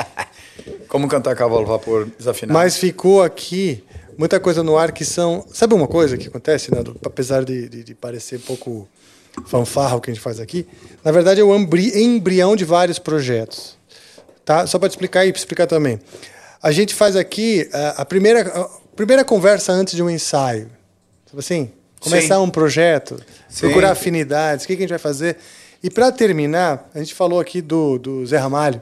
Como 0.87 1.07
cantar 1.07 1.35
cavalo 1.35 1.65
vapor 1.65 2.07
desafinado? 2.19 2.53
Mas 2.53 2.77
ficou 2.77 3.23
aqui 3.23 3.83
muita 4.15 4.39
coisa 4.39 4.61
no 4.61 4.77
ar 4.77 4.91
que 4.91 5.03
são. 5.03 5.43
Sabe 5.51 5.73
uma 5.73 5.87
coisa 5.87 6.15
que 6.19 6.27
acontece, 6.27 6.69
Nando? 6.69 6.95
Apesar 7.03 7.43
de, 7.43 7.67
de, 7.67 7.83
de 7.83 7.95
parecer 7.95 8.39
pouco 8.41 8.87
fanfarra 9.45 9.99
que 9.99 10.11
a 10.11 10.13
gente 10.13 10.23
faz 10.23 10.39
aqui, 10.39 10.67
na 11.03 11.11
verdade 11.11 11.41
é 11.41 11.43
o 11.43 11.55
embri- 11.55 12.01
embrião 12.03 12.55
de 12.55 12.65
vários 12.65 12.99
projetos. 12.99 13.77
Tá? 14.45 14.67
Só 14.67 14.77
para 14.77 14.89
te 14.89 14.93
explicar 14.93 15.25
e 15.25 15.31
para 15.31 15.39
explicar 15.39 15.67
também. 15.67 15.99
A 16.61 16.71
gente 16.71 16.93
faz 16.93 17.15
aqui 17.15 17.69
ah, 17.73 17.95
a 17.99 18.05
primeira, 18.05 18.41
a 18.41 18.69
primeira 18.95 19.23
conversa 19.23 19.71
antes 19.71 19.95
de 19.95 20.03
um 20.03 20.09
ensaio. 20.09 20.69
Sabe 21.25 21.39
assim? 21.39 21.71
Começar 21.99 22.35
Sim. 22.35 22.41
um 22.41 22.49
projeto, 22.49 23.19
Sim. 23.47 23.61
procurar 23.61 23.91
afinidades, 23.91 24.65
o 24.65 24.67
que, 24.67 24.75
que 24.75 24.81
a 24.81 24.83
gente 24.83 24.89
vai 24.89 24.99
fazer. 24.99 25.37
E 25.81 25.89
para 25.89 26.11
terminar, 26.11 26.89
a 26.93 26.99
gente 26.99 27.13
falou 27.13 27.39
aqui 27.39 27.61
do, 27.61 27.97
do 27.97 28.25
Zé 28.25 28.37
Ramalho. 28.37 28.81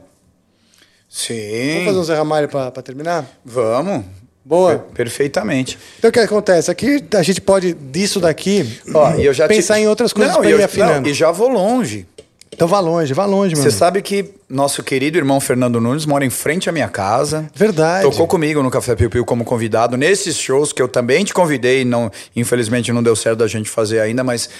Sim. 1.08 1.70
Vamos 1.74 1.84
fazer 1.86 1.98
um 1.98 2.04
Zé 2.04 2.14
Ramalho 2.16 2.48
para 2.48 2.70
terminar? 2.82 3.26
Vamos. 3.44 4.04
Boa. 4.44 4.78
Per- 4.78 4.94
Perfeitamente. 5.04 5.78
Então 5.98 6.08
o 6.08 6.12
que 6.12 6.18
acontece? 6.20 6.70
Aqui 6.70 7.04
a 7.14 7.22
gente 7.22 7.40
pode, 7.40 7.74
disso 7.74 8.18
daqui, 8.20 8.78
Ó, 8.92 9.12
eu 9.14 9.32
já 9.32 9.46
te- 9.46 9.54
pensar 9.54 9.78
em 9.80 9.86
outras 9.88 10.12
coisas 10.12 10.34
Não, 10.34 10.40
para 10.42 10.50
ir 10.50 10.62
afinando. 10.62 11.00
não, 11.02 11.08
e 11.10 11.14
já 11.14 11.30
vou 11.30 11.48
longe. 11.48 12.06
Então 12.54 12.68
vá 12.68 12.80
longe, 12.80 13.14
vá 13.14 13.24
longe, 13.24 13.54
meu 13.54 13.62
Você 13.64 13.70
sabe 13.70 14.02
que 14.02 14.26
nosso 14.48 14.82
querido 14.82 15.16
irmão 15.16 15.40
Fernando 15.40 15.80
Nunes 15.80 16.04
mora 16.04 16.22
em 16.24 16.28
frente 16.30 16.68
à 16.68 16.72
minha 16.72 16.88
casa. 16.88 17.48
Verdade. 17.54 18.02
Tocou 18.02 18.26
comigo 18.26 18.62
no 18.62 18.70
Café 18.70 18.94
Piu 18.94 19.08
Piu 19.08 19.24
como 19.24 19.42
convidado 19.42 19.96
nesses 19.96 20.36
shows 20.36 20.70
que 20.72 20.82
eu 20.82 20.86
também 20.86 21.24
te 21.24 21.32
convidei, 21.32 21.82
não, 21.84 22.10
infelizmente 22.36 22.92
não 22.92 23.02
deu 23.02 23.16
certo 23.16 23.38
da 23.38 23.46
gente 23.46 23.70
fazer 23.70 24.00
ainda, 24.00 24.22
mas 24.22 24.50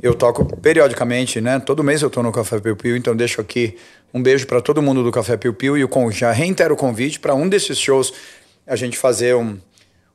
eu 0.00 0.14
toco 0.14 0.44
periodicamente, 0.56 1.40
né? 1.40 1.58
Todo 1.58 1.82
mês 1.82 2.00
eu 2.00 2.08
tô 2.08 2.22
no 2.22 2.30
Café 2.30 2.60
Piu 2.60 2.76
Piu, 2.76 2.96
então 2.96 3.14
deixo 3.16 3.40
aqui 3.40 3.76
um 4.14 4.22
beijo 4.22 4.46
para 4.46 4.60
todo 4.60 4.80
mundo 4.80 5.02
do 5.02 5.10
Café 5.10 5.36
Piu 5.36 5.52
Piu 5.52 5.76
e 5.76 5.84
o 5.84 5.90
já 6.12 6.30
reitero 6.30 6.74
o 6.74 6.76
convite 6.76 7.18
para 7.18 7.34
um 7.34 7.48
desses 7.48 7.76
shows 7.76 8.12
a 8.72 8.76
gente 8.76 8.96
fazer 8.98 9.34
um- 9.36 9.58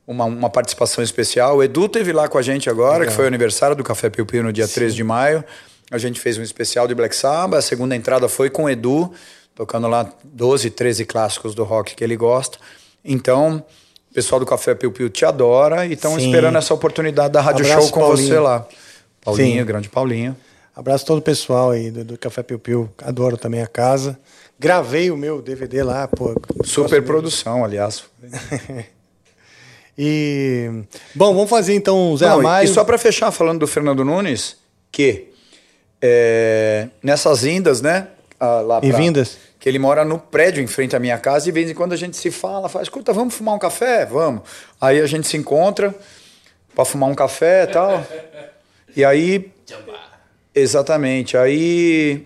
uma, 0.06 0.24
uma 0.24 0.50
participação 0.50 1.04
especial. 1.04 1.56
O 1.58 1.62
Edu 1.62 1.88
teve 1.88 2.12
lá 2.12 2.28
com 2.28 2.38
a 2.38 2.42
gente 2.42 2.68
agora, 2.70 2.98
Legal. 3.00 3.08
que 3.08 3.14
foi 3.16 3.24
o 3.24 3.28
aniversário 3.28 3.76
do 3.76 3.84
Café 3.84 4.08
Piu 4.10 4.24
Piu 4.26 4.42
no 4.42 4.52
dia 4.52 4.66
3 4.66 4.94
de 4.94 5.04
maio. 5.04 5.44
a 5.90 5.96
gente 5.96 6.20
fez 6.20 6.36
um 6.36 6.42
especial 6.42 6.86
de 6.86 6.94
Black 6.94 7.16
Sabbath. 7.16 7.58
A 7.58 7.62
segunda 7.62 7.96
entrada 7.96 8.28
foi 8.28 8.50
com 8.50 8.64
o 8.64 8.68
Edu, 8.70 9.10
tocando 9.54 9.88
lá 9.88 10.06
12, 10.22 10.68
13 10.70 11.04
clássicos 11.06 11.54
do 11.54 11.64
rock 11.64 11.94
que 11.94 12.04
ele 12.04 12.14
gosta. 12.16 12.58
Então, 13.04 13.64
o 14.10 14.14
pessoal 14.14 14.38
do 14.38 14.44
Café 14.44 14.74
Piu 14.74 14.92
Piu 14.92 15.08
te 15.08 15.24
adora 15.24 15.86
e 15.86 15.92
estão 15.94 16.18
esperando 16.18 16.58
essa 16.58 16.74
oportunidade 16.74 17.32
da 17.32 17.40
Rádio 17.40 17.64
Abraço, 17.64 17.82
Show 17.88 17.92
com 17.94 18.00
Paulinho. 18.00 18.28
você 18.28 18.38
lá. 18.38 18.66
Paulinho, 19.22 19.60
Sim. 19.60 19.64
grande 19.66 19.88
Paulinho. 19.88 20.36
Abraço 20.76 21.06
todo 21.06 21.18
o 21.18 21.22
pessoal 21.22 21.70
aí 21.70 21.90
do, 21.90 22.04
do 22.04 22.18
Café 22.18 22.42
Piu 22.42 22.58
Piu. 22.58 22.90
Adoro 23.02 23.36
também 23.38 23.62
a 23.62 23.66
casa. 23.66 24.18
Gravei 24.58 25.10
o 25.10 25.16
meu 25.16 25.40
DVD 25.40 25.82
lá, 25.82 26.08
pô. 26.08 26.34
Super 26.64 27.02
produção, 27.04 27.64
aliás. 27.64 28.04
E. 30.00 30.84
Bom, 31.12 31.34
vamos 31.34 31.50
fazer 31.50 31.74
então 31.74 32.12
o 32.12 32.16
Zé 32.16 32.28
Não, 32.28 32.40
e-. 32.60 32.64
E 32.64 32.68
só 32.68 32.84
para 32.84 32.96
fechar 32.96 33.32
falando 33.32 33.58
do 33.58 33.66
Fernando 33.66 34.04
Nunes, 34.04 34.56
que 34.92 35.26
é, 36.00 36.86
nessas 37.02 37.44
indas, 37.44 37.80
né? 37.82 38.06
lá 38.40 38.78
E 38.80 38.90
pra- 38.90 38.98
vindas? 38.98 39.36
Que 39.58 39.68
ele 39.68 39.80
mora 39.80 40.04
no 40.04 40.16
prédio 40.20 40.62
em 40.62 40.68
frente 40.68 40.94
à 40.94 41.00
minha 41.00 41.18
casa 41.18 41.46
e 41.48 41.52
de 41.52 41.52
vez 41.52 41.68
em 41.68 41.74
quando 41.74 41.94
a 41.94 41.96
gente 41.96 42.16
se 42.16 42.30
fala, 42.30 42.68
faz, 42.68 42.84
escuta, 42.84 43.12
vamos 43.12 43.34
fumar 43.34 43.56
um 43.56 43.58
café? 43.58 44.06
Vamos. 44.06 44.42
Aí 44.80 45.00
a 45.00 45.06
gente 45.06 45.26
se 45.26 45.36
encontra 45.36 45.92
para 46.76 46.84
fumar 46.84 47.08
um 47.10 47.14
café 47.16 47.64
e 47.64 47.66
tal. 47.66 48.06
E 48.94 49.04
aí. 49.04 49.50
Exatamente. 50.54 51.36
Aí 51.36 52.24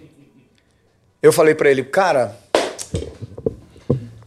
eu 1.23 1.33
falei 1.33 1.55
para 1.55 1.71
ele, 1.71 1.85
cara. 1.85 2.37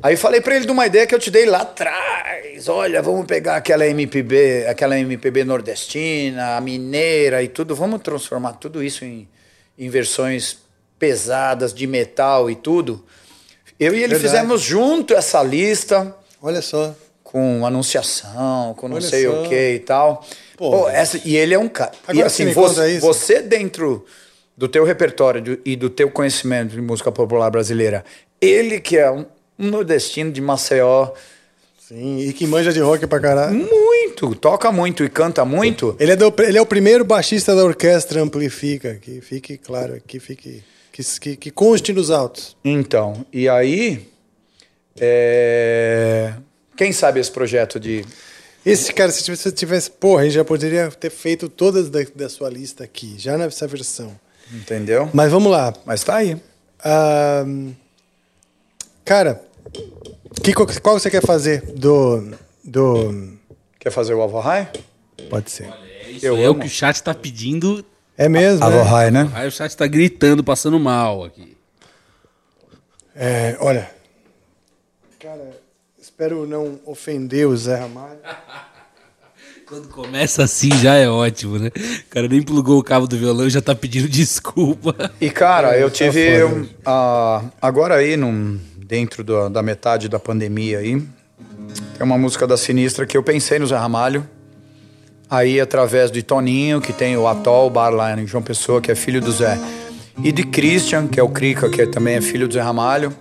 Aí 0.01 0.15
falei 0.15 0.39
para 0.39 0.55
ele 0.55 0.65
de 0.65 0.71
uma 0.71 0.85
ideia 0.85 1.07
que 1.07 1.15
eu 1.15 1.19
te 1.19 1.31
dei 1.31 1.45
lá 1.45 1.61
atrás. 1.61 2.67
Olha, 2.69 3.01
vamos 3.01 3.25
pegar 3.25 3.55
aquela 3.55 3.85
MPB, 3.87 4.65
aquela 4.67 4.97
MPB 4.99 5.43
nordestina, 5.43 6.55
a 6.55 6.61
mineira 6.61 7.41
e 7.41 7.47
tudo, 7.47 7.75
vamos 7.75 8.01
transformar 8.01 8.53
tudo 8.53 8.83
isso 8.83 9.03
em, 9.03 9.27
em 9.77 9.89
versões 9.89 10.59
pesadas 10.99 11.73
de 11.73 11.87
metal 11.87 12.49
e 12.51 12.55
tudo. 12.55 13.03
Eu 13.79 13.93
e 13.93 13.97
ele 14.03 14.15
Verdade. 14.15 14.21
fizemos 14.23 14.61
junto 14.61 15.13
essa 15.13 15.41
lista 15.43 16.15
Olha 16.41 16.61
só. 16.61 16.95
com 17.23 17.65
anunciação, 17.65 18.73
com 18.75 18.87
não 18.87 18.97
Olha 18.97 19.05
sei 19.05 19.25
só. 19.25 19.43
o 19.43 19.49
que 19.49 19.71
e 19.73 19.79
tal. 19.79 20.23
Pô. 20.55 20.71
Pô, 20.71 20.89
essa, 20.89 21.19
e 21.25 21.35
ele 21.35 21.53
é 21.55 21.59
um 21.59 21.67
cara. 21.67 21.91
Agora 22.07 22.17
E 22.17 22.21
assim, 22.23 22.53
você 22.53 22.91
isso. 22.91 23.01
você 23.05 23.41
dentro 23.41 24.05
do 24.57 24.67
teu 24.67 24.83
repertório 24.83 25.59
e 25.65 25.75
do 25.75 25.89
teu 25.89 26.09
conhecimento 26.09 26.71
de 26.71 26.81
música 26.81 27.11
popular 27.11 27.49
brasileira, 27.49 28.03
ele 28.41 28.79
que 28.79 28.97
é 28.97 29.09
um, 29.11 29.25
nordestino 29.57 30.31
de 30.31 30.41
Maceió, 30.41 31.11
Sim, 31.77 32.19
e 32.19 32.33
que 32.33 32.47
manja 32.47 32.73
de 32.73 32.79
rock 32.79 33.05
pra 33.05 33.19
caralho. 33.19 33.55
muito, 33.69 34.33
toca 34.35 34.71
muito 34.71 35.03
e 35.03 35.09
canta 35.09 35.45
muito. 35.45 35.95
Ele 35.99 36.13
é, 36.13 36.15
do- 36.15 36.33
ele 36.39 36.57
é 36.57 36.61
o 36.61 36.65
primeiro 36.65 37.05
baixista 37.05 37.55
da 37.55 37.63
orquestra 37.63 38.21
Amplifica. 38.21 38.95
Que 38.95 39.21
fique 39.21 39.55
claro 39.57 39.93
aqui, 39.93 40.19
fique. 40.19 40.63
Que, 40.91 41.03
que, 41.19 41.35
que 41.35 41.51
conste 41.51 41.93
nos 41.93 42.09
autos. 42.09 42.57
Então, 42.65 43.23
e 43.31 43.47
aí. 43.47 44.07
é, 44.99 46.33
Quem 46.75 46.91
sabe 46.91 47.19
esse 47.19 47.31
projeto 47.31 47.79
de. 47.79 48.03
Esse 48.65 48.91
cara, 48.91 49.11
se 49.11 49.29
você 49.29 49.51
tivesse. 49.51 49.91
Porra, 49.91 50.23
ele 50.23 50.31
já 50.31 50.43
poderia 50.43 50.89
ter 50.89 51.11
feito 51.11 51.47
todas 51.47 51.89
da, 51.89 51.99
da 52.15 52.29
sua 52.29 52.49
lista 52.49 52.83
aqui, 52.83 53.13
já 53.17 53.37
nessa 53.37 53.67
versão. 53.67 54.19
Entendeu? 54.51 55.09
Mas 55.13 55.31
vamos 55.31 55.51
lá. 55.51 55.73
Mas 55.85 56.03
tá 56.03 56.15
aí. 56.17 56.41
Cara, 59.03 59.41
que, 60.43 60.53
qual, 60.53 60.99
você 60.99 61.09
quer 61.09 61.21
fazer 61.25 61.61
do. 61.61 62.31
do. 62.63 63.33
Quer 63.79 63.91
fazer 63.91 64.13
o 64.13 64.21
Avohai? 64.21 64.71
Pode 65.29 65.51
ser. 65.51 65.71
Isso 66.09 66.25
Eu 66.25 66.37
é 66.37 66.47
o 66.47 66.51
amo. 66.51 66.59
que 66.61 66.67
o 66.67 66.69
chat 66.69 67.01
tá 67.01 67.13
pedindo. 67.13 67.85
É 68.17 68.29
mesmo? 68.29 68.59
né? 68.59 68.65
Avohai, 68.65 69.11
né? 69.11 69.29
Aí 69.33 69.47
o 69.47 69.51
chat 69.51 69.75
tá 69.75 69.85
gritando, 69.87 70.43
passando 70.43 70.79
mal 70.79 71.23
aqui. 71.23 71.55
É, 73.15 73.57
olha. 73.59 73.91
Cara, 75.19 75.59
espero 75.99 76.45
não 76.45 76.79
ofender 76.85 77.47
o 77.47 77.57
Zé 77.57 77.75
Ramalho. 77.77 78.19
Quando 79.75 79.89
começa 79.89 80.41
assim 80.41 80.71
já 80.77 80.93
é 80.93 81.09
ótimo, 81.09 81.59
né? 81.59 81.67
O 81.67 82.09
cara 82.09 82.29
nem 82.29 82.41
plugou 82.41 82.79
o 82.79 82.83
cabo 82.83 83.05
do 83.07 83.17
violão 83.17 83.45
e 83.45 83.49
já 83.49 83.61
tá 83.61 83.75
pedindo 83.75 84.07
desculpa. 84.07 85.11
E 85.19 85.29
cara, 85.29 85.77
eu 85.77 85.89
tá 85.89 85.95
tive 85.97 86.39
foda. 86.39 86.55
um, 86.55 86.67
ah, 86.85 87.43
agora 87.61 87.95
aí 87.95 88.15
num, 88.15 88.57
dentro 88.77 89.21
da, 89.21 89.49
da 89.49 89.61
metade 89.61 90.07
da 90.07 90.17
pandemia 90.17 90.79
aí, 90.79 90.91
tem 91.97 92.03
uma 92.03 92.17
música 92.17 92.47
da 92.47 92.55
Sinistra 92.55 93.05
que 93.05 93.17
eu 93.17 93.21
pensei 93.21 93.59
no 93.59 93.67
Zé 93.67 93.75
Ramalho. 93.75 94.25
Aí 95.29 95.59
através 95.59 96.09
de 96.09 96.23
Toninho, 96.23 96.79
que 96.79 96.93
tem 96.93 97.17
o 97.17 97.27
Atol 97.27 97.69
Bar 97.69 97.89
lá 97.89 98.17
em 98.17 98.25
João 98.25 98.41
Pessoa, 98.41 98.79
que 98.79 98.89
é 98.89 98.95
filho 98.95 99.19
do 99.19 99.33
Zé, 99.33 99.59
e 100.23 100.31
de 100.31 100.43
Christian, 100.43 101.05
que 101.05 101.19
é 101.19 101.23
o 101.23 101.27
Crica, 101.27 101.67
que 101.67 101.85
também 101.85 102.15
é 102.15 102.21
filho 102.21 102.47
do 102.47 102.53
Zé 102.53 102.61
Ramalho. 102.61 103.13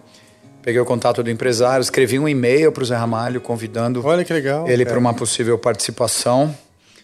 Peguei 0.65 0.81
o 0.81 0.85
contato 0.87 1.23
do 1.23 1.31
empresário, 1.31 1.83
escrevi 1.83 2.19
um 2.19 2.27
e-mail 2.27 2.73
pro 2.73 2.83
Zé 2.87 2.97
Ramalho 2.97 3.39
convidando 3.39 4.03
Olha 4.03 4.25
que 4.25 4.33
legal. 4.33 4.67
ele 4.67 4.87
para 4.87 4.99
uma 4.99 5.13
possível 5.13 5.59
participação, 5.59 6.57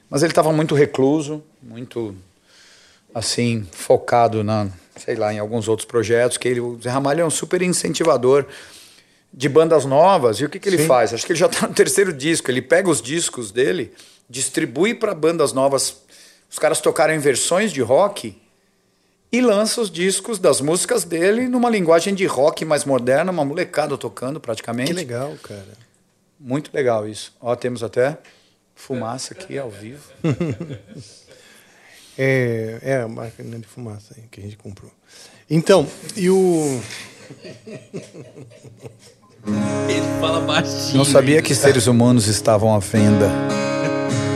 mas 0.08 0.22
ele 0.22 0.32
estava 0.32 0.50
muito 0.50 0.74
recluso, 0.74 1.44
muito 1.62 2.16
assim 3.14 3.68
focado 3.70 4.42
na, 4.42 4.66
sei 4.97 5.14
lá, 5.14 5.30
em 5.30 5.39
alguns 5.39 5.68
outros 5.68 5.84
projetos. 5.84 6.39
Que 6.39 6.48
ele, 6.48 6.58
o 6.60 6.80
Zé 6.82 6.89
Ramalho 6.89 7.20
é 7.20 7.24
um 7.26 7.28
super 7.28 7.60
incentivador 7.60 8.47
de 9.30 9.47
bandas 9.47 9.84
novas. 9.84 10.39
E 10.40 10.47
o 10.47 10.48
que, 10.48 10.58
que 10.58 10.66
ele 10.66 10.78
Sim. 10.78 10.86
faz? 10.86 11.12
Acho 11.12 11.26
que 11.26 11.32
ele 11.32 11.39
já 11.39 11.44
está 11.44 11.68
no 11.68 11.74
terceiro 11.74 12.14
disco. 12.14 12.50
Ele 12.50 12.62
pega 12.62 12.89
os 12.89 13.02
discos 13.02 13.52
dele, 13.52 13.92
distribui 14.26 14.94
para 14.94 15.14
bandas 15.14 15.52
novas, 15.52 15.98
os 16.50 16.58
caras 16.58 16.80
tocarem 16.80 17.18
versões 17.18 17.74
de 17.74 17.82
rock 17.82 18.40
e 19.33 19.41
lança 19.41 19.81
os 19.81 19.91
discos 19.91 20.39
das 20.39 20.60
músicas 20.60 21.05
dele 21.05 21.49
numa 21.49 21.70
linguagem 21.70 22.15
de 22.15 22.26
rock 22.26 22.65
mais 22.65 22.84
moderna, 22.84 23.31
uma 23.31 23.44
molecada 23.44 23.97
tocando 23.97 24.41
praticamente. 24.41 24.89
Que 24.89 24.97
legal, 24.97 25.36
cara. 25.42 25.78
Muito 26.39 26.70
legal 26.75 27.07
isso. 27.07 27.33
Ó, 27.41 27.55
temos 27.55 27.83
até 27.83 28.18
fumaça 28.75 29.34
aqui 29.34 29.59
ao 29.59 29.70
vivo. 29.70 30.02
É, 32.23 32.78
é 32.83 32.97
a 33.00 33.09
máquina 33.09 33.59
de 33.59 33.67
fumaça 33.67 34.15
aí 34.15 34.25
que 34.31 34.41
a 34.41 34.42
gente 34.42 34.59
comprou. 34.59 34.92
Então, 35.49 35.86
e 36.15 36.28
o. 36.28 36.83
Ele 39.89 40.20
fala 40.20 40.41
baixinho. 40.41 40.99
Não 40.99 41.05
sabia 41.07 41.41
que 41.41 41.55
seres 41.55 41.86
humanos 41.86 42.26
estavam 42.26 42.75
à 42.75 42.78
venda. 42.78 43.31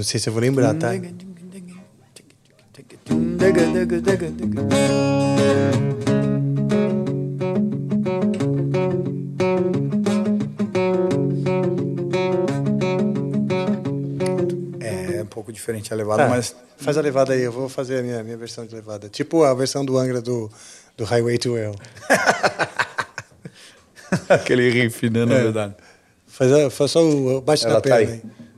Não 0.00 0.04
sei 0.04 0.18
se 0.18 0.30
eu 0.30 0.32
vou 0.32 0.40
lembrar, 0.40 0.72
tá? 0.72 0.94
É 14.80 15.22
um 15.22 15.26
pouco 15.26 15.52
diferente 15.52 15.92
a 15.92 15.96
levada, 15.96 16.24
Tá, 16.24 16.28
mas 16.28 16.54
Faz 16.78 16.96
a 16.96 17.02
levada 17.02 17.34
aí, 17.34 17.42
eu 17.42 17.52
vou 17.52 17.68
fazer 17.68 17.98
a 17.98 18.02
minha, 18.02 18.24
minha 18.24 18.38
versão 18.38 18.64
de 18.64 18.74
levada. 18.74 19.06
Tipo 19.10 19.44
a 19.44 19.52
versão 19.52 19.84
do 19.84 19.98
Angra 19.98 20.22
do, 20.22 20.50
do 20.96 21.04
Highway 21.04 21.36
to 21.36 21.58
Hell. 21.58 21.74
aquele 24.30 24.70
riff, 24.70 25.10
né, 25.10 25.26
na 25.26 25.34
É. 25.34 25.42
verdade. 25.42 25.74
Faz, 26.26 26.50
a, 26.50 26.70
faz 26.70 26.90
só 26.90 27.04
o 27.04 27.42
bate 27.42 27.66
Ela 27.66 27.74
na 27.74 27.80
tá 27.82 27.90
perna 27.90 28.12
aí. 28.14 28.22
aí. 28.24 28.49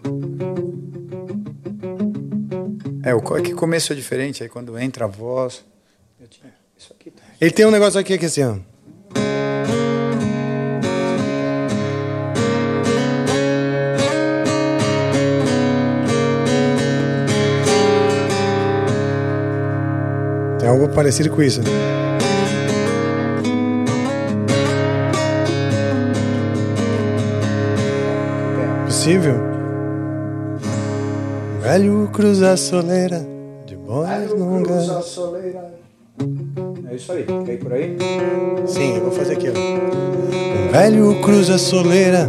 É, 3.03 3.15
o 3.15 3.21
co- 3.21 3.37
é 3.37 3.43
que 3.43 3.53
começo 3.55 3.93
é 3.93 3.97
diferente, 3.97 4.43
aí 4.43 4.49
quando 4.49 4.79
entra 4.79 5.05
a 5.05 5.09
voz. 5.09 5.65
eu 6.21 6.29
tinha- 6.29 6.53
Isso 6.79 6.93
aqui 6.93 7.11
tá. 7.11 7.23
Ele 7.41 7.51
tem 7.51 7.67
um 7.67 7.71
negócio 7.71 7.99
aqui 7.99 8.17
que 8.19 8.25
é 8.25 8.29
assim, 8.29 8.43
ó. 8.45 8.57
Tem 20.59 20.69
algo 20.69 20.89
parecido 20.89 21.31
com 21.31 21.43
isso. 21.43 21.61
né? 21.63 21.69
Possível? 28.87 29.62
Velho 31.63 32.11
cruza 32.13 32.51
a 32.51 32.57
soleira 32.57 33.25
de 33.65 33.77
boas 33.77 34.31
longas. 34.33 34.91
É 36.91 36.95
isso 36.97 37.13
aí, 37.13 37.25
quer 37.47 37.53
ir 37.53 37.59
por 37.59 37.73
aí? 37.73 37.97
Sim, 38.67 38.97
eu 38.97 39.03
vou 39.03 39.13
fazer 39.13 39.35
aqui, 39.35 39.47
ó. 39.49 39.53
Um 39.53 40.73
velho 40.73 41.21
cruza 41.23 41.55
a 41.55 41.59
soleira 41.59 42.29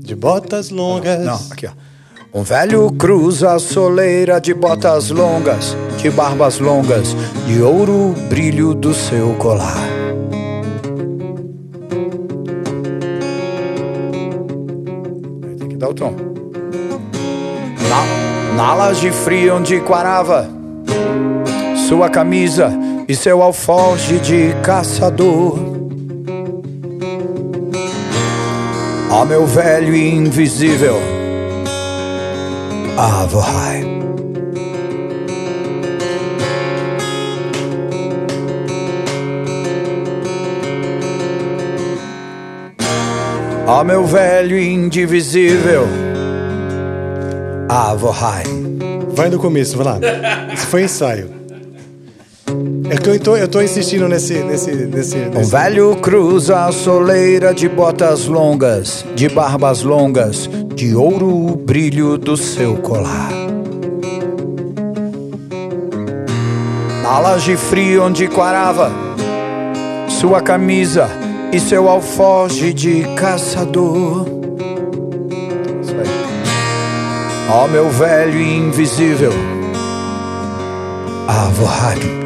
de 0.00 0.16
botas 0.16 0.70
longas. 0.70 1.24
Não, 1.24 1.40
aqui 1.48 1.68
ó. 1.68 1.70
Um 2.36 2.42
velho 2.42 2.90
cruza 2.92 3.52
a 3.52 3.60
soleira 3.60 4.40
de 4.40 4.52
botas 4.52 5.10
longas, 5.10 5.76
de 5.96 6.10
barbas 6.10 6.58
longas, 6.58 7.14
de 7.46 7.62
ouro 7.62 8.16
brilho 8.28 8.74
do 8.74 8.92
seu 8.92 9.32
colar. 9.36 9.85
Tom. 15.96 16.14
Na, 17.88 18.54
na 18.54 18.74
laje 18.74 19.10
fria 19.10 19.54
onde 19.54 19.80
quarava 19.80 20.48
sua 21.88 22.08
camisa 22.08 22.70
e 23.08 23.16
seu 23.16 23.42
alforje 23.42 24.20
de 24.20 24.54
caçador. 24.62 25.58
Ó 29.10 29.24
meu 29.24 29.46
velho 29.46 29.94
invisível 29.96 31.16
Avohai. 32.96 34.05
Ó 43.66 43.82
meu 43.82 44.04
velho 44.04 44.58
indivisível 44.58 45.86
Avohai. 47.68 48.44
Vai 49.08 49.28
do 49.28 49.38
começo, 49.38 49.76
vai 49.76 49.86
lá. 49.86 49.98
Isso 50.54 50.66
foi 50.68 50.84
ensaio. 50.84 51.30
É 52.88 52.96
que 52.96 53.08
eu 53.08 53.18
tô, 53.18 53.36
eu 53.36 53.48
tô 53.48 53.60
insistindo 53.60 54.08
nesse. 54.08 54.34
nesse, 54.34 54.72
nesse, 54.72 55.16
Um 55.16 55.30
nesse... 55.30 55.50
velho 55.50 55.96
cruza 55.96 56.64
a 56.64 56.72
soleira 56.72 57.52
de 57.52 57.68
botas 57.68 58.26
longas, 58.26 59.04
de 59.16 59.28
barbas 59.28 59.82
longas, 59.82 60.48
de 60.74 60.94
ouro 60.94 61.28
o 61.28 61.56
brilho 61.56 62.16
do 62.16 62.36
seu 62.36 62.76
colar. 62.76 63.30
Na 67.02 67.18
laje 67.18 67.56
fria 67.56 68.02
onde 68.02 68.28
quarava 68.28 68.92
sua 70.08 70.40
camisa 70.40 71.08
e 71.52 71.60
seu 71.60 71.88
alforje 71.88 72.72
de 72.72 73.04
caçador. 73.16 74.26
Ó 77.48 77.68
meu 77.68 77.88
velho 77.90 78.40
invisível, 78.40 79.32
Avohad. 81.28 82.16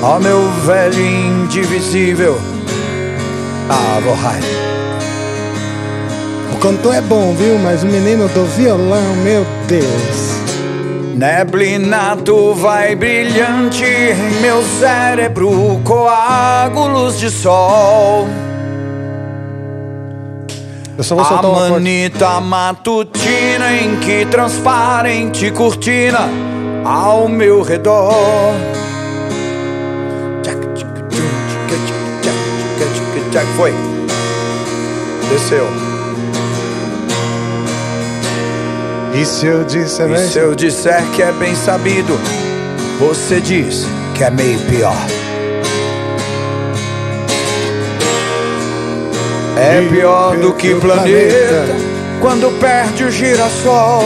Ó 0.00 0.20
meu 0.20 0.40
velho 0.64 1.00
indivisível 1.00 2.38
Avohai 3.68 4.40
O 6.54 6.58
cantor 6.58 6.94
é 6.94 7.00
bom, 7.00 7.34
viu? 7.34 7.58
Mas 7.58 7.82
o 7.82 7.86
menino 7.86 8.28
do 8.28 8.46
violão, 8.56 9.16
meu 9.24 9.44
Deus. 9.66 10.27
Neblina 11.18 12.16
tu 12.24 12.54
vai 12.54 12.94
brilhante 12.94 13.84
em 13.84 14.40
meu 14.40 14.62
cérebro 14.62 15.80
Coágulos 15.82 17.18
de 17.18 17.28
sol 17.28 18.28
Eu 20.96 21.02
só 21.02 21.16
vou 21.16 21.24
A 21.24 21.38
coisa. 21.40 21.70
manita 21.70 22.40
matutina 22.40 23.72
em 23.82 23.96
que 23.96 24.26
transparente 24.26 25.50
cortina 25.50 26.20
ao 26.84 27.26
meu 27.26 27.62
redor. 27.62 28.54
Foi. 33.56 33.74
Desceu. 35.30 35.87
E 39.14 39.24
se 39.24 39.46
eu 39.46 39.64
disser, 39.64 40.06
E 40.06 40.10
né? 40.10 40.18
se 40.26 40.38
eu 40.38 40.54
disser 40.54 41.02
que 41.14 41.22
é 41.22 41.32
bem 41.32 41.54
sabido, 41.54 42.18
você 42.98 43.40
diz 43.40 43.84
que 44.14 44.22
é 44.24 44.30
meio 44.30 44.58
pior. 44.60 44.96
É 49.56 49.88
pior 49.90 50.36
do 50.36 50.52
que 50.54 50.72
o 50.72 50.80
planeta 50.80 51.64
quando 52.20 52.50
perde 52.60 53.04
o 53.04 53.10
girassol. 53.10 54.04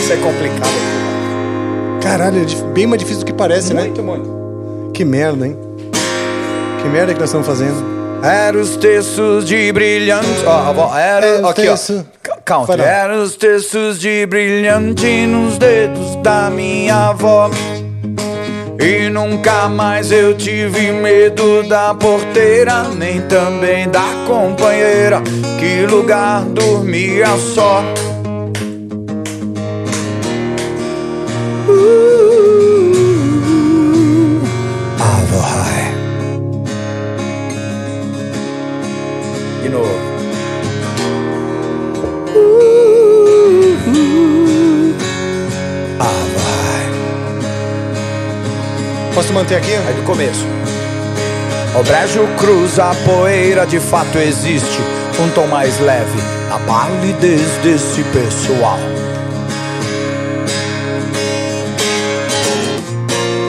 Isso 0.00 0.12
é 0.12 0.16
complicado. 0.16 0.82
Caralho, 2.00 2.40
é 2.40 2.72
bem 2.72 2.86
mais 2.86 3.00
difícil 3.00 3.20
do 3.20 3.26
que 3.26 3.32
parece, 3.32 3.74
né? 3.74 3.90
muito. 4.02 4.90
Que 4.94 5.04
merda, 5.04 5.46
hein? 5.46 5.56
Que 6.82 6.88
merda 6.88 7.14
que 7.14 7.20
nós 7.20 7.28
estamos 7.30 7.46
fazendo. 7.46 7.92
Era 8.22 8.56
os 8.56 8.76
textos 8.76 9.44
de 9.44 9.72
brilhante. 9.72 10.26
Ó, 10.46 10.50
a 10.68 10.72
vo- 10.72 10.96
era. 10.96 11.26
É, 11.26 11.36
aqui, 11.38 11.48
ó. 11.68 11.72
texto. 11.72 12.06
Count. 12.44 12.66
Vai 12.66 12.76
lá. 12.76 12.84
Era 12.84 13.16
os 13.16 13.36
textos 13.36 13.98
de 13.98 14.26
brilhante 14.26 15.26
nos 15.26 15.58
dedos 15.58 16.16
da 16.22 16.50
minha 16.50 17.10
avó. 17.10 17.50
E 18.80 19.08
nunca 19.08 19.68
mais 19.68 20.10
eu 20.10 20.34
tive 20.36 20.90
medo 20.92 21.62
da 21.68 21.94
porteira, 21.94 22.82
nem 22.96 23.20
também 23.22 23.88
da 23.88 24.04
companheira. 24.26 25.22
Que 25.60 25.86
lugar 25.86 26.42
dormia 26.46 27.28
só. 27.54 27.82
Manter 49.42 49.56
aqui? 49.56 49.74
Aí 49.74 49.94
do 49.94 50.04
começo. 50.04 50.46
O 51.76 51.82
brejo 51.82 52.28
cruza 52.38 52.84
a 52.84 52.94
poeira, 52.94 53.66
de 53.66 53.80
fato 53.80 54.16
existe 54.18 54.80
um 55.20 55.28
tom 55.30 55.48
mais 55.48 55.80
leve 55.80 56.16
na 56.48 56.60
palidez 56.60 57.40
desse 57.60 58.04
pessoal. 58.04 58.78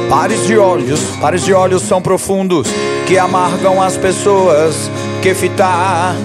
Pares 0.09 0.47
de 0.47 0.57
olhos, 0.57 0.99
pares 1.21 1.43
de 1.43 1.53
olhos 1.53 1.83
são 1.83 2.01
profundos 2.01 2.67
que 3.05 3.19
amargam 3.19 3.79
as 3.79 3.95
pessoas 3.95 4.89
que 5.21 5.35
fitar. 5.35 6.15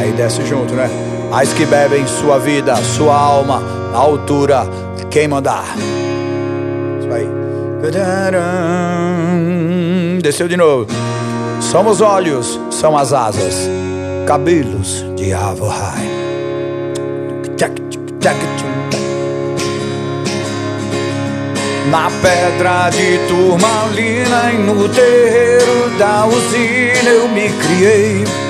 Aí 0.00 0.10
desce 0.10 0.44
junto, 0.44 0.74
né? 0.74 0.90
As 1.32 1.52
que 1.52 1.64
bebem 1.64 2.04
sua 2.04 2.36
vida, 2.36 2.74
sua 2.96 3.16
alma, 3.16 3.62
a 3.94 3.98
altura, 3.98 4.66
quem 5.16 5.26
mandar. 5.26 5.64
Isso 7.00 7.10
aí. 7.10 7.26
Desceu 10.20 10.46
de 10.46 10.58
novo. 10.58 10.86
Somos 11.58 12.02
olhos, 12.02 12.60
são 12.70 12.98
as 12.98 13.14
asas, 13.14 13.66
cabelos 14.26 15.06
de 15.16 15.32
tchac, 17.56 18.38
tchum. 18.58 18.66
Na 21.90 22.10
pedra 22.20 22.90
de 22.90 23.18
turmalina 23.26 24.52
e 24.52 24.58
no 24.58 24.86
terreiro 24.86 25.98
da 25.98 26.26
usina 26.26 27.08
eu 27.08 27.26
me 27.28 27.48
criei. 27.48 28.45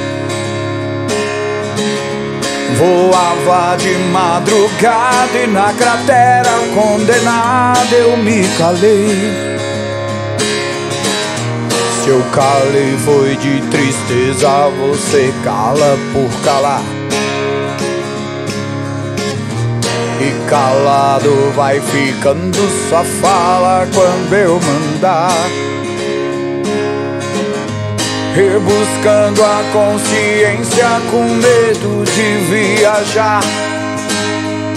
Voava 2.78 3.74
de 3.76 3.94
madrugada 4.12 5.38
e 5.42 5.46
na 5.46 5.72
cratera 5.72 6.50
condenada 6.74 7.94
eu 7.94 8.16
me 8.18 8.46
calei. 8.58 9.56
Se 12.02 12.10
eu 12.10 12.22
calei 12.32 12.96
foi 12.98 13.34
de 13.36 13.62
tristeza, 13.70 14.68
você 14.78 15.32
cala 15.42 15.98
por 16.12 16.30
calar. 16.44 16.82
E 20.20 20.48
calado 20.48 21.52
vai 21.54 21.80
ficando, 21.80 22.58
só 22.90 23.02
fala 23.02 23.88
quando 23.94 24.34
eu 24.34 24.60
mandar. 24.60 25.32
Rebuscando 28.36 29.42
a 29.42 29.64
consciência 29.72 30.84
com 31.10 31.22
medo 31.22 32.04
de 32.04 32.76
viajar. 32.76 33.40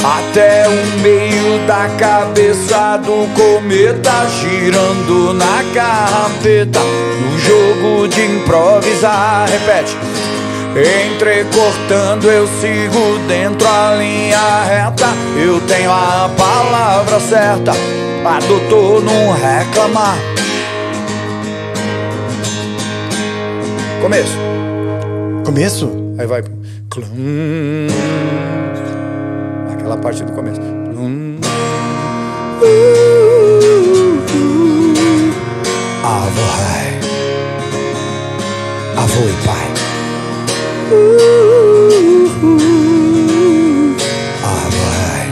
Até 0.01 0.65
o 0.69 1.01
meio 1.01 1.67
da 1.67 1.89
cabeça 1.99 2.95
do 3.03 3.27
cometa 3.35 4.25
Girando 4.39 5.33
na 5.33 5.61
carpeta 5.73 6.79
No 6.79 7.37
jogo 7.37 8.07
de 8.07 8.21
improvisar 8.21 9.49
Repete. 9.49 9.97
Entrecortando 11.11 12.31
eu 12.31 12.47
sigo 12.61 13.19
dentro 13.27 13.67
a 13.67 13.95
linha 13.95 14.63
reta. 14.63 15.07
Eu 15.35 15.59
tenho 15.67 15.91
a 15.91 16.31
palavra 16.37 17.19
certa 17.19 17.73
Pra 18.23 18.39
doutor 18.39 19.03
não 19.03 19.33
reclamar 19.33 20.15
Começo. 24.01 24.37
Começo? 25.45 25.91
Aí 26.17 26.25
vai. 26.25 26.41
Clum. 26.89 27.87
Aquela 29.73 29.97
parte 29.97 30.23
do 30.23 30.31
começo. 30.31 30.59
Clum. 30.61 31.37
Avo 36.03 36.41
Rai. 36.41 36.99
Avô 38.97 39.21
e 39.21 39.33
pai. 39.45 39.67
Avo 44.43 44.77
Rai. 45.01 45.27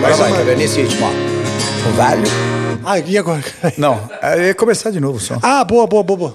Vai, 0.00 0.12
vai, 0.14 0.32
vai, 0.32 0.44
vai 0.44 0.54
nesse 0.56 0.80
ritmo, 0.82 1.06
ó. 1.06 1.10
Velho. 1.92 2.55
Ah, 2.88 3.00
e 3.00 3.18
agora? 3.18 3.42
Não, 3.76 3.98
é 4.22 4.54
começar 4.54 4.92
de 4.92 5.00
novo 5.00 5.18
só. 5.18 5.38
Ah, 5.42 5.64
boa, 5.64 5.88
boa, 5.88 6.04
boa, 6.04 6.16
boa. 6.16 6.34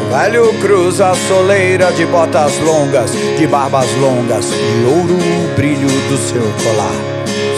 O 0.00 0.10
velho 0.10 0.50
cruza 0.62 1.10
a 1.10 1.14
soleira 1.14 1.92
de 1.92 2.06
botas 2.06 2.58
longas, 2.60 3.10
de 3.38 3.46
barbas 3.46 3.86
longas, 4.00 4.46
de 4.46 4.84
ouro 4.86 5.14
o 5.14 5.54
brilho 5.54 5.88
do 6.08 6.16
seu 6.16 6.40
colar. 6.64 6.90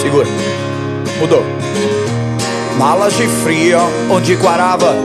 Segura. 0.02 0.26
Mudou. 1.20 1.44
Malas 2.76 3.16
de 3.16 3.28
fria, 3.28 3.78
onde 4.10 4.36
quarava 4.38 4.96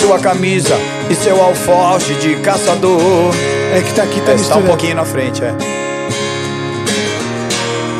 sua 0.00 0.20
camisa 0.20 0.76
e 1.10 1.16
seu 1.16 1.42
alforje 1.42 2.14
de 2.14 2.36
caçador. 2.42 3.34
É 3.74 3.82
que 3.82 3.92
tá 3.92 4.04
aqui, 4.04 4.20
tá 4.20 4.34
Esse 4.34 4.48
tá 4.48 4.58
um 4.58 4.62
pouquinho 4.62 4.94
na 4.94 5.04
frente, 5.04 5.42
é. 5.42 5.52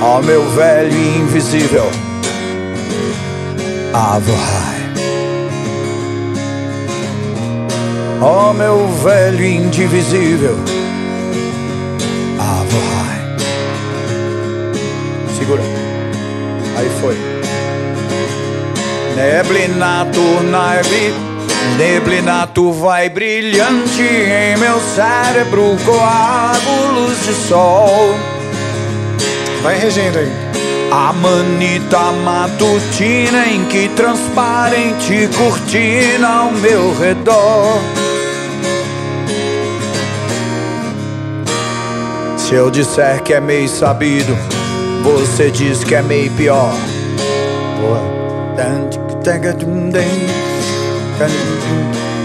Ó 0.01 0.23
meu 0.23 0.49
velho 0.51 0.97
invisível. 0.97 1.91
Avohai. 3.93 4.79
Ó 8.21 8.53
meu 8.53 8.89
velho 8.89 9.45
indivisível. 9.45 10.57
Avohai. 12.39 13.37
Segura. 15.39 15.63
Aí 16.77 16.91
foi. 17.01 17.17
Neblina 19.17 20.07
turnaire, 20.13 21.15
neblina 21.77 22.47
tu 22.47 22.73
vai 22.73 23.09
brilhante 23.09 24.03
em 24.03 24.57
meu 24.59 24.79
cérebro, 24.81 25.77
coágulos 25.85 27.27
de 27.27 27.35
sol. 27.49 28.15
Vai 29.63 29.77
regendo 29.79 30.19
aí. 30.19 30.48
A 30.91 31.13
manita 31.13 32.13
matutina 32.25 33.47
em 33.47 33.63
que 33.67 33.91
transparente 33.91 35.29
cortina 35.37 36.29
ao 36.29 36.53
meu 36.53 36.99
redor. 36.99 37.79
Se 42.39 42.55
eu 42.55 42.71
disser 42.71 43.23
que 43.23 43.35
é 43.35 43.41
meio 43.41 43.69
sabido, 43.69 44.35
você 45.03 45.51
diz 45.51 45.85
que 45.85 45.95
é 45.95 46.01
meio 46.01 46.31
pior. 46.33 46.73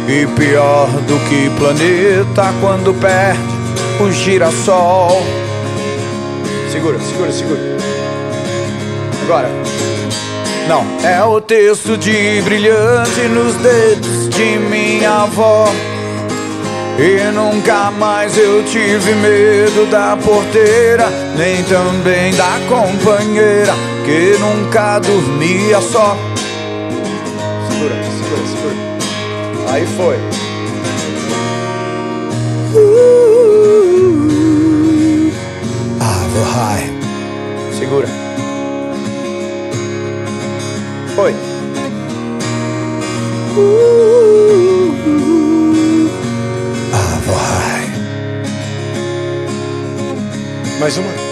E 0.08 0.26
pior 0.38 0.88
do 0.88 1.20
que 1.28 1.50
planeta 1.60 2.54
quando 2.62 2.94
perde 2.94 3.42
o 4.02 4.10
girassol. 4.10 5.22
Segura, 6.72 6.98
segura, 7.00 7.32
segura. 7.34 7.73
Agora. 9.24 9.50
Não, 10.68 10.86
é 11.02 11.24
o 11.24 11.40
texto 11.40 11.98
de 11.98 12.42
brilhante 12.42 13.22
nos 13.30 13.56
dedos 13.56 14.30
de 14.30 14.58
minha 14.70 15.24
avó. 15.24 15.66
E 17.00 17.32
nunca 17.32 17.90
mais 17.92 18.38
eu 18.38 18.64
tive 18.66 19.16
medo 19.16 19.90
da 19.90 20.18
porteira, 20.18 21.08
nem 21.38 21.64
também 21.64 22.36
da 22.36 22.60
companheira, 22.68 23.74
que 24.06 24.38
nunca 24.40 25.00
dormia 25.00 25.80
só. 25.80 26.18
Segura, 27.70 27.96
segura, 28.04 28.48
segura. 28.48 29.74
Aí 29.74 29.88
foi. 29.98 30.18
Ah, 36.02 36.26
vou 36.34 36.44
high. 36.44 36.94
Segura. 37.80 38.23
Foi. 41.16 41.34
Ah. 46.92 47.24
Mais 50.80 50.98
uma. 50.98 51.08
Ah. 51.12 51.24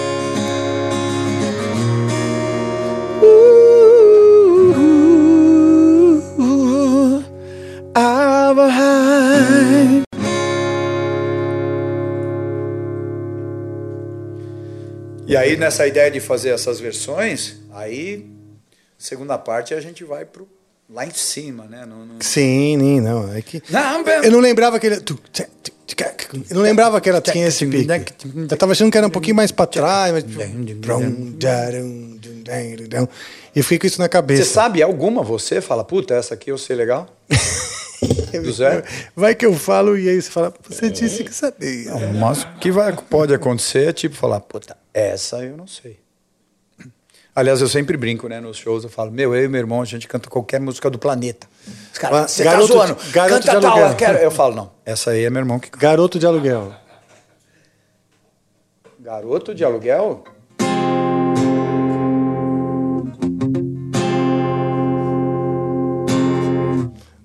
E 15.27 15.38
aí, 15.38 15.56
nessa 15.56 15.88
ideia 15.88 16.11
de 16.11 16.19
fazer 16.19 16.50
essas 16.50 16.80
versões, 16.80 17.56
aí, 17.72 18.26
segunda 19.01 19.38
parte, 19.38 19.73
a 19.73 19.81
gente 19.81 20.03
vai 20.03 20.25
pro 20.25 20.47
lá 20.89 21.05
em 21.05 21.11
cima, 21.11 21.65
né? 21.65 21.85
No, 21.85 22.05
no... 22.05 22.23
Sim, 22.23 22.77
nem, 22.77 23.01
não. 23.01 23.33
É 23.33 23.41
que. 23.41 23.61
Não, 23.69 24.03
Eu 24.23 24.31
não 24.31 24.39
lembrava 24.39 24.80
que 24.80 24.88
ele. 24.88 24.97
Eu 26.49 26.55
não 26.55 26.61
lembrava 26.61 27.01
que 27.01 27.09
ela 27.09 27.21
tinha 27.21 27.47
esse 27.47 27.65
pique. 27.65 27.88
Eu 28.49 28.57
tava 28.57 28.73
achando 28.73 28.91
que 28.91 28.97
era 28.97 29.07
um 29.07 29.11
pouquinho 29.11 29.35
mais 29.35 29.51
pra 29.51 29.65
trás, 29.65 30.13
mas. 30.13 30.23
E 33.53 33.63
fiquei 33.63 33.80
com 33.80 33.88
isso 33.88 33.99
na 33.99 34.05
Você 34.05 34.09
cabeça. 34.09 34.53
sabe 34.53 34.81
alguma 34.81 35.23
você? 35.23 35.61
Fala, 35.61 35.83
puta, 35.83 36.13
essa 36.13 36.33
aqui 36.35 36.51
eu 36.51 36.57
sei 36.57 36.75
legal? 36.75 37.07
Do 38.41 38.51
Zé? 38.51 38.83
Vai 39.15 39.35
que 39.35 39.45
eu 39.45 39.53
falo 39.53 39.97
e 39.97 40.09
aí 40.09 40.21
você 40.21 40.31
fala, 40.31 40.53
você 40.67 40.89
disse 40.89 41.23
que 41.23 41.33
sabia. 41.33 41.93
O 41.93 42.13
máximo 42.13 42.51
que 42.59 42.71
vai, 42.71 42.95
pode 43.09 43.33
acontecer 43.33 43.89
é 43.89 43.93
tipo 43.93 44.15
falar, 44.15 44.39
puta, 44.39 44.75
essa 44.93 45.43
eu 45.43 45.55
não 45.57 45.67
sei. 45.67 46.00
Aliás, 47.34 47.61
eu 47.61 47.68
sempre 47.69 47.95
brinco, 47.95 48.27
né? 48.27 48.42
Nos 48.42 48.58
shows 48.58 48.84
eu 48.84 48.90
falo, 48.90 49.10
meu, 49.10 49.34
eu 49.34 49.45
e 49.45 49.48
meu 49.48 49.60
irmão, 49.60 49.82
a 49.82 49.85
gente 49.85 50.06
canta 50.06 50.30
qualquer 50.30 50.60
música 50.60 50.90
do 50.90 51.00
planeta. 51.00 51.48
Os 51.93 51.98
caras, 51.98 52.32
você 52.32 52.43
garoto 52.43 52.68
tá 52.68 52.74
zoando, 52.74 52.98
garoto 53.11 53.45
canta 53.45 53.56
de 53.56 53.61
tal, 53.61 53.72
aluguel. 53.72 53.90
eu, 53.90 53.95
quero. 53.95 54.18
eu 54.18 54.32
falo, 54.32 54.56
não, 54.56 54.72
essa 54.85 55.11
aí 55.11 55.24
é 55.24 55.30
meu 55.30 55.40
irmão 55.40 55.58
que 55.58 55.69
canta. 55.69 55.82
Garoto 55.85 56.19
de 56.19 56.26
aluguel. 56.26 56.74
Garoto 59.00 59.56
de 59.56 59.64
aluguel? 59.64 60.24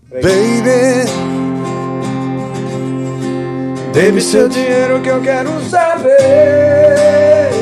Baby, 0.09 1.11
Dê-me 3.93 4.21
seu 4.21 4.49
dinheiro 4.49 5.03
que 5.03 5.09
eu 5.09 5.21
quero 5.21 5.51
saber. 5.69 7.56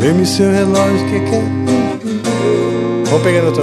Dê-me 0.00 0.26
seu 0.26 0.50
relógio 0.50 1.06
que 1.06 1.20
quer. 1.30 1.44
Vamos 3.06 3.22
pegar 3.22 3.42
no 3.42 3.52
tom. 3.52 3.62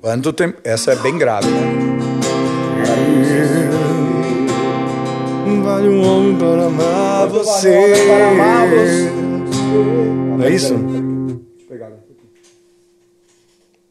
Quanto 0.00 0.32
tempo? 0.32 0.58
Essa 0.64 0.92
é 0.92 0.96
bem 0.96 1.16
grave, 1.16 1.48
né? 1.48 1.84
Vale 5.62 5.88
um 5.88 6.06
homem 6.06 6.36
para 6.36 6.66
amar 6.66 7.28
você. 7.28 7.94
Não 10.36 10.44
é 10.44 10.50
isso? 10.50 10.74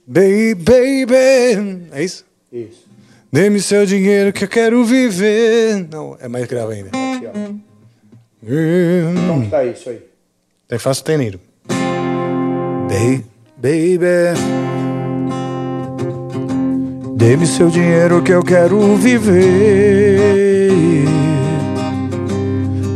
Baby, 0.06 0.56
baby. 0.56 1.88
É 1.92 2.04
isso? 2.04 2.26
Isso. 2.52 2.84
Dê-me 3.32 3.60
seu 3.60 3.86
dinheiro 3.86 4.32
que 4.32 4.44
eu 4.44 4.48
quero 4.48 4.84
viver. 4.84 5.88
Não, 5.92 6.16
é 6.20 6.28
mais 6.28 6.46
grave 6.46 6.74
ainda. 6.74 6.90
Aqui, 6.90 7.26
ó. 7.26 7.73
Hum. 8.46 9.28
Como 9.28 9.44
que 9.44 9.50
tá 9.50 9.64
isso 9.64 9.90
aí? 9.90 10.02
Tem 10.68 10.78
fácil 10.78 11.04
teneiro. 11.04 11.40
Baby, 12.88 13.24
baby. 13.58 14.40
Dê-me 17.16 17.48
seu 17.48 17.70
dinheiro 17.70 18.22
que 18.22 18.34
eu 18.34 18.44
quero 18.44 18.96
viver. 18.98 20.34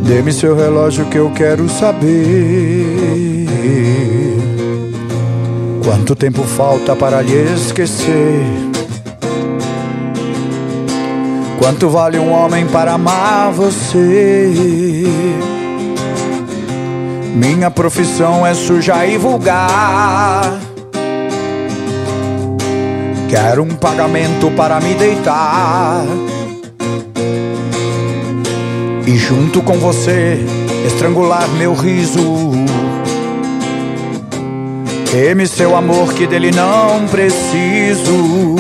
Dê-me 0.05 0.33
seu 0.33 0.55
relógio 0.55 1.05
que 1.05 1.17
eu 1.17 1.31
quero 1.31 1.69
saber. 1.69 2.85
Quanto 5.83 6.15
tempo 6.15 6.43
falta 6.43 6.95
para 6.95 7.21
lhe 7.21 7.53
esquecer? 7.53 8.43
Quanto 11.57 11.89
vale 11.89 12.19
um 12.19 12.31
homem 12.31 12.67
para 12.67 12.93
amar 12.93 13.51
você? 13.51 15.03
Minha 17.35 17.69
profissão 17.71 18.45
é 18.45 18.53
suja 18.53 19.05
e 19.05 19.17
vulgar. 19.17 20.59
Quero 23.29 23.63
um 23.63 23.75
pagamento 23.75 24.49
para 24.51 24.79
me 24.79 24.93
deitar. 24.93 26.05
E 29.05 29.17
junto 29.17 29.61
com 29.61 29.77
você 29.77 30.39
estrangular 30.85 31.47
meu 31.49 31.73
riso. 31.73 32.51
Teme 35.11 35.47
seu 35.47 35.75
amor 35.75 36.13
que 36.13 36.27
dele 36.27 36.51
não 36.51 37.07
preciso. 37.07 38.55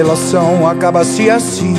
Relação 0.00 0.66
acaba-se 0.66 1.28
assim. 1.28 1.76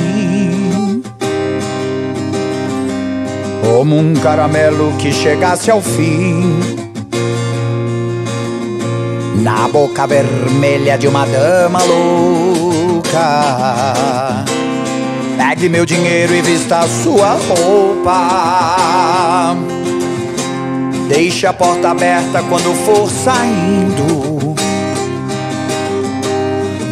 Como 3.60 3.98
um 3.98 4.14
caramelo 4.14 4.92
que 4.96 5.12
chegasse 5.12 5.72
ao 5.72 5.80
fim. 5.80 6.60
Na 9.42 9.66
boca 9.66 10.06
vermelha 10.06 10.96
de 10.96 11.08
uma 11.08 11.26
dama 11.26 11.80
louca. 11.82 13.18
Pegue 15.36 15.68
meu 15.68 15.84
dinheiro 15.84 16.32
e 16.32 16.42
vista 16.42 16.86
sua 17.02 17.36
roupa. 17.48 18.36
Deixe 21.08 21.44
a 21.44 21.52
porta 21.52 21.90
aberta 21.90 22.40
quando 22.48 22.72
for 22.86 23.10
saindo 23.10 24.31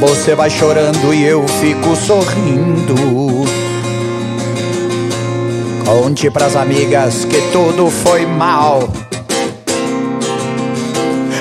você 0.00 0.34
vai 0.34 0.48
chorando 0.48 1.12
e 1.12 1.22
eu 1.22 1.46
fico 1.46 1.94
sorrindo. 1.94 2.94
Conte 5.84 6.30
pras 6.30 6.56
amigas 6.56 7.26
que 7.26 7.38
tudo 7.52 7.90
foi 7.90 8.24
mal. 8.24 8.88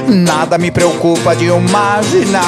Nada 0.07 0.57
me 0.57 0.69
preocupa 0.71 1.33
de 1.35 1.45
imaginar. 1.45 2.39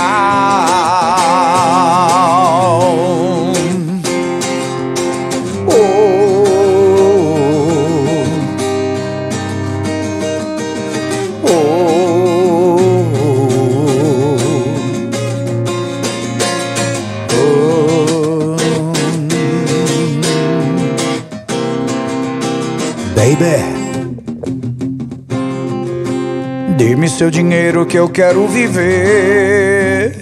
Dê-me 27.02 27.10
seu 27.10 27.32
dinheiro 27.32 27.84
que 27.84 27.98
eu 27.98 28.08
quero 28.08 28.48
viver. 28.48 30.16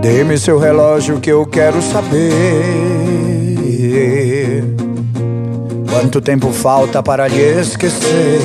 Dê-me 0.00 0.38
seu 0.38 0.58
relógio 0.58 1.20
que 1.20 1.30
eu 1.30 1.44
quero 1.44 1.82
saber. 1.82 2.24
Quanto 5.90 6.22
tempo 6.22 6.50
falta 6.52 7.02
para 7.02 7.28
lhe 7.28 7.60
esquecer? 7.60 8.40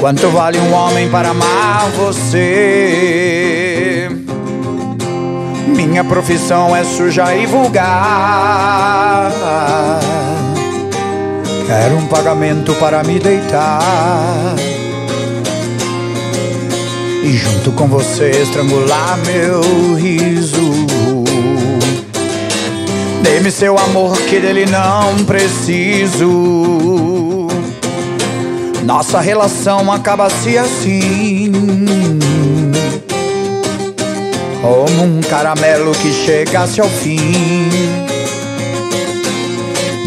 Quanto 0.00 0.30
vale 0.30 0.58
um 0.58 0.72
homem 0.72 1.06
para 1.10 1.32
amar 1.32 1.86
você? 1.90 2.48
Minha 5.66 6.02
profissão 6.02 6.74
é 6.74 6.82
suja 6.82 7.36
e 7.36 7.44
vulgar. 7.44 9.30
Quero 11.70 11.98
um 11.98 12.06
pagamento 12.08 12.74
para 12.80 13.00
me 13.04 13.20
deitar 13.20 14.56
e 17.22 17.32
junto 17.32 17.70
com 17.70 17.86
você 17.86 18.28
estrangular 18.42 19.16
meu 19.18 19.94
riso. 19.94 20.72
Dê-me 23.22 23.52
seu 23.52 23.78
amor 23.78 24.18
que 24.22 24.40
dele 24.40 24.66
não 24.66 25.24
preciso. 25.24 26.26
Nossa 28.82 29.20
relação 29.20 29.92
acaba-se 29.92 30.58
assim. 30.58 31.52
Como 34.60 35.04
um 35.04 35.20
caramelo 35.20 35.92
que 35.92 36.12
chegasse 36.12 36.80
ao 36.80 36.88
fim 36.88 38.09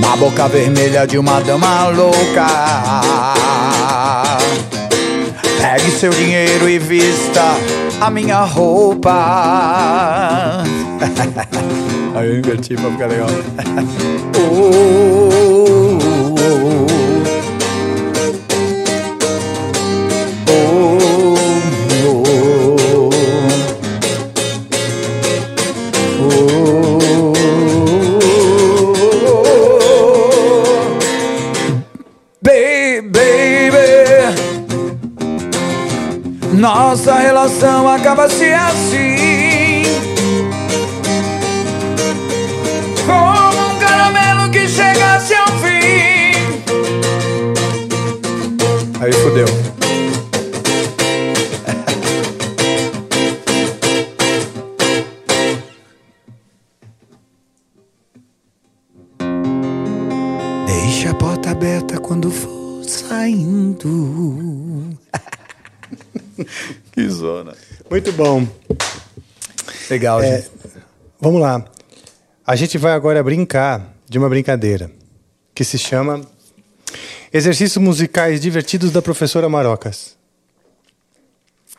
na 0.04 0.16
boca 0.18 0.48
vermelha 0.50 1.08
de 1.08 1.18
uma 1.18 1.40
dama 1.40 1.88
louca. 1.88 2.46
Pegue 5.62 5.92
seu 5.92 6.12
dinheiro 6.12 6.70
e 6.70 6.78
vista 6.78 7.56
a 8.02 8.10
minha 8.10 8.42
roupa. 8.42 9.14
Aí 12.16 12.30
eu 12.30 12.38
inverti 12.40 12.76
pra 12.76 12.92
ficar 12.92 13.08
legal. 13.08 13.30
oh, 14.38 15.40
relação 38.24 38.53
bom. 68.24 68.48
Legal, 69.90 70.22
é, 70.22 70.38
gente. 70.38 70.52
Vamos 71.20 71.42
lá. 71.42 71.66
A 72.46 72.56
gente 72.56 72.78
vai 72.78 72.94
agora 72.94 73.22
brincar 73.22 73.94
de 74.08 74.18
uma 74.18 74.30
brincadeira 74.30 74.90
que 75.54 75.64
se 75.64 75.78
chama 75.78 76.22
Exercícios 77.34 77.84
Musicais 77.84 78.40
Divertidos 78.40 78.92
da 78.92 79.02
Professora 79.02 79.50
Marocas. 79.50 80.16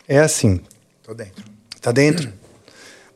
É 0.07 0.19
assim. 0.19 0.61
Tô 1.03 1.15
dentro. 1.15 1.45
Tá 1.81 1.93
dentro? 1.93 2.33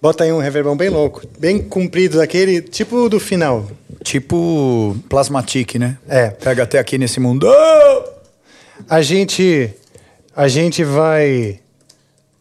Bota 0.00 0.24
aí 0.24 0.32
um 0.32 0.38
reverbão 0.38 0.76
bem 0.76 0.88
louco, 0.88 1.22
bem 1.38 1.58
comprido, 1.58 2.18
daquele 2.18 2.62
tipo 2.62 3.08
do 3.08 3.18
final. 3.18 3.68
Tipo 4.04 4.96
Plasmatic, 5.08 5.74
né? 5.74 5.98
É. 6.08 6.30
Pega 6.30 6.62
até 6.62 6.78
aqui 6.78 6.96
nesse 6.96 7.20
mundo. 7.20 7.46
A 8.88 9.02
gente 9.02 9.70
a 10.34 10.46
gente 10.46 10.84
vai 10.84 11.60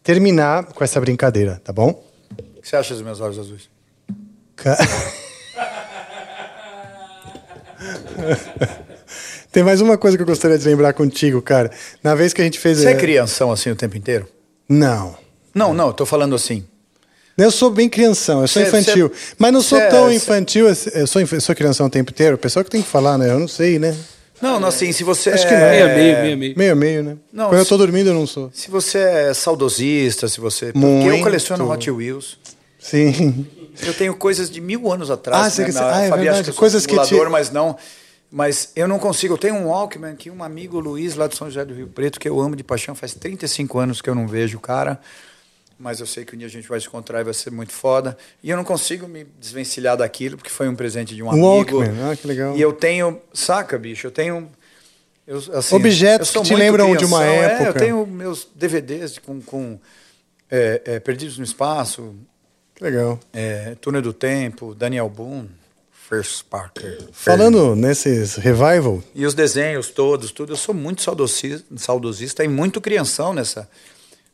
terminar 0.08 0.64
com 0.64 0.82
essa 0.82 0.98
brincadeira, 0.98 1.60
tá 1.62 1.70
bom? 1.70 2.02
O 2.30 2.62
que 2.62 2.66
você 2.66 2.76
acha 2.76 2.94
dos 2.94 3.02
meus 3.02 3.20
olhos 3.20 3.38
azuis? 3.38 3.68
Ca... 4.56 4.74
Tem 9.52 9.62
mais 9.62 9.82
uma 9.82 9.98
coisa 9.98 10.16
que 10.16 10.22
eu 10.22 10.26
gostaria 10.26 10.56
de 10.56 10.66
lembrar 10.66 10.94
contigo, 10.94 11.42
cara. 11.42 11.70
Na 12.02 12.14
vez 12.14 12.32
que 12.32 12.40
a 12.40 12.44
gente 12.44 12.58
fez. 12.58 12.78
Você 12.78 12.88
é 12.88 12.94
crianção 12.94 13.52
assim 13.52 13.70
o 13.70 13.76
tempo 13.76 13.98
inteiro? 13.98 14.26
Não. 14.66 15.14
Não, 15.54 15.74
não, 15.74 15.88
eu 15.88 15.92
tô 15.92 16.06
falando 16.06 16.34
assim. 16.34 16.64
Eu 17.36 17.50
sou 17.50 17.68
bem 17.70 17.86
crianção, 17.86 18.40
eu 18.40 18.48
sou 18.48 18.62
cê, 18.62 18.68
infantil. 18.68 19.12
Cê, 19.14 19.34
mas 19.36 19.52
não 19.52 19.60
sou 19.60 19.78
tão 19.90 20.10
infantil. 20.10 20.68
Eu 20.68 21.06
sou, 21.06 21.20
eu 21.20 21.40
sou 21.40 21.54
crianção 21.54 21.86
o 21.86 21.90
tempo 21.90 22.12
inteiro. 22.12 22.36
O 22.36 22.38
pessoal 22.38 22.64
que 22.64 22.70
tem 22.70 22.80
que 22.80 22.88
falar, 22.88 23.18
né? 23.18 23.30
Eu 23.30 23.38
não 23.38 23.48
sei, 23.48 23.78
né? 23.78 23.94
Não, 24.40 24.60
não, 24.60 24.68
assim, 24.68 24.92
se 24.92 25.02
você 25.02 25.30
Acho 25.30 25.46
que 25.46 25.54
não. 25.54 25.60
É... 25.60 25.94
Meio, 25.94 25.96
meio, 25.96 26.22
meio, 26.22 26.38
meio. 26.38 26.54
Meio, 26.56 26.76
meio, 26.76 27.02
né? 27.02 27.16
Não, 27.32 27.48
Quando 27.48 27.56
se... 27.58 27.64
eu 27.66 27.68
tô 27.68 27.76
dormindo, 27.76 28.10
eu 28.10 28.14
não 28.14 28.26
sou. 28.26 28.50
Se 28.52 28.70
você 28.70 28.98
é 28.98 29.34
saudosista, 29.34 30.28
se 30.28 30.40
você... 30.40 30.72
Porque 30.72 31.08
eu 31.08 31.20
coleciono 31.22 31.70
Hot 31.70 31.90
Wheels. 31.90 32.38
Sim. 32.78 33.46
Eu 33.82 33.94
tenho 33.94 34.14
coisas 34.14 34.50
de 34.50 34.60
mil 34.60 34.90
anos 34.92 35.10
atrás. 35.10 35.46
Ah, 35.46 35.50
você 35.50 35.62
né? 35.62 35.68
que- 35.68 35.74
Na 35.74 35.94
ah, 35.96 36.02
é 36.02 36.08
Fabi 36.08 36.22
verdade. 36.24 36.44
que 36.44 36.50
eu 36.50 36.54
sou 36.54 36.60
Coisas 36.60 36.86
que 36.86 36.98
te- 37.04 37.28
mas 37.28 37.50
não. 37.50 37.76
Mas 38.30 38.72
eu 38.76 38.86
não 38.86 38.98
consigo. 38.98 39.34
Eu 39.34 39.38
tenho 39.38 39.54
um 39.54 39.68
Walkman 39.68 40.14
que 40.14 40.30
um 40.30 40.42
amigo 40.42 40.78
Luiz, 40.78 41.14
lá 41.14 41.26
de 41.26 41.36
São 41.36 41.48
José 41.48 41.64
do 41.64 41.74
Rio 41.74 41.88
Preto, 41.88 42.20
que 42.20 42.28
eu 42.28 42.38
amo 42.40 42.54
de 42.54 42.62
paixão, 42.62 42.94
faz 42.94 43.14
35 43.14 43.78
anos 43.78 44.02
que 44.02 44.10
eu 44.10 44.14
não 44.14 44.26
vejo 44.28 44.58
o 44.58 44.60
cara. 44.60 45.00
Mas 45.78 46.00
eu 46.00 46.06
sei 46.06 46.24
que 46.24 46.34
um 46.34 46.38
dia 46.38 46.48
a 46.48 46.50
gente 46.50 46.68
vai 46.68 46.80
se 46.80 46.88
encontrar 46.88 47.20
e 47.20 47.24
vai 47.24 47.32
ser 47.34 47.52
muito 47.52 47.72
foda. 47.72 48.18
E 48.42 48.50
eu 48.50 48.56
não 48.56 48.64
consigo 48.64 49.06
me 49.06 49.24
desvencilhar 49.38 49.96
daquilo, 49.96 50.36
porque 50.36 50.50
foi 50.50 50.68
um 50.68 50.74
presente 50.74 51.14
de 51.14 51.22
um 51.22 51.26
Um 51.26 51.30
amigo. 51.30 51.78
Walkman, 51.78 52.10
ah, 52.10 52.16
que 52.16 52.26
legal. 52.26 52.56
E 52.56 52.60
eu 52.60 52.72
tenho. 52.72 53.20
Saca, 53.32 53.78
bicho? 53.78 54.06
Eu 54.06 54.10
tenho. 54.10 54.50
Eu, 55.26 55.38
assim, 55.52 55.76
Objetos 55.76 56.30
que 56.30 56.42
te 56.42 56.54
lembram 56.54 56.96
de 56.96 57.04
uma 57.04 57.18
crianção, 57.20 57.42
é, 57.42 57.52
época. 57.52 57.68
eu 57.68 57.74
tenho 57.74 58.06
meus 58.06 58.48
DVDs 58.54 59.18
com, 59.18 59.40
com 59.42 59.78
é, 60.50 60.80
é, 60.84 61.00
Perdidos 61.00 61.36
no 61.38 61.44
Espaço, 61.44 62.14
Que 62.74 62.82
legal. 62.82 63.20
é, 63.32 63.76
Túnel 63.80 64.00
do 64.02 64.12
Tempo, 64.14 64.74
Daniel 64.74 65.08
Boone, 65.08 65.50
First 66.08 66.44
Parker. 66.48 66.98
Falando 67.12 67.76
nesses 67.76 68.36
revival, 68.36 69.02
E 69.14 69.26
os 69.26 69.34
desenhos 69.34 69.90
todos, 69.90 70.32
tudo. 70.32 70.54
Eu 70.54 70.56
sou 70.56 70.74
muito 70.74 71.02
saudosista, 71.02 71.64
saudosista 71.76 72.42
e 72.42 72.48
muito 72.48 72.80
crianção 72.80 73.34
nessa, 73.34 73.68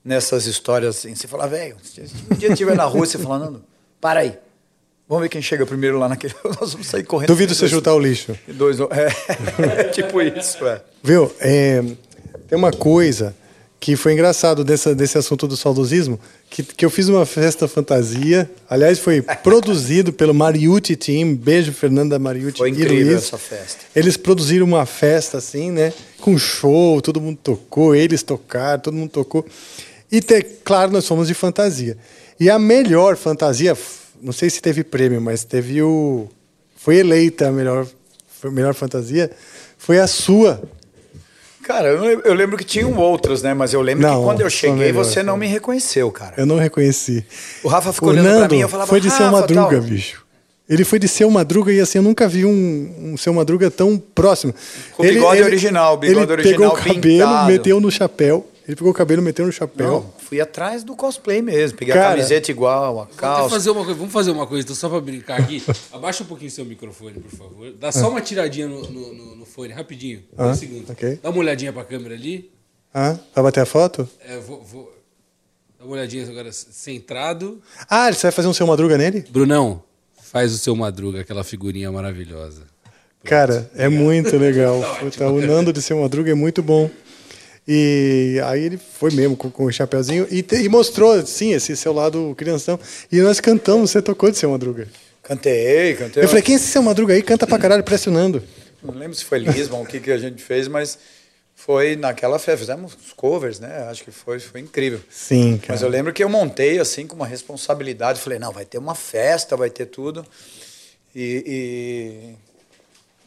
nessas 0.05 0.47
histórias 0.47 0.97
assim. 0.97 1.15
Você 1.15 1.27
fala, 1.27 1.47
velho, 1.47 1.77
se 1.83 2.03
um 2.31 2.37
dia 2.37 2.51
estiver 2.51 2.77
na 2.77 2.85
rua, 2.85 3.07
você 3.07 3.19
fala, 3.19 3.39
Nando, 3.39 3.65
para 4.01 4.21
aí. 4.21 4.39
Vamos 5.09 5.23
ver 5.23 5.29
quem 5.29 5.43
chega 5.43 5.67
primeiro 5.67 5.99
lá 5.99 6.09
naquele. 6.09 6.35
Nós 6.61 6.73
vamos 6.73 6.87
sair 6.87 7.05
correndo. 7.05 7.29
duvido 7.29 7.55
você 7.55 7.69
chutar 7.69 7.95
o 7.95 7.99
lixo. 7.99 8.37
Dois, 8.49 8.79
é, 8.91 9.81
é 9.81 9.85
tipo 9.85 10.21
isso, 10.21 10.67
é. 10.67 10.83
Viu? 11.03 11.33
É, 11.41 11.83
tem 12.49 12.57
uma 12.59 12.73
coisa 12.73 13.35
que 13.85 13.97
foi 13.97 14.15
engraçado 14.15 14.65
dessa, 14.65 14.95
desse 14.95 15.19
assunto 15.19 15.47
do 15.47 15.59
saudosismo, 15.59 16.19
que, 16.49 16.63
que 16.63 16.87
eu 16.87 16.89
fiz 16.89 17.07
uma 17.11 17.27
festa 17.27 17.69
fantasia. 17.69 18.51
Aliás, 18.69 18.99
foi 18.99 19.21
produzido 19.45 20.11
pelo 20.11 20.33
Mariucci 20.33 20.97
Team. 20.97 21.35
Beijo, 21.35 21.71
Fernanda 21.71 22.19
Mariucci 22.19 22.57
Foi 22.57 22.71
incrível 22.71 23.09
Luiz. 23.09 23.25
essa 23.25 23.37
festa. 23.37 23.85
Eles 23.95 24.17
produziram 24.17 24.65
uma 24.65 24.87
festa 24.87 25.37
assim, 25.37 25.71
né? 25.71 25.93
Com 26.19 26.39
show, 26.39 27.03
todo 27.03 27.21
mundo 27.21 27.39
tocou, 27.43 27.95
eles 27.95 28.23
tocaram, 28.23 28.81
todo 28.81 28.95
mundo 28.95 29.11
tocou. 29.11 29.45
E, 30.15 30.21
te, 30.21 30.43
claro, 30.65 30.93
nós 30.93 31.07
fomos 31.09 31.27
de 31.27 31.35
fantasia. 31.35 31.97
E 32.39 32.49
a 32.49 32.57
melhor 32.57 33.17
fantasia, 33.17 33.77
não 34.23 34.33
sei 34.33 34.49
se 34.49 34.61
teve 34.63 34.85
prêmio, 34.85 35.21
mas 35.21 35.43
teve 35.43 35.83
o. 35.83 36.29
Foi 36.77 36.97
eleita 36.99 37.49
a 37.49 37.51
melhor, 37.51 37.85
a 38.45 38.51
melhor 38.51 38.75
fantasia, 38.75 39.31
foi 39.77 39.99
a 39.99 40.07
sua. 40.07 40.63
Cara, 41.65 41.89
eu, 41.89 42.21
eu 42.21 42.35
lembro 42.35 42.57
que 42.57 42.65
tinham 42.65 42.97
outros, 42.97 43.43
né? 43.43 43.55
Mas 43.55 43.73
eu 43.73 43.81
lembro 43.81 44.07
Não, 44.07 44.19
que 44.19 44.25
quando 44.25 44.41
eu 44.43 44.51
cheguei, 44.51 44.93
melhor, 44.93 45.05
você 45.05 45.23
não 45.23 45.33
foi. 45.33 45.41
me 45.41 45.47
reconheceu, 45.53 46.11
cara. 46.13 46.35
Eu 46.37 46.47
não 46.47 46.59
reconheci. 46.59 47.25
O 47.65 47.69
Rafa 47.69 47.93
ficou 47.93 48.11
O 48.11 48.13
olhando 48.13 48.27
pra 48.27 48.35
Nando 48.41 48.55
mim 48.55 48.59
e 48.61 48.63
eu 48.63 48.69
falava, 48.69 48.89
foi 48.89 49.01
de 49.01 49.11
seu 49.11 49.25
"Rafa, 49.27 49.41
Madruga, 49.41 49.79
tal." 49.79 49.81
bicho. 49.81 50.25
Ele 50.69 50.85
foi 50.85 50.99
de 50.99 51.09
seu 51.09 51.29
Madruga 51.31 51.73
e 51.73 51.81
assim, 51.81 51.99
eu 51.99 52.03
nunca 52.03 52.29
vi 52.29 52.45
um, 52.45 53.13
um 53.13 53.17
seu 53.17 53.33
Madruga 53.35 53.71
tão 53.71 53.99
próximo. 54.15 54.55
Com 54.97 55.03
o 55.03 55.07
bigode 55.07 55.43
original, 55.43 55.95
o 55.95 55.97
bigode 55.97 56.21
ele 56.21 56.33
original 56.33 56.59
pegou 56.59 56.69
o 56.69 56.77
cabelo, 56.77 57.01
pintado. 57.01 57.51
meteu 57.51 57.81
no 57.81 57.91
chapéu. 57.91 58.47
Ele 58.67 58.75
pegou 58.77 58.91
o 58.91 58.95
cabelo, 58.95 59.21
meteu 59.21 59.45
no 59.45 59.53
chapéu. 59.53 59.87
Não, 59.91 60.15
fui 60.19 60.41
atrás 60.41 60.83
do 60.83 60.97
cosplay 60.97 61.43
mesmo. 61.43 61.77
Peguei 61.77 61.93
Cara, 61.93 62.09
a 62.09 62.11
camiseta 62.17 62.51
igual, 62.51 63.03
a 63.03 63.07
calça. 63.07 63.51
fazer 63.51 63.71
uma 63.71 63.85
coisa, 63.85 63.99
vamos 63.99 64.13
fazer 64.13 64.31
uma 64.31 64.47
coisa, 64.47 64.65
então, 64.65 64.75
só 64.75 64.89
pra 64.89 65.01
brincar 65.01 65.39
aqui. 65.41 65.63
Abaixa 65.93 66.23
um 66.25 66.27
pouquinho 66.27 66.51
seu 66.51 66.65
microfone, 66.65 67.21
por 67.21 67.31
favor. 67.31 67.73
Dá 67.79 67.93
só 67.93 68.09
uma 68.09 68.21
tiradinha 68.23 68.67
no, 68.67 68.81
no, 68.91 69.13
no- 69.15 69.37
no 69.37 69.45
fone, 69.45 69.73
rapidinho. 69.73 70.23
Ah, 70.37 70.45
Dois 70.47 70.59
segundos. 70.59 70.89
ok. 70.89 71.19
Dá 71.23 71.29
uma 71.31 71.39
olhadinha 71.39 71.73
pra 71.73 71.85
câmera 71.85 72.15
ali. 72.15 72.51
Ah, 72.93 73.19
vai 73.35 73.45
bater 73.45 73.61
a 73.61 73.67
foto? 73.67 74.09
É, 74.27 74.39
vou, 74.39 74.63
vou- 74.63 74.91
Dá 75.79 75.85
uma 75.85 75.93
olhadinha 75.95 76.27
agora 76.27 76.51
centrado. 76.51 77.61
Ah, 77.91 78.11
você 78.11 78.23
vai 78.23 78.33
fazer 78.33 78.49
um 78.49 78.55
seu 78.55 78.67
Madruga 78.67 78.97
nele? 78.97 79.25
Brunão, 79.31 79.83
faz 80.23 80.55
o 80.55 80.59
seu 80.59 80.75
Madruga, 80.75 81.21
aquela 81.21 81.45
figurinha 81.45 81.93
maravilhosa. 81.93 82.63
Cara, 83.23 83.71
é 83.75 83.89
muito 83.89 84.37
legal. 84.37 84.81
Puta, 85.01 85.29
o 85.29 85.41
Nando 85.41 85.73
de 85.73 85.81
seu 85.83 85.99
Madruga 86.01 86.31
é 86.31 86.35
muito 86.35 86.63
bom. 86.63 86.91
E 87.67 88.39
aí 88.45 88.63
ele 88.65 88.77
foi 88.79 89.11
mesmo 89.11 89.37
com, 89.37 89.51
com 89.51 89.65
o 89.65 89.73
chapeuzinho 89.73 90.27
e, 90.31 90.43
te- 90.43 90.57
e 90.57 90.69
mostrou, 90.69 91.25
sim, 91.27 91.53
esse 91.55 91.75
seu 91.77 91.93
lado 91.93 92.35
crianção. 92.37 92.79
E 93.11 93.21
nós 93.21 93.41
cantamos, 93.41 93.91
você 93.91 94.03
tocou 94.03 94.31
de 94.31 94.37
seu 94.37 94.51
Madruga. 94.51 94.87
Cantei, 95.23 95.95
cantei. 95.95 96.23
Eu 96.23 96.29
falei, 96.29 96.43
quem 96.43 96.55
é 96.55 96.57
esse 96.57 96.67
seu 96.67 96.83
Madruga 96.83 97.15
aí? 97.15 97.23
Canta 97.23 97.47
pra 97.47 97.59
caralho, 97.59 97.83
parece 97.83 98.11
o 98.11 98.13
Nando. 98.13 98.43
Não 98.83 98.93
lembro 98.93 99.15
se 99.17 99.25
foi 99.25 99.39
Lisbon, 99.39 99.81
o 99.83 99.87
que, 99.87 99.99
que 99.99 100.11
a 100.13 100.19
gente 100.19 100.43
fez, 100.43 100.69
mas 100.69 100.99
foi 101.55 101.97
naquela 101.97 102.39
festa. 102.39 102.59
Fizemos 102.59 102.93
os 103.03 103.15
covers, 103.15 103.59
né? 103.59 103.87
Acho 103.89 104.05
que 104.05 104.11
foi, 104.11 104.39
foi 104.39 104.61
incrível. 104.61 105.01
Sim, 105.09 105.57
cara. 105.57 105.73
Mas 105.73 105.81
eu 105.81 105.89
lembro 105.89 106.13
que 106.13 106.23
eu 106.23 106.29
montei 106.29 106.79
assim 106.79 107.07
com 107.07 107.17
uma 107.17 107.27
responsabilidade. 107.27 108.21
Falei, 108.21 108.39
não, 108.39 108.53
vai 108.53 108.67
ter 108.67 108.77
uma 108.77 108.95
festa, 108.95 109.57
vai 109.57 109.71
ter 109.71 109.87
tudo. 109.87 110.27
E, 111.17 112.35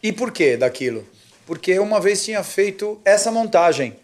e, 0.03 0.09
e 0.09 0.11
por 0.13 0.31
que 0.31 0.55
daquilo? 0.57 1.03
Porque 1.47 1.71
eu 1.71 1.81
uma 1.81 1.99
vez 1.99 2.23
tinha 2.23 2.43
feito 2.43 3.01
essa 3.03 3.31
montagem 3.31 3.95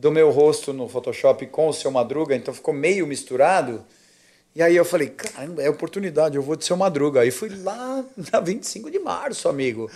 do 0.00 0.12
meu 0.12 0.30
rosto 0.30 0.72
no 0.72 0.88
Photoshop 0.88 1.44
com 1.46 1.68
o 1.68 1.72
seu 1.72 1.90
Madruga, 1.90 2.34
então 2.36 2.54
ficou 2.54 2.72
meio 2.72 3.04
misturado. 3.06 3.84
E 4.54 4.62
aí 4.62 4.74
eu 4.76 4.84
falei, 4.84 5.08
caramba, 5.08 5.60
é 5.62 5.68
oportunidade, 5.68 6.36
eu 6.36 6.42
vou 6.42 6.54
de 6.56 6.64
seu 6.64 6.76
Madruga. 6.76 7.20
Aí 7.20 7.30
fui 7.30 7.48
lá 7.62 8.04
na 8.32 8.40
25 8.40 8.90
de 8.90 8.98
março, 8.98 9.48
amigo. 9.48 9.90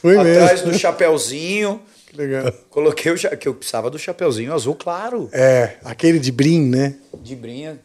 Foi 0.00 0.16
Atrás 0.16 0.60
mesmo. 0.60 0.72
do 0.72 0.78
chapeuzinho. 0.78 1.80
Que 2.06 2.16
legal. 2.16 2.52
Coloquei 2.70 3.12
o 3.12 3.16
que 3.16 3.48
eu 3.48 3.54
precisava 3.54 3.90
do 3.90 3.98
chapeuzinho 3.98 4.54
azul 4.54 4.74
claro 4.74 5.28
É, 5.32 5.76
aquele 5.84 6.18
de 6.18 6.32
brim, 6.32 6.62
né? 6.68 6.94
de 7.20 7.34
brinha 7.36 7.78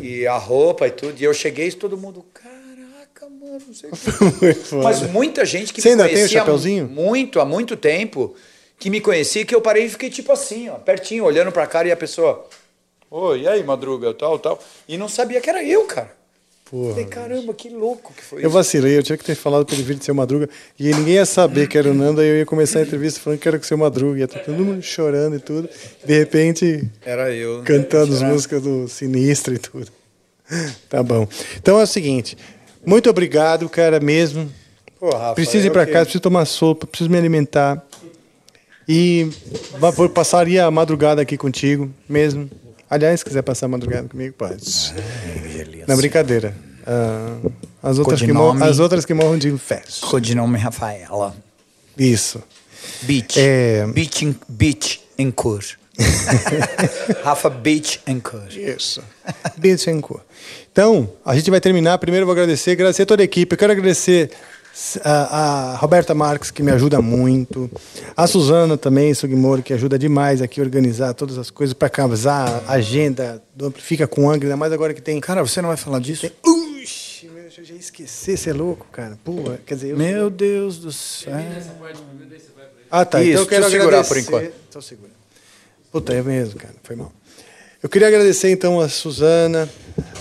e 0.00 0.26
a 0.26 0.36
roupa 0.38 0.86
e 0.86 0.90
tudo. 0.90 1.20
E 1.20 1.24
eu 1.24 1.34
cheguei 1.34 1.68
e 1.68 1.72
todo 1.72 1.96
mundo, 1.98 2.24
caraca, 2.32 3.28
mano, 3.28 3.60
não 3.66 3.74
sei 3.74 3.90
o 3.90 3.92
que. 3.92 4.74
Mas 4.82 5.02
muita 5.10 5.44
gente 5.44 5.72
que 5.74 5.82
Você 5.82 5.90
ainda 5.90 6.04
tem 6.04 6.12
o 6.14 6.16
conhecia 6.16 6.38
chapeuzinho? 6.40 6.86
muito, 6.88 7.40
há 7.40 7.44
muito 7.44 7.76
tempo, 7.76 8.34
que 8.78 8.90
me 8.90 9.00
conhecia, 9.00 9.44
que 9.44 9.54
eu 9.54 9.60
parei 9.60 9.86
e 9.86 9.88
fiquei 9.88 10.10
tipo 10.10 10.30
assim, 10.32 10.68
ó, 10.68 10.74
pertinho, 10.74 11.24
olhando 11.24 11.50
pra 11.52 11.66
cara 11.66 11.88
e 11.88 11.92
a 11.92 11.96
pessoa, 11.96 12.46
oi, 13.10 13.40
e 13.42 13.48
aí, 13.48 13.62
Madruga, 13.64 14.12
tal, 14.14 14.38
tal. 14.38 14.62
E 14.88 14.96
não 14.96 15.08
sabia 15.08 15.40
que 15.40 15.50
era 15.50 15.62
eu, 15.64 15.84
cara. 15.84 16.16
Porra, 16.70 16.90
Falei, 16.90 17.06
caramba, 17.06 17.54
que 17.54 17.70
louco 17.70 18.12
que 18.12 18.22
foi 18.22 18.40
Eu 18.40 18.48
isso. 18.48 18.50
vacilei, 18.50 18.98
eu 18.98 19.02
tinha 19.02 19.16
que 19.16 19.24
ter 19.24 19.34
falado 19.34 19.64
pra 19.64 19.74
ele 19.74 19.82
vir 19.84 19.96
de 19.96 20.04
seu 20.04 20.14
Madruga. 20.14 20.50
E 20.78 20.92
ninguém 20.92 21.14
ia 21.14 21.24
saber 21.24 21.66
que 21.66 21.78
era 21.78 21.90
o 21.90 21.94
Nando, 21.94 22.20
aí 22.20 22.28
eu 22.28 22.36
ia 22.36 22.44
começar 22.44 22.80
a 22.80 22.82
entrevista 22.82 23.18
falando 23.20 23.38
que 23.38 23.48
era 23.48 23.58
com 23.58 23.64
o 23.64 23.66
seu 23.66 23.78
Madruga. 23.78 24.20
Ia 24.20 24.28
todo 24.28 24.62
mundo 24.62 24.82
chorando 24.82 25.34
e 25.36 25.40
tudo. 25.40 25.66
De 26.04 26.18
repente, 26.18 26.86
Era 27.06 27.32
eu. 27.34 27.62
cantando 27.64 28.12
as 28.12 28.20
músicas 28.20 28.60
do 28.62 28.86
Sinistro 28.86 29.54
e 29.54 29.58
tudo. 29.58 29.90
Tá 30.90 31.02
bom. 31.02 31.26
Então 31.56 31.78
é 31.80 31.84
o 31.84 31.86
seguinte, 31.86 32.36
muito 32.84 33.08
obrigado, 33.10 33.66
cara, 33.68 33.98
mesmo. 33.98 34.50
Pô, 35.00 35.08
Rafa, 35.10 35.34
Preciso 35.34 35.64
ir 35.64 35.68
eu 35.68 35.72
pra 35.72 35.86
que- 35.86 35.92
casa, 35.92 36.04
preciso 36.04 36.22
tomar 36.22 36.44
sopa, 36.44 36.86
preciso 36.86 37.08
me 37.10 37.16
alimentar. 37.16 37.82
E 38.88 39.28
passaria 40.14 40.64
a 40.64 40.70
madrugada 40.70 41.20
aqui 41.20 41.36
contigo 41.36 41.92
mesmo. 42.08 42.50
Aliás, 42.88 43.20
se 43.20 43.24
quiser 43.26 43.42
passar 43.42 43.66
a 43.66 43.68
madrugada 43.68 44.08
comigo, 44.08 44.34
pode. 44.36 44.64
Na 45.86 45.94
brincadeira. 45.94 46.54
Ah, 46.86 47.36
as, 47.82 47.98
outras 47.98 48.22
que 48.22 48.32
morram, 48.32 48.64
as 48.64 48.78
outras 48.78 49.04
que 49.04 49.12
morram 49.12 49.36
de 49.36 49.56
festa. 49.58 50.06
Codinome 50.06 50.56
Rafaela. 50.56 51.36
Isso. 51.98 52.42
Beach. 53.02 53.38
É. 53.38 53.86
Beach, 53.86 54.24
em, 54.24 54.34
beach 54.48 55.00
em 55.18 55.30
cor. 55.30 55.62
Rafa 57.24 57.50
Beach 57.50 58.00
em 58.06 58.20
cor. 58.20 58.46
Isso. 58.50 59.02
Bittencourt. 59.56 60.22
Então, 60.70 61.10
a 61.24 61.34
gente 61.34 61.50
vai 61.50 61.60
terminar. 61.60 61.98
Primeiro 61.98 62.22
eu 62.22 62.26
vou 62.26 62.32
agradecer, 62.32 62.70
agradecer 62.70 63.04
toda 63.04 63.22
a 63.22 63.24
equipe. 63.24 63.52
Eu 63.52 63.58
quero 63.58 63.72
agradecer 63.72 64.30
a, 65.04 65.72
a 65.72 65.76
Roberta 65.76 66.14
Marques, 66.14 66.50
que 66.50 66.62
me 66.62 66.70
ajuda 66.70 67.00
muito. 67.00 67.70
A 68.16 68.26
Suzana 68.26 68.76
também, 68.76 69.12
Sugimori, 69.14 69.62
que 69.62 69.72
ajuda 69.72 69.98
demais 69.98 70.40
aqui 70.40 70.60
a 70.60 70.64
organizar 70.64 71.14
todas 71.14 71.38
as 71.38 71.50
coisas 71.50 71.74
para 71.74 71.88
casar 71.88 72.62
a 72.66 72.72
agenda 72.74 73.42
do 73.54 73.66
Amplifica 73.66 74.06
com 74.06 74.30
Angra, 74.30 74.46
ainda 74.46 74.56
mais 74.56 74.72
agora 74.72 74.94
que 74.94 75.02
tem. 75.02 75.20
Cara, 75.20 75.42
você 75.42 75.60
não 75.60 75.68
vai 75.68 75.76
falar 75.76 76.00
disso? 76.00 76.30
Uxi, 76.44 77.28
meu, 77.28 77.44
eu 77.44 77.64
já 77.64 77.74
ia 77.74 77.80
esquecer, 77.80 78.36
você 78.36 78.50
é 78.50 78.52
louco, 78.52 78.86
cara. 78.92 79.18
Pô, 79.24 79.34
quer 79.66 79.74
dizer, 79.74 79.90
eu... 79.90 79.96
Meu 79.96 80.30
Deus 80.30 80.78
do 80.78 80.92
céu. 80.92 81.34
Ah, 82.90 83.04
tá. 83.04 83.20
Isso, 83.20 83.30
então 83.30 83.42
eu 83.42 83.46
quero 83.46 83.64
eu 83.64 83.70
segurar 83.70 83.88
agradecer. 84.00 84.14
por 84.14 84.18
enquanto. 84.18 84.54
Então 84.68 84.80
segura. 84.82 85.10
Puta, 85.90 86.12
é 86.14 86.22
mesmo, 86.22 86.58
cara. 86.58 86.74
Foi 86.82 86.96
mal. 86.96 87.12
Eu 87.80 87.88
queria 87.88 88.08
agradecer 88.08 88.50
então 88.50 88.80
a 88.80 88.88
Suzana, 88.88 89.68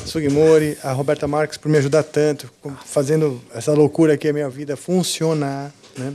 a 0.04 0.06
Sugimori, 0.08 0.78
a 0.84 0.92
Roberta 0.92 1.28
Marques 1.28 1.58
por 1.58 1.70
me 1.70 1.78
ajudar 1.80 2.04
tanto, 2.04 2.52
fazendo 2.86 3.42
essa 3.54 3.74
loucura 3.74 4.14
aqui 4.14 4.28
a 4.28 4.34
minha 4.34 4.48
vida 4.50 4.78
funcionar, 4.78 5.74
né? 5.98 6.14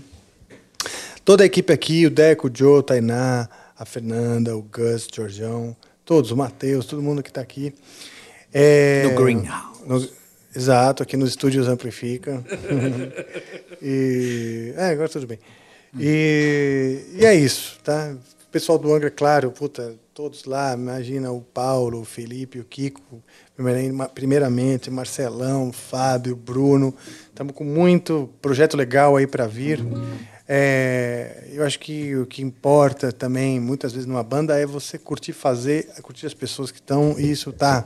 Toda 1.25 1.43
a 1.43 1.47
equipe 1.47 1.73
aqui, 1.73 2.07
o 2.07 2.11
Deco, 2.11 2.49
o 2.49 2.51
Joe, 2.53 2.79
o 2.79 2.83
Tainá, 2.83 3.49
a 3.77 3.85
Fernanda, 3.85 4.57
o 4.57 4.63
Gus, 4.63 5.07
o 5.07 5.17
Jorjão, 5.17 5.77
todos, 6.05 6.31
o 6.31 6.37
Matheus, 6.37 6.87
todo 6.87 7.03
mundo 7.03 7.23
que 7.23 7.31
está 7.31 7.41
aqui. 7.41 7.75
É, 8.53 9.03
No 9.05 9.23
Greenhouse. 9.23 9.81
no- 9.87 10.09
exato, 10.55 11.03
aqui 11.03 11.17
nos 11.17 11.31
estúdios 11.31 11.67
Amplifica. 11.67 12.43
e, 13.83 14.73
é, 14.77 14.87
agora 14.91 15.09
tudo 15.09 15.27
bem. 15.27 15.39
E, 15.99 17.01
e 17.15 17.27
é 17.27 17.35
isso, 17.35 17.79
tá? 17.83 18.15
pessoal 18.51 18.79
do 18.79 18.93
Angra, 18.93 19.11
claro, 19.11 19.51
puta, 19.51 19.95
todos 20.15 20.45
lá, 20.45 20.75
imagina 20.75 21.33
o 21.33 21.41
Paulo, 21.41 22.01
o 22.01 22.05
Felipe, 22.05 22.59
o 22.59 22.65
Kiko, 22.65 23.23
primeiramente, 24.15 24.91
Marcelão, 24.91 25.73
Fábio, 25.73 26.37
Bruno. 26.37 26.95
Estamos 27.29 27.55
com 27.55 27.65
muito 27.65 28.29
projeto 28.43 28.77
legal 28.77 29.17
aí 29.17 29.27
para 29.27 29.47
vir. 29.47 29.83
É, 30.47 31.45
eu 31.51 31.65
acho 31.65 31.79
que 31.79 32.15
o 32.15 32.27
que 32.27 32.43
importa 32.43 33.11
também, 33.11 33.59
muitas 33.59 33.93
vezes, 33.93 34.07
numa 34.07 34.23
banda 34.23 34.59
é 34.59 34.67
você 34.67 34.99
curtir 34.99 35.33
fazer, 35.33 35.87
curtir 36.03 36.27
as 36.27 36.35
pessoas 36.35 36.71
que 36.71 36.79
estão, 36.79 37.19
isso 37.19 37.51
tá, 37.51 37.83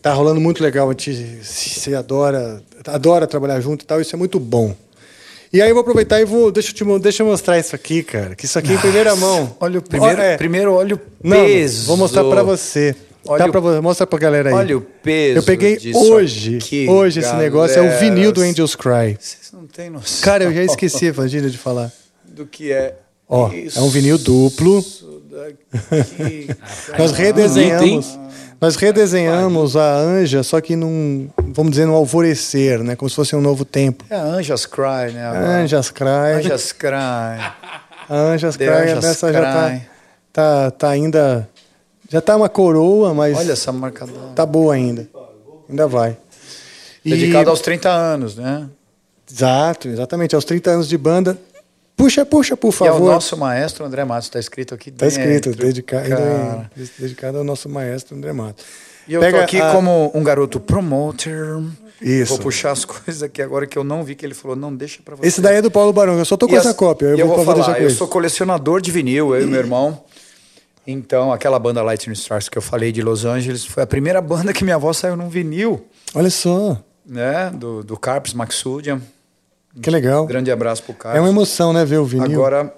tá 0.00 0.14
rolando 0.14 0.40
muito 0.40 0.62
legal. 0.62 0.88
A 0.88 0.92
gente 0.92 1.44
se 1.44 1.94
adora, 1.94 2.62
adora 2.86 3.26
trabalhar 3.26 3.60
junto 3.60 3.82
e 3.82 3.86
tal, 3.86 4.00
isso 4.00 4.16
é 4.16 4.18
muito 4.18 4.40
bom. 4.40 4.74
E 5.52 5.60
aí 5.60 5.68
eu 5.68 5.74
vou 5.74 5.82
aproveitar 5.82 6.18
e 6.20 6.24
vou. 6.24 6.50
Deixa 6.50 6.70
eu, 6.70 6.74
te, 6.74 6.98
deixa 7.00 7.22
eu 7.22 7.26
mostrar 7.26 7.58
isso 7.58 7.74
aqui, 7.74 8.02
cara. 8.02 8.34
Que 8.34 8.46
isso 8.46 8.58
aqui 8.58 8.72
é 8.72 8.74
em 8.74 8.78
primeira 8.78 9.14
mão. 9.14 9.54
Olha 9.60 9.80
o 9.80 9.82
primeiro, 9.82 10.18
olha, 10.18 10.26
é. 10.26 10.36
primeiro 10.38 10.72
olha 10.72 10.94
o 10.94 10.98
peso. 10.98 11.80
Não, 11.80 11.86
vou 11.88 11.96
mostrar 11.98 12.24
para 12.24 12.42
você. 12.42 12.96
Olha 13.26 13.44
tá 13.44 13.58
o, 13.58 13.62
pra, 13.62 13.82
mostra 13.82 14.06
pra 14.06 14.18
galera 14.18 14.48
aí. 14.48 14.54
Olha 14.54 14.78
o 14.78 14.80
peso. 14.80 15.38
Eu 15.38 15.42
peguei 15.42 15.78
hoje. 15.94 16.56
Aqui, 16.56 16.88
hoje 16.88 17.20
esse 17.20 17.34
negócio 17.36 17.78
é 17.78 17.82
o 17.82 17.98
vinil 17.98 18.32
do 18.32 18.40
Angels 18.40 18.74
Cry. 18.74 19.16
Vocês 19.20 19.50
não 19.52 19.66
têm 19.66 19.90
noção. 19.90 20.22
Cara, 20.22 20.44
eu 20.44 20.52
já 20.54 20.64
esqueci, 20.64 21.06
Evangília, 21.06 21.50
de 21.50 21.58
falar. 21.58 21.92
Do 22.24 22.46
que 22.46 22.72
é. 22.72 22.96
Ó, 23.28 23.50
é 23.50 23.80
um 23.80 23.90
vinil 23.90 24.16
duplo. 24.16 24.82
Daqui. 25.30 26.48
Nós 26.98 27.12
redesenhamos. 27.12 28.18
Nós 28.62 28.76
redesenhamos 28.76 29.76
a 29.76 29.96
Anja, 29.96 30.44
só 30.44 30.60
que 30.60 30.76
num, 30.76 31.28
vamos 31.48 31.72
dizer, 31.72 31.84
no 31.84 31.96
alvorecer, 31.96 32.78
né? 32.78 32.94
Como 32.94 33.10
se 33.10 33.16
fosse 33.16 33.34
um 33.34 33.40
novo 33.40 33.64
tempo. 33.64 34.04
É 34.08 34.14
a 34.14 34.22
Anjas 34.22 34.66
Cry, 34.66 35.12
né? 35.12 35.26
Agora. 35.26 35.46
Anjas 35.48 35.90
Cry. 35.90 36.06
Anjas 36.36 36.70
Cry. 36.70 37.52
Anjas 38.08 38.56
Cry, 38.56 38.68
Anjas 38.68 39.04
essa 39.04 39.32
já 39.32 39.40
tá, 39.42 39.80
tá, 40.32 40.70
tá 40.70 40.90
ainda... 40.90 41.48
Já 42.08 42.20
tá 42.20 42.36
uma 42.36 42.48
coroa, 42.48 43.12
mas... 43.12 43.36
Olha 43.36 43.50
essa 43.50 43.72
marcadora. 43.72 44.32
Tá 44.36 44.46
boa 44.46 44.74
ainda. 44.74 45.08
Ainda 45.68 45.88
vai. 45.88 46.16
Dedicado 47.04 47.48
e... 47.48 47.50
aos 47.50 47.60
30 47.62 47.88
anos, 47.90 48.36
né? 48.36 48.68
Exato, 49.28 49.88
exatamente. 49.88 50.36
Aos 50.36 50.44
30 50.44 50.70
anos 50.70 50.88
de 50.88 50.96
banda. 50.96 51.36
Puxa, 51.96 52.24
puxa, 52.24 52.56
por 52.56 52.72
favor. 52.72 52.94
E 52.94 52.98
é 52.98 53.00
o 53.00 53.06
nosso 53.06 53.36
maestro 53.36 53.84
André 53.84 54.04
Matos, 54.04 54.26
está 54.26 54.40
escrito 54.40 54.74
aqui 54.74 54.90
Está 54.90 55.06
escrito, 55.06 55.52
dedicado, 55.52 56.08
dedicado 56.98 57.38
ao 57.38 57.44
nosso 57.44 57.68
maestro 57.68 58.16
André 58.16 58.32
Matos. 58.32 58.64
E 59.06 59.14
eu 59.14 59.20
Pega 59.20 59.38
tô 59.38 59.44
aqui 59.44 59.60
a... 59.60 59.72
como 59.72 60.10
um 60.14 60.22
garoto 60.22 60.60
promoter. 60.60 61.60
Isso. 62.00 62.34
Vou 62.34 62.38
puxar 62.38 62.72
as 62.72 62.84
coisas 62.86 63.22
aqui 63.22 63.40
agora 63.42 63.66
que 63.66 63.78
eu 63.78 63.84
não 63.84 64.02
vi 64.02 64.14
que 64.14 64.24
ele 64.24 64.34
falou, 64.34 64.56
não 64.56 64.74
deixa 64.74 65.00
para 65.04 65.16
você. 65.16 65.26
Esse 65.26 65.40
daí 65.40 65.56
é 65.56 65.62
do 65.62 65.70
Paulo 65.70 65.92
Barão, 65.92 66.18
eu 66.18 66.24
só 66.24 66.36
tô 66.36 66.48
com 66.48 66.54
e 66.54 66.56
essa 66.56 66.70
as... 66.70 66.76
cópia. 66.76 67.06
Eu, 67.06 67.18
eu 67.18 67.26
vou, 67.26 67.44
vou 67.44 67.44
falar, 67.44 67.80
eu 67.80 67.90
sou 67.90 68.08
colecionador 68.08 68.80
de 68.80 68.90
vinil, 68.90 69.34
eu 69.34 69.42
e 69.42 69.46
meu 69.46 69.60
irmão. 69.60 70.02
Então, 70.86 71.32
aquela 71.32 71.58
banda 71.58 71.80
Lightning 71.82 72.14
Stars 72.14 72.48
que 72.48 72.58
eu 72.58 72.62
falei 72.62 72.90
de 72.90 73.02
Los 73.02 73.24
Angeles 73.24 73.64
foi 73.64 73.82
a 73.84 73.86
primeira 73.86 74.20
banda 74.22 74.52
que 74.52 74.64
minha 74.64 74.76
avó 74.76 74.92
saiu 74.92 75.16
num 75.16 75.28
vinil. 75.28 75.86
Olha 76.14 76.30
só. 76.30 76.82
Né? 77.06 77.50
Do, 77.50 77.82
do 77.82 77.96
Carpes 77.96 78.34
Maxudian. 78.34 79.00
Que 79.80 79.90
legal. 79.90 80.24
Um 80.24 80.26
grande 80.26 80.50
abraço 80.50 80.82
pro 80.82 80.94
Carlos. 80.94 81.18
É 81.18 81.20
uma 81.22 81.30
emoção, 81.30 81.72
né, 81.72 81.84
ver 81.84 81.98
o 81.98 82.04
vinil. 82.04 82.32
Agora, 82.32 82.74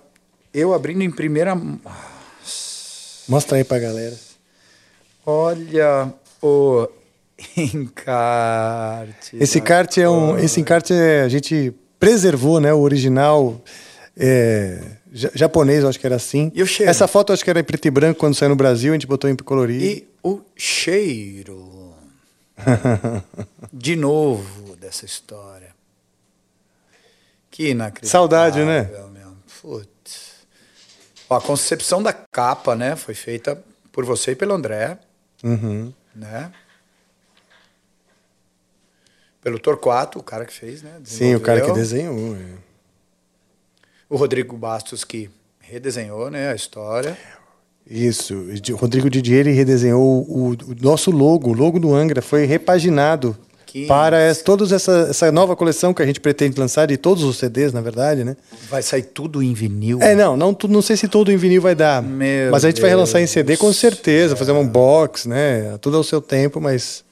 eu 0.52 0.72
abrindo 0.72 1.02
em 1.02 1.10
primeira. 1.10 1.58
Mostra 3.28 3.58
aí 3.58 3.64
pra 3.64 3.78
galera. 3.78 4.14
Olha 5.26 6.12
o 6.42 6.88
encarte. 7.56 9.36
Esse 9.40 9.58
encarte 9.58 10.00
é 10.00 10.08
um. 10.08 10.38
Esse 10.38 10.60
encarte 10.60 10.92
é, 10.92 11.22
a 11.22 11.28
gente 11.28 11.74
preservou, 11.98 12.60
né? 12.60 12.72
O 12.72 12.80
original. 12.80 13.60
É, 14.16 14.78
japonês, 15.12 15.84
acho 15.84 15.98
que 15.98 16.06
era 16.06 16.16
assim. 16.16 16.52
E 16.54 16.62
o 16.62 16.66
cheiro? 16.66 16.88
Essa 16.88 17.08
foto 17.08 17.32
acho 17.32 17.42
que 17.42 17.50
era 17.50 17.60
em 17.60 17.64
preto 17.64 17.86
e 17.86 17.90
branco 17.90 18.20
quando 18.20 18.34
saiu 18.34 18.50
no 18.50 18.56
Brasil, 18.56 18.92
a 18.92 18.94
gente 18.94 19.06
botou 19.06 19.28
em 19.28 19.34
colorido. 19.36 19.84
E 19.84 20.06
o 20.22 20.40
cheiro. 20.54 21.92
De 23.72 23.96
novo 23.96 24.76
dessa 24.76 25.04
história. 25.04 25.73
Que 27.54 27.70
inacreditável. 27.70 28.10
Saudade, 28.10 28.64
né? 28.64 28.90
Putz. 29.62 30.44
Ó, 31.30 31.36
a 31.36 31.40
concepção 31.40 32.02
da 32.02 32.12
capa, 32.12 32.74
né, 32.74 32.96
foi 32.96 33.14
feita 33.14 33.62
por 33.92 34.04
você 34.04 34.32
e 34.32 34.34
pelo 34.34 34.54
André. 34.54 34.98
Uhum. 35.40 35.92
Né? 36.16 36.50
Pelo 39.40 39.60
Torquato, 39.60 40.18
o 40.18 40.22
cara 40.22 40.44
que 40.44 40.52
fez, 40.52 40.82
né? 40.82 41.00
Sim, 41.04 41.36
o 41.36 41.40
cara 41.40 41.60
que 41.60 41.70
desenhou. 41.70 42.34
É. 42.34 42.44
O 44.10 44.16
Rodrigo 44.16 44.56
Bastos 44.56 45.04
que 45.04 45.30
redesenhou, 45.60 46.32
né, 46.32 46.50
a 46.50 46.56
história. 46.56 47.16
Isso. 47.88 48.34
O 48.72 48.74
Rodrigo 48.74 49.08
Didier 49.08 49.46
redesenhou 49.46 50.28
o, 50.28 50.54
o 50.54 50.74
nosso 50.80 51.12
logo, 51.12 51.50
o 51.50 51.54
logo 51.54 51.78
do 51.78 51.94
Angra 51.94 52.20
foi 52.20 52.46
repaginado 52.46 53.38
para 53.88 54.20
essa, 54.20 54.44
toda 54.44 54.64
essa, 54.74 55.08
essa 55.10 55.32
nova 55.32 55.56
coleção 55.56 55.92
que 55.92 56.00
a 56.02 56.06
gente 56.06 56.20
pretende 56.20 56.58
lançar, 56.58 56.86
de 56.86 56.96
todos 56.96 57.24
os 57.24 57.36
CDs, 57.38 57.72
na 57.72 57.80
verdade, 57.80 58.22
né? 58.22 58.36
Vai 58.70 58.82
sair 58.82 59.02
tudo 59.02 59.42
em 59.42 59.52
vinil? 59.52 60.00
É, 60.00 60.14
não, 60.14 60.36
não, 60.36 60.56
não 60.68 60.80
sei 60.80 60.96
se 60.96 61.08
todo 61.08 61.32
em 61.32 61.36
vinil 61.36 61.60
vai 61.60 61.74
dar. 61.74 62.00
Meu 62.02 62.52
mas 62.52 62.64
a 62.64 62.68
gente 62.68 62.76
Deus 62.76 62.82
vai 62.82 62.90
relançar 62.90 63.20
em 63.20 63.26
CD 63.26 63.56
com 63.56 63.72
certeza, 63.72 64.36
fazer 64.36 64.52
um 64.52 64.66
box, 64.66 65.28
né? 65.28 65.76
Tudo 65.80 65.96
ao 65.96 66.04
seu 66.04 66.20
tempo, 66.20 66.60
mas. 66.60 67.04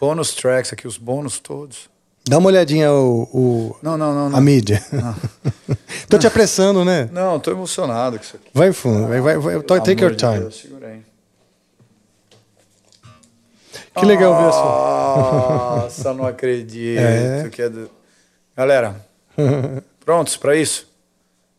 Bônus 0.00 0.34
tracks 0.34 0.72
aqui, 0.72 0.86
os 0.86 0.98
bônus 0.98 1.38
todos. 1.38 1.88
Dá 2.28 2.38
uma 2.38 2.48
olhadinha 2.48 2.92
o, 2.92 3.22
o 3.32 3.76
não, 3.82 3.96
não, 3.96 4.14
não, 4.14 4.30
não, 4.30 4.38
a 4.38 4.40
mídia. 4.40 4.84
Não. 4.92 5.16
tô 6.08 6.18
te 6.18 6.26
apressando, 6.26 6.84
né? 6.84 7.08
Não, 7.12 7.40
tô 7.40 7.50
emocionado 7.50 8.18
com 8.18 8.24
isso 8.24 8.36
aqui. 8.36 8.50
Vai 8.52 8.72
fundo, 8.72 9.08
vai, 9.08 9.20
vai, 9.20 9.38
vai. 9.38 9.60
Take 9.62 10.02
your 10.02 10.14
time. 10.14 10.40
Deus, 10.40 10.60
segura 10.60 10.88
aí. 10.88 11.09
Que 13.94 14.06
legal 14.06 14.34
ver 14.34 14.48
isso. 14.50 14.58
Nossa, 14.58 16.14
não 16.14 16.26
acredito. 16.26 17.00
É. 17.00 17.50
É 17.58 17.68
do... 17.68 17.90
Galera, 18.56 18.96
prontos 20.04 20.36
para 20.36 20.56
isso? 20.56 20.86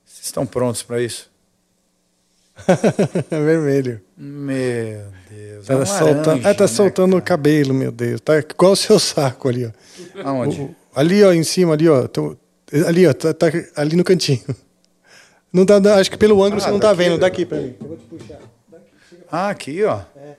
Vocês 0.06 0.26
estão 0.26 0.46
prontos 0.46 0.84
para 0.84 1.02
isso? 1.02 1.30
vermelho. 3.30 4.02
Meu 4.18 5.04
Deus. 5.30 5.66
Tá, 5.66 5.74
é 5.74 5.86
soltando, 5.86 6.48
é, 6.48 6.54
tá 6.54 6.64
né, 6.64 6.68
soltando 6.68 7.18
o 7.18 7.22
cabelo, 7.22 7.74
meu 7.74 7.92
Deus. 7.92 8.22
Tá 8.22 8.38
igual 8.38 8.74
o 8.74 8.76
seu 8.76 9.00
saco 9.00 9.50
ali, 9.50 9.66
ó. 9.66 9.72
Aonde? 10.24 10.62
O, 10.62 10.76
ali, 10.96 11.24
ó, 11.24 11.34
em 11.34 11.44
cima, 11.44 11.74
ali, 11.74 11.90
ó. 11.90 12.08
Tô, 12.08 12.38
ali, 12.86 13.08
ó, 13.08 13.14
tá, 13.14 13.34
tá, 13.34 13.48
ali 13.76 13.96
no 13.96 14.04
cantinho. 14.04 14.44
Não 15.52 15.66
tá, 15.66 15.80
acho 15.96 16.10
que 16.10 16.18
pelo 16.18 16.42
ângulo 16.44 16.62
ah, 16.62 16.66
você 16.66 16.72
não 16.72 16.80
tá 16.80 16.94
vendo. 16.94 17.18
Daqui 17.18 17.46
pra 17.46 17.58
mim. 17.58 17.76
Eu 17.80 17.88
vou 17.88 17.98
te 17.98 18.06
puxar. 18.06 18.40
Daqui, 18.70 18.86
ah, 19.30 19.50
aqui, 19.50 19.84
ó. 19.84 20.02
É. 20.16 20.38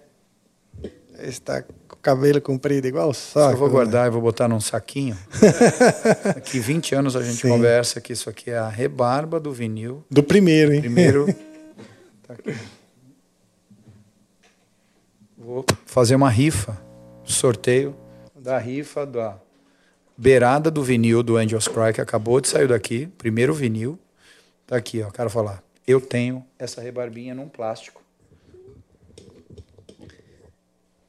Está 1.29 1.62
cabelo 2.02 2.40
comprido, 2.40 2.86
igual 2.86 3.10
o 3.10 3.14
saco. 3.14 3.52
Eu 3.52 3.56
vou 3.56 3.70
guardar 3.70 4.08
e 4.08 4.10
vou 4.10 4.20
botar 4.20 4.48
num 4.48 4.60
saquinho. 4.60 5.16
Aqui 6.36 6.58
20 6.58 6.94
anos 6.97 7.16
a 7.16 7.22
gente 7.22 7.42
Sim. 7.42 7.48
conversa 7.48 8.00
que 8.00 8.12
isso 8.12 8.28
aqui 8.28 8.50
é 8.50 8.58
a 8.58 8.68
rebarba 8.68 9.39
do 9.39 9.52
vinil. 9.52 10.05
Do 10.10 10.22
primeiro, 10.22 10.72
hein? 10.72 10.81
Primeiro. 10.81 11.26
tá 12.26 12.34
vou 15.39 15.64
fazer 15.86 16.16
uma 16.16 16.28
rifa, 16.28 16.76
sorteio 17.24 17.97
da 18.42 18.58
rifa 18.58 19.06
da 19.06 19.39
beirada 20.16 20.70
do 20.70 20.82
vinil 20.82 21.22
do 21.22 21.36
Angels 21.36 21.68
Cry, 21.68 21.92
que 21.94 22.00
acabou 22.00 22.40
de 22.40 22.48
sair 22.48 22.66
daqui, 22.66 23.06
primeiro 23.16 23.55
vinil. 23.55 23.98
Tá 24.66 24.76
aqui, 24.76 25.02
ó, 25.02 25.10
quero 25.10 25.31
falar. 25.31 25.62
Eu 25.86 26.00
tenho 26.00 26.44
essa 26.58 26.81
rebarbinha 26.81 27.34
num 27.34 27.48
plástico. 27.48 28.01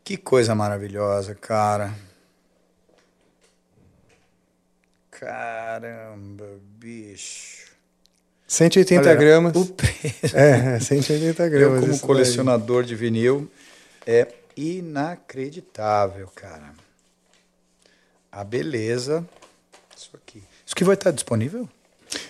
Que 0.04 0.18
coisa 0.18 0.54
maravilhosa, 0.54 1.34
cara. 1.34 1.94
Caramba, 5.10 6.46
bicho. 6.78 7.72
180 8.46 9.02
Galera, 9.02 9.20
gramas. 9.20 9.56
O 9.56 9.66
preço. 9.66 10.36
É, 10.36 10.80
180 10.80 11.50
gramas. 11.50 11.84
Eu, 11.84 11.90
como 11.90 12.00
colecionador 12.00 12.82
daí. 12.82 12.90
de 12.90 12.96
vinil, 12.96 13.50
é 14.06 14.28
inacreditável, 14.58 16.30
cara. 16.36 16.74
A 18.32 18.44
beleza. 18.44 19.26
Isso 19.96 20.12
aqui. 20.14 20.44
Isso 20.66 20.76
que 20.76 20.84
vai 20.84 20.96
estar 20.96 21.12
disponível? 21.12 21.70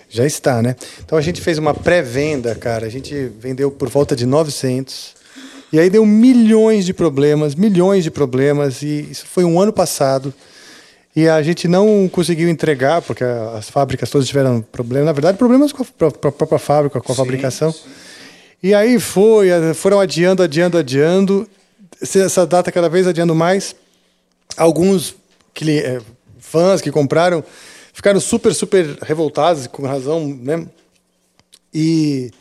Já 0.07 0.25
está, 0.25 0.61
né? 0.61 0.75
Então 0.99 1.17
a 1.17 1.21
gente 1.21 1.41
fez 1.41 1.57
uma 1.57 1.73
pré-venda, 1.73 2.53
cara. 2.53 2.85
A 2.85 2.89
gente 2.89 3.25
vendeu 3.25 3.71
por 3.71 3.89
volta 3.89 4.15
de 4.15 4.25
900. 4.27 5.22
E 5.73 5.79
aí 5.79 5.89
deu 5.89 6.05
milhões 6.05 6.85
de 6.85 6.93
problemas, 6.93 7.55
milhões 7.55 8.03
de 8.03 8.11
problemas, 8.11 8.83
e 8.83 9.09
isso 9.09 9.25
foi 9.25 9.43
um 9.43 9.59
ano 9.59 9.73
passado. 9.73 10.31
E 11.15 11.27
a 11.27 11.41
gente 11.41 11.67
não 11.67 12.07
conseguiu 12.07 12.47
entregar, 12.47 13.01
porque 13.01 13.23
as 13.23 13.71
fábricas 13.71 14.07
todas 14.07 14.27
tiveram 14.27 14.61
problemas. 14.61 15.07
Na 15.07 15.11
verdade, 15.11 15.35
problemas 15.35 15.71
com 15.71 15.81
a 15.81 16.11
própria 16.11 16.59
fábrica, 16.59 17.01
com 17.01 17.11
a 17.11 17.15
sim, 17.15 17.19
fabricação. 17.19 17.71
Sim. 17.71 17.89
E 18.61 18.71
aí 18.71 18.99
foi, 18.99 19.49
foram 19.73 19.99
adiando, 19.99 20.43
adiando, 20.43 20.77
adiando. 20.77 21.49
Essa 21.99 22.45
data 22.45 22.71
cada 22.71 22.87
vez 22.87 23.07
adiando 23.07 23.33
mais. 23.33 23.75
Alguns 24.55 25.15
eh, 25.59 25.99
fãs 26.37 26.81
que 26.81 26.91
compraram 26.91 27.43
ficaram 27.91 28.19
super, 28.19 28.53
super 28.53 28.97
revoltados, 29.01 29.65
com 29.65 29.87
razão, 29.87 30.27
né? 30.27 30.67
E 31.73 32.31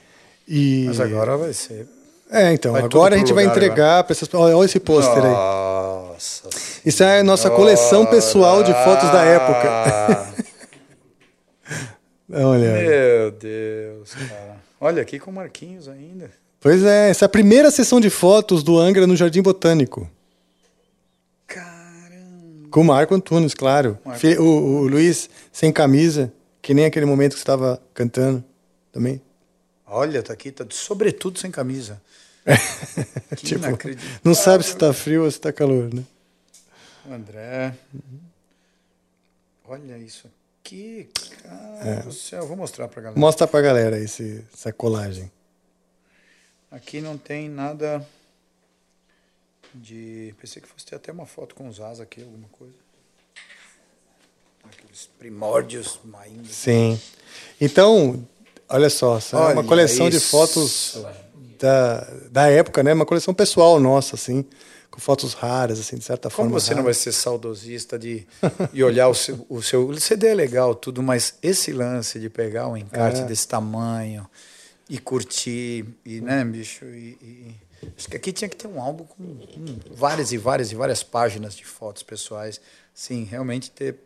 E... 0.47 0.85
Mas 0.86 1.01
agora 1.01 1.36
vai 1.39 1.55
ser. 1.55 1.86
É, 2.33 2.52
então, 2.52 2.73
Vai 2.73 2.83
agora 2.83 3.15
a 3.15 3.19
gente 3.19 3.33
vai 3.33 3.44
lugar 3.44 3.57
entregar 3.57 4.05
para 4.05 4.12
essas 4.12 4.33
Olha, 4.33 4.57
olha 4.57 4.65
esse 4.65 4.81
pôster 4.81 5.23
aí. 5.23 5.31
Nossa. 5.31 6.49
Isso 6.85 7.02
é 7.02 7.20
a 7.20 7.25
nossa 7.25 7.51
coleção 7.51 8.07
pessoal 8.07 8.62
de 8.62 8.73
fotos 8.73 9.11
da 9.11 9.23
época. 9.23 10.33
Olha. 12.33 12.73
Meu 12.73 13.31
Deus, 13.33 14.15
cara. 14.15 14.57
Olha 14.81 15.02
aqui 15.02 15.19
com 15.19 15.31
Marquinhos 15.31 15.86
ainda. 15.86 16.31
Pois 16.59 16.83
é, 16.83 17.11
essa 17.11 17.25
é 17.25 17.27
a 17.27 17.28
primeira 17.28 17.70
sessão 17.70 18.01
de 18.01 18.09
fotos 18.09 18.62
do 18.62 18.78
Angra 18.78 19.07
no 19.07 19.15
Jardim 19.15 19.43
Botânico. 19.43 20.09
Caramba. 21.47 22.69
Com 22.70 22.81
o 22.81 22.85
Marco 22.85 23.15
Antunes, 23.15 23.52
claro. 23.52 23.99
Marco. 24.02 24.27
O, 24.41 24.81
o 24.81 24.89
Luiz 24.89 25.28
sem 25.52 25.70
camisa, 25.70 26.33
que 26.62 26.73
nem 26.73 26.86
aquele 26.86 27.05
momento 27.05 27.33
que 27.33 27.39
você 27.39 27.43
estava 27.43 27.83
cantando 27.93 28.43
também. 28.91 29.20
Olha, 29.86 30.23
tá 30.23 30.33
aqui, 30.33 30.51
tá 30.51 30.65
de 30.65 30.75
sobretudo 30.75 31.39
sem 31.39 31.51
camisa. 31.51 32.01
Tipo, 33.37 33.65
não 34.25 34.35
sabe 34.35 34.65
se 34.65 34.77
tá 34.77 34.93
frio 34.93 35.25
ou 35.25 35.31
se 35.31 35.41
tá 35.41 35.53
calor, 35.53 35.93
né? 35.93 36.05
André. 37.11 37.75
Olha 39.65 39.97
isso 39.99 40.29
aqui, 40.61 41.09
cara 41.43 42.01
do 42.03 42.12
céu. 42.12 42.47
Vou 42.47 42.57
mostrar 42.57 42.89
pra 42.89 43.03
galera. 43.03 43.21
Mostra 43.21 43.47
pra 43.47 43.61
galera 43.61 43.99
esse, 43.99 44.45
essa 44.53 44.73
colagem. 44.73 45.31
Aqui 46.71 47.01
não 47.01 47.17
tem 47.19 47.49
nada 47.49 48.07
de. 49.75 50.35
Pensei 50.41 50.61
que 50.61 50.69
fosse 50.69 50.87
ter 50.87 50.97
até 50.97 51.12
uma 51.12 51.27
foto 51.27 51.55
com 51.55 51.69
os 51.69 51.81
asas 51.81 52.01
aqui, 52.01 52.23
alguma 52.23 52.49
coisa. 52.49 52.75
Aqueles 54.65 55.09
primórdios 55.19 55.99
ainda. 56.21 56.49
Sim. 56.49 57.01
Então, 57.61 58.27
olha 58.69 58.89
só, 58.89 59.19
essa 59.19 59.37
é 59.37 59.41
uma 59.41 59.49
Olha 59.61 59.69
coleção 59.69 60.09
de 60.09 60.17
isso. 60.17 60.31
fotos 60.31 60.97
da, 61.63 62.01
da 62.31 62.51
época, 62.51 62.83
né? 62.83 62.93
Uma 62.93 63.07
coleção 63.07 63.33
pessoal 63.33 63.79
nossa, 63.79 64.17
assim, 64.17 64.45
com 64.91 65.01
fotos 65.01 65.33
raras, 65.33 65.79
assim, 65.81 65.97
de 65.97 66.05
certa 66.05 66.29
Como 66.29 66.49
forma. 66.51 66.61
você 66.61 66.75
não 66.75 66.83
vai 66.83 66.93
ser 66.95 67.13
saudosista 67.13 67.99
de, 67.99 68.27
de 68.73 68.83
olhar 68.85 69.09
o 69.09 69.15
seu, 69.15 69.47
o 69.49 69.63
seu. 69.63 69.99
CD 70.01 70.27
é 70.29 70.35
legal, 70.35 70.75
tudo, 70.75 71.03
mas 71.03 71.35
esse 71.43 71.73
lance 71.73 72.19
de 72.19 72.29
pegar 72.29 72.67
um 72.69 72.77
encarte 72.77 73.21
É. 73.21 73.25
desse 73.25 73.47
tamanho 73.47 74.29
e 74.91 74.99
curtir, 74.99 75.87
e, 76.05 76.21
né, 76.21 76.45
bicho? 76.45 76.85
E, 76.85 77.17
e- 77.23 77.55
acho 77.97 78.09
que 78.09 78.17
aqui 78.17 78.33
tinha 78.33 78.49
que 78.49 78.57
ter 78.57 78.67
um 78.69 78.81
álbum 78.81 79.05
com, 79.05 79.25
com 79.47 79.95
várias 79.95 80.33
e 80.33 80.37
várias 80.39 80.73
e 80.73 80.75
várias 80.75 81.03
páginas 81.03 81.55
de 81.55 81.65
fotos 81.65 82.03
pessoais. 82.03 82.61
Sim, 82.93 83.25
realmente 83.25 83.71
ter. 83.71 83.97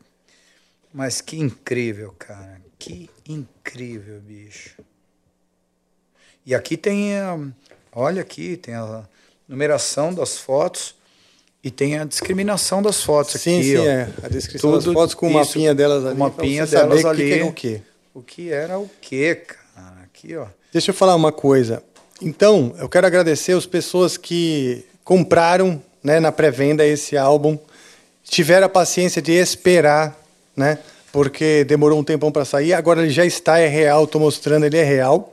Mas 0.92 1.20
que 1.20 1.38
incrível, 1.38 2.14
cara. 2.18 2.60
Que 2.78 3.10
incrível, 3.28 4.20
bicho. 4.20 4.76
E 6.46 6.54
aqui 6.54 6.76
tem. 6.76 7.16
a- 7.18 7.38
Olha 7.92 8.22
aqui, 8.22 8.56
tem 8.56 8.74
a 8.74 9.02
numeração 9.48 10.12
das 10.12 10.36
fotos 10.36 10.94
e 11.64 11.70
tem 11.70 11.98
a 11.98 12.04
discriminação 12.04 12.82
das 12.82 13.02
fotos 13.02 13.40
Sim, 13.40 13.58
aqui. 13.58 13.70
sim, 13.70 13.76
ó. 13.78 13.84
é. 13.84 14.08
A 14.22 14.28
descrição 14.28 14.72
das 14.72 14.84
fotos 14.84 15.14
com 15.14 15.28
o 15.28 15.32
mapinha 15.32 15.74
delas 15.74 16.02
com 16.02 16.08
ali. 16.10 16.14
o 16.14 16.18
pra 16.18 16.28
mapinha 16.28 16.66
você 16.66 16.76
saber 16.76 16.88
delas 16.96 17.04
o 17.04 17.16
que 17.16 17.22
ali. 17.22 17.40
é 17.40 17.44
o 17.44 17.52
quê. 17.52 17.80
O 18.14 18.22
que 18.22 18.50
era 18.52 18.78
o 18.78 18.90
quê, 19.00 19.34
cara? 19.46 19.96
Aqui, 20.04 20.36
ó. 20.36 20.46
Deixa 20.72 20.90
eu 20.90 20.94
falar 20.94 21.14
uma 21.14 21.32
coisa. 21.32 21.82
Então, 22.20 22.74
eu 22.78 22.88
quero 22.88 23.06
agradecer 23.06 23.52
as 23.52 23.66
pessoas 23.66 24.16
que 24.16 24.84
compraram 25.04 25.82
né, 26.02 26.20
na 26.20 26.30
pré-venda 26.32 26.86
esse 26.86 27.16
álbum, 27.16 27.58
tiveram 28.24 28.66
a 28.66 28.70
paciência 28.70 29.20
de 29.22 29.32
esperar, 29.32 30.18
né? 30.54 30.78
Porque 31.12 31.64
demorou 31.64 31.98
um 31.98 32.04
tempão 32.04 32.30
para 32.30 32.44
sair. 32.44 32.72
Agora 32.74 33.02
ele 33.02 33.10
já 33.10 33.24
está, 33.24 33.58
é 33.58 33.66
real, 33.68 34.04
estou 34.04 34.20
mostrando, 34.20 34.64
ele 34.66 34.76
é 34.76 34.84
real. 34.84 35.32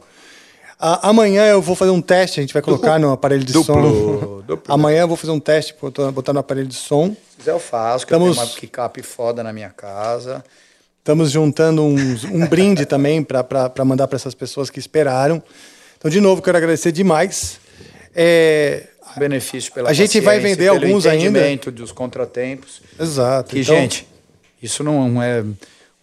A- 0.80 1.10
amanhã 1.10 1.45
eu 1.45 1.61
vou 1.61 1.76
fazer 1.76 1.92
um 1.92 2.02
teste, 2.02 2.40
a 2.40 2.43
gente 2.43 2.53
vai 2.53 2.61
colocar 2.61 3.00
no 3.00 3.11
aparelho 3.11 3.43
de 3.43 3.53
Duplo, 3.53 3.74
som. 3.76 4.42
duplo. 4.45 4.74
Amanhã 4.74 5.02
eu 5.02 5.08
vou 5.08 5.16
fazer 5.18 5.32
um 5.32 5.40
teste, 5.40 5.74
botar 5.80 6.11
botar 6.11 6.34
no 6.34 6.40
aparelho 6.40 6.68
de 6.68 6.76
som. 6.76 7.10
Se 7.32 7.38
quiser 7.38 7.52
eu 7.52 7.60
faço, 7.60 8.06
que 8.06 8.14
Estamos- 8.14 8.30
eu 8.38 8.43
tenho 8.43 8.48
uma 8.56 8.60
picape 8.60 9.02
foda 9.02 9.43
na 9.43 9.53
minha 9.53 9.69
casa. 9.69 10.43
Estamos 11.00 11.32
juntando 11.32 11.82
uns- 11.84 12.24
um 12.24 12.45
brinde 12.48 12.85
também 12.85 13.24
para 13.24 13.72
mandar 13.85 14.08
para 14.08 14.16
essas 14.16 14.34
pessoas 14.34 14.69
que 14.69 14.80
esperaram. 14.80 15.42
Então, 15.98 16.10
de 16.11 16.19
novo, 16.22 16.42
quero 16.42 16.58
agradecer 16.58 16.92
demais. 16.92 17.60
É, 18.16 18.88
Benefício 19.18 19.72
pela 19.72 19.90
A 19.90 19.93
gente 19.93 20.19
vai 20.19 20.40
vender 20.40 20.68
alguns 20.69 21.06
ainda. 21.06 21.27
entendimento 21.40 21.69
dos 21.72 21.92
contratempos. 21.92 22.82
exato. 23.00 23.52
Que, 23.52 23.60
Então, 23.61 23.76
gente, 23.76 24.08
isso 24.61 24.84
não 24.84 25.22
é. 25.22 25.43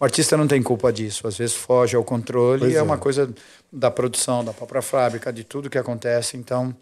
O 0.01 0.03
artista 0.03 0.35
não 0.35 0.47
tem 0.47 0.63
culpa 0.63 0.91
disso. 0.91 1.27
Às 1.27 1.37
vezes 1.37 1.55
foge 1.55 1.95
ao 1.95 2.03
controle 2.03 2.61
Pois 2.61 2.73
e 2.73 2.75
é, 2.75 2.79
é. 2.79 2.81
uma 2.81 2.97
coisa 2.97 3.31
da 3.71 3.91
produção, 3.91 4.43
da 4.43 4.51
própria 4.51 4.81
fábrica, 4.81 5.31
de 5.31 5.43
tudo 5.43 5.69
que 5.69 5.77
acontece. 5.77 6.35
Então, 6.35 6.75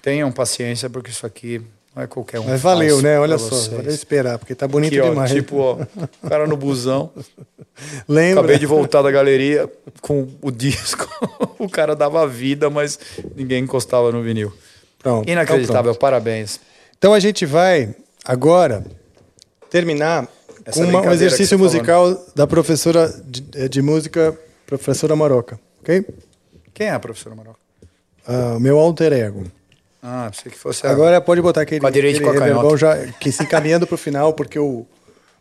tenham 0.00 0.30
paciência, 0.30 0.88
porque 0.88 1.10
isso 1.10 1.26
aqui 1.26 1.60
não 1.96 2.04
é 2.04 2.06
qualquer 2.06 2.38
um. 2.38 2.44
Mas 2.44 2.60
valeu, 2.62 3.02
né? 3.02 3.18
Olha 3.18 3.38
só, 3.38 3.48
vocês. 3.48 3.66
valeu 3.66 3.92
esperar, 3.92 4.38
porque 4.38 4.54
tá 4.54 4.68
bonito 4.68 4.92
Aqui, 4.92 5.00
ó, 5.00 5.08
demais. 5.10 5.32
tipo, 5.32 5.56
ó, 5.56 5.78
o 6.22 6.28
cara 6.28 6.46
no 6.46 6.56
busão. 6.56 7.10
Lembra? 8.06 8.42
Acabei 8.42 8.58
de 8.58 8.66
voltar 8.66 9.02
da 9.02 9.10
galeria 9.10 9.68
com 10.00 10.28
o 10.40 10.52
disco. 10.52 11.08
o 11.58 11.68
cara 11.68 11.96
dava 11.96 12.24
vida, 12.24 12.70
mas 12.70 13.00
ninguém 13.34 13.64
encostava 13.64 14.12
no 14.12 14.22
vinil. 14.22 14.52
Pronto, 15.00 15.28
Inacreditável, 15.28 15.80
Então, 15.80 15.82
pronto. 15.82 15.98
parabéns. 15.98 16.60
Então 16.96 17.12
a 17.12 17.18
gente 17.18 17.44
vai 17.44 17.96
agora 18.24 18.86
terminar 19.68 20.28
Essa 20.64 20.82
com 20.82 20.88
uma- 20.90 21.00
um 21.02 21.12
exercício 21.12 21.58
musical 21.58 22.24
da 22.34 22.46
professora 22.46 23.08
de, 23.26 23.68
de 23.68 23.82
música, 23.82 24.36
professora 24.66 25.14
Maroca, 25.14 25.58
ok? 25.80 26.06
Quem 26.72 26.86
é 26.88 26.90
a 26.90 26.98
professora 27.00 27.34
Maroca? 27.34 27.58
Ah, 28.26 28.58
meu 28.58 28.78
alter 28.78 29.12
ego. 29.12 29.44
Ah, 30.02 30.30
pensei 30.34 30.50
que 30.52 30.58
fosse 30.58 30.86
a... 30.86 30.90
Agora 30.90 31.20
pode 31.20 31.40
botar 31.40 31.62
aquele, 31.62 31.80
Com 31.80 31.86
a 31.86 31.90
direita 31.90 32.18
aquele 32.18 32.30
com 32.38 32.44
a 32.44 32.46
canhota. 32.46 32.76
já 32.76 33.06
que 33.12 33.30
se 33.32 33.42
encaminhando 33.42 33.86
para 33.86 33.94
o 33.94 33.98
final, 33.98 34.32
porque 34.32 34.58
o 34.58 34.86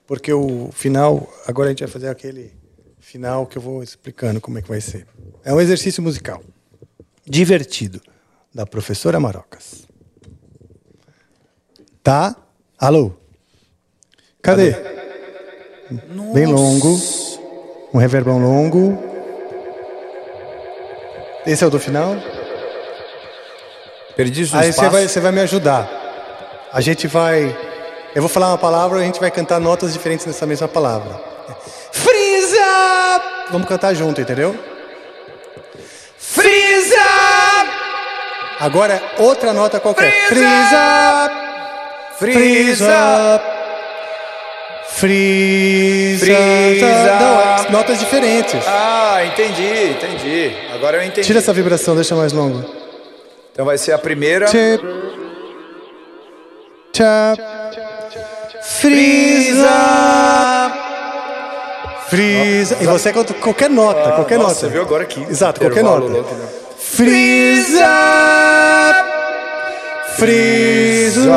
porque 0.06 0.34
o 0.34 0.70
final 0.74 1.32
agora 1.48 1.70
a 1.70 1.72
gente 1.72 1.80
vai 1.80 1.88
fazer 1.90 2.10
aquele 2.10 2.54
final 3.00 3.46
que 3.48 3.58
eu 3.58 3.62
vou 3.62 3.82
explicando 3.82 4.42
como 4.42 4.58
é 4.58 4.62
que 4.62 4.68
vai 4.68 4.82
ser. 4.82 5.08
É 5.46 5.54
um 5.54 5.62
exercício 5.62 6.04
musical 6.04 6.42
divertido 7.26 8.02
da 8.54 8.66
professora 8.66 9.18
Marocas. 9.20 9.88
Tá? 12.02 12.36
Alô? 12.78 13.14
Cadê? 14.42 14.72
Bem 16.34 16.46
longo. 16.46 16.98
Um 17.94 17.98
reverbão 17.98 18.40
longo. 18.40 18.98
Esse 21.46 21.64
é 21.64 21.68
o 21.68 21.70
do 21.70 21.80
final? 21.80 22.16
Perdi 24.16 24.44
o 24.44 24.58
Aí 24.58 24.72
você 24.72 24.90
vai, 24.90 25.08
você 25.08 25.20
vai 25.20 25.32
me 25.32 25.42
ajudar. 25.42 25.90
A 26.72 26.80
gente 26.80 27.08
vai. 27.08 27.56
Eu 28.16 28.22
vou 28.22 28.30
falar 28.30 28.50
uma 28.50 28.58
palavra 28.58 29.00
e 29.00 29.02
a 29.02 29.06
gente 29.06 29.20
vai 29.20 29.30
cantar 29.30 29.60
notas 29.60 29.92
diferentes 29.94 30.26
nessa 30.26 30.46
mesma 30.46 30.68
palavra. 30.68 31.20
Freeza! 31.92 33.22
Vamos 33.52 33.68
cantar 33.68 33.94
junto, 33.94 34.22
entendeu? 34.22 34.56
Freeza! 36.18 36.96
Agora 38.60 39.02
outra 39.18 39.52
nota 39.52 39.80
qualquer. 39.80 40.28
Freeza! 40.28 41.32
Freeza! 42.18 43.42
Freeza! 44.96 46.26
Freeza! 46.26 46.86
Não, 47.20 47.42
é 47.42 47.72
notas 47.72 48.00
diferentes. 48.00 48.64
Ah, 48.68 49.22
entendi, 49.26 49.90
entendi. 49.92 50.52
Agora 50.74 50.98
eu 50.98 51.04
entendi. 51.04 51.26
Tira 51.26 51.40
essa 51.40 51.52
vibração, 51.54 51.96
deixa 51.96 52.16
mais 52.16 52.32
longo. 52.32 52.64
Então 53.52 53.66
vai 53.66 53.78
ser 53.78 53.92
a 53.94 53.98
primeira. 53.98 54.46
Tchê. 54.46 54.80
Tchá. 56.92 57.36
Freeza. 58.62 59.70
Freeza. 62.08 62.78
E 62.82 62.86
você 62.86 63.12
conta 63.12 63.34
qualquer 63.34 63.70
nota, 63.70 64.12
qualquer 64.12 64.36
Ah, 64.36 64.44
Nossa, 64.44 64.50
nota. 64.54 64.60
Você 64.60 64.68
viu 64.70 64.82
agora 64.84 65.04
aqui? 65.04 65.26
Exato, 65.30 65.60
qualquer 65.60 65.84
nota. 65.84 66.06
louco, 66.06 66.36
né? 66.36 66.46
Freeza. 66.78 67.86
Freeza. 70.18 71.32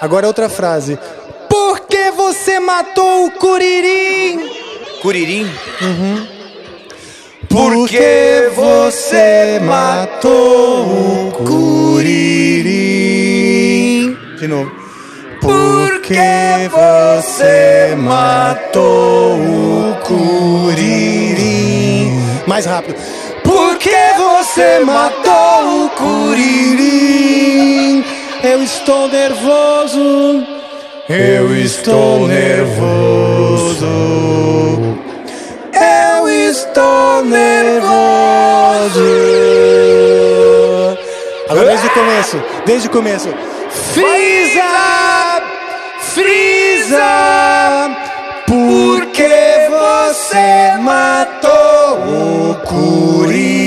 Agora 0.00 0.26
outra 0.26 0.48
frase. 0.48 0.98
Por 1.48 1.80
que 1.80 2.10
você 2.12 2.58
matou 2.58 3.26
o 3.26 3.30
Curirim? 3.32 4.48
Curirim? 5.02 5.46
Por 7.48 7.88
que 7.88 8.50
você 8.54 9.60
matou 9.62 11.28
o 11.28 11.32
Curirim? 11.32 12.70
De 14.38 14.48
novo. 14.48 14.72
Por 15.40 16.00
que 16.00 16.68
você 16.70 17.94
matou 17.96 19.38
o 19.38 19.96
Curirim? 20.06 21.40
Mais 22.46 22.64
rápido. 22.64 22.96
Por 23.42 23.76
que 23.78 23.90
você 24.16 24.78
matou 24.80 25.84
o 25.84 25.90
Curirim? 25.90 27.69
Eu 28.42 28.62
estou 28.62 29.06
nervoso. 29.08 30.46
Eu 31.10 31.54
estou 31.56 32.26
nervoso. 32.26 33.86
Eu 35.74 36.28
estou 36.50 37.22
nervoso. 37.24 37.90
Agora 41.50 41.66
desde 41.66 41.86
o 41.86 41.90
começo, 41.90 42.42
desde 42.64 42.88
o 42.88 42.90
começo. 42.90 43.28
Frieza! 43.92 44.62
Frieza! 46.00 47.90
Porque 48.46 49.68
você 49.68 50.78
matou 50.80 51.98
o 52.08 52.54
Curirim? 52.64 53.59